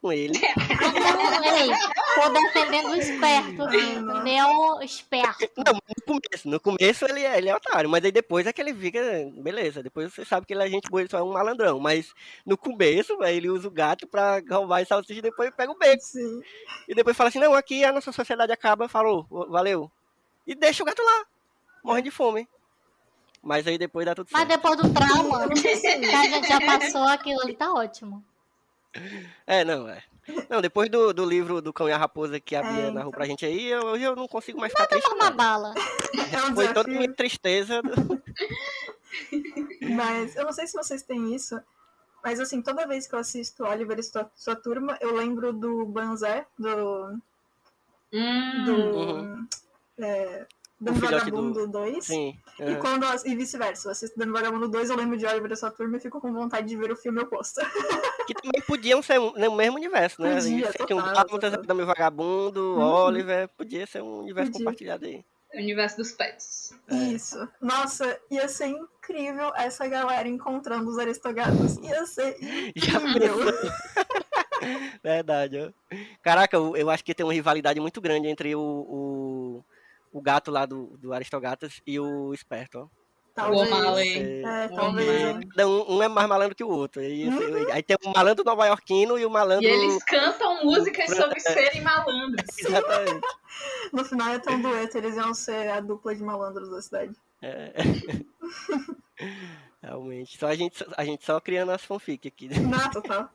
com 0.00 0.12
ele. 0.12 0.38
Tô 2.14 2.28
defendendo 2.30 2.90
o 2.90 2.96
esperto, 2.96 3.62
entendeu? 3.62 4.80
Esperto. 4.82 5.50
Não, 5.56 5.74
no 5.74 6.04
começo, 6.04 6.48
no 6.48 6.60
começo 6.60 7.04
ele 7.06 7.24
é, 7.24 7.38
ele 7.38 7.48
é 7.48 7.56
otário, 7.56 7.90
mas 7.90 8.04
aí 8.04 8.12
depois 8.12 8.46
é 8.46 8.52
que 8.52 8.60
ele 8.60 8.74
fica, 8.74 9.00
beleza, 9.36 9.82
depois 9.82 10.12
você 10.12 10.24
sabe 10.24 10.46
que 10.46 10.52
ele 10.52 10.64
é 10.64 10.68
gente 10.68 10.88
boa, 10.88 11.00
ele 11.00 11.10
só 11.10 11.18
é 11.18 11.22
um 11.22 11.32
malandrão, 11.32 11.78
mas 11.80 12.12
no 12.46 12.56
começo, 12.56 13.22
ele 13.24 13.50
usa 13.50 13.68
o 13.68 13.70
gato 13.70 14.06
pra 14.06 14.42
roubar 14.48 14.80
esse 14.80 14.88
salsicha 14.88 15.18
e 15.18 15.22
depois 15.22 15.50
pega 15.54 15.72
o 15.72 15.78
beco. 15.78 16.02
E 16.88 16.94
depois 16.94 17.16
fala 17.16 17.28
assim, 17.28 17.40
não, 17.40 17.54
aqui 17.54 17.84
a 17.84 17.92
nossa 17.92 18.12
sociedade 18.12 18.52
acaba, 18.52 18.88
falou, 18.88 19.26
valeu. 19.48 19.90
E 20.46 20.54
deixa 20.54 20.82
o 20.82 20.86
gato 20.86 21.02
lá, 21.02 21.26
morre 21.82 22.02
de 22.02 22.10
fome. 22.10 22.48
Mas 23.42 23.66
aí 23.66 23.78
depois 23.78 24.04
dá 24.04 24.14
tudo 24.14 24.28
Mas 24.32 24.46
certo. 24.46 24.60
depois 24.60 24.76
do 24.76 24.92
trauma 24.92 25.48
que 25.48 25.68
a 25.68 26.22
gente 26.24 26.48
já 26.48 26.60
passou, 26.60 27.02
aquilo 27.02 27.40
ali 27.40 27.54
tá 27.54 27.72
ótimo. 27.72 28.24
É, 29.46 29.64
não, 29.64 29.88
é. 29.88 30.02
Não, 30.50 30.60
depois 30.60 30.90
do, 30.90 31.12
do 31.14 31.24
livro 31.24 31.62
do 31.62 31.72
Cão 31.72 31.88
e 31.88 31.92
a 31.92 31.96
Raposa 31.96 32.38
que 32.38 32.54
a 32.54 32.62
Bia 32.62 32.82
É, 32.84 32.90
narrou 32.90 33.10
pra 33.12 33.24
gente 33.24 33.46
aí, 33.46 33.66
eu- 33.68 33.84
hoje 33.86 34.04
eu 34.04 34.14
não 34.14 34.28
consigo 34.28 34.60
mais 34.60 34.72
ficar 34.72 34.86
triste. 34.86 35.08
Uma 35.12 35.30
bala. 35.30 35.72
É 36.32 36.42
um 36.44 36.54
Foi 36.54 36.72
toda 36.74 36.88
minha 36.90 37.12
tristeza. 37.12 37.80
do- 37.82 38.22
Mas 39.94 40.36
eu 40.36 40.44
não 40.44 40.52
sei 40.52 40.66
se 40.66 40.74
vocês 40.76 41.02
têm 41.02 41.34
isso, 41.34 41.58
mas 42.22 42.38
assim, 42.40 42.60
toda 42.60 42.86
vez 42.86 43.06
que 43.06 43.14
eu 43.14 43.18
assisto 43.18 43.64
Oliver 43.64 43.98
e 43.98 44.02
sua, 44.02 44.30
sua 44.34 44.54
turma, 44.56 44.98
eu 45.00 45.14
lembro 45.14 45.52
do 45.52 45.86
Banzé, 45.86 46.46
do. 46.58 47.18
do. 48.64 48.74
Uhum. 48.76 49.48
É, 49.98 50.46
Dando 50.80 51.00
filhote 51.00 51.30
do- 51.30 51.36
Vagabundo 51.36 51.66
2. 51.66 52.04
Sim. 52.04 52.38
E, 52.60 52.62
aham. 52.62 52.80
quando, 52.80 53.04
eu- 53.04 53.20
e 53.32 53.34
vice-versa. 53.34 53.88
Eu 53.88 53.92
assisto 53.92 54.16
Dando 54.18 54.32
Vagabundo 54.32 54.68
2, 54.68 54.90
eu 54.90 54.96
lembro 54.96 55.16
de 55.16 55.26
Oliver 55.26 55.50
e 55.52 55.56
sua 55.56 55.70
turma 55.72 55.96
e 55.96 56.00
fico 56.00 56.20
com 56.20 56.32
vontade 56.32 56.68
de 56.68 56.76
ver 56.76 56.92
o 56.92 56.96
filme 56.96 57.20
oposto. 57.20 57.60
Que 58.28 58.34
também 58.34 58.60
podiam 58.66 59.00
ser 59.02 59.18
um- 59.18 59.32
no 59.32 59.56
mesmo 59.56 59.76
universo, 59.76 60.20
né? 60.20 60.34
Podia, 60.34 60.70
Tinha 60.86 60.98
um 60.98 61.02
total, 61.02 61.24
total. 61.26 61.62
Dami 61.62 61.82
Vagabundo, 61.84 62.60
Uhum. 62.76 62.82
Oliver, 62.82 63.48
podia 63.56 63.86
ser 63.86 64.02
um 64.02 64.18
universo 64.20 64.52
Podia. 64.52 64.66
compartilhado 64.66 65.06
aí. 65.06 65.24
O 65.54 65.56
universo 65.58 65.96
dos 65.96 66.12
pets. 66.12 66.74
Isso. 66.90 67.48
Nossa, 67.58 68.20
ia 68.30 68.46
ser 68.48 68.66
incrível 68.66 69.50
essa 69.56 69.88
galera 69.88 70.28
encontrando 70.28 70.90
os 70.90 70.98
aristogatos. 70.98 71.78
Ia 71.78 72.04
ser 72.06 72.36
Já 72.76 73.00
incrível. 73.00 73.46
Verdade, 75.02 75.58
ó. 75.58 75.96
Caraca, 76.22 76.56
eu, 76.56 76.76
eu 76.76 76.90
acho 76.90 77.04
que 77.04 77.14
tem 77.14 77.24
uma 77.24 77.32
rivalidade 77.32 77.80
muito 77.80 78.00
grande 78.00 78.28
entre 78.28 78.54
o, 78.54 78.60
o, 78.60 79.64
o 80.12 80.20
gato 80.20 80.50
lá 80.50 80.64
do, 80.66 80.96
do 80.98 81.12
Aristogatas 81.12 81.80
e 81.86 81.98
o 81.98 82.32
Esperto, 82.34 82.78
ó. 82.80 82.98
Talvez. 83.34 84.44
É, 84.44 84.66
O 84.66 84.74
talvez. 84.74 85.36
Um, 85.58 85.96
um 85.96 86.02
é 86.02 86.08
mais 86.08 86.28
malandro 86.28 86.56
que 86.56 86.64
o 86.64 86.68
outro. 86.68 87.00
Aí, 87.00 87.28
Uhum. 87.28 87.72
aí 87.72 87.82
tem 87.84 87.96
o 88.04 88.10
malandro 88.10 88.44
nova-iorquino 88.44 89.16
e 89.16 89.24
o 89.24 89.30
malandro. 89.30 89.64
E 89.64 89.70
eles 89.70 90.02
cantam 90.02 90.64
músicas 90.64 91.14
sobre 91.14 91.38
serem 91.38 91.80
malandros. 91.82 92.44
Exatamente. 92.58 93.20
No 93.92 94.04
final 94.04 94.30
ia 94.30 94.40
ter 94.40 94.50
um 94.50 94.60
dueto, 94.60 94.98
eles 94.98 95.14
iam 95.14 95.32
ser 95.34 95.70
a 95.70 95.78
dupla 95.80 96.16
de 96.16 96.22
malandros 96.24 96.68
da 96.68 96.82
cidade. 96.82 97.14
É. 97.40 97.72
Realmente. 99.82 100.36
Só 100.36 100.48
a 100.48 100.54
gente, 100.56 100.84
a 100.96 101.04
gente 101.04 101.24
só 101.24 101.40
criando 101.40 101.70
as 101.70 101.84
fanfic 101.84 102.26
aqui. 102.26 102.48
Não, 102.60 102.90
total. 102.90 103.30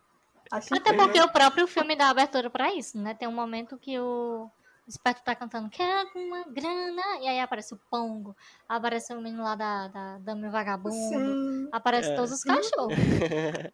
Acho 0.51 0.75
Até 0.75 0.93
porque 0.93 1.19
o 1.21 1.31
próprio 1.31 1.65
filme 1.65 1.95
dá 1.95 2.09
abertura 2.09 2.49
pra 2.49 2.73
isso, 2.75 2.97
né? 2.97 3.13
Tem 3.13 3.27
um 3.27 3.31
momento 3.33 3.77
que 3.77 3.97
o 3.99 4.49
esperto 4.87 5.23
tá 5.23 5.35
cantando 5.35 5.69
Quer 5.69 6.01
alguma 6.01 6.43
grana? 6.47 7.01
E 7.21 7.27
aí 7.27 7.39
aparece 7.39 7.73
o 7.73 7.79
Pongo, 7.89 8.35
aparece 8.67 9.13
o 9.13 9.21
menino 9.21 9.43
lá 9.43 9.55
da, 9.55 9.87
da 9.87 10.17
Dame 10.19 10.49
Vagabundo, 10.49 10.93
Sim. 10.95 11.69
aparece 11.71 12.09
É. 12.11 12.15
todos 12.15 12.31
os 12.31 12.43
cachorros. 12.43 12.93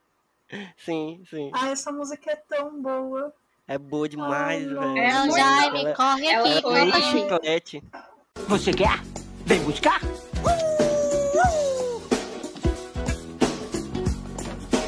sim, 0.77 1.21
sim. 1.29 1.51
Ah, 1.53 1.69
essa 1.69 1.91
música 1.91 2.31
é 2.31 2.35
tão 2.35 2.81
boa. 2.81 3.33
É 3.67 3.77
boa 3.77 4.09
demais, 4.09 4.63
Ai, 4.67 4.73
velho. 4.73 4.97
É 4.97 5.13
Não, 5.13 5.25
muito- 5.27 5.37
Jaime, 5.37 5.81
ela- 5.85 5.95
corre 5.95 6.27
ela 6.27 6.49
aqui, 6.57 6.61
Bem 6.73 6.93
aí. 6.93 7.01
chiclete. 7.03 7.83
Você 8.47 8.71
quer? 8.73 8.99
Vem 9.45 9.63
buscar? 9.63 9.99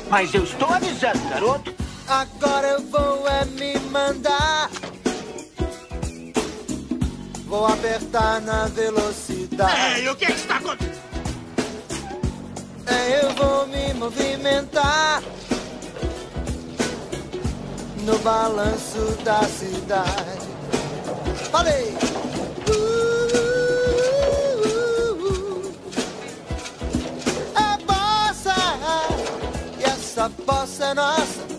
Mas 0.09 0.33
eu 0.33 0.43
estou 0.43 0.67
avisando, 0.69 1.29
garoto. 1.29 1.73
Agora 2.07 2.67
eu 2.67 2.81
vou 2.87 3.27
é 3.27 3.45
me 3.45 3.79
mandar. 3.89 4.69
Vou 7.51 7.65
apertar 7.65 8.39
na 8.39 8.67
velocidade. 8.67 10.07
o 10.07 10.15
que 10.15 10.23
está 10.23 10.55
acontecendo? 10.55 11.01
nem 12.85 13.09
eu 13.09 13.29
vou 13.35 13.67
me 13.67 13.93
movimentar 13.93 15.21
no 18.05 18.17
balanço 18.19 18.99
da 19.25 19.43
cidade. 19.43 20.47
Falei! 21.51 21.93
É 27.53 27.83
bossa, 27.83 28.55
e 29.77 29.83
essa 29.83 30.29
bossa 30.45 30.85
é 30.85 30.93
nossa. 30.93 31.50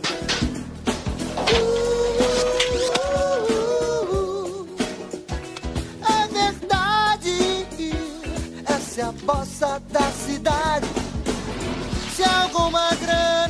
Bossa 9.23 9.81
da 9.91 10.11
cidade. 10.11 10.87
Se 12.15 12.23
alguma 12.25 12.91
grana 12.97 13.42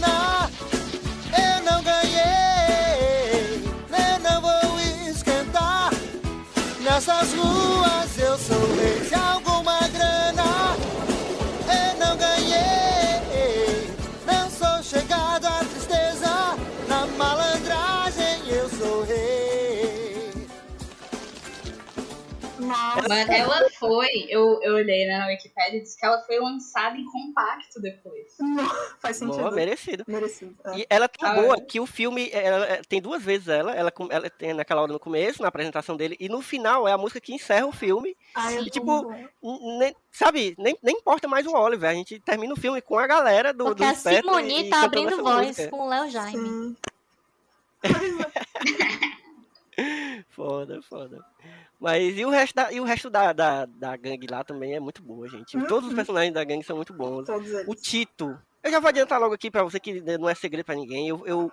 Mas 23.08 23.28
ela 23.28 23.68
foi, 23.78 24.08
eu, 24.28 24.60
eu 24.62 24.74
olhei 24.74 25.06
né, 25.06 25.18
na 25.18 25.26
Wikipedia 25.28 25.78
e 25.78 25.80
disse 25.82 25.98
que 25.98 26.04
ela 26.06 26.20
foi 26.22 26.38
lançada 26.38 26.96
em 26.96 27.04
compacto 27.04 27.80
depois. 27.80 28.26
Faz 29.00 29.16
sentido. 29.16 29.38
Boa, 29.40 29.50
merecido. 29.50 30.04
Merecido. 30.06 30.54
é. 30.66 30.78
E 30.78 30.86
ela 30.88 31.04
é 31.04 31.08
tão 31.08 31.28
Ah, 31.28 31.34
boa 31.34 31.56
é. 31.56 31.60
que 31.60 31.80
o 31.80 31.86
filme 31.86 32.30
ela- 32.32 32.66
ela- 32.66 32.82
tem 32.88 33.00
duas 33.00 33.22
vezes 33.22 33.48
ela, 33.48 33.74
ela, 33.74 33.90
com- 33.90 34.08
ela 34.10 34.28
tem 34.30 34.52
naquela 34.54 34.82
hora 34.82 34.92
no 34.92 34.98
começo, 35.00 35.42
na 35.42 35.48
apresentação 35.48 35.96
dele, 35.96 36.16
e 36.20 36.28
no 36.28 36.40
final 36.42 36.86
é 36.88 36.92
a 36.92 36.98
música 36.98 37.20
que 37.20 37.34
encerra 37.34 37.66
o 37.66 37.72
filme. 37.72 38.16
Ai, 38.34 38.56
é 38.58 38.60
e 38.62 38.70
tipo, 38.70 39.10
nem- 39.78 39.94
sabe, 40.10 40.54
nem, 40.58 40.76
nem 40.82 40.96
importa 40.96 41.26
mais 41.28 41.46
o 41.46 41.52
Oliver, 41.54 41.88
a 41.90 41.94
gente 41.94 42.18
termina 42.20 42.52
o 42.54 42.56
filme 42.60 42.80
com 42.82 42.98
a 42.98 43.06
galera 43.06 43.52
do, 43.52 43.64
Porque 43.64 43.82
do 43.84 43.88
a 43.90 43.94
Simone 43.94 44.66
e- 44.66 44.70
tá 44.70 44.82
abrindo 44.84 45.22
voz 45.22 45.46
música. 45.48 45.68
com 45.68 45.80
o 45.80 45.88
Léo 45.88 46.10
Jaime. 46.10 46.38
Sim. 46.38 46.76
Foda, 50.28 50.80
foda. 50.82 51.24
Mas 51.80 52.16
e 52.16 52.24
o 52.24 52.30
resto 52.30 52.54
da, 52.54 52.72
e 52.72 52.80
o 52.80 52.84
resto 52.84 53.08
da, 53.10 53.32
da, 53.32 53.64
da 53.66 53.96
gangue 53.96 54.26
lá 54.30 54.44
também 54.44 54.74
é 54.74 54.80
muito 54.80 55.02
boa, 55.02 55.28
gente. 55.28 55.58
Todos 55.66 55.84
os 55.84 55.90
Uhum. 55.90 55.96
personagens 55.96 56.32
da 56.34 56.44
gangue 56.44 56.64
são 56.64 56.76
muito 56.76 56.92
bons. 56.92 57.24
Todos 57.26 57.50
eles. 57.50 57.66
O 57.68 57.74
Tito. 57.74 58.38
Eu 58.62 58.70
já 58.70 58.78
vou 58.78 58.88
adiantar 58.88 59.18
logo 59.20 59.34
aqui 59.34 59.50
pra 59.50 59.64
você 59.64 59.80
que 59.80 60.00
não 60.18 60.28
é 60.28 60.34
segredo 60.34 60.64
pra 60.64 60.74
ninguém. 60.74 61.08
Eu, 61.08 61.26
eu 61.26 61.50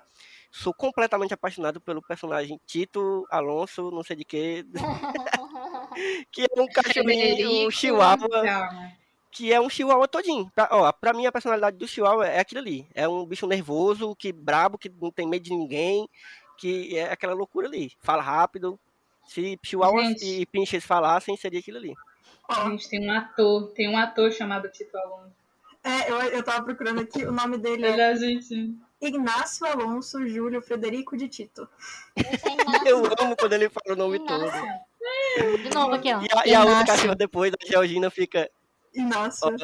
sou 0.52 0.74
completamente 0.74 1.34
apaixonado 1.34 1.82
pelo 1.82 2.02
personagem 2.02 2.60
Tito 2.68 3.26
Alonso, 3.32 3.90
não 3.90 4.04
sei 4.04 4.16
de 4.18 4.26
quê. 4.26 4.66
que 6.32 6.44
é 6.44 6.62
um 6.62 6.68
cachorrinho 6.68 7.72
chihuahua. 7.72 8.44
calma. 8.44 8.92
Que 9.32 9.54
é 9.54 9.62
um 9.62 9.70
chihuahua 9.70 10.08
todinho. 10.08 10.52
Pra, 10.56 10.68
ó, 10.72 10.92
pra 10.92 11.14
mim, 11.14 11.26
a 11.26 11.32
personalidade 11.32 11.78
do 11.78 11.88
chihuahua 11.88 12.28
é 12.28 12.40
aquilo 12.40 12.62
ali. 12.62 12.88
É 12.96 13.08
um 13.08 13.26
bicho 13.26 13.46
nervoso, 13.48 14.16
que 14.16 14.32
brabo, 14.32 14.78
que 14.78 14.90
não 15.02 15.12
tem 15.12 15.28
medo 15.28 15.44
de 15.44 15.52
ninguém. 15.52 16.10
Que 16.60 16.98
é 16.98 17.12
aquela 17.12 17.34
loucura 17.34 17.68
ali. 17.68 17.92
Fala 18.02 18.22
rápido. 18.22 18.80
Se 19.28 19.60
chihuahuas 19.64 20.08
Gente. 20.08 20.26
e 20.26 20.46
pinches 20.46 20.84
falassem, 20.86 21.38
seria 21.38 21.60
aquilo 21.60 21.78
ali. 21.78 21.94
A 22.48 22.70
gente 22.70 22.90
tem 22.90 23.08
um 23.08 23.12
ator, 23.12 23.72
tem 23.74 23.88
um 23.88 23.98
ator 23.98 24.32
chamado 24.32 24.68
Tito 24.70 24.98
Alonso. 24.98 25.36
É, 25.84 26.12
eu, 26.12 26.18
eu 26.22 26.44
tava 26.44 26.64
procurando 26.64 27.00
aqui, 27.00 27.24
o 27.24 27.32
nome 27.32 27.58
dele 27.58 27.86
Ele 27.86 28.02
é 28.02 28.12
é 28.12 28.16
gente. 28.16 28.76
Ignácio 29.00 29.66
Alonso 29.66 30.28
Júlio 30.28 30.62
Frederico 30.62 31.16
de 31.16 31.30
Tito. 31.30 31.70
Eu 32.86 32.98
amo 33.20 33.38
quando 33.38 33.54
ele 33.54 33.70
fala 33.70 33.94
o 33.94 33.96
nome 33.96 34.20
todo. 34.20 34.52
De 35.64 35.70
novo 35.74 35.94
aqui, 35.94 36.12
ó. 36.14 36.22
E 36.22 36.28
a, 36.34 36.48
e 36.48 36.54
a 36.56 36.66
outra 36.66 36.86
cachorra 36.86 37.16
depois, 37.16 37.54
a 37.54 37.66
Georgina, 37.66 38.10
fica. 38.10 38.50
Inácio. 38.94 39.56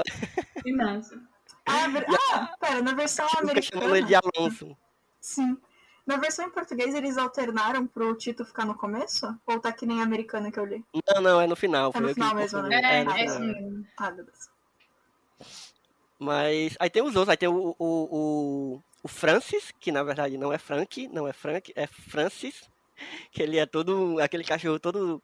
Inácio. 0.66 1.22
Ah, 1.66 1.88
ver- 1.88 2.06
ah, 2.32 2.56
pera, 2.60 2.82
na 2.82 2.94
versão 2.94 3.28
Fica 3.28 3.62
chamando 3.62 3.96
ele 3.96 4.06
de 4.06 4.16
americana. 4.16 4.32
Alonso. 4.38 4.78
Sim. 5.20 5.58
Na 6.06 6.18
versão 6.18 6.46
em 6.46 6.52
português 6.52 6.94
eles 6.94 7.18
alternaram 7.18 7.88
pro 7.88 8.16
Tito 8.16 8.46
ficar 8.46 8.66
no 8.66 8.76
começo? 8.76 9.36
Ou 9.46 9.60
tá 9.60 9.72
que 9.72 9.86
nem 9.86 10.02
a 10.02 10.04
americana 10.04 10.52
que 10.52 10.60
eu 10.60 10.66
li? 10.66 10.84
Não, 11.08 11.22
não, 11.22 11.42
é 11.42 11.48
no 11.48 11.56
final. 11.56 11.90
É 11.90 11.94
Foi 11.94 12.02
no 12.02 12.14
final 12.14 12.36
mesmo, 12.36 12.62
né? 12.62 13.00
É, 13.00 13.04
no 13.04 13.12
Ah, 13.12 13.16
final. 13.16 13.38
sim. 13.38 13.88
Ah, 13.98 14.12
beleza. 14.12 14.50
Mas 16.20 16.76
aí 16.80 16.90
tem 16.90 17.02
os 17.04 17.16
outros, 17.16 17.30
aí 17.30 17.38
tem 17.38 17.50
o, 17.50 17.76
o, 17.78 17.78
o, 17.80 18.84
o 19.04 19.08
Francis, 19.08 19.74
que 19.80 19.92
na 19.92 20.04
verdade 20.04 20.38
não 20.38 20.54
é 20.54 20.58
Frank, 20.58 21.08
não 21.10 21.28
é 21.28 21.34
Frank, 21.34 21.74
é 21.76 21.88
Francis, 21.88 22.70
que 23.32 23.42
ele 23.42 23.58
é 23.58 23.66
todo, 23.66 24.20
aquele 24.22 24.44
cachorro 24.44 24.80
todo 24.80 25.22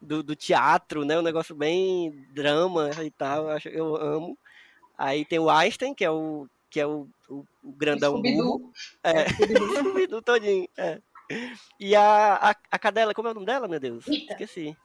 do, 0.00 0.22
do 0.22 0.36
teatro, 0.36 1.04
né, 1.04 1.18
um 1.18 1.22
negócio 1.22 1.54
bem 1.54 2.10
drama 2.32 2.90
e 3.02 3.10
tal, 3.10 3.44
eu, 3.44 3.50
acho, 3.50 3.68
eu 3.68 3.96
amo. 3.96 4.36
Aí 4.98 5.24
tem 5.24 5.38
o 5.38 5.48
Einstein, 5.48 5.94
que 5.94 6.04
é 6.04 6.10
o, 6.10 6.46
que 6.70 6.78
é 6.78 6.86
o, 6.86 7.08
o, 7.28 7.44
o 7.64 7.72
grandão 7.72 8.20
burro. 8.20 8.72
É, 9.02 9.28
Scooby-Doo 9.30 10.20
todinho, 10.22 10.68
é. 10.76 11.00
E 11.80 11.96
a, 11.96 12.50
a, 12.50 12.56
a 12.70 12.78
cadela, 12.78 13.14
como 13.14 13.28
é 13.28 13.30
o 13.30 13.34
nome 13.34 13.46
dela, 13.46 13.66
meu 13.66 13.80
Deus? 13.80 14.06
Rita. 14.06 14.32
Esqueci. 14.34 14.76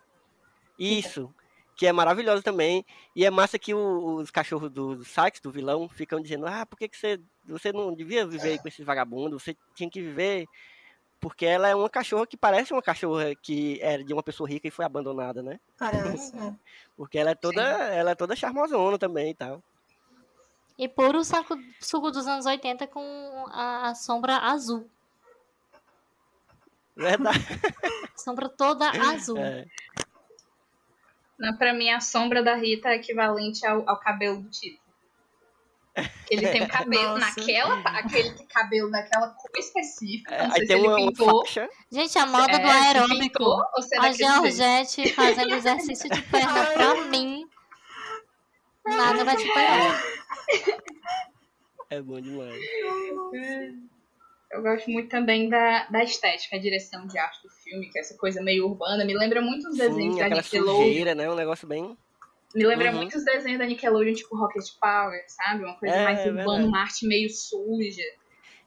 Isso, 0.78 1.34
que 1.76 1.86
é 1.86 1.92
maravilhosa 1.92 2.42
também. 2.42 2.86
E 3.16 3.26
é 3.26 3.30
massa 3.30 3.60
que 3.60 3.74
o- 3.74 4.16
os 4.16 4.32
cachorros 4.32 4.72
do, 4.72 5.04
Sykes, 5.04 5.42
do 5.42 5.52
vilão, 5.52 5.90
ficam 5.90 6.22
dizendo: 6.22 6.48
Ah, 6.48 6.66
por 6.66 6.78
que, 6.78 6.88
que 6.88 6.98
você, 6.98 7.20
você 7.46 7.74
não 7.74 7.94
devia 7.94 8.26
viver 8.26 8.60
com 8.60 8.68
esses 8.70 8.86
vagabundos? 8.86 9.44
Você 9.44 9.56
tinha 9.76 9.90
que 9.90 10.02
viver. 10.02 10.46
Porque 11.20 11.46
ela 11.46 11.68
é 11.68 11.76
uma 11.76 11.90
cachorra 11.90 12.26
que 12.26 12.38
parece 12.38 12.72
uma 12.72 12.82
cachorra 12.82 13.36
que 13.36 13.78
era 13.82 14.02
de 14.02 14.14
uma 14.14 14.24
pessoa 14.24 14.48
rica 14.48 14.70
e 14.70 14.72
foi 14.72 14.86
abandonada, 14.86 15.44
né? 15.44 15.60
Parece. 15.78 16.32
é. 16.40 16.54
Porque 16.96 17.18
ela 17.18 17.32
é 17.32 17.36
toda, 17.36 17.62
ela 17.62 18.12
é 18.12 18.16
toda 18.16 18.38
charmosona 18.38 18.98
também 18.98 19.32
e 19.32 19.36
tal. 19.36 19.62
E 20.80 20.88
puro 20.88 21.24
saco, 21.26 21.56
suco 21.82 22.10
dos 22.10 22.26
anos 22.26 22.46
80 22.46 22.88
com 22.88 23.46
a, 23.52 23.90
a 23.90 23.96
sombra 23.96 24.38
azul. 24.38 24.90
Verdade. 26.96 27.40
Sombra 28.16 28.48
toda 28.50 28.90
azul. 29.12 29.38
É. 29.38 29.66
Não, 31.38 31.56
pra 31.58 31.74
mim, 31.74 31.90
a 31.90 32.00
sombra 32.00 32.42
da 32.42 32.56
Rita 32.56 32.90
é 32.90 32.96
equivalente 32.96 33.66
ao, 33.66 33.88
ao 33.90 33.98
cabelo 34.00 34.42
do 34.42 34.50
Tito. 34.50 34.80
Ele 36.30 36.48
tem 36.48 36.64
um 36.64 36.68
cabelo 36.68 37.18
Nossa. 37.18 37.40
naquela, 37.40 37.76
aquele 38.00 38.46
cabelo 38.46 38.90
daquela 38.92 39.30
cor 39.32 39.52
específica. 39.58 40.34
É, 40.34 40.48
não 40.48 40.52
sei 40.54 40.62
aí 40.62 40.68
se 40.68 40.74
tem 40.74 40.86
ele 40.86 40.96
pintou. 40.96 41.46
faixa. 41.46 41.70
Gente, 41.92 42.18
a 42.20 42.26
moda 42.26 42.58
do 42.58 42.66
É, 42.68 42.72
se 42.72 42.88
aeróbico. 42.88 43.20
pintou 43.20 43.62
A? 44.00 44.12
Georgette 44.14 45.14
fazendo 45.14 45.56
exercício 45.56 46.10
de 46.10 46.22
perna 46.22 46.66
pra 46.68 46.96
mim. 47.06 47.46
Nada 48.98 49.24
vai 49.24 49.38
superar. 49.38 50.04
É 51.90 52.02
bom 52.02 52.22
demais. 52.22 52.60
Eu 54.52 54.62
gosto 54.64 54.90
muito 54.90 55.10
também 55.10 55.48
da, 55.48 55.86
da 55.90 56.04
estética, 56.04 56.56
a 56.56 56.60
direção 56.60 57.06
de 57.08 57.18
arte 57.20 57.42
do 57.44 57.50
filme, 57.50 57.90
que 57.90 58.00
é 58.00 58.02
essa 58.02 58.18
coisa 58.18 58.42
meio 58.42 58.66
urbana. 58.68 59.06
Me 59.06 59.16
lembra 59.16 59.42
muito 59.42 59.68
os 59.70 59.78
desenhos 59.78 60.16
Sim, 60.16 60.20
da 60.22 60.30
Nickelodeon. 60.30 60.76
sujeira, 60.76 61.16
né? 61.16 61.30
Um 61.30 61.36
negócio 61.36 61.68
bem. 61.68 61.96
Me 62.56 62.66
lembra 62.66 62.90
Uhum. 62.90 62.98
muito 62.98 63.16
os 63.16 63.24
desenhos 63.24 63.60
da 63.60 63.66
Nickelodeon, 63.68 64.14
tipo 64.16 64.36
Rocket 64.36 64.66
Power, 64.82 65.24
sabe? 65.28 65.64
Uma 65.64 65.76
coisa 65.78 65.96
É, 65.96 66.04
mais 66.04 66.20
é 66.20 66.30
urbana, 66.32 66.66
uma 66.66 66.82
arte 66.82 67.06
meio 67.08 67.30
suja. 67.30 68.02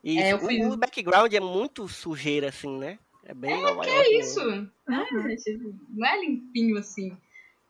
Isso. 0.04 0.20
É, 0.24 0.38
fui- 0.38 0.64
o, 0.64 0.76
background 0.76 1.32
é 1.32 1.40
muito 1.40 1.88
sujeira, 1.88 2.48
assim, 2.48 2.78
né? 2.78 2.98
É 3.24 3.34
bem 3.34 3.60
Nova 3.60 3.82
Que 3.82 3.90
é 3.90 4.18
isso? 4.20 4.44
Né, 4.86 5.06
gente? 5.28 5.58
Não 5.90 6.06
é 6.06 6.20
limpinho 6.20 6.78
assim. 6.78 7.16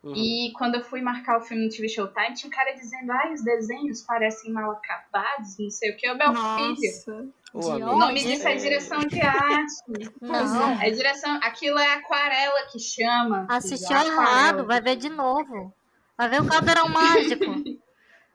Uhum. 0.03 0.15
E 0.17 0.53
quando 0.55 0.75
eu 0.75 0.83
fui 0.83 1.01
marcar 1.01 1.39
o 1.39 1.43
filme 1.43 1.65
no 1.65 1.71
TV 1.71 1.89
Showtime, 1.89 2.35
tinha 2.35 2.49
um 2.49 2.53
cara 2.53 2.73
dizendo, 2.73 3.13
ai, 3.13 3.33
os 3.33 3.45
desenhos 3.45 4.03
parecem 4.03 4.53
mal 4.53 4.73
acabados, 4.73 5.57
não 5.59 5.71
sei 5.71 5.93
o 5.93 5.97
que. 5.97 6.11
O 6.11 6.17
meu 6.17 6.35
filho. 6.35 7.33
Nossa. 7.55 7.73
Amigo. 7.75 7.91
O 7.91 7.99
nome 7.99 8.23
disso 8.25 8.49
é 8.49 8.57
direção 8.57 8.99
de 9.01 9.21
arte. 9.21 9.75
Não. 10.21 10.81
É 10.81 10.91
direção. 10.91 11.39
Aquilo 11.43 11.79
é 11.79 11.95
aquarela 11.95 12.67
que 12.73 12.79
chama. 12.81 13.47
Assistiu 13.49 13.97
filho, 13.97 14.13
aquarela. 14.13 14.39
errado, 14.39 14.67
vai 14.67 14.81
ver 14.81 14.97
de 14.97 15.09
novo. 15.09 15.73
Vai 16.17 16.29
ver 16.31 16.43
o 16.43 16.47
caldeirão 16.47 16.89
mágico. 16.89 17.45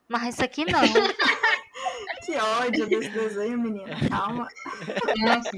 Mas 0.08 0.36
isso 0.36 0.44
aqui 0.46 0.64
não. 0.72 0.82
Que 2.26 2.36
ódio 2.38 2.88
desse 2.88 3.10
desenho, 3.10 3.60
menina. 3.60 3.96
Calma. 4.10 4.48
Nossa. 5.18 5.52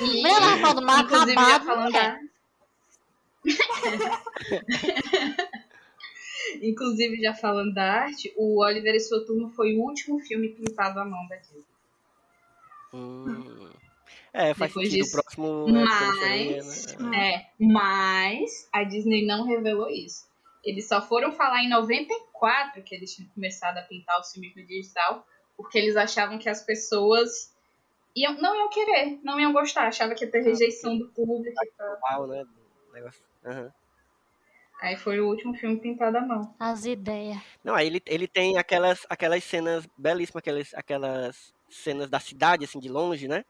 E, 0.00 0.22
Lembra 0.22 0.44
lá 0.44 0.58
quando 0.60 0.78
o 0.78 0.86
mar 0.86 1.04
inclusive, 1.04 1.34
já 1.34 1.40
acabado, 1.40 1.66
falando 1.66 1.84
mulher? 1.84 2.20
Inclusive, 6.62 7.20
já 7.20 7.34
falando 7.34 7.74
da 7.74 8.02
arte, 8.02 8.32
o 8.36 8.62
Oliver 8.62 8.94
e 8.94 9.00
sua 9.00 9.24
turma 9.24 9.50
foi 9.50 9.76
o 9.76 9.82
último 9.82 10.18
filme 10.20 10.48
pintado 10.50 11.00
à 11.00 11.04
mão 11.04 11.26
da 11.28 11.36
Disney. 11.36 11.64
Hum. 12.92 13.70
É, 14.32 14.52
faz 14.54 14.70
Depois 14.70 14.88
sentido. 14.88 15.04
disso. 15.04 15.18
O 15.18 15.22
próximo 15.22 15.66
é, 15.78 15.86
seria, 16.18 16.64
Mas, 16.64 16.96
né? 16.96 17.34
é, 17.34 17.46
mas 17.58 18.68
a 18.72 18.82
Disney 18.82 19.24
não 19.26 19.46
revelou 19.46 19.88
isso. 19.88 20.26
Eles 20.64 20.88
só 20.88 21.00
foram 21.00 21.32
falar 21.32 21.62
em 21.62 21.68
94 21.68 22.82
que 22.82 22.94
eles 22.94 23.14
tinham 23.14 23.30
começado 23.30 23.78
a 23.78 23.82
pintar 23.82 24.18
os 24.20 24.32
filmes 24.32 24.54
no 24.56 24.66
digital, 24.66 25.26
porque 25.56 25.78
eles 25.78 25.96
achavam 25.96 26.38
que 26.38 26.48
as 26.48 26.62
pessoas 26.62 27.52
iam, 28.16 28.34
não 28.40 28.56
iam 28.56 28.70
querer, 28.70 29.18
não 29.22 29.38
iam 29.38 29.52
gostar, 29.52 29.86
achava 29.86 30.14
que 30.14 30.24
ia 30.24 30.30
ter 30.30 30.42
rejeição 30.42 30.98
do 30.98 31.08
público. 31.10 31.54
Uau, 32.10 32.26
né? 32.26 32.44
Negócio. 32.92 33.22
Aham. 33.44 33.74
Aí 34.80 34.96
foi 34.96 35.18
o 35.20 35.28
último 35.28 35.52
filme 35.56 35.80
pintado 35.80 36.16
à 36.18 36.20
mão. 36.20 36.54
As 36.58 36.84
ideias. 36.84 37.42
Não, 37.64 37.74
aí 37.74 37.86
ele, 37.86 38.00
ele 38.06 38.28
tem 38.28 38.58
aquelas, 38.58 39.06
aquelas 39.08 39.42
cenas 39.44 39.86
belíssimas, 39.96 40.40
aquelas, 40.40 40.74
aquelas 40.74 41.52
cenas 41.70 42.08
da 42.10 42.20
cidade, 42.20 42.64
assim, 42.64 42.78
de 42.78 42.88
longe, 42.88 43.26
né? 43.28 43.44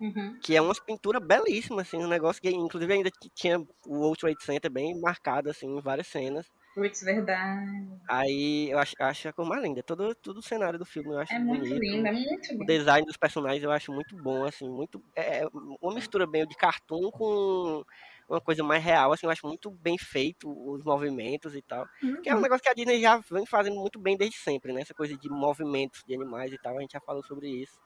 Uhum. 0.00 0.40
Que 0.40 0.56
é 0.56 0.60
umas 0.60 0.80
pinturas 0.80 1.22
belíssimas, 1.24 1.86
assim, 1.86 1.98
um 1.98 2.08
negócio 2.08 2.42
que 2.42 2.48
inclusive 2.50 2.92
ainda 2.92 3.10
tinha 3.34 3.58
o 3.60 3.98
World 4.00 4.18
Trade 4.18 4.42
Center 4.42 4.70
bem 4.70 5.00
marcado, 5.00 5.48
assim, 5.50 5.66
em 5.68 5.80
várias 5.80 6.08
cenas. 6.08 6.50
Putz, 6.74 7.02
verdade. 7.02 8.00
Aí 8.10 8.70
eu 8.70 8.78
acho, 8.78 8.94
acho 9.00 9.28
a 9.28 9.32
cor 9.32 9.46
mais 9.46 9.62
linda. 9.62 9.82
Todo, 9.82 10.14
todo 10.14 10.38
o 10.38 10.42
cenário 10.42 10.78
do 10.78 10.86
filme 10.86 11.10
eu 11.14 11.18
acho 11.18 11.34
É 11.34 11.38
muito 11.38 11.68
bonito. 11.68 11.82
lindo, 11.82 12.06
é 12.06 12.12
muito 12.12 12.52
O 12.58 12.64
lindo. 12.64 12.66
design 12.66 13.06
dos 13.06 13.16
personagens 13.18 13.62
eu 13.64 13.70
acho 13.72 13.92
muito 13.92 14.16
bom, 14.16 14.44
assim, 14.44 14.68
muito. 14.68 15.02
É 15.16 15.40
é 15.44 15.46
uma 15.82 15.94
mistura 15.94 16.26
bem 16.26 16.46
de 16.46 16.56
cartoon 16.56 17.10
com 17.12 17.84
uma 18.28 18.40
coisa 18.40 18.62
mais 18.62 18.84
real, 18.84 19.12
assim, 19.12 19.26
eu 19.26 19.30
acho 19.30 19.46
muito 19.46 19.70
bem 19.70 19.96
feito 19.96 20.50
os 20.70 20.84
movimentos 20.84 21.54
e 21.54 21.62
tal. 21.62 21.88
Que 22.22 22.28
é 22.28 22.36
um 22.36 22.40
negócio 22.40 22.62
que 22.62 22.68
a 22.68 22.74
Disney 22.74 23.00
já 23.00 23.18
vem 23.30 23.46
fazendo 23.46 23.76
muito 23.76 23.98
bem 23.98 24.16
desde 24.16 24.36
sempre, 24.36 24.72
né? 24.72 24.82
Essa 24.82 24.94
coisa 24.94 25.16
de 25.16 25.28
movimentos 25.30 26.04
de 26.04 26.14
animais 26.14 26.52
e 26.52 26.58
tal, 26.58 26.76
a 26.76 26.80
gente 26.80 26.92
já 26.92 27.00
falou 27.00 27.22
sobre 27.22 27.48
isso. 27.48 27.78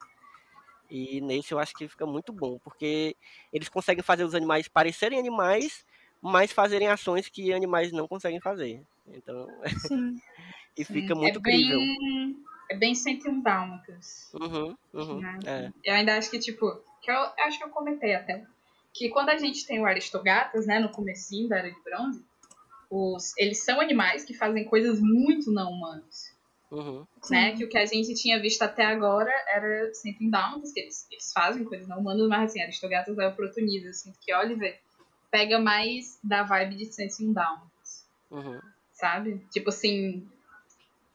E 0.89 1.21
nesse 1.21 1.53
eu 1.53 1.59
acho 1.59 1.73
que 1.73 1.87
fica 1.87 2.05
muito 2.05 2.33
bom, 2.33 2.59
porque 2.59 3.15
eles 3.51 3.69
conseguem 3.69 4.03
fazer 4.03 4.23
os 4.23 4.35
animais 4.35 4.67
parecerem 4.67 5.17
animais, 5.17 5.85
mas 6.21 6.51
fazerem 6.51 6.87
ações 6.87 7.29
que 7.29 7.53
animais 7.53 7.91
não 7.91 8.07
conseguem 8.07 8.39
fazer. 8.39 8.81
Então, 9.07 9.47
e 10.77 10.83
fica 10.83 11.13
Sim, 11.13 11.21
muito 11.21 11.39
é 11.39 11.41
bem, 11.41 11.61
crível. 11.61 11.79
É 12.69 12.75
bem 12.77 12.93
101 12.93 13.41
Dálmatas. 13.41 14.31
Uhum, 14.33 14.75
uhum, 14.93 15.19
né? 15.19 15.39
é. 15.45 15.71
Eu 15.83 15.95
ainda 15.95 16.17
acho 16.17 16.29
que, 16.29 16.39
tipo, 16.39 16.83
que 17.01 17.11
eu 17.11 17.15
acho 17.15 17.57
que 17.57 17.63
eu 17.63 17.69
comentei 17.69 18.13
até, 18.15 18.45
que 18.93 19.09
quando 19.09 19.29
a 19.29 19.37
gente 19.37 19.65
tem 19.65 19.81
o 19.81 19.85
Aristogatas, 19.85 20.67
né, 20.67 20.79
no 20.79 20.89
comecinho 20.89 21.49
da 21.49 21.57
Era 21.57 21.71
de 21.71 21.83
Bronze, 21.83 22.23
os, 22.89 23.35
eles 23.37 23.63
são 23.63 23.81
animais 23.81 24.23
que 24.23 24.33
fazem 24.35 24.63
coisas 24.65 25.01
muito 25.01 25.51
não 25.51 25.71
humanas. 25.71 26.31
Uhum. 26.69 27.05
Né? 27.29 27.55
Que 27.55 27.63
o 27.63 27.69
que 27.69 27.77
a 27.77 27.85
gente 27.85 28.13
tinha 28.15 28.39
visto 28.39 28.61
até 28.61 28.85
agora 28.85 29.31
era 29.47 29.93
sempre 29.93 30.25
em 30.25 30.29
Dálmatas, 30.29 30.71
que 30.71 30.79
eles, 30.79 31.07
eles 31.11 31.31
fazem 31.33 31.63
coisas 31.63 31.87
não 31.87 31.99
humanas, 31.99 32.27
mas 32.27 32.51
assim, 32.51 32.61
Aristogatas 32.61 33.17
é 33.17 33.27
o 33.27 33.35
protonisa, 33.35 33.89
assim, 33.89 34.13
que 34.21 34.33
Oliver 34.33 34.79
pega 35.31 35.59
mais 35.59 36.19
da 36.23 36.43
vibe 36.43 36.75
de 36.75 36.85
101 36.85 37.33
Dálmatas, 37.33 38.05
Uhum. 38.29 38.59
sabe? 38.91 39.45
Tipo 39.51 39.69
assim, 39.69 40.27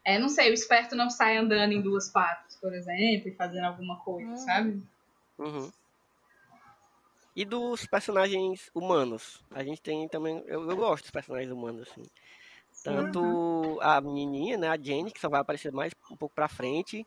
é, 0.05 0.19
não 0.19 0.29
sei, 0.29 0.51
o 0.51 0.55
esperto 0.55 0.97
não 0.97 1.11
sai 1.11 1.37
andando 1.37 1.73
em 1.73 1.81
duas 1.81 2.09
patas, 2.09 2.57
por 2.57 2.75
exemplo, 2.75 3.29
e 3.29 3.35
fazendo 3.35 3.65
alguma 3.65 3.99
coisa, 4.01 4.37
sabe? 4.37 4.83
Uhum. 5.39 5.71
E 7.39 7.45
dos 7.45 7.87
personagens 7.87 8.69
humanos? 8.75 9.41
A 9.53 9.63
gente 9.63 9.81
tem 9.81 10.09
também. 10.09 10.43
Eu, 10.49 10.69
eu 10.69 10.77
gosto 10.77 11.05
dos 11.05 11.13
personagens 11.13 11.53
humanos, 11.53 11.87
assim. 11.89 12.03
Tanto 12.83 13.79
a 13.81 14.01
menininha, 14.01 14.59
né? 14.59 14.69
A 14.69 14.77
Jenny, 14.77 15.13
que 15.13 15.21
só 15.21 15.29
vai 15.29 15.41
aparecer 15.41 15.71
mais 15.71 15.93
um 16.11 16.17
pouco 16.17 16.35
pra 16.35 16.49
frente. 16.49 17.07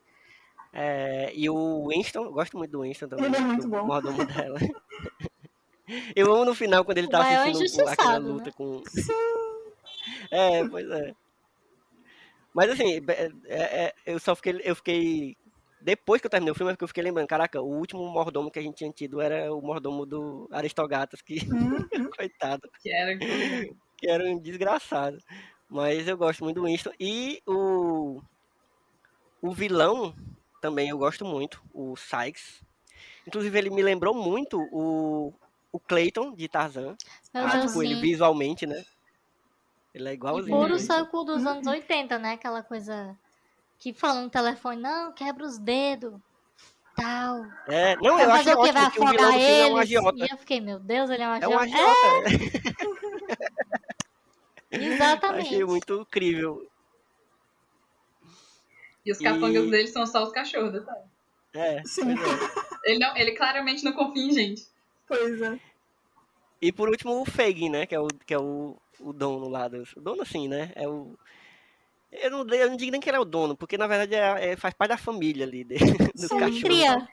é, 0.72 1.30
e 1.34 1.50
o 1.50 1.86
Winston, 1.86 2.24
eu 2.24 2.32
gosto 2.32 2.56
muito 2.56 2.70
do 2.70 2.80
Winston 2.80 3.08
também. 3.08 3.26
Ele 3.26 3.36
é 3.36 3.40
muito 3.40 3.68
bom. 3.68 3.84
mordomo 3.84 4.24
dela. 4.24 4.58
Eu 6.16 6.32
amo 6.32 6.46
no 6.46 6.54
final 6.54 6.82
quando 6.82 6.96
ele 6.96 7.08
tá 7.08 7.42
assistindo 7.42 7.86
aquela 7.86 8.16
luta 8.16 8.46
né? 8.46 8.52
com. 8.56 8.82
É, 10.30 10.66
pois 10.66 10.88
é. 10.88 11.14
Mas 12.54 12.70
assim, 12.70 13.04
é- 13.08 13.30
é- 13.44 13.84
é, 13.84 13.94
eu 14.06 14.18
só 14.18 14.34
fiquei, 14.34 14.58
eu 14.64 14.74
fiquei. 14.74 15.36
Depois 15.82 16.20
que 16.20 16.26
eu 16.26 16.30
terminei 16.30 16.52
o 16.52 16.54
filme, 16.54 16.72
é 16.72 16.76
que 16.76 16.84
eu 16.84 16.88
fiquei 16.88 17.02
lembrando, 17.02 17.26
caraca, 17.26 17.60
o 17.60 17.76
último 17.76 18.08
mordomo 18.08 18.50
que 18.50 18.58
a 18.58 18.62
gente 18.62 18.76
tinha 18.76 18.90
tido 18.92 19.20
era 19.20 19.52
o 19.52 19.60
mordomo 19.60 20.06
do 20.06 20.48
Aristogatas, 20.52 21.20
que 21.20 21.38
coitado, 22.16 22.70
Que 22.80 22.90
era 22.92 23.18
que 23.18 24.08
era 24.08 24.24
um 24.24 24.38
desgraçado. 24.38 25.18
Mas 25.68 26.06
eu 26.06 26.16
gosto 26.16 26.44
muito 26.44 26.60
do 26.60 26.66
Winston. 26.66 26.92
E 27.00 27.42
o. 27.46 28.20
O 29.40 29.50
vilão 29.50 30.14
também 30.60 30.90
eu 30.90 30.98
gosto 30.98 31.24
muito, 31.24 31.60
o 31.74 31.96
Sykes. 31.96 32.62
Inclusive, 33.26 33.58
ele 33.58 33.70
me 33.70 33.82
lembrou 33.82 34.14
muito 34.14 34.60
o, 34.70 35.32
o 35.72 35.80
Clayton 35.80 36.32
de 36.34 36.48
Tarzan. 36.48 36.96
Ah, 37.34 37.66
tipo, 37.66 37.82
ele 37.82 38.00
visualmente, 38.00 38.66
né? 38.66 38.84
Ele 39.92 40.08
é 40.08 40.12
E 40.12 40.14
igualzinho. 40.14 40.56
puro 40.56 40.74
né? 40.74 40.78
saco 40.78 41.24
dos 41.24 41.44
anos 41.44 41.66
80, 41.66 42.18
né? 42.18 42.34
Aquela 42.34 42.62
coisa 42.62 43.18
que 43.82 43.92
falam 43.92 44.22
no 44.22 44.30
telefone, 44.30 44.80
não, 44.80 45.12
quebra 45.12 45.44
os 45.44 45.58
dedos, 45.58 46.14
tal. 46.94 47.44
É, 47.66 47.96
não, 47.96 48.14
Vai 48.14 48.24
eu 48.26 48.30
acho 48.30 48.50
ótimo 48.50 48.72
Vai 48.72 48.90
que 48.92 49.00
o 49.00 49.06
vilão 49.08 49.08
afogar 49.08 49.32
do 49.32 49.38
filme 49.40 49.50
é 49.60 49.64
um 49.64 49.66
eles? 49.66 49.78
agiota. 49.80 50.18
E 50.18 50.28
eu 50.30 50.38
fiquei, 50.38 50.60
meu 50.60 50.78
Deus, 50.78 51.10
ele 51.10 51.22
é 51.24 51.28
um 51.28 51.34
É 51.34 51.48
um 51.48 51.58
agiota. 51.58 52.06
agiota. 52.24 53.42
Exatamente. 54.70 55.46
Achei 55.48 55.64
muito 55.64 56.00
incrível. 56.00 56.64
E 59.04 59.10
os 59.10 59.18
capangas 59.18 59.64
E- 59.66 59.70
dele 59.70 59.88
são 59.88 60.06
só 60.06 60.22
os 60.22 60.30
cachorros, 60.30 60.72
detalhe. 60.72 61.02
É, 61.54 61.82
pois 61.82 62.06
é. 62.08 62.50
Ele, 62.84 62.98
não, 63.00 63.16
ele 63.16 63.32
claramente 63.32 63.84
não 63.84 63.92
confia 63.92 64.22
em 64.22 64.32
gente. 64.32 64.62
Pois 65.08 65.42
é. 65.42 65.58
E 66.62 66.70
por 66.72 66.88
último 66.88 67.20
o 67.20 67.24
Fagin, 67.26 67.68
né? 67.68 67.84
Que 67.84 67.96
é 67.96 68.00
o, 68.00 68.06
que 68.06 68.32
é 68.32 68.38
o, 68.38 68.76
o 69.00 69.12
dono 69.12 69.48
lá 69.48 69.66
dos. 69.66 69.92
O 69.96 70.00
dono 70.00 70.22
assim, 70.22 70.46
né? 70.46 70.70
É 70.76 70.88
o. 70.88 71.18
Eu 72.12 72.30
não, 72.30 72.46
eu 72.46 72.70
não 72.70 72.76
digo 72.76 72.92
nem 72.92 73.00
que 73.00 73.08
ele 73.08 73.16
é 73.16 73.20
o 73.20 73.24
dono, 73.24 73.56
porque 73.56 73.78
na 73.78 73.86
verdade 73.86 74.14
é, 74.14 74.52
é- 74.52 74.56
faz 74.56 74.74
parte 74.74 74.90
da 74.90 74.98
família 74.98 75.46
ali 75.46 75.64
de, 75.64 75.74
dos 76.14 76.28
Sim, 76.28 76.38
cachorros. 76.38 76.60
cria. 76.60 77.08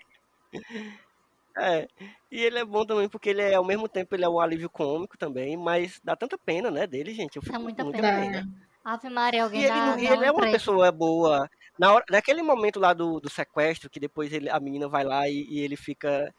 É. 1.58 1.88
E 2.32 2.42
ele 2.44 2.60
é 2.60 2.66
bom 2.66 2.86
também 2.86 3.10
porque 3.10 3.30
ele 3.30 3.42
é, 3.42 3.56
ao 3.56 3.66
mesmo 3.66 3.88
tempo, 3.88 4.16
ele 4.16 4.24
é 4.24 4.30
um 4.30 4.40
alívio 4.40 4.70
cômico 4.70 5.18
também, 5.18 5.58
mas 5.58 6.00
dá 6.04 6.16
tanta 6.16 6.38
pena, 6.38 6.70
né, 6.70 6.86
dele, 6.86 7.14
gente. 7.14 7.36
Eu 7.38 7.42
fico 7.42 7.54
Dá 7.54 7.60
muita 7.60 7.86
pena. 7.92 8.12
pena. 8.14 8.48
Ave 8.84 9.10
Maria, 9.10 9.40
E 9.40 9.44
alguém 9.44 9.62
ele, 9.62 9.70
dá, 9.70 10.00
e 10.00 10.08
ele 10.08 10.26
é 10.26 10.32
uma 10.32 10.52
pessoa 10.52 10.92
boa. 10.92 11.50
Na 11.78 11.94
hora, 11.94 12.06
naquele 12.10 12.42
momento 12.42 12.80
lá 12.80 12.94
do, 12.94 13.20
do 13.20 13.30
sequestro, 13.30 13.90
que 13.90 14.00
depois 14.00 14.32
ele, 14.32 14.50
a 14.50 14.60
menina 14.60 14.88
vai 14.88 15.04
lá 15.04 15.28
e, 15.28 15.46
e 15.50 15.60
ele 15.60 15.76
fica. 15.76 16.34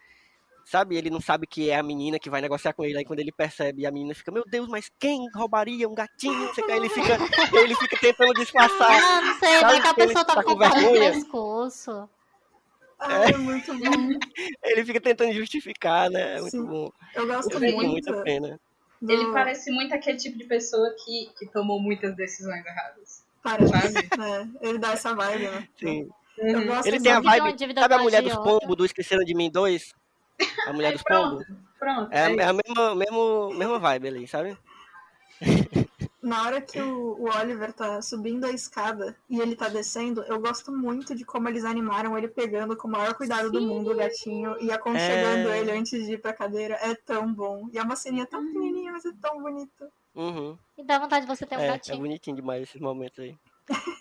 Sabe, 0.64 0.96
ele 0.96 1.10
não 1.10 1.20
sabe 1.20 1.46
que 1.46 1.68
é 1.70 1.76
a 1.76 1.82
menina 1.82 2.18
que 2.18 2.30
vai 2.30 2.40
negociar 2.40 2.72
com 2.72 2.84
ele. 2.84 2.98
Aí 2.98 3.04
quando 3.04 3.18
ele 3.20 3.32
percebe, 3.32 3.84
a 3.86 3.90
menina 3.90 4.14
fica, 4.14 4.30
meu 4.30 4.44
Deus, 4.46 4.68
mas 4.68 4.90
quem 4.98 5.28
roubaria 5.34 5.88
um 5.88 5.94
gatinho? 5.94 6.34
Não 6.46 6.54
sei 6.54 6.62
o 6.62 6.66
que. 6.66 6.72
Aí 6.72 6.78
ele 6.78 6.88
fica, 6.90 7.18
ele 7.58 7.74
fica 7.74 7.98
tentando 7.98 8.34
disfarçar. 8.34 8.90
Ah, 9.02 9.20
não 9.20 9.34
sei, 9.38 9.58
Sabe 9.60 9.80
que 9.80 9.86
a 9.88 9.94
pessoa 9.94 10.24
tá 10.24 10.34
tá 10.36 10.44
com 10.44 10.56
vergonha? 10.56 11.12
pescoço. 11.12 12.08
Ah, 13.02 13.24
é 13.30 13.36
muito 13.36 13.72
bom. 13.78 13.80
Ele 14.62 14.84
fica 14.84 15.00
tentando 15.00 15.32
justificar, 15.32 16.10
né? 16.10 16.36
É 16.36 16.40
muito 16.42 16.50
Sim. 16.50 16.66
bom. 16.66 16.90
Eu 17.14 17.26
gosto 17.26 17.50
Eu 17.50 17.60
muito. 17.60 17.90
muita 17.90 18.22
pena. 18.22 18.60
do- 19.00 19.10
Ele 19.10 19.32
parece 19.32 19.70
muito 19.70 19.94
aquele 19.94 20.18
tipo 20.18 20.36
de 20.36 20.44
pessoa 20.44 20.94
que, 21.02 21.30
que 21.38 21.46
tomou 21.46 21.80
muitas 21.80 22.14
decisões 22.14 22.62
erradas. 22.64 23.24
Parece, 23.42 23.70
Sabe? 23.70 24.18
né? 24.18 24.50
Ele 24.60 24.76
dá 24.78 24.92
essa 24.92 25.14
vibe, 25.14 25.44
né? 25.44 25.68
Sim. 25.78 26.10
Eu 26.36 26.66
gosto 26.66 26.86
Ele 26.88 27.00
tem 27.00 27.12
a 27.12 27.16
é 27.16 27.20
vibe. 27.22 27.74
Sabe 27.80 27.94
a 27.94 27.98
mulher 27.98 28.22
dos 28.22 28.36
pombos 28.36 28.76
do 28.76 28.84
Esqueceram 28.84 29.24
de 29.24 29.34
Mim 29.34 29.50
2? 29.50 29.94
A 30.66 30.72
mulher 30.72 30.92
dos 30.92 31.02
pombos? 31.02 31.44
Pronto. 31.78 32.12
É, 32.12 32.24
a- 32.26 32.30
é 32.30 32.36
é 32.36 32.44
a 32.44 32.52
mesma, 32.52 32.94
mesma, 32.94 33.54
mesma 33.54 33.78
vibe 33.78 34.08
ali, 34.08 34.28
sabe? 34.28 34.56
Na 36.22 36.42
hora 36.44 36.60
que 36.60 36.78
o, 36.80 37.16
o 37.18 37.30
Oliver 37.34 37.72
tá 37.72 38.02
subindo 38.02 38.44
a 38.44 38.50
escada 38.52 39.16
e 39.28 39.40
ele 39.40 39.56
tá 39.56 39.68
descendo, 39.70 40.22
eu 40.24 40.38
gosto 40.38 40.70
muito 40.70 41.14
de 41.14 41.24
como 41.24 41.48
eles 41.48 41.64
animaram 41.64 42.16
ele 42.16 42.28
pegando 42.28 42.76
com 42.76 42.86
o 42.86 42.90
maior 42.90 43.14
cuidado 43.14 43.50
do 43.50 43.60
mundo 43.60 43.90
o 43.92 43.96
gatinho 43.96 44.54
e 44.60 44.70
aconchegando 44.70 45.48
É. 45.48 45.58
ele 45.60 45.70
antes 45.70 46.04
de 46.04 46.12
ir 46.12 46.18
pra 46.18 46.34
cadeira. 46.34 46.74
É 46.82 46.94
tão 46.94 47.32
bom. 47.32 47.68
E 47.72 47.78
é 47.78 47.82
uma 47.82 47.96
ceninha 47.96 48.26
tão 48.26 48.44
pequenininha, 48.46 48.92
mas 48.92 49.04
é 49.06 49.12
tão 49.20 49.40
bonito. 49.42 49.86
Uhum. 50.14 50.58
E 50.76 50.84
dá 50.84 50.98
vontade 50.98 51.24
de 51.24 51.34
você 51.34 51.46
ter 51.46 51.56
um 51.56 51.60
É, 51.60 51.64
é 51.64 51.68
gatinho. 51.72 51.98
bonitinho 51.98 52.36
demais 52.36 52.64
esses 52.64 52.80
momentos 52.80 53.18
aí. 53.18 53.34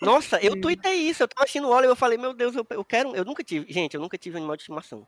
Nossa, 0.01 0.43
eu 0.43 0.59
tuitei 0.59 0.95
isso, 0.95 1.23
eu 1.23 1.27
tava 1.27 1.43
assistindo 1.45 1.67
o 1.67 1.71
Oliver, 1.71 1.91
eu 1.91 1.95
falei, 1.95 2.17
meu 2.17 2.33
Deus, 2.33 2.53
eu, 2.53 2.67
eu 2.71 2.83
quero. 2.83 3.15
Eu 3.15 3.23
nunca 3.23 3.43
tive. 3.45 3.71
Gente, 3.71 3.93
eu 3.93 4.01
nunca 4.01 4.17
tive 4.17 4.35
animal 4.37 4.57
de 4.57 4.63
estimação. 4.63 5.07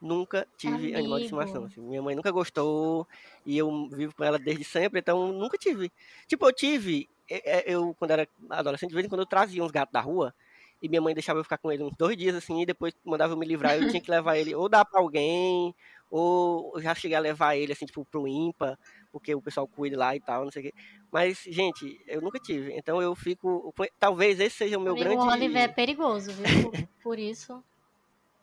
Nunca 0.00 0.46
tive 0.56 0.94
animal 0.94 0.98
de 0.98 0.98
Amigo. 0.98 1.18
estimação. 1.18 1.64
assim. 1.64 1.80
Minha 1.80 2.02
mãe 2.02 2.14
nunca 2.14 2.30
gostou 2.30 3.06
e 3.44 3.56
eu 3.56 3.88
vivo 3.90 4.14
com 4.14 4.24
ela 4.24 4.38
desde 4.38 4.64
sempre, 4.64 5.00
então 5.00 5.32
nunca 5.32 5.56
tive. 5.56 5.90
Tipo, 6.26 6.46
eu 6.46 6.52
tive. 6.52 7.08
é, 7.28 7.58
é, 7.58 7.74
Eu, 7.74 7.94
quando 7.98 8.10
era 8.10 8.28
adolescente, 8.50 8.90
de 8.90 8.94
vez 8.94 9.06
em 9.06 9.08
quando 9.08 9.22
eu 9.22 9.26
trazia 9.26 9.64
uns 9.64 9.70
gatos 9.70 9.92
da 9.92 10.00
rua 10.00 10.34
e 10.82 10.88
minha 10.88 11.00
mãe 11.00 11.14
deixava 11.14 11.38
eu 11.38 11.44
ficar 11.44 11.58
com 11.58 11.72
ele 11.72 11.82
uns 11.82 11.96
dois 11.96 12.16
dias 12.16 12.34
assim, 12.34 12.60
e 12.60 12.66
depois 12.66 12.94
mandava 13.04 13.32
eu 13.32 13.36
me 13.36 13.46
livrar. 13.46 13.76
Eu 13.76 13.88
tinha 13.88 14.00
que 14.00 14.10
levar 14.10 14.36
ele 14.36 14.54
ou 14.54 14.68
dar 14.68 14.84
pra 14.84 15.00
alguém, 15.00 15.74
ou 16.10 16.80
já 16.80 16.94
cheguei 16.94 17.16
a 17.16 17.20
levar 17.20 17.56
ele 17.56 17.72
assim, 17.72 17.86
tipo, 17.86 18.04
pro 18.04 18.28
IMPA, 18.28 18.78
porque 19.10 19.34
o 19.34 19.40
pessoal 19.40 19.66
cuida 19.66 19.96
lá 19.98 20.14
e 20.14 20.20
tal, 20.20 20.44
não 20.44 20.52
sei 20.52 20.62
o 20.62 20.64
quê. 20.66 20.74
Mas, 21.10 21.42
gente, 21.46 22.00
eu 22.06 22.20
nunca 22.20 22.38
tive. 22.38 22.72
Então 22.76 23.00
eu 23.00 23.14
fico. 23.14 23.74
Talvez 23.98 24.38
esse 24.38 24.56
seja 24.56 24.76
o 24.76 24.80
meu 24.80 24.92
Amigo, 24.92 25.08
grande. 25.08 25.24
o 25.24 25.30
Oliver 25.32 25.62
é 25.62 25.68
perigoso, 25.68 26.32
viu? 26.32 26.72
Por 27.02 27.18
isso. 27.18 27.62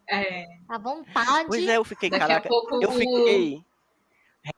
É, 0.09 0.45
A 0.69 0.77
vontade. 0.77 1.47
Pois 1.47 1.67
é, 1.67 1.77
eu 1.77 1.83
fiquei, 1.83 2.09
Daqui 2.09 2.23
a 2.23 2.27
caraca, 2.27 2.49
pouco 2.49 2.81
eu 2.83 2.91
fiquei 2.91 3.61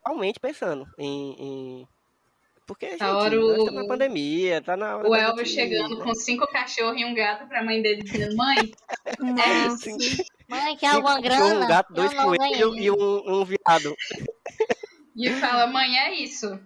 realmente 0.04 0.40
pensando 0.40 0.86
em, 0.98 1.36
em 1.40 1.88
porque, 2.66 2.90
gente, 2.92 3.04
A 3.04 3.16
hora 3.16 3.40
o- 3.40 3.52
estamos 3.58 3.74
na 3.76 3.88
pandemia, 3.88 4.60
tá 4.60 4.76
na 4.76 4.98
hora 4.98 5.08
O 5.08 5.14
Elvis 5.16 5.50
gente- 5.50 5.70
chegando 5.70 6.04
com 6.04 6.16
cinco 6.16 6.48
cachorros 6.48 7.00
e 7.00 7.06
um 7.06 7.14
gato 7.14 7.48
pra 7.48 7.64
mãe 7.64 7.80
dele 7.80 8.02
dizendo, 8.02 8.36
mãe, 8.36 8.58
é 8.58 9.68
isso. 9.68 10.24
Mãe, 10.50 10.76
quer 10.76 10.88
alguma 10.96 11.22
grana? 11.22 11.64
Um 11.64 11.68
gato, 11.68 11.94
dois 11.94 12.12
coelhos 12.14 12.76
e 12.78 12.90
um, 12.90 13.24
um 13.42 13.46
viado. 13.46 13.96
E 15.16 15.30
fala, 15.34 15.68
mãe, 15.68 15.96
é 15.96 16.16
isso. 16.16 16.60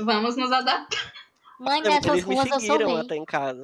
Vamos 0.00 0.34
nos 0.36 0.50
adaptar. 0.50 1.12
Mãe, 1.60 1.80
Eles 1.80 2.06
me 2.06 2.20
ruas 2.22 2.46
eu 2.46 2.52
sou 2.52 2.60
seguiram 2.60 2.88
rei. 2.96 3.00
até 3.04 3.16
em 3.16 3.24
casa. 3.26 3.62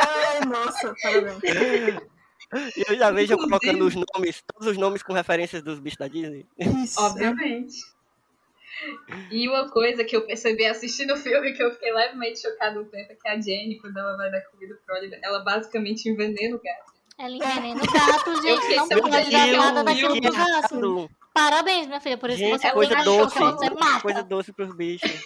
Ai, 0.00 0.40
nossa, 0.46 0.94
parabéns. 1.02 1.38
E 2.76 2.84
eu 2.92 2.96
já 2.96 3.10
vejo 3.10 3.34
eu 3.34 3.38
colocando 3.38 3.86
os 3.86 3.94
nomes, 3.94 4.42
todos 4.42 4.68
os 4.68 4.78
nomes 4.78 5.02
com 5.02 5.12
referências 5.12 5.62
dos 5.62 5.78
bichos 5.78 5.98
da 5.98 6.08
Disney. 6.08 6.46
Obviamente. 6.96 7.76
E 9.30 9.48
uma 9.48 9.68
coisa 9.68 10.04
que 10.04 10.16
eu 10.16 10.24
percebi 10.26 10.64
assistindo 10.64 11.12
o 11.12 11.16
filme 11.16 11.52
que 11.52 11.62
eu 11.62 11.70
fiquei 11.72 11.92
levemente 11.92 12.40
chocada 12.40 12.80
um 12.80 12.84
tempo 12.84 13.12
é 13.12 13.16
que 13.16 13.28
a 13.28 13.40
Jenny, 13.40 13.78
quando 13.78 13.98
ela 13.98 14.16
vai 14.16 14.30
dar 14.30 14.40
comida 14.42 14.78
pro 14.86 14.96
Oliver, 14.96 15.18
ela 15.22 15.40
basicamente 15.40 16.08
envenena 16.08 16.56
o 16.56 16.60
gato. 16.62 16.92
Ela 17.18 17.34
envenena 17.34 17.82
o 17.82 17.92
gato, 17.92 18.42
gente. 18.42 18.76
Não 18.76 18.88
pode 18.88 19.30
dar 19.30 19.46
nada 19.48 19.84
daquilo 19.84 20.20
pro 20.20 20.32
gato. 20.32 21.10
Parabéns, 21.34 21.86
minha 21.86 22.00
filha, 22.00 22.16
por 22.16 22.30
isso 22.30 22.38
que 22.38 22.46
Gente, 22.46 22.62
você 22.62 22.70
coisa 22.72 23.02
doce. 23.02 23.38
você 23.38 23.70
mata. 23.70 24.00
Coisa 24.00 24.22
doce 24.22 24.52
pros 24.52 24.74
bichos. 24.74 25.24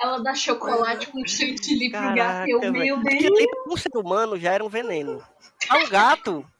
Ela 0.00 0.18
dá 0.18 0.34
chocolate 0.34 1.08
com 1.08 1.26
chantilly 1.26 1.90
pro 1.90 2.14
gato. 2.14 2.48
Eu, 2.48 2.72
meu 2.72 2.96
Deus. 3.02 3.34
pra 3.64 3.72
um 3.72 3.76
ser 3.76 3.90
humano 3.96 4.38
já 4.38 4.52
era 4.52 4.64
um 4.64 4.68
veneno. 4.68 5.22
Pra 5.68 5.78
um 5.78 5.88
gato, 5.88 6.50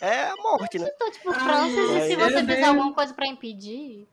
é 0.00 0.22
a 0.28 0.36
morte, 0.36 0.78
né? 0.78 0.90
Então, 0.94 1.10
tipo, 1.10 1.32
Francis, 1.32 1.90
e 1.90 2.08
se 2.08 2.16
você 2.16 2.40
fizer 2.40 2.64
alguma 2.64 2.94
coisa 2.94 3.12
pra 3.12 3.26
impedir... 3.26 4.06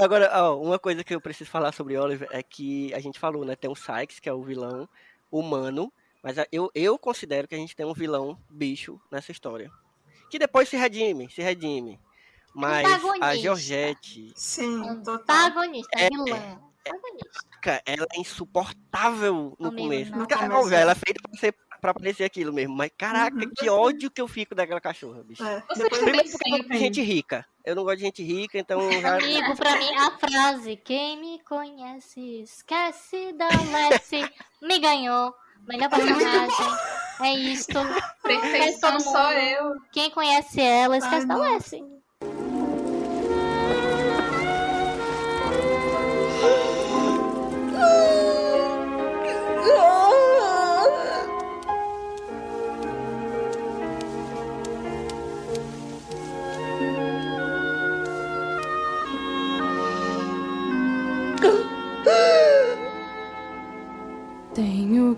Agora, 0.00 0.30
ó, 0.34 0.56
uma 0.60 0.78
coisa 0.78 1.02
que 1.02 1.14
eu 1.14 1.20
preciso 1.20 1.50
falar 1.50 1.72
sobre 1.72 1.96
Oliver 1.96 2.28
é 2.30 2.42
que 2.42 2.92
a 2.94 3.00
gente 3.00 3.18
falou, 3.18 3.44
né? 3.44 3.56
Tem 3.56 3.70
o 3.70 3.74
Sykes, 3.74 4.20
que 4.20 4.28
é 4.28 4.32
o 4.32 4.42
vilão 4.42 4.88
humano, 5.30 5.92
mas 6.22 6.36
eu, 6.50 6.70
eu 6.74 6.98
considero 6.98 7.48
que 7.48 7.54
a 7.54 7.58
gente 7.58 7.74
tem 7.74 7.86
um 7.86 7.94
vilão 7.94 8.38
bicho 8.50 9.00
nessa 9.10 9.32
história. 9.32 9.70
Que 10.30 10.38
depois 10.38 10.68
se 10.68 10.76
redime, 10.76 11.30
se 11.30 11.42
redime. 11.42 11.98
Mas 12.54 12.86
a. 13.20 13.34
Georgette, 13.34 14.32
Sim, 14.36 14.86
Antagonista, 14.88 15.90
É, 15.98 16.08
vilã. 16.08 16.60
Cara, 17.62 17.82
ela 17.86 18.06
é 18.14 18.20
insuportável 18.20 19.54
no 19.58 19.68
Amigo, 19.68 19.82
começo. 19.84 20.10
não. 20.12 20.26
Cara, 20.26 20.42
começo, 20.46 20.60
óbvio, 20.62 20.76
ela 20.78 20.92
é 20.92 20.94
feita 20.94 21.20
pra, 21.22 21.38
ser, 21.38 21.54
pra 21.80 21.94
parecer 21.94 22.24
aquilo 22.24 22.52
mesmo. 22.52 22.74
Mas 22.74 22.90
caraca, 22.98 23.36
Uhum. 23.36 23.50
que 23.56 23.68
ódio 23.68 24.10
que 24.10 24.20
eu 24.20 24.26
fico 24.26 24.54
daquela 24.54 24.80
cachorra, 24.80 25.22
bicho. 25.22 25.44
É, 25.44 25.60
Você 25.68 25.82
depois 25.84 26.00
também 26.00 26.22
Primeiro 26.22 26.30
porque 26.30 26.50
eu 26.50 26.58
gosto 26.58 26.68
de 26.72 26.78
gente 26.78 27.00
rica. 27.02 27.46
Eu 27.64 27.76
não 27.76 27.84
gosto 27.84 27.98
de 27.98 28.02
gente 28.04 28.22
rica, 28.24 28.58
então 28.58 29.00
já. 29.00 29.14
Amigo, 29.16 29.56
pra 29.56 29.76
mim, 29.76 29.94
a 29.94 30.10
frase 30.18 30.76
Quem 30.76 31.20
me 31.20 31.38
conhece, 31.44 32.42
esquece 32.42 33.32
da 33.34 33.48
Lessie 33.48 34.28
Me 34.60 34.80
ganhou, 34.80 35.32
melhor 35.68 35.88
personagem 35.88 36.66
É 37.20 37.32
isto 37.34 37.72
Perfeição 38.24 38.98
só 38.98 39.32
eu. 39.32 39.74
Quem 39.92 40.10
conhece 40.10 40.60
ela, 40.60 40.96
esquece 40.98 41.16
Ai, 41.22 41.26
da 41.26 41.34
nossa. 41.36 41.76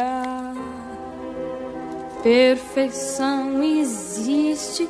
Perfeição 2.20 3.62
existe, 3.62 4.89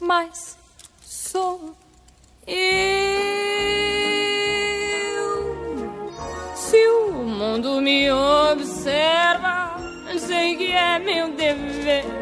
mas 0.00 0.56
sou 1.02 1.76
eu. 2.46 2.56
Se 6.54 6.78
o 6.88 7.12
mundo 7.22 7.82
me 7.82 8.10
observa, 8.10 9.76
sei 10.18 10.56
que 10.56 10.72
é 10.72 10.98
meu 10.98 11.28
dever 11.32 12.20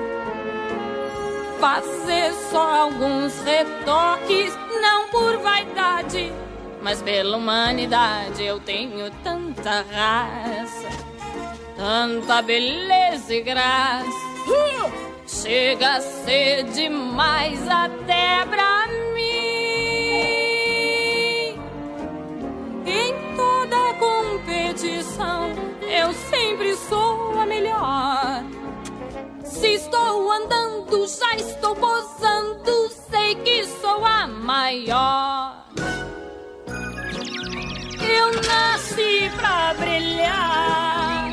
fazer 1.61 2.33
só 2.51 2.83
alguns 2.83 3.41
retoques, 3.43 4.57
não 4.81 5.09
por 5.09 5.39
vaidade, 5.39 6.33
mas 6.83 7.03
pela 7.03 7.37
humanidade. 7.37 8.45
Eu 8.45 8.61
tenho 8.61 9.11
tanta 9.23 9.85
raça, 9.91 10.89
tanta 11.77 12.43
beleza 12.43 13.35
e 13.35 13.43
graça. 13.43 14.29
Chega 15.27 15.97
a 15.97 16.01
ser 16.01 16.65
demais 16.65 17.69
até 17.69 18.47
pra 18.47 18.87
mim. 19.15 19.29
Em 22.87 23.15
toda 23.37 23.95
competição, 23.99 25.53
eu 25.83 26.13
sempre 26.31 26.75
sou 26.77 27.39
a 27.39 27.45
melhor. 27.47 28.28
Se 29.61 29.75
estou 29.75 30.31
andando, 30.31 31.05
já 31.09 31.35
estou 31.35 31.75
posando, 31.75 32.89
sei 33.11 33.35
que 33.35 33.67
sou 33.81 34.05
a 34.07 34.25
maior. 34.25 35.65
Eu 38.01 38.41
nasci 38.47 39.29
pra 39.37 39.75
brilhar 39.75 41.25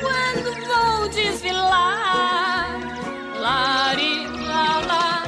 quando 0.00 0.54
vou 0.66 1.08
desfilar. 1.10 2.80
Lari, 3.38 4.26
lá. 4.46 5.22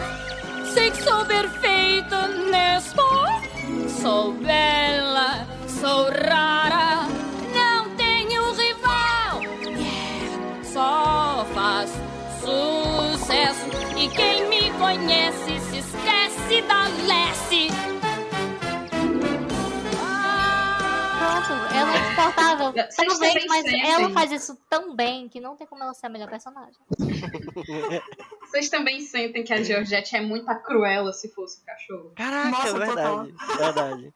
Sei 0.72 0.90
que 0.90 1.02
sou 1.02 1.22
perfeita 1.26 2.28
nesse 2.28 2.96
Sou 4.00 4.32
bela, 4.32 5.46
sou 5.68 6.04
rara, 6.10 6.85
e 14.06 14.10
quem 14.10 14.48
me 14.48 14.70
conhece 14.78 15.58
se 15.68 15.78
esquece 15.78 16.62
da 16.62 16.84
Lessie. 16.84 17.70
Pronto, 21.18 21.74
ela 21.74 21.92
é 21.92 21.98
insuportável 21.98 22.72
também 22.96 23.46
mas 23.48 23.62
sentem. 23.64 23.90
ela 23.90 24.10
faz 24.10 24.30
isso 24.30 24.56
tão 24.70 24.94
bem 24.94 25.28
Que 25.28 25.40
não 25.40 25.56
tem 25.56 25.66
como 25.66 25.82
ela 25.82 25.92
ser 25.94 26.06
a 26.06 26.08
melhor 26.08 26.28
personagem 26.28 26.76
Vocês 28.42 28.68
também 28.68 29.00
sentem 29.00 29.42
que 29.42 29.52
a 29.52 29.62
Georgette 29.62 30.14
é 30.14 30.20
muito 30.20 30.48
a 30.48 30.54
Cruella 30.54 31.12
se 31.12 31.28
fosse 31.34 31.60
um 31.60 31.64
cachorro. 31.64 32.12
Caraca, 32.14 32.50
Nossa, 32.50 32.78
verdade. 32.78 33.34
Verdade. 33.58 34.14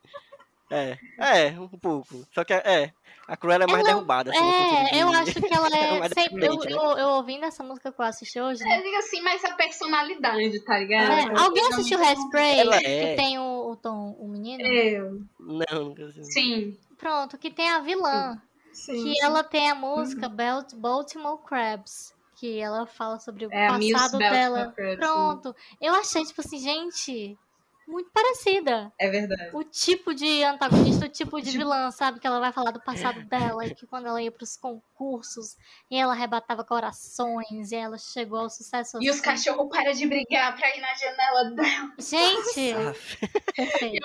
É, 0.70 0.98
é, 1.18 1.60
um 1.60 1.68
pouco. 1.68 2.24
Só 2.32 2.44
que 2.44 2.52
é, 2.52 2.92
a 3.32 3.36
Cruella 3.36 3.64
é 3.64 3.66
mais 3.66 3.80
Ela- 3.84 3.94
derrubada. 3.94 4.30
Assim, 4.30 4.40
É, 4.40 5.02
eu 5.02 5.08
acho 5.08 5.34
que 5.34 5.54
ela 5.54 5.68
é 6.04 6.08
sempre, 6.08 6.46
eu, 6.46 6.56
né? 6.56 6.66
eu, 6.72 6.98
eu 6.98 7.08
ouvindo 7.10 7.44
essa 7.44 7.62
música 7.62 7.92
que 7.92 8.00
eu 8.00 8.04
assisti 8.04 8.40
hoje 8.40 8.62
né? 8.64 8.78
Eu 8.78 8.82
digo 8.82 8.96
assim, 8.96 9.20
mas 9.22 9.44
a 9.44 9.54
personalidade, 9.54 10.60
tá 10.64 10.78
ligado? 10.78 11.12
É, 11.12 11.40
alguém 11.40 11.66
assistiu 11.68 11.98
Hairspray? 12.02 12.58
Ela 12.60 12.78
Que 12.78 12.86
é. 12.86 13.14
tem 13.16 13.38
o, 13.38 13.70
o 13.70 13.76
Tom, 13.76 14.16
o 14.18 14.28
menino? 14.28 14.62
Eu. 14.66 15.20
Não, 15.38 15.84
nunca 15.84 16.04
assisti. 16.06 16.32
Sim. 16.32 16.78
Pronto, 16.98 17.38
que 17.38 17.50
tem 17.50 17.70
a 17.70 17.78
vilã. 17.80 18.40
Sim, 18.72 18.92
que 18.92 19.14
sim. 19.14 19.24
ela 19.24 19.42
tem 19.42 19.68
a 19.70 19.74
música 19.74 20.28
Balt- 20.28 20.74
Baltimore 20.74 21.38
Crabs. 21.44 22.14
Que 22.36 22.58
ela 22.58 22.86
fala 22.86 23.18
sobre 23.18 23.44
o 23.46 23.52
É 23.52 23.68
passado 23.68 23.90
Baltimore 23.90 24.18
dela. 24.30 24.72
Crabs, 24.74 24.96
Pronto. 24.98 25.56
Eu 25.80 25.94
achei, 25.94 26.24
tipo 26.24 26.40
assim, 26.40 26.58
gente, 26.58 27.36
muito 27.90 28.10
parecida. 28.10 28.92
É 28.98 29.08
verdade. 29.10 29.50
O 29.52 29.64
tipo 29.64 30.14
de 30.14 30.42
antagonista, 30.44 31.06
o 31.06 31.08
tipo 31.08 31.40
de 31.40 31.50
vilã, 31.50 31.90
sabe? 31.90 32.20
Que 32.20 32.26
ela 32.26 32.40
vai 32.40 32.52
falar 32.52 32.70
do 32.70 32.80
passado 32.80 33.22
dela. 33.24 33.66
E 33.66 33.74
que 33.74 33.86
quando 33.86 34.06
ela 34.06 34.22
ia 34.22 34.30
pros 34.30 34.56
concursos, 34.56 35.56
e 35.90 35.96
ela 35.96 36.12
arrebatava 36.12 36.64
corações, 36.64 37.72
e 37.72 37.74
ela 37.74 37.98
chegou 37.98 38.38
ao 38.38 38.50
sucesso 38.50 38.98
E 39.02 39.10
os 39.10 39.16
assim. 39.16 39.24
cachorros 39.24 39.68
param 39.68 39.92
de 39.92 40.06
brigar 40.06 40.56
pra 40.56 40.76
ir 40.76 40.80
na 40.80 40.94
janela 40.94 41.44
dela. 41.50 41.92
Gente, 41.98 42.74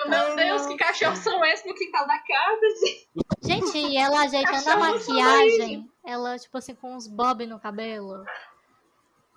meu 0.08 0.36
Deus, 0.36 0.66
que 0.66 0.76
cachorros 0.76 1.18
são 1.20 1.44
esses 1.44 1.64
no 1.64 1.74
quintal 1.74 2.06
da 2.06 2.18
casa, 2.18 2.60
gente? 2.84 3.08
Gente, 3.42 3.78
e 3.78 3.96
ela 3.96 4.22
ajeitando 4.22 4.70
a 4.70 4.76
maquiagem, 4.76 5.88
ela, 6.04 6.38
tipo 6.38 6.58
assim, 6.58 6.74
com 6.74 6.94
uns 6.94 7.06
bob 7.06 7.46
no 7.46 7.60
cabelo. 7.60 8.24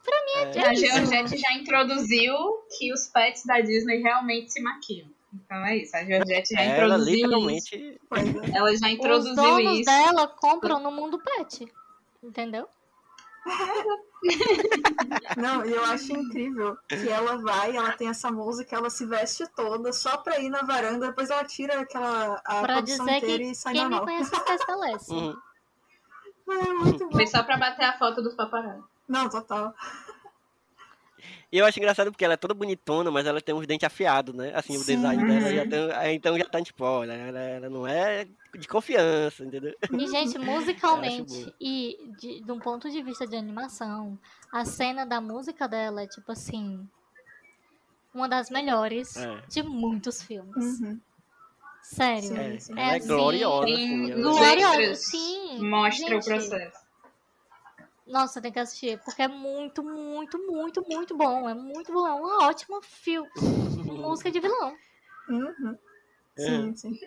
É. 0.08 0.66
A 0.68 0.74
isso. 0.74 0.86
Georgette 0.86 1.38
já 1.38 1.54
introduziu 1.54 2.34
que 2.78 2.92
os 2.94 3.08
pets 3.08 3.46
da 3.46 3.60
Disney 3.62 3.98
realmente 4.02 4.52
se 4.52 4.62
maquiam. 4.62 5.08
Então 5.34 5.58
é 5.66 5.78
isso, 5.78 5.96
a 5.96 6.04
Georgette 6.04 6.54
já 6.56 6.62
Ela 6.62 6.74
introduziu 6.96 7.14
isso. 7.14 7.22
literalmente. 7.24 8.00
É. 8.12 8.58
Ela 8.58 8.76
já 8.76 8.88
Os 8.88 8.94
introduziu 8.94 9.36
donos 9.36 9.74
isso. 9.80 9.86
dela 9.86 10.28
compram 10.28 10.80
no 10.80 10.92
mundo 10.92 11.20
pet. 11.20 11.72
Entendeu? 12.24 12.68
Não, 15.38 15.66
e 15.66 15.72
eu 15.72 15.84
acho 15.86 16.12
incrível 16.12 16.78
que 16.88 17.08
ela 17.10 17.38
vai, 17.38 17.76
ela 17.76 17.94
tem 17.94 18.10
essa 18.10 18.30
música, 18.32 18.76
ela 18.76 18.90
se 18.90 19.06
veste 19.06 19.48
toda 19.56 19.94
só 19.94 20.18
pra 20.18 20.40
ir 20.40 20.50
na 20.50 20.62
varanda, 20.62 21.08
depois 21.08 21.30
ela 21.30 21.44
tira 21.46 21.80
aquela 21.80 22.36
a 22.46 22.62
Pra 22.62 22.74
produção 22.76 23.06
dizer 23.06 23.18
inteira 23.18 23.44
que 23.44 23.50
e 23.52 23.56
sai 23.56 23.74
quem 23.74 23.84
me 23.84 23.90
normal. 23.90 24.06
conhece 24.06 24.30
se 24.36 24.52
estabelece. 24.54 25.14
Uhum. 26.50 26.62
É 26.64 26.74
muito 26.74 27.06
bom. 27.06 27.12
Foi 27.12 27.28
só 27.28 27.44
pra 27.44 27.58
bater 27.58 27.86
a 27.86 27.96
foto 28.00 28.24
dos 28.24 28.34
paparazzi. 28.34 28.82
Não, 29.10 29.28
total. 29.28 29.74
E 31.52 31.58
eu 31.58 31.66
acho 31.66 31.80
engraçado 31.80 32.12
porque 32.12 32.24
ela 32.24 32.36
é 32.36 32.38
toda 32.38 32.54
bonitona, 32.54 33.10
mas 33.10 33.26
ela 33.26 33.42
tem 33.42 33.56
uns 33.56 33.66
dentes 33.66 33.84
afiados, 33.86 34.34
né? 34.36 34.52
Assim, 34.54 34.78
o 34.78 34.80
Sim. 34.80 34.96
design 34.96 35.26
dela 35.26 35.52
já 35.54 35.66
tem, 35.66 36.16
então 36.16 36.38
já 36.38 36.46
tá 36.46 36.62
tipo, 36.62 36.84
olha, 36.86 37.12
ela, 37.14 37.40
ela 37.40 37.70
não 37.70 37.88
é 37.88 38.26
de 38.58 38.68
confiança, 38.68 39.44
entendeu? 39.44 39.76
E, 39.92 40.08
gente, 40.08 40.38
musicalmente 40.40 41.54
e 41.60 41.98
de, 42.20 42.42
de 42.42 42.52
um 42.52 42.60
ponto 42.60 42.90
de 42.90 43.02
vista 43.02 43.26
de 43.26 43.36
animação, 43.36 44.18
a 44.52 44.64
cena 44.64 45.06
da 45.08 45.20
música 45.20 45.68
dela 45.68 46.04
é, 46.04 46.08
tipo 46.08 46.32
assim, 46.32 46.88
uma 48.14 48.30
das 48.30 48.50
melhores 48.52 49.18
É. 49.18 49.42
de 49.50 49.64
muitos 49.64 50.22
filmes. 50.22 50.80
Uhum. 50.80 51.00
Sério. 51.82 52.38
É, 52.38 52.42
É, 52.56 52.58
ela 52.72 52.94
é 52.94 52.98
assim, 52.98 53.08
gloriosa, 53.08 53.74
assim. 53.74 54.12
ela- 54.12 54.22
Gloriosa, 54.22 54.78
letras, 54.78 55.00
sim. 55.06 55.68
Mostra 55.68 56.06
o 56.18 56.22
Gente, 56.22 56.26
processo. 56.26 56.89
Nossa, 58.10 58.42
tem 58.42 58.52
que 58.52 58.60
assistir, 58.60 59.00
porque 59.06 59.22
é 59.22 59.28
muito, 59.28 59.84
muito, 59.84 60.38
muito, 60.40 60.84
muito 60.88 61.16
bom. 61.16 61.48
É 61.48 61.54
muito 61.54 61.94
bom. 61.94 62.08
É 62.08 62.14
uma 62.14 62.48
ótima 62.48 62.82
filme. 62.82 63.30
música 63.86 64.32
de 64.32 64.40
vilão. 64.40 64.76
Uhum. 65.30 65.78
É. 66.38 66.42
Sim, 66.42 66.76
sim. 66.76 67.00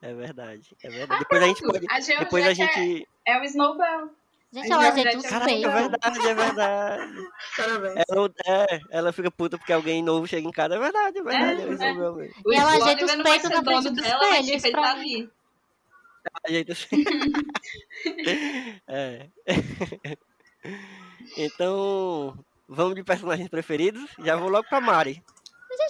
É 0.00 0.14
verdade, 0.14 0.76
é 0.82 0.88
verdade. 0.88 1.18
Depois 1.20 1.42
a 1.42 1.46
gente 1.46 1.60
pronto. 1.60 1.72
pode. 1.72 1.86
A 1.90 2.18
Depois 2.18 2.46
a 2.46 2.54
gente. 2.54 3.08
É 3.24 3.40
o 3.40 3.44
Snowbell. 3.44 4.10
Gente, 4.52 4.70
A 4.70 4.74
ela 4.74 4.86
é 4.86 4.92
Georgette 4.92 5.12
jeito 5.12 5.26
é 5.26 5.62
é 5.62 5.70
verdade, 5.70 6.28
é 6.28 6.34
verdade. 6.34 7.28
Parabéns. 7.56 8.04
Ela, 8.08 8.30
é, 8.46 8.80
ela 8.90 9.12
fica 9.12 9.30
puta 9.30 9.56
porque 9.56 9.72
alguém 9.72 10.02
novo 10.02 10.26
chega 10.26 10.46
em 10.46 10.52
casa. 10.52 10.74
É 10.74 10.78
verdade, 10.78 11.18
é 11.18 11.22
verdade. 11.22 11.62
É, 11.62 11.64
É, 11.64 11.72
isso 11.72 11.82
é. 11.82 11.92
mesmo. 11.94 12.32
O 12.44 12.52
E 12.52 12.56
ela 12.56 12.72
ajeita 12.72 13.04
os 13.04 13.14
vai 13.14 13.22
peitos 13.22 13.48
ser 13.48 13.54
na 13.54 13.62
frente 13.64 13.84
dono 13.84 13.96
dos 13.96 14.04
dela, 14.04 14.20
mas 14.20 14.40
espelhos 14.40 14.62
tipo, 14.62 14.72
pra 14.72 14.82
tá 14.82 14.96
mim. 14.96 15.30
Ajeita 16.46 16.72
assim. 16.72 17.04
é. 18.88 19.28
Então, 21.36 22.36
vamos 22.68 22.94
de 22.94 23.04
personagens 23.04 23.48
preferidos. 23.48 24.10
Já 24.20 24.36
vou 24.36 24.48
logo 24.48 24.68
pra 24.68 24.80
Mari, 24.80 25.22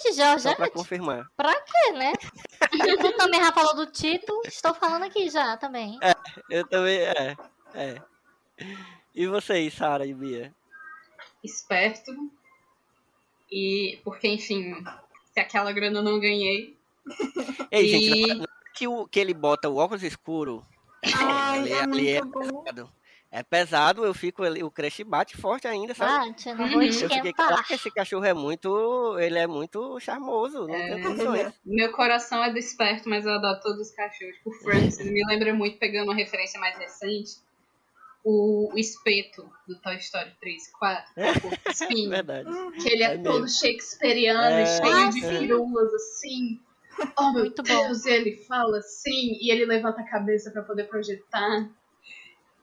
Gente, 0.01 0.13
só 0.15 0.37
Jorge, 0.39 0.55
pra 0.55 0.69
confirmar. 0.69 1.29
pra 1.35 1.53
quê, 1.61 1.91
né? 1.91 2.13
tu 3.01 3.17
também 3.17 3.43
já 3.43 3.51
falou 3.51 3.75
do 3.75 3.85
Tito, 3.87 4.41
estou 4.45 4.73
falando 4.73 5.03
aqui 5.03 5.29
já 5.29 5.57
também. 5.57 5.99
Eu 6.49 6.65
também, 6.67 6.99
é, 7.01 7.35
é. 7.73 8.01
E 9.13 9.27
vocês, 9.27 9.73
Sara 9.73 10.05
e 10.05 10.13
Bia? 10.13 10.53
Esperto. 11.43 12.11
E, 13.51 13.99
porque, 14.05 14.27
enfim, 14.29 14.83
se 15.33 15.39
aquela 15.41 15.71
grana 15.73 15.99
eu 15.99 16.03
não 16.03 16.17
ganhei. 16.19 16.77
Ei, 17.69 17.85
E- 17.85 17.89
gente, 17.89 18.47
que, 18.73 18.87
o, 18.87 19.07
que 19.07 19.19
ele 19.19 19.33
bota 19.33 19.69
o 19.69 19.77
óculos 19.77 20.03
escuro, 20.03 20.65
Ai, 21.03 21.59
ali, 21.59 21.71
é 21.73 21.81
ali 21.81 22.09
é 22.09 22.21
bom. 22.23 22.63
pesado. 22.63 22.91
É 23.35 23.41
pesado, 23.41 24.05
eu 24.05 24.13
fico 24.13 24.43
ali, 24.43 24.63
o 24.63 24.69
crush 24.69 25.01
bate 25.03 25.35
forte 25.35 25.67
ainda, 25.67 25.95
sabe? 25.95 26.29
Bate, 26.29 26.49
eu 26.49 26.55
não 26.55 26.69
vou. 26.69 26.83
Eu 26.83 26.93
fiquei, 26.93 27.17
esquentar. 27.17 27.47
caraca, 27.49 27.73
esse 27.73 27.89
cachorro 27.89 28.23
é 28.25 28.33
muito, 28.33 29.17
ele 29.19 29.39
é 29.39 29.47
muito 29.47 29.99
charmoso, 29.99 30.67
não 30.67 30.75
É. 30.75 30.93
tem 30.93 31.01
condições. 31.03 31.53
Meu 31.65 31.91
coração 31.91 32.43
é 32.43 32.51
do 32.51 32.59
esperto, 32.59 33.09
mas 33.09 33.25
eu 33.25 33.33
adoro 33.33 33.59
todos 33.59 33.87
os 33.87 33.91
cachorros. 33.95 34.35
Tipo, 34.35 34.51
Francis 34.61 35.03
me 35.03 35.25
lembra 35.25 35.51
muito, 35.51 35.79
pegando 35.79 36.09
uma 36.09 36.15
referência 36.15 36.59
mais 36.59 36.77
recente, 36.77 37.31
o, 38.23 38.71
o 38.71 38.77
espeto 38.77 39.49
do 39.67 39.81
Toy 39.81 39.95
Story 39.97 40.31
3, 40.39 40.71
4, 40.77 41.11
É. 41.17 41.31
o 41.31 41.33
espinho. 41.71 42.09
Verdade. 42.11 42.49
Que 42.83 42.87
ele 42.89 43.01
é, 43.03 43.13
É 43.15 43.17
todo 43.17 43.41
mesmo. 43.41 43.49
shakespeariano, 43.49 44.41
É, 44.59 44.65
cheio 44.79 45.09
de 45.09 45.25
é. 45.25 45.39
firulas 45.39 45.91
assim. 45.91 46.61
Oh 47.17 47.31
meu 47.31 47.41
Muito 47.41 47.63
bom. 47.63 47.87
Deus, 47.87 48.05
ele 48.05 48.35
fala 48.45 48.77
assim, 48.77 49.37
e 49.41 49.51
ele 49.51 49.65
levanta 49.65 50.01
a 50.01 50.09
cabeça 50.09 50.51
pra 50.51 50.63
poder 50.63 50.85
projetar. 50.85 51.69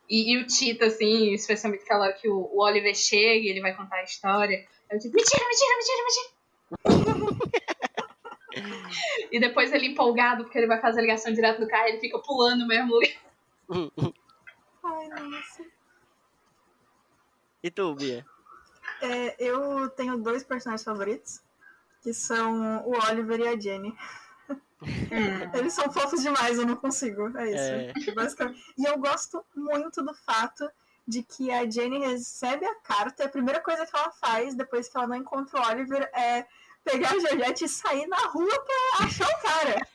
E, 0.09 0.33
e 0.33 0.39
o 0.39 0.47
Tito, 0.47 0.85
assim, 0.85 1.33
especialmente 1.33 1.83
aquela 1.83 2.07
hora 2.07 2.13
que 2.13 2.29
o, 2.29 2.37
o 2.53 2.63
Oliver 2.63 2.95
chega 2.95 3.47
e 3.47 3.49
ele 3.49 3.61
vai 3.61 3.77
contar 3.77 3.97
a 3.97 4.05
história. 4.05 4.67
É 4.89 4.97
o 4.97 4.99
tipo, 4.99 5.15
mentira, 5.15 5.45
mentira, 5.49 5.77
mentira, 5.77 6.05
mentira. 6.05 6.41
e 9.31 9.39
depois 9.39 9.73
ele 9.73 9.87
empolgado, 9.87 10.45
porque 10.45 10.59
ele 10.59 10.67
vai 10.67 10.81
fazer 10.81 10.99
a 10.99 11.03
ligação 11.03 11.33
direto 11.33 11.61
do 11.61 11.69
carro, 11.69 11.89
ele 11.89 12.01
fica 12.01 12.19
pulando 12.19 12.67
mesmo. 12.67 12.99
Ai, 14.83 15.09
nossa. 15.09 15.65
E 17.63 17.71
tu, 17.71 17.95
Bia? 17.95 18.27
É, 19.03 19.37
eu 19.39 19.89
tenho 19.91 20.19
dois 20.19 20.43
personagens 20.43 20.85
favoritos, 20.85 21.41
que 22.03 22.13
são 22.13 22.85
o 22.87 22.93
Oliver 23.09 23.41
e 23.41 23.49
a 23.49 23.59
Jenny. 23.59 23.95
Eles 25.53 25.75
são 25.75 25.93
fofos 25.93 26.23
demais, 26.23 26.59
eu 26.59 26.67
não 26.67 26.77
consigo. 26.77 27.37
É 27.37 27.93
isso. 27.93 28.15
Basicamente. 28.15 28.63
E 28.79 28.85
eu 28.85 28.99
gosto 28.99 29.45
muito 29.55 30.03
do 30.03 30.15
fato 30.15 30.69
de 31.07 31.23
que 31.23 31.51
a 31.51 31.69
Jenny 31.69 31.99
recebe 31.99 32.65
a 32.65 32.75
carta 32.77 33.23
e 33.23 33.27
a 33.27 33.31
primeira 33.31 33.61
coisa 33.61 33.85
que 33.85 33.97
ela 33.97 34.11
faz 34.13 34.55
depois 34.55 34.89
que 34.89 34.97
ela 34.97 35.07
não 35.07 35.17
encontra 35.17 35.61
o 35.61 35.69
Oliver 35.69 36.09
é 36.15 36.47
pegar 36.85 37.11
a 37.11 37.19
Georgette 37.19 37.65
e 37.65 37.69
sair 37.69 38.07
na 38.07 38.17
rua 38.29 38.65
pra 38.65 39.07
achar 39.07 39.29
o 39.29 39.43
cara. 39.43 39.87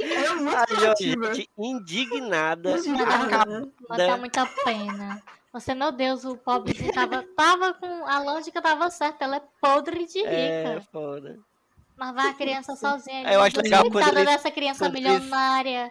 É 0.00 0.34
muito 0.34 0.56
A. 0.56 0.66
Georgette 0.80 1.50
indignada. 1.58 2.78
Indignada? 2.78 3.72
Mas 3.88 3.98
dá 3.98 4.16
muita 4.16 4.46
pena. 4.64 5.22
Você, 5.54 5.72
meu 5.74 5.92
Deus, 5.92 6.24
o 6.24 6.36
pobrezinho 6.36 6.92
tava, 6.92 7.22
tava 7.36 7.72
com. 7.74 7.86
A 8.06 8.18
lógica 8.18 8.60
tava 8.60 8.90
certa, 8.90 9.24
ela 9.24 9.36
é 9.36 9.42
podre 9.60 10.04
de 10.04 10.18
rica. 10.18 10.28
É, 10.30 10.80
foda. 10.92 11.38
Mas 11.96 12.12
vai 12.14 12.28
a 12.30 12.34
criança 12.34 12.74
sozinha. 12.76 13.26
É, 13.30 13.36
eu 13.36 13.40
acho 13.40 13.56
legal 13.62 13.82
quando 13.84 13.92
coitada 13.92 14.20
eles- 14.20 14.32
dessa 14.34 14.50
criança 14.50 14.84
quando 14.86 14.96
eles- 14.96 15.12
milionária. 15.12 15.90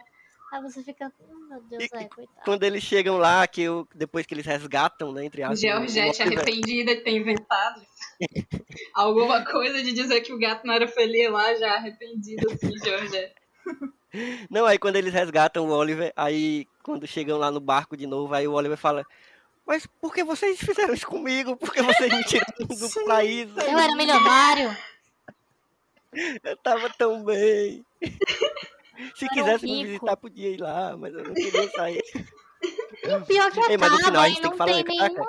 Aí 0.52 0.62
você 0.62 0.82
fica. 0.84 1.10
"Hum, 1.18 1.48
Meu 1.48 1.62
Deus, 1.62 1.84
é, 1.92 2.04
coitado. 2.04 2.38
Quando 2.44 2.62
eles 2.62 2.82
chegam 2.84 3.16
lá, 3.16 3.46
que 3.46 3.62
eu, 3.62 3.88
depois 3.94 4.26
que 4.26 4.34
eles 4.34 4.44
resgatam, 4.46 5.10
né, 5.12 5.24
entre 5.24 5.42
aspas. 5.42 5.60
Georgette 5.60 6.22
Oliver- 6.22 6.38
arrependida 6.44 6.94
de 6.94 7.00
ter 7.00 7.10
inventado 7.16 7.80
alguma 8.94 9.44
coisa 9.44 9.82
de 9.82 9.92
dizer 9.92 10.20
que 10.20 10.32
o 10.32 10.38
gato 10.38 10.66
não 10.66 10.74
era 10.74 10.86
feliz 10.86 11.30
lá, 11.30 11.54
já 11.54 11.74
arrependida, 11.74 12.46
assim, 12.52 12.72
Georgette. 12.84 13.34
Não, 14.50 14.64
aí 14.66 14.78
quando 14.78 14.96
eles 14.96 15.12
resgatam 15.12 15.66
o 15.66 15.72
Oliver, 15.72 16.12
aí 16.14 16.66
quando 16.82 17.06
chegam 17.06 17.38
lá 17.38 17.50
no 17.50 17.60
barco 17.60 17.96
de 17.96 18.06
novo, 18.06 18.32
aí 18.34 18.46
o 18.46 18.52
Oliver 18.52 18.76
fala. 18.78 19.04
Mas 19.66 19.86
por 19.86 20.12
que 20.14 20.22
vocês 20.22 20.58
fizeram 20.58 20.92
isso 20.94 21.06
comigo? 21.06 21.56
Por 21.56 21.72
que 21.72 21.82
vocês 21.82 22.12
me 22.12 22.22
tiraram 22.24 22.66
do 22.66 23.06
país? 23.06 23.48
Eu 23.56 23.78
era 23.78 23.94
milionário. 23.96 24.76
Eu 26.42 26.56
tava 26.58 26.90
tão 26.90 27.24
bem. 27.24 27.84
Se 29.16 29.24
Eu 29.24 29.28
quisesse 29.30 29.64
me 29.66 29.84
visitar, 29.84 30.16
podia 30.16 30.50
ir 30.50 30.60
lá, 30.60 30.96
mas 30.96 31.12
eu 31.14 31.24
não 31.24 31.34
queria 31.34 31.68
sair. 31.70 32.02
E 33.02 33.08
o 33.08 33.24
pior 33.26 33.48
é 33.48 33.50
que 33.50 33.60
Ei, 33.72 33.76
mas 33.76 33.90
no 33.90 33.98
final 33.98 34.22
a 34.22 34.28
gente 34.28 34.36
tem 34.36 34.44
não 34.44 34.50
que 34.52 34.56
falar, 34.58 34.72
tem 34.72 34.84
nenhuma. 34.84 35.28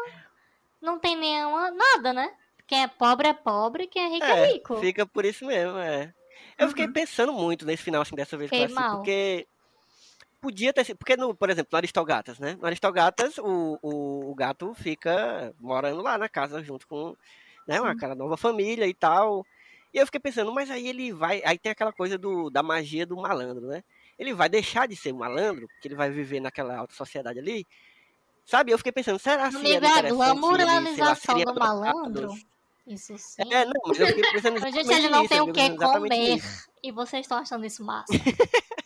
Não 0.82 1.00
tem 1.00 1.18
nenhuma. 1.18 1.72
Nada, 1.72 2.14
né? 2.14 2.32
Quem 2.68 2.84
é 2.84 2.88
pobre 2.88 3.28
é 3.28 3.34
pobre, 3.34 3.88
quem 3.88 4.04
é 4.04 4.10
rico 4.10 4.26
é, 4.26 4.30
É, 4.44 4.54
rico. 4.54 4.78
fica 4.78 5.06
por 5.06 5.26
isso 5.26 5.46
mesmo, 5.46 5.78
é. 5.78 6.14
Eu 6.58 6.70
fiquei 6.70 6.88
pensando 6.88 7.34
muito 7.34 7.66
nesse 7.66 7.84
final, 7.84 8.02
assim, 8.02 8.16
dessa 8.16 8.38
vez 8.38 8.50
que 8.50 8.56
eu 8.56 8.70
mal. 8.70 8.98
porque 8.98 9.48
podia 10.46 10.72
ter 10.72 10.84
sido, 10.84 10.98
porque, 10.98 11.18
no, 11.18 11.34
por 11.34 11.50
exemplo, 11.50 11.70
no 11.72 11.78
Aristogatas, 11.78 12.38
né? 12.38 12.56
No 12.62 12.68
Aristogatas, 12.68 13.40
o, 13.40 13.80
o, 13.82 14.30
o 14.30 14.36
gato 14.36 14.76
fica 14.76 15.52
morando 15.60 16.04
lá 16.04 16.20
na 16.20 16.30
casa 16.30 16.62
junto 16.62 16.88
com, 16.88 17.16
né, 17.68 17.82
uma 17.82 17.94
aquela 17.94 18.14
nova 18.14 18.38
família 18.38 18.86
e 18.86 18.94
tal. 18.94 19.44
E 19.92 19.98
eu 19.98 20.06
fiquei 20.06 20.20
pensando, 20.20 20.54
mas 20.54 20.70
aí 20.70 20.88
ele 20.88 21.12
vai, 21.12 21.42
aí 21.44 21.58
tem 21.58 21.72
aquela 21.72 21.92
coisa 21.92 22.16
do, 22.16 22.52
da 22.52 22.62
magia 22.62 23.08
do 23.08 23.18
malandro, 23.18 23.66
né? 23.66 23.84
Ele 24.20 24.36
vai 24.36 24.48
deixar 24.48 24.88
de 24.88 24.96
ser 24.96 25.14
malandro, 25.14 25.68
porque 25.68 25.88
ele 25.88 25.96
vai 25.96 26.12
viver 26.12 26.40
naquela 26.40 26.78
alta 26.78 26.94
sociedade 26.94 27.40
ali. 27.40 27.66
Sabe? 28.46 28.72
Eu 28.72 28.78
fiquei 28.78 28.92
pensando, 28.92 29.18
será 29.18 29.50
se 29.50 29.58
Amigo, 29.58 29.74
era 29.74 29.88
a 29.88 29.90
interessante 29.90 30.06
ele, 30.06 30.16
sei 30.16 30.18
lá, 30.18 30.34
glamuralização 30.34 31.40
do 31.44 31.56
malandro. 31.56 32.34
Isso 32.86 33.18
sim. 33.18 33.52
É, 33.52 33.66
não, 33.66 33.74
mas 33.88 34.00
eu 34.00 34.08
fiquei 34.08 34.32
pensando 34.32 34.60
gente, 34.72 34.94
ele 34.94 35.10
não 35.10 35.28
tem 35.28 35.42
o 35.42 35.52
que 35.52 35.76
comer. 35.76 36.40
E 36.84 36.92
vocês 36.92 37.22
estão 37.22 37.40
achando 37.40 37.66
isso 37.66 37.84
massa. 37.84 38.14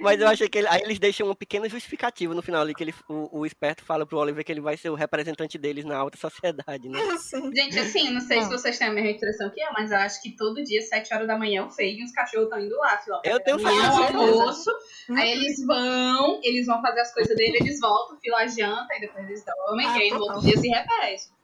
Mas 0.00 0.20
eu 0.20 0.26
achei 0.28 0.48
que 0.48 0.58
ele- 0.58 0.68
aí 0.68 0.80
eles 0.82 0.98
deixam 0.98 1.26
uma 1.26 1.34
pequena 1.34 1.68
justificativa 1.68 2.34
no 2.34 2.42
final 2.42 2.62
ali, 2.62 2.74
que 2.74 2.82
ele, 2.82 2.94
o, 3.08 3.40
o 3.40 3.46
esperto 3.46 3.84
fala 3.84 4.04
pro 4.04 4.18
Oliver 4.18 4.44
que 4.44 4.50
ele 4.50 4.60
vai 4.60 4.76
ser 4.76 4.90
o 4.90 4.94
representante 4.94 5.56
deles 5.56 5.84
na 5.84 5.96
alta 5.96 6.16
sociedade, 6.18 6.88
né? 6.88 6.98
Gente, 7.54 7.78
assim, 7.78 8.10
não 8.12 8.20
sei 8.20 8.42
se 8.42 8.48
vocês 8.48 8.78
têm 8.78 8.88
a 8.88 8.92
mesma 8.92 9.10
impressão 9.10 9.50
que 9.50 9.60
eu, 9.60 9.72
mas 9.72 9.90
eu 9.90 9.98
acho 9.98 10.20
que 10.22 10.36
todo 10.36 10.62
dia, 10.64 10.82
7 10.82 11.14
horas 11.14 11.26
da 11.26 11.38
manhã, 11.38 11.64
o 11.64 11.70
Fade 11.70 12.00
e 12.00 12.04
os 12.04 12.12
cachorros 12.12 12.46
estão 12.46 12.58
indo 12.60 12.76
lá, 12.78 12.98
filho. 12.98 13.16
Eu 13.24 13.40
tenho 13.40 13.56
é 13.56 13.60
certeza. 13.60 14.18
almoço, 14.18 14.70
aí 15.16 15.30
eles 15.32 15.64
vão, 15.64 16.40
eles 16.42 16.66
vão 16.66 16.82
fazer 16.82 17.00
as 17.00 17.14
coisas 17.14 17.36
dele, 17.36 17.58
eles 17.60 17.78
voltam, 17.80 18.18
fila 18.20 18.38
a 18.38 18.46
janta, 18.46 18.88
e 18.96 19.00
depois 19.00 19.24
eles 19.26 19.44
dormem, 19.44 19.86
Ah, 19.86 19.98
e 19.98 20.02
aí 20.02 20.10
no 20.10 20.20
outro 20.20 20.40
dia 20.42 20.56
se 20.56 20.68
repete. 20.68 21.34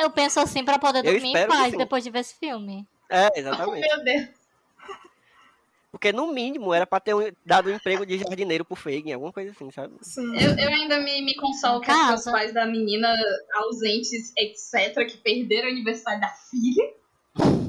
Eu 0.00 0.10
penso 0.10 0.40
assim 0.40 0.64
pra 0.64 0.78
poder 0.78 1.02
dormir 1.02 1.28
em 1.28 1.46
paz 1.46 1.72
depois 1.74 2.02
de 2.04 2.10
ver 2.10 2.20
esse 2.20 2.34
filme. 2.38 2.86
É, 3.08 3.26
Oh, 3.34 3.38
exatamente. 3.38 3.88
meu 3.88 4.04
Deus. 4.04 4.43
Porque 5.94 6.12
no 6.12 6.26
mínimo 6.32 6.74
era 6.74 6.84
pra 6.84 6.98
ter 6.98 7.14
um- 7.14 7.30
dado 7.46 7.70
um 7.70 7.74
emprego 7.74 8.04
de 8.04 8.18
jardineiro 8.18 8.64
pro 8.64 8.74
Fagin, 8.74 9.12
alguma 9.12 9.32
coisa 9.32 9.52
assim, 9.52 9.70
sabe? 9.70 9.94
Eu, 10.18 10.58
eu 10.58 10.68
ainda 10.68 10.98
me, 10.98 11.22
me 11.22 11.36
consolo 11.36 11.80
com 11.80 11.92
os 12.14 12.24
pais 12.24 12.52
da 12.52 12.66
menina 12.66 13.14
ausentes, 13.54 14.32
etc., 14.36 15.06
que 15.08 15.18
perderam 15.18 15.68
o 15.68 15.70
aniversário 15.70 16.20
da 16.20 16.28
filha. 16.30 16.92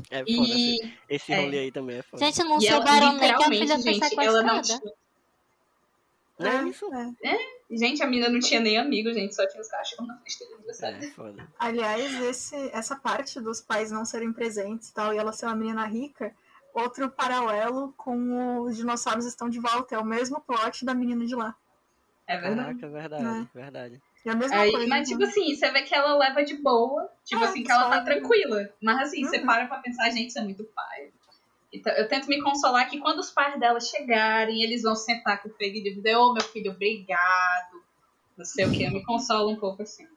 É 0.09 0.19
foda. 0.19 0.27
E- 0.27 0.75
Esse, 0.79 0.93
esse 1.07 1.33
é. 1.33 1.39
rolê 1.39 1.59
aí 1.59 1.71
também 1.71 1.97
é 1.97 2.01
foda. 2.01 2.25
Gente, 2.25 2.43
não 2.43 2.59
souberam 2.59 3.13
nem 3.17 3.19
que 3.37 3.43
a 3.43 3.47
filha 3.47 3.79
foi 3.79 3.93
gente, 3.93 4.19
ela 4.19 4.41
não 4.43 4.63
sequestrada. 4.63 4.95
Não 6.39 6.49
é 6.51 6.63
isso? 6.69 6.89
É, 7.23 7.37
gente, 7.77 8.01
a 8.03 8.07
menina 8.07 8.27
não 8.27 8.39
tinha 8.39 8.59
nem 8.59 8.77
amigo, 8.79 9.13
gente, 9.13 9.35
só 9.35 9.47
tinha 9.47 9.61
os 9.61 9.67
cachorros 9.69 10.07
na 10.07 10.17
festa 10.17 10.45
do 10.45 10.55
aniversário. 10.55 10.97
É 10.97 11.07
foda. 11.11 11.47
Aliás, 11.59 12.21
esse, 12.23 12.55
essa 12.73 12.95
parte 12.95 13.39
dos 13.39 13.61
pais 13.61 13.91
não 13.91 14.03
serem 14.03 14.33
presentes 14.33 14.89
e 14.89 14.93
tal, 14.95 15.13
e 15.13 15.17
ela 15.17 15.31
ser 15.31 15.45
uma 15.45 15.55
menina 15.55 15.85
rica, 15.85 16.33
outro 16.75 17.09
paralelo 17.09 17.93
com 17.97 18.61
os 18.61 18.75
dinossauros 18.77 19.25
estão 19.25 19.49
de 19.49 19.59
volta. 19.59 19.95
É 19.95 19.99
o 19.99 20.05
mesmo 20.05 20.41
plot 20.41 20.85
da 20.85 20.93
menina 20.93 21.25
de 21.25 21.35
lá. 21.35 21.55
É 22.27 22.37
verdade. 22.37 22.79
Caraca, 22.79 22.89
verdade, 22.89 23.23
Né? 23.23 23.47
verdade. 23.53 24.01
É 24.25 24.31
a 24.31 24.35
mesma 24.35 24.57
Aí, 24.57 24.71
coisa. 24.71 24.87
mas, 24.87 25.07
tipo 25.07 25.21
né? 25.21 25.27
assim, 25.27 25.53
você 25.55 25.69
vê 25.71 25.83
que 25.83 25.93
ela 25.93 26.17
leva 26.17 26.43
de 26.43 26.55
boa, 26.55 27.07
tipo 27.23 27.43
É, 27.43 27.47
assim, 27.47 27.63
que 27.63 27.71
ela 27.71 27.89
tá 27.89 28.01
tranquila. 28.03 28.69
Mas 28.81 28.99
assim, 29.07 29.23
você 29.23 29.37
Uhum. 29.37 29.45
para 29.45 29.67
pra 29.67 29.77
pensar, 29.77 30.09
gente, 30.09 30.29
isso 30.29 30.39
é 30.39 30.43
muito 30.43 30.63
pai. 30.63 31.11
Então, 31.71 31.93
eu 31.93 32.07
tento 32.07 32.27
me 32.27 32.41
consolar 32.41 32.89
que 32.89 32.99
quando 32.99 33.19
os 33.19 33.29
pais 33.29 33.59
dela 33.59 33.79
chegarem, 33.79 34.63
eles 34.63 34.81
vão 34.81 34.95
sentar 34.95 35.41
com 35.43 35.49
o 35.49 35.53
Feg 35.53 35.77
e 35.77 35.83
dizer, 35.93 36.15
ô 36.15 36.33
meu 36.33 36.41
filho, 36.43 36.71
obrigado. 36.71 37.83
Não 38.37 38.45
sei 38.45 38.65
o 38.65 38.71
que, 38.71 38.83
eu 38.83 38.91
me 38.91 39.03
consolo 39.03 39.51
um 39.51 39.57
pouco 39.57 39.83
assim. 39.83 40.07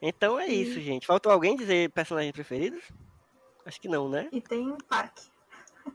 Então 0.00 0.38
é 0.38 0.46
isso, 0.46 0.80
gente. 0.80 1.06
Faltou 1.06 1.32
alguém 1.32 1.56
dizer 1.56 1.90
personagens 1.90 2.32
preferidos? 2.32 2.82
Acho 3.64 3.80
que 3.80 3.88
não, 3.88 4.08
né? 4.08 4.28
E 4.30 4.40
tem 4.40 4.76
parque. 4.88 5.24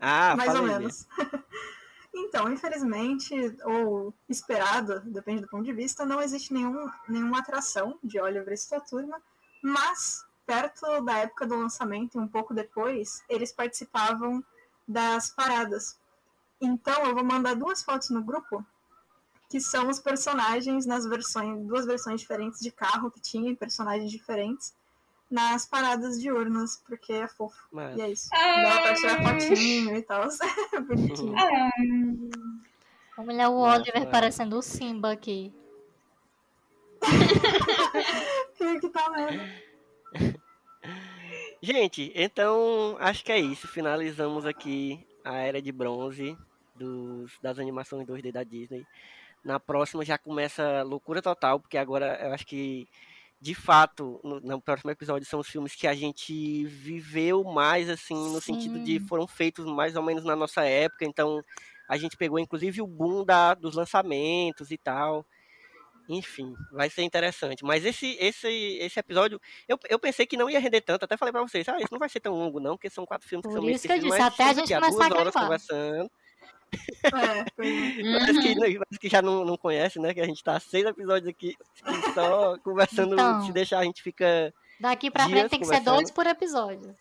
Ah, 0.00 0.34
mais 0.36 0.54
ou 0.54 0.62
menos. 0.62 1.06
então, 2.14 2.52
infelizmente, 2.52 3.34
ou 3.64 4.12
esperado, 4.28 5.00
depende 5.00 5.42
do 5.42 5.48
ponto 5.48 5.64
de 5.64 5.72
vista, 5.72 6.04
não 6.04 6.20
existe 6.20 6.52
nenhum, 6.52 6.90
nenhuma 7.08 7.38
atração 7.38 7.98
de 8.02 8.20
Oliver 8.20 8.52
e 8.52 8.56
sua 8.56 8.80
turma, 8.80 9.20
mas 9.62 10.24
perto 10.44 11.00
da 11.02 11.18
época 11.18 11.46
do 11.46 11.56
lançamento 11.56 12.16
e 12.16 12.20
um 12.20 12.28
pouco 12.28 12.52
depois, 12.52 13.22
eles 13.28 13.52
participavam 13.52 14.44
das 14.86 15.30
paradas. 15.30 15.98
Então, 16.60 17.06
eu 17.06 17.14
vou 17.14 17.24
mandar 17.24 17.54
duas 17.54 17.82
fotos 17.82 18.10
no 18.10 18.22
grupo, 18.22 18.64
que 19.52 19.60
são 19.60 19.88
os 19.90 20.00
personagens 20.00 20.86
nas 20.86 21.04
versões, 21.06 21.62
duas 21.66 21.84
versões 21.84 22.22
diferentes 22.22 22.58
de 22.58 22.70
carro 22.70 23.10
que 23.10 23.20
tinha, 23.20 23.54
personagens 23.54 24.10
diferentes, 24.10 24.74
nas 25.30 25.66
paradas 25.66 26.18
de 26.18 26.32
urnas, 26.32 26.82
porque 26.86 27.12
é 27.12 27.28
fofo. 27.28 27.62
Mas- 27.70 27.98
E 27.98 28.00
é 28.00 28.10
isso. 28.10 28.30
Dá 28.30 28.80
pra 28.80 28.94
tirar 28.94 29.22
fotinho 29.22 29.94
e 29.96 30.02
tal. 30.02 30.26
Bonitinho. 30.88 31.34
Vamos 33.14 33.34
olhar 33.34 33.50
o 33.50 33.58
Oliver 33.60 34.10
parecendo 34.10 34.56
o 34.58 34.62
Simba 34.62 35.12
aqui. 35.12 35.52
Pior 38.56 38.80
que 38.80 38.88
tá 38.88 39.10
mesmo. 39.10 39.42
Gente, 41.60 42.10
então 42.14 42.96
acho 42.98 43.22
que 43.22 43.30
é 43.32 43.38
isso. 43.38 43.68
Finalizamos 43.68 44.46
aqui 44.46 45.06
a 45.24 45.36
era 45.36 45.60
de 45.60 45.70
bronze 45.70 46.36
dos, 46.74 47.32
das 47.42 47.58
animações 47.58 48.06
2D 48.06 48.32
da 48.32 48.42
Disney. 48.42 48.86
Na 49.44 49.58
próxima 49.58 50.04
já 50.04 50.16
começa 50.18 50.82
loucura 50.82 51.20
total, 51.20 51.58
porque 51.58 51.76
agora 51.76 52.18
eu 52.22 52.32
acho 52.32 52.46
que, 52.46 52.86
de 53.40 53.54
fato, 53.54 54.20
no, 54.22 54.40
no 54.40 54.60
próximo 54.60 54.90
episódio 54.90 55.26
são 55.26 55.40
os 55.40 55.48
filmes 55.48 55.74
que 55.74 55.86
a 55.86 55.94
gente 55.94 56.64
viveu 56.66 57.42
mais, 57.42 57.90
assim, 57.90 58.14
no 58.14 58.40
sentido 58.40 58.78
de 58.78 59.00
Sim. 59.00 59.06
foram 59.06 59.26
feitos 59.26 59.64
mais 59.66 59.96
ou 59.96 60.02
menos 60.02 60.24
na 60.24 60.36
nossa 60.36 60.62
época. 60.64 61.04
Então 61.04 61.42
a 61.88 61.96
gente 61.96 62.16
pegou 62.16 62.38
inclusive 62.38 62.80
o 62.80 62.86
boom 62.86 63.24
da, 63.24 63.54
dos 63.54 63.74
lançamentos 63.74 64.70
e 64.70 64.78
tal. 64.78 65.26
Enfim, 66.08 66.54
vai 66.70 66.90
ser 66.90 67.02
interessante. 67.02 67.64
Mas 67.64 67.84
esse, 67.84 68.16
esse, 68.20 68.48
esse 68.48 68.98
episódio, 68.98 69.40
eu, 69.68 69.78
eu 69.88 69.98
pensei 69.98 70.26
que 70.26 70.36
não 70.36 70.50
ia 70.50 70.58
render 70.58 70.80
tanto. 70.80 71.04
Até 71.04 71.16
falei 71.16 71.32
pra 71.32 71.42
vocês, 71.42 71.68
ah, 71.68 71.78
isso 71.78 71.92
não 71.92 71.98
vai 71.98 72.08
ser 72.08 72.20
tão 72.20 72.34
longo, 72.34 72.60
não, 72.60 72.76
porque 72.76 72.90
são 72.90 73.06
quatro 73.06 73.28
filmes 73.28 73.42
que 73.44 73.48
Por 73.48 73.54
são 73.54 73.62
meio 73.62 73.76
isso 73.76 73.86
que 73.86 73.92
eu 73.92 73.98
disse, 73.98 74.20
até 74.20 74.44
a 74.44 74.52
gente 74.52 74.74
começar 74.74 75.06
a 75.06 75.08
gravar. 75.08 75.42
conversando. 75.42 76.10
É, 77.04 77.44
foi. 77.56 78.02
Parece 78.18 78.40
que, 78.42 78.54
não- 78.54 78.62
parece 78.84 78.98
que 79.00 79.08
já 79.08 79.22
não, 79.22 79.44
não 79.44 79.56
conhece, 79.56 79.98
né? 79.98 80.12
Que 80.14 80.20
a 80.20 80.26
gente 80.26 80.42
tá 80.42 80.56
há 80.56 80.60
seis 80.60 80.84
episódios 80.86 81.28
aqui 81.28 81.54
que 81.56 82.12
só 82.14 82.56
conversando. 82.64 83.14
Então. 83.14 83.44
Se 83.46 83.52
deixar, 83.52 83.78
a 83.80 83.84
gente 83.84 84.02
fica. 84.02 84.52
Daqui 84.80 85.10
pra 85.10 85.26
Dias 85.26 85.38
frente 85.38 85.50
tem 85.50 85.60
que 85.60 85.66
ser 85.66 85.80
dois 85.80 86.10
por 86.10 86.26
episódio. 86.26 86.94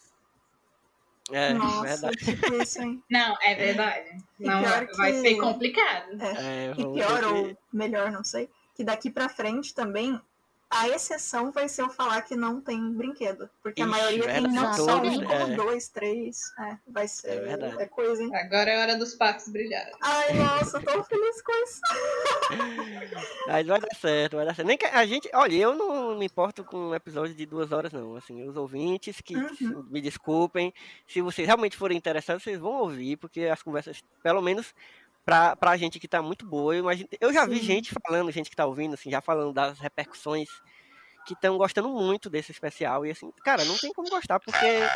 É, 1.32 1.54
Nossa, 1.54 2.12
verdade. 2.12 2.80
hein? 2.82 3.04
Não, 3.10 3.38
é 3.42 3.56
verdade. 3.56 4.18
Não, 4.40 4.62
vai 4.98 5.14
que- 5.14 5.22
ser 5.22 5.36
complicado. 5.38 6.22
É. 6.22 6.68
É, 6.68 6.72
E 6.72 6.76
pior, 6.94 7.20
ter 7.20 7.26
ou 7.26 7.58
melhor, 7.72 8.12
não 8.12 8.24
sei, 8.24 8.50
que 8.76 8.84
daqui 8.84 9.10
pra 9.10 9.30
frente 9.30 9.74
também, 9.74 10.20
a 10.72 10.88
exceção 10.90 11.52
vai 11.52 11.68
ser 11.70 11.82
eu 11.82 11.90
falar 11.90 12.22
que 12.22 12.36
não 12.36 12.62
tem 12.62 12.92
brinquedo. 12.94 13.50
Porque 13.62 13.82
a 13.82 13.86
Ixi, 13.86 13.92
maioria 13.92 14.24
tem 14.34 14.42
não 14.44 14.74
só 14.74 14.98
um, 14.98 15.24
como 15.24 15.52
é. 15.52 15.56
dois, 15.56 15.90
três. 15.90 16.40
É, 16.60 16.78
vai 16.88 17.08
ser 17.08 17.28
É 17.28 17.40
verdade. 17.42 17.82
é 17.82 17.86
coisa, 17.88 18.24
hein? 18.24 18.34
Agora 18.36 18.70
é 18.72 18.80
hora 18.82 18.98
dos 18.98 19.14
parques 19.16 19.50
brilharem. 19.50 19.94
Ai, 20.02 20.34
nossa, 20.34 20.80
tô 20.82 21.04
feliz 21.04 21.42
com 21.42 21.52
isso. 21.64 21.82
Mas 23.48 23.68
vai 23.68 23.80
dar 23.80 23.96
certo, 23.96 24.36
vai 24.38 24.46
dar 24.46 24.56
certo. 24.56 24.68
Nem 24.68 24.78
que 24.78 24.86
a 24.86 25.06
gente. 25.06 25.30
Olha, 25.34 25.56
eu 25.56 25.76
não 25.76 26.18
me 26.18 26.26
importo 26.26 26.64
com 26.64 26.78
um 26.90 26.96
episódio 26.96 27.34
de 27.36 27.46
duas 27.46 27.72
horas, 27.72 27.92
não. 27.92 28.16
Assim, 28.16 28.48
os 28.48 28.56
ouvintes 28.56 29.20
que 29.22 29.36
Uhum. 29.36 29.86
me 29.90 30.02
desculpem. 30.02 30.74
Se 31.08 31.22
vocês 31.22 31.46
realmente 31.46 31.76
forem 31.78 31.98
interessados, 31.98 32.44
vocês 32.44 32.60
vão 32.60 32.72
ouvir, 32.74 33.18
porque 33.18 33.42
as 33.46 33.62
conversas, 33.62 34.02
pelo 34.24 34.42
menos 34.42 34.74
pra, 35.26 35.56
pra 35.56 35.78
gente 35.78 36.00
que 36.00 36.08
tá 36.08 36.22
muito 36.22 36.46
boa. 36.46 36.76
Eu, 36.76 36.80
imagino, 36.80 37.10
eu 37.20 37.34
já 37.34 37.46
vi 37.46 37.58
Sim. 37.58 37.64
gente 37.64 37.94
falando, 38.06 38.32
gente 38.32 38.50
que 38.50 38.56
tá 38.56 38.66
ouvindo, 38.66 38.94
assim, 38.94 39.10
já 39.10 39.22
falando 39.22 39.54
das 39.54 39.80
repercussões 39.80 40.50
que 41.26 41.34
estão 41.34 41.58
gostando 41.58 41.90
muito 41.90 42.30
desse 42.30 42.52
especial. 42.52 43.06
E 43.06 43.12
assim, 43.12 43.32
cara, 43.44 43.64
não 43.66 43.78
tem 43.78 43.94
como 43.94 44.10
gostar, 44.10 44.40
porque 44.40 44.88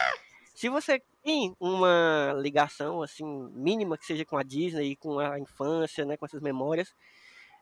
se 0.54 0.70
você 0.70 1.02
tem 1.24 1.56
uma 1.60 2.34
ligação, 2.38 3.02
assim, 3.02 3.26
mínima 3.54 3.98
que 3.98 4.06
seja 4.06 4.26
com 4.26 4.38
a 4.38 4.44
Disney, 4.44 4.96
com 4.96 5.20
a 5.20 5.40
infância, 5.40 6.06
né, 6.06 6.18
com 6.18 6.26
essas 6.26 6.42
memórias, 6.42 6.94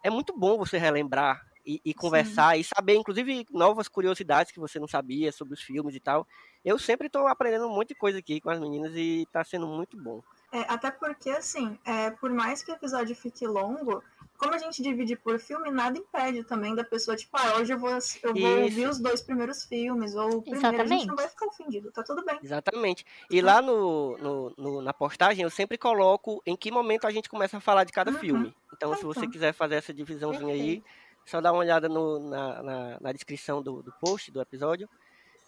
é 0.03 0.09
muito 0.09 0.37
bom 0.37 0.57
você 0.57 0.77
relembrar 0.77 1.41
e, 1.65 1.81
e 1.83 1.93
conversar 1.93 2.57
e 2.57 2.63
saber, 2.63 2.95
inclusive, 2.95 3.45
novas 3.49 3.87
curiosidades 3.87 4.51
que 4.51 4.59
você 4.59 4.79
não 4.79 4.87
sabia 4.87 5.31
sobre 5.31 5.53
os 5.53 5.61
filmes 5.61 5.95
e 5.95 5.99
tal. 5.99 6.27
Eu 6.63 6.77
sempre 6.77 7.07
estou 7.07 7.25
aprendendo 7.27 7.67
um 7.67 7.73
monte 7.73 7.89
de 7.89 7.95
coisa 7.95 8.19
aqui 8.19 8.41
com 8.41 8.49
as 8.49 8.59
meninas 8.59 8.93
e 8.95 9.25
tá 9.31 9.43
sendo 9.43 9.67
muito 9.67 9.97
bom. 9.97 10.21
É, 10.53 10.59
até 10.71 10.91
porque, 10.91 11.31
assim, 11.31 11.79
é, 11.83 12.11
por 12.11 12.29
mais 12.31 12.61
que 12.61 12.71
o 12.71 12.75
episódio 12.75 13.15
fique 13.15 13.45
longo, 13.47 14.03
como 14.37 14.53
a 14.53 14.57
gente 14.59 14.83
divide 14.83 15.15
por 15.15 15.39
filme, 15.39 15.71
nada 15.71 15.97
impede 15.97 16.43
também 16.43 16.75
da 16.75 16.83
pessoa, 16.83 17.17
tipo, 17.17 17.35
ah, 17.35 17.55
hoje 17.57 17.73
eu 17.73 17.79
vou, 17.79 17.89
eu 17.89 18.33
vou 18.35 18.61
ouvir 18.61 18.87
os 18.87 18.99
dois 18.99 19.19
primeiros 19.19 19.65
filmes, 19.65 20.13
ou 20.13 20.27
o 20.37 20.41
primeiro, 20.43 20.67
a 20.67 20.69
gente 20.69 20.75
Exatamente. 20.77 21.07
não 21.07 21.15
vai 21.15 21.27
ficar 21.27 21.47
ofendido, 21.47 21.91
tá 21.91 22.03
tudo 22.03 22.23
bem. 22.23 22.37
Exatamente. 22.43 23.03
E 23.31 23.41
lá 23.41 23.63
no, 23.63 24.15
no- 24.19 24.53
no- 24.55 24.81
na 24.83 24.93
postagem 24.93 25.43
eu 25.43 25.49
sempre 25.49 25.75
coloco 25.75 26.39
em 26.45 26.55
que 26.55 26.69
momento 26.71 27.07
a 27.07 27.11
gente 27.11 27.29
começa 27.29 27.57
a 27.57 27.59
falar 27.59 27.83
de 27.83 27.91
cada 27.91 28.11
Uhum. 28.11 28.19
filme. 28.19 28.55
Então, 28.75 28.93
Ah, 28.93 28.97
se 28.97 29.03
você 29.05 29.21
então. 29.21 29.31
quiser 29.31 29.53
fazer 29.53 29.75
essa 29.75 29.91
divisãozinha 29.93 30.53
aí, 30.53 30.83
só 31.25 31.41
dá 31.41 31.51
uma 31.51 31.61
olhada 31.61 31.89
no- 31.89 32.19
na, 32.29 32.61
na- 32.61 32.97
na 33.01 33.11
descrição 33.11 33.63
do, 33.63 33.81
do 33.81 33.91
post 33.93 34.29
do 34.31 34.39
episódio, 34.39 34.87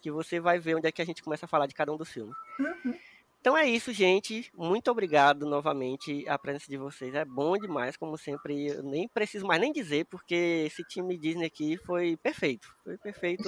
que 0.01 0.09
você 0.09 0.40
vai 0.40 0.58
ver 0.58 0.75
onde 0.77 0.88
é 0.88 0.92
que 0.92 1.01
a 1.01 1.06
gente 1.06 1.22
começa 1.22 1.45
a 1.45 1.50
falar 1.50 1.67
de 1.67 1.75
cada 1.75 1.92
um 1.93 1.98
dos 1.98 2.09
filmes. 2.09 2.35
Uhum. 2.59 2.98
Então 3.45 3.56
é 3.56 3.69
isso, 3.69 3.93
gente. 3.93 4.51
Muito 4.57 4.90
obrigado 4.90 5.45
novamente. 5.45 6.27
A 6.27 6.35
presença 6.35 6.65
de 6.67 6.77
vocês 6.77 7.14
é 7.14 7.24
bom 7.24 7.56
demais, 7.56 7.95
como 7.95 8.17
sempre. 8.17 8.69
Eu 8.69 8.82
nem 8.82 9.07
preciso 9.07 9.45
mais 9.45 9.61
nem 9.61 9.72
dizer, 9.72 10.06
porque 10.06 10.64
esse 10.65 10.83
time 10.83 11.15
Disney 11.15 11.45
aqui 11.45 11.77
foi 11.77 12.17
perfeito. 12.17 12.75
Foi 12.83 12.98
perfeito. 12.98 13.48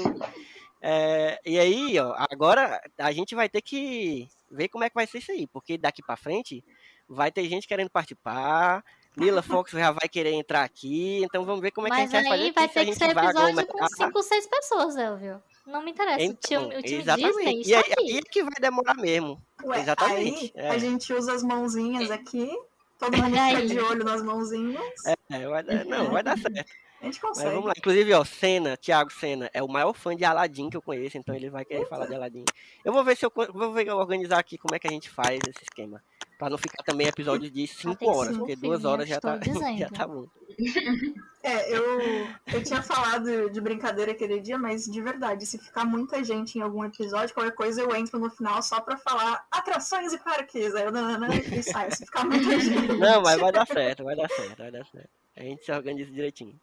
É, 0.80 1.42
e 1.44 1.58
aí, 1.58 1.98
ó, 1.98 2.14
agora 2.32 2.80
a 2.96 3.12
gente 3.12 3.34
vai 3.34 3.50
ter 3.50 3.64
que 3.64 4.30
ver 4.52 4.68
como 4.68 4.84
é 4.84 4.90
que 4.90 4.94
vai 4.94 5.08
ser 5.08 5.18
isso 5.18 5.32
aí, 5.32 5.48
porque 5.48 5.80
daqui 5.80 6.04
pra 6.04 6.16
frente 6.16 6.64
vai 7.10 7.32
ter 7.32 7.50
gente 7.50 7.68
querendo 7.68 7.90
participar. 7.90 8.86
Lila 9.18 9.42
Fox 9.42 9.72
já 9.72 9.90
vai 9.90 10.08
querer 10.08 10.34
entrar 10.34 10.64
aqui, 10.64 11.24
então 11.24 11.44
vamos 11.44 11.60
ver 11.60 11.72
como 11.72 11.88
é 11.88 11.90
que 11.90 11.96
Mas 11.96 12.14
a 12.14 12.22
gente 12.22 12.30
vai 12.30 12.38
fazer 12.38 12.44
aí 12.44 12.50
aqui, 12.50 12.56
vai 12.56 12.70
ter 12.70 12.86
que 12.86 12.94
ser 12.94 13.06
episódio 13.06 13.34
com 13.34 13.40
aglomerar. 13.40 13.90
5 13.98 14.12
ou 14.16 14.24
6 14.24 14.46
pessoas, 14.46 14.96
Elvio. 14.96 15.42
Não 15.68 15.84
me 15.84 15.92
interessa. 15.92 16.20
o 16.20 16.22
Então, 16.24 16.70
time, 16.70 16.76
o 16.80 16.82
time 16.82 17.02
exatamente. 17.02 17.36
Disney 17.36 17.62
E 17.66 17.76
aí, 17.76 17.84
aí 18.00 18.18
é 18.18 18.22
que 18.22 18.42
vai 18.44 18.54
demorar 18.60 18.96
mesmo. 18.96 19.42
Ué, 19.64 19.80
Exatamente. 19.82 20.54
aí 20.56 20.64
é. 20.66 20.70
a 20.70 20.78
gente 20.78 21.14
usa 21.14 21.34
as 21.34 21.44
mãozinhas 21.44 22.10
aqui, 22.10 22.50
todo 22.98 23.18
mundo 23.18 23.36
fica 23.50 23.66
de 23.68 23.80
olho 23.80 24.04
nas 24.06 24.22
mãozinhas, 24.24 24.82
É, 25.30 25.48
vai 25.48 25.64
dar- 25.64 25.86
não, 25.86 26.10
vai 26.12 26.24
dar 26.24 26.38
certo. 26.38 26.56
a 27.02 27.06
gente 27.06 27.20
Mas 27.20 27.20
consegue. 27.20 27.50
vamos 27.50 27.66
lá. 27.66 27.74
Inclusive, 27.78 28.14
ó, 28.14 28.24
Senna, 28.24 28.78
Thiago 28.78 29.12
Senna, 29.12 29.50
é 29.54 29.62
o 29.62 29.68
maior 29.68 29.94
fã 29.94 30.16
de 30.16 30.24
Aladdin 30.24 30.70
que 30.70 30.78
eu 30.78 30.82
conheço, 30.82 31.18
então 31.18 31.36
ele 31.36 31.50
vai 31.50 31.66
querer 31.66 31.86
falar 31.88 32.06
de 32.08 32.16
Aladdin. 32.16 32.46
Eu 32.86 32.94
vou 32.94 33.04
ver 33.04 33.18
se 33.18 33.26
eu, 33.26 33.32
vou 33.54 33.74
ver 33.74 33.92
organizar 33.92 34.40
aqui 34.40 34.58
como 34.58 34.74
é 34.76 34.80
que 34.80 34.88
a 34.88 34.92
gente 34.92 35.10
faz 35.10 35.40
esse 35.48 35.64
esquema. 35.64 36.02
Pra 36.38 36.50
não 36.50 36.58
ficar 36.58 36.84
também 36.84 37.08
episódio 37.08 37.50
de 37.50 37.66
5 37.66 37.96
tem 37.96 38.08
que 38.08 38.16
horas, 38.16 38.38
porque 38.38 38.54
filme, 38.54 38.68
duas 38.68 38.86
horas 38.86 39.10
já 39.10 39.20
tá, 39.20 39.38
dizendo. 39.38 39.78
já 39.78 39.90
tá 39.90 40.08
bom. 40.08 40.28
É, 41.44 41.74
eu, 41.74 42.28
eu 42.48 42.62
tinha 42.62 42.82
falado 42.82 43.50
de 43.50 43.62
brincadeira 43.62 44.12
aquele 44.12 44.42
dia, 44.42 44.58
mas 44.58 44.84
de 44.84 45.02
verdade, 45.02 45.46
se 45.46 45.58
ficar 45.58 45.86
muita 45.86 46.22
gente 46.22 46.58
em 46.58 46.62
algum 46.62 46.84
episódio, 46.84 47.34
qualquer 47.34 47.54
coisa 47.54 47.82
eu 47.82 47.96
entro 47.96 48.20
no 48.20 48.30
final 48.30 48.62
só 48.62 48.82
pra 48.82 48.98
falar 48.98 49.48
atrações 49.50 50.12
e 50.12 50.18
parques. 50.18 50.76
Aí 50.76 50.84
eu 50.84 50.92
nanana, 50.92 51.34
e 51.34 51.64
saio, 51.64 51.96
se 51.96 52.06
ficar 52.06 52.26
muita 52.26 52.52
gente. 52.60 52.98
Não, 52.98 53.22
mas 53.22 53.40
vai 53.40 53.52
dar 53.54 53.66
certo, 53.66 54.04
vai 54.04 54.16
dar 54.18 54.28
certo, 54.28 54.58
vai 54.58 54.72
dar 54.72 54.86
certo. 54.88 55.10
A 55.38 55.42
gente 55.42 55.64
se 55.64 55.72
organiza 55.72 56.12
direitinho. 56.12 56.60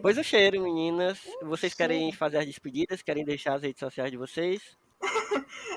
Pois 0.00 0.16
o 0.16 0.24
cheiro, 0.24 0.62
meninas. 0.62 1.18
Vocês 1.42 1.74
querem 1.74 2.10
fazer 2.10 2.38
as 2.38 2.46
despedidas? 2.46 3.02
Querem 3.02 3.26
deixar 3.26 3.56
as 3.56 3.62
redes 3.62 3.80
sociais 3.80 4.10
de 4.10 4.16
vocês? 4.16 4.62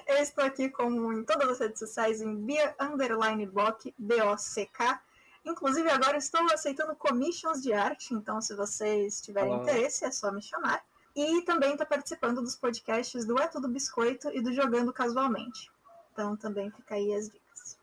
Eu 0.08 0.18
estou 0.18 0.44
aqui 0.44 0.70
como 0.70 1.14
em 1.14 1.24
todas 1.24 1.50
as 1.50 1.60
redes 1.60 1.80
sociais 1.80 2.22
em 2.22 2.36
Bia 2.36 2.76
Underline 2.80 3.46
Bock, 3.46 3.94
B-O-C-K. 3.98 5.02
Inclusive 5.46 5.90
agora 5.90 6.18
estou 6.18 6.42
aceitando 6.52 6.96
commissions 6.96 7.62
de 7.62 7.74
arte, 7.74 8.14
então 8.14 8.42
se 8.42 8.56
vocês 8.56 9.22
tiverem 9.22 9.54
Olá. 9.54 9.64
interesse 9.64 10.06
é 10.06 10.12
só 10.12 10.32
me 10.32 10.42
chamar. 10.42 10.84
E 11.16 11.42
também 11.42 11.72
estou 11.72 11.86
participando 11.88 12.42
dos 12.42 12.56
podcasts 12.56 13.26
do 13.26 13.40
É 13.40 13.48
Tudo 13.48 13.68
Biscoito 13.68 14.30
e 14.30 14.42
do 14.42 14.54
Jogando 14.54 14.94
Casualmente. 14.94 15.70
Então 16.14 16.38
também 16.38 16.72
fica 16.72 16.96
aí 16.96 17.14
as 17.14 17.30
dicas. 17.30 17.78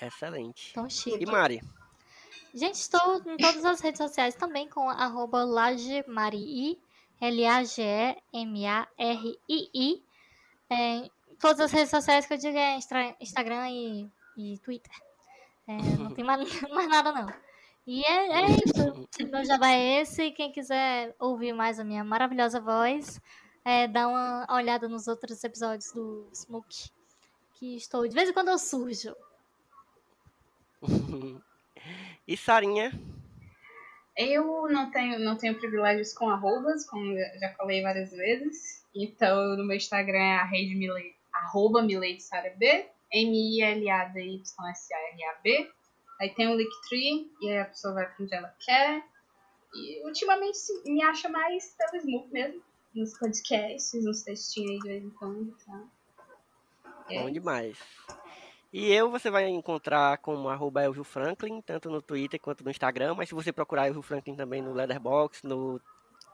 Excelente. 0.00 0.72
Tão 0.72 0.88
chique. 0.88 1.22
E 1.22 1.26
Mari? 1.26 1.60
Gente, 2.54 2.76
estou 2.76 3.20
em 3.26 3.36
todas 3.36 3.64
as 3.64 3.80
redes 3.80 3.98
sociais 3.98 4.34
também 4.36 4.68
com 4.68 4.88
arroba 4.88 5.44
Lagemarii, 5.44 6.80
L-A-G-E-M-A-R-I-I. 7.20 8.04
É, 10.74 10.96
em 10.96 11.36
todas 11.38 11.60
as 11.60 11.72
redes 11.72 11.90
sociais 11.90 12.26
que 12.26 12.34
eu 12.34 12.38
digo 12.38 12.56
é 12.56 12.76
Instagram 13.20 13.68
e, 13.70 14.10
e 14.36 14.58
Twitter. 14.58 14.92
É, 15.66 15.76
não 15.98 16.10
tem 16.12 16.24
mais, 16.24 16.40
mais 16.70 16.88
nada 16.88 17.12
não. 17.12 17.26
E 17.86 18.02
é, 18.04 18.42
é 18.42 18.46
isso. 18.50 19.08
Meu 19.30 19.44
jabá 19.44 19.70
é 19.70 20.00
esse. 20.00 20.30
Quem 20.32 20.50
quiser 20.50 21.14
ouvir 21.18 21.52
mais 21.52 21.78
a 21.78 21.84
minha 21.84 22.02
maravilhosa 22.02 22.60
voz, 22.60 23.20
é, 23.64 23.86
dá 23.86 24.08
uma 24.08 24.46
olhada 24.50 24.88
nos 24.88 25.06
outros 25.06 25.42
episódios 25.44 25.92
do 25.92 26.28
Smoke. 26.34 26.90
Que 27.54 27.76
estou, 27.76 28.06
de 28.08 28.14
vez 28.14 28.28
em 28.28 28.32
quando 28.32 28.48
eu 28.48 28.58
surjo. 28.58 29.14
E 32.26 32.38
Sarinha? 32.38 32.90
Eu 34.16 34.66
não 34.70 34.90
tenho, 34.90 35.18
não 35.18 35.36
tenho 35.36 35.58
privilégios 35.58 36.14
com 36.14 36.30
arrobas, 36.30 36.86
como 36.86 37.14
já 37.38 37.52
falei 37.52 37.82
várias 37.82 38.12
vezes. 38.12 38.83
Então, 38.94 39.56
no 39.56 39.64
meu 39.64 39.76
Instagram 39.76 40.18
é 40.18 40.36
a 40.36 40.44
rede 40.44 40.74
Milei, 40.74 41.16
arroba 41.32 41.82
MileideSaraB, 41.82 42.86
M-I-L-A-D-Y-S-A-R-A-B. 43.12 43.70
Aí 46.20 46.30
tem 46.34 46.48
o 46.48 46.56
Linktree, 46.56 47.30
e 47.40 47.50
aí 47.50 47.58
a 47.58 47.64
pessoa 47.64 47.94
vai 47.94 48.06
pra 48.06 48.24
onde 48.24 48.34
ela 48.34 48.54
quer. 48.60 49.04
E 49.74 50.06
ultimamente 50.06 50.58
me 50.86 51.02
acha 51.02 51.28
mais 51.28 51.74
pelo 51.76 52.00
Smoke 52.00 52.32
mesmo, 52.32 52.62
nos 52.94 53.18
podcasts, 53.18 54.04
nos 54.04 54.22
textinhos 54.22 54.70
aí 54.70 54.78
de 54.78 54.88
vez 54.88 55.04
em 55.04 55.10
quando. 55.10 55.56
Tá? 55.66 55.82
É 57.10 57.20
Bom 57.20 57.30
demais. 57.30 57.76
E 58.72 58.92
eu 58.92 59.10
você 59.10 59.30
vai 59.30 59.48
encontrar 59.48 60.18
como 60.18 60.48
arroba 60.48 60.82
Elvio 60.82 61.04
Franklin, 61.04 61.60
tanto 61.60 61.90
no 61.90 62.00
Twitter 62.02 62.40
quanto 62.40 62.64
no 62.64 62.70
Instagram, 62.70 63.14
mas 63.14 63.28
se 63.28 63.34
você 63.34 63.52
procurar 63.52 63.86
Elvio 63.86 64.02
Franklin 64.02 64.34
também 64.34 64.62
no 64.62 64.72
Letterboxd, 64.72 65.46
no 65.46 65.80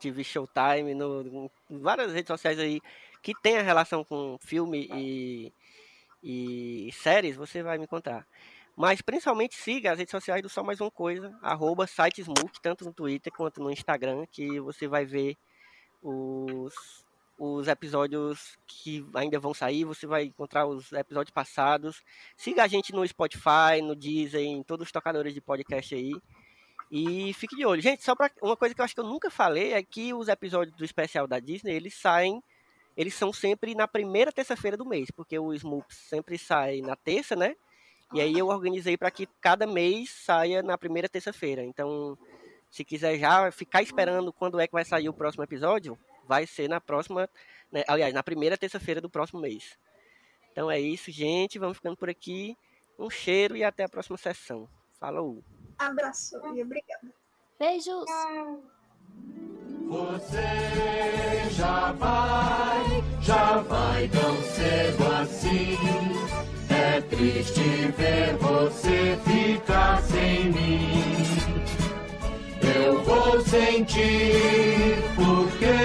TV 0.01 0.23
Showtime, 0.23 0.93
no, 0.95 1.51
em 1.69 1.79
várias 1.79 2.11
redes 2.11 2.27
sociais 2.27 2.59
aí 2.59 2.81
que 3.21 3.33
tem 3.39 3.57
a 3.57 3.61
relação 3.61 4.03
com 4.03 4.37
filme 4.41 4.89
e, 4.93 5.53
e 6.23 6.91
séries, 6.93 7.35
você 7.35 7.61
vai 7.61 7.77
me 7.77 7.83
encontrar. 7.83 8.25
Mas 8.75 9.01
principalmente 9.01 9.55
siga 9.55 9.91
as 9.91 9.99
redes 9.99 10.11
sociais 10.11 10.41
do 10.41 10.49
Só 10.49 10.63
Mais 10.63 10.81
Uma 10.81 10.89
Coisa, 10.89 11.37
arroba 11.41 11.85
sitesmook, 11.85 12.59
tanto 12.61 12.85
no 12.85 12.93
Twitter 12.93 13.31
quanto 13.31 13.61
no 13.61 13.69
Instagram, 13.69 14.25
que 14.31 14.59
você 14.59 14.87
vai 14.87 15.05
ver 15.05 15.37
os, 16.01 16.73
os 17.37 17.67
episódios 17.67 18.57
que 18.65 19.05
ainda 19.13 19.39
vão 19.39 19.53
sair, 19.53 19.83
você 19.83 20.07
vai 20.07 20.23
encontrar 20.23 20.65
os 20.65 20.91
episódios 20.93 21.31
passados. 21.31 22.01
Siga 22.35 22.63
a 22.63 22.67
gente 22.67 22.91
no 22.93 23.07
Spotify, 23.07 23.81
no 23.83 23.95
Deezer, 23.95 24.41
em 24.41 24.63
todos 24.63 24.87
os 24.87 24.91
tocadores 24.91 25.33
de 25.33 25.41
podcast 25.41 25.93
aí. 25.93 26.13
E 26.91 27.33
fique 27.33 27.55
de 27.55 27.65
olho. 27.65 27.81
Gente, 27.81 28.03
só 28.03 28.13
pra, 28.13 28.29
uma 28.41 28.57
coisa 28.57 28.75
que 28.75 28.81
eu 28.81 28.85
acho 28.85 28.93
que 28.93 28.99
eu 28.99 29.07
nunca 29.07 29.31
falei 29.31 29.71
é 29.71 29.81
que 29.81 30.13
os 30.13 30.27
episódios 30.27 30.75
do 30.75 30.83
especial 30.83 31.25
da 31.25 31.39
Disney, 31.39 31.73
eles 31.73 31.93
saem, 31.93 32.43
eles 32.97 33.13
são 33.13 33.31
sempre 33.31 33.73
na 33.73 33.87
primeira 33.87 34.29
terça-feira 34.29 34.75
do 34.75 34.85
mês, 34.85 35.09
porque 35.09 35.39
o 35.39 35.53
Smoops 35.53 35.95
sempre 35.95 36.37
sai 36.37 36.81
na 36.81 36.97
terça, 36.97 37.33
né? 37.33 37.55
E 38.13 38.19
aí 38.19 38.37
eu 38.37 38.47
organizei 38.47 38.97
para 38.97 39.09
que 39.09 39.25
cada 39.39 39.65
mês 39.65 40.09
saia 40.09 40.61
na 40.61 40.77
primeira 40.77 41.07
terça-feira. 41.07 41.63
Então, 41.63 42.17
se 42.69 42.83
quiser 42.83 43.17
já 43.17 43.49
ficar 43.53 43.81
esperando 43.81 44.33
quando 44.33 44.59
é 44.59 44.67
que 44.67 44.73
vai 44.73 44.83
sair 44.83 45.07
o 45.07 45.13
próximo 45.13 45.45
episódio, 45.45 45.97
vai 46.27 46.45
ser 46.45 46.67
na 46.67 46.81
próxima, 46.81 47.29
né, 47.71 47.85
aliás, 47.87 48.13
na 48.13 48.21
primeira 48.21 48.57
terça-feira 48.57 48.99
do 48.99 49.09
próximo 49.09 49.39
mês. 49.39 49.77
Então 50.51 50.69
é 50.69 50.77
isso, 50.77 51.09
gente. 51.09 51.57
Vamos 51.57 51.77
ficando 51.77 51.95
por 51.95 52.09
aqui. 52.09 52.57
Um 52.99 53.09
cheiro 53.09 53.55
e 53.55 53.63
até 53.63 53.85
a 53.85 53.89
próxima 53.89 54.17
sessão. 54.17 54.67
Falou! 54.99 55.41
Abraço 55.81 56.35
e 56.55 56.61
obrigada. 56.61 57.11
Beijos! 57.57 58.05
Você 59.87 61.49
já 61.49 61.91
vai, 61.93 63.03
já 63.19 63.57
vai 63.61 64.07
tão 64.09 64.41
cedo 64.43 65.07
assim. 65.21 65.77
É 66.69 67.01
triste 67.01 67.91
ver 67.97 68.37
você 68.37 69.17
ficar 69.25 70.01
sem 70.03 70.51
mim. 70.51 71.01
Eu 72.61 73.01
vou 73.01 73.41
sentir 73.41 74.97
porque 75.15 75.81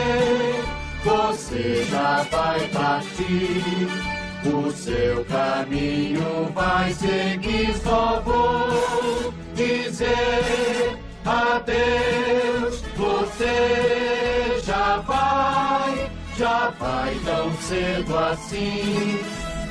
você 1.05 1.85
já 1.85 2.23
vai 2.25 2.69
partir. 2.69 4.16
O 4.53 4.71
seu 4.71 5.25
caminho 5.25 6.51
vai 6.55 6.93
seguir, 6.93 7.75
só 7.83 8.21
vou 8.25 9.33
dizer 9.55 10.99
adeus. 11.25 12.83
Você 12.97 14.61
já 14.65 14.99
vai, 14.99 16.11
já 16.39 16.73
vai 16.79 17.15
tão 17.25 17.53
cedo 17.57 18.17
assim. 18.19 19.19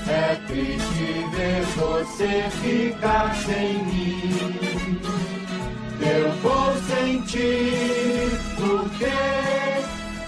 É 0.08 0.36
triste 0.48 1.26
ver 1.36 1.62
você 1.78 2.44
ficar 2.62 3.34
sem 3.36 3.84
mim. 3.86 5.00
Eu 6.02 6.32
vou 6.44 6.76
sentir 6.88 8.30
porque 8.58 9.16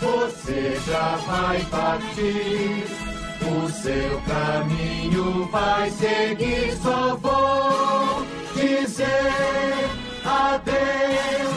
você 0.01 0.80
já 0.88 1.16
vai 1.27 1.61
partir. 1.69 3.06
O 3.50 3.69
seu 3.69 4.22
caminho 4.27 5.48
vai 5.50 5.90
seguir, 5.90 6.77
só 6.84 7.16
vou 7.16 8.26
dizer 8.53 9.90
adeus. 10.26 11.56